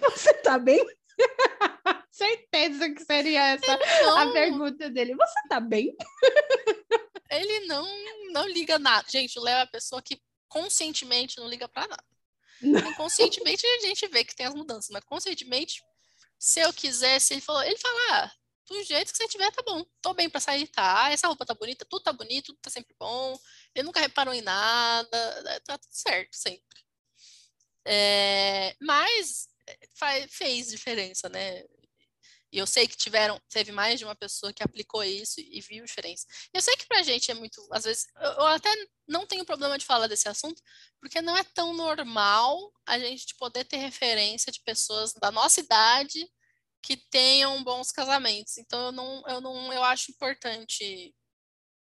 Você 0.00 0.34
tá 0.34 0.58
bem? 0.58 0.84
Certeza 2.10 2.90
que 2.90 3.04
seria 3.04 3.54
essa 3.54 3.72
a 3.72 4.24
Não, 4.24 4.32
pergunta 4.32 4.90
dele. 4.90 5.14
Você 5.14 5.48
tá 5.48 5.60
bem? 5.60 5.96
ele 7.30 7.66
não, 7.66 7.86
não 8.32 8.48
liga 8.48 8.78
nada. 8.78 9.06
Gente, 9.08 9.38
o 9.38 9.42
Léo 9.42 9.58
é 9.58 9.62
a 9.62 9.66
pessoa 9.66 10.02
que 10.02 10.20
conscientemente 10.48 11.38
não 11.38 11.48
liga 11.48 11.68
pra 11.68 11.86
nada. 11.86 12.04
Inconscientemente 12.62 13.66
a 13.66 13.80
gente 13.80 14.06
vê 14.08 14.24
que 14.24 14.34
tem 14.34 14.46
as 14.46 14.54
mudanças, 14.54 14.90
mas 14.90 15.04
conscientemente, 15.04 15.82
se 16.38 16.60
eu 16.60 16.72
quisesse, 16.72 17.34
ele 17.34 17.40
falou, 17.40 17.62
ele 17.62 17.76
fala, 17.76 17.98
ah, 18.10 18.32
do 18.66 18.82
jeito 18.82 19.12
que 19.12 19.18
você 19.18 19.28
tiver, 19.28 19.50
tá 19.50 19.62
bom. 19.62 19.84
Tô 20.00 20.14
bem 20.14 20.30
pra 20.30 20.40
sair, 20.40 20.66
tá. 20.68 21.10
Essa 21.10 21.26
roupa 21.26 21.44
tá 21.44 21.54
bonita, 21.54 21.84
tudo 21.84 22.02
tá 22.02 22.12
bonito, 22.12 22.46
tudo 22.46 22.58
tá 22.62 22.70
sempre 22.70 22.94
bom. 22.98 23.38
Ele 23.74 23.84
nunca 23.84 24.00
reparou 24.00 24.32
em 24.32 24.40
nada, 24.40 25.60
tá 25.66 25.76
tudo 25.78 25.92
certo, 25.92 26.34
sempre. 26.34 26.84
É, 27.86 28.74
mas 28.80 29.48
faz, 29.94 30.34
fez 30.34 30.68
diferença, 30.68 31.28
né? 31.28 31.64
E 32.54 32.58
eu 32.58 32.68
sei 32.68 32.86
que 32.86 32.96
tiveram, 32.96 33.36
teve 33.50 33.72
mais 33.72 33.98
de 33.98 34.04
uma 34.04 34.14
pessoa 34.14 34.52
que 34.52 34.62
aplicou 34.62 35.02
isso 35.02 35.40
e 35.40 35.60
viu 35.60 35.84
diferença. 35.84 36.24
Eu 36.52 36.62
sei 36.62 36.76
que 36.76 36.86
pra 36.86 37.02
gente 37.02 37.28
é 37.28 37.34
muito, 37.34 37.60
às 37.72 37.82
vezes, 37.82 38.06
eu, 38.16 38.30
eu 38.30 38.46
até 38.46 38.70
não 39.08 39.26
tenho 39.26 39.44
problema 39.44 39.76
de 39.76 39.84
falar 39.84 40.06
desse 40.06 40.28
assunto, 40.28 40.62
porque 41.00 41.20
não 41.20 41.36
é 41.36 41.42
tão 41.42 41.74
normal 41.74 42.72
a 42.86 42.96
gente 42.96 43.34
poder 43.40 43.64
ter 43.64 43.78
referência 43.78 44.52
de 44.52 44.62
pessoas 44.62 45.12
da 45.14 45.32
nossa 45.32 45.58
idade 45.58 46.30
que 46.80 46.96
tenham 47.10 47.64
bons 47.64 47.90
casamentos. 47.90 48.56
Então 48.56 48.86
eu 48.86 48.92
não, 48.92 49.24
eu 49.26 49.40
não, 49.40 49.72
eu 49.72 49.82
acho 49.82 50.12
importante. 50.12 51.12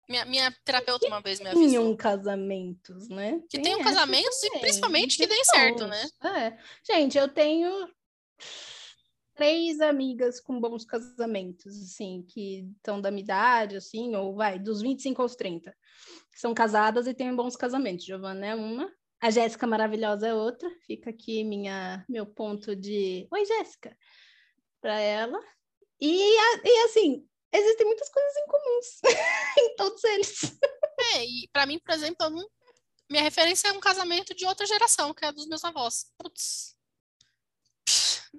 Minha, 0.07 0.25
minha 0.25 0.55
terapeuta 0.63 1.07
uma 1.07 1.21
vez 1.21 1.39
me 1.39 1.47
avisou 1.47 1.67
Tinham 1.67 1.97
casamentos, 1.97 3.09
né? 3.09 3.39
que 3.49 3.57
Tem 3.57 3.63
tenham 3.63 3.81
casamentos 3.81 4.37
e 4.43 4.47
também, 4.47 4.61
principalmente 4.61 5.17
que 5.17 5.25
deem 5.25 5.43
certo, 5.43 5.87
né? 5.87 6.07
É. 6.23 6.57
Gente, 6.93 7.17
eu 7.17 7.27
tenho 7.27 7.89
três 9.33 9.79
amigas 9.79 10.39
com 10.39 10.59
bons 10.59 10.85
casamentos, 10.85 11.75
assim, 11.81 12.23
que 12.27 12.69
estão 12.75 12.99
da 12.99 13.11
minha 13.11 13.23
idade, 13.23 13.75
assim, 13.77 14.15
ou 14.15 14.35
vai, 14.35 14.59
dos 14.59 14.81
25 14.81 15.21
aos 15.21 15.35
30, 15.35 15.75
que 16.31 16.39
são 16.39 16.53
casadas 16.53 17.07
e 17.07 17.13
têm 17.13 17.35
bons 17.35 17.55
casamentos. 17.55 18.05
Giovana 18.05 18.45
é 18.45 18.55
uma, 18.55 18.91
a 19.21 19.29
Jéssica 19.29 19.67
maravilhosa 19.67 20.27
é 20.27 20.33
outra. 20.33 20.67
Fica 20.87 21.11
aqui 21.11 21.43
minha, 21.43 22.03
meu 22.09 22.25
ponto 22.25 22.75
de 22.75 23.27
Oi, 23.31 23.45
Jéssica, 23.45 23.95
para 24.81 24.99
ela. 24.99 25.39
E, 25.99 26.11
e 26.63 26.85
assim, 26.85 27.27
existem 27.53 27.85
muitas 27.85 28.09
coisas 28.09 28.35
em 28.37 28.47
comuns 28.47 29.01
em 29.59 29.75
todos 29.75 30.03
eles. 30.03 30.57
É, 31.15 31.23
e 31.23 31.47
pra 31.53 31.67
mim, 31.67 31.79
por 31.79 31.93
exemplo, 31.93 32.27
minha 33.09 33.21
referência 33.21 33.67
é 33.67 33.73
um 33.73 33.79
casamento 33.79 34.33
de 34.33 34.45
outra 34.45 34.65
geração, 34.65 35.13
que 35.13 35.23
é 35.23 35.31
dos 35.31 35.47
meus 35.47 35.63
avós. 35.63 36.11
Putz. 36.17 36.75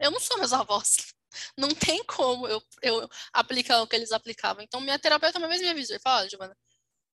Eu 0.00 0.10
não 0.10 0.20
sou 0.20 0.38
meus 0.38 0.52
avós. 0.52 0.96
Não 1.56 1.68
tem 1.70 2.04
como 2.04 2.46
eu, 2.46 2.62
eu 2.82 3.08
aplicar 3.32 3.80
o 3.80 3.86
que 3.86 3.96
eles 3.96 4.12
aplicavam. 4.12 4.62
Então, 4.62 4.82
minha 4.82 4.98
terapeuta 4.98 5.38
uma 5.38 5.48
vez 5.48 5.62
me 5.62 5.68
avisou. 5.70 5.94
Ele 5.94 6.02
falou, 6.02 6.18
olha, 6.20 6.28
Giovana, 6.28 6.54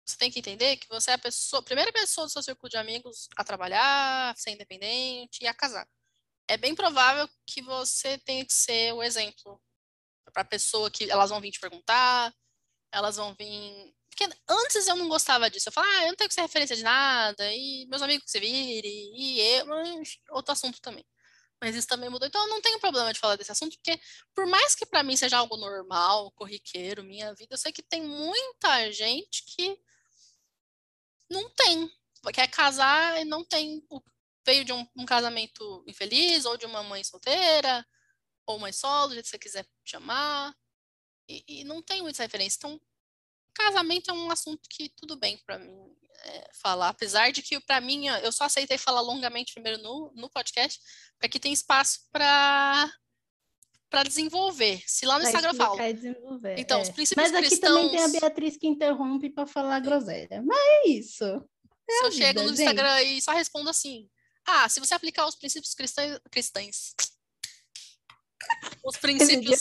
você 0.05 0.17
tem 0.17 0.29
que 0.29 0.39
entender 0.39 0.77
que 0.77 0.87
você 0.89 1.11
é 1.11 1.13
a 1.15 1.17
pessoa, 1.17 1.63
primeira 1.63 1.91
pessoa 1.91 2.27
do 2.27 2.31
seu 2.31 2.43
círculo 2.43 2.69
de 2.69 2.77
amigos 2.77 3.27
a 3.37 3.43
trabalhar, 3.43 4.31
a 4.31 4.35
ser 4.35 4.51
independente 4.51 5.43
e 5.43 5.47
a 5.47 5.53
casar. 5.53 5.87
É 6.47 6.57
bem 6.57 6.75
provável 6.75 7.27
que 7.47 7.61
você 7.61 8.17
tenha 8.19 8.45
que 8.45 8.53
ser 8.53 8.93
o 8.93 9.01
exemplo 9.01 9.61
para 10.33 10.41
a 10.43 10.45
pessoa 10.45 10.91
que 10.91 11.09
elas 11.09 11.29
vão 11.29 11.39
vir 11.39 11.51
te 11.51 11.59
perguntar, 11.59 12.33
elas 12.91 13.17
vão 13.17 13.35
vir. 13.35 13.93
Porque 14.09 14.25
antes 14.49 14.87
eu 14.87 14.95
não 14.95 15.07
gostava 15.09 15.49
disso. 15.49 15.69
Eu 15.69 15.73
falava, 15.73 15.93
ah, 15.93 16.03
eu 16.03 16.09
não 16.09 16.15
tenho 16.15 16.27
que 16.27 16.35
ser 16.35 16.41
referência 16.41 16.75
de 16.75 16.83
nada, 16.83 17.53
e 17.53 17.87
meus 17.87 18.01
amigos 18.01 18.25
que 18.25 18.31
se 18.31 18.39
virem, 18.39 19.13
e 19.15 19.39
eu, 19.39 19.65
outro 20.31 20.51
assunto 20.53 20.81
também. 20.81 21.05
Mas 21.63 21.77
isso 21.77 21.87
também 21.87 22.09
mudou. 22.09 22.27
Então 22.27 22.41
eu 22.41 22.49
não 22.49 22.61
tenho 22.61 22.77
problema 22.77 23.13
de 23.13 23.19
falar 23.21 23.37
desse 23.37 23.49
assunto, 23.49 23.77
porque 23.77 23.97
por 24.35 24.45
mais 24.45 24.75
que 24.75 24.85
para 24.85 25.01
mim 25.01 25.15
seja 25.15 25.37
algo 25.37 25.55
normal, 25.55 26.29
corriqueiro, 26.33 27.05
minha 27.05 27.33
vida, 27.33 27.53
eu 27.53 27.57
sei 27.57 27.71
que 27.71 27.81
tem 27.81 28.03
muita 28.03 28.91
gente 28.91 29.45
que 29.45 29.79
não 31.29 31.49
tem. 31.51 31.89
Quer 32.33 32.49
casar 32.49 33.21
e 33.21 33.23
não 33.23 33.45
tem. 33.45 33.81
Veio 34.45 34.65
de 34.65 34.73
um, 34.73 34.85
um 34.93 35.05
casamento 35.05 35.85
infeliz, 35.87 36.43
ou 36.43 36.57
de 36.57 36.65
uma 36.65 36.83
mãe 36.83 37.01
solteira, 37.01 37.87
ou 38.45 38.59
mãe 38.59 38.73
solo, 38.73 39.07
do 39.07 39.13
jeito 39.13 39.23
que 39.23 39.31
você 39.31 39.39
quiser 39.39 39.65
chamar. 39.85 40.53
E, 41.29 41.61
e 41.61 41.63
não 41.63 41.81
tem 41.81 42.01
muita 42.01 42.23
referência. 42.23 42.57
Então, 42.57 42.77
casamento 43.53 44.09
é 44.09 44.13
um 44.13 44.31
assunto 44.31 44.61
que 44.69 44.89
tudo 44.95 45.15
bem 45.15 45.37
para 45.45 45.59
mim 45.59 45.73
é, 46.25 46.49
falar, 46.53 46.89
apesar 46.89 47.31
de 47.31 47.41
que 47.41 47.59
para 47.61 47.81
mim 47.81 48.07
eu 48.07 48.31
só 48.31 48.45
aceitei 48.45 48.77
falar 48.77 49.01
longamente 49.01 49.53
primeiro 49.53 49.81
no, 49.81 50.11
no 50.15 50.29
podcast, 50.29 50.79
porque 51.13 51.27
aqui 51.27 51.39
tem 51.39 51.53
espaço 51.53 51.99
para 52.11 52.91
para 53.89 54.03
desenvolver. 54.03 54.81
Se 54.87 55.05
lá 55.05 55.19
no 55.19 55.19
Pra 55.19 55.29
Instagram 55.29 55.51
eu 55.51 55.55
falo. 55.55 55.77
Então, 56.57 56.79
é. 56.79 56.81
os 56.81 56.89
princípios 56.89 57.29
Mas 57.31 57.45
aqui 57.45 57.57
também 57.57 57.89
tem 57.91 57.99
a 57.99 58.01
cristãos- 58.05 58.21
Beatriz 58.21 58.57
que 58.57 58.65
interrompe 58.65 59.29
para 59.29 59.45
falar 59.45 59.79
groselha. 59.81 60.41
Mas 60.41 60.57
é 60.57 60.87
isso. 60.89 61.23
Se 61.87 62.03
a 62.03 62.07
eu 62.07 62.11
chego 62.11 62.41
no 62.41 62.49
Instagram 62.51 63.03
e 63.03 63.21
só 63.21 63.33
respondo 63.33 63.69
assim: 63.69 64.09
Ah, 64.47 64.67
se 64.67 64.79
você 64.79 64.95
aplicar 64.95 65.27
os 65.27 65.35
princípios 65.35 65.75
cristãos. 65.75 66.19
cristãos 66.31 66.95
os 68.83 68.97
princípios 68.97 69.59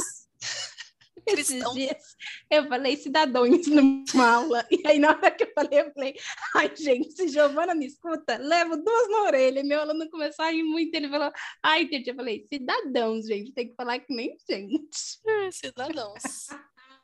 Esses 1.27 1.49
cristãos. 1.49 1.75
dias 1.75 2.17
eu 2.51 2.69
falei 2.69 2.97
cidadãos 2.97 3.67
numa 3.67 4.31
aula. 4.31 4.67
E 4.71 4.87
aí, 4.87 4.99
na 4.99 5.11
hora 5.11 5.31
que 5.31 5.45
eu 5.45 5.53
falei, 5.55 5.81
eu 5.81 5.93
falei, 5.93 6.15
ai, 6.55 6.73
gente, 6.77 7.13
se 7.13 7.29
Giovana 7.29 7.75
me 7.75 7.87
escuta, 7.87 8.37
levo 8.37 8.77
duas 8.77 9.09
na 9.11 9.23
orelha. 9.23 9.63
Meu 9.63 9.81
aluno 9.81 10.09
começou 10.11 10.45
a 10.45 10.51
rir 10.51 10.63
muito. 10.63 10.95
Ele 10.95 11.09
falou, 11.09 11.33
ai, 11.63 11.89
gente, 11.89 12.09
eu 12.09 12.15
falei, 12.15 12.47
cidadãos, 12.53 13.27
gente, 13.27 13.53
tem 13.53 13.69
que 13.69 13.75
falar 13.75 13.99
que 14.01 14.15
nem 14.15 14.37
gente. 14.49 15.21
Cidadãos. 15.53 16.23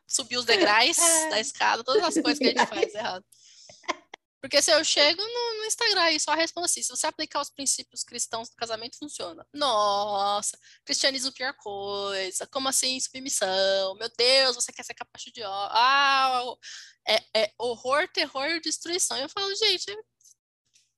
Subir 0.06 0.38
os 0.38 0.44
degraus 0.44 0.96
da 1.30 1.38
escada, 1.38 1.84
todas 1.84 2.02
as 2.02 2.14
coisas 2.14 2.38
que 2.38 2.46
a 2.46 2.48
gente 2.48 2.66
faz 2.66 2.94
errado. 2.94 3.24
Porque 4.40 4.62
se 4.62 4.70
eu 4.70 4.84
chego 4.84 5.20
no, 5.20 5.54
no 5.58 5.64
Instagram 5.64 6.12
e 6.12 6.20
só 6.20 6.32
respondo 6.32 6.66
assim, 6.66 6.82
se 6.82 6.88
você 6.88 7.06
aplicar 7.06 7.40
os 7.40 7.50
princípios 7.50 8.04
cristãos 8.04 8.48
do 8.48 8.56
casamento, 8.56 8.96
funciona. 8.98 9.44
Nossa, 9.52 10.56
cristianismo 10.84 11.32
pior 11.32 11.52
coisa. 11.54 12.46
Como 12.46 12.68
assim, 12.68 12.98
submissão? 13.00 13.94
Meu 13.96 14.08
Deus, 14.16 14.54
você 14.54 14.72
quer 14.72 14.84
ser 14.84 14.94
capacho 14.94 15.32
de. 15.32 15.42
Ah, 15.44 16.42
é, 17.06 17.16
é 17.42 17.52
horror, 17.58 18.08
terror, 18.12 18.60
destruição. 18.60 19.16
Eu 19.18 19.28
falo, 19.28 19.52
gente, 19.56 19.86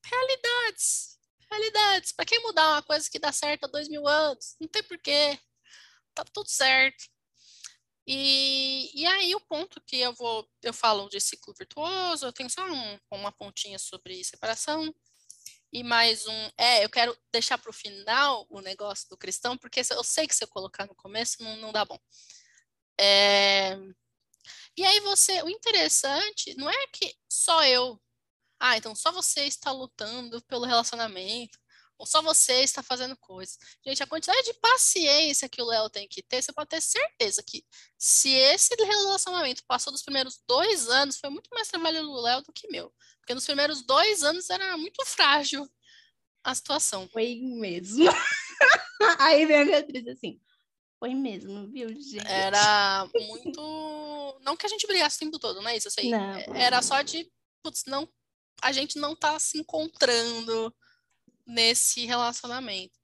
realidades. 0.05 1.17
Realidades. 1.51 2.11
Pra 2.13 2.25
que 2.25 2.39
mudar 2.39 2.69
uma 2.69 2.83
coisa 2.83 3.09
que 3.09 3.19
dá 3.19 3.31
certo 3.31 3.65
há 3.65 3.67
dois 3.67 3.89
mil 3.89 4.07
anos? 4.07 4.55
Não 4.59 4.67
tem 4.67 4.83
porquê. 4.83 5.39
Tá 6.13 6.23
tudo 6.33 6.49
certo. 6.49 7.05
E, 8.13 8.91
e 8.93 9.05
aí 9.07 9.33
o 9.35 9.39
ponto 9.39 9.79
que 9.87 9.95
eu 9.97 10.13
vou, 10.13 10.45
eu 10.61 10.73
falo 10.73 11.07
de 11.07 11.21
ciclo 11.21 11.53
virtuoso, 11.57 12.25
eu 12.25 12.33
tenho 12.33 12.49
só 12.49 12.61
um- 12.69 12.99
uma 13.11 13.31
pontinha 13.31 13.79
sobre 13.79 14.21
separação 14.25 14.93
e 15.73 15.83
mais 15.83 16.27
um, 16.27 16.49
é, 16.57 16.83
eu 16.85 16.89
quero 16.89 17.17
deixar 17.33 17.57
para 17.57 17.69
o 17.71 17.73
final 17.73 18.45
o 18.49 18.61
negócio 18.61 19.09
do 19.09 19.17
cristão, 19.17 19.57
porque 19.57 19.81
eu 19.91 20.03
sei 20.03 20.27
que 20.27 20.35
se 20.35 20.43
eu 20.43 20.49
colocar 20.49 20.87
no 20.87 20.95
começo 20.95 21.43
não, 21.43 21.57
não 21.57 21.71
dá 21.73 21.85
bom. 21.85 21.99
É, 22.99 23.77
e 24.77 24.83
aí 24.85 24.99
você, 25.01 25.41
o 25.43 25.49
interessante 25.49 26.53
não 26.57 26.69
é 26.69 26.87
que 26.93 27.13
só 27.29 27.63
eu, 27.65 27.99
ah, 28.59 28.77
então 28.77 28.95
só 28.95 29.11
você 29.13 29.45
está 29.45 29.71
lutando 29.71 30.41
pelo 30.45 30.65
relacionamento, 30.65 31.59
ou 32.01 32.05
só 32.07 32.19
você 32.19 32.63
está 32.63 32.81
fazendo 32.81 33.15
coisas. 33.15 33.59
Gente, 33.85 34.01
a 34.01 34.07
quantidade 34.07 34.41
de 34.43 34.55
paciência 34.55 35.47
que 35.47 35.61
o 35.61 35.65
Léo 35.65 35.87
tem 35.87 36.07
que 36.07 36.23
ter, 36.23 36.41
você 36.41 36.51
pode 36.51 36.71
ter 36.71 36.81
certeza 36.81 37.43
que 37.43 37.63
se 37.95 38.31
esse 38.31 38.73
relacionamento 38.73 39.63
passou 39.67 39.93
dos 39.93 40.01
primeiros 40.01 40.41
dois 40.47 40.87
anos, 40.87 41.19
foi 41.19 41.29
muito 41.29 41.47
mais 41.51 41.67
trabalho 41.67 42.01
do 42.01 42.19
Léo 42.19 42.41
do 42.41 42.51
que 42.51 42.67
meu. 42.69 42.91
Porque 43.19 43.35
nos 43.35 43.45
primeiros 43.45 43.83
dois 43.83 44.23
anos 44.23 44.49
era 44.49 44.75
muito 44.77 45.05
frágil 45.05 45.69
a 46.43 46.55
situação. 46.55 47.07
Foi 47.13 47.35
mesmo. 47.35 48.05
aí 49.19 49.45
vem 49.45 49.57
a 49.57 49.65
Beatriz 49.65 50.07
assim, 50.07 50.41
foi 50.97 51.13
mesmo, 51.13 51.67
viu, 51.67 51.87
gente? 51.89 52.25
Era 52.25 53.07
muito. 53.13 54.39
Não 54.41 54.57
que 54.57 54.65
a 54.65 54.69
gente 54.69 54.87
brigasse 54.87 55.17
o 55.17 55.19
tempo 55.19 55.37
todo, 55.37 55.61
não 55.61 55.69
é 55.69 55.77
isso? 55.77 55.87
Eu 55.87 55.91
sei. 55.91 56.09
Não. 56.09 56.55
Era 56.55 56.81
só 56.81 56.99
de. 57.03 57.31
Putz, 57.61 57.83
não. 57.85 58.09
A 58.59 58.71
gente 58.71 58.97
não 58.97 59.15
tá 59.15 59.37
se 59.37 59.59
encontrando 59.59 60.73
nesse 61.51 62.05
relacionamento. 62.05 62.97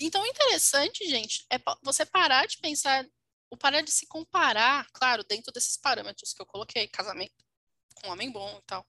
Então, 0.00 0.24
interessante, 0.26 1.08
gente, 1.08 1.44
é 1.50 1.58
você 1.82 2.06
parar 2.06 2.46
de 2.46 2.58
pensar, 2.58 3.04
o 3.50 3.56
parar 3.56 3.80
de 3.80 3.90
se 3.90 4.06
comparar, 4.06 4.86
claro, 4.92 5.24
dentro 5.24 5.52
desses 5.52 5.76
parâmetros 5.76 6.32
que 6.32 6.40
eu 6.40 6.46
coloquei, 6.46 6.86
casamento 6.88 7.34
com 7.96 8.08
um 8.08 8.12
homem 8.12 8.30
bom 8.30 8.58
e 8.58 8.62
tal. 8.62 8.86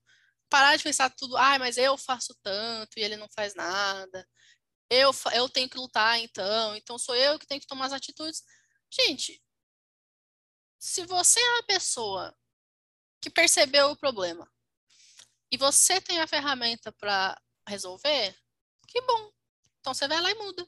Parar 0.48 0.76
de 0.76 0.84
pensar 0.84 1.10
tudo, 1.10 1.36
ai, 1.36 1.58
mas 1.58 1.76
eu 1.76 1.96
faço 1.98 2.34
tanto 2.42 2.98
e 2.98 3.02
ele 3.02 3.16
não 3.16 3.28
faz 3.34 3.54
nada. 3.54 4.28
Eu, 4.88 5.12
eu 5.34 5.48
tenho 5.48 5.68
que 5.68 5.78
lutar, 5.78 6.18
então, 6.20 6.76
então 6.76 6.98
sou 6.98 7.14
eu 7.14 7.38
que 7.38 7.46
tenho 7.46 7.60
que 7.60 7.66
tomar 7.66 7.86
as 7.86 7.92
atitudes. 7.92 8.42
Gente, 8.90 9.42
se 10.78 11.04
você 11.06 11.40
é 11.40 11.58
a 11.58 11.62
pessoa 11.64 12.36
que 13.20 13.30
percebeu 13.30 13.90
o 13.90 13.96
problema 13.96 14.50
e 15.52 15.56
você 15.56 16.00
tem 16.00 16.20
a 16.20 16.26
ferramenta 16.26 16.92
para 16.92 17.40
resolver, 17.68 18.36
que 18.90 19.00
bom. 19.02 19.32
Então 19.78 19.94
você 19.94 20.06
vai 20.08 20.20
lá 20.20 20.30
e 20.30 20.34
muda. 20.34 20.66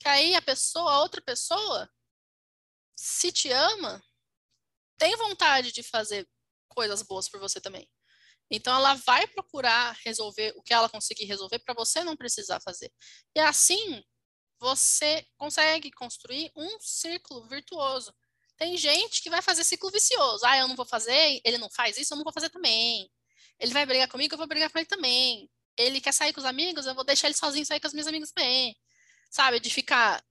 Que 0.00 0.08
aí 0.08 0.34
a 0.34 0.42
pessoa, 0.42 0.92
a 0.92 1.00
outra 1.00 1.20
pessoa, 1.20 1.88
se 2.96 3.30
te 3.30 3.50
ama, 3.50 4.02
tem 4.98 5.14
vontade 5.16 5.70
de 5.70 5.82
fazer 5.82 6.28
coisas 6.68 7.02
boas 7.02 7.28
por 7.28 7.38
você 7.38 7.60
também. 7.60 7.88
Então 8.50 8.74
ela 8.74 8.94
vai 8.94 9.26
procurar 9.26 9.96
resolver 10.04 10.54
o 10.56 10.62
que 10.62 10.72
ela 10.72 10.88
conseguir 10.88 11.26
resolver 11.26 11.58
para 11.58 11.74
você 11.74 12.02
não 12.02 12.16
precisar 12.16 12.60
fazer. 12.60 12.90
E 13.36 13.40
assim 13.40 14.02
você 14.58 15.26
consegue 15.36 15.90
construir 15.92 16.50
um 16.56 16.80
círculo 16.80 17.46
virtuoso. 17.48 18.12
Tem 18.56 18.76
gente 18.76 19.22
que 19.22 19.30
vai 19.30 19.42
fazer 19.42 19.62
ciclo 19.62 19.90
vicioso. 19.90 20.44
Ah, 20.44 20.56
eu 20.58 20.66
não 20.66 20.74
vou 20.74 20.86
fazer, 20.86 21.40
ele 21.44 21.58
não 21.58 21.70
faz 21.70 21.96
isso, 21.98 22.12
eu 22.14 22.16
não 22.16 22.24
vou 22.24 22.32
fazer 22.32 22.50
também. 22.50 23.08
Ele 23.60 23.72
vai 23.72 23.86
brigar 23.86 24.08
comigo, 24.08 24.34
eu 24.34 24.38
vou 24.38 24.48
brigar 24.48 24.70
com 24.70 24.78
ele 24.78 24.86
também. 24.86 25.48
Ele 25.78 26.00
quer 26.00 26.12
sair 26.12 26.32
com 26.32 26.40
os 26.40 26.46
amigos, 26.46 26.86
eu 26.86 26.94
vou 26.94 27.04
deixar 27.04 27.28
ele 27.28 27.36
sozinho 27.36 27.64
sair 27.64 27.80
com 27.80 27.86
os 27.88 27.94
meus 27.94 28.06
amigos 28.06 28.30
também. 28.32 28.76
Sabe, 29.30 29.60
de 29.60 29.70
ficar 29.70 30.22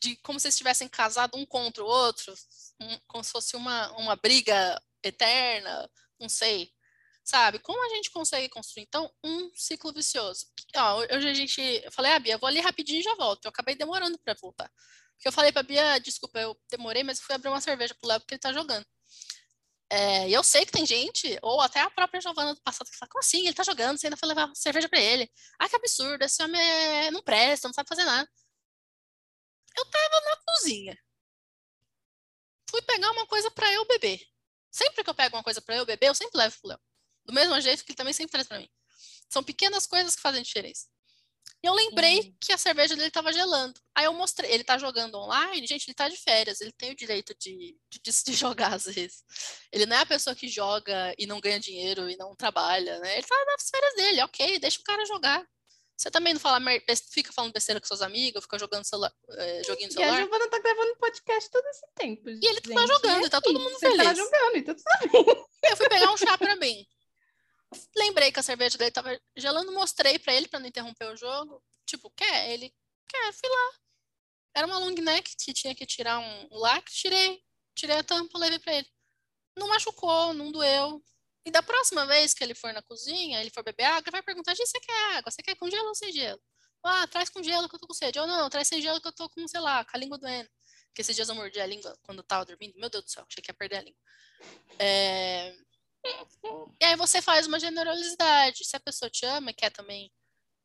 de 0.00 0.16
como 0.16 0.40
se 0.40 0.48
estivessem 0.48 0.88
casados 0.88 1.38
um 1.40 1.46
contra 1.46 1.82
o 1.82 1.86
outro, 1.86 2.34
um, 2.80 2.98
como 3.06 3.24
se 3.24 3.30
fosse 3.30 3.56
uma, 3.56 3.90
uma 3.92 4.16
briga 4.16 4.80
eterna, 5.02 5.90
não 6.20 6.28
sei 6.28 6.74
sabe? 7.24 7.58
Como 7.58 7.82
a 7.84 7.88
gente 7.88 8.10
consegue 8.10 8.48
construir, 8.48 8.84
então, 8.84 9.10
um 9.24 9.50
ciclo 9.54 9.92
vicioso? 9.92 10.46
Ó, 10.76 10.98
hoje 11.10 11.28
a 11.28 11.34
gente, 11.34 11.60
eu 11.82 11.90
falei, 11.90 12.12
ah, 12.12 12.18
Bia, 12.18 12.38
vou 12.38 12.48
ali 12.48 12.60
rapidinho 12.60 13.00
e 13.00 13.02
já 13.02 13.14
volto. 13.14 13.46
Eu 13.46 13.48
acabei 13.48 13.74
demorando 13.74 14.18
para 14.18 14.34
voltar. 14.34 14.70
Porque 15.16 15.28
eu 15.28 15.32
falei 15.32 15.50
pra 15.50 15.62
Bia, 15.62 15.98
desculpa, 15.98 16.38
eu 16.38 16.56
demorei, 16.70 17.02
mas 17.02 17.20
fui 17.20 17.34
abrir 17.34 17.48
uma 17.48 17.60
cerveja 17.60 17.94
pro 17.94 18.08
Léo 18.08 18.20
porque 18.20 18.34
ele 18.34 18.40
tá 18.40 18.52
jogando. 18.52 18.84
É, 19.90 20.28
eu 20.30 20.42
sei 20.42 20.64
que 20.64 20.72
tem 20.72 20.86
gente, 20.86 21.38
ou 21.42 21.60
até 21.60 21.80
a 21.80 21.90
própria 21.90 22.20
Giovana 22.20 22.54
do 22.54 22.60
passado, 22.62 22.90
que 22.90 22.96
fala, 22.96 23.08
como 23.10 23.20
assim? 23.20 23.46
Ele 23.46 23.54
tá 23.54 23.62
jogando, 23.62 23.98
você 23.98 24.06
ainda 24.06 24.16
foi 24.16 24.28
levar 24.28 24.50
cerveja 24.54 24.88
para 24.88 25.00
ele. 25.00 25.30
Ah, 25.58 25.68
que 25.68 25.76
absurdo, 25.76 26.22
esse 26.24 26.42
homem 26.42 26.60
é... 26.60 27.10
não 27.10 27.22
presta, 27.22 27.68
não 27.68 27.74
sabe 27.74 27.88
fazer 27.88 28.04
nada. 28.04 28.28
Eu 29.76 29.84
tava 29.90 30.20
na 30.20 30.36
cozinha. 30.46 30.98
Fui 32.70 32.82
pegar 32.82 33.10
uma 33.12 33.26
coisa 33.26 33.50
para 33.50 33.72
eu 33.72 33.86
beber. 33.86 34.20
Sempre 34.70 35.04
que 35.04 35.10
eu 35.10 35.14
pego 35.14 35.36
uma 35.36 35.44
coisa 35.44 35.60
para 35.60 35.76
eu 35.76 35.86
beber, 35.86 36.08
eu 36.08 36.14
sempre 36.14 36.38
levo 36.38 36.56
pro 36.60 36.70
Léo. 36.70 36.80
Do 37.24 37.32
mesmo 37.32 37.60
jeito 37.60 37.84
que 37.84 37.92
ele 37.92 37.96
também 37.96 38.12
sempre 38.12 38.32
traz 38.32 38.48
para 38.48 38.58
mim. 38.58 38.68
São 39.30 39.42
pequenas 39.42 39.86
coisas 39.86 40.16
que 40.16 40.22
fazem 40.22 40.42
diferença. 40.42 40.86
E 41.64 41.66
eu 41.66 41.72
lembrei 41.72 42.18
uhum. 42.18 42.34
que 42.38 42.52
a 42.52 42.58
cerveja 42.58 42.94
dele 42.94 43.08
estava 43.08 43.32
gelando. 43.32 43.80
Aí 43.94 44.04
eu 44.04 44.12
mostrei, 44.12 44.50
ele 44.50 44.60
está 44.60 44.76
jogando 44.76 45.14
online, 45.14 45.66
gente, 45.66 45.86
ele 45.86 45.92
está 45.92 46.10
de 46.10 46.16
férias, 46.18 46.60
ele 46.60 46.72
tem 46.72 46.90
o 46.90 46.94
direito 46.94 47.34
de, 47.40 47.74
de, 47.90 48.00
de, 48.02 48.32
jogar 48.36 48.74
às 48.74 48.84
vezes. 48.84 49.24
Ele 49.72 49.86
não 49.86 49.96
é 49.96 50.00
a 50.00 50.06
pessoa 50.06 50.36
que 50.36 50.46
joga 50.46 51.14
e 51.16 51.26
não 51.26 51.40
ganha 51.40 51.58
dinheiro 51.58 52.10
e 52.10 52.18
não 52.18 52.36
trabalha, 52.36 52.98
né? 52.98 53.12
Ele 53.12 53.20
está 53.20 53.34
nas 53.46 53.70
férias 53.70 53.94
dele, 53.94 54.22
ok, 54.24 54.58
deixa 54.58 54.78
o 54.78 54.84
cara 54.84 55.06
jogar. 55.06 55.42
Você 55.96 56.10
também 56.10 56.34
não 56.34 56.40
fala, 56.40 56.60
fica 57.10 57.32
falando 57.32 57.54
besteira 57.54 57.80
com 57.80 57.86
seus 57.86 58.02
amigos, 58.02 58.42
fica 58.42 58.58
jogando 58.58 58.84
celular, 58.84 59.12
é, 59.30 59.62
joguinho 59.64 59.88
no 59.88 59.94
celular. 59.94 60.12
E 60.12 60.16
a 60.16 60.20
Giovana 60.20 60.50
tá 60.50 60.58
gravando 60.58 60.96
podcast 60.96 61.50
todo 61.50 61.66
esse 61.68 61.86
tempo. 61.94 62.28
E 62.28 62.46
ele 62.46 62.60
tá 62.60 62.86
jogando, 62.86 63.26
e 63.26 63.30
tá 63.30 63.40
todo 63.40 63.58
mundo 63.58 63.78
feliz. 63.78 64.00
Ele 64.00 64.04
tá 64.04 64.14
jogando, 64.14 64.56
então 64.56 64.74
tudo 64.74 64.84
bem. 65.24 65.70
Eu 65.70 65.76
fui 65.78 65.88
pegar 65.88 66.12
um 66.12 66.16
chá 66.18 66.36
pra 66.36 66.56
mim 66.56 66.86
lembrei 67.96 68.32
que 68.32 68.40
a 68.40 68.42
cerveja 68.42 68.78
dele 68.78 68.90
tava 68.90 69.20
gelando, 69.36 69.72
mostrei 69.72 70.18
para 70.18 70.34
ele 70.34 70.48
para 70.48 70.60
não 70.60 70.68
interromper 70.68 71.06
o 71.06 71.16
jogo. 71.16 71.62
Tipo, 71.86 72.10
quer? 72.10 72.50
Ele 72.50 72.74
quer, 73.08 73.32
fui 73.32 73.48
lá. 73.48 73.72
Era 74.56 74.66
uma 74.66 74.78
long 74.78 74.94
neck 74.94 75.36
que 75.36 75.52
tinha 75.52 75.74
que 75.74 75.86
tirar 75.86 76.18
um, 76.18 76.48
um 76.50 76.58
lacre, 76.58 76.92
tirei. 76.92 77.42
Tirei 77.74 77.98
a 77.98 78.04
tampa, 78.04 78.38
levei 78.38 78.58
para 78.58 78.74
ele. 78.74 78.88
Não 79.56 79.68
machucou, 79.68 80.32
não 80.32 80.52
doeu. 80.52 81.02
E 81.44 81.50
da 81.50 81.62
próxima 81.62 82.06
vez 82.06 82.32
que 82.32 82.42
ele 82.42 82.54
for 82.54 82.72
na 82.72 82.82
cozinha, 82.82 83.40
ele 83.40 83.50
for 83.50 83.62
beber 83.62 83.84
água, 83.84 84.02
ele 84.04 84.12
vai 84.12 84.22
perguntar: 84.22 84.54
você 84.54 84.80
quer 84.80 85.16
água? 85.16 85.30
Você 85.30 85.42
quer 85.42 85.56
com 85.56 85.68
gelo 85.68 85.88
ou 85.88 85.94
sem 85.94 86.12
gelo? 86.12 86.40
Ah, 86.82 87.06
traz 87.06 87.30
com 87.30 87.42
gelo 87.42 87.68
que 87.68 87.74
eu 87.74 87.80
tô 87.80 87.86
com 87.86 87.94
sede. 87.94 88.18
Ou 88.18 88.26
não, 88.26 88.48
traz 88.48 88.68
sem 88.68 88.80
gelo 88.80 89.00
que 89.00 89.08
eu 89.08 89.12
tô 89.12 89.28
com, 89.28 89.46
sei 89.48 89.60
lá, 89.60 89.84
com 89.84 89.96
a 89.96 89.98
língua 90.00 90.18
doendo. 90.18 90.48
Porque 90.88 91.00
esses 91.00 91.16
dias 91.16 91.28
eu 91.28 91.34
mordi 91.34 91.58
a 91.60 91.66
língua 91.66 91.96
quando 92.02 92.18
eu 92.18 92.24
tava 92.24 92.44
dormindo. 92.44 92.78
Meu 92.78 92.88
Deus 92.88 93.04
do 93.04 93.10
céu, 93.10 93.24
achei 93.28 93.42
que 93.42 93.50
ia 93.50 93.54
perder 93.54 93.76
a 93.78 93.82
língua. 93.82 94.00
É... 94.78 95.56
E 96.80 96.84
aí 96.84 96.96
você 96.96 97.22
faz 97.22 97.46
uma 97.46 97.58
generosidade. 97.58 98.64
Se 98.64 98.76
a 98.76 98.80
pessoa 98.80 99.10
te 99.10 99.24
ama 99.24 99.50
e 99.50 99.54
quer 99.54 99.70
também 99.70 100.12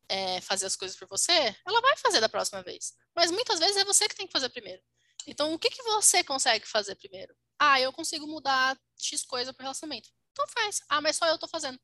é, 0.08 0.40
fazer 0.40 0.66
as 0.66 0.76
coisas 0.76 0.96
por 0.96 1.08
você, 1.08 1.56
ela 1.66 1.80
vai 1.80 1.96
fazer 1.96 2.20
da 2.20 2.28
próxima 2.28 2.62
vez. 2.62 2.94
Mas 3.14 3.30
muitas 3.30 3.58
vezes 3.58 3.76
é 3.76 3.84
você 3.84 4.08
que 4.08 4.16
tem 4.16 4.26
que 4.26 4.32
fazer 4.32 4.48
primeiro. 4.48 4.82
Então, 5.26 5.52
o 5.54 5.58
que, 5.58 5.70
que 5.70 5.82
você 5.82 6.24
consegue 6.24 6.66
fazer 6.66 6.94
primeiro? 6.96 7.34
Ah, 7.58 7.80
eu 7.80 7.92
consigo 7.92 8.26
mudar 8.26 8.78
X 8.98 9.22
coisa 9.24 9.52
pro 9.52 9.62
relacionamento. 9.62 10.08
Então 10.32 10.46
faz. 10.48 10.80
Ah, 10.88 11.00
mas 11.00 11.16
só 11.16 11.26
eu 11.26 11.38
tô 11.38 11.46
fazendo. 11.46 11.78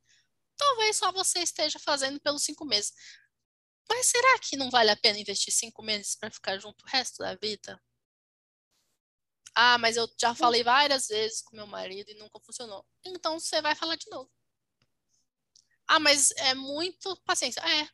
Talvez 0.56 0.96
só 0.96 1.12
você 1.12 1.40
esteja 1.40 1.78
fazendo 1.78 2.20
pelos 2.20 2.42
cinco 2.42 2.64
meses. 2.64 2.92
Mas 3.88 4.06
será 4.06 4.38
que 4.38 4.56
não 4.56 4.70
vale 4.70 4.90
a 4.90 4.96
pena 4.96 5.18
investir 5.18 5.52
cinco 5.52 5.82
meses 5.82 6.16
para 6.16 6.30
ficar 6.30 6.58
junto 6.58 6.82
o 6.84 6.88
resto 6.88 7.18
da 7.18 7.34
vida? 7.36 7.80
Ah, 9.58 9.78
mas 9.78 9.96
eu 9.96 10.06
já 10.20 10.34
falei 10.34 10.62
várias 10.62 11.08
vezes 11.08 11.40
com 11.40 11.56
meu 11.56 11.66
marido 11.66 12.10
e 12.10 12.14
nunca 12.14 12.38
funcionou. 12.40 12.84
Então 13.02 13.40
você 13.40 13.62
vai 13.62 13.74
falar 13.74 13.96
de 13.96 14.08
novo. 14.10 14.30
Ah, 15.88 15.98
mas 15.98 16.30
é 16.32 16.52
muito 16.54 17.16
paciência. 17.24 17.60
É. 17.60 17.88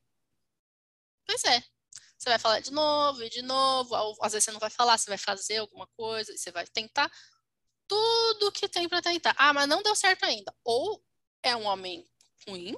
Pois 1.24 1.44
é. 1.44 1.62
Você 2.18 2.31
vai 2.31 2.39
falar 2.39 2.58
de 2.60 2.73
novo 2.73 3.23
e 3.23 3.31
de 3.31 3.42
novo. 3.42 3.94
Às 4.23 4.32
vezes 4.32 4.44
você 4.44 4.50
não 4.50 4.58
vai 4.58 4.70
falar, 4.70 4.99
você 4.99 5.08
vai 5.08 5.18
fazer 5.18 5.58
alguma 5.58 5.86
coisa 5.97 6.32
e 6.32 6.39
você 6.39 6.50
vai 6.50 6.66
tentar 6.66 7.08
tudo 7.86 8.50
que 8.50 8.68
tem 8.68 8.89
para 8.89 9.00
tentar. 9.00 9.34
Ah, 9.39 9.52
mas 9.52 9.68
não 9.68 9.82
deu 9.84 9.94
certo 9.94 10.24
ainda. 10.24 10.52
Ou 10.65 11.00
é 11.44 11.55
um 11.55 11.65
homem 11.66 12.05
ruim 12.49 12.76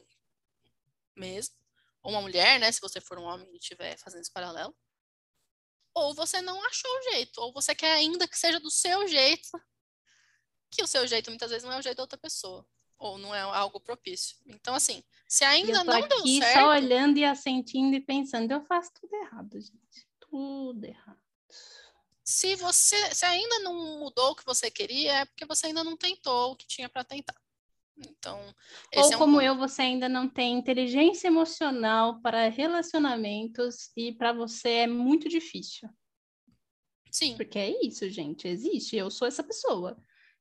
mesmo, 1.17 1.55
ou 2.03 2.13
uma 2.13 2.21
mulher, 2.21 2.61
né? 2.61 2.71
Se 2.71 2.81
você 2.81 3.01
for 3.01 3.19
um 3.19 3.25
homem 3.25 3.49
e 3.55 3.57
estiver 3.57 3.97
fazendo 3.99 4.21
esse 4.23 4.33
paralelo 4.33 4.77
ou 5.95 6.13
você 6.13 6.43
não 6.43 6.63
achou 6.65 6.91
o 6.91 7.13
jeito, 7.13 7.41
ou 7.41 7.53
você 7.53 7.75
quer 7.75 7.93
ainda 7.93 8.27
que 8.27 8.39
seja 8.39 8.59
do 8.59 8.71
seu 8.71 9.07
jeito, 9.07 9.49
que 10.71 10.83
o 10.83 10.87
seu 10.87 11.07
jeito 11.07 11.31
muitas 11.31 11.51
vezes 11.51 11.65
não 11.65 11.73
é 11.73 11.79
o 11.79 11.83
jeito 11.83 11.97
da 11.97 12.03
outra 12.03 12.19
pessoa, 12.19 12.67
ou 12.99 13.17
não 13.17 13.35
é 13.35 13.41
algo 13.41 13.79
propício. 13.79 14.37
Então, 14.47 14.75
assim, 14.75 15.05
se 15.29 15.45
ainda 15.45 15.85
não 15.85 16.01
deu 16.01 16.19
aqui 16.19 16.39
certo... 16.39 16.61
só 16.61 16.69
olhando 16.71 17.19
e 17.19 17.25
assentindo 17.25 17.95
e 17.95 18.01
pensando, 18.01 18.51
eu 18.51 18.65
faço 18.65 18.91
tudo 19.01 19.15
errado, 19.15 19.61
gente. 19.61 20.09
Tudo 20.19 20.85
errado. 20.85 21.23
Se 22.25 22.57
você 22.57 23.15
se 23.15 23.25
ainda 23.27 23.59
não 23.61 23.99
mudou 23.99 24.33
o 24.33 24.35
que 24.35 24.47
você 24.47 24.71
queria, 24.71 25.13
é 25.21 25.25
porque 25.27 25.45
você 25.45 25.67
ainda 25.67 25.85
não 25.85 25.97
tentou 25.97 26.53
o 26.53 26.57
que 26.57 26.67
tinha 26.67 26.89
para 26.89 27.05
tentar. 27.05 27.37
Então, 27.97 28.39
ou 28.97 29.03
é 29.13 29.15
um 29.15 29.19
como 29.19 29.41
eu, 29.41 29.57
você 29.57 29.83
ainda 29.83 30.09
não 30.09 30.29
tem 30.29 30.55
inteligência 30.59 31.29
emocional 31.29 32.21
para 32.21 32.49
relacionamentos 32.49 33.91
e 33.97 34.13
para 34.13 34.33
você 34.33 34.69
é 34.69 34.87
muito 34.87 35.29
difícil. 35.29 35.89
Sim. 37.11 37.37
Porque 37.37 37.59
é 37.59 37.87
isso, 37.87 38.09
gente, 38.11 38.49
existe. 38.49 38.97
Eu 38.97 39.11
sou 39.11 39.29
essa 39.29 39.43
pessoa. 39.43 39.97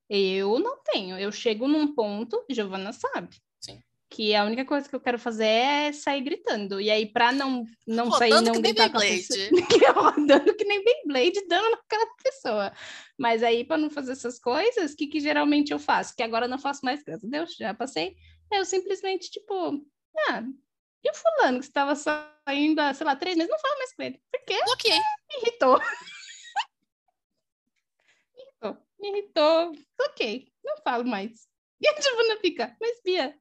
Eu 0.09 0.57
não 0.59 0.81
tenho. 0.83 1.17
Eu 1.17 1.31
chego 1.31 1.67
num 1.67 1.93
ponto, 1.93 2.43
Giovana 2.49 2.91
sabe. 2.91 3.37
Sim 3.59 3.81
que 4.13 4.35
a 4.35 4.45
única 4.45 4.63
coisa 4.63 4.87
que 4.87 4.95
eu 4.95 4.99
quero 4.99 5.17
fazer 5.17 5.47
é 5.47 5.91
sair 5.91 6.21
gritando. 6.21 6.79
E 6.79 6.91
aí, 6.91 7.11
para 7.11 7.31
não, 7.31 7.65
não 7.87 8.11
sair, 8.11 8.29
não 8.29 8.61
gritar 8.61 8.91
com 8.91 8.97
a 8.97 9.01
pessoa... 9.01 9.49
rodando 9.91 10.55
que 10.55 10.63
nem 10.65 10.83
Beyblade, 10.83 11.47
dando 11.47 11.71
na 11.71 11.77
cara 11.87 12.05
da 12.05 12.23
pessoa. 12.23 12.71
Mas 13.17 13.41
aí, 13.41 13.63
para 13.63 13.79
não 13.79 13.89
fazer 13.89 14.11
essas 14.11 14.37
coisas, 14.37 14.93
o 14.93 14.95
que, 14.95 15.07
que 15.07 15.19
geralmente 15.19 15.73
eu 15.73 15.79
faço? 15.79 16.15
Que 16.15 16.21
agora 16.21 16.45
eu 16.45 16.49
não 16.49 16.59
faço 16.59 16.85
mais, 16.85 17.01
graças 17.01 17.25
a 17.25 17.27
Deus, 17.27 17.55
já 17.55 17.73
passei. 17.73 18.15
Eu 18.51 18.63
simplesmente, 18.65 19.31
tipo, 19.31 19.83
ah, 20.29 20.43
e 21.03 21.09
o 21.09 21.13
fulano 21.15 21.59
que 21.59 21.65
estava 21.65 21.95
saindo 21.95 22.79
há, 22.79 22.93
sei 22.93 23.07
lá, 23.07 23.15
três 23.15 23.35
meses, 23.35 23.51
não 23.51 23.59
falo 23.59 23.77
mais 23.79 23.95
com 23.95 24.03
ele. 24.03 24.21
Por 24.31 24.45
quê? 24.45 24.59
Ok. 24.73 24.91
Me 24.91 25.41
irritou. 25.41 25.79
me 28.35 28.43
irritou. 28.43 28.77
Me 28.99 29.09
irritou. 29.09 29.71
Ok, 30.01 30.53
não 30.63 30.77
falo 30.83 31.03
mais. 31.03 31.51
E 31.81 31.87
a 31.89 31.99
Giovana 31.99 32.37
fica, 32.39 32.77
mas 32.79 33.01
Bia, 33.03 33.35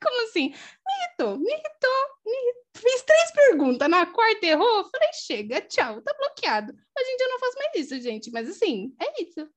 como 0.00 0.24
assim? 0.24 0.48
Me 0.50 1.04
irritou, 1.04 1.38
me 1.38 1.50
irritou, 1.50 1.90
me 2.24 2.32
irritou. 2.32 2.58
Fiz 2.76 3.02
três 3.02 3.30
perguntas, 3.32 3.88
na 3.88 4.06
quarta 4.06 4.46
errou, 4.46 4.88
falei, 4.90 5.08
chega, 5.12 5.60
tchau, 5.62 6.00
tá 6.02 6.14
bloqueado. 6.18 6.72
Hoje 6.72 7.10
em 7.10 7.16
dia 7.16 7.26
eu 7.26 7.30
não 7.30 7.38
faço 7.40 7.58
mais 7.58 7.74
isso, 7.76 8.00
gente, 8.00 8.30
mas 8.30 8.48
assim, 8.48 8.94
é 9.00 9.22
isso. 9.22 9.48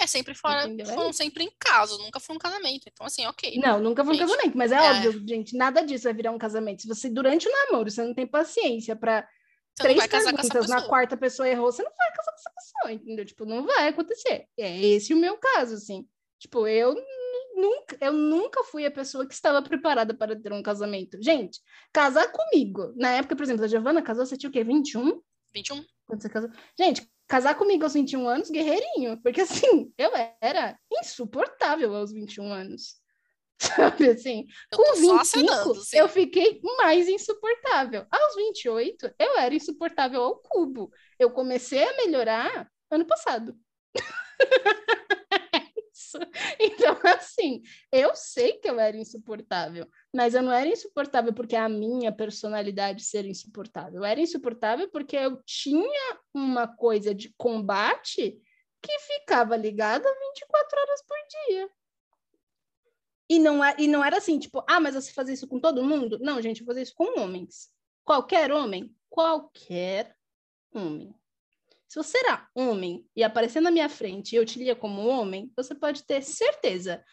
É 0.00 0.06
sempre 0.06 0.34
fora, 0.34 0.64
Entendeu? 0.64 0.86
É 0.86 0.94
foram 0.94 1.12
sempre 1.12 1.44
em 1.44 1.52
casa, 1.58 1.96
nunca 1.98 2.18
foi 2.18 2.34
um 2.34 2.38
casamento. 2.38 2.88
Então, 2.90 3.06
assim, 3.06 3.26
ok. 3.26 3.58
Não, 3.58 3.78
nunca 3.80 4.02
foi 4.02 4.14
um 4.14 4.18
casamento, 4.18 4.56
mas 4.56 4.72
é, 4.72 4.76
é, 4.76 4.90
óbvio, 4.92 5.28
gente, 5.28 5.56
nada 5.56 5.82
disso 5.82 6.04
vai 6.04 6.14
virar 6.14 6.30
um 6.30 6.38
casamento. 6.38 6.82
Se 6.82 6.88
você, 6.88 7.10
durante 7.10 7.46
o 7.46 7.52
namoro, 7.52 7.90
você 7.90 8.02
não 8.02 8.14
tem 8.14 8.26
paciência 8.26 8.96
para 8.96 9.28
três 9.76 10.06
perguntas, 10.06 10.68
na 10.68 10.82
quarta 10.82 11.16
pessoa 11.16 11.48
errou, 11.48 11.70
você 11.70 11.82
não 11.82 11.92
vai 11.96 12.12
casar 12.12 12.32
com 12.32 12.38
essa 12.38 12.50
pessoa, 12.50 12.92
entendeu? 12.92 13.26
Tipo, 13.26 13.44
não 13.44 13.66
vai 13.66 13.88
acontecer. 13.88 14.46
É 14.58 14.80
esse 14.86 15.12
o 15.12 15.18
meu 15.18 15.36
caso, 15.36 15.74
assim. 15.74 16.08
Tipo, 16.38 16.66
eu 16.66 16.94
nunca, 17.60 17.96
eu 18.00 18.12
nunca 18.12 18.64
fui 18.64 18.84
a 18.86 18.90
pessoa 18.90 19.26
que 19.26 19.34
estava 19.34 19.62
preparada 19.62 20.14
para 20.14 20.40
ter 20.40 20.52
um 20.52 20.62
casamento. 20.62 21.18
Gente, 21.22 21.60
casar 21.92 22.30
comigo, 22.32 22.92
na 22.96 23.10
época, 23.12 23.36
por 23.36 23.42
exemplo, 23.42 23.64
a 23.64 23.68
Giovana 23.68 24.02
casou, 24.02 24.26
você 24.26 24.36
tinha 24.36 24.50
o 24.50 24.52
quê? 24.52 24.64
21? 24.64 25.20
21. 25.54 25.84
Quando 26.06 26.22
você 26.22 26.28
casou? 26.28 26.50
Gente, 26.78 27.08
casar 27.28 27.54
comigo 27.54 27.84
aos 27.84 27.94
21 27.94 28.28
anos, 28.28 28.50
guerreirinho, 28.50 29.20
porque 29.22 29.42
assim, 29.42 29.92
eu 29.96 30.10
era 30.40 30.76
insuportável 30.92 31.94
aos 31.94 32.12
21 32.12 32.52
anos. 32.52 33.00
Sabe 33.60 34.08
assim? 34.08 34.46
Eu 34.72 34.78
com 34.78 34.84
tô 34.84 34.94
só 34.94 35.00
25, 35.00 35.20
acenando, 35.20 35.74
sim. 35.76 35.98
eu 35.98 36.08
fiquei 36.08 36.60
mais 36.78 37.06
insuportável. 37.08 38.06
Aos 38.10 38.34
28, 38.34 39.14
eu 39.18 39.38
era 39.38 39.54
insuportável 39.54 40.22
ao 40.22 40.36
cubo. 40.36 40.90
Eu 41.18 41.30
comecei 41.30 41.84
a 41.84 41.96
melhorar 41.98 42.68
ano 42.90 43.06
passado. 43.06 43.54
Então, 46.58 46.96
assim, 47.04 47.62
eu 47.92 48.14
sei 48.14 48.54
que 48.54 48.68
eu 48.68 48.78
era 48.78 48.96
insuportável, 48.96 49.88
mas 50.14 50.34
eu 50.34 50.42
não 50.42 50.52
era 50.52 50.68
insuportável 50.68 51.32
porque 51.32 51.56
a 51.56 51.68
minha 51.68 52.12
personalidade 52.12 53.04
ser 53.04 53.24
insuportável. 53.24 54.00
Eu 54.00 54.04
era 54.04 54.20
insuportável 54.20 54.88
porque 54.90 55.16
eu 55.16 55.42
tinha 55.44 56.18
uma 56.34 56.66
coisa 56.66 57.14
de 57.14 57.34
combate 57.36 58.38
que 58.82 58.98
ficava 59.00 59.56
ligada 59.56 60.04
24 60.04 60.80
horas 60.80 61.02
por 61.06 61.16
dia. 61.46 61.70
E 63.28 63.38
não, 63.38 63.64
é, 63.64 63.76
e 63.78 63.86
não 63.86 64.04
era 64.04 64.16
assim, 64.16 64.38
tipo, 64.38 64.64
ah, 64.68 64.80
mas 64.80 64.94
você 64.94 65.12
fazia 65.12 65.34
isso 65.34 65.46
com 65.46 65.60
todo 65.60 65.84
mundo? 65.84 66.18
Não, 66.20 66.42
gente, 66.42 66.60
eu 66.60 66.66
fazia 66.66 66.82
isso 66.82 66.94
com 66.94 67.20
homens. 67.20 67.70
Qualquer 68.04 68.50
homem? 68.50 68.92
Qualquer 69.08 70.16
homem. 70.74 71.14
Se 71.90 71.96
você 71.96 72.18
era 72.18 72.48
homem 72.54 73.04
e 73.16 73.24
aparecer 73.24 73.60
na 73.60 73.70
minha 73.70 73.88
frente 73.88 74.32
e 74.32 74.36
eu 74.36 74.46
te 74.46 74.60
lia 74.60 74.76
como 74.76 75.04
homem, 75.08 75.52
você 75.56 75.74
pode 75.74 76.04
ter 76.04 76.22
certeza. 76.22 77.04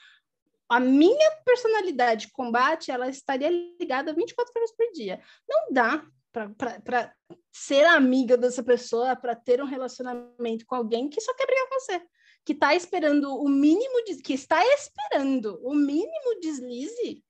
A 0.69 0.79
minha 0.79 1.31
personalidade 1.43 2.27
de 2.27 2.31
combate, 2.31 2.91
ela 2.91 3.09
estaria 3.09 3.49
ligada 3.49 4.13
24 4.13 4.53
horas 4.55 4.71
por 4.75 4.91
dia. 4.91 5.19
Não 5.49 5.73
dá 5.73 6.05
para 6.31 7.15
ser 7.51 7.85
amiga 7.85 8.37
dessa 8.37 8.61
pessoa, 8.61 9.15
para 9.15 9.35
ter 9.35 9.59
um 9.59 9.65
relacionamento 9.65 10.63
com 10.67 10.75
alguém 10.75 11.09
que 11.09 11.19
só 11.19 11.33
quer 11.33 11.47
brigar 11.47 11.69
com 11.69 11.79
você 11.79 12.01
que 12.45 12.53
está 12.53 12.73
esperando 12.73 13.35
o 13.35 13.49
mínimo 13.49 14.05
de, 14.05 14.21
que 14.21 14.33
está 14.33 14.65
esperando 14.73 15.59
o 15.61 15.75
mínimo 15.75 16.39
deslize 16.39 17.21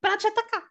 para 0.00 0.16
te 0.16 0.26
atacar. 0.26 0.68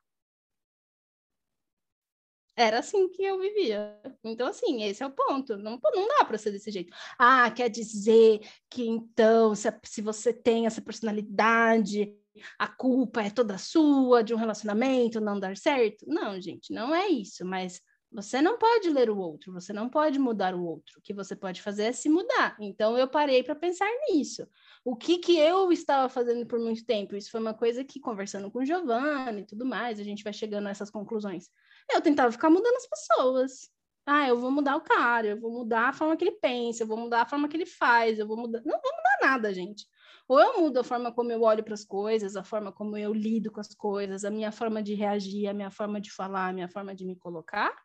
Era 2.57 2.79
assim 2.79 3.09
que 3.09 3.23
eu 3.23 3.39
vivia. 3.39 3.99
Então, 4.23 4.47
assim, 4.47 4.83
esse 4.83 5.03
é 5.03 5.07
o 5.07 5.11
ponto. 5.11 5.57
Não, 5.57 5.79
não 5.93 6.07
dá 6.07 6.25
para 6.25 6.37
ser 6.37 6.51
desse 6.51 6.71
jeito. 6.71 6.95
Ah, 7.19 7.51
quer 7.51 7.69
dizer 7.69 8.39
que 8.69 8.87
então, 8.87 9.53
se, 9.53 9.67
se 9.83 10.01
você 10.01 10.31
tem 10.31 10.65
essa 10.65 10.81
personalidade, 10.81 12.15
a 12.57 12.67
culpa 12.67 13.21
é 13.21 13.29
toda 13.29 13.57
sua 13.57 14.23
de 14.23 14.33
um 14.33 14.37
relacionamento 14.37 15.19
não 15.19 15.39
dar 15.39 15.57
certo? 15.57 16.05
Não, 16.07 16.39
gente, 16.39 16.73
não 16.73 16.95
é 16.95 17.07
isso. 17.07 17.45
Mas 17.45 17.81
você 18.15 18.41
não 18.41 18.57
pode 18.57 18.89
ler 18.89 19.09
o 19.09 19.17
outro, 19.17 19.51
você 19.51 19.73
não 19.73 19.89
pode 19.89 20.17
mudar 20.17 20.55
o 20.55 20.63
outro. 20.63 20.97
O 20.97 21.01
que 21.01 21.13
você 21.13 21.35
pode 21.35 21.61
fazer 21.61 21.83
é 21.83 21.91
se 21.91 22.07
mudar. 22.07 22.55
Então 22.61 22.97
eu 22.97 23.09
parei 23.09 23.43
para 23.43 23.55
pensar 23.55 23.89
nisso. 24.09 24.47
O 24.85 24.95
que 24.95 25.17
que 25.17 25.37
eu 25.37 25.69
estava 25.71 26.07
fazendo 26.07 26.45
por 26.45 26.57
muito 26.59 26.85
tempo? 26.85 27.15
Isso 27.15 27.29
foi 27.29 27.41
uma 27.41 27.53
coisa 27.53 27.83
que 27.83 27.99
conversando 27.99 28.49
com 28.49 28.59
o 28.59 28.65
Giovanni 28.65 29.41
e 29.41 29.45
tudo 29.45 29.65
mais, 29.65 29.99
a 29.99 30.03
gente 30.03 30.23
vai 30.23 30.31
chegando 30.31 30.67
a 30.67 30.69
essas 30.69 30.89
conclusões. 30.89 31.49
Eu 31.91 32.01
tentava 32.01 32.31
ficar 32.31 32.49
mudando 32.49 32.75
as 32.75 32.87
pessoas. 32.87 33.69
Ah, 34.05 34.27
eu 34.27 34.39
vou 34.39 34.51
mudar 34.51 34.75
o 34.75 34.81
cara, 34.81 35.27
eu 35.27 35.39
vou 35.39 35.51
mudar 35.51 35.89
a 35.89 35.93
forma 35.93 36.15
que 36.15 36.23
ele 36.25 36.37
pensa, 36.39 36.83
eu 36.83 36.87
vou 36.87 36.97
mudar 36.97 37.23
a 37.23 37.25
forma 37.25 37.47
que 37.49 37.57
ele 37.57 37.65
faz, 37.65 38.19
eu 38.19 38.27
vou 38.27 38.37
mudar. 38.37 38.61
Não 38.63 38.79
vou 38.79 38.91
mudar 38.91 39.17
nada, 39.21 39.53
gente. 39.53 39.87
Ou 40.27 40.39
eu 40.39 40.59
mudo 40.61 40.79
a 40.79 40.83
forma 40.83 41.11
como 41.13 41.31
eu 41.31 41.41
olho 41.41 41.63
para 41.63 41.73
as 41.73 41.83
coisas, 41.85 42.35
a 42.35 42.43
forma 42.43 42.71
como 42.71 42.97
eu 42.97 43.13
lido 43.13 43.51
com 43.51 43.59
as 43.59 43.73
coisas, 43.73 44.23
a 44.23 44.29
minha 44.31 44.51
forma 44.51 44.81
de 44.81 44.93
reagir, 44.93 45.47
a 45.47 45.53
minha 45.53 45.71
forma 45.71 45.99
de 46.01 46.11
falar, 46.11 46.49
a 46.49 46.53
minha 46.53 46.69
forma 46.69 46.95
de 46.95 47.05
me 47.05 47.15
colocar, 47.15 47.75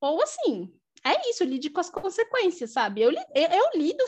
ou 0.00 0.20
assim, 0.20 0.74
é 1.04 1.30
isso, 1.30 1.42
lide 1.42 1.68
com 1.68 1.80
as 1.80 1.90
consequências, 1.90 2.72
sabe? 2.72 3.02
Eu, 3.02 3.10
eu, 3.10 3.20
eu, 3.34 3.70
lido 3.74 4.04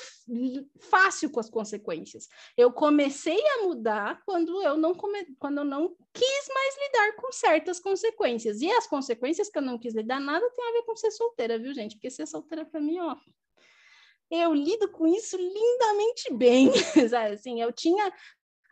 fácil 0.79 1.29
com 1.29 1.41
as 1.41 1.51
consequências. 1.51 2.29
Eu 2.57 2.73
comecei 2.73 3.41
a 3.49 3.63
mudar 3.63 4.23
quando 4.25 4.63
eu 4.63 4.77
não 4.77 4.95
come, 4.95 5.35
quando 5.39 5.59
eu 5.59 5.65
não 5.65 5.97
quis 6.13 6.49
mais 6.55 6.77
lidar 6.87 7.17
com 7.17 7.33
certas 7.33 7.81
consequências. 7.81 8.61
E 8.61 8.71
as 8.71 8.87
consequências 8.87 9.49
que 9.49 9.59
eu 9.59 9.63
não 9.63 9.77
quis 9.77 9.93
lidar 9.93 10.21
nada 10.21 10.49
tem 10.51 10.69
a 10.69 10.73
ver 10.73 10.83
com 10.85 10.95
ser 10.95 11.11
solteira, 11.11 11.59
viu, 11.59 11.75
gente? 11.75 11.97
Porque 11.97 12.11
ser 12.11 12.27
solteira 12.27 12.65
para 12.65 12.81
mim, 12.81 13.01
ó, 13.01 13.17
eu 14.31 14.55
lido 14.55 14.89
com 14.91 15.07
isso 15.07 15.37
lindamente 15.37 16.33
bem? 16.33 16.71
Assim, 17.33 17.61
eu 17.61 17.73
tinha 17.73 18.13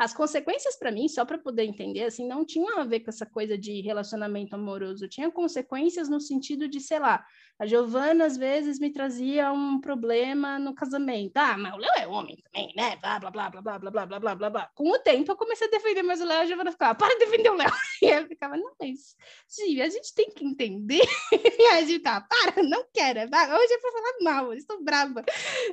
as 0.02 0.12
consequências 0.12 0.74
para 0.76 0.90
mim, 0.90 1.06
só 1.06 1.24
para 1.24 1.38
poder 1.38 1.62
entender, 1.62 2.02
assim, 2.02 2.26
não 2.26 2.44
tinham 2.44 2.76
a 2.76 2.82
ver 2.82 3.00
com 3.00 3.10
essa 3.10 3.24
coisa 3.24 3.56
de 3.56 3.80
relacionamento 3.82 4.52
amoroso, 4.52 5.06
tinha 5.06 5.30
consequências 5.30 6.08
no 6.08 6.20
sentido 6.20 6.66
de, 6.66 6.80
sei 6.80 6.98
lá, 6.98 7.24
a 7.56 7.66
Giovana 7.66 8.24
às 8.24 8.36
vezes 8.36 8.80
me 8.80 8.90
trazia 8.90 9.52
um 9.52 9.80
problema 9.80 10.58
no 10.58 10.74
casamento. 10.74 11.36
Ah, 11.36 11.56
mas 11.56 11.72
o 11.72 11.76
Léo 11.76 11.92
é 11.98 12.08
homem 12.08 12.36
também, 12.42 12.72
né? 12.74 12.96
Blá, 12.96 13.20
blá, 13.20 13.30
blá, 13.30 13.48
blá, 13.50 13.60
blá, 13.62 13.78
blá, 13.78 13.90
blá, 13.90 14.18
blá, 14.18 14.34
blá, 14.34 14.50
blá. 14.50 14.70
Com 14.74 14.90
o 14.90 14.98
tempo 14.98 15.30
eu 15.30 15.36
comecei 15.36 15.68
a 15.68 15.70
defender 15.70 16.02
mais 16.02 16.20
o 16.20 16.24
Léo, 16.24 16.40
a 16.40 16.46
Giovana 16.46 16.72
ficava, 16.72 16.96
para 16.96 17.14
de 17.14 17.24
defender 17.24 17.50
o 17.50 17.54
Léo. 17.54 17.70
E 18.02 18.06
eu 18.06 18.26
ficava, 18.26 18.56
não, 18.56 18.72
mas, 18.80 19.14
Gi, 19.48 19.80
a 19.80 19.88
gente 19.88 20.12
tem 20.12 20.28
que 20.30 20.44
entender. 20.44 21.04
e 21.30 21.66
a 21.68 21.80
gente 21.82 21.98
ficava, 21.98 22.26
para, 22.26 22.60
não 22.64 22.84
quero, 22.92 23.20
hoje 23.20 23.72
é 23.72 23.78
para 23.78 23.92
falar 23.92 24.14
mal, 24.22 24.52
estou 24.52 24.82
brava. 24.82 25.24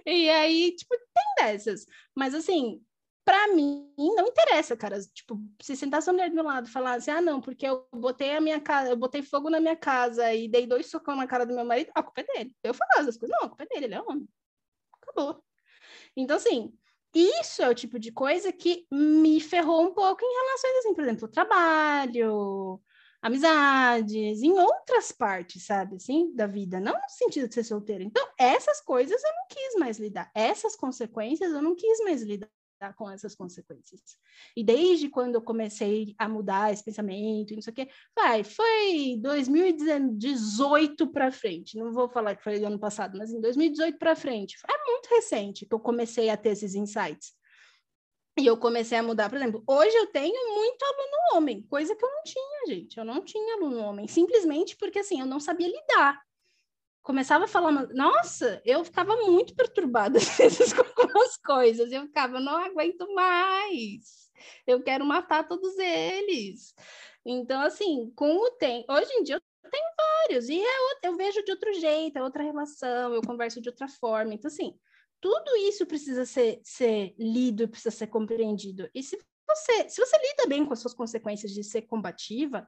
E 0.06 0.30
aí, 0.30 0.76
tipo, 0.76 0.96
tem 0.96 1.48
dessas. 1.48 1.88
Mas 2.16 2.36
assim, 2.36 2.80
para 3.26 3.48
mim 3.54 3.94
não 3.98 4.28
interessa, 4.28 4.76
cara. 4.76 5.00
Tipo, 5.14 5.40
se 5.62 5.76
sentar 5.76 6.00
essa 6.00 6.12
mulher 6.12 6.30
do 6.30 6.36
meu 6.36 6.44
lado 6.44 6.68
e 6.68 6.72
falar 6.72 6.96
assim, 6.96 7.12
ah, 7.12 7.22
não, 7.22 7.40
porque 7.40 7.66
eu 7.68 7.88
botei 7.94 8.36
a 8.36 8.42
minha 8.42 8.60
casa, 8.60 8.90
eu 8.90 8.98
botei 8.98 9.22
fogo 9.22 9.50
na 9.50 9.60
minha 9.60 9.76
casa 9.76 10.34
e 10.34 10.48
dei 10.48 10.66
dois 10.66 10.88
socão 10.88 11.16
na 11.16 11.28
cara 11.28 11.46
do 11.46 11.54
meu 11.54 11.66
marido, 11.66 11.92
a 11.94 12.02
culpa 12.04 12.22
é 12.22 12.24
dele. 12.24 12.56
Eu 12.64 12.74
falo 12.74 13.08
as 13.08 13.18
coisas, 13.18 13.38
não, 13.40 13.48
a 13.48 13.50
culpa 13.50 13.64
é 13.64 13.68
dele, 13.68 13.86
ele 13.86 13.96
é 13.96 14.02
homem. 14.02 14.28
Acabou. 15.02 15.44
Então, 16.16 16.38
assim, 16.38 16.74
isso 17.14 17.62
é 17.62 17.70
o 17.70 17.76
tipo 17.76 18.00
de 18.00 18.12
coisa 18.12 18.52
que 18.52 18.86
me 18.92 19.40
ferrou 19.40 19.84
um 19.84 19.94
pouco 19.94 20.24
em 20.24 20.46
relações, 20.46 20.78
assim, 20.80 20.94
por 20.94 21.04
exemplo, 21.04 21.28
trabalho, 21.28 22.82
amizades, 23.22 24.42
em 24.42 24.52
outras 24.52 25.12
partes, 25.12 25.66
sabe, 25.66 25.98
assim, 25.98 26.34
da 26.36 26.48
vida, 26.48 26.80
não 26.80 26.94
no 26.94 27.10
sentido 27.10 27.48
de 27.48 27.54
ser 27.54 27.64
solteira. 27.64 28.04
Então, 28.04 28.28
essas 28.38 28.82
coisas 28.82 29.22
eu 29.24 29.32
não 29.34 29.48
quis 29.50 29.76
mais 29.80 30.00
lidar, 30.00 30.32
essas 30.36 30.76
consequências 30.76 31.52
eu 31.52 31.62
não 31.62 31.76
quis 31.76 32.00
mais 32.04 32.22
lidar 32.24 32.50
com 32.96 33.10
essas 33.10 33.36
consequências. 33.36 34.02
E 34.56 34.64
desde 34.64 35.10
quando 35.10 35.36
eu 35.36 35.42
comecei 35.42 36.16
a 36.18 36.28
mudar 36.30 36.72
esse 36.72 36.84
pensamento, 36.84 37.54
não 37.54 37.62
sei 37.62 37.72
o 37.72 37.76
quê, 37.76 37.90
vai, 38.16 38.44
foi 38.44 39.18
2018 39.22 41.08
para 41.12 41.32
frente. 41.32 41.78
Não 41.78 41.92
vou 41.92 42.10
falar 42.10 42.36
que 42.36 42.44
foi 42.44 42.64
ano 42.64 42.80
passado, 42.80 43.18
mas 43.18 43.32
em 43.32 43.42
2018 43.42 43.98
para 43.98 44.16
frente. 44.16 44.56
É 44.68 44.92
muito 44.92 45.08
recente 45.08 45.66
que 45.66 45.74
eu 45.74 45.80
comecei 45.80 46.30
a 46.30 46.38
ter 46.38 46.50
esses 46.50 46.76
insights. 46.76 47.34
E 48.40 48.46
eu 48.46 48.58
comecei 48.58 48.98
a 48.98 49.04
mudar, 49.04 49.30
por 49.30 49.36
exemplo, 49.36 49.62
hoje 49.68 49.94
eu 49.98 50.08
tenho 50.08 50.56
muito 50.56 50.82
aluno 50.84 51.36
homem, 51.38 51.62
coisa 51.64 51.94
que 51.94 52.06
eu 52.06 52.10
não 52.10 52.24
tinha, 52.24 52.68
gente. 52.68 52.98
Eu 52.98 53.04
não 53.04 53.22
tinha 53.22 53.56
aluno 53.56 53.80
homem, 53.80 54.08
simplesmente 54.08 54.78
porque 54.78 55.00
assim, 55.00 55.20
eu 55.20 55.26
não 55.26 55.42
sabia 55.42 55.68
lidar 55.68 56.22
começava 57.02 57.46
a 57.46 57.48
falar, 57.48 57.88
nossa, 57.94 58.62
eu 58.66 58.84
ficava 58.84 59.16
muito 59.18 59.56
perturbada 59.56 60.18
às 60.20 60.38
vezes 60.38 60.74
com 60.74 61.20
as 61.20 61.38
coisas, 61.38 61.92
eu 61.92 62.04
ficava, 62.04 62.40
não 62.40 62.58
aguento 62.58 63.12
mais, 63.14 64.30
eu 64.68 64.82
quero 64.84 65.06
matar 65.06 65.48
todos 65.48 65.78
eles. 65.78 66.74
Então, 67.26 67.62
assim, 67.62 68.12
com 68.16 68.38
o 68.38 68.52
tempo, 68.52 68.92
hoje 68.92 69.12
em 69.14 69.24
dia 69.24 69.36
eu 69.36 69.70
tenho 69.70 69.86
vários, 69.98 70.50
e 70.50 70.60
é, 70.60 71.08
eu 71.08 71.16
vejo 71.16 71.44
de 71.44 71.52
outro 71.52 71.74
jeito, 71.74 72.18
é 72.18 72.24
outra 72.24 72.44
relação, 72.44 73.14
eu 73.14 73.22
converso 73.22 73.62
de 73.62 73.70
outra 73.70 73.88
forma. 73.88 74.34
Então, 74.34 74.48
assim, 74.48 74.74
tudo 75.22 75.56
isso 75.58 75.86
precisa 75.86 76.26
ser, 76.26 76.60
ser 76.64 77.14
lido, 77.18 77.68
precisa 77.68 77.92
ser 77.92 78.08
compreendido. 78.08 78.90
E 78.94 79.04
se 79.04 79.18
você, 79.48 79.90
se 79.90 80.00
você 80.00 80.18
lida 80.18 80.48
bem 80.48 80.66
com 80.66 80.74
as 80.74 80.80
suas 80.80 80.94
consequências 80.94 81.52
de 81.52 81.64
ser 81.64 81.84
combativa, 81.84 82.68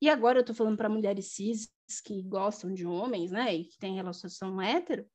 e 0.00 0.08
agora 0.08 0.38
eu 0.38 0.44
tô 0.44 0.54
falando 0.54 0.76
para 0.76 0.88
mulheres 0.88 1.32
cis 1.32 1.68
que 2.04 2.22
gostam 2.22 2.72
de 2.72 2.86
homens, 2.86 3.30
né, 3.30 3.54
e 3.54 3.64
que 3.64 3.78
têm 3.78 3.94
relação 3.94 4.60
hétero, 4.60 5.06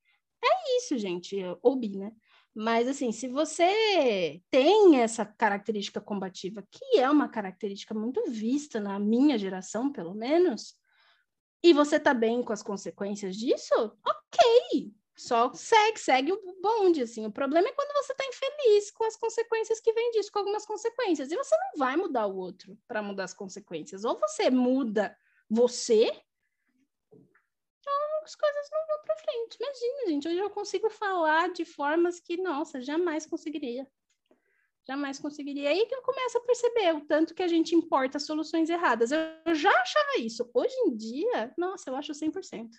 é 0.43 0.77
isso, 0.77 0.97
gente, 0.97 1.37
ou 1.61 1.75
bi, 1.75 1.97
né? 1.97 2.11
Mas, 2.53 2.87
assim, 2.87 3.11
se 3.11 3.27
você 3.27 4.41
tem 4.49 5.01
essa 5.01 5.25
característica 5.25 5.99
combativa, 5.99 6.65
que 6.71 6.99
é 6.99 7.09
uma 7.09 7.27
característica 7.27 7.93
muito 7.93 8.23
vista 8.29 8.79
na 8.79 8.97
minha 8.97 9.37
geração, 9.37 9.91
pelo 9.91 10.13
menos, 10.13 10.73
e 11.61 11.73
você 11.73 11.99
tá 11.99 12.13
bem 12.13 12.41
com 12.41 12.53
as 12.53 12.63
consequências 12.63 13.35
disso, 13.35 13.73
ok, 13.75 14.93
só 15.17 15.53
segue, 15.53 15.97
segue 15.97 16.33
o 16.33 16.61
bonde, 16.61 17.01
assim. 17.01 17.25
O 17.25 17.31
problema 17.31 17.69
é 17.69 17.71
quando 17.71 17.93
você 17.93 18.11
está 18.11 18.25
infeliz 18.25 18.91
com 18.91 19.05
as 19.05 19.15
consequências 19.15 19.79
que 19.79 19.93
vem 19.93 20.11
disso, 20.11 20.31
com 20.31 20.39
algumas 20.39 20.65
consequências. 20.65 21.31
E 21.31 21.37
você 21.37 21.55
não 21.55 21.77
vai 21.77 21.95
mudar 21.95 22.27
o 22.27 22.35
outro 22.35 22.77
para 22.87 23.01
mudar 23.01 23.23
as 23.23 23.33
consequências. 23.33 24.03
Ou 24.03 24.19
você 24.19 24.49
muda 24.49 25.17
você, 25.49 26.11
ou 27.87 28.23
as 28.23 28.35
coisas 28.35 28.69
não 28.71 28.87
vão 28.87 29.03
para 29.05 29.17
frente. 29.17 29.57
Imagina, 29.59 30.07
gente, 30.07 30.27
hoje 30.27 30.37
eu 30.37 30.49
consigo 30.49 30.89
falar 30.89 31.51
de 31.53 31.63
formas 31.63 32.19
que, 32.19 32.35
nossa, 32.35 32.81
jamais 32.81 33.25
conseguiria. 33.25 33.87
Jamais 34.87 35.17
conseguiria. 35.17 35.69
Aí 35.69 35.85
que 35.85 35.95
eu 35.95 36.01
começo 36.01 36.37
a 36.37 36.41
perceber 36.41 36.93
o 36.93 37.05
tanto 37.05 37.33
que 37.33 37.41
a 37.41 37.47
gente 37.47 37.73
importa 37.73 38.19
soluções 38.19 38.69
erradas. 38.69 39.11
Eu 39.11 39.55
já 39.55 39.71
achava 39.81 40.17
isso. 40.19 40.49
Hoje 40.53 40.75
em 40.85 40.95
dia, 40.95 41.53
nossa, 41.57 41.89
eu 41.89 41.95
acho 41.95 42.11
100%. 42.11 42.69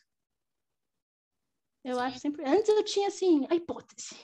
Eu 1.87 1.95
Sim. 1.95 2.03
acho 2.03 2.19
sempre. 2.19 2.45
Antes 2.45 2.69
eu 2.69 2.85
tinha 2.85 3.07
assim, 3.07 3.47
a 3.49 3.55
hipótese. 3.55 4.17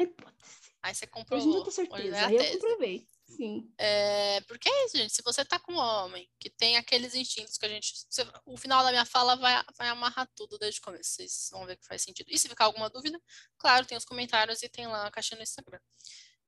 A 0.00 0.02
hipótese. 0.02 0.74
Aí 0.82 0.92
você 0.92 1.06
comprovou. 1.06 1.46
Hoje 1.46 1.56
eu 1.56 1.62
tenho 1.62 1.72
certeza. 1.72 2.26
Aí 2.26 2.36
eu 2.36 2.52
comprovei. 2.52 3.08
Sim. 3.24 3.72
É, 3.78 4.40
porque 4.42 4.68
é 4.68 4.84
isso, 4.84 4.96
gente. 4.96 5.14
Se 5.14 5.22
você 5.22 5.44
tá 5.44 5.58
com 5.60 5.74
um 5.74 5.78
homem 5.78 6.28
que 6.40 6.50
tem 6.50 6.76
aqueles 6.76 7.14
instintos 7.14 7.56
que 7.56 7.64
a 7.64 7.68
gente. 7.68 8.04
Você, 8.10 8.26
o 8.44 8.56
final 8.56 8.82
da 8.82 8.90
minha 8.90 9.04
fala 9.04 9.36
vai, 9.36 9.62
vai 9.78 9.88
amarrar 9.88 10.28
tudo 10.34 10.58
desde 10.58 10.80
o 10.80 10.82
começo. 10.82 11.10
Vocês 11.10 11.50
vão 11.52 11.64
ver 11.64 11.76
que 11.76 11.86
faz 11.86 12.02
sentido. 12.02 12.26
E 12.30 12.38
se 12.38 12.48
ficar 12.48 12.64
alguma 12.64 12.90
dúvida, 12.90 13.20
claro, 13.56 13.86
tem 13.86 13.96
os 13.96 14.04
comentários 14.04 14.60
e 14.64 14.68
tem 14.68 14.88
lá 14.88 15.06
a 15.06 15.10
caixinha 15.10 15.38
no 15.38 15.44
Instagram. 15.44 15.78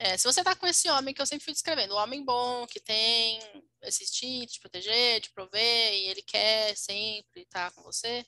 É, 0.00 0.18
se 0.18 0.24
você 0.24 0.42
tá 0.42 0.54
com 0.56 0.66
esse 0.66 0.90
homem 0.90 1.14
que 1.14 1.22
eu 1.22 1.26
sempre 1.26 1.44
fui 1.44 1.54
descrevendo, 1.54 1.94
o 1.94 1.96
homem 1.96 2.24
bom, 2.24 2.66
que 2.66 2.80
tem 2.80 3.38
esse 3.82 4.02
instinto 4.02 4.52
de 4.52 4.60
proteger, 4.60 5.20
de 5.20 5.30
prover, 5.30 5.94
e 5.94 6.08
ele 6.08 6.22
quer 6.22 6.76
sempre 6.76 7.42
estar 7.42 7.70
com 7.70 7.82
você, 7.82 8.26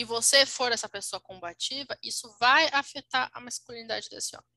e 0.00 0.04
você 0.04 0.46
for 0.46 0.72
essa 0.72 0.88
pessoa 0.88 1.20
combativa, 1.20 1.98
isso 2.02 2.34
vai 2.40 2.68
afetar 2.72 3.30
a 3.34 3.40
masculinidade 3.40 4.08
desse 4.08 4.34
homem. 4.34 4.48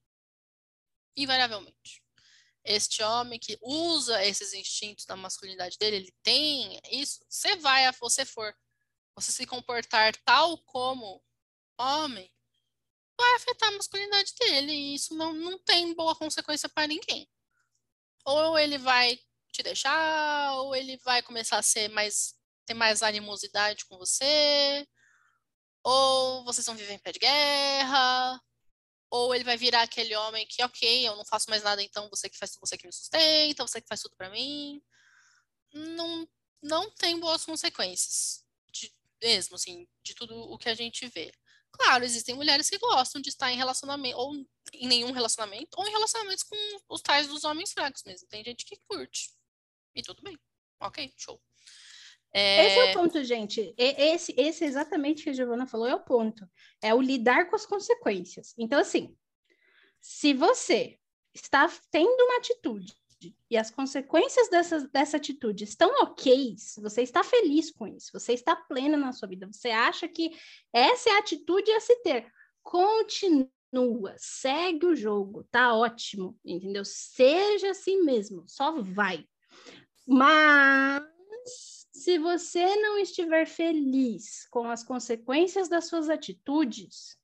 Invariavelmente 1.17 2.01
este 2.65 3.03
homem 3.03 3.37
que 3.37 3.57
usa 3.61 4.23
esses 4.23 4.53
instintos 4.53 5.05
da 5.05 5.17
masculinidade 5.17 5.77
dele, 5.77 5.97
ele 5.97 6.13
tem 6.23 6.79
isso, 6.89 7.19
você 7.27 7.57
vai, 7.57 7.91
você 7.99 8.23
for, 8.23 8.55
você 9.13 9.33
se 9.33 9.45
comportar 9.45 10.15
tal 10.23 10.57
como 10.59 11.21
homem, 11.77 12.31
vai 13.19 13.35
afetar 13.35 13.67
a 13.67 13.73
masculinidade 13.73 14.33
dele, 14.39 14.71
e 14.71 14.95
isso 14.95 15.13
não, 15.13 15.33
não 15.33 15.59
tem 15.59 15.93
boa 15.93 16.15
consequência 16.15 16.69
para 16.69 16.87
ninguém. 16.87 17.29
Ou 18.23 18.57
ele 18.57 18.77
vai 18.77 19.19
te 19.51 19.61
deixar, 19.61 20.53
ou 20.61 20.73
ele 20.73 20.95
vai 20.99 21.21
começar 21.21 21.57
a 21.57 21.61
ser 21.61 21.89
mais, 21.89 22.33
ter 22.65 22.73
mais 22.73 23.03
animosidade 23.03 23.83
com 23.85 23.97
você, 23.97 24.87
ou 25.83 26.43
vocês 26.45 26.65
vão 26.65 26.75
viver 26.75 26.93
em 26.93 26.99
pé 26.99 27.11
de 27.11 27.19
guerra, 27.19 28.41
ou 29.09 29.35
ele 29.35 29.43
vai 29.43 29.57
virar 29.57 29.83
aquele 29.83 30.15
homem 30.15 30.47
que, 30.47 30.63
ok, 30.63 31.07
eu 31.07 31.15
não 31.15 31.25
faço 31.25 31.49
mais 31.49 31.63
nada, 31.63 31.83
então 31.83 32.09
você 32.09 32.29
que 32.29 32.37
faz 32.37 32.57
você 32.59 32.77
que 32.77 32.87
me 32.87 32.93
sustenta, 32.93 33.65
você 33.65 33.81
que 33.81 33.87
faz 33.87 34.01
tudo 34.01 34.15
para 34.15 34.29
mim. 34.29 34.81
Não, 35.73 36.27
não 36.61 36.89
tem 36.91 37.19
boas 37.19 37.45
consequências, 37.45 38.43
de, 38.71 38.91
mesmo 39.21 39.55
assim, 39.55 39.87
de 40.03 40.15
tudo 40.15 40.35
o 40.35 40.57
que 40.57 40.69
a 40.69 40.75
gente 40.75 41.07
vê. 41.07 41.31
Claro, 41.71 42.03
existem 42.05 42.35
mulheres 42.35 42.69
que 42.69 42.77
gostam 42.77 43.21
de 43.21 43.29
estar 43.29 43.51
em 43.51 43.57
relacionamento, 43.57 44.17
ou 44.17 44.35
em 44.73 44.87
nenhum 44.87 45.11
relacionamento, 45.11 45.69
ou 45.77 45.87
em 45.87 45.91
relacionamentos 45.91 46.43
com 46.43 46.55
os 46.89 47.01
tais 47.01 47.27
dos 47.27 47.43
homens 47.43 47.71
fracos 47.71 48.03
mesmo. 48.05 48.27
Tem 48.27 48.43
gente 48.43 48.65
que 48.65 48.77
curte. 48.87 49.31
E 49.95 50.01
tudo 50.01 50.21
bem. 50.21 50.37
Ok, 50.79 51.13
show. 51.17 51.41
É... 52.33 52.65
Esse 52.67 52.79
é 52.79 52.91
o 52.91 52.93
ponto, 52.93 53.23
gente. 53.23 53.73
Esse, 53.77 54.33
esse 54.35 54.65
exatamente 54.65 55.23
que 55.23 55.29
a 55.29 55.33
Giovana 55.33 55.67
falou 55.67 55.87
é 55.87 55.95
o 55.95 56.03
ponto. 56.03 56.49
É 56.81 56.93
o 56.93 57.01
lidar 57.01 57.49
com 57.49 57.55
as 57.55 57.65
consequências. 57.65 58.55
Então, 58.57 58.79
assim, 58.79 59.15
se 60.01 60.33
você 60.33 60.97
está 61.33 61.71
tendo 61.91 62.23
uma 62.23 62.37
atitude 62.37 62.93
e 63.49 63.55
as 63.55 63.71
consequências 63.71 64.49
dessa, 64.49 64.87
dessa 64.89 65.17
atitude 65.17 65.63
estão 65.63 65.89
ok, 66.01 66.55
você 66.77 67.03
está 67.03 67.23
feliz 67.23 67.71
com 67.71 67.87
isso, 67.87 68.11
você 68.11 68.33
está 68.33 68.55
plena 68.55 68.97
na 68.97 69.13
sua 69.13 69.29
vida, 69.29 69.47
você 69.49 69.69
acha 69.69 70.09
que 70.09 70.31
essa 70.73 71.09
é 71.09 71.13
a 71.13 71.19
atitude 71.19 71.71
a 71.71 71.79
se 71.79 71.95
ter, 72.03 72.29
continua, 72.61 74.13
segue 74.17 74.87
o 74.87 74.95
jogo, 74.95 75.45
tá 75.45 75.73
ótimo, 75.73 76.37
entendeu? 76.43 76.83
Seja 76.83 77.71
assim 77.71 78.03
mesmo, 78.03 78.43
só 78.45 78.81
vai. 78.81 79.25
Mas 80.05 81.01
se 81.93 82.17
você 82.17 82.75
não 82.77 82.97
estiver 82.97 83.45
feliz 83.45 84.47
com 84.49 84.67
as 84.67 84.83
consequências 84.83 85.69
das 85.69 85.87
suas 85.87 86.09
atitudes, 86.09 87.15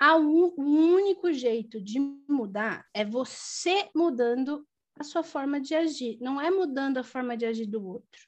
um, 0.00 0.52
o 0.56 0.62
único 0.62 1.32
jeito 1.32 1.80
de 1.80 2.00
mudar 2.28 2.84
é 2.92 3.04
você 3.04 3.88
mudando 3.94 4.66
a 4.98 5.04
sua 5.04 5.22
forma 5.22 5.60
de 5.60 5.76
agir, 5.76 6.18
não 6.20 6.40
é 6.40 6.50
mudando 6.50 6.98
a 6.98 7.04
forma 7.04 7.36
de 7.36 7.46
agir 7.46 7.66
do 7.66 7.86
outro. 7.86 8.20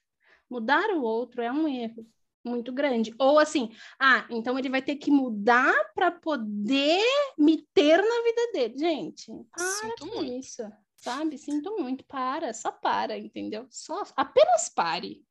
Mudar 0.48 0.88
o 0.90 1.02
outro 1.02 1.42
é 1.42 1.50
um 1.50 1.66
erro 1.66 2.06
muito 2.44 2.72
grande. 2.72 3.12
Ou 3.18 3.38
assim, 3.38 3.74
ah, 3.98 4.26
então 4.30 4.56
ele 4.56 4.68
vai 4.68 4.80
ter 4.80 4.96
que 4.96 5.10
mudar 5.10 5.74
para 5.94 6.12
poder 6.12 7.04
me 7.36 7.66
ter 7.74 7.98
na 7.98 8.22
vida 8.22 8.52
dele. 8.52 8.78
Gente, 8.78 9.32
para 9.50 9.64
Sinto 9.64 10.06
com 10.08 10.16
muito. 10.16 10.32
isso, 10.32 10.62
sabe? 10.96 11.36
Sinto 11.36 11.76
muito, 11.76 12.04
para, 12.04 12.54
só 12.54 12.70
para, 12.70 13.18
entendeu? 13.18 13.66
Só 13.68 14.04
apenas 14.16 14.68
pare. 14.68 15.24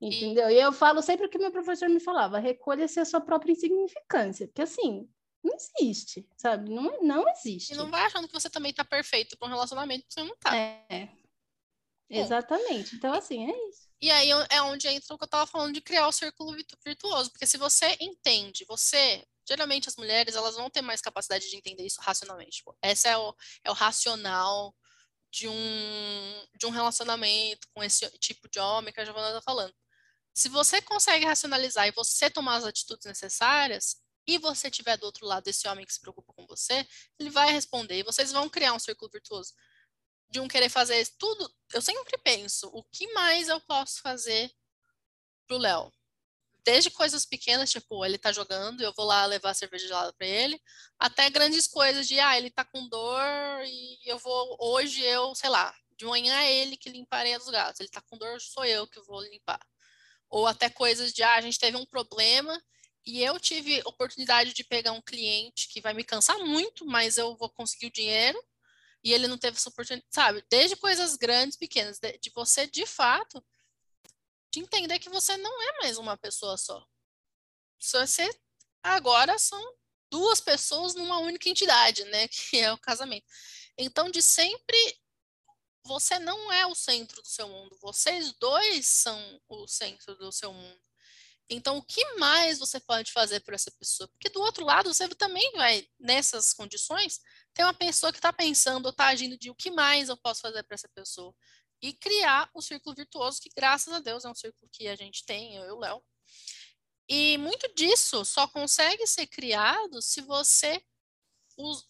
Entendeu? 0.00 0.50
E... 0.50 0.60
eu 0.60 0.72
falo 0.72 1.00
sempre 1.02 1.26
o 1.26 1.30
que 1.30 1.38
meu 1.38 1.50
professor 1.50 1.88
me 1.88 2.00
falava: 2.00 2.38
recolha-se 2.38 3.00
a 3.00 3.04
sua 3.04 3.20
própria 3.20 3.52
insignificância. 3.52 4.46
Porque 4.46 4.62
assim, 4.62 5.08
não 5.42 5.54
existe, 5.54 6.28
sabe? 6.36 6.70
Não, 6.70 7.02
não 7.02 7.28
existe. 7.30 7.72
E 7.72 7.76
não 7.76 7.90
vai 7.90 8.02
achando 8.02 8.26
que 8.26 8.34
você 8.34 8.50
também 8.50 8.72
tá 8.72 8.84
perfeito 8.84 9.36
para 9.38 9.46
um 9.48 9.50
relacionamento 9.50 10.06
você 10.08 10.22
não 10.22 10.36
tá. 10.36 10.54
É. 10.56 11.08
Exatamente. 12.08 12.92
Bom, 12.92 12.96
então, 12.98 13.14
assim, 13.14 13.50
é 13.50 13.68
isso. 13.68 13.88
E 14.00 14.10
aí 14.10 14.28
é 14.50 14.62
onde 14.62 14.86
entra 14.88 15.14
o 15.14 15.18
que 15.18 15.24
eu 15.24 15.28
tava 15.28 15.46
falando 15.46 15.74
de 15.74 15.80
criar 15.80 16.06
o 16.06 16.12
círculo 16.12 16.54
virtuoso. 16.84 17.30
Porque 17.30 17.46
se 17.46 17.56
você 17.56 17.96
entende, 18.00 18.64
você. 18.68 19.24
Geralmente 19.48 19.88
as 19.88 19.96
mulheres 19.96 20.34
elas 20.34 20.56
vão 20.56 20.68
ter 20.68 20.82
mais 20.82 21.00
capacidade 21.00 21.48
de 21.48 21.56
entender 21.56 21.84
isso 21.84 22.00
racionalmente. 22.00 22.58
Tipo, 22.58 22.76
esse 22.82 23.08
é 23.08 23.16
o, 23.16 23.34
é 23.62 23.70
o 23.70 23.74
racional 23.74 24.74
de 25.30 25.48
um, 25.48 26.46
de 26.58 26.66
um 26.66 26.70
relacionamento 26.70 27.68
com 27.72 27.82
esse 27.82 28.08
tipo 28.18 28.48
de 28.48 28.58
homem 28.58 28.92
que 28.92 29.00
a 29.00 29.04
Giovana 29.04 29.34
tá 29.34 29.40
falando. 29.40 29.72
Se 30.36 30.50
você 30.50 30.82
consegue 30.82 31.24
racionalizar 31.24 31.88
e 31.88 31.92
você 31.92 32.28
tomar 32.28 32.56
as 32.56 32.64
atitudes 32.64 33.06
necessárias, 33.06 33.96
e 34.26 34.36
você 34.36 34.70
tiver 34.70 34.98
do 34.98 35.06
outro 35.06 35.24
lado 35.24 35.44
desse 35.44 35.66
homem 35.66 35.86
que 35.86 35.94
se 35.94 36.00
preocupa 36.00 36.30
com 36.34 36.46
você, 36.46 36.86
ele 37.18 37.30
vai 37.30 37.50
responder 37.50 38.00
e 38.00 38.02
vocês 38.02 38.32
vão 38.32 38.46
criar 38.46 38.74
um 38.74 38.78
círculo 38.78 39.10
virtuoso. 39.10 39.54
De 40.28 40.38
um 40.38 40.46
querer 40.46 40.68
fazer 40.68 41.08
tudo, 41.18 41.50
eu 41.72 41.80
sempre 41.80 42.18
penso, 42.18 42.68
o 42.74 42.84
que 42.84 43.10
mais 43.14 43.48
eu 43.48 43.58
posso 43.62 44.02
fazer 44.02 44.52
pro 45.46 45.56
Léo? 45.56 45.90
Desde 46.64 46.90
coisas 46.90 47.24
pequenas, 47.24 47.70
tipo, 47.70 48.04
ele 48.04 48.18
tá 48.18 48.30
jogando, 48.30 48.82
eu 48.82 48.92
vou 48.92 49.06
lá 49.06 49.24
levar 49.24 49.50
a 49.50 49.54
cerveja 49.54 49.86
gelada 49.86 50.12
para 50.12 50.26
ele, 50.26 50.60
até 50.98 51.30
grandes 51.30 51.66
coisas 51.66 52.06
de, 52.06 52.20
ah, 52.20 52.36
ele 52.36 52.50
tá 52.50 52.62
com 52.62 52.86
dor 52.88 53.64
e 53.64 53.98
eu 54.04 54.18
vou, 54.18 54.54
hoje 54.60 55.00
eu, 55.00 55.34
sei 55.34 55.48
lá, 55.48 55.74
de 55.96 56.04
manhã 56.04 56.38
é 56.42 56.52
ele 56.52 56.76
que 56.76 56.90
limpa 56.90 57.16
a 57.16 57.20
areia 57.20 57.38
dos 57.38 57.48
gatos, 57.48 57.80
ele 57.80 57.88
tá 57.88 58.02
com 58.02 58.18
dor, 58.18 58.38
sou 58.38 58.66
eu 58.66 58.86
que 58.86 59.00
vou 59.00 59.22
limpar 59.22 59.64
ou 60.36 60.46
até 60.46 60.68
coisas 60.68 61.14
de, 61.14 61.22
ah, 61.22 61.36
a 61.36 61.40
gente 61.40 61.58
teve 61.58 61.78
um 61.78 61.86
problema 61.86 62.62
e 63.06 63.22
eu 63.22 63.40
tive 63.40 63.80
oportunidade 63.86 64.52
de 64.52 64.62
pegar 64.62 64.92
um 64.92 65.00
cliente 65.00 65.66
que 65.68 65.80
vai 65.80 65.94
me 65.94 66.04
cansar 66.04 66.38
muito, 66.40 66.84
mas 66.84 67.16
eu 67.16 67.34
vou 67.38 67.48
conseguir 67.48 67.86
o 67.86 67.90
dinheiro 67.90 68.38
e 69.02 69.14
ele 69.14 69.28
não 69.28 69.38
teve 69.38 69.56
essa 69.56 69.70
oportunidade, 69.70 70.06
sabe? 70.10 70.44
Desde 70.50 70.76
coisas 70.76 71.16
grandes, 71.16 71.56
pequenas, 71.56 71.98
de, 71.98 72.18
de 72.18 72.30
você 72.34 72.66
de 72.66 72.84
fato 72.84 73.42
de 74.52 74.60
entender 74.60 74.98
que 74.98 75.08
você 75.08 75.38
não 75.38 75.62
é 75.62 75.78
mais 75.80 75.96
uma 75.96 76.18
pessoa 76.18 76.58
só. 76.58 76.86
Você 77.80 78.28
agora 78.82 79.38
são 79.38 79.74
duas 80.10 80.38
pessoas 80.38 80.94
numa 80.94 81.18
única 81.18 81.48
entidade, 81.48 82.04
né? 82.04 82.28
Que 82.50 82.60
é 82.60 82.70
o 82.70 82.78
casamento. 82.78 83.24
Então, 83.78 84.10
de 84.10 84.20
sempre 84.20 84.76
você 85.86 86.18
não 86.18 86.52
é 86.52 86.66
o 86.66 86.74
centro 86.74 87.22
do 87.22 87.28
seu 87.28 87.48
mundo, 87.48 87.76
vocês 87.80 88.32
dois 88.38 88.86
são 88.86 89.40
o 89.48 89.66
centro 89.66 90.14
do 90.16 90.30
seu 90.32 90.52
mundo. 90.52 90.80
Então, 91.48 91.78
o 91.78 91.82
que 91.82 92.04
mais 92.14 92.58
você 92.58 92.80
pode 92.80 93.12
fazer 93.12 93.40
por 93.40 93.54
essa 93.54 93.70
pessoa? 93.70 94.08
Porque 94.08 94.28
do 94.28 94.40
outro 94.40 94.64
lado, 94.64 94.92
você 94.92 95.08
também 95.10 95.52
vai, 95.52 95.86
nessas 95.98 96.52
condições, 96.52 97.20
ter 97.54 97.62
uma 97.62 97.74
pessoa 97.74 98.12
que 98.12 98.18
está 98.18 98.32
pensando 98.32 98.88
está 98.88 99.06
agindo 99.06 99.38
de 99.38 99.48
o 99.48 99.54
que 99.54 99.70
mais 99.70 100.08
eu 100.08 100.16
posso 100.16 100.40
fazer 100.40 100.64
para 100.64 100.74
essa 100.74 100.88
pessoa. 100.88 101.32
E 101.80 101.92
criar 101.92 102.50
o 102.52 102.60
círculo 102.60 102.96
virtuoso, 102.96 103.40
que 103.40 103.50
graças 103.54 103.92
a 103.94 104.00
Deus 104.00 104.24
é 104.24 104.28
um 104.28 104.34
círculo 104.34 104.68
que 104.72 104.88
a 104.88 104.96
gente 104.96 105.24
tem, 105.24 105.54
eu 105.54 105.66
e 105.66 105.70
o 105.70 105.78
Léo. 105.78 106.02
E 107.08 107.38
muito 107.38 107.72
disso 107.74 108.24
só 108.24 108.48
consegue 108.48 109.06
ser 109.06 109.28
criado 109.28 110.02
se 110.02 110.20
você. 110.22 110.82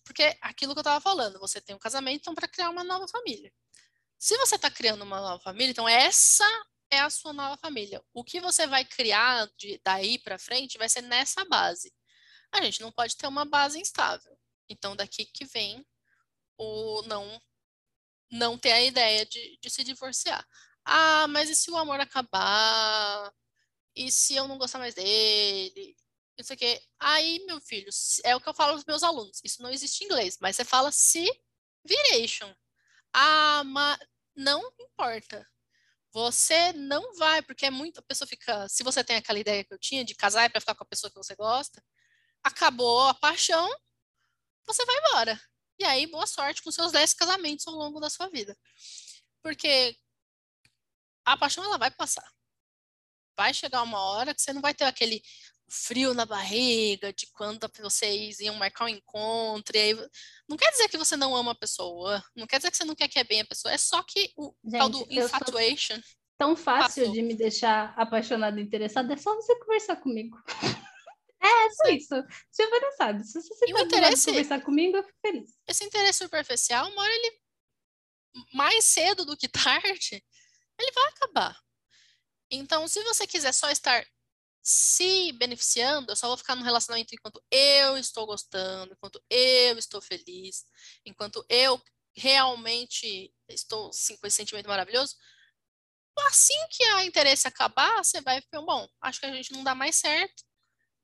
Porque 0.05 0.37
aquilo 0.43 0.75
que 0.75 0.79
eu 0.79 0.83
estava 0.83 1.01
falando, 1.01 1.41
você 1.41 1.61
tem 1.61 1.75
um 1.75 1.79
casamento, 1.79 2.21
então, 2.21 2.35
para 2.35 2.47
criar 2.47 2.69
uma 2.71 2.85
nova 2.85 3.09
família. 3.09 3.53
Se 4.19 4.37
você 4.39 4.57
está 4.57 4.71
criando 4.71 5.03
uma 5.03 5.21
nova 5.21 5.43
família, 5.43 5.71
então 5.71 5.89
essa 5.89 6.45
é 6.91 7.01
a 7.01 7.11
sua 7.11 7.33
nova 7.33 7.57
família. 7.59 8.03
O 8.15 8.25
que 8.25 8.41
você 8.41 8.67
vai 8.67 8.85
criar 8.85 9.49
de, 9.57 9.81
daí 9.85 10.19
para 10.19 10.39
frente 10.39 10.79
vai 10.79 10.89
ser 10.89 11.03
nessa 11.03 11.45
base. 11.45 11.93
A 12.53 12.63
gente 12.63 12.81
não 12.81 12.93
pode 12.93 13.17
ter 13.17 13.27
uma 13.27 13.45
base 13.45 13.79
instável. 13.79 14.39
Então, 14.69 14.97
daqui 14.97 15.25
que 15.27 15.45
vem 15.45 15.85
o 16.59 17.03
não 17.03 17.41
não 18.31 18.59
ter 18.59 18.73
a 18.73 18.83
ideia 18.83 19.25
de, 19.25 19.59
de 19.63 19.71
se 19.71 19.85
divorciar. 19.85 20.47
Ah, 20.85 21.29
mas 21.29 21.49
e 21.51 21.55
se 21.55 21.71
o 21.71 21.77
amor 21.77 22.01
acabar? 22.01 23.33
E 23.95 24.11
se 24.11 24.35
eu 24.37 24.49
não 24.49 24.59
gostar 24.59 24.79
mais 24.79 24.95
dele? 24.95 25.97
Não 26.39 26.45
sei 26.45 26.57
o 26.57 26.59
quê. 26.59 26.83
Aí, 26.99 27.45
meu 27.47 27.61
filho, 27.61 27.89
é 28.25 28.37
o 28.37 28.41
que 28.41 28.49
eu 28.49 28.55
falo 28.55 28.73
aos 28.73 28.85
meus 28.85 29.03
alunos. 29.03 29.41
Isso 29.45 29.63
não 29.63 29.71
existe 29.71 30.03
em 30.03 30.07
inglês, 30.07 30.39
mas 30.41 30.57
você 30.57 30.65
fala 30.65 30.93
se 30.93 31.27
viration. 31.85 32.55
Ah, 33.19 33.65
mas 33.65 33.99
não 34.37 34.63
importa. 34.79 35.49
Você 36.13 36.73
não 36.75 37.15
vai, 37.15 37.43
porque 37.43 37.67
é 37.67 37.71
muito. 37.71 37.99
A 38.01 38.03
pessoa 38.03 38.29
fica. 38.29 38.69
Se 38.69 38.85
você 38.85 39.03
tem 39.05 39.17
aquela 39.17 39.39
ideia 39.39 39.65
que 39.65 39.73
eu 39.73 39.79
tinha 39.79 40.05
de 40.05 40.15
casar 40.15 40.45
é 40.45 40.49
para 40.51 40.61
ficar 40.61 40.75
com 40.75 40.85
a 40.85 40.87
pessoa 40.87 41.11
que 41.11 41.17
você 41.17 41.35
gosta, 41.35 41.83
acabou 42.45 43.09
a 43.09 43.15
paixão, 43.15 43.69
você 44.67 44.85
vai 44.85 44.97
embora. 44.99 45.41
E 45.79 45.85
aí, 45.85 46.07
boa 46.07 46.27
sorte 46.27 46.63
com 46.63 46.71
seus 46.71 46.93
10 46.93 47.15
casamentos 47.15 47.67
ao 47.67 47.75
longo 47.75 48.01
da 48.01 48.11
sua 48.11 48.29
vida. 48.31 48.57
Porque 49.43 49.97
a 51.25 51.37
paixão 51.39 51.65
ela 51.65 51.79
vai 51.79 51.91
passar. 51.91 52.31
Vai 53.37 53.55
chegar 53.55 53.83
uma 53.83 54.01
hora 54.01 54.35
que 54.35 54.43
você 54.43 54.53
não 54.53 54.63
vai 54.63 54.75
ter 54.75 54.85
aquele 54.85 55.23
frio 55.69 56.15
na 56.15 56.25
barriga 56.25 57.13
de 57.13 57.27
quando 57.29 57.71
vocês 57.81 58.41
iam 58.41 58.55
marcar 58.55 58.85
um 58.85 58.89
encontro. 58.89 59.77
Aí... 59.77 59.95
Não 60.49 60.57
quer 60.57 60.71
dizer 60.71 60.89
que 60.89 60.99
você 60.99 61.17
não 61.17 61.35
ama 61.35 61.53
a 61.53 61.57
pessoa, 61.57 62.23
não 62.35 62.47
quer 62.47 62.59
dizer 62.59 62.71
que 62.71 62.77
você 62.77 62.85
não 62.85 62.95
quer 62.95 63.09
que 63.09 63.19
é 63.19 63.25
bem 63.25 63.41
a 63.41 63.47
pessoa, 63.47 63.73
é 63.73 63.79
só 63.79 64.03
que 64.03 64.33
o 64.37 64.55
Gente, 64.65 64.79
tal 64.79 64.89
do 64.89 65.07
infatuation. 65.11 66.01
Tão 66.39 66.55
fácil 66.55 67.05
passou. 67.05 67.15
de 67.15 67.23
me 67.23 67.35
deixar 67.35 67.95
apaixonada 67.97 68.61
e 68.61 68.63
interessada, 68.63 69.15
é 69.15 69.17
só 69.17 69.35
você 69.35 69.59
conversar 69.59 69.97
comigo. 69.97 70.37
É, 71.39 71.71
só 71.71 71.89
isso. 71.91 72.15
Giovana 72.57 72.93
sabe. 72.97 73.25
Se 73.25 73.41
você 73.41 73.67
tá 73.67 73.83
interesse, 73.83 74.27
conversar 74.27 74.61
comigo, 74.63 74.97
eu 74.97 75.05
fico 75.05 75.19
feliz. 75.25 75.51
Esse 75.69 75.85
interesse 75.85 76.19
superficial, 76.19 76.89
uma 76.91 77.03
hora 77.03 77.13
ele, 77.13 77.39
mais 78.53 78.85
cedo 78.85 79.25
do 79.25 79.37
que 79.37 79.47
tarde, 79.47 80.25
ele 80.79 80.93
vai 80.93 81.09
acabar. 81.11 81.57
Então, 82.51 82.89
se 82.89 83.03
você 83.05 83.27
quiser 83.27 83.53
só 83.53 83.71
estar 83.71 84.05
se 84.69 85.31
beneficiando, 85.35 86.11
eu 86.11 86.17
só 86.17 86.27
vou 86.27 86.37
ficar 86.37 86.57
no 86.57 86.65
relacionamento 86.65 87.15
enquanto 87.15 87.41
eu 87.53 87.97
estou 87.97 88.27
gostando, 88.27 88.93
enquanto 88.95 89.23
eu 89.31 89.79
estou 89.79 90.03
feliz, 90.03 90.65
enquanto 91.05 91.47
eu 91.49 91.81
realmente 92.17 93.33
estou 93.49 93.91
com 94.21 94.27
esse 94.27 94.37
sentimento 94.37 94.69
maravilhoso. 94.69 95.15
Assim 96.27 96.59
que 96.71 96.83
a 96.83 97.05
interesse 97.05 97.47
acabar, 97.47 98.03
você 98.03 98.21
vai 98.21 98.41
ficar, 98.41 98.61
bom, 98.63 98.89
acho 99.03 99.21
que 99.21 99.27
a 99.27 99.33
gente 99.33 99.53
não 99.53 99.63
dá 99.63 99.73
mais 99.73 99.95
certo, 99.95 100.43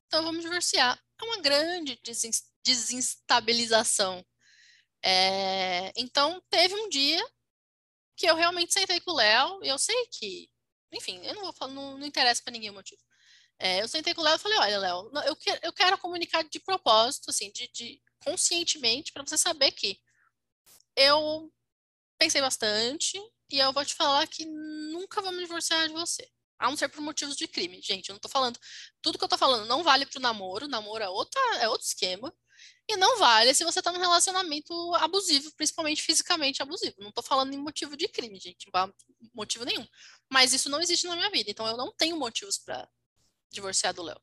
então 0.09 0.25
vamos 0.25 0.43
divorciar. 0.43 1.01
É 1.21 1.25
uma 1.25 1.41
grande 1.41 2.01
desinstabilização. 2.65 4.27
É, 5.05 5.93
então, 5.97 6.43
teve 6.51 6.75
um 6.75 6.89
dia 6.89 7.25
que 8.17 8.27
eu 8.27 8.35
realmente 8.35 8.73
sentei 8.73 9.01
com 9.01 9.13
o 9.13 9.17
Léo, 9.17 9.61
e 9.63 9.69
eu 9.69 9.79
sei 9.79 10.09
que, 10.11 10.51
enfim, 10.93 11.25
eu 11.25 11.35
não 11.37 11.43
vou 11.43 11.53
falar, 11.53 11.73
não, 11.73 11.97
não 11.97 12.07
interessa 12.07 12.43
para 12.43 12.53
ninguém 12.53 12.71
o 12.71 12.75
motivo. 12.75 13.01
É, 13.65 13.81
eu 13.81 13.87
sentei 13.87 14.13
com 14.13 14.21
o 14.21 14.25
Léo 14.25 14.35
e 14.35 14.39
falei, 14.41 14.59
olha, 14.59 14.79
Léo, 14.81 15.11
eu, 15.25 15.37
que, 15.37 15.49
eu 15.63 15.73
quero 15.73 15.97
comunicar 15.97 16.43
de 16.43 16.59
propósito, 16.59 17.31
assim, 17.31 17.49
de, 17.53 17.71
de 17.73 18.03
conscientemente, 18.25 19.13
para 19.13 19.23
você 19.23 19.39
saber 19.39 19.71
que 19.71 20.01
eu 20.97 21.49
pensei 22.19 22.41
bastante 22.41 23.17
e 23.49 23.61
eu 23.61 23.73
vou 23.73 23.85
te 23.85 23.95
falar 23.95 24.27
que 24.27 24.45
nunca 24.45 25.23
vou 25.23 25.31
me 25.31 25.39
divorciar 25.39 25.87
de 25.87 25.95
você. 25.95 26.29
A 26.59 26.69
não 26.69 26.77
ser 26.77 26.89
por 26.89 27.01
motivos 27.03 27.37
de 27.37 27.47
crime. 27.47 27.81
Gente, 27.81 28.09
eu 28.09 28.15
não 28.15 28.21
tô 28.21 28.29
falando. 28.29 28.59
Tudo 29.01 29.17
que 29.17 29.23
eu 29.23 29.29
tô 29.29 29.39
falando 29.39 29.65
não 29.67 29.85
vale 29.85 30.07
pro 30.07 30.21
namoro. 30.21 30.67
Namoro 30.67 31.05
é, 31.05 31.09
outra, 31.09 31.41
é 31.59 31.69
outro 31.69 31.87
esquema. 31.87 32.35
E 32.89 32.97
não 32.97 33.17
vale 33.19 33.55
se 33.55 33.63
você 33.63 33.81
tá 33.81 33.93
num 33.93 34.01
relacionamento 34.01 34.73
abusivo, 34.97 35.53
principalmente 35.57 36.03
fisicamente 36.03 36.63
abusivo. 36.63 36.97
Não 36.99 37.13
tô 37.13 37.23
falando 37.23 37.55
em 37.55 37.59
motivo 37.59 37.97
de 37.97 38.09
crime, 38.09 38.41
gente. 38.41 38.69
Motivo 39.33 39.65
nenhum. 39.65 39.87
Mas 40.29 40.53
isso 40.53 40.69
não 40.69 40.81
existe 40.81 41.07
na 41.07 41.15
minha 41.15 41.31
vida. 41.31 41.51
Então 41.51 41.67
eu 41.67 41.77
não 41.77 41.93
tenho 41.93 42.17
motivos 42.17 42.59
para 42.59 42.89
divorciar 43.53 43.95
do 43.95 44.03
Léo. 44.03 44.21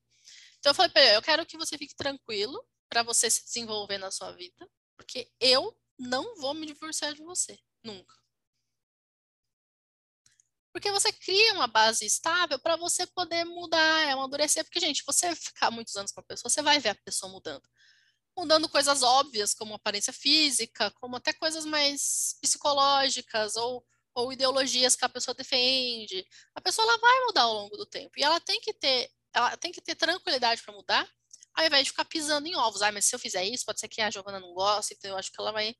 Então 0.59 0.71
eu 0.71 0.75
falei 0.75 0.91
pra 0.91 1.01
ele, 1.01 1.15
eu 1.17 1.21
quero 1.21 1.45
que 1.45 1.57
você 1.57 1.77
fique 1.77 1.95
tranquilo 1.95 2.61
para 2.89 3.03
você 3.03 3.29
se 3.29 3.45
desenvolver 3.45 3.97
na 3.97 4.11
sua 4.11 4.31
vida, 4.31 4.69
porque 4.97 5.31
eu 5.39 5.77
não 5.97 6.35
vou 6.35 6.53
me 6.53 6.65
divorciar 6.65 7.13
de 7.13 7.23
você, 7.23 7.57
nunca. 7.83 8.17
Porque 10.71 10.91
você 10.91 11.11
cria 11.11 11.53
uma 11.53 11.67
base 11.67 12.05
estável 12.05 12.59
para 12.59 12.75
você 12.75 13.05
poder 13.07 13.43
mudar, 13.43 14.09
amadurecer. 14.11 14.63
Porque, 14.63 14.79
gente, 14.79 15.03
você 15.05 15.35
ficar 15.35 15.71
muitos 15.71 15.95
anos 15.95 16.11
com 16.11 16.19
a 16.19 16.23
pessoa, 16.23 16.49
você 16.49 16.61
vai 16.61 16.79
ver 16.79 16.89
a 16.89 16.95
pessoa 16.95 17.31
mudando. 17.31 17.67
Mudando 18.37 18.69
coisas 18.69 19.01
óbvias, 19.01 19.53
como 19.53 19.73
aparência 19.73 20.13
física, 20.13 20.91
como 20.91 21.15
até 21.15 21.33
coisas 21.33 21.65
mais 21.65 22.37
psicológicas 22.41 23.55
ou 23.55 23.83
ou 24.19 24.33
ideologias 24.33 24.95
que 24.95 25.05
a 25.05 25.09
pessoa 25.09 25.35
defende. 25.35 26.25
A 26.53 26.61
pessoa 26.61 26.85
ela 26.85 26.97
vai 26.97 27.25
mudar 27.25 27.43
ao 27.43 27.53
longo 27.53 27.77
do 27.77 27.85
tempo 27.85 28.11
e 28.17 28.23
ela 28.23 28.39
tem 28.39 28.59
que 28.59 28.73
ter 28.73 29.09
ela 29.33 29.55
tem 29.57 29.71
que 29.71 29.81
ter 29.81 29.95
tranquilidade 29.95 30.61
para 30.61 30.73
mudar, 30.73 31.09
ao 31.53 31.65
invés 31.65 31.83
de 31.85 31.91
ficar 31.91 32.05
pisando 32.05 32.47
em 32.47 32.55
ovos. 32.55 32.81
Ah, 32.81 32.91
mas 32.91 33.05
se 33.05 33.15
eu 33.15 33.19
fizer 33.19 33.43
isso, 33.45 33.65
pode 33.65 33.79
ser 33.79 33.87
que 33.87 34.01
a 34.01 34.09
Giovana 34.09 34.39
não 34.39 34.53
goste, 34.53 34.93
então 34.93 35.11
eu 35.11 35.17
acho 35.17 35.31
que 35.31 35.39
ela 35.39 35.51
vai 35.51 35.75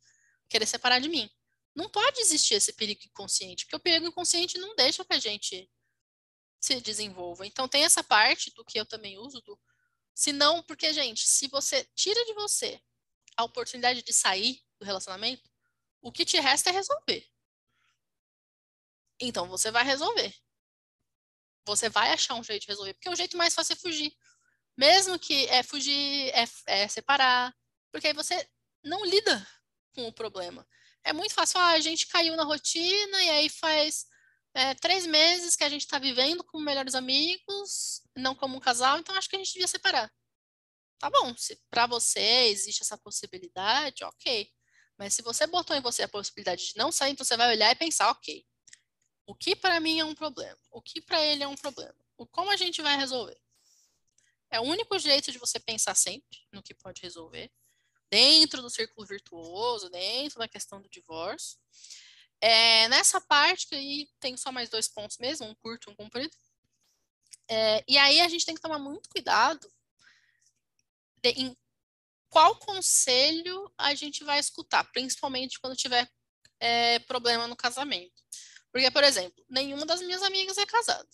querer 0.50 0.66
separar 0.66 1.00
de 1.00 1.10
mim. 1.10 1.30
Não 1.76 1.90
pode 1.90 2.20
existir 2.20 2.56
esse 2.56 2.74
perigo 2.74 3.02
inconsciente, 3.06 3.66
porque 3.66 3.76
o 3.76 3.80
perigo 3.80 4.08
inconsciente 4.08 4.58
não 4.58 4.76
deixa 4.76 5.06
que 5.06 5.14
a 5.14 5.20
gente 5.20 5.70
se 6.60 6.82
desenvolva. 6.82 7.46
Então 7.46 7.68
tem 7.68 7.84
essa 7.84 8.04
parte 8.04 8.52
do 8.54 8.66
que 8.66 8.80
eu 8.80 8.86
também 8.86 9.18
uso 9.18 9.42
do 9.42 9.60
se 10.14 10.34
não, 10.34 10.62
porque 10.62 10.92
gente, 10.92 11.26
se 11.26 11.48
você 11.48 11.88
tira 11.96 12.26
de 12.26 12.34
você 12.34 12.82
a 13.38 13.46
oportunidade 13.46 14.04
de 14.04 14.12
sair 14.12 14.62
do 14.78 14.86
relacionamento, 14.86 15.50
o 16.02 16.12
que 16.12 16.26
te 16.26 16.38
resta 16.38 16.70
é 16.70 16.74
resolver. 16.74 17.26
Então 19.18 19.48
você 19.48 19.72
vai 19.72 19.86
resolver. 19.86 20.36
Você 21.70 21.90
vai 21.90 22.12
achar 22.12 22.36
um 22.36 22.44
jeito 22.44 22.64
de 22.64 22.68
resolver, 22.68 22.94
porque 22.94 23.10
o 23.10 23.16
jeito 23.16 23.38
mais 23.38 23.54
fácil 23.54 23.74
é 23.74 23.76
fugir. 23.76 24.12
Mesmo 24.78 25.20
que 25.20 25.46
é 25.48 25.64
fugir, 25.64 26.32
é, 26.34 26.46
é 26.68 26.88
separar, 26.88 27.54
porque 27.92 28.08
aí 28.08 28.14
você 28.14 28.48
não 28.84 29.06
lida 29.06 29.46
com 29.94 30.08
o 30.08 30.14
problema. 30.14 30.66
É 31.04 31.14
muito 31.14 31.34
fácil, 31.34 31.60
ah, 31.60 31.72
a 31.72 31.80
gente 31.80 32.08
caiu 32.08 32.36
na 32.36 32.44
rotina 32.44 33.24
e 33.24 33.30
aí 33.30 33.50
faz 33.50 34.06
é, 34.54 34.74
três 34.76 35.06
meses 35.06 35.56
que 35.56 35.64
a 35.64 35.70
gente 35.70 35.82
está 35.82 36.00
vivendo 36.00 36.44
como 36.44 36.64
melhores 36.64 36.96
amigos, 36.96 38.02
não 38.16 38.36
como 38.36 38.58
um 38.58 38.60
casal, 38.60 39.00
então 39.00 39.16
acho 39.16 39.30
que 39.30 39.36
a 39.36 39.40
gente 39.40 39.54
devia 39.54 39.68
separar. 39.68 40.12
Tá 41.00 41.10
bom, 41.10 41.36
se 41.38 41.58
para 41.70 41.88
você 41.88 42.48
existe 42.48 42.82
essa 42.82 42.98
possibilidade, 42.98 44.04
ok. 44.04 44.50
Mas 44.98 45.14
se 45.14 45.22
você 45.22 45.48
botou 45.48 45.76
em 45.76 45.82
você 45.82 46.04
a 46.04 46.10
possibilidade 46.10 46.68
de 46.68 46.74
não 46.76 46.92
sair, 46.92 47.12
então 47.12 47.26
você 47.26 47.38
vai 47.38 47.50
olhar 47.50 47.72
e 47.72 47.76
pensar, 47.76 48.10
ok, 48.12 48.46
o 49.30 49.36
que 49.36 49.56
para 49.56 49.80
mim 49.80 50.00
é 50.00 50.04
um 50.04 50.16
problema? 50.16 50.58
O 50.72 50.82
que 50.82 51.00
para 51.00 51.24
ele 51.24 51.44
é 51.44 51.48
um 51.48 51.56
problema? 51.56 51.94
O 52.18 52.26
como 52.26 52.50
a 52.50 52.58
gente 52.58 52.82
vai 52.82 52.98
resolver? 52.98 53.40
É 54.50 54.60
o 54.60 54.64
único 54.64 54.98
jeito 54.98 55.32
de 55.32 55.38
você 55.38 55.60
pensar 55.60 55.94
sempre 55.94 56.40
no 56.52 56.64
que 56.64 56.74
pode 56.74 57.00
resolver, 57.04 57.52
dentro 58.10 58.60
do 58.60 58.72
círculo 58.72 59.06
virtuoso, 59.06 59.88
dentro 59.92 60.40
da 60.40 60.48
questão 60.48 60.82
do 60.82 60.90
divórcio. 60.90 61.60
É, 62.42 62.88
nessa 62.88 63.22
parte 63.22 63.68
que 63.68 63.76
aí 63.76 64.10
tem 64.20 64.36
só 64.36 64.52
mais 64.52 64.68
dois 64.68 64.88
pontos 64.88 65.20
mesmo, 65.20 65.46
um 65.46 65.54
curto 65.54 65.92
e 65.92 65.94
um 65.94 65.96
comprido. 65.96 66.36
É, 67.48 67.84
e 67.88 68.00
aí 68.00 68.22
a 68.22 68.28
gente 68.28 68.48
tem 68.48 68.56
que 68.56 68.62
tomar 68.62 68.80
muito 68.80 69.10
cuidado 69.10 69.72
de, 71.18 71.30
em 71.34 71.58
qual 72.30 72.56
conselho 72.56 73.72
a 73.78 73.94
gente 73.94 74.24
vai 74.24 74.40
escutar, 74.40 74.92
principalmente 74.92 75.60
quando 75.60 75.76
tiver 75.76 76.12
é, 76.60 76.98
problema 76.98 77.46
no 77.46 77.56
casamento. 77.56 78.24
Porque, 78.72 78.90
por 78.92 79.04
exemplo, 79.04 79.44
nenhuma 79.50 79.86
das 79.86 80.02
minhas 80.02 80.22
amigas 80.24 80.58
é 80.58 80.66
casada. 80.66 81.08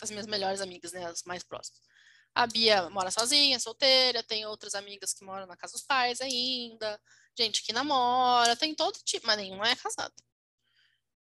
As 0.00 0.10
minhas 0.10 0.26
melhores 0.26 0.60
amigas, 0.60 0.92
né, 0.92 1.04
as 1.06 1.22
mais 1.24 1.42
próximas. 1.42 1.80
A 2.34 2.46
Bia 2.46 2.88
mora 2.90 3.10
sozinha, 3.10 3.58
solteira, 3.58 4.22
tem 4.22 4.46
outras 4.46 4.74
amigas 4.74 5.12
que 5.12 5.24
moram 5.24 5.46
na 5.46 5.56
casa 5.56 5.72
dos 5.72 5.82
pais 5.82 6.20
ainda, 6.20 7.00
gente 7.36 7.62
que 7.64 7.72
namora, 7.72 8.54
tem 8.56 8.74
todo 8.74 8.98
tipo, 9.04 9.26
mas 9.26 9.36
nenhuma 9.38 9.68
é 9.68 9.74
casada. 9.76 10.14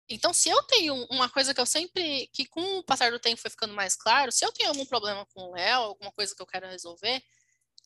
Então, 0.10 0.34
se 0.34 0.50
eu 0.50 0.62
tenho 0.64 0.94
uma 1.10 1.30
coisa 1.30 1.54
que 1.54 1.60
eu 1.60 1.66
sempre, 1.66 2.28
que 2.28 2.46
com 2.46 2.80
o 2.80 2.84
passar 2.84 3.12
do 3.12 3.20
tempo 3.20 3.42
foi 3.42 3.50
ficando 3.50 3.74
mais 3.74 3.96
claro, 3.96 4.32
se 4.32 4.46
eu 4.46 4.52
tenho 4.52 4.70
algum 4.70 4.86
problema 4.86 5.26
com 5.28 5.42
o 5.42 5.56
Léo, 5.56 5.82
alguma 5.82 6.12
coisa 6.12 6.36
que 6.36 6.42
eu 6.42 6.46
quero 6.46 6.68
resolver, 6.68 7.24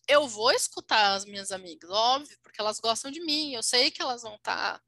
eu 0.07 0.27
vou 0.27 0.51
escutar 0.51 1.13
as 1.13 1.23
minhas 1.23 1.51
amigas, 1.51 1.89
óbvio, 1.89 2.37
porque 2.41 2.59
elas 2.59 2.79
gostam 2.79 3.11
de 3.11 3.21
mim, 3.21 3.53
eu 3.53 3.63
sei 3.63 3.91
que 3.91 4.01
elas 4.01 4.23
vão 4.23 4.35
estar 4.35 4.79
tá 4.79 4.83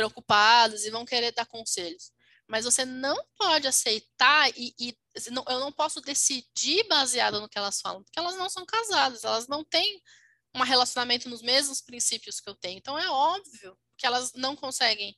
preocupadas 0.00 0.84
e 0.84 0.90
vão 0.90 1.04
querer 1.04 1.32
dar 1.32 1.44
conselhos. 1.44 2.10
Mas 2.48 2.64
você 2.64 2.84
não 2.84 3.16
pode 3.36 3.68
aceitar 3.68 4.50
e, 4.56 4.74
e 4.78 4.98
eu 5.46 5.60
não 5.60 5.70
posso 5.70 6.00
decidir 6.00 6.86
baseado 6.88 7.40
no 7.40 7.48
que 7.48 7.58
elas 7.58 7.80
falam, 7.80 8.02
porque 8.02 8.18
elas 8.18 8.36
não 8.36 8.48
são 8.48 8.64
casadas, 8.64 9.24
elas 9.24 9.46
não 9.46 9.62
têm 9.62 10.02
um 10.54 10.62
relacionamento 10.62 11.28
nos 11.28 11.42
mesmos 11.42 11.80
princípios 11.82 12.40
que 12.40 12.48
eu 12.48 12.54
tenho. 12.54 12.78
Então 12.78 12.98
é 12.98 13.08
óbvio 13.08 13.78
que 13.96 14.06
elas 14.06 14.32
não 14.32 14.56
conseguem 14.56 15.14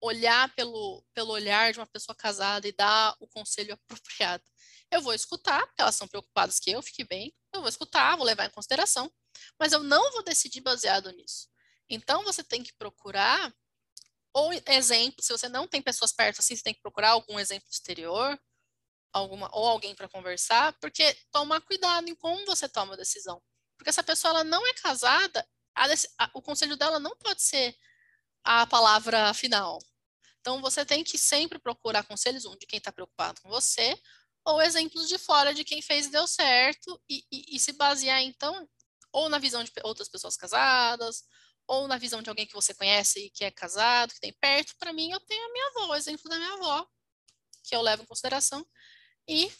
olhar 0.00 0.52
pelo, 0.54 1.04
pelo 1.14 1.32
olhar 1.32 1.72
de 1.72 1.78
uma 1.78 1.86
pessoa 1.86 2.16
casada 2.16 2.66
e 2.66 2.72
dar 2.72 3.14
o 3.20 3.28
conselho 3.28 3.74
apropriado. 3.86 4.42
Eu 4.90 5.02
vou 5.02 5.14
escutar, 5.14 5.64
porque 5.66 5.82
elas 5.82 5.94
são 5.94 6.08
preocupadas 6.08 6.58
que 6.58 6.70
eu 6.70 6.82
fique 6.82 7.04
bem, 7.04 7.34
eu 7.52 7.60
vou 7.60 7.68
escutar, 7.68 8.16
vou 8.16 8.26
levar 8.26 8.46
em 8.46 8.50
consideração, 8.50 9.12
mas 9.58 9.72
eu 9.72 9.82
não 9.82 10.10
vou 10.12 10.24
decidir 10.24 10.62
baseado 10.62 11.12
nisso. 11.12 11.48
Então 11.88 12.24
você 12.24 12.42
tem 12.42 12.62
que 12.62 12.74
procurar 12.74 13.54
ou 14.34 14.52
exemplo, 14.66 15.22
se 15.22 15.32
você 15.32 15.48
não 15.48 15.68
tem 15.68 15.82
pessoas 15.82 16.12
perto 16.12 16.40
assim, 16.40 16.56
você 16.56 16.62
tem 16.62 16.74
que 16.74 16.80
procurar 16.80 17.10
algum 17.10 17.38
exemplo 17.38 17.68
exterior, 17.70 18.38
alguma, 19.12 19.48
ou 19.52 19.66
alguém 19.66 19.94
para 19.94 20.08
conversar, 20.08 20.72
porque 20.80 21.16
tomar 21.30 21.60
cuidado 21.60 22.08
em 22.08 22.14
como 22.14 22.44
você 22.46 22.68
toma 22.68 22.94
a 22.94 22.96
decisão. 22.96 23.42
Porque 23.76 23.92
se 23.92 24.00
a 24.00 24.04
pessoa 24.04 24.30
ela 24.30 24.44
não 24.44 24.66
é 24.66 24.72
casada, 24.74 25.46
a, 25.74 25.84
a, 26.18 26.30
o 26.34 26.42
conselho 26.42 26.76
dela 26.76 26.98
não 26.98 27.16
pode 27.16 27.42
ser 27.42 27.76
a 28.44 28.66
palavra 28.66 29.32
final. 29.34 29.78
Então, 30.40 30.60
você 30.60 30.84
tem 30.84 31.04
que 31.04 31.16
sempre 31.16 31.58
procurar 31.58 32.02
conselhos, 32.04 32.44
um, 32.44 32.56
de 32.56 32.66
quem 32.66 32.78
está 32.78 32.90
preocupado 32.90 33.40
com 33.40 33.48
você, 33.48 33.96
ou 34.44 34.60
exemplos 34.60 35.08
de 35.08 35.18
fora 35.18 35.54
de 35.54 35.64
quem 35.64 35.80
fez 35.80 36.06
e 36.06 36.10
deu 36.10 36.26
certo, 36.26 37.00
e, 37.08 37.24
e, 37.30 37.56
e 37.56 37.60
se 37.60 37.72
basear, 37.74 38.20
então, 38.22 38.68
ou 39.12 39.28
na 39.28 39.38
visão 39.38 39.62
de 39.62 39.70
outras 39.84 40.08
pessoas 40.08 40.36
casadas, 40.36 41.24
ou 41.66 41.88
na 41.88 41.98
visão 41.98 42.22
de 42.22 42.28
alguém 42.28 42.46
que 42.46 42.54
você 42.54 42.74
conhece 42.74 43.26
e 43.26 43.30
que 43.30 43.44
é 43.44 43.50
casado, 43.50 44.12
que 44.12 44.20
tem 44.20 44.32
perto. 44.40 44.74
Para 44.78 44.92
mim, 44.92 45.10
eu 45.10 45.20
tenho 45.20 45.44
a 45.44 45.52
minha 45.52 45.66
avó, 45.68 45.86
o 45.88 45.94
exemplo 45.94 46.28
da 46.28 46.36
minha 46.36 46.54
avó, 46.54 46.86
que 47.64 47.74
eu 47.74 47.82
levo 47.82 48.02
em 48.02 48.06
consideração, 48.06 48.66
e 49.28 49.50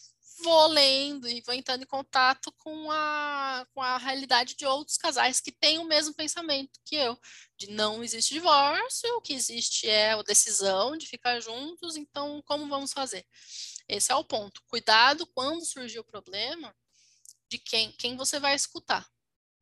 vou 0.43 0.67
lendo 0.67 1.29
e 1.29 1.41
vou 1.43 1.55
entrando 1.55 1.83
em 1.83 1.87
contato 1.87 2.53
com 2.59 2.91
a, 2.91 3.67
com 3.73 3.81
a 3.81 3.97
realidade 3.99 4.57
de 4.57 4.67
outros 4.67 4.97
casais 4.97 5.41
que 5.41 5.53
têm 5.53 5.79
o 5.79 5.85
mesmo 5.85 6.15
pensamento 6.15 6.81
que 6.85 6.97
eu, 6.97 7.19
de 7.57 7.71
não 7.71 8.03
existe 8.03 8.35
divórcio, 8.35 9.17
o 9.17 9.21
que 9.21 9.35
existe 9.35 9.89
é 9.89 10.13
a 10.13 10.23
decisão 10.23 10.97
de 10.97 11.07
ficar 11.07 11.41
juntos, 11.41 11.97
então 11.97 12.43
como 12.45 12.69
vamos 12.69 12.93
fazer? 12.93 13.25
Esse 13.89 14.11
é 14.11 14.15
o 14.15 14.25
ponto. 14.25 14.63
Cuidado 14.67 15.27
quando 15.29 15.65
surgir 15.65 15.99
o 15.99 16.05
problema 16.05 16.75
de 17.51 17.59
quem, 17.59 17.93
quem 17.93 18.17
você 18.17 18.41
vai 18.41 18.55
escutar. 18.55 19.07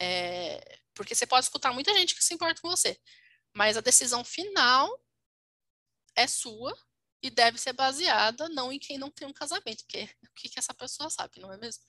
É, 0.00 0.78
porque 1.00 1.14
você 1.14 1.26
pode 1.26 1.46
escutar 1.46 1.72
muita 1.72 1.94
gente 1.94 2.14
que 2.14 2.22
se 2.22 2.34
importa 2.34 2.60
com 2.60 2.68
você, 2.68 2.94
mas 3.54 3.74
a 3.74 3.80
decisão 3.80 4.22
final 4.22 4.86
é 6.14 6.26
sua 6.26 6.76
e 7.22 7.30
deve 7.30 7.56
ser 7.56 7.72
baseada 7.72 8.50
não 8.50 8.70
em 8.70 8.78
quem 8.78 8.98
não 8.98 9.10
tem 9.10 9.26
um 9.26 9.32
casamento, 9.32 9.82
porque 9.84 10.10
o 10.22 10.34
que, 10.34 10.50
que 10.50 10.58
essa 10.58 10.74
pessoa 10.74 11.08
sabe, 11.08 11.40
não 11.40 11.50
é 11.50 11.56
mesmo? 11.56 11.82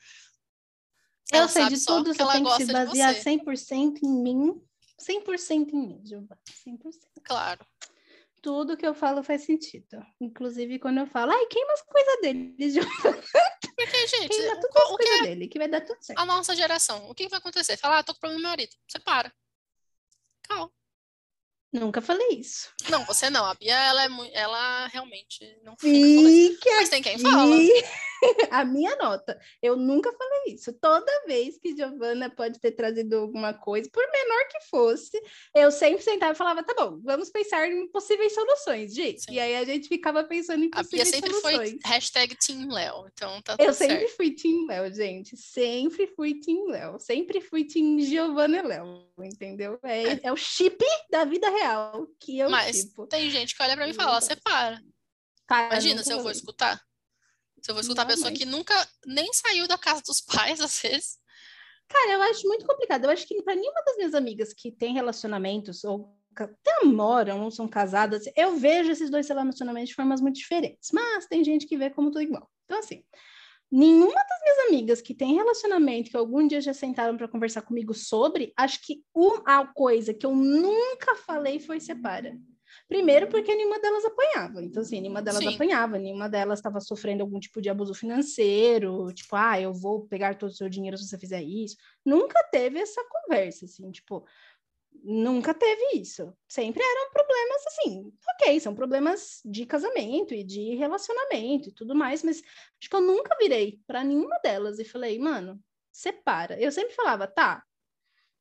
Ela 1.30 1.44
eu 1.44 1.50
sei 1.50 1.68
de 1.68 1.86
tudo, 1.86 2.14
você 2.14 2.26
tem 2.26 2.42
que 2.42 2.66
se 2.66 2.72
basear 2.72 3.14
100% 3.14 4.00
em 4.02 4.24
mim, 4.24 4.66
100% 4.98 5.74
em 5.74 5.88
mim, 5.88 6.02
Juba, 6.06 6.40
100%. 6.66 6.80
Claro. 7.22 7.66
Tudo 8.42 8.78
que 8.78 8.88
eu 8.88 8.96
falo 8.96 9.22
faz 9.22 9.44
sentido. 9.44 10.02
Inclusive 10.22 10.80
quando 10.80 11.00
eu 11.00 11.08
falo, 11.08 11.34
ai, 11.34 11.46
queima 11.48 11.74
as 11.74 11.82
coisas 11.82 12.22
dele, 12.22 12.70
Juba. 12.70 12.88
Porque, 13.84 14.08
gente, 14.08 14.28
tudo 14.28 14.78
as 14.78 14.88
coisas 14.90 15.20
é 15.20 15.22
dele, 15.24 15.48
que 15.48 15.60
vai 15.60 15.68
dar 15.68 15.82
tudo 15.82 16.02
certo. 16.02 16.20
A 16.20 16.26
nossa 16.26 16.56
geração, 16.56 17.10
o 17.10 17.16
que 17.16 17.28
vai 17.28 17.40
acontecer? 17.40 17.78
Falar, 17.78 18.00
ah, 18.00 18.04
tô 18.04 18.14
com 18.14 18.20
problema 18.20 18.42
com 18.42 18.48
meu 18.48 18.50
marido. 18.50 18.76
Você 18.88 19.00
para. 19.00 19.34
Calma. 20.44 20.72
Nunca 21.72 22.02
falei 22.02 22.30
isso. 22.32 22.70
Não, 22.90 23.06
você 23.06 23.30
não. 23.30 23.46
A 23.46 23.54
Bia, 23.54 23.74
ela, 23.74 24.04
é 24.04 24.10
muito, 24.10 24.36
ela 24.36 24.88
realmente 24.88 25.58
não 25.64 25.78
Fique 25.78 26.70
Mas 26.70 26.90
tem 26.90 27.02
quem 27.02 27.18
fala. 27.18 27.56
a 28.52 28.64
minha 28.64 28.96
nota. 28.96 29.40
Eu 29.62 29.76
nunca 29.76 30.12
falei 30.12 30.54
isso. 30.54 30.74
Toda 30.74 31.26
vez 31.26 31.58
que 31.58 31.76
Giovana 31.76 32.30
pode 32.30 32.60
ter 32.60 32.72
trazido 32.72 33.18
alguma 33.18 33.54
coisa, 33.54 33.90
por 33.92 34.04
menor 34.12 34.48
que 34.48 34.60
fosse, 34.70 35.22
eu 35.56 35.72
sempre 35.72 36.04
sentava 36.04 36.34
e 36.34 36.38
falava: 36.38 36.64
tá 36.64 36.74
bom, 36.78 37.00
vamos 37.04 37.30
pensar 37.30 37.68
em 37.70 37.88
possíveis 37.90 38.34
soluções, 38.34 38.94
gente. 38.94 39.22
Sim. 39.22 39.34
E 39.34 39.40
aí 39.40 39.56
a 39.56 39.66
gente 39.66 39.88
ficava 39.88 40.24
pensando 40.24 40.64
em 40.64 40.70
possíveis 40.70 41.10
soluções. 41.10 41.24
A 41.24 41.30
Bia 41.30 41.30
sempre 41.30 41.42
soluções. 41.42 41.70
foi 41.72 41.92
hashtag 41.92 42.36
Team 42.36 42.72
Léo, 42.72 43.08
então 43.12 43.42
tá 43.42 43.56
Eu 43.60 43.74
sempre 43.74 44.00
certo. 44.00 44.16
fui 44.16 44.32
Team 44.32 44.66
Léo, 44.68 44.94
gente. 44.94 45.38
Sempre 45.38 46.08
fui 46.08 46.40
Team 46.40 46.68
Léo. 46.68 47.00
Sempre 47.00 47.42
fui 47.42 47.66
Team 47.66 48.00
Giovana 48.00 48.58
e 48.58 48.62
Léo, 48.62 49.08
entendeu? 49.20 49.80
É, 49.84 50.04
é. 50.04 50.20
é, 50.24 50.32
o 50.34 50.38
chip 50.38 50.84
da 51.10 51.26
vida 51.26 51.50
real 51.50 52.08
que 52.20 52.40
eu 52.40 52.50
Mas 52.50 52.82
tipo. 52.86 53.08
tem 53.08 53.30
gente 53.30 53.56
que 53.56 53.64
olha 53.64 53.76
pra 53.76 53.86
mim 53.86 53.92
e 53.92 53.96
fala: 53.96 54.22
separa. 54.22 54.82
Cara, 55.48 55.68
Imagina 55.74 56.04
se 56.04 56.14
eu 56.14 56.22
vou 56.22 56.32
escutar. 56.32 56.82
Se 57.62 57.70
eu 57.70 57.76
vou 57.76 57.82
escutar 57.82 58.04
a 58.04 58.08
pessoa 58.08 58.32
que 58.32 58.46
nunca 58.46 58.74
nem 59.06 59.32
saiu 59.34 59.68
da 59.68 59.78
casa 59.78 60.02
dos 60.06 60.20
pais, 60.26 60.60
às 60.60 60.82
vezes. 60.82 61.20
Cara, 61.88 62.14
eu 62.14 62.22
acho 62.24 62.48
muito 62.48 62.66
complicado. 62.66 63.06
Eu 63.06 63.10
acho 63.10 63.28
que 63.28 63.42
para 63.44 63.56
nenhuma 63.56 63.84
das 63.86 63.98
minhas 63.98 64.16
amigas 64.16 64.54
que 64.54 64.72
tem 64.72 64.94
relacionamentos 64.94 65.84
ou 65.84 66.16
até 66.36 66.72
namoram 66.82 67.44
ou 67.44 67.52
são 67.52 67.68
casadas, 67.68 68.24
eu 68.36 68.56
vejo 68.58 68.92
esses 68.92 69.10
dois 69.10 69.28
relacionamentos 69.28 69.90
de 69.90 69.96
formas 69.96 70.22
muito 70.22 70.38
diferentes. 70.38 70.90
Mas 70.94 71.28
tem 71.28 71.44
gente 71.44 71.68
que 71.68 71.78
vê 71.78 71.90
como 71.90 72.10
tudo 72.10 72.22
igual. 72.22 72.50
Então, 72.66 72.80
assim, 72.80 73.04
nenhuma 73.70 74.14
das 74.14 74.42
minhas 74.42 74.68
amigas 74.68 75.02
que 75.02 75.14
tem 75.14 75.36
relacionamento, 75.36 76.10
que 76.10 76.18
algum 76.18 76.48
dia 76.48 76.62
já 76.62 76.74
sentaram 76.74 77.18
para 77.18 77.28
conversar 77.28 77.62
comigo 77.62 77.94
sobre, 77.94 78.54
acho 78.58 78.82
que 78.82 79.04
uma 79.14 79.68
coisa 79.74 80.14
que 80.14 80.26
eu 80.26 80.36
nunca 80.36 81.16
falei 81.16 81.60
foi 81.60 81.80
separa. 81.80 82.38
Primeiro, 82.92 83.30
porque 83.30 83.56
nenhuma 83.56 83.80
delas 83.80 84.04
apanhava. 84.04 84.62
Então, 84.62 84.82
assim, 84.82 85.00
nenhuma 85.00 85.22
delas 85.22 85.42
Sim. 85.42 85.56
apanhava, 85.56 85.98
nenhuma 85.98 86.28
delas 86.28 86.60
estava 86.60 86.82
sofrendo 86.82 87.24
algum 87.24 87.40
tipo 87.40 87.62
de 87.62 87.70
abuso 87.70 87.94
financeiro, 87.94 89.14
tipo, 89.14 89.34
ah, 89.34 89.62
eu 89.62 89.74
vou 89.74 90.06
pegar 90.08 90.38
todo 90.38 90.50
o 90.50 90.54
seu 90.54 90.68
dinheiro 90.68 90.98
se 90.98 91.08
você 91.08 91.18
fizer 91.18 91.42
isso. 91.42 91.78
Nunca 92.04 92.44
teve 92.52 92.80
essa 92.80 93.02
conversa, 93.08 93.64
assim, 93.64 93.90
tipo, 93.92 94.26
nunca 95.02 95.54
teve 95.54 96.02
isso. 96.02 96.34
Sempre 96.50 96.84
eram 96.84 97.12
problemas, 97.14 97.66
assim, 97.68 98.12
ok, 98.36 98.60
são 98.60 98.76
problemas 98.76 99.40
de 99.46 99.66
casamento 99.66 100.34
e 100.34 100.44
de 100.44 100.76
relacionamento 100.76 101.70
e 101.70 101.72
tudo 101.72 101.96
mais, 101.96 102.22
mas 102.24 102.42
acho 102.78 102.90
que 102.90 102.96
eu 102.98 103.00
nunca 103.00 103.38
virei 103.40 103.80
para 103.88 104.04
nenhuma 104.04 104.38
delas 104.44 104.80
e 104.80 104.84
falei, 104.84 105.18
mano, 105.18 105.58
separa. 105.94 106.60
Eu 106.60 106.74
sempre 106.74 106.94
falava, 106.94 107.26
tá, 107.26 107.64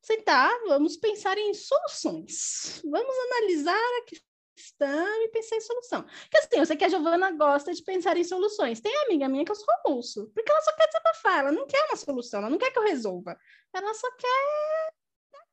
sentar, 0.03 0.51
vamos 0.67 0.97
pensar 0.97 1.39
em 1.39 1.55
soluções. 1.55 2.83
Vamos 2.85 3.15
analisar 3.31 3.77
a 3.77 4.30
questão 4.61 5.25
e 5.25 5.29
pensar 5.29 5.57
em 5.57 5.61
solução. 5.61 6.03
Porque 6.03 6.39
assim, 6.39 6.59
eu 6.59 6.67
sei 6.67 6.77
que 6.77 6.85
a 6.85 6.89
Giovana 6.89 7.31
gosta 7.33 7.73
de 7.73 7.83
pensar 7.83 8.17
em 8.17 8.25
soluções. 8.25 8.81
Tem 8.81 8.95
amiga 9.05 9.29
minha 9.29 9.45
que 9.45 9.51
eu 9.51 9.57
sou 9.57 9.67
avulso, 9.85 10.31
porque 10.35 10.51
ela 10.51 10.61
só 10.61 10.73
quer 10.77 10.87
desabafar, 10.87 11.39
ela 11.41 11.53
não 11.53 11.67
quer 11.67 11.83
uma 11.87 11.97
solução, 11.97 12.41
ela 12.41 12.51
não 12.51 12.59
quer 12.59 12.71
que 12.71 12.79
eu 12.79 12.83
resolva. 12.83 13.37
Ela 13.75 13.95
só 13.95 14.11
quer 14.17 14.93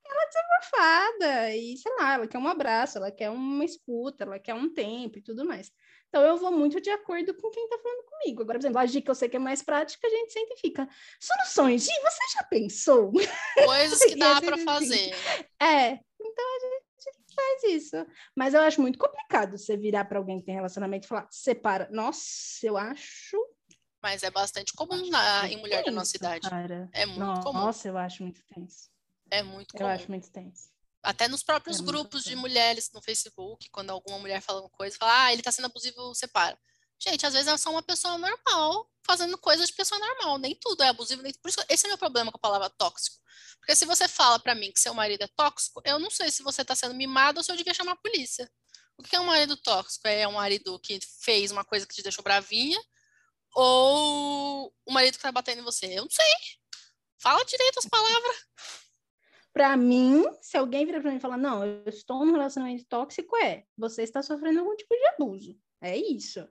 aquela 0.04 0.26
desabafada 0.26 1.56
e, 1.56 1.78
sei 1.78 1.92
lá, 1.98 2.14
ela 2.14 2.28
quer 2.28 2.38
um 2.38 2.48
abraço, 2.48 2.98
ela 2.98 3.12
quer 3.12 3.30
uma 3.30 3.64
escuta, 3.64 4.24
ela 4.24 4.40
quer 4.40 4.54
um 4.54 4.74
tempo 4.74 5.18
e 5.18 5.22
tudo 5.22 5.46
mais. 5.46 5.72
Então, 6.10 6.24
eu 6.24 6.38
vou 6.38 6.52
muito 6.52 6.80
de 6.80 6.90
acordo 6.90 7.34
com 7.34 7.50
quem 7.50 7.66
está 7.66 7.78
falando 7.80 8.06
comigo. 8.06 8.42
Agora, 8.42 8.58
por 8.58 8.64
exemplo, 8.64 8.80
a 8.80 8.86
dica 8.86 9.02
que 9.02 9.12
eu 9.12 9.16
sei 9.16 9.28
que 9.28 9.36
é 9.36 9.40
mais 9.40 9.62
prática, 9.62 10.08
a 10.08 10.10
gente 10.10 10.32
sempre 10.32 10.56
fica. 10.58 10.88
Soluções, 11.20 11.84
Gi, 11.84 11.92
você 12.02 12.38
já 12.38 12.44
pensou? 12.44 13.12
Coisas 13.66 14.04
que 14.06 14.16
dá 14.18 14.40
para 14.40 14.58
fazer. 14.60 15.14
É, 15.62 16.00
então 16.20 16.56
a 16.56 16.60
gente 16.60 16.87
faz 17.38 17.64
isso. 17.64 17.96
Mas 18.36 18.54
eu 18.54 18.62
acho 18.62 18.82
muito 18.82 18.98
complicado 18.98 19.58
você 19.58 19.78
virar 19.78 20.06
para 20.06 20.18
alguém 20.18 20.40
que 20.40 20.46
tem 20.46 20.56
relacionamento 20.56 21.06
e 21.06 21.08
falar, 21.08 21.28
separa. 21.30 21.88
Nossa, 21.92 22.66
eu 22.66 22.78
acho. 22.78 23.38
Mas 24.02 24.24
é 24.24 24.32
bastante 24.32 24.74
comum 24.74 25.10
na, 25.10 25.48
em 25.48 25.58
mulher 25.58 25.84
tenso, 25.84 25.86
da 25.86 25.92
nossa 25.92 26.18
idade. 26.18 26.50
Cara. 26.50 26.90
É 26.94 27.06
muito 27.06 27.20
nossa, 27.20 27.42
comum. 27.42 27.60
Nossa, 27.60 27.88
eu 27.88 27.98
acho 27.98 28.24
muito 28.24 28.42
tenso. 28.54 28.90
É 29.30 29.44
muito 29.44 29.74
comum. 29.74 29.84
Eu 29.84 29.88
acho 29.88 30.10
muito 30.10 30.32
tenso. 30.32 30.70
Até 31.04 31.28
nos 31.28 31.44
próprios 31.44 31.80
é 31.80 31.84
grupos 31.84 32.24
de 32.24 32.36
mulheres 32.36 32.92
no 32.94 33.02
Facebook, 33.02 33.70
quando 33.70 33.92
alguma 33.92 34.20
mulher 34.20 34.42
fala 34.42 34.62
uma 34.62 34.70
coisa, 34.70 34.98
fala, 34.98 35.26
ah, 35.26 35.34
ele 35.34 35.42
tá 35.42 35.52
sendo 35.52 35.66
abusivo, 35.66 36.14
separa. 36.16 36.58
Gente, 37.00 37.26
às 37.26 37.34
vezes 37.34 37.48
é 37.48 37.58
só 37.58 37.70
uma 37.70 37.84
pessoa 37.84 38.18
normal 38.18 38.90
fazendo 39.06 39.38
coisas 39.38 39.68
de 39.68 39.74
pessoa 39.74 40.00
normal. 40.00 40.38
Nem 40.38 40.56
tudo 40.56 40.84
é 40.84 40.90
abusivo. 40.90 41.22
Nem... 41.22 41.34
Por 41.34 41.50
isso, 41.50 41.64
esse 41.70 41.86
é 41.86 41.90
meu 41.90 41.98
problema 41.98 42.32
com 42.32 42.38
a 42.38 42.42
palavra 42.42 42.70
tóxico. 42.70 43.18
Porque 43.60 43.76
se 43.76 43.86
você 43.86 44.08
fala 44.08 44.40
para 44.40 44.56
mim 44.56 44.72
que 44.72 44.80
seu 44.80 44.94
marido 44.94 45.24
é 45.24 45.28
tóxico, 45.28 45.82
eu 45.86 46.00
não 46.00 46.10
sei 46.10 46.32
se 46.32 46.44
você 46.44 46.66
tá 46.66 46.76
sendo 46.76 46.96
mimado 46.96 47.40
ou 47.40 47.44
se 47.44 47.52
eu 47.52 47.56
devia 47.56 47.74
chamar 47.74 47.94
a 47.94 47.98
polícia. 47.98 48.50
O 48.98 49.04
que 49.04 49.16
é 49.16 49.20
um 49.20 49.26
marido 49.26 49.56
tóxico? 49.56 50.08
É 50.08 50.28
um 50.28 50.34
marido 50.34 50.80
que 50.80 51.00
fez 51.22 51.52
uma 51.52 51.64
coisa 51.64 51.86
que 51.86 51.94
te 51.94 52.02
deixou 52.02 52.24
bravinha? 52.24 52.82
Ou 53.56 54.74
o 54.86 54.92
marido 54.92 55.16
que 55.16 55.24
tá 55.24 55.32
batendo 55.32 55.62
em 55.62 55.64
você? 55.64 55.86
Eu 55.88 56.04
não 56.04 56.10
sei. 56.10 56.26
Fala 57.20 57.44
direito 57.46 57.80
as 57.80 57.86
palavras. 57.86 58.38
Para 59.54 59.76
mim, 59.76 60.24
se 60.42 60.58
alguém 60.58 60.86
virar 60.86 61.02
para 61.02 61.12
mim 61.12 61.18
e 61.18 61.20
falar, 61.22 61.38
não, 61.38 61.66
eu 61.66 61.84
estou 61.88 62.24
num 62.26 62.32
relacionamento 62.32 62.86
tóxico, 62.86 63.36
é, 63.38 63.66
você 63.76 64.04
está 64.04 64.22
sofrendo 64.22 64.60
algum 64.60 64.76
tipo 64.76 64.94
de 64.94 65.08
abuso. 65.08 65.60
É 65.82 65.98
isso. 65.98 66.48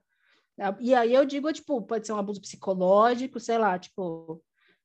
E 0.81 0.95
aí 0.95 1.13
eu 1.13 1.25
digo, 1.25 1.53
tipo, 1.53 1.83
pode 1.83 2.07
ser 2.07 2.13
um 2.13 2.19
abuso 2.19 2.41
psicológico, 2.41 3.39
sei 3.39 3.59
lá, 3.59 3.79
tipo. 3.79 4.43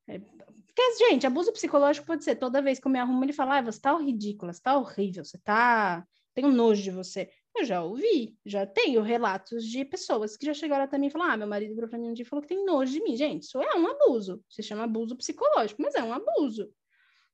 É... 0.08 0.20
Porque, 0.20 0.96
gente, 0.98 1.28
abuso 1.28 1.52
psicológico 1.52 2.08
pode 2.08 2.24
ser 2.24 2.36
toda 2.36 2.62
vez 2.62 2.80
que 2.80 2.88
eu 2.88 2.92
me 2.92 3.00
arrumo, 3.00 3.24
ele 3.24 3.34
fala, 3.34 3.58
ah, 3.58 3.62
você 3.62 3.80
tá 3.80 3.96
ridícula, 3.98 4.54
você 4.54 4.62
tá 4.62 4.78
horrível, 4.78 5.24
você 5.24 5.38
tá. 5.38 6.06
Tenho 6.34 6.50
nojo 6.50 6.82
de 6.82 6.92
você. 6.92 7.30
Eu 7.56 7.66
já 7.66 7.84
ouvi, 7.84 8.38
já 8.46 8.66
tenho 8.66 9.02
relatos 9.02 9.66
de 9.66 9.84
pessoas 9.84 10.38
que 10.38 10.46
já 10.46 10.54
chegaram 10.54 10.86
até 10.86 10.98
mim 10.98 11.08
e 11.08 11.10
falaram: 11.10 11.34
ah, 11.34 11.38
meu 11.38 11.48
marido 11.48 11.76
virou 11.76 11.90
pra 11.90 12.00
mim 12.00 12.10
um 12.10 12.14
dia 12.14 12.24
e 12.24 12.28
falou 12.28 12.42
que 12.42 12.48
tem 12.48 12.66
nojo 12.66 12.92
de 12.92 13.04
mim. 13.04 13.16
Gente, 13.16 13.44
isso 13.44 13.62
é 13.62 13.78
um 13.78 13.88
abuso. 13.88 14.42
Se 14.50 14.64
chama 14.64 14.84
abuso 14.84 15.18
psicológico, 15.18 15.82
mas 15.82 15.96
é 15.96 16.04
um 16.04 16.14
abuso 16.14 16.72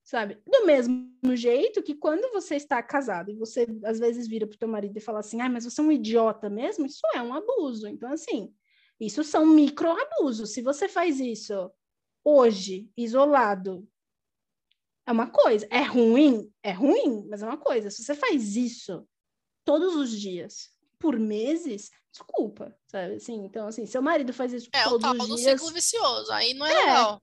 sabe? 0.08 0.38
Do 0.46 0.64
mesmo 0.64 1.12
jeito 1.34 1.82
que 1.82 1.94
quando 1.94 2.32
você 2.32 2.56
está 2.56 2.82
casado 2.82 3.30
e 3.30 3.34
você 3.34 3.66
às 3.84 3.98
vezes 3.98 4.26
vira 4.26 4.46
para 4.46 4.54
o 4.54 4.58
teu 4.58 4.66
marido 4.66 4.96
e 4.96 5.02
fala 5.02 5.18
assim, 5.18 5.42
ah, 5.42 5.50
mas 5.50 5.64
você 5.64 5.82
é 5.82 5.84
um 5.84 5.92
idiota 5.92 6.48
mesmo, 6.48 6.86
isso 6.86 7.02
é 7.14 7.20
um 7.20 7.34
abuso. 7.34 7.86
Então, 7.86 8.10
assim, 8.10 8.50
isso 8.98 9.22
são 9.22 9.44
microabusos. 9.44 10.54
Se 10.54 10.62
você 10.62 10.88
faz 10.88 11.20
isso 11.20 11.70
hoje, 12.24 12.90
isolado, 12.96 13.86
é 15.06 15.12
uma 15.12 15.26
coisa. 15.26 15.68
É 15.70 15.82
ruim? 15.82 16.50
É 16.62 16.72
ruim, 16.72 17.26
mas 17.28 17.42
é 17.42 17.46
uma 17.46 17.58
coisa. 17.58 17.90
Se 17.90 18.02
você 18.02 18.14
faz 18.14 18.56
isso 18.56 19.06
todos 19.62 19.94
os 19.94 20.10
dias, 20.10 20.70
por 20.98 21.18
meses, 21.18 21.90
desculpa, 22.10 22.74
sabe? 22.86 23.16
Assim, 23.16 23.44
então, 23.44 23.68
assim, 23.68 23.84
seu 23.84 24.00
marido 24.00 24.32
faz 24.32 24.54
isso 24.54 24.70
é, 24.72 24.84
todos 24.84 25.06
os 25.06 25.16
dias... 25.16 25.20
É, 25.20 25.26
o 25.26 25.26
tal 25.26 25.36
do 25.36 25.38
ciclo 25.38 25.70
vicioso, 25.70 26.32
aí 26.32 26.54
não 26.54 26.64
é, 26.64 26.72
é 26.72 26.76
legal. 26.76 27.22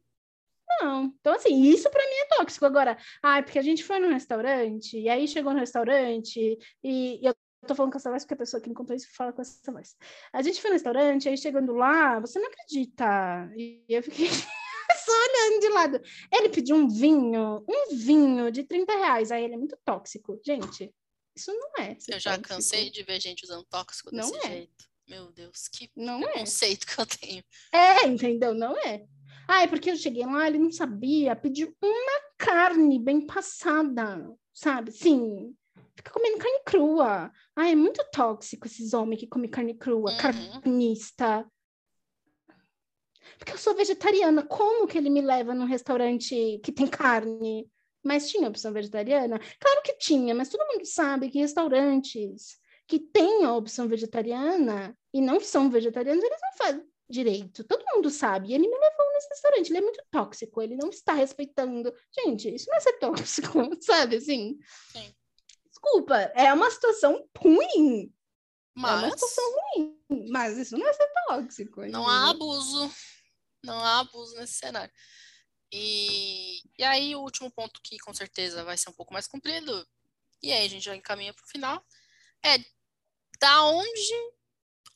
Não. 0.82 1.14
Então, 1.20 1.34
assim, 1.34 1.62
isso 1.64 1.90
para 1.90 2.04
mim 2.04 2.16
é 2.16 2.38
tóxico. 2.38 2.66
Agora, 2.66 2.98
ah, 3.22 3.42
porque 3.42 3.60
a 3.60 3.62
gente 3.62 3.84
foi 3.84 4.00
no 4.00 4.10
restaurante, 4.10 5.00
e 5.00 5.10
aí 5.10 5.28
chegou 5.28 5.54
no 5.54 5.60
restaurante, 5.60 6.58
e, 6.84 7.20
e 7.22 7.26
eu 7.26 7.36
tô 7.66 7.76
falando 7.76 7.92
com 7.92 7.98
essa 7.98 8.10
voz 8.10 8.24
porque 8.24 8.36
a 8.36 8.38
pessoa 8.38 8.62
que 8.62 8.70
me 8.70 8.76
contou 8.76 8.96
isso 8.96 9.08
fala 9.16 9.34
com 9.34 9.42
essa 9.42 9.72
voz. 9.72 9.96
A 10.32 10.42
gente 10.42 10.62
foi 10.62 10.70
no 10.70 10.76
restaurante, 10.76 11.28
aí 11.28 11.38
chegando 11.38 11.74
lá, 11.74 12.20
você 12.20 12.40
não 12.40 12.48
acredita. 12.48 13.52
E 13.58 13.84
eu 13.90 14.04
fiquei 14.04 14.28
só 15.06 15.12
olhando 15.12 15.60
de 15.60 15.70
lado. 15.70 16.02
Ele 16.32 16.50
pediu 16.50 16.76
um 16.76 16.88
vinho, 16.88 17.66
um 17.68 17.96
vinho 17.96 18.52
de 18.52 18.64
30 18.64 18.94
reais. 18.94 19.32
Aí 19.32 19.44
ele 19.44 19.56
é 19.56 19.58
muito 19.58 19.78
tóxico. 19.84 20.40
Gente, 20.46 20.94
isso 21.36 21.52
não 21.52 21.84
é. 21.84 21.98
Eu 22.08 22.20
já 22.20 22.32
tóxico. 22.32 22.50
cansei 22.50 22.90
de 22.90 23.04
ver 23.04 23.20
gente 23.20 23.44
usando 23.44 23.66
tóxico 23.66 24.12
desse 24.12 24.32
não 24.32 24.40
é. 24.40 24.48
jeito. 24.48 24.86
Meu 25.08 25.32
Deus, 25.32 25.68
que 25.68 25.92
não 25.96 26.22
conceito 26.22 26.88
é. 26.90 26.96
que 26.96 27.02
eu 27.02 27.06
tenho. 27.06 27.44
É, 27.72 28.08
entendeu? 28.08 28.54
Não 28.56 28.76
é. 28.78 29.06
Ah, 29.48 29.64
é 29.64 29.68
porque 29.68 29.92
eu 29.92 29.96
cheguei 29.96 30.26
lá, 30.26 30.48
ele 30.48 30.58
não 30.58 30.72
sabia, 30.72 31.36
pediu 31.36 31.76
uma 31.82 32.22
carne 32.38 33.00
bem 33.00 33.26
passada, 33.26 34.28
sabe? 34.54 34.92
Sim, 34.92 35.56
fica 35.96 36.12
comendo 36.12 36.38
carne 36.38 36.60
crua. 36.66 37.32
Ah, 37.56 37.70
é 37.70 37.76
muito 37.76 38.04
tóxico 38.12 38.68
esses 38.68 38.94
homens 38.94 39.20
que 39.20 39.28
comem 39.28 39.50
carne 39.50 39.74
crua, 39.74 40.12
uhum. 40.12 40.18
carnista. 40.18 41.46
Porque 43.38 43.54
eu 43.54 43.58
sou 43.58 43.76
vegetariana, 43.76 44.44
como 44.44 44.88
que 44.88 44.98
ele 44.98 45.10
me 45.10 45.22
leva 45.22 45.54
num 45.54 45.66
restaurante 45.66 46.60
que 46.64 46.72
tem 46.72 46.88
carne? 46.88 47.70
Mas 48.04 48.30
tinha 48.30 48.48
opção 48.48 48.72
vegetariana? 48.72 49.40
Claro 49.60 49.82
que 49.84 49.98
tinha, 49.98 50.36
mas 50.36 50.50
todo 50.50 50.68
mundo 50.68 50.86
sabe 50.86 51.30
que 51.30 51.40
restaurantes 51.40 52.58
que 52.88 53.00
têm 53.00 53.44
a 53.44 53.56
opção 53.56 53.88
vegetariana 53.88 54.96
e 55.12 55.20
não 55.20 55.40
são 55.40 55.72
vegetarianos, 55.72 56.24
eles 56.24 56.40
não 56.40 56.54
fazem 56.58 56.86
direito. 57.10 57.64
Todo 57.64 57.86
mundo 57.94 58.10
sabe. 58.10 58.50
E 58.50 58.54
ele 58.54 58.68
me 58.68 58.78
levou 58.78 58.95
nesse 59.16 59.30
restaurante. 59.30 59.70
Ele 59.70 59.78
é 59.78 59.82
muito 59.82 60.04
tóxico. 60.12 60.62
Ele 60.62 60.76
não 60.76 60.90
está 60.90 61.14
respeitando. 61.14 61.94
Gente, 62.14 62.54
isso 62.54 62.70
não 62.70 62.78
é 62.78 62.80
ser 62.80 63.00
tóxico, 63.00 63.50
sabe? 63.82 64.18
Assim. 64.18 64.60
Sim. 64.92 65.16
Desculpa, 65.70 66.16
é 66.36 66.54
uma 66.54 66.70
situação 66.70 67.28
ruim. 67.38 68.14
Mas... 68.76 69.04
É 69.04 69.06
uma 69.06 69.12
situação 69.12 69.44
ruim. 69.52 70.30
Mas 70.30 70.58
isso 70.58 70.78
não 70.78 70.88
é 70.88 70.94
ser 70.94 71.10
tóxico. 71.28 71.86
Não 71.88 72.08
há 72.08 72.30
abuso. 72.30 72.92
Não 73.64 73.80
há 73.80 74.00
abuso 74.00 74.36
nesse 74.36 74.54
cenário. 74.54 74.94
E, 75.72 76.62
e 76.78 76.84
aí, 76.84 77.16
o 77.16 77.22
último 77.22 77.52
ponto 77.52 77.82
que 77.84 77.98
com 78.00 78.14
certeza 78.14 78.64
vai 78.64 78.78
ser 78.78 78.90
um 78.90 78.94
pouco 78.94 79.14
mais 79.14 79.28
comprido, 79.28 79.86
e 80.42 80.52
aí 80.52 80.66
a 80.66 80.70
gente 80.70 80.86
já 80.86 80.96
encaminha 80.96 81.34
para 81.34 81.44
o 81.44 81.50
final, 81.50 81.86
é 82.46 82.58
da 83.40 83.66
onde 83.66 84.14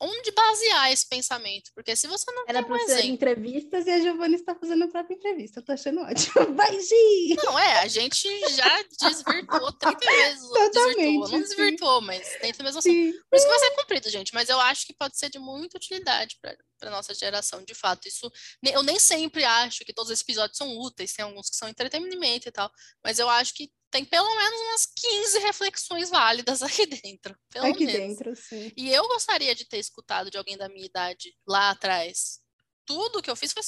onde 0.00 0.30
basear 0.32 0.92
esse 0.92 1.06
pensamento? 1.06 1.70
Porque 1.74 1.94
se 1.94 2.06
você 2.06 2.30
não 2.32 2.44
Era 2.48 2.62
tem 2.62 2.72
um 2.72 2.76
exemplo... 2.76 3.06
entrevistas 3.06 3.86
e 3.86 3.90
a 3.90 4.00
Giovana 4.00 4.34
está 4.34 4.54
fazendo 4.54 4.84
a 4.84 4.88
própria 4.88 5.14
entrevista. 5.14 5.60
Eu 5.60 5.64
tô 5.64 5.72
achando 5.72 6.00
ótimo. 6.00 6.32
Vai, 6.56 6.80
Gi! 6.80 7.36
Não, 7.44 7.58
é, 7.58 7.80
a 7.80 7.88
gente 7.88 8.28
já 8.50 8.82
desvirtuou 9.00 9.72
30 9.78 9.98
vezes. 9.98 10.48
Totalmente. 10.48 10.72
Desvirtuou. 10.72 11.28
Não 11.28 11.40
desvirtuou, 11.40 12.00
mas 12.00 12.28
tem 12.40 12.52
mesmo 12.62 12.78
assim. 12.78 13.12
Por 13.12 13.36
isso 13.36 13.46
que 13.46 13.52
vai 13.52 13.58
ser 13.58 13.70
cumprido, 13.76 14.10
gente. 14.10 14.34
Mas 14.34 14.48
eu 14.48 14.58
acho 14.60 14.86
que 14.86 14.94
pode 14.94 15.18
ser 15.18 15.28
de 15.28 15.38
muita 15.38 15.76
utilidade 15.76 16.38
para 16.40 16.56
nossa 16.88 17.12
geração, 17.12 17.62
de 17.64 17.74
fato. 17.74 18.08
Isso 18.08 18.30
eu 18.62 18.82
nem 18.82 18.98
sempre 18.98 19.44
acho 19.44 19.84
que 19.84 19.92
todos 19.92 20.10
os 20.10 20.20
episódios 20.20 20.56
são 20.56 20.78
úteis, 20.78 21.12
tem 21.12 21.24
alguns 21.24 21.50
que 21.50 21.56
são 21.56 21.68
entretenimento 21.68 22.48
e 22.48 22.52
tal, 22.52 22.70
mas 23.04 23.18
eu 23.18 23.28
acho 23.28 23.52
que 23.52 23.70
tem 23.90 24.04
pelo 24.04 24.34
menos 24.36 24.60
umas 24.60 24.86
15 24.86 25.38
reflexões 25.40 26.10
válidas 26.10 26.62
aqui 26.62 26.86
dentro. 26.86 27.36
aqui 27.56 27.84
menos. 27.84 27.92
dentro, 27.92 28.36
sim. 28.36 28.72
E 28.76 28.90
eu 28.92 29.06
gostaria 29.08 29.54
de 29.54 29.64
ter 29.64 29.78
escutado 29.78 30.30
de 30.30 30.38
alguém 30.38 30.56
da 30.56 30.68
minha 30.68 30.86
idade 30.86 31.36
lá 31.46 31.70
atrás. 31.70 32.40
Tudo 32.86 33.20
que 33.22 33.30
eu 33.30 33.36
fiz 33.36 33.52
foi 33.52 33.62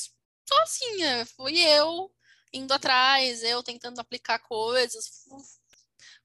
sozinha. 0.48 1.26
Fui 1.36 1.58
eu 1.58 2.10
indo 2.52 2.72
atrás, 2.72 3.42
eu 3.42 3.62
tentando 3.62 3.98
aplicar 3.98 4.38
coisas 4.40 5.26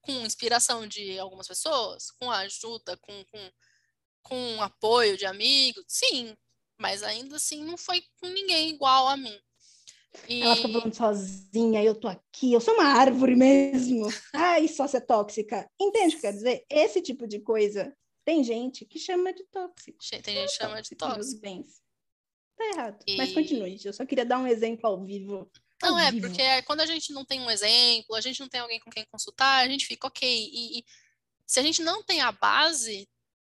com 0.02 0.26
inspiração 0.26 0.88
de 0.88 1.18
algumas 1.20 1.48
pessoas, 1.48 2.12
com 2.12 2.32
ajuda, 2.32 2.98
com, 2.98 3.26
com, 3.26 3.52
com 4.22 4.62
apoio 4.62 5.18
de 5.18 5.26
amigos. 5.26 5.84
Sim, 5.88 6.36
mas 6.78 7.04
ainda 7.04 7.36
assim 7.36 7.64
não 7.64 7.78
foi 7.78 8.04
com 8.20 8.28
ninguém 8.28 8.70
igual 8.70 9.08
a 9.08 9.18
mim. 9.18 9.38
E... 10.28 10.42
Ela 10.42 10.56
fica 10.56 10.70
falando 10.70 10.94
sozinha, 10.94 11.84
eu 11.84 11.94
tô 11.94 12.08
aqui, 12.08 12.54
eu 12.54 12.62
sou 12.62 12.74
uma 12.74 12.86
árvore 12.86 13.36
mesmo. 13.36 14.08
Ai, 14.34 14.68
sócia 14.68 15.00
tóxica. 15.00 15.70
Entende 15.80 16.16
o 16.16 16.18
que 16.18 16.22
quer 16.22 16.34
dizer? 16.34 16.66
Esse 16.70 17.02
tipo 17.02 17.28
de 17.28 17.40
coisa. 17.40 17.96
Tem 18.26 18.44
gente 18.44 18.86
que 18.86 19.00
chama 19.00 19.34
de 19.34 19.44
tóxico. 19.46 19.98
Tem 20.22 20.36
gente 20.36 20.50
que 20.50 20.58
chama 20.58 20.82
de 20.82 20.96
tóxico. 20.96 21.40
Bens. 21.40 21.82
Tá 22.58 22.66
errado. 22.66 23.04
E... 23.08 23.16
Mas 23.16 23.32
continue, 23.32 23.80
eu 23.84 23.94
só 23.94 24.06
queria 24.06 24.26
dar 24.26 24.40
um 24.40 24.48
exemplo 24.48 24.88
ao 24.88 25.04
vivo. 25.06 25.50
Ao 25.82 25.92
não, 25.92 26.00
é, 26.00 26.12
vivo. 26.12 26.28
porque 26.28 26.62
quando 26.64 26.82
a 26.82 26.86
gente 26.86 27.14
não 27.14 27.24
tem 27.24 27.40
um 27.40 27.50
exemplo, 27.50 28.16
a 28.16 28.22
gente 28.22 28.40
não 28.40 28.50
tem 28.50 28.60
alguém 28.60 28.80
com 28.80 28.90
quem 28.90 29.06
consultar, 29.12 29.64
a 29.64 29.70
gente 29.70 29.86
fica, 29.86 30.08
ok. 30.08 30.28
E, 30.28 30.80
e 30.80 30.86
se 31.46 31.60
a 31.60 31.64
gente 31.64 31.82
não 31.82 32.04
tem 32.04 32.20
a 32.20 32.32
base, 32.32 33.08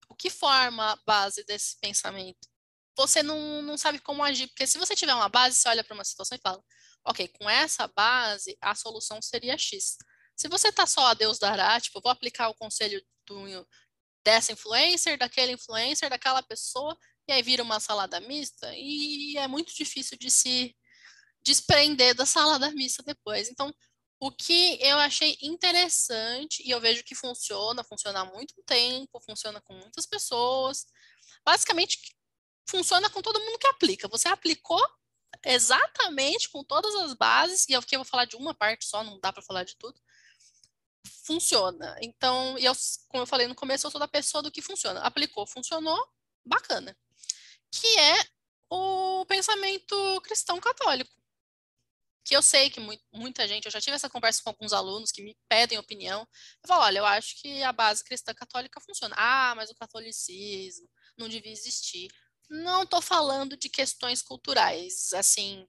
o 0.08 0.14
que 0.14 0.30
forma 0.30 0.92
a 0.92 0.98
base 1.06 1.44
desse 1.44 1.78
pensamento? 1.80 2.48
Você 2.96 3.22
não, 3.22 3.62
não 3.62 3.76
sabe 3.76 3.98
como 3.98 4.22
agir. 4.22 4.48
Porque 4.48 4.66
se 4.66 4.78
você 4.78 4.94
tiver 4.94 5.14
uma 5.14 5.28
base, 5.28 5.56
você 5.56 5.68
olha 5.68 5.84
para 5.84 5.94
uma 5.94 6.04
situação 6.04 6.36
e 6.36 6.40
fala, 6.40 6.62
ok, 7.04 7.28
com 7.28 7.48
essa 7.48 7.86
base, 7.88 8.56
a 8.60 8.74
solução 8.74 9.20
seria 9.20 9.58
X. 9.58 9.96
Se 10.36 10.48
você 10.48 10.72
tá 10.72 10.86
só 10.86 11.06
a 11.06 11.14
Deus 11.14 11.38
dará, 11.38 11.80
tipo, 11.80 12.00
vou 12.00 12.10
aplicar 12.10 12.48
o 12.48 12.54
conselho 12.54 13.00
do, 13.26 13.66
dessa 14.24 14.52
influencer, 14.52 15.18
daquele 15.18 15.52
influencer, 15.52 16.10
daquela 16.10 16.42
pessoa, 16.42 16.96
e 17.28 17.32
aí 17.32 17.42
vira 17.42 17.62
uma 17.62 17.80
salada 17.80 18.20
mista, 18.20 18.72
e 18.74 19.36
é 19.38 19.46
muito 19.46 19.74
difícil 19.74 20.18
de 20.18 20.30
se 20.30 20.74
desprender 21.44 22.14
da 22.14 22.26
salada 22.26 22.70
mista 22.72 23.02
depois. 23.02 23.48
Então, 23.48 23.72
o 24.20 24.30
que 24.32 24.78
eu 24.80 24.98
achei 24.98 25.36
interessante, 25.42 26.62
e 26.66 26.70
eu 26.70 26.80
vejo 26.80 27.04
que 27.04 27.14
funciona, 27.14 27.84
funciona 27.84 28.20
há 28.20 28.24
muito 28.24 28.54
tempo, 28.66 29.20
funciona 29.20 29.60
com 29.60 29.74
muitas 29.74 30.06
pessoas, 30.06 30.86
basicamente 31.44 31.98
funciona 32.66 33.10
com 33.10 33.22
todo 33.22 33.40
mundo 33.40 33.58
que 33.58 33.66
aplica. 33.66 34.08
Você 34.08 34.28
aplicou 34.28 34.80
exatamente 35.44 36.48
com 36.48 36.64
todas 36.64 36.94
as 36.96 37.14
bases, 37.14 37.66
e 37.68 37.74
aqui 37.74 37.94
eu 37.94 38.00
vou 38.00 38.06
falar 38.06 38.24
de 38.24 38.36
uma 38.36 38.54
parte 38.54 38.86
só, 38.86 39.02
não 39.02 39.18
dá 39.20 39.32
para 39.32 39.42
falar 39.42 39.64
de 39.64 39.76
tudo. 39.76 40.00
Funciona. 41.24 41.96
Então, 42.00 42.58
eu, 42.58 42.72
como 43.08 43.22
eu 43.22 43.26
falei 43.26 43.46
no 43.46 43.54
começo, 43.54 43.86
eu 43.86 43.90
sou 43.90 44.00
da 44.00 44.08
pessoa 44.08 44.42
do 44.42 44.50
que 44.50 44.62
funciona. 44.62 45.00
Aplicou, 45.00 45.46
funcionou, 45.46 45.98
bacana. 46.44 46.96
Que 47.70 47.98
é 47.98 48.26
o 48.70 49.24
pensamento 49.26 50.20
cristão 50.22 50.60
católico. 50.60 51.12
Que 52.24 52.34
eu 52.34 52.42
sei 52.42 52.70
que 52.70 52.80
muita 53.12 53.46
gente, 53.46 53.66
eu 53.66 53.70
já 53.70 53.80
tive 53.80 53.96
essa 53.96 54.08
conversa 54.08 54.42
com 54.42 54.48
alguns 54.48 54.72
alunos 54.72 55.12
que 55.12 55.22
me 55.22 55.36
pedem 55.46 55.78
opinião. 55.78 56.26
Eu 56.62 56.68
falo, 56.68 56.84
olha, 56.84 56.98
eu 56.98 57.06
acho 57.06 57.40
que 57.40 57.62
a 57.62 57.72
base 57.72 58.02
cristã 58.02 58.32
católica 58.32 58.80
funciona. 58.80 59.14
Ah, 59.18 59.54
mas 59.54 59.70
o 59.70 59.74
catolicismo 59.74 60.88
não 61.18 61.28
devia 61.28 61.52
existir. 61.52 62.10
Não 62.48 62.82
estou 62.82 63.00
falando 63.00 63.56
de 63.56 63.68
questões 63.68 64.22
culturais, 64.22 65.12
assim, 65.14 65.66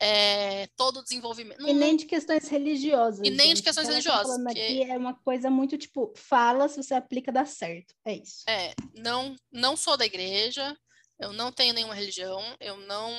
é, 0.00 0.66
todo 0.76 1.00
o 1.00 1.02
desenvolvimento. 1.02 1.60
E 1.60 1.74
nem 1.74 1.94
de 1.94 2.06
questões 2.06 2.48
religiosas. 2.48 3.20
E 3.22 3.30
nem 3.30 3.48
gente. 3.48 3.58
de 3.58 3.62
questões 3.62 3.86
tá 3.86 3.92
religiosas. 3.92 4.42
Porque... 4.42 4.60
aqui 4.60 4.90
é 4.90 4.96
uma 4.96 5.14
coisa 5.14 5.50
muito 5.50 5.76
tipo, 5.76 6.12
fala 6.16 6.68
se 6.68 6.82
você 6.82 6.94
aplica, 6.94 7.30
dá 7.30 7.44
certo. 7.44 7.94
É 8.04 8.14
isso. 8.14 8.42
É, 8.48 8.74
não, 8.94 9.36
não 9.52 9.76
sou 9.76 9.96
da 9.96 10.06
igreja, 10.06 10.74
eu 11.18 11.34
não 11.34 11.52
tenho 11.52 11.74
nenhuma 11.74 11.94
religião, 11.94 12.42
eu 12.58 12.78
não 12.78 13.12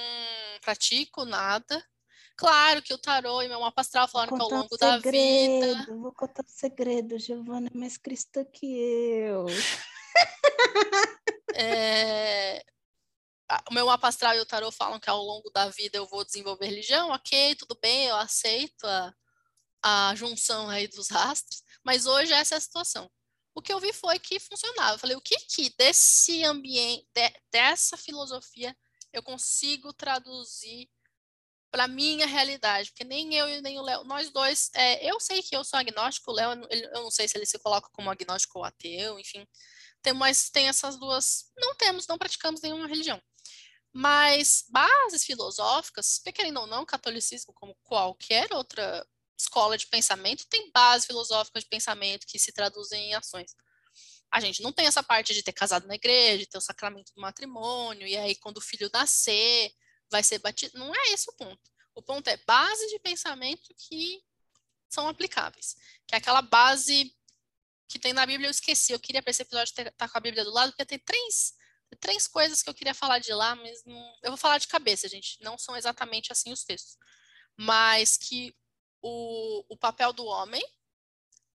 pratico 0.62 1.24
nada. 1.24 1.86
Claro 2.36 2.82
que 2.82 2.94
o 2.94 2.98
tarô 2.98 3.44
e 3.44 3.48
meu 3.48 3.60
mapa 3.60 3.82
astral 3.82 4.08
falaram 4.08 4.36
que 4.36 4.42
ao 4.42 4.50
longo 4.50 4.74
um 4.74 4.78
da 4.78 4.98
vida. 4.98 5.86
Vou 5.88 6.12
contar 6.12 6.44
um 6.44 6.50
segredo, 6.50 7.20
Giovana 7.20 7.70
é 7.72 7.78
mais 7.78 7.98
cristã 7.98 8.44
que 8.44 8.66
eu. 8.66 9.46
é, 11.54 12.64
o 13.70 13.74
meu 13.74 13.86
mapa 13.86 14.08
astral 14.08 14.36
e 14.36 14.40
o 14.40 14.46
tarô 14.46 14.72
falam 14.72 15.00
que 15.00 15.10
ao 15.10 15.22
longo 15.22 15.50
da 15.50 15.70
vida 15.70 15.98
eu 15.98 16.08
vou 16.08 16.24
desenvolver 16.24 16.68
religião, 16.68 17.10
ok, 17.10 17.56
tudo 17.56 17.78
bem, 17.82 18.06
eu 18.06 18.16
aceito 18.16 18.86
a, 18.86 19.14
a 19.82 20.16
junção 20.16 20.70
aí 20.70 20.88
dos 20.88 21.12
astros, 21.12 21.64
mas 21.84 22.06
hoje 22.06 22.32
essa 22.34 22.56
é 22.56 22.58
a 22.58 22.62
situação. 22.62 23.10
O 23.54 23.62
que 23.62 23.74
eu 23.74 23.80
vi 23.80 23.92
foi 23.92 24.18
que 24.18 24.40
funcionava. 24.40 24.96
Eu 24.96 25.00
falei, 25.00 25.16
o 25.16 25.22
que 25.22 25.38
que 25.40 25.74
desse 25.78 26.44
ambiente, 26.46 27.06
de, 27.14 27.34
dessa 27.52 27.98
filosofia 27.98 28.76
eu 29.12 29.22
consigo 29.22 29.92
traduzir 29.92 30.90
para 31.70 31.88
minha 31.88 32.26
realidade? 32.26 32.92
Porque 32.92 33.04
nem 33.04 33.36
eu 33.36 33.50
e 33.50 33.62
nem 33.62 33.78
o 33.78 33.82
Léo, 33.82 34.04
nós 34.06 34.30
dois, 34.30 34.70
é, 34.74 35.06
eu 35.10 35.20
sei 35.20 35.42
que 35.42 35.56
eu 35.56 35.64
sou 35.64 35.78
agnóstico, 35.78 36.32
o 36.32 36.34
Léo, 36.34 36.66
eu 36.70 37.04
não 37.04 37.12
sei 37.12 37.28
se 37.28 37.38
ele 37.38 37.46
se 37.46 37.60
coloca 37.60 37.90
como 37.92 38.10
agnóstico 38.10 38.60
ou 38.60 38.66
ateu, 38.66 39.20
enfim, 39.20 39.46
tem, 40.02 40.14
mas 40.14 40.50
tem 40.50 40.68
essas 40.68 40.98
duas, 40.98 41.52
não 41.58 41.76
temos, 41.76 42.08
não 42.08 42.18
praticamos 42.18 42.62
nenhuma 42.62 42.88
religião. 42.88 43.22
Mas 43.94 44.66
bases 44.70 45.26
filosóficas, 45.26 46.20
querendo 46.34 46.62
ou 46.62 46.68
não, 46.68 46.84
o 46.84 46.86
catolicismo, 46.86 47.54
como 47.54 47.76
qualquer 47.84 48.54
outra 48.54 49.06
escola 49.38 49.78
de 49.78 49.88
pensamento, 49.88 50.46
tem 50.48 50.72
bases 50.72 51.06
filosóficas 51.06 51.64
de 51.64 51.70
pensamento 51.70 52.28
que 52.28 52.40
se 52.40 52.52
traduzem 52.52 53.10
em 53.10 53.14
ações. 53.16 53.56
A 54.32 54.40
gente 54.40 54.62
não 54.62 54.72
tem 54.72 54.88
essa 54.88 55.04
parte 55.04 55.34
de 55.34 55.44
ter 55.44 55.52
casado 55.52 55.88
na 55.88 55.96
igreja, 55.96 56.48
ter 56.50 56.58
o 56.58 56.62
sacramento 56.62 57.12
do 57.14 57.22
matrimônio, 57.22 58.08
e 58.08 58.16
aí 58.16 58.36
quando 58.36 58.58
o 58.58 58.62
filho 58.62 58.90
nascer, 58.94 59.74
vai 60.10 60.24
ser 60.24 60.40
batido. 60.40 60.78
Não 60.78 60.94
é 60.96 61.14
esse 61.14 61.30
o 61.30 61.34
ponto. 61.34 61.72
O 61.94 62.02
ponto 62.02 62.28
é 62.30 62.38
base 62.46 62.88
de 62.88 63.00
pensamento 63.00 63.74
que 63.76 64.24
são 64.90 65.08
aplicáveis. 65.08 65.76
Que 66.08 66.16
é 66.16 66.18
aquela 66.18 66.42
base 66.42 67.14
que 67.90 68.00
tem 68.00 68.14
na 68.14 68.26
Bíblia, 68.26 68.48
eu 68.48 68.52
esqueci. 68.52 68.94
Eu 68.94 69.00
queria 69.00 69.22
para 69.22 69.32
esse 69.32 69.42
episódio 69.42 69.72
estar 69.72 69.92
tá 69.92 70.08
com 70.08 70.18
a 70.18 70.22
Bíblia 70.22 70.46
do 70.46 70.52
lado, 70.52 70.72
porque 70.72 70.86
tem 70.86 71.00
três, 71.00 71.54
três 72.00 72.28
coisas 72.28 72.64
que 72.64 72.70
eu 72.70 72.74
queria 72.74 72.94
falar 72.94 73.20
de 73.20 73.34
lá, 73.34 73.56
mas 73.56 73.84
não, 73.86 74.16
eu 74.24 74.32
vou 74.32 74.38
falar 74.38 74.58
de 74.58 74.68
cabeça, 74.68 75.08
gente. 75.08 75.38
Não 75.42 75.58
são 75.58 75.76
exatamente 75.76 76.32
assim 76.32 76.52
os 76.52 76.64
textos. 76.64 76.98
Mas 77.58 78.18
que 78.18 78.56
o, 79.02 79.66
o 79.70 79.78
papel 79.78 80.14
do 80.14 80.26
homem 80.26 80.64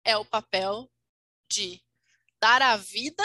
é 0.03 0.17
o 0.17 0.25
papel 0.25 0.91
de 1.49 1.81
dar 2.39 2.61
a 2.61 2.77
vida 2.77 3.23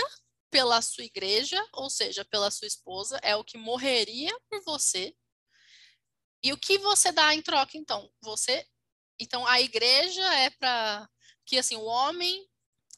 pela 0.51 0.83
sua 0.83 1.05
igreja, 1.05 1.63
ou 1.73 1.89
seja, 1.89 2.25
pela 2.25 2.51
sua 2.51 2.67
esposa, 2.67 3.19
é 3.23 3.37
o 3.37 3.45
que 3.45 3.57
morreria 3.57 4.37
por 4.49 4.63
você. 4.65 5.15
E 6.43 6.53
o 6.53 6.59
que 6.59 6.79
você 6.79 7.13
dá 7.13 7.35
em 7.35 7.43
troca, 7.43 7.77
então? 7.77 8.11
Você, 8.23 8.67
então 9.19 9.47
a 9.47 9.61
igreja 9.61 10.23
é 10.35 10.51
para 10.51 11.09
que 11.45 11.59
assim 11.59 11.77
o 11.77 11.85
homem 11.85 12.49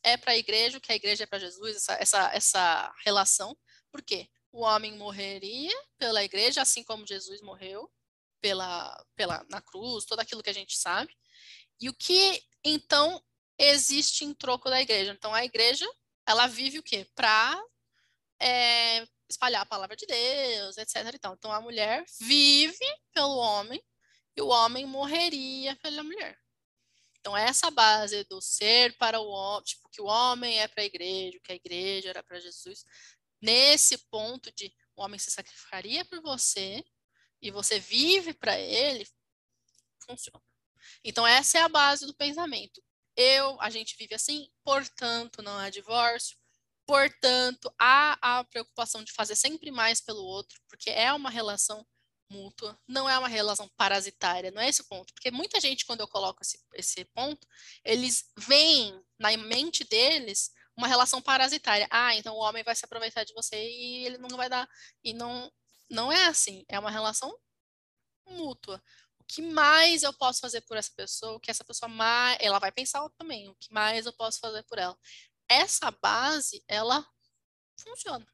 é 0.02 0.16
para 0.16 0.32
a 0.32 0.36
igreja, 0.36 0.81
que 0.81 0.92
a 0.92 0.97
igreja 0.97 1.24
é 1.24 1.26
para 1.26 1.39
Jesus, 1.39 1.76
essa, 1.76 1.94
essa, 1.94 2.31
essa 2.34 2.94
relação. 3.05 3.57
Por 3.93 4.03
quê? 4.03 4.29
O 4.51 4.62
homem 4.62 4.97
morreria 4.97 5.73
pela 5.99 6.25
igreja, 6.25 6.62
assim 6.62 6.83
como 6.83 7.07
Jesus 7.07 7.41
morreu 7.43 7.89
pela, 8.41 9.07
pela, 9.15 9.47
na 9.49 9.62
cruz, 9.62 10.05
tudo 10.05 10.21
aquilo 10.21 10.43
que 10.43 10.51
a 10.51 10.55
gente 10.55 10.77
sabe. 10.77 11.17
E 11.81 11.89
o 11.89 11.95
que, 11.95 12.43
então, 12.65 13.23
existe 13.57 14.25
em 14.25 14.35
troco 14.35 14.69
da 14.69 14.81
igreja? 14.83 15.12
Então, 15.12 15.33
a 15.33 15.45
igreja, 15.45 15.89
ela 16.27 16.49
vive 16.49 16.79
o 16.79 16.83
quê? 16.83 17.07
Para 17.15 17.62
é, 18.41 19.07
espalhar 19.29 19.62
a 19.62 19.67
palavra 19.67 19.97
de 19.97 20.07
Deus, 20.07 20.77
etc. 20.77 20.97
Então, 21.15 21.53
a 21.53 21.61
mulher 21.61 22.05
vive 22.21 22.85
pelo 23.12 23.37
homem 23.37 23.83
e 24.37 24.43
o 24.43 24.49
homem 24.49 24.85
morreria 24.85 25.77
pela 25.77 26.03
mulher. 26.03 26.39
Então, 27.21 27.37
essa 27.37 27.71
base 27.71 28.25
do 28.25 28.41
ser 28.41 28.97
para 28.99 29.21
o 29.21 29.29
homem, 29.29 29.62
tipo, 29.62 29.89
que 29.91 30.03
o 30.03 30.07
homem 30.07 30.61
é 30.61 30.67
para 30.67 30.83
a 30.83 30.87
igreja, 30.87 31.39
que 31.45 31.53
a 31.53 31.55
igreja 31.55 32.09
era 32.09 32.23
para 32.23 32.41
Jesus, 32.41 32.85
nesse 33.43 33.99
ponto 34.11 34.51
de 34.53 34.73
o 34.95 35.03
homem 35.03 35.19
se 35.19 35.31
sacrificaria 35.31 36.05
por 36.05 36.21
você 36.23 36.85
e 37.41 37.51
você 37.51 37.79
vive 37.79 38.33
para 38.33 38.59
ele, 38.59 39.07
funciona. 40.07 40.43
Então, 41.05 41.27
essa 41.27 41.59
é 41.59 41.62
a 41.62 41.69
base 41.69 42.07
do 42.07 42.15
pensamento. 42.15 42.83
Eu, 43.17 43.61
a 43.61 43.69
gente 43.69 43.97
vive 43.97 44.15
assim, 44.15 44.51
portanto, 44.65 45.43
não 45.43 45.59
há 45.59 45.69
divórcio, 45.69 46.37
portanto, 46.87 47.73
há 47.79 48.39
a 48.39 48.45
preocupação 48.45 49.03
de 49.03 49.12
fazer 49.12 49.35
sempre 49.35 49.71
mais 49.71 50.01
pelo 50.01 50.23
outro, 50.23 50.61
porque 50.69 50.91
é 50.91 51.12
uma 51.12 51.31
relação 51.31 51.87
mútua, 52.31 52.79
não 52.89 53.09
é 53.09 53.19
uma 53.19 53.29
relação 53.29 53.69
parasitária, 53.77 54.51
não 54.51 54.62
é 54.62 54.69
esse 54.69 54.81
o 54.81 54.89
ponto. 54.89 55.12
Porque 55.12 55.31
muita 55.31 55.61
gente, 55.61 55.85
quando 55.85 56.01
eu 56.01 56.09
coloco 56.09 56.43
esse, 56.43 56.59
esse 56.75 57.05
ponto, 57.07 57.47
eles 57.85 58.25
veem 58.39 58.99
na 59.19 59.37
mente 59.37 59.85
deles 59.85 60.51
uma 60.76 60.86
relação 60.89 61.20
parasitária. 61.23 61.86
Ah, 61.91 62.15
então 62.17 62.34
o 62.34 62.41
homem 62.41 62.65
vai 62.65 62.75
se 62.75 62.84
aproveitar 62.84 63.25
de 63.25 63.34
você 63.34 63.57
e 63.57 64.07
ele 64.07 64.18
não 64.18 64.36
vai 64.36 64.49
dar. 64.49 64.68
E 65.05 65.12
não, 65.12 65.51
não 65.91 66.12
é 66.12 66.26
assim. 66.26 66.65
É 66.68 66.78
uma 66.78 66.91
relação 66.91 67.36
mútua. 68.26 68.83
O 69.18 69.25
que 69.25 69.42
mais 69.42 70.02
eu 70.02 70.12
posso 70.15 70.41
fazer 70.41 70.62
por 70.62 70.76
essa 70.76 70.91
pessoa? 70.97 71.34
O 71.34 71.41
que 71.41 71.51
essa 71.51 71.65
pessoa 71.65 71.89
mais. 71.89 72.39
Ela 72.41 72.59
vai 72.59 72.73
pensar 72.73 73.07
também. 73.18 73.49
O 73.49 73.55
que 73.57 73.73
mais 73.73 74.07
eu 74.07 74.12
posso 74.15 74.41
fazer 74.41 74.62
por 74.65 74.78
ela? 74.78 74.97
Essa 75.49 75.91
base, 75.91 76.62
ela 76.68 77.07
funciona. 77.78 78.26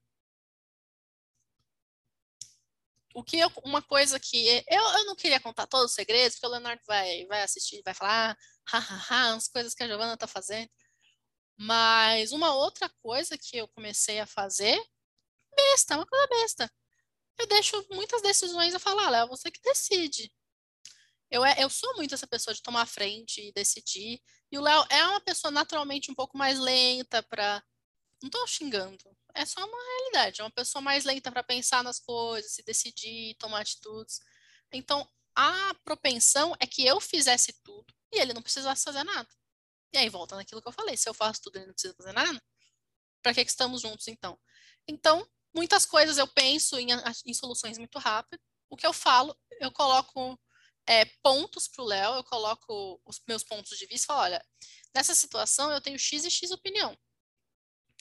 o 3.19 3.25
que 3.25 3.37
eu, 3.39 3.51
uma 3.65 3.83
coisa 3.83 4.21
que 4.21 4.47
eu, 4.69 4.83
eu 4.83 5.05
não 5.05 5.17
queria 5.17 5.41
contar 5.41 5.67
todos 5.67 5.87
os 5.91 5.95
segredos, 5.95 6.35
porque 6.35 6.47
o 6.47 6.51
Leonardo 6.51 6.83
vai, 6.87 7.27
vai 7.27 7.43
assistir, 7.43 7.83
vai 7.85 7.93
falar, 7.93 8.37
hahaha, 8.69 9.35
as 9.35 9.49
coisas 9.49 9.75
que 9.75 9.83
a 9.83 9.89
Giovana 9.89 10.17
tá 10.17 10.29
fazendo. 10.29 10.71
Mas 11.59 12.33
uma 12.33 12.55
outra 12.55 12.89
coisa 13.03 13.37
que 13.37 13.57
eu 13.57 13.67
comecei 13.69 14.21
a 14.21 14.27
fazer, 14.27 14.81
besta, 15.55 15.97
uma 15.97 16.07
coisa 16.07 16.27
besta. 16.29 16.73
Eu 17.39 17.47
deixo 17.49 17.87
muitas 17.91 18.23
decisões 18.23 18.75
a 18.75 18.79
falar, 18.79 19.11
Léo, 19.11 19.29
você 19.29 19.51
que 19.51 19.61
decide. 19.63 20.33
Eu, 21.31 21.45
é, 21.45 21.63
eu 21.63 21.69
sou 21.69 21.95
muito 21.97 22.15
essa 22.15 22.27
pessoa 22.27 22.55
de 22.55 22.63
tomar 22.63 22.87
frente 22.87 23.41
e 23.43 23.53
decidir. 23.53 24.21
E 24.51 24.59
o 24.59 24.63
Léo 24.63 24.87
é 24.91 25.05
uma 25.07 25.21
pessoa 25.21 25.51
naturalmente 25.51 26.11
um 26.11 26.15
pouco 26.15 26.39
mais 26.39 26.59
lenta 26.59 27.23
para. 27.25 27.63
Não 28.23 28.31
tô 28.31 28.45
xingando, 28.47 28.99
é 29.35 29.45
só 29.47 29.65
uma 29.65 29.79
realidade. 29.79 30.41
É 30.41 30.45
uma 30.45 30.51
pessoa 30.51 30.83
mais 30.83 31.05
lenta 31.05 31.31
para 31.31 31.43
pensar 31.43 31.85
nas 31.85 32.01
coisas, 32.01 32.53
se 32.53 32.63
decidir, 32.65 33.37
tomar 33.37 33.61
atitudes. 33.61 34.21
Então, 34.73 35.09
a 35.35 35.75
propensão 35.85 36.55
é 36.61 36.67
que 36.67 36.85
eu 36.85 37.01
fizesse 37.01 37.53
tudo 37.63 37.95
e 38.13 38.19
ele 38.19 38.33
não 38.33 38.43
precisasse 38.43 38.85
fazer 38.85 39.05
nada. 39.05 39.29
E 39.93 39.99
aí 39.99 40.09
volta 40.09 40.37
naquilo 40.37 40.63
que 40.63 40.69
eu 40.69 40.73
falei: 40.73 40.97
se 40.97 41.09
eu 41.09 41.15
faço 41.15 41.43
tudo 41.43 41.57
ele 41.57 41.67
não 41.67 41.75
precisa 41.75 41.95
fazer 41.95 42.13
nada, 42.13 42.43
para 43.23 43.35
que, 43.35 43.45
que 43.45 43.51
estamos 43.51 43.83
juntos 43.83 44.09
então? 44.09 44.39
Então, 44.87 45.27
muitas 45.55 45.85
coisas 45.87 46.19
eu 46.19 46.27
penso 46.29 46.79
em, 46.79 46.89
em 47.27 47.35
soluções 47.35 47.79
muito 47.79 47.99
rápido. 47.99 48.41
O 48.71 48.77
que 48.77 48.87
eu 48.87 48.93
falo, 48.93 49.37
eu 49.61 49.73
coloco 49.73 50.39
é, 50.87 51.05
pontos 51.23 51.69
para 51.69 51.83
o 51.83 51.87
Léo, 51.87 52.15
eu 52.15 52.25
coloco 52.25 53.01
os 53.05 53.21
meus 53.29 53.45
pontos 53.45 53.77
de 53.79 53.87
vista 53.87 54.07
falo: 54.07 54.23
olha, 54.23 54.45
nessa 54.95 55.15
situação 55.15 55.71
eu 55.71 55.81
tenho 55.81 55.99
X 55.99 56.25
e 56.25 56.31
X 56.31 56.51
opinião. 56.51 56.97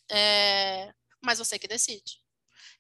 É, 0.10 0.94
mas 1.22 1.40
você 1.40 1.60
que 1.60 1.68
decide. 1.68 2.22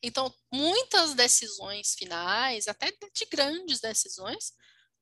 Então, 0.02 0.34
muitas 0.52 1.14
decisões 1.14 1.95
finais, 1.95 2.68
até 2.68 2.92
de 2.92 3.26
grandes 3.26 3.80
decisões, 3.80 4.53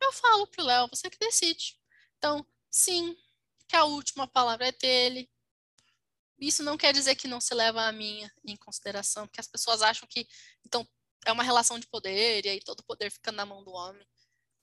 eu 0.02 0.12
falo 0.14 0.48
para 0.48 0.64
o 0.64 0.66
Léo, 0.66 0.88
você 0.90 1.10
que 1.10 1.20
decide. 1.20 1.78
Então, 2.18 2.46
sim, 2.72 3.16
que 3.68 3.76
a 3.76 3.86
última 3.86 4.28
palavra 4.28 4.68
é 4.68 4.72
dele. 4.72 5.30
Isso 6.40 6.64
não 6.64 6.78
quer 6.78 6.94
dizer 6.94 7.16
que 7.16 7.28
não 7.28 7.40
se 7.40 7.54
leva 7.54 7.84
a 7.86 7.92
minha 7.92 8.32
em 8.44 8.56
consideração, 8.58 9.26
porque 9.28 9.40
as 9.40 9.48
pessoas 9.48 9.82
acham 9.82 10.08
que, 10.08 10.28
então, 10.66 10.88
é 11.26 11.32
uma 11.32 11.44
relação 11.44 11.80
de 11.80 11.88
poder 11.88 12.46
e 12.46 12.50
aí 12.50 12.60
todo 12.60 12.82
o 12.82 12.86
poder 12.86 13.10
fica 13.10 13.32
na 13.32 13.46
mão 13.46 13.64
do 13.64 13.72
homem. 13.72 14.06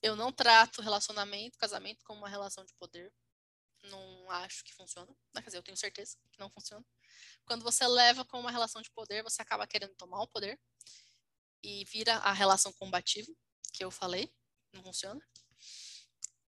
Eu 0.03 0.17
não 0.17 0.33
trato 0.33 0.83
relacionamento, 0.83 1.59
casamento 1.59 2.05
como 2.05 2.21
uma 2.21 2.29
relação 2.29 2.65
de 2.65 2.75
poder. 2.75 3.13
Não 3.85 4.31
acho 4.31 4.63
que 4.65 4.75
funciona. 4.75 5.13
Quer 5.35 5.43
dizer, 5.43 5.59
eu 5.59 5.63
tenho 5.63 5.77
certeza 5.77 6.17
que 6.31 6.39
não 6.39 6.51
funciona. 6.51 6.85
Quando 7.45 7.63
você 7.63 7.87
leva 7.87 8.25
com 8.25 8.39
uma 8.39 8.51
relação 8.51 8.83
de 8.83 8.91
poder, 8.91 9.23
você 9.23 9.43
acaba 9.43 9.67
querendo 9.67 9.95
tomar 9.95 10.23
o 10.23 10.29
poder 10.29 10.59
e 11.63 11.85
vira 11.85 12.17
a 12.17 12.33
relação 12.33 12.73
combativa, 12.73 13.33
que 13.73 13.85
eu 13.85 13.91
falei, 13.91 14.33
não 14.73 14.83
funciona. 14.83 15.21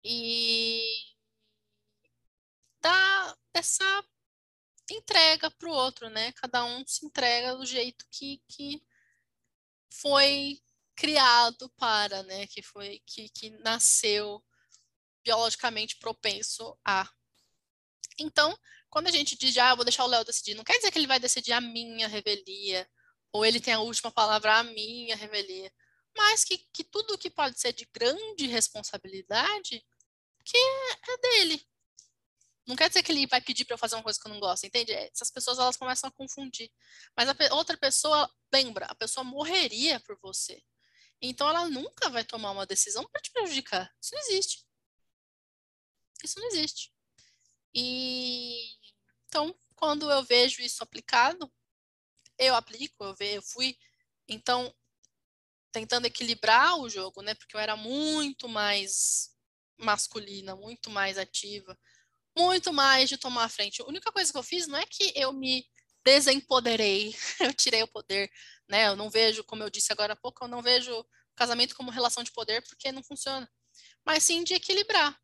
E 0.04 1.10
dá 2.80 3.36
essa 3.54 4.04
entrega 4.90 5.50
para 5.50 5.68
o 5.68 5.72
outro, 5.72 6.08
né? 6.08 6.32
Cada 6.32 6.64
um 6.64 6.84
se 6.86 7.04
entrega 7.06 7.56
do 7.56 7.66
jeito 7.66 8.04
que, 8.10 8.42
que 8.48 8.82
foi 9.92 10.60
criado 10.94 11.68
para, 11.76 12.22
né? 12.22 12.46
Que 12.46 12.62
foi 12.62 13.00
que, 13.06 13.28
que 13.28 13.50
nasceu 13.60 14.44
biologicamente 15.24 15.96
propenso 15.96 16.78
a. 16.84 17.08
Então, 18.18 18.56
quando 18.88 19.06
a 19.06 19.10
gente 19.10 19.36
diz, 19.36 19.56
ah, 19.58 19.74
vou 19.74 19.84
deixar 19.84 20.04
o 20.04 20.08
Léo 20.08 20.24
decidir, 20.24 20.54
não 20.54 20.64
quer 20.64 20.76
dizer 20.76 20.90
que 20.90 20.98
ele 20.98 21.06
vai 21.06 21.20
decidir 21.20 21.52
a 21.52 21.60
minha 21.60 22.08
revelia, 22.08 22.88
ou 23.32 23.46
ele 23.46 23.60
tem 23.60 23.74
a 23.74 23.80
última 23.80 24.10
palavra, 24.10 24.58
a 24.58 24.64
minha 24.64 25.14
revelia, 25.16 25.72
mas 26.16 26.44
que, 26.44 26.58
que 26.72 26.82
tudo 26.84 27.16
que 27.16 27.30
pode 27.30 27.58
ser 27.60 27.72
de 27.72 27.88
grande 27.92 28.46
responsabilidade, 28.46 29.84
que 30.44 30.56
é, 30.56 31.12
é 31.12 31.18
dele. 31.18 31.66
Não 32.66 32.76
quer 32.76 32.88
dizer 32.88 33.02
que 33.02 33.10
ele 33.12 33.26
vai 33.26 33.40
pedir 33.40 33.64
para 33.64 33.74
eu 33.74 33.78
fazer 33.78 33.96
uma 33.96 34.02
coisa 34.02 34.18
que 34.20 34.28
eu 34.28 34.32
não 34.32 34.40
gosto, 34.40 34.64
entende? 34.64 34.92
Essas 34.92 35.30
pessoas 35.30 35.58
elas 35.58 35.76
começam 35.76 36.08
a 36.08 36.12
confundir. 36.12 36.70
Mas 37.16 37.28
a 37.28 37.54
outra 37.54 37.76
pessoa, 37.76 38.30
lembra, 38.52 38.86
a 38.86 38.94
pessoa 38.94 39.24
morreria 39.24 39.98
por 40.00 40.18
você. 40.20 40.62
Então 41.20 41.48
ela 41.48 41.68
nunca 41.68 42.08
vai 42.08 42.24
tomar 42.24 42.52
uma 42.52 42.66
decisão 42.66 43.06
para 43.08 43.20
te 43.20 43.30
prejudicar. 43.32 43.92
Isso 44.00 44.14
não 44.14 44.20
existe. 44.22 44.66
Isso 46.22 46.38
não 46.38 46.46
existe. 46.48 46.92
E 47.74 48.78
então, 49.28 49.54
quando 49.76 50.10
eu 50.10 50.24
vejo 50.24 50.60
isso 50.60 50.82
aplicado, 50.82 51.50
eu 52.36 52.54
aplico, 52.54 53.04
eu, 53.04 53.14
ve, 53.14 53.36
eu 53.36 53.42
fui, 53.42 53.78
então, 54.26 54.74
tentando 55.70 56.06
equilibrar 56.06 56.76
o 56.78 56.88
jogo, 56.88 57.22
né? 57.22 57.34
Porque 57.34 57.54
eu 57.56 57.60
era 57.60 57.76
muito 57.76 58.48
mais 58.48 59.30
masculina, 59.78 60.56
muito 60.56 60.90
mais 60.90 61.16
ativa, 61.16 61.78
muito 62.36 62.72
mais 62.72 63.08
de 63.08 63.16
tomar 63.16 63.44
a 63.44 63.48
frente. 63.48 63.82
A 63.82 63.86
única 63.86 64.12
coisa 64.12 64.32
que 64.32 64.38
eu 64.38 64.42
fiz 64.42 64.66
não 64.66 64.78
é 64.78 64.86
que 64.86 65.12
eu 65.14 65.32
me 65.32 65.64
desempoderei, 66.04 67.14
eu 67.40 67.52
tirei 67.52 67.82
o 67.82 67.88
poder, 67.88 68.30
né? 68.68 68.88
Eu 68.88 68.96
não 68.96 69.10
vejo, 69.10 69.44
como 69.44 69.62
eu 69.62 69.70
disse 69.70 69.92
agora 69.92 70.14
há 70.14 70.16
pouco, 70.16 70.44
eu 70.44 70.48
não 70.48 70.62
vejo 70.62 71.04
casamento 71.36 71.74
como 71.74 71.90
relação 71.90 72.22
de 72.22 72.32
poder 72.32 72.62
porque 72.62 72.92
não 72.92 73.02
funciona. 73.02 73.48
Mas 74.04 74.24
sim 74.24 74.44
de 74.44 74.54
equilibrar. 74.54 75.18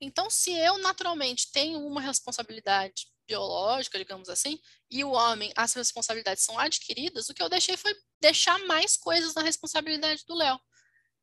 Então, 0.00 0.30
se 0.30 0.52
eu 0.52 0.78
naturalmente 0.78 1.50
tenho 1.50 1.84
uma 1.86 2.00
responsabilidade 2.00 3.08
biológica, 3.26 3.98
digamos 3.98 4.28
assim, 4.28 4.58
e 4.90 5.04
o 5.04 5.10
homem, 5.10 5.52
as 5.56 5.74
responsabilidades 5.74 6.44
são 6.44 6.58
adquiridas, 6.58 7.28
o 7.28 7.34
que 7.34 7.42
eu 7.42 7.48
deixei 7.48 7.76
foi 7.76 7.94
deixar 8.20 8.58
mais 8.60 8.96
coisas 8.96 9.34
na 9.34 9.42
responsabilidade 9.42 10.24
do 10.26 10.34
Léo. 10.34 10.58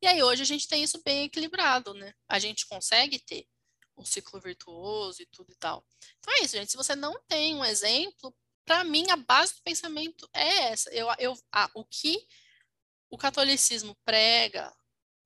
E 0.02 0.06
aí 0.06 0.22
hoje 0.22 0.42
a 0.42 0.46
gente 0.46 0.68
tem 0.68 0.82
isso 0.82 1.02
bem 1.04 1.24
equilibrado, 1.24 1.94
né? 1.94 2.12
A 2.28 2.38
gente 2.38 2.66
consegue 2.66 3.18
ter 3.18 3.46
um 3.96 4.04
ciclo 4.04 4.40
virtuoso 4.40 5.22
e 5.22 5.26
tudo 5.26 5.52
e 5.52 5.56
tal. 5.56 5.84
Então 6.18 6.34
é 6.34 6.44
isso, 6.44 6.56
gente. 6.56 6.70
Se 6.70 6.76
você 6.76 6.94
não 6.94 7.18
tem 7.26 7.54
um 7.54 7.64
exemplo, 7.64 8.34
para 8.64 8.84
mim 8.84 9.10
a 9.10 9.16
base 9.16 9.54
do 9.54 9.62
pensamento 9.62 10.28
é 10.32 10.70
essa. 10.70 10.90
Eu, 10.90 11.08
eu, 11.18 11.38
ah, 11.52 11.70
o 11.74 11.84
que 11.84 12.26
o 13.08 13.16
catolicismo 13.16 13.96
prega, 14.04 14.74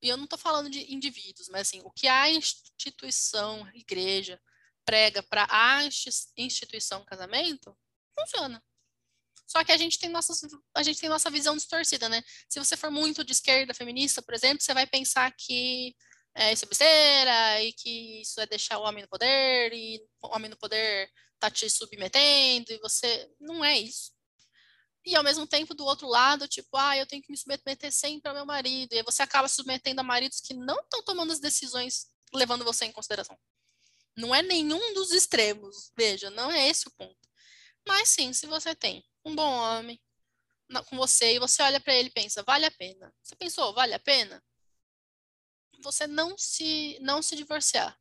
e 0.03 0.09
eu 0.09 0.17
não 0.17 0.25
estou 0.25 0.39
falando 0.39 0.71
de 0.71 0.93
indivíduos, 0.93 1.49
mas 1.49 1.63
assim, 1.63 1.81
o 1.85 1.91
que 1.91 2.07
a 2.07 2.29
instituição, 2.31 3.65
a 3.65 3.77
igreja, 3.77 4.41
prega 4.85 5.23
para 5.23 5.47
a 5.51 5.85
instituição 6.37 7.05
casamento, 7.05 7.77
funciona. 8.15 8.63
Só 9.47 9.65
que 9.65 9.73
a 9.73 9.77
gente 9.77 9.99
tem 9.99 10.09
nossas, 10.09 10.41
a 10.75 10.83
gente 10.83 11.01
tem 11.01 11.09
nossa 11.09 11.29
visão 11.29 11.57
distorcida, 11.57 12.09
né? 12.09 12.23
Se 12.49 12.61
você 12.61 12.77
for 12.77 12.91
muito 12.91 13.25
de 13.25 13.33
esquerda 13.33 13.75
feminista, 13.75 14.23
por 14.23 14.33
exemplo, 14.33 14.63
você 14.63 14.73
vai 14.73 14.87
pensar 14.87 15.33
que 15.33 15.97
é, 16.35 16.53
isso 16.53 16.65
é 16.65 16.69
besteira 16.69 17.63
e 17.63 17.73
que 17.73 18.21
isso 18.23 18.41
é 18.41 18.47
deixar 18.47 18.79
o 18.79 18.83
homem 18.83 19.03
no 19.03 19.09
poder 19.09 19.73
e 19.73 20.01
o 20.23 20.35
homem 20.35 20.51
no 20.51 20.57
poder 20.57 21.11
tá 21.39 21.51
te 21.51 21.69
submetendo 21.69 22.71
e 22.73 22.79
você 22.79 23.29
não 23.41 23.65
é 23.65 23.79
isso. 23.79 24.13
E 25.05 25.17
ao 25.17 25.25
mesmo 25.25 25.47
tempo, 25.47 25.75
do 25.75 25.85
outro 25.85 26.07
lado, 26.07 26.47
tipo, 26.47 26.77
ah, 26.77 26.97
eu 26.97 27.07
tenho 27.07 27.23
que 27.23 27.31
me 27.31 27.37
submeter 27.37 27.91
sempre 27.91 28.29
ao 28.29 28.35
meu 28.35 28.45
marido. 28.45 28.93
E 28.93 29.03
você 29.03 29.23
acaba 29.23 29.49
submetendo 29.49 30.01
a 30.01 30.05
maridos 30.05 30.41
que 30.41 30.53
não 30.53 30.79
estão 30.81 31.03
tomando 31.03 31.33
as 31.33 31.41
decisões 31.41 32.07
levando 32.35 32.65
você 32.65 32.85
em 32.85 32.93
consideração. 32.93 33.37
Não 34.17 34.35
é 34.35 34.43
nenhum 34.43 34.93
dos 34.95 35.13
extremos, 35.13 35.91
veja, 35.97 36.31
não 36.31 36.51
é 36.51 36.69
esse 36.69 36.87
o 36.87 36.91
ponto. 36.93 37.29
Mas 37.87 38.11
sim, 38.11 38.33
se 38.33 38.47
você 38.47 38.75
tem 38.75 39.03
um 39.25 39.35
bom 39.35 39.51
homem 39.51 39.99
com 40.89 40.97
você 40.97 41.35
e 41.35 41.39
você 41.39 41.63
olha 41.63 41.81
para 41.81 41.95
ele 41.95 42.09
e 42.09 42.13
pensa, 42.13 42.43
vale 42.43 42.67
a 42.67 42.71
pena. 42.71 43.13
Você 43.23 43.35
pensou, 43.35 43.73
vale 43.73 43.95
a 43.95 43.99
pena? 43.99 44.43
Você 45.83 46.07
não 46.07 46.37
se 46.37 46.99
não 47.01 47.23
se 47.23 47.37
divorciar. 47.37 47.99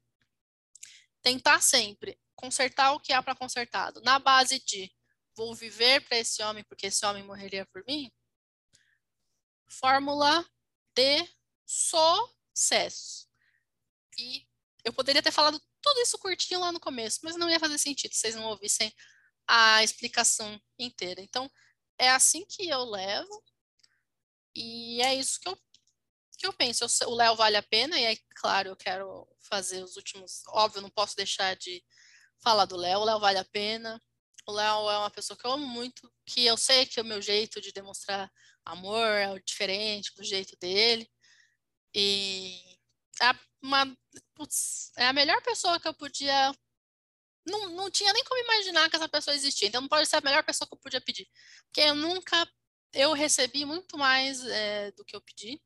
Tentar 1.21 1.61
sempre 1.61 2.19
consertar 2.35 2.93
o 2.93 2.99
que 2.99 3.11
há 3.11 3.21
para 3.21 3.35
consertado, 3.35 4.01
na 4.01 4.17
base 4.17 4.59
de 4.59 4.91
vou 5.35 5.53
viver 5.53 6.01
para 6.07 6.17
esse 6.17 6.41
homem 6.41 6.63
porque 6.63 6.87
esse 6.87 7.05
homem 7.05 7.23
morreria 7.23 7.65
por 7.65 7.83
mim. 7.85 8.11
Fórmula 9.67 10.45
de 10.95 11.27
sucesso. 11.65 13.27
E 14.17 14.47
eu 14.83 14.93
poderia 14.93 15.21
ter 15.21 15.31
falado 15.31 15.61
tudo 15.81 16.01
isso 16.01 16.17
curtinho 16.17 16.59
lá 16.59 16.71
no 16.71 16.79
começo, 16.79 17.19
mas 17.23 17.35
não 17.35 17.49
ia 17.49 17.59
fazer 17.59 17.77
sentido 17.77 18.13
se 18.13 18.19
vocês 18.19 18.35
não 18.35 18.45
ouvissem 18.45 18.93
a 19.47 19.83
explicação 19.83 20.61
inteira. 20.77 21.21
Então, 21.21 21.49
é 21.97 22.09
assim 22.09 22.45
que 22.45 22.67
eu 22.67 22.83
levo, 22.83 23.43
e 24.55 25.01
é 25.01 25.15
isso 25.15 25.39
que 25.39 25.47
eu, 25.47 25.57
que 26.39 26.47
eu 26.47 26.53
penso. 26.53 26.85
O 27.07 27.15
Léo 27.15 27.35
vale 27.35 27.57
a 27.57 27.63
pena, 27.63 27.99
e 27.99 28.05
aí, 28.05 28.17
claro, 28.35 28.69
eu 28.69 28.75
quero 28.75 29.27
fazer 29.41 29.83
os 29.83 29.95
últimos. 29.97 30.43
Óbvio, 30.49 30.81
não 30.81 30.89
posso 30.89 31.15
deixar 31.15 31.55
de 31.55 31.83
falar 32.41 32.65
do 32.65 32.77
Léo. 32.77 32.99
O 32.99 33.03
Léo 33.05 33.19
vale 33.19 33.37
a 33.39 33.45
pena. 33.45 34.01
O 34.47 34.51
Léo 34.51 34.89
é 34.89 34.97
uma 34.97 35.11
pessoa 35.11 35.37
que 35.37 35.45
eu 35.45 35.51
amo 35.51 35.67
muito, 35.67 36.11
que 36.25 36.45
eu 36.45 36.57
sei 36.57 36.85
que 36.85 36.99
é 36.99 37.03
o 37.03 37.05
meu 37.05 37.21
jeito 37.21 37.61
de 37.61 37.71
demonstrar 37.71 38.31
amor 38.65 39.05
é 39.05 39.29
o 39.31 39.39
diferente 39.39 40.13
do 40.15 40.23
jeito 40.23 40.55
dele. 40.59 41.09
E 41.93 42.59
é 43.21 43.31
uma, 43.61 43.85
putz, 44.35 44.91
é 44.97 45.07
a 45.07 45.13
melhor 45.13 45.41
pessoa 45.41 45.79
que 45.79 45.87
eu 45.87 45.93
podia 45.93 46.53
não, 47.45 47.69
não 47.69 47.91
tinha 47.91 48.13
nem 48.13 48.23
como 48.23 48.41
imaginar 48.41 48.89
que 48.89 48.95
essa 48.95 49.09
pessoa 49.09 49.35
existia. 49.35 49.67
Então 49.67 49.81
não 49.81 49.87
pode 49.87 50.07
ser 50.07 50.17
a 50.17 50.21
melhor 50.21 50.43
pessoa 50.43 50.67
que 50.67 50.75
eu 50.75 50.79
podia 50.79 51.01
pedir. 51.01 51.27
Porque 51.65 51.81
eu 51.81 51.95
nunca. 51.95 52.47
Eu 52.93 53.13
recebi 53.13 53.65
muito 53.65 53.97
mais 53.97 54.43
é, 54.45 54.91
do 54.93 55.05
que 55.05 55.15
eu 55.15 55.21
pedi. 55.21 55.61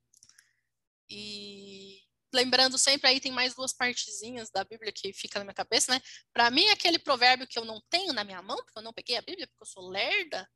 E 1.16 2.02
lembrando 2.34 2.76
sempre 2.78 3.08
aí 3.08 3.20
tem 3.20 3.32
mais 3.32 3.54
duas 3.54 3.72
partezinhas 3.72 4.50
da 4.50 4.64
Bíblia 4.64 4.92
que 4.92 5.14
fica 5.14 5.38
na 5.38 5.46
minha 5.46 5.54
cabeça, 5.54 5.94
né? 5.94 6.02
Para 6.34 6.50
mim 6.50 6.68
aquele 6.70 6.98
provérbio 6.98 7.48
que 7.48 7.60
eu 7.60 7.64
não 7.64 7.80
tenho 7.88 8.12
na 8.14 8.24
minha 8.24 8.42
mão, 8.42 8.58
porque 8.58 8.80
eu 8.80 8.84
não 8.84 8.92
peguei 8.92 9.16
a 9.16 9.22
Bíblia, 9.22 9.48
porque 9.48 9.62
eu 9.62 9.68
sou 9.68 9.88
lerda, 9.88 10.50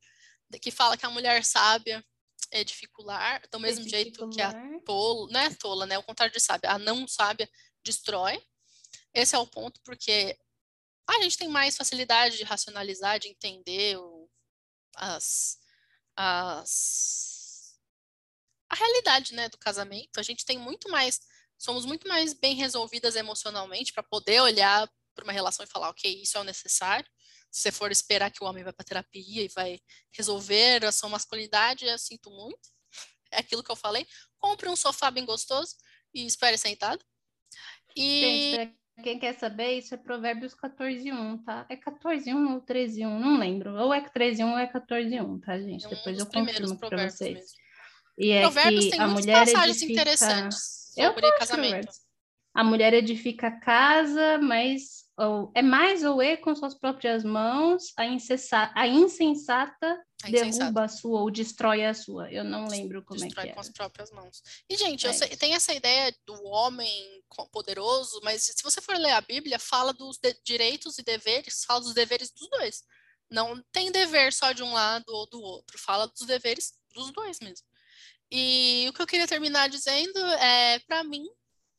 que 0.60 0.72
fala 0.72 0.98
que 0.98 1.06
a 1.06 1.11
mulher 1.11 1.45
sábia 1.45 2.03
é 2.50 2.64
dificular, 2.64 3.44
do 3.52 3.60
mesmo 3.60 3.88
jeito 3.88 4.27
que 4.30 4.42
a 4.42 4.52
tola, 4.84 5.32
não 5.32 5.40
é 5.40 5.53
tola, 5.53 5.86
né? 5.86 5.98
O 6.00 6.03
contrário 6.03 6.34
de 6.34 6.40
sábia, 6.40 6.72
a 6.72 6.80
não 6.80 7.08
sábia 7.08 7.48
destrói. 7.84 8.42
Esse 9.14 9.36
é 9.36 9.38
o 9.38 9.45
ponto, 9.45 9.80
porque 9.84 10.36
a 11.08 11.22
gente 11.22 11.38
tem 11.38 11.48
mais 11.48 11.77
facilidade 11.77 12.38
de 12.38 12.44
racionalizar, 12.44 13.19
de 13.19 13.27
entender 13.27 13.98
o, 13.98 14.27
as, 14.95 15.60
as, 16.16 17.36
a 18.70 18.76
realidade 18.76 19.34
né, 19.34 19.50
do 19.50 19.58
casamento. 19.58 20.20
A 20.20 20.24
gente 20.24 20.46
tem 20.46 20.58
muito 20.58 20.90
mais, 20.90 21.20
somos 21.58 21.86
muito 21.86 22.08
mais 22.08 22.34
bem 22.34 22.56
resolvidas 22.56 23.16
emocionalmente 23.16 23.94
para 23.94 24.04
poder 24.04 24.42
olhar 24.42 24.90
para 25.16 25.24
uma 25.24 25.34
relação 25.34 25.66
e 25.66 25.70
falar, 25.70 25.90
ok, 25.90 26.22
isso 26.22 26.38
é 26.38 26.42
o 26.42 26.44
necessário. 26.44 27.10
Se 27.50 27.62
você 27.62 27.72
for 27.72 27.92
esperar 27.92 28.30
que 28.30 28.44
o 28.44 28.48
homem 28.48 28.64
vá 28.64 28.72
para 28.72 28.86
terapia 28.86 29.44
e 29.44 29.48
vai 29.48 29.80
resolver 30.12 30.86
a 30.86 30.92
sua 30.92 31.10
masculinidade, 31.10 31.86
eu 31.86 31.98
sinto 31.98 32.30
muito. 32.30 32.70
É 33.32 33.40
aquilo 33.40 33.64
que 33.64 33.72
eu 33.72 33.76
falei. 33.76 34.06
Compre 34.38 34.70
um 34.70 34.76
sofá 34.76 35.10
bem 35.10 35.26
gostoso 35.26 35.76
e 36.14 36.26
espere 36.26 36.58
sentado. 36.58 37.04
E... 37.96 38.52
Gente, 38.56 38.78
quem 39.04 39.20
quer 39.20 39.34
saber, 39.34 39.78
isso 39.78 39.94
é 39.94 39.98
Provérbios 39.98 40.54
14, 40.54 41.12
1, 41.12 41.44
tá? 41.44 41.66
É 41.70 41.76
14, 41.76 42.34
1 42.34 42.54
ou 42.54 42.62
13, 42.62 43.06
1, 43.06 43.20
não 43.20 43.40
lembro. 43.40 43.76
Ou 43.76 43.94
é 43.94 44.02
13, 44.02 44.44
1 44.44 44.52
ou 44.52 44.58
é 44.58 44.68
14, 44.68 45.20
1, 45.20 45.40
tá, 45.40 45.60
gente? 45.60 45.86
É 45.86 45.88
um 45.88 45.92
Depois 45.92 46.20
eu 46.20 46.26
confirmo 46.26 46.78
para 46.78 47.10
vocês. 47.10 47.34
Mesmo. 47.34 47.67
E 48.18 48.32
é 48.32 48.42
provérbios 48.42 48.86
que 48.86 48.92
tem 48.92 49.00
a 49.00 49.08
mulher 49.08 49.46
passagens 49.46 49.78
edifica... 49.78 50.02
interessantes 50.02 50.92
sobre 50.96 51.28
eu 51.28 51.38
casamento. 51.38 51.90
A 52.54 52.64
mulher 52.64 52.94
edifica 52.94 53.48
a 53.48 53.60
casa, 53.60 54.40
mas 54.40 55.06
ou, 55.18 55.52
é 55.56 55.62
mais 55.62 56.04
ou 56.04 56.22
é 56.22 56.38
com 56.38 56.56
suas 56.56 56.76
próprias 56.76 57.24
mãos, 57.24 57.92
a, 57.98 58.06
insensata, 58.06 58.72
a 58.76 58.88
insensata 58.88 60.00
a 60.24 60.30
derruba 60.30 60.84
a 60.84 60.88
sua 60.88 61.22
ou 61.22 61.32
destrói 61.32 61.86
a 61.86 61.94
sua. 61.94 62.32
Eu 62.32 62.44
não 62.44 62.68
lembro 62.68 63.04
como 63.04 63.20
destrói 63.20 63.46
é 63.46 63.48
que 63.48 63.52
é. 63.52 63.54
com 63.56 63.60
as 63.60 63.70
próprias 63.70 64.12
mãos. 64.12 64.42
E, 64.70 64.76
gente, 64.76 65.08
é. 65.08 65.14
sei, 65.14 65.30
tem 65.36 65.56
essa 65.56 65.74
ideia 65.74 66.16
do 66.26 66.34
homem 66.46 67.24
poderoso, 67.52 68.20
mas 68.24 68.44
se 68.44 68.64
você 68.64 68.80
for 68.80 68.96
ler 68.96 69.12
a 69.12 69.22
Bíblia, 69.22 69.58
fala 69.60 69.92
dos 69.92 70.20
direitos 70.44 70.98
e 71.00 71.04
deveres, 71.04 71.64
fala 71.66 71.82
dos 71.82 71.94
deveres 71.94 72.32
dos 72.32 72.48
dois. 72.50 72.84
Não 73.30 73.62
tem 73.72 73.92
dever 73.92 74.32
só 74.32 74.52
de 74.52 74.64
um 74.64 74.74
lado 74.74 75.06
ou 75.10 75.28
do 75.28 75.42
outro, 75.42 75.78
fala 75.80 76.08
dos 76.08 76.26
deveres 76.28 76.74
dos 76.94 77.12
dois 77.12 77.40
mesmo. 77.40 77.66
E 78.30 78.85
o 78.89 78.93
que 78.93 79.01
eu 79.01 79.07
queria 79.07 79.27
terminar 79.27 79.69
dizendo 79.69 80.19
é, 80.19 80.80
para 80.80 81.03
mim, 81.03 81.25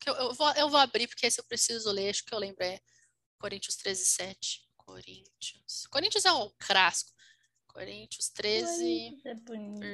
que 0.00 0.08
eu, 0.08 0.14
eu, 0.14 0.34
vou, 0.34 0.50
eu 0.52 0.68
vou 0.70 0.80
abrir, 0.80 1.06
porque 1.08 1.26
esse 1.26 1.40
eu 1.40 1.44
preciso 1.44 1.90
ler, 1.90 2.10
acho 2.10 2.24
que 2.24 2.34
eu 2.34 2.38
lembro, 2.38 2.62
é 2.62 2.80
Coríntios 3.38 3.76
13, 3.76 4.04
7. 4.04 4.68
Coríntios. 4.76 5.86
Coríntios 5.90 6.24
é 6.24 6.32
o 6.32 6.50
clássico. 6.58 7.12
Coríntios 7.66 8.28
13, 8.30 9.20
é 9.24 9.34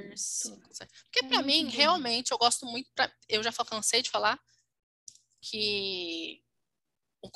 versículo 0.08 0.62
Porque 1.04 1.26
para 1.26 1.40
é 1.40 1.42
mim, 1.42 1.64
bonito. 1.64 1.76
realmente, 1.76 2.30
eu 2.30 2.38
gosto 2.38 2.64
muito, 2.64 2.88
pra, 2.94 3.12
eu 3.28 3.42
já 3.42 3.52
cansei 3.52 4.00
de 4.00 4.10
falar 4.10 4.40
que 5.40 6.42
o, 7.20 7.28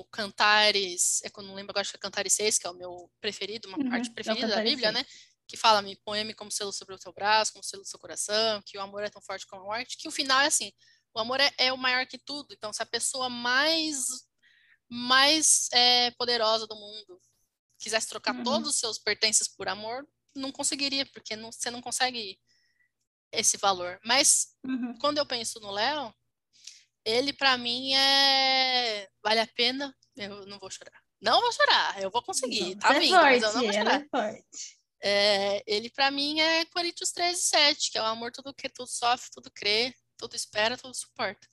o 0.00 0.04
Cantares, 0.06 1.22
é 1.22 1.30
eu 1.34 1.42
não 1.42 1.54
lembro 1.54 1.72
agora, 1.72 1.82
acho 1.82 1.90
que 1.90 1.96
é 1.96 2.00
Cantares 2.00 2.32
6, 2.32 2.58
que 2.58 2.66
é 2.66 2.70
o 2.70 2.74
meu 2.74 3.10
preferido, 3.20 3.68
uma 3.68 3.78
uhum, 3.78 3.90
parte 3.90 4.08
é 4.08 4.12
preferida 4.12 4.46
é 4.46 4.56
da 4.56 4.62
Bíblia, 4.62 4.92
6. 4.92 4.94
né? 4.94 5.06
Que 5.50 5.56
fala, 5.56 5.82
me 5.82 5.96
põe-me 6.04 6.32
como 6.32 6.48
selo 6.48 6.72
sobre 6.72 6.94
o 6.94 6.98
teu 6.98 7.12
braço, 7.12 7.52
como 7.52 7.64
selo 7.64 7.82
do 7.82 7.88
seu 7.88 7.98
coração, 7.98 8.62
que 8.64 8.78
o 8.78 8.80
amor 8.80 9.02
é 9.02 9.10
tão 9.10 9.20
forte 9.20 9.44
como 9.48 9.62
a 9.62 9.64
morte, 9.64 9.96
que 9.98 10.06
o 10.06 10.12
final 10.12 10.40
é 10.40 10.46
assim, 10.46 10.70
o 11.12 11.18
amor 11.18 11.40
é, 11.40 11.50
é 11.58 11.72
o 11.72 11.76
maior 11.76 12.06
que 12.06 12.18
tudo, 12.18 12.54
então 12.54 12.72
se 12.72 12.80
a 12.80 12.86
pessoa 12.86 13.28
mais 13.28 14.28
mais 14.88 15.68
é, 15.72 16.12
poderosa 16.12 16.68
do 16.68 16.76
mundo 16.76 17.20
quisesse 17.80 18.08
trocar 18.08 18.34
uhum. 18.34 18.44
todos 18.44 18.68
os 18.68 18.76
seus 18.78 18.96
pertences 18.96 19.48
por 19.48 19.68
amor, 19.68 20.06
não 20.36 20.52
conseguiria, 20.52 21.04
porque 21.06 21.34
não, 21.34 21.50
você 21.50 21.68
não 21.68 21.80
consegue 21.80 22.38
esse 23.32 23.56
valor. 23.56 23.98
Mas 24.04 24.54
uhum. 24.64 24.96
quando 25.00 25.18
eu 25.18 25.26
penso 25.26 25.58
no 25.58 25.70
Léo, 25.70 26.14
ele 27.04 27.32
para 27.32 27.56
mim 27.56 27.92
é 27.94 29.08
vale 29.22 29.40
a 29.40 29.46
pena. 29.46 29.96
Eu 30.16 30.46
não 30.46 30.58
vou 30.58 30.70
chorar. 30.70 31.00
Não 31.20 31.40
vou 31.40 31.52
chorar, 31.52 32.02
eu 32.02 32.10
vou 32.10 32.22
conseguir, 32.22 32.76
tá 32.76 32.94
é 32.94 33.00
vindo, 33.00 33.10
forte, 33.10 33.40
mas 33.40 33.42
eu 33.42 33.52
não 33.52 33.62
vou 33.62 33.72
chorar. 33.72 34.00
É 34.00 34.08
forte. 34.08 34.79
É, 35.02 35.62
ele 35.66 35.90
para 35.90 36.10
mim 36.10 36.40
é 36.40 36.64
Coríntios 36.66 37.10
13, 37.12 37.40
7, 37.40 37.92
que 37.92 37.98
é 37.98 38.02
o 38.02 38.06
amor 38.06 38.30
tudo 38.30 38.52
que 38.54 38.68
tudo 38.68 38.88
sofre, 38.88 39.30
tudo 39.32 39.50
crê, 39.50 39.94
tudo 40.16 40.36
espera, 40.36 40.76
tudo 40.76 40.94
suporta. 40.94 41.48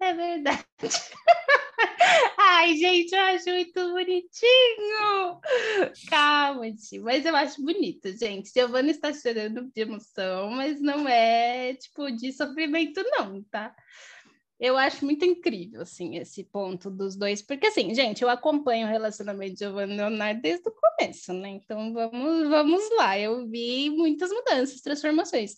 É 0.00 0.12
verdade. 0.12 0.64
Ai, 2.38 2.76
gente, 2.76 3.14
eu 3.14 3.20
acho 3.20 3.50
muito 3.50 3.92
bonitinho. 3.92 5.40
Calma, 6.08 6.70
tio. 6.72 7.02
Mas 7.02 7.24
eu 7.24 7.34
acho 7.34 7.62
bonito, 7.62 8.16
gente. 8.16 8.52
Giovana 8.52 8.90
está 8.90 9.12
chorando 9.12 9.70
de 9.74 9.80
emoção, 9.80 10.50
mas 10.50 10.80
não 10.80 11.08
é, 11.08 11.74
tipo, 11.74 12.10
de 12.10 12.32
sofrimento, 12.32 13.02
não, 13.04 13.42
tá? 13.44 13.74
Eu 14.58 14.76
acho 14.76 15.04
muito 15.04 15.24
incrível, 15.24 15.82
assim, 15.82 16.16
esse 16.16 16.44
ponto 16.44 16.90
dos 16.90 17.16
dois. 17.16 17.42
Porque, 17.42 17.66
assim, 17.66 17.92
gente, 17.94 18.22
eu 18.22 18.28
acompanho 18.28 18.86
o 18.86 18.90
relacionamento 18.90 19.54
de 19.54 19.60
Giovanna 19.60 19.92
e 19.92 19.96
Leonardo 19.96 20.40
desde 20.40 20.68
o 20.68 20.72
começo, 20.72 21.32
né? 21.32 21.48
Então, 21.48 21.92
vamos, 21.92 22.48
vamos 22.48 22.82
lá. 22.96 23.18
Eu 23.18 23.46
vi 23.48 23.90
muitas 23.90 24.30
mudanças, 24.30 24.80
transformações. 24.80 25.56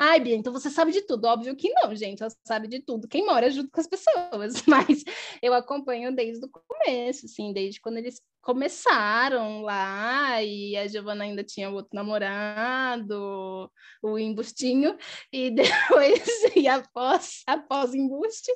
Ai, 0.00 0.20
Bia, 0.20 0.36
então 0.36 0.52
você 0.52 0.70
sabe 0.70 0.92
de 0.92 1.02
tudo. 1.02 1.24
Óbvio 1.26 1.56
que 1.56 1.70
não, 1.70 1.94
gente. 1.94 2.22
Ela 2.22 2.32
sabe 2.46 2.68
de 2.68 2.80
tudo. 2.80 3.08
Quem 3.08 3.26
mora 3.26 3.50
junto 3.50 3.70
com 3.70 3.80
as 3.80 3.86
pessoas. 3.86 4.62
Mas 4.66 5.04
eu 5.42 5.52
acompanho 5.52 6.14
desde 6.14 6.44
o 6.44 6.48
começo, 6.48 7.26
assim, 7.26 7.52
desde 7.52 7.80
quando 7.80 7.98
eles 7.98 8.20
começaram 8.48 9.60
lá 9.60 10.42
e 10.42 10.74
a 10.74 10.88
Giovana 10.88 11.24
ainda 11.24 11.44
tinha 11.44 11.68
outro 11.68 11.90
namorado, 11.92 13.70
o 14.02 14.18
embustinho, 14.18 14.96
e 15.30 15.50
depois, 16.00 16.24
e 16.56 16.66
após, 16.66 17.42
após 17.46 17.94
embuste, 17.94 18.50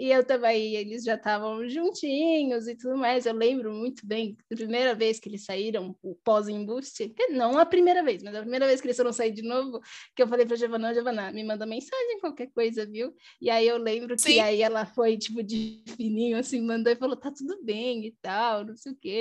e 0.00 0.10
eu 0.10 0.24
também, 0.24 0.74
eles 0.74 1.04
já 1.04 1.14
estavam 1.14 1.68
juntinhos 1.68 2.66
e 2.66 2.74
tudo 2.74 2.96
mais. 2.96 3.24
Eu 3.24 3.34
lembro 3.34 3.72
muito 3.72 4.04
bem, 4.04 4.36
a 4.52 4.56
primeira 4.56 4.96
vez 4.96 5.20
que 5.20 5.28
eles 5.28 5.44
saíram, 5.44 5.94
o 6.02 6.16
pós-embuste, 6.24 7.14
não 7.28 7.56
a 7.56 7.64
primeira 7.64 8.02
vez, 8.02 8.24
mas 8.24 8.34
a 8.34 8.40
primeira 8.40 8.66
vez 8.66 8.80
que 8.80 8.88
eles 8.88 8.96
foram 8.96 9.12
sair 9.12 9.30
de 9.30 9.42
novo, 9.42 9.78
que 10.16 10.24
eu 10.24 10.26
falei 10.26 10.44
para 10.44 10.56
Giovana, 10.56 10.92
Giovana, 10.92 11.30
me 11.30 11.44
manda 11.44 11.64
mensagem, 11.64 12.18
qualquer 12.18 12.48
coisa, 12.48 12.84
viu? 12.84 13.14
E 13.40 13.48
aí 13.48 13.68
eu 13.68 13.78
lembro 13.78 14.18
Sim. 14.18 14.32
que 14.32 14.40
aí 14.40 14.60
ela 14.60 14.84
foi, 14.86 15.16
tipo, 15.16 15.40
de 15.40 15.84
fininho, 15.96 16.36
assim, 16.36 16.60
mandou 16.60 16.92
e 16.92 16.96
falou, 16.96 17.14
tá 17.14 17.30
tudo 17.30 17.62
bem 17.62 18.06
e 18.06 18.16
tal, 18.20 18.64
não 18.64 18.76
sei 18.76 18.90
o 18.90 18.96
quê, 18.96 19.19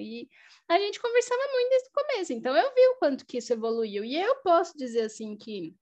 E 0.00 0.28
a 0.68 0.78
gente 0.78 1.00
conversava 1.00 1.42
muito 1.52 1.68
desde 1.68 1.88
o 1.88 1.92
começo, 1.92 2.32
então 2.32 2.56
eu 2.56 2.74
vi 2.74 2.86
o 2.88 2.98
quanto 2.98 3.26
que 3.26 3.38
isso 3.38 3.52
evoluiu. 3.52 4.04
E 4.04 4.16
eu 4.16 4.36
posso 4.36 4.76
dizer 4.76 5.02
assim 5.02 5.36
que, 5.36 5.74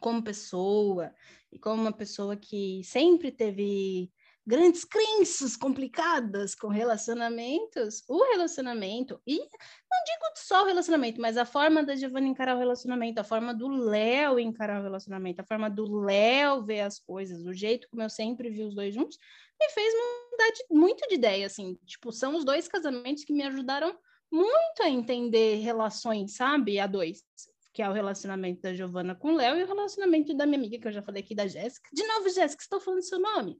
como 0.00 0.22
pessoa, 0.22 1.12
e 1.52 1.58
como 1.58 1.82
uma 1.82 1.92
pessoa 1.92 2.36
que 2.36 2.82
sempre 2.84 3.30
teve 3.30 4.10
grandes 4.46 4.84
crenças 4.84 5.56
complicadas 5.56 6.54
com 6.54 6.68
relacionamentos, 6.68 8.04
o 8.08 8.22
relacionamento, 8.30 9.20
e 9.26 9.38
não 9.38 9.44
digo 9.44 10.24
só 10.36 10.62
o 10.62 10.66
relacionamento, 10.66 11.20
mas 11.20 11.36
a 11.36 11.44
forma 11.44 11.82
da 11.82 11.96
Giovanna 11.96 12.28
encarar 12.28 12.54
o 12.54 12.58
relacionamento, 12.58 13.18
a 13.20 13.24
forma 13.24 13.52
do 13.52 13.66
Léo 13.66 14.38
encarar 14.38 14.80
o 14.80 14.84
relacionamento, 14.84 15.40
a 15.40 15.44
forma 15.44 15.68
do 15.68 15.98
Léo 15.98 16.64
ver 16.64 16.82
as 16.82 17.00
coisas, 17.00 17.44
o 17.44 17.52
jeito 17.52 17.88
como 17.90 18.02
eu 18.02 18.10
sempre 18.10 18.48
vi 18.48 18.62
os 18.62 18.74
dois 18.74 18.94
juntos, 18.94 19.18
me 19.58 19.68
fez 19.70 19.94
mudar 19.94 20.50
de, 20.52 20.64
muito 20.70 21.08
de 21.08 21.14
ideia, 21.14 21.46
assim. 21.46 21.78
Tipo, 21.86 22.12
são 22.12 22.36
os 22.36 22.44
dois 22.44 22.68
casamentos 22.68 23.24
que 23.24 23.32
me 23.32 23.42
ajudaram 23.42 23.96
muito 24.30 24.82
a 24.82 24.88
entender 24.88 25.56
relações, 25.56 26.36
sabe? 26.36 26.78
A 26.78 26.86
dois. 26.86 27.24
Que 27.72 27.82
é 27.82 27.88
o 27.88 27.92
relacionamento 27.92 28.62
da 28.62 28.74
Giovana 28.74 29.14
com 29.14 29.32
o 29.32 29.36
Léo 29.36 29.58
e 29.58 29.62
o 29.62 29.66
relacionamento 29.66 30.34
da 30.34 30.46
minha 30.46 30.58
amiga, 30.58 30.78
que 30.78 30.88
eu 30.88 30.92
já 30.92 31.02
falei 31.02 31.22
aqui, 31.22 31.34
da 31.34 31.46
Jéssica. 31.46 31.88
De 31.92 32.06
novo, 32.06 32.28
Jéssica, 32.30 32.62
estou 32.62 32.80
falando 32.80 33.02
seu 33.02 33.18
nome. 33.18 33.58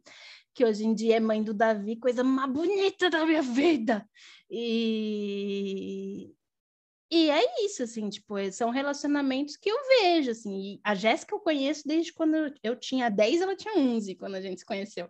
Que 0.54 0.64
hoje 0.64 0.86
em 0.86 0.94
dia 0.94 1.16
é 1.16 1.20
mãe 1.20 1.42
do 1.42 1.52
Davi, 1.52 1.96
coisa 1.96 2.24
mais 2.24 2.50
bonita 2.50 3.10
da 3.10 3.26
minha 3.26 3.42
vida. 3.42 4.08
E, 4.50 6.34
e 7.10 7.30
é 7.30 7.64
isso, 7.64 7.82
assim, 7.82 8.08
tipo, 8.08 8.34
são 8.52 8.70
relacionamentos 8.70 9.56
que 9.56 9.70
eu 9.70 9.76
vejo, 10.00 10.30
assim. 10.30 10.80
a 10.82 10.94
Jéssica 10.94 11.34
eu 11.34 11.40
conheço 11.40 11.86
desde 11.86 12.12
quando 12.12 12.52
eu 12.62 12.74
tinha 12.74 13.08
10, 13.08 13.42
ela 13.42 13.54
tinha 13.54 13.78
11, 13.78 14.14
quando 14.16 14.34
a 14.34 14.40
gente 14.40 14.60
se 14.60 14.66
conheceu. 14.66 15.08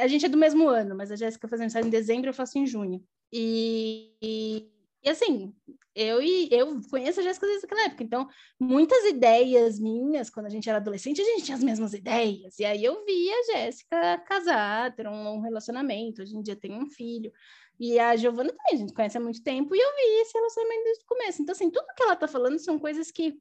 A 0.00 0.06
gente 0.08 0.26
é 0.26 0.28
do 0.28 0.36
mesmo 0.36 0.68
ano, 0.68 0.96
mas 0.96 1.12
a 1.12 1.16
Jéssica 1.16 1.46
faz 1.46 1.60
aniversário 1.60 1.86
em 1.86 1.90
dezembro, 1.90 2.28
eu 2.28 2.34
faço 2.34 2.58
em 2.58 2.66
junho. 2.66 3.02
E, 3.32 4.12
e, 4.20 4.68
e 5.04 5.08
assim, 5.08 5.54
eu 5.94 6.22
e 6.22 6.48
eu 6.50 6.80
conheço 6.90 7.20
a 7.20 7.22
Jéssica 7.22 7.46
desde 7.46 7.66
aquela 7.66 7.84
época, 7.84 8.02
então 8.02 8.28
muitas 8.58 9.04
ideias 9.04 9.78
minhas, 9.78 10.30
quando 10.30 10.46
a 10.46 10.48
gente 10.48 10.68
era 10.68 10.78
adolescente, 10.78 11.20
a 11.20 11.24
gente 11.24 11.44
tinha 11.44 11.56
as 11.56 11.62
mesmas 11.62 11.94
ideias. 11.94 12.58
E 12.58 12.64
aí 12.64 12.84
eu 12.84 13.04
vi 13.04 13.30
a 13.30 13.52
Jéssica 13.52 14.18
casar, 14.26 14.94
ter 14.94 15.06
um, 15.06 15.34
um 15.36 15.40
relacionamento, 15.40 16.22
hoje 16.22 16.36
em 16.36 16.42
dia 16.42 16.56
tem 16.56 16.72
um 16.72 16.86
filho. 16.86 17.32
E 17.78 17.98
a 17.98 18.16
Giovana 18.16 18.50
também, 18.50 18.74
a 18.74 18.76
gente 18.76 18.92
conhece 18.92 19.18
há 19.18 19.20
muito 19.20 19.42
tempo, 19.42 19.74
e 19.74 19.80
eu 19.80 19.90
vi 19.96 20.22
esse 20.22 20.32
relacionamento 20.34 20.84
desde 20.84 21.04
o 21.04 21.06
começo. 21.06 21.42
Então, 21.42 21.52
assim, 21.52 21.70
tudo 21.70 21.86
que 21.96 22.02
ela 22.02 22.16
tá 22.16 22.28
falando 22.28 22.58
são 22.58 22.78
coisas 22.78 23.10
que 23.10 23.34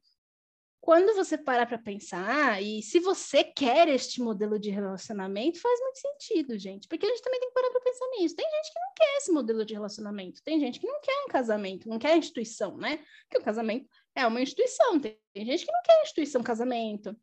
quando 0.82 1.16
você 1.16 1.38
para 1.38 1.64
para 1.64 1.78
pensar, 1.78 2.62
e 2.62 2.82
se 2.82 3.00
você 3.00 3.44
quer 3.44 3.88
este 3.88 4.20
modelo 4.20 4.60
de 4.60 4.72
relacionamento, 4.72 5.62
faz 5.62 5.80
muito 5.80 6.00
sentido, 6.00 6.58
gente, 6.58 6.88
porque 6.88 7.06
a 7.06 7.10
gente 7.10 7.22
também 7.22 7.40
tem 7.40 7.50
que 7.50 7.54
parar 7.54 7.70
para 7.70 7.82
pensar 7.82 8.08
nisso. 8.10 8.36
Tem 8.36 8.50
gente 8.50 8.74
que 8.74 8.80
não 8.80 8.94
quer 8.98 9.18
esse 9.18 9.32
modelo 9.32 9.64
de 9.64 9.74
relacionamento, 9.76 10.42
tem 10.44 10.60
gente 10.60 10.80
que 10.80 10.88
não 10.88 11.00
quer 11.00 11.24
um 11.24 11.28
casamento, 11.28 11.88
não 11.88 12.00
quer 12.00 12.18
instituição, 12.18 12.78
né? 12.78 12.98
Porque 13.30 13.38
o 13.38 13.46
casamento 13.46 13.88
é 14.16 14.26
uma 14.26 14.42
instituição, 14.42 15.00
tem 15.00 15.20
gente 15.36 15.66
que 15.66 15.72
não 15.72 15.84
quer 15.84 16.02
instituição 16.02 16.42
casamento, 16.42 17.16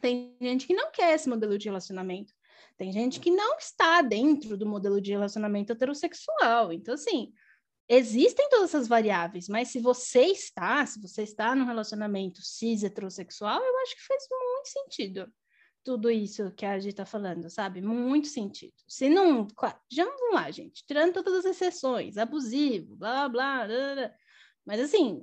tem 0.00 0.36
gente 0.40 0.66
que 0.66 0.74
não 0.74 0.90
quer 0.90 1.14
esse 1.14 1.28
modelo 1.28 1.56
de 1.56 1.66
relacionamento, 1.68 2.34
tem 2.76 2.90
gente 2.90 3.20
que 3.20 3.30
não 3.30 3.56
está 3.58 4.02
dentro 4.02 4.56
do 4.56 4.66
modelo 4.66 5.00
de 5.00 5.12
relacionamento 5.12 5.72
heterossexual. 5.72 6.72
Então, 6.72 6.94
assim, 6.94 7.32
existem 7.88 8.48
todas 8.48 8.70
essas 8.70 8.88
variáveis, 8.88 9.48
mas 9.48 9.68
se 9.68 9.80
você 9.80 10.26
está, 10.26 10.84
se 10.86 11.00
você 11.00 11.22
está 11.22 11.54
num 11.54 11.66
relacionamento 11.66 12.40
cis 12.42 12.82
heterossexual, 12.82 13.62
eu 13.62 13.78
acho 13.80 13.96
que 13.96 14.06
faz 14.06 14.26
muito 14.30 14.68
sentido 14.68 15.32
tudo 15.84 16.10
isso 16.10 16.50
que 16.52 16.64
a 16.64 16.78
gente 16.78 16.92
está 16.92 17.04
falando, 17.04 17.50
sabe? 17.50 17.82
Muito 17.82 18.28
sentido. 18.28 18.72
Se 18.88 19.08
não, 19.10 19.46
já 19.92 20.04
vamos 20.04 20.34
lá, 20.34 20.50
gente, 20.50 20.82
tirando 20.86 21.12
todas 21.12 21.34
as 21.34 21.44
exceções, 21.44 22.16
abusivo, 22.16 22.96
blá, 22.96 23.28
blá, 23.28 23.66
blá, 23.66 23.94
blá. 23.94 24.14
mas 24.64 24.80
assim, 24.80 25.22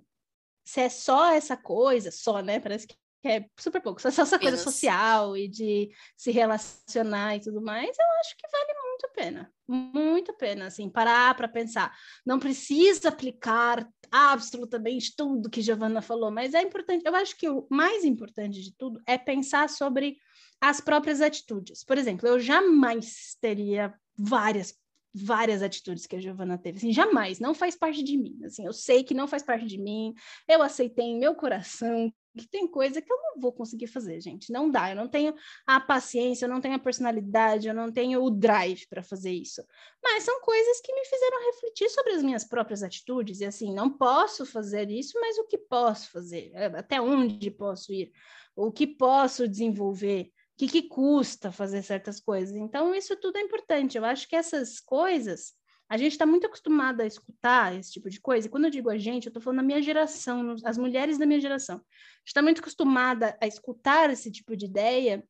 se 0.63 0.81
é 0.81 0.89
só 0.89 1.31
essa 1.33 1.57
coisa, 1.57 2.11
só, 2.11 2.41
né? 2.41 2.59
Parece 2.59 2.87
que 2.87 2.95
é 3.25 3.45
super 3.59 3.81
pouco, 3.81 4.01
só 4.01 4.09
essa 4.09 4.39
coisa 4.39 4.57
social 4.57 5.35
e 5.35 5.47
de 5.47 5.91
se 6.15 6.31
relacionar 6.31 7.35
e 7.35 7.41
tudo 7.41 7.61
mais, 7.61 7.97
eu 7.97 8.05
acho 8.19 8.37
que 8.37 8.47
vale 8.51 8.80
muito 9.01 9.09
pena, 9.13 9.53
muito 9.67 10.31
a 10.31 10.33
pena, 10.33 10.65
assim, 10.67 10.89
parar 10.89 11.35
para 11.35 11.47
pensar. 11.47 11.95
Não 12.25 12.39
precisa 12.39 13.09
aplicar 13.09 13.87
absolutamente 14.11 15.15
tudo 15.15 15.49
que 15.49 15.61
Giovanna 15.61 16.01
falou, 16.01 16.31
mas 16.31 16.53
é 16.53 16.61
importante, 16.61 17.03
eu 17.05 17.15
acho 17.15 17.35
que 17.37 17.49
o 17.49 17.65
mais 17.69 18.03
importante 18.03 18.61
de 18.61 18.75
tudo 18.75 19.01
é 19.07 19.17
pensar 19.17 19.69
sobre 19.69 20.17
as 20.59 20.79
próprias 20.79 21.21
atitudes. 21.21 21.83
Por 21.83 21.97
exemplo, 21.97 22.27
eu 22.27 22.39
jamais 22.39 23.35
teria 23.39 23.93
várias 24.17 24.79
várias 25.13 25.61
atitudes 25.61 26.07
que 26.07 26.15
a 26.15 26.21
Giovana 26.21 26.57
teve, 26.57 26.77
assim, 26.77 26.93
jamais, 26.93 27.37
não 27.37 27.53
faz 27.53 27.75
parte 27.75 28.01
de 28.01 28.17
mim, 28.17 28.39
assim, 28.45 28.65
eu 28.65 28.71
sei 28.71 29.03
que 29.03 29.13
não 29.13 29.27
faz 29.27 29.43
parte 29.43 29.65
de 29.65 29.77
mim, 29.77 30.13
eu 30.47 30.61
aceitei 30.61 31.03
em 31.03 31.19
meu 31.19 31.35
coração 31.35 32.09
que 32.37 32.47
tem 32.47 32.67
coisa 32.67 33.01
que 33.01 33.11
eu 33.11 33.17
não 33.17 33.39
vou 33.39 33.51
conseguir 33.51 33.87
fazer, 33.87 34.19
gente. 34.21 34.51
Não 34.51 34.69
dá. 34.69 34.89
Eu 34.89 34.95
não 34.95 35.07
tenho 35.07 35.33
a 35.65 35.79
paciência, 35.79 36.45
eu 36.45 36.49
não 36.49 36.61
tenho 36.61 36.75
a 36.75 36.79
personalidade, 36.79 37.67
eu 37.67 37.73
não 37.73 37.91
tenho 37.91 38.23
o 38.23 38.29
drive 38.29 38.87
para 38.87 39.03
fazer 39.03 39.31
isso. 39.31 39.63
Mas 40.01 40.23
são 40.23 40.41
coisas 40.41 40.81
que 40.81 40.93
me 40.93 41.05
fizeram 41.05 41.45
refletir 41.45 41.89
sobre 41.89 42.13
as 42.13 42.23
minhas 42.23 42.43
próprias 42.43 42.83
atitudes. 42.83 43.39
E 43.39 43.45
assim, 43.45 43.73
não 43.73 43.89
posso 43.89 44.45
fazer 44.45 44.89
isso, 44.89 45.19
mas 45.19 45.37
o 45.37 45.47
que 45.47 45.57
posso 45.57 46.09
fazer? 46.11 46.51
É, 46.53 46.65
até 46.65 47.01
onde 47.01 47.51
posso 47.51 47.91
ir? 47.93 48.11
O 48.55 48.71
que 48.71 48.87
posso 48.87 49.47
desenvolver? 49.47 50.31
O 50.53 50.57
que, 50.57 50.67
que 50.67 50.83
custa 50.83 51.51
fazer 51.51 51.81
certas 51.81 52.19
coisas? 52.19 52.55
Então, 52.55 52.93
isso 52.93 53.15
tudo 53.15 53.37
é 53.37 53.41
importante. 53.41 53.97
Eu 53.97 54.05
acho 54.05 54.27
que 54.27 54.35
essas 54.35 54.79
coisas 54.79 55.53
a 55.91 55.97
gente 55.97 56.13
está 56.13 56.25
muito 56.25 56.47
acostumada 56.47 57.03
a 57.03 57.05
escutar 57.05 57.77
esse 57.77 57.91
tipo 57.91 58.09
de 58.09 58.17
coisa, 58.17 58.47
e 58.47 58.49
quando 58.49 58.63
eu 58.63 58.69
digo 58.69 58.89
a 58.89 58.97
gente, 58.97 59.25
eu 59.25 59.29
estou 59.29 59.41
falando 59.41 59.57
da 59.57 59.63
minha 59.63 59.81
geração, 59.81 60.55
as 60.63 60.77
mulheres 60.77 61.17
da 61.17 61.25
minha 61.25 61.41
geração. 61.41 61.75
A 61.75 61.79
gente 61.79 62.27
está 62.27 62.41
muito 62.41 62.61
acostumada 62.61 63.37
a 63.41 63.45
escutar 63.45 64.09
esse 64.09 64.31
tipo 64.31 64.55
de 64.55 64.67
ideia 64.67 65.21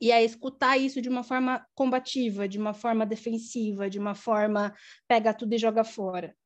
e 0.00 0.12
a 0.12 0.22
escutar 0.22 0.76
isso 0.76 1.02
de 1.02 1.08
uma 1.08 1.24
forma 1.24 1.66
combativa, 1.74 2.46
de 2.46 2.56
uma 2.56 2.72
forma 2.72 3.04
defensiva, 3.04 3.90
de 3.90 3.98
uma 3.98 4.14
forma 4.14 4.72
pega 5.08 5.34
tudo 5.34 5.54
e 5.54 5.58
joga 5.58 5.82
fora. 5.82 6.36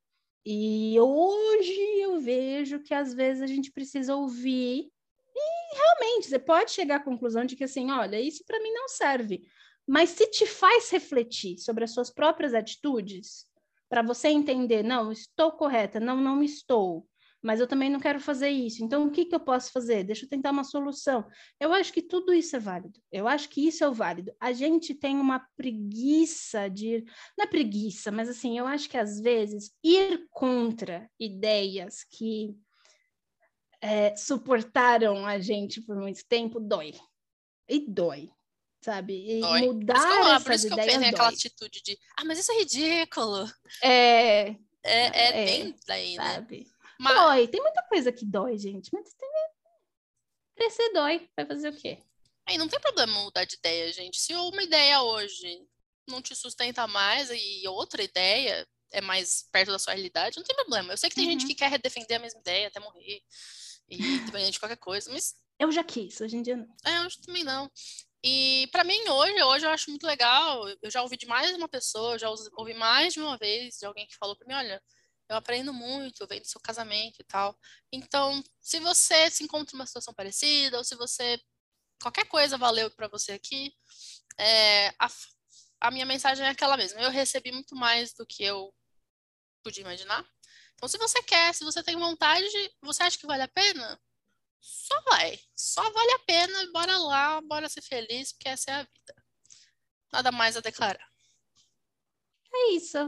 E 0.43 0.99
hoje 0.99 2.01
eu 2.01 2.19
vejo 2.19 2.81
que 2.81 2.95
às 2.95 3.13
vezes 3.13 3.43
a 3.43 3.47
gente 3.47 3.71
precisa 3.71 4.17
ouvir 4.17 4.91
e 5.37 5.77
realmente 5.77 6.29
você 6.29 6.39
pode 6.39 6.71
chegar 6.71 6.97
à 6.97 7.05
conclusão 7.05 7.45
de 7.45 7.57
que 7.57 7.65
assim, 7.65 7.91
olha, 7.91 8.19
isso 8.19 8.43
para 8.47 8.59
mim 8.63 8.73
não 8.73 8.89
serve. 8.89 9.43
Mas 9.87 10.11
se 10.11 10.27
te 10.31 10.47
faz 10.47 10.89
refletir 10.89 11.59
sobre 11.59 11.85
as 11.85 11.93
suas 11.93 12.11
próprias 12.11 12.55
atitudes, 12.55 13.50
para 13.91 14.03
você 14.03 14.29
entender, 14.29 14.85
não, 14.85 15.11
estou 15.11 15.51
correta, 15.51 15.99
não, 15.99 16.17
não 16.17 16.45
estou, 16.45 17.05
mas 17.43 17.59
eu 17.59 17.67
também 17.67 17.91
não 17.91 17.99
quero 17.99 18.21
fazer 18.21 18.49
isso. 18.49 18.85
Então, 18.85 19.05
o 19.05 19.11
que, 19.11 19.25
que 19.25 19.35
eu 19.35 19.41
posso 19.41 19.73
fazer? 19.73 20.05
Deixa 20.05 20.25
eu 20.25 20.29
tentar 20.29 20.53
uma 20.53 20.63
solução. 20.63 21.27
Eu 21.59 21.73
acho 21.73 21.93
que 21.93 22.01
tudo 22.01 22.33
isso 22.33 22.55
é 22.55 22.61
válido. 22.61 23.01
Eu 23.11 23.27
acho 23.27 23.49
que 23.49 23.67
isso 23.67 23.83
é 23.83 23.91
válido. 23.91 24.33
A 24.39 24.53
gente 24.53 24.95
tem 24.95 25.17
uma 25.17 25.45
preguiça 25.57 26.69
de. 26.69 27.05
Não 27.37 27.45
é 27.45 27.49
preguiça, 27.49 28.13
mas 28.13 28.29
assim, 28.29 28.57
eu 28.57 28.67
acho 28.67 28.89
que 28.89 28.97
às 28.97 29.19
vezes 29.21 29.73
ir 29.83 30.29
contra 30.31 31.11
ideias 31.19 32.05
que 32.05 32.55
é, 33.81 34.15
suportaram 34.15 35.27
a 35.27 35.41
gente 35.41 35.81
por 35.81 35.97
muito 35.97 36.25
tempo 36.29 36.61
dói. 36.61 36.95
E 37.69 37.81
dói 37.91 38.31
sabe? 38.81 39.39
E 39.39 39.41
Dói. 39.41 39.61
mudar 39.63 39.95
que 39.95 40.13
eu, 40.13 40.27
essas 40.29 40.43
por 40.45 40.53
isso 40.55 40.67
que 40.69 40.73
eu 40.73 40.77
tenho 40.85 41.07
aquela 41.09 41.29
atitude 41.29 41.83
de, 41.83 41.99
ah, 42.17 42.25
mas 42.25 42.39
isso 42.39 42.53
é 42.53 42.59
ridículo. 42.59 43.51
É, 43.83 44.41
É, 44.51 44.57
é, 44.83 45.29
É, 45.43 45.45
bem 45.45 45.75
daí, 45.87 46.17
né? 46.17 46.35
sabe? 46.35 46.67
Mas, 46.99 47.15
Dói, 47.15 47.49
tem 47.49 47.61
muita 47.63 47.83
coisa 47.85 48.13
que 48.13 48.25
dói, 48.25 48.59
gente, 48.59 48.91
mas 48.93 49.13
tem... 49.15 49.29
crescer 50.57 50.93
dói, 50.93 51.29
vai 51.37 51.47
fazer 51.47 51.69
o 51.69 51.77
quê? 51.77 51.99
aí 52.47 52.59
não 52.59 52.67
tem 52.69 52.81
problema 52.81 53.13
mudar 53.23 53.45
de 53.45 53.55
ideia, 53.57 53.93
gente. 53.93 54.19
Se 54.21 54.35
uma 54.35 54.63
ideia 54.63 55.01
hoje 55.03 55.65
não 56.09 56.21
te 56.21 56.35
sustenta 56.35 56.85
mais 56.89 57.31
e 57.31 57.63
outra 57.69 58.03
ideia 58.03 58.67
é 58.93 59.01
mais 59.01 59.49
perto 59.53 59.71
da 59.71 59.79
sua 59.79 59.93
realidade, 59.95 60.37
não 60.37 60.43
tem 60.45 60.57
problema. 60.57 60.93
Eu 60.93 60.97
sei 60.97 61.09
que 61.09 61.15
tem 61.15 61.27
gente 61.27 61.43
Uhum. 61.43 61.49
que 61.49 61.55
quer 61.55 61.79
defender 61.79 62.15
a 62.17 62.19
mesma 62.19 62.41
ideia 62.41 62.67
até 62.67 62.81
morrer, 62.81 63.23
e 63.89 63.97
independente 63.97 64.53
de 64.53 64.59
qualquer 64.59 64.79
coisa, 64.79 65.09
mas 65.13 65.35
eu 65.61 65.71
já 65.71 65.85
quis, 65.85 66.21
hoje 66.21 66.37
em 66.37 66.43
dia 66.43 66.57
não. 66.57 66.67
É, 66.85 67.05
eu 67.05 67.09
também 67.25 67.45
não. 67.45 67.71
E 68.23 68.69
para 68.71 68.85
mim 68.85 69.01
hoje, 69.09 69.43
hoje 69.43 69.67
eu 69.67 69.71
acho 69.71 69.91
muito 69.91 70.07
legal. 70.07 70.69
Eu 70.83 70.91
já 70.91 71.03
ouvi 71.03 71.17
de 71.17 71.27
mais 71.27 71.51
de 71.51 71.57
uma 71.57 71.69
pessoa, 71.69 72.19
já 72.19 72.29
ouvi 72.57 72.75
mais 72.75 73.15
de 73.15 73.21
uma 73.21 73.37
vez 73.39 73.79
de 73.79 73.87
alguém 73.87 74.07
que 74.07 74.17
falou 74.17 74.37
para 74.37 74.47
mim, 74.47 74.55
olha, 74.55 74.83
eu 75.29 75.37
aprendo 75.37 75.73
muito, 75.73 76.27
vendo 76.27 76.45
seu 76.45 76.61
casamento 76.61 77.21
e 77.21 77.25
tal. 77.25 77.57
Então, 77.93 78.43
se 78.61 78.81
você 78.81 79.31
se 79.31 79.45
encontra 79.45 79.77
numa 79.77 79.87
situação 79.87 80.13
parecida, 80.13 80.77
ou 80.77 80.85
se 80.85 80.95
você 80.97 81.41
qualquer 82.03 82.27
coisa 82.27 82.59
valeu 82.59 82.91
para 82.91 83.09
você 83.09 83.33
aqui, 83.33 83.73
é, 84.39 84.89
a, 84.99 85.09
a 85.83 85.91
minha 85.91 86.07
mensagem 86.07 86.45
é 86.47 86.51
aquela 86.51 86.77
mesma. 86.77 87.01
Eu 87.01 87.11
recebi 87.11 87.53
muito 87.53 87.77
mais 87.77 88.13
do 88.15 88.27
que 88.27 88.43
eu 88.43 88.75
podia 89.63 89.83
imaginar. 89.83 90.27
Então, 90.75 90.89
se 90.89 90.99
você 90.99 91.23
quer, 91.23 91.55
se 91.55 91.65
você 91.65 91.83
tem 91.83 91.97
vontade, 91.97 92.47
você 92.83 93.03
acha 93.03 93.19
que 93.19 93.27
vale 93.27 93.43
a 93.43 93.49
pena? 93.49 94.01
Só 94.61 95.01
vai. 95.03 95.39
Só 95.57 95.83
vale 95.91 96.13
a 96.13 96.19
pena. 96.21 96.73
Bora 96.73 96.99
lá, 96.99 97.41
bora 97.41 97.69
ser 97.69 97.83
feliz, 97.83 98.33
porque 98.33 98.49
essa 98.49 98.71
é 98.71 98.75
a 98.75 98.83
vida. 98.83 99.25
Nada 100.13 100.33
mais 100.33 100.57
a 100.57 100.61
declarar. 100.61 101.09
É 102.53 102.73
isso. 102.73 102.99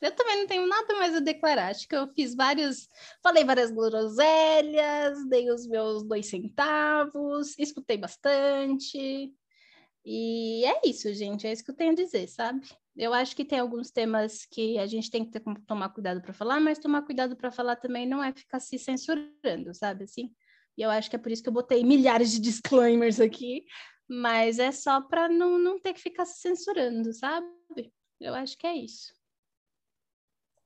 Eu 0.00 0.12
também 0.16 0.38
não 0.38 0.46
tenho 0.46 0.66
nada 0.66 0.94
mais 0.94 1.14
a 1.14 1.20
declarar. 1.20 1.68
Acho 1.68 1.86
que 1.86 1.94
eu 1.94 2.08
fiz 2.14 2.34
vários. 2.34 2.88
Falei 3.22 3.44
várias 3.44 3.70
groselhas, 3.70 5.28
dei 5.28 5.50
os 5.50 5.66
meus 5.66 6.02
dois 6.02 6.26
centavos, 6.26 7.58
escutei 7.58 7.98
bastante. 7.98 9.32
E 10.04 10.64
é 10.64 10.80
isso, 10.88 11.12
gente. 11.12 11.46
É 11.46 11.52
isso 11.52 11.64
que 11.64 11.70
eu 11.70 11.76
tenho 11.76 11.92
a 11.92 11.94
dizer, 11.94 12.26
sabe? 12.28 12.66
Eu 12.96 13.12
acho 13.12 13.36
que 13.36 13.44
tem 13.44 13.58
alguns 13.58 13.90
temas 13.90 14.46
que 14.46 14.78
a 14.78 14.86
gente 14.86 15.10
tem 15.10 15.24
que 15.24 15.30
ter, 15.32 15.42
tomar 15.66 15.90
cuidado 15.90 16.22
para 16.22 16.32
falar, 16.32 16.60
mas 16.60 16.78
tomar 16.78 17.02
cuidado 17.02 17.36
para 17.36 17.52
falar 17.52 17.76
também 17.76 18.06
não 18.06 18.22
é 18.22 18.32
ficar 18.32 18.60
se 18.60 18.78
censurando, 18.78 19.74
sabe? 19.74 20.04
Assim, 20.04 20.34
e 20.76 20.82
eu 20.82 20.90
acho 20.90 21.10
que 21.10 21.16
é 21.16 21.18
por 21.18 21.30
isso 21.30 21.42
que 21.42 21.48
eu 21.48 21.52
botei 21.52 21.82
milhares 21.84 22.30
de 22.32 22.40
disclaimers 22.40 23.20
aqui, 23.20 23.64
mas 24.08 24.58
é 24.58 24.72
só 24.72 25.00
para 25.00 25.28
não, 25.28 25.58
não 25.58 25.80
ter 25.80 25.94
que 25.94 26.00
ficar 26.00 26.24
se 26.24 26.40
censurando, 26.40 27.12
sabe? 27.12 27.46
Eu 28.20 28.34
acho 28.34 28.56
que 28.58 28.66
é 28.66 28.74
isso. 28.74 29.12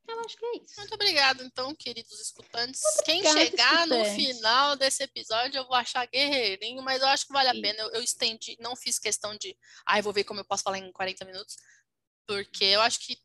Eu 0.07 0.20
acho 0.20 0.36
que 0.36 0.44
é 0.44 0.57
isso. 0.58 0.74
Muito 0.78 0.94
obrigada, 0.94 1.42
então, 1.44 1.74
queridos 1.74 2.20
escutantes. 2.20 2.83
Quem 3.05 3.23
chegar 3.23 3.86
no 3.86 4.05
final 4.05 4.76
desse 4.76 5.02
episódio, 5.02 5.58
eu 5.58 5.66
vou 5.66 5.74
achar 5.74 6.07
guerreirinho, 6.07 6.83
mas 6.83 7.00
eu 7.00 7.08
acho 7.08 7.26
que 7.26 7.33
vale 7.33 7.49
a 7.49 7.52
pena. 7.52 7.81
Eu, 7.81 7.92
eu 7.92 8.02
estendi, 8.02 8.57
não 8.60 8.76
fiz 8.76 8.99
questão 8.99 9.36
de, 9.36 9.57
ah, 9.86 10.00
vou 10.02 10.12
ver 10.12 10.24
como 10.24 10.41
eu 10.41 10.44
posso 10.44 10.62
falar 10.62 10.78
em 10.78 10.92
40 10.92 11.24
minutos, 11.24 11.57
porque 12.26 12.65
eu 12.65 12.83
acho 12.83 13.00
que 13.00 13.16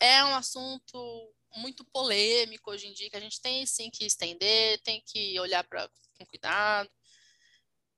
é 0.00 0.24
um 0.24 0.34
assunto 0.34 1.34
muito 1.56 1.84
polêmico 1.84 2.70
hoje 2.70 2.86
em 2.86 2.92
dia, 2.92 3.10
que 3.10 3.16
a 3.16 3.20
gente 3.20 3.40
tem 3.40 3.64
sim 3.66 3.90
que 3.90 4.04
estender, 4.04 4.80
tem 4.82 5.02
que 5.04 5.38
olhar 5.40 5.64
para 5.64 5.88
com 6.18 6.26
cuidado. 6.26 6.88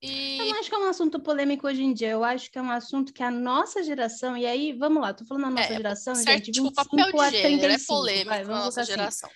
E... 0.01 0.39
Eu 0.39 0.47
não 0.47 0.59
acho 0.59 0.69
que 0.69 0.75
é 0.75 0.79
um 0.79 0.89
assunto 0.89 1.21
polêmico 1.21 1.67
hoje 1.67 1.83
em 1.83 1.93
dia, 1.93 2.11
eu 2.11 2.25
acho 2.25 2.51
que 2.51 2.59
é 2.59 2.63
um 2.63 2.71
assunto 2.71 3.13
que 3.13 3.23
a 3.23 3.31
nossa 3.31 3.83
geração, 3.83 4.37
e 4.37 4.45
aí, 4.47 4.73
vamos 4.73 5.01
lá, 5.01 5.15
tô 5.15 5.25
falando 5.25 5.45
da 5.45 5.51
nossa 5.51 5.73
é, 5.73 5.77
geração, 5.77 6.15
certo, 6.17 6.47
gente, 6.47 6.53
tipo, 6.53 6.69
25 6.69 6.97
papel 6.97 7.13
de 7.13 7.21
a 7.21 7.31
35, 7.31 7.73
é 7.73 7.87
polêmico 7.87 8.29
vai, 8.29 8.45
vamos 8.45 8.65
nossa 8.65 8.81
assim. 8.81 8.91
geração. 8.91 9.31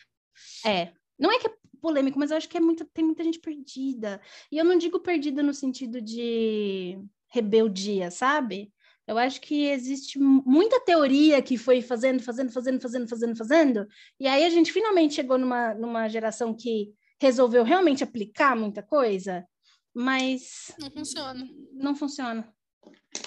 É, 0.65 0.93
não 1.17 1.31
é 1.31 1.39
que 1.39 1.47
é 1.47 1.55
polêmico, 1.81 2.19
mas 2.19 2.33
eu 2.33 2.37
acho 2.37 2.49
que 2.49 2.57
é 2.57 2.61
muita, 2.61 2.85
tem 2.85 3.05
muita 3.05 3.23
gente 3.23 3.39
perdida. 3.39 4.21
E 4.51 4.59
eu 4.59 4.65
não 4.65 4.77
digo 4.77 4.99
perdida 4.99 5.41
no 5.43 5.55
sentido 5.55 6.01
de 6.01 6.99
rebeldia, 7.29 8.11
sabe? 8.11 8.73
Eu 9.07 9.19
acho 9.19 9.41
que 9.41 9.67
existe 9.67 10.19
muita 10.19 10.81
teoria 10.81 11.41
que 11.41 11.57
foi 11.57 11.81
fazendo, 11.81 12.23
fazendo, 12.23 12.53
fazendo, 12.53 12.81
fazendo, 12.81 13.09
fazendo, 13.09 13.37
fazendo, 13.37 13.89
e 14.19 14.27
aí 14.27 14.45
a 14.45 14.51
gente 14.51 14.73
finalmente 14.73 15.15
chegou 15.15 15.39
numa, 15.39 15.75
numa 15.75 16.09
geração 16.09 16.55
que 16.55 16.93
resolveu 17.21 17.63
realmente 17.63 18.03
aplicar 18.03 18.57
muita 18.57 18.83
coisa, 18.83 19.47
mas. 19.95 20.75
Não 20.79 20.91
funciona. 20.91 21.49
Não 21.73 21.95
funciona. 21.95 22.53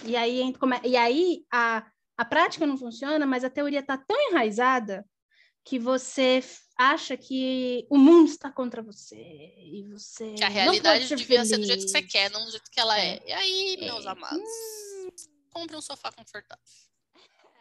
E 0.05 0.15
aí, 0.15 0.53
e 0.83 0.97
aí 0.97 1.43
a, 1.51 1.85
a 2.17 2.25
prática 2.25 2.67
não 2.67 2.77
funciona, 2.77 3.25
mas 3.25 3.43
a 3.43 3.49
teoria 3.49 3.79
está 3.79 3.97
tão 3.97 4.29
enraizada 4.29 5.05
que 5.65 5.79
você 5.79 6.43
acha 6.77 7.17
que 7.17 7.85
o 7.89 7.97
mundo 7.97 8.29
está 8.29 8.51
contra 8.51 8.81
você 8.81 9.17
e 9.17 9.85
você 9.89 10.33
que 10.33 10.43
a 10.43 10.49
realidade 10.49 11.07
devia 11.07 11.45
feliz. 11.45 11.49
ser 11.49 11.57
do 11.57 11.65
jeito 11.65 11.85
que 11.85 11.91
você 11.91 12.01
quer, 12.01 12.31
não 12.31 12.45
do 12.45 12.51
jeito 12.51 12.71
que 12.71 12.79
ela 12.79 12.97
é. 12.99 13.15
é. 13.15 13.21
E 13.27 13.31
aí, 13.31 13.75
é. 13.79 13.85
meus 13.85 14.05
amados, 14.05 14.39
hum... 14.39 15.38
compre 15.49 15.75
um 15.75 15.81
sofá 15.81 16.11
confortável. 16.11 16.63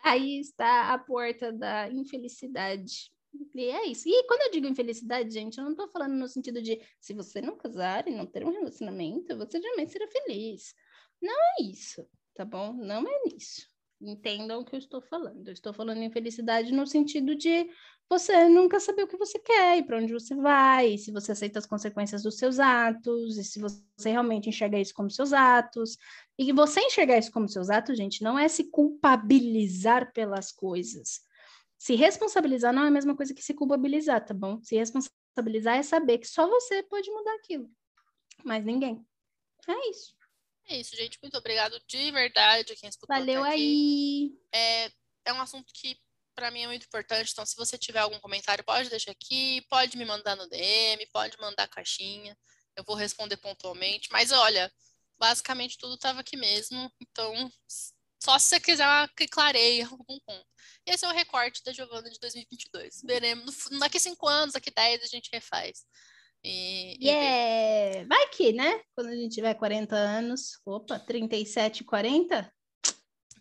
Aí 0.05 0.41
está 0.41 0.93
a 0.93 0.99
porta 0.99 1.53
da 1.53 1.91
infelicidade. 1.91 3.11
E 3.55 3.65
é 3.65 3.87
isso. 3.87 4.09
E 4.09 4.27
quando 4.27 4.43
eu 4.43 4.51
digo 4.51 4.67
infelicidade, 4.67 5.31
gente, 5.31 5.59
eu 5.59 5.65
não 5.65 5.73
estou 5.73 5.89
falando 5.89 6.15
no 6.15 6.29
sentido 6.29 6.63
de 6.63 6.81
se 7.01 7.13
você 7.13 7.41
não 7.41 7.57
casar 7.57 8.07
e 8.09 8.15
não 8.15 8.27
ter 8.27 8.45
um 8.45 8.51
relacionamento, 8.51 9.37
você 9.37 9.61
jamais 9.61 9.91
será 9.91 10.07
feliz. 10.09 10.75
Não 11.21 11.35
é 11.35 11.63
isso, 11.63 12.09
tá 12.35 12.45
bom? 12.45 12.73
Não 12.73 13.07
é 13.07 13.35
isso. 13.37 13.67
Entendam 14.01 14.61
o 14.61 14.65
que 14.65 14.75
eu 14.75 14.79
estou 14.79 15.03
falando. 15.03 15.49
Eu 15.49 15.53
estou 15.53 15.73
falando 15.73 16.03
infelicidade 16.03 16.73
no 16.73 16.87
sentido 16.87 17.35
de 17.35 17.69
você 18.09 18.49
nunca 18.49 18.81
saber 18.81 19.03
o 19.03 19.09
que 19.09 19.17
você 19.17 19.39
quer 19.39 19.79
e 19.79 19.83
para 19.83 19.99
onde 19.99 20.13
você 20.13 20.35
vai, 20.35 20.97
se 20.97 21.13
você 21.13 21.33
aceita 21.33 21.59
as 21.59 21.67
consequências 21.67 22.23
dos 22.23 22.39
seus 22.39 22.59
atos, 22.59 23.37
e 23.37 23.45
se 23.45 23.61
você 23.61 24.11
realmente 24.11 24.49
enxerga 24.49 24.79
isso 24.79 24.95
como 24.95 25.11
seus 25.11 25.33
atos. 25.33 25.97
E 26.39 26.53
você 26.53 26.81
enxergar 26.81 27.19
isso 27.19 27.31
como 27.31 27.49
seus 27.49 27.69
atos, 27.69 27.97
gente, 27.97 28.23
não 28.23 28.39
é 28.39 28.49
se 28.49 28.65
culpabilizar 28.71 30.13
pelas 30.13 30.51
coisas 30.53 31.27
se 31.79 31.95
responsabilizar 31.95 32.73
não 32.73 32.85
é 32.85 32.89
a 32.89 32.91
mesma 32.91 33.17
coisa 33.17 33.33
que 33.33 33.43
se 33.43 33.55
culpabilizar, 33.55 34.25
tá 34.25 34.35
bom? 34.35 34.61
Se 34.63 34.75
responsabilizar 34.75 35.77
é 35.77 35.83
saber 35.83 36.19
que 36.19 36.27
só 36.27 36.47
você 36.49 36.83
pode 36.83 37.09
mudar 37.11 37.35
aquilo, 37.37 37.71
mas 38.45 38.65
ninguém. 38.65 39.07
É 39.67 39.91
isso. 39.91 40.13
É 40.67 40.77
isso, 40.81 40.97
gente. 40.97 41.19
Muito 41.23 41.39
obrigado 41.39 41.81
de 41.87 42.11
verdade 42.11 42.73
a 42.73 42.77
quem 42.77 42.89
escutou. 42.89 43.17
Valeu 43.17 43.45
aí. 43.45 44.37
É, 44.53 44.91
é 45.25 45.33
um 45.33 45.41
assunto 45.41 45.73
que 45.73 45.97
para 46.39 46.53
mim 46.53 46.63
é 46.63 46.67
muito 46.69 46.87
importante. 46.87 47.33
Então, 47.33 47.45
se 47.45 47.57
você 47.57 47.77
tiver 47.77 47.99
algum 47.99 48.21
comentário, 48.21 48.63
pode 48.63 48.89
deixar 48.89 49.11
aqui, 49.11 49.61
pode 49.69 49.99
me 49.99 50.05
mandar 50.05 50.37
no 50.37 50.49
DM, 50.49 51.05
pode 51.13 51.37
mandar 51.41 51.67
caixinha. 51.67 52.39
Eu 52.77 52.85
vou 52.85 52.95
responder 52.95 53.37
pontualmente. 53.39 54.09
Mas 54.13 54.31
olha, 54.31 54.73
basicamente 55.19 55.77
tudo 55.77 55.95
estava 55.95 56.21
aqui 56.21 56.37
mesmo. 56.37 56.93
Então, 57.01 57.51
só 58.23 58.39
se 58.39 58.47
você 58.47 58.61
quiser 58.61 58.87
que 59.17 59.27
clareie 59.27 59.83
algum 59.91 60.17
ponto. 60.21 60.47
E 60.87 60.93
esse 60.93 61.05
é 61.05 61.09
o 61.09 61.13
recorte 61.13 61.61
da 61.65 61.73
Giovana 61.73 62.09
de 62.09 62.21
2022. 62.21 63.03
Veremos. 63.05 63.65
Daqui 63.81 63.99
cinco 63.99 64.29
anos, 64.29 64.55
daqui 64.55 64.71
dez, 64.71 65.03
a 65.03 65.07
gente 65.07 65.31
refaz. 65.33 65.85
E, 66.45 66.97
yeah. 67.05 68.03
E... 68.03 68.05
Vai 68.05 68.29
que, 68.29 68.53
né? 68.53 68.81
Quando 68.95 69.09
a 69.09 69.17
gente 69.17 69.35
tiver 69.35 69.55
40 69.55 69.97
anos. 69.97 70.61
Opa, 70.65 71.01
37, 71.01 71.83
40? 71.83 72.49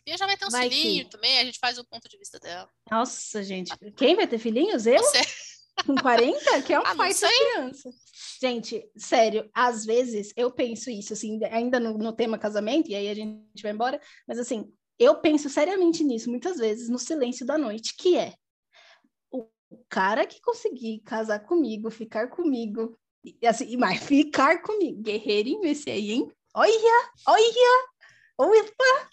E 0.08 0.16
já 0.16 0.26
vai 0.26 0.38
ter 0.38 0.46
um 0.46 0.50
vai 0.50 0.70
filhinho 0.70 1.04
que... 1.04 1.12
também, 1.12 1.38
a 1.38 1.44
gente 1.44 1.60
faz 1.60 1.78
o 1.78 1.84
ponto 1.84 2.08
de 2.08 2.18
vista 2.18 2.40
dela. 2.40 2.70
Nossa, 2.90 3.44
gente. 3.44 3.74
Quem 3.98 4.16
vai 4.16 4.26
ter 4.26 4.40
filhinhos? 4.40 4.88
Eu? 4.88 5.00
Você. 5.00 5.20
Com 5.86 5.96
40? 5.96 6.62
Que 6.64 6.74
é 6.74 6.80
um 6.80 6.84
ah, 6.86 6.96
pai 6.96 7.14
da 7.14 7.28
criança. 7.28 7.90
Gente, 8.42 8.90
sério, 8.96 9.50
às 9.54 9.86
vezes 9.86 10.32
eu 10.38 10.50
penso 10.50 10.90
isso, 10.90 11.12
assim, 11.12 11.44
ainda 11.52 11.78
no, 11.78 11.98
no 11.98 12.14
tema 12.14 12.38
casamento, 12.38 12.90
e 12.90 12.96
aí 12.96 13.10
a 13.10 13.14
gente 13.14 13.62
vai 13.62 13.72
embora, 13.72 14.02
mas 14.26 14.40
assim, 14.40 14.72
eu 14.98 15.20
penso 15.20 15.50
seriamente 15.50 16.04
nisso 16.04 16.30
muitas 16.30 16.58
vezes 16.58 16.90
no 16.90 16.98
silêncio 16.98 17.46
da 17.46 17.58
noite, 17.58 17.96
que 17.96 18.18
é 18.18 18.34
o 19.30 19.48
cara 19.90 20.26
que 20.26 20.42
conseguir 20.42 21.00
casar 21.02 21.42
comigo, 21.42 21.92
ficar 21.92 22.30
comigo, 22.30 22.98
assim, 23.46 23.76
mas 23.78 24.02
ficar 24.02 24.64
comigo, 24.64 25.02
guerreirinho 25.02 25.66
esse 25.66 25.92
aí, 25.92 26.12
hein? 26.12 26.32
Olha, 26.56 27.12
olha, 27.28 27.92
opa, 28.38 29.10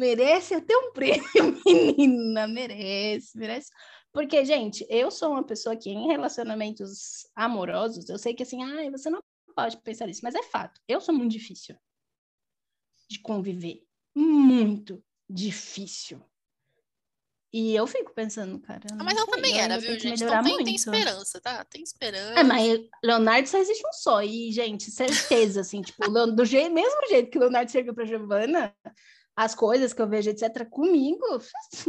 merece 0.00 0.54
até 0.54 0.74
um 0.76 0.92
prêmio, 0.94 1.60
menina, 1.64 2.48
merece, 2.48 3.36
merece 3.36 3.70
porque, 4.12 4.44
gente, 4.44 4.84
eu 4.88 5.10
sou 5.10 5.30
uma 5.30 5.44
pessoa 5.44 5.76
que 5.76 5.88
em 5.88 6.08
relacionamentos 6.08 7.28
amorosos, 7.34 8.08
eu 8.08 8.18
sei 8.18 8.34
que 8.34 8.42
assim, 8.42 8.62
ah, 8.62 8.90
você 8.90 9.08
não 9.08 9.22
pode 9.54 9.76
pensar 9.78 10.08
isso, 10.08 10.20
mas 10.22 10.34
é 10.34 10.42
fato. 10.42 10.80
Eu 10.88 11.00
sou 11.00 11.14
muito 11.14 11.30
difícil 11.30 11.76
de 13.08 13.20
conviver. 13.20 13.84
Muito 14.14 15.02
difícil. 15.28 16.20
E 17.52 17.74
eu 17.74 17.86
fico 17.86 18.12
pensando, 18.12 18.60
cara. 18.60 18.82
Ah, 18.92 19.04
mas 19.04 19.16
eu 19.16 19.24
sei, 19.24 19.34
também 19.34 19.56
eu 19.56 19.58
era, 19.58 19.78
viu, 19.78 19.98
gente? 19.98 20.22
Então 20.22 20.42
tem, 20.42 20.64
tem, 20.64 20.74
esperança, 20.74 21.40
tá? 21.40 21.64
Tem 21.64 21.82
esperança. 21.82 22.40
É, 22.40 22.44
mas 22.44 22.80
Leonardo 23.02 23.48
só 23.48 23.58
existe 23.58 23.84
um 23.84 23.92
só. 23.92 24.22
E, 24.22 24.52
gente, 24.52 24.90
certeza, 24.90 25.60
assim, 25.60 25.82
tipo, 25.82 26.08
do 26.08 26.44
jeito, 26.44 26.72
mesmo 26.72 27.08
jeito 27.08 27.30
que 27.30 27.38
Leonardo 27.38 27.70
serviu 27.70 27.92
pra 27.92 28.04
Giovana, 28.04 28.74
as 29.36 29.54
coisas 29.54 29.92
que 29.92 30.02
eu 30.02 30.08
vejo, 30.08 30.30
etc., 30.30 30.68
comigo, 30.68 31.24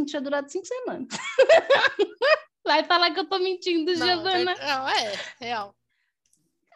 tinha 0.06 0.20
durado 0.20 0.50
cinco 0.50 0.66
semanas. 0.66 1.08
Vai 2.64 2.84
falar 2.84 3.10
que 3.12 3.20
eu 3.20 3.28
tô 3.28 3.38
mentindo, 3.38 3.92
não, 3.96 4.06
Giovana. 4.06 4.54
Não, 4.54 4.88
é, 4.88 5.12
real. 5.40 5.74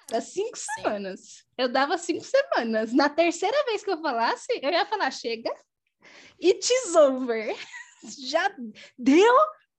Cara, 0.09 0.20
cinco 0.20 0.57
Sim. 0.57 0.65
semanas. 0.77 1.45
Eu 1.57 1.69
dava 1.69 1.97
cinco 1.99 2.25
semanas. 2.25 2.93
Na 2.93 3.09
terceira 3.09 3.65
vez 3.65 3.83
que 3.83 3.91
eu 3.91 4.01
falasse, 4.01 4.47
eu 4.62 4.70
ia 4.70 4.86
falar, 4.86 5.11
chega, 5.11 5.53
it's 6.41 6.95
over. 6.95 7.57
Já 8.19 8.55
deu 8.99 9.35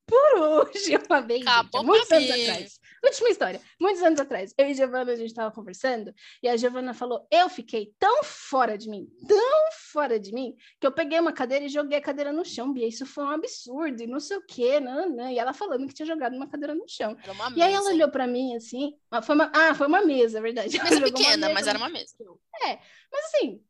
por 0.05 0.39
hoje 0.39 0.97
uma 1.09 1.21
vez, 1.21 1.45
Acabou 1.45 1.81
gente, 1.81 1.87
muitos 1.87 2.11
anos 2.11 2.31
atrás. 2.31 2.79
Última 3.07 3.29
história. 3.29 3.61
Muitos 3.79 4.03
anos 4.03 4.19
atrás, 4.19 4.53
eu 4.57 4.67
e 4.67 4.71
a 4.71 4.73
Giovana, 4.73 5.13
a 5.13 5.15
gente 5.15 5.29
estava 5.29 5.53
conversando, 5.53 6.13
e 6.43 6.49
a 6.49 6.57
Giovana 6.57 6.93
falou: 6.93 7.25
Eu 7.31 7.47
fiquei 7.49 7.93
tão 7.97 8.21
fora 8.23 8.77
de 8.77 8.89
mim, 8.89 9.07
tão 9.27 9.71
fora 9.71 10.19
de 10.19 10.33
mim, 10.33 10.55
que 10.79 10.85
eu 10.85 10.91
peguei 10.91 11.17
uma 11.17 11.31
cadeira 11.31 11.65
e 11.65 11.69
joguei 11.69 11.97
a 11.97 12.01
cadeira 12.01 12.33
no 12.33 12.43
chão. 12.43 12.73
Bia, 12.73 12.85
isso 12.85 13.05
foi 13.05 13.23
um 13.23 13.29
absurdo, 13.29 14.03
e 14.03 14.07
não 14.07 14.19
sei 14.19 14.37
o 14.37 14.45
quê, 14.45 14.79
não. 14.79 15.31
E 15.31 15.39
ela 15.39 15.53
falando 15.53 15.87
que 15.87 15.93
tinha 15.93 16.05
jogado 16.05 16.35
uma 16.35 16.47
cadeira 16.47 16.75
no 16.75 16.87
chão. 16.87 17.15
e 17.55 17.61
aí 17.61 17.73
ela 17.73 17.89
olhou 17.89 18.09
para 18.09 18.27
mim 18.27 18.55
assim, 18.55 18.93
ah, 19.09 19.21
foi 19.21 19.35
uma, 19.35 19.51
ah, 19.53 19.73
foi 19.73 19.87
uma 19.87 20.01
mesa, 20.01 20.39
é 20.39 20.41
verdade. 20.41 20.77
Mesa 20.77 21.01
pequena, 21.01 21.47
mesa 21.47 21.53
mas 21.53 21.67
era 21.67 21.77
uma 21.77 21.89
mesa. 21.89 22.13
É, 22.65 22.79
mas 23.11 23.25
assim, 23.25 23.63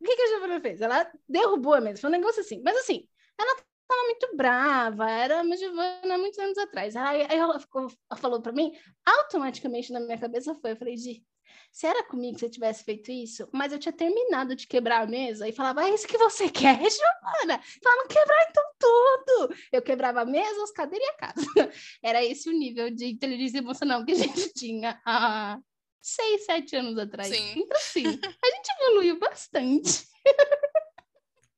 o 0.00 0.04
que, 0.04 0.14
que 0.14 0.22
a 0.22 0.28
Giovana 0.28 0.60
fez? 0.60 0.80
Ela 0.80 1.10
derrubou 1.28 1.74
a 1.74 1.80
mesa, 1.80 2.00
foi 2.00 2.10
um 2.10 2.12
negócio 2.12 2.40
assim. 2.40 2.62
Mas 2.64 2.76
assim, 2.76 3.08
ela 3.38 3.56
estava 3.84 4.02
muito 4.04 4.36
brava, 4.36 5.10
era 5.10 5.42
uma 5.42 5.56
Giovana 5.56 6.18
muitos 6.18 6.38
anos 6.38 6.58
atrás. 6.58 6.96
Aí, 6.96 7.22
aí 7.22 7.36
ela 7.36 7.58
ficou, 7.60 7.88
falou 8.16 8.40
para 8.40 8.52
mim, 8.52 8.72
automaticamente 9.04 9.92
na 9.92 10.00
minha 10.00 10.18
cabeça 10.18 10.54
foi, 10.54 10.72
eu 10.72 10.76
falei, 10.76 10.96
Gi, 10.96 11.24
se 11.70 11.86
era 11.86 12.04
comigo 12.04 12.34
que 12.34 12.40
você 12.40 12.48
tivesse 12.48 12.84
feito 12.84 13.10
isso, 13.10 13.48
mas 13.52 13.72
eu 13.72 13.78
tinha 13.78 13.92
terminado 13.92 14.54
de 14.54 14.66
quebrar 14.66 15.02
a 15.02 15.06
mesa 15.06 15.48
e 15.48 15.52
falava, 15.52 15.84
é 15.84 15.94
isso 15.94 16.06
que 16.06 16.18
você 16.18 16.48
quer, 16.48 16.78
Giovana? 16.78 17.60
Fala, 17.82 17.96
não 17.96 18.06
quebrar 18.06 18.46
então 18.48 18.64
tudo. 18.78 19.56
Eu 19.72 19.82
quebrava 19.82 20.20
a 20.22 20.24
mesa, 20.24 20.62
as 20.62 20.70
cadeiras 20.70 21.06
e 21.06 21.10
a 21.10 21.14
casa. 21.14 21.34
Era 22.02 22.24
esse 22.24 22.48
o 22.48 22.52
nível 22.52 22.90
de 22.90 23.06
inteligência 23.06 23.58
emocional 23.58 24.04
que 24.04 24.12
a 24.12 24.16
gente 24.16 24.52
tinha 24.54 25.00
há 25.04 25.58
seis, 26.00 26.44
sete 26.44 26.76
anos 26.76 26.98
atrás. 26.98 27.28
Sim. 27.28 27.54
Então, 27.56 27.78
sim, 27.80 28.06
a 28.06 28.50
gente 28.50 28.70
evoluiu 28.80 29.18
bastante. 29.18 30.06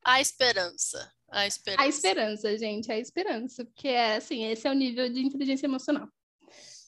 A 0.02 0.20
esperança. 0.20 1.15
A 1.28 1.46
esperança. 1.46 1.82
A 1.82 1.88
esperança, 1.88 2.58
gente, 2.58 2.92
a 2.92 2.98
esperança. 2.98 3.64
Porque 3.64 3.88
é 3.88 4.16
assim, 4.16 4.44
esse 4.44 4.66
é 4.66 4.70
o 4.70 4.74
nível 4.74 5.08
de 5.08 5.20
inteligência 5.20 5.66
emocional. 5.66 6.08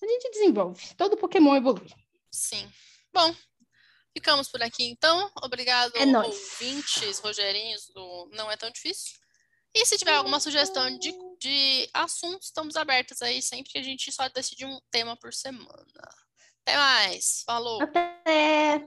A 0.02 0.06
gente 0.06 0.30
desenvolve. 0.30 0.94
Todo 0.96 1.16
Pokémon 1.16 1.56
evolui. 1.56 1.88
Sim. 2.30 2.70
Bom, 3.12 3.34
ficamos 4.16 4.48
por 4.48 4.62
aqui 4.62 4.84
então. 4.84 5.30
Obrigado, 5.42 5.92
é 5.96 6.04
ouvintes, 6.18 7.18
Rogerinhos 7.18 7.88
do 7.94 8.28
Não 8.32 8.50
É 8.50 8.56
Tão 8.56 8.70
Difícil. 8.70 9.18
E 9.74 9.84
se 9.84 9.98
tiver 9.98 10.14
alguma 10.14 10.40
sugestão 10.40 10.98
de, 10.98 11.12
de 11.38 11.88
assuntos, 11.92 12.46
estamos 12.46 12.76
abertos 12.76 13.20
aí 13.22 13.42
sempre 13.42 13.70
que 13.70 13.78
a 13.78 13.82
gente 13.82 14.10
só 14.10 14.28
decide 14.28 14.64
um 14.64 14.78
tema 14.90 15.16
por 15.16 15.32
semana. 15.32 15.84
Até 16.62 16.76
mais. 16.76 17.42
Falou. 17.44 17.82
Até. 17.82 18.86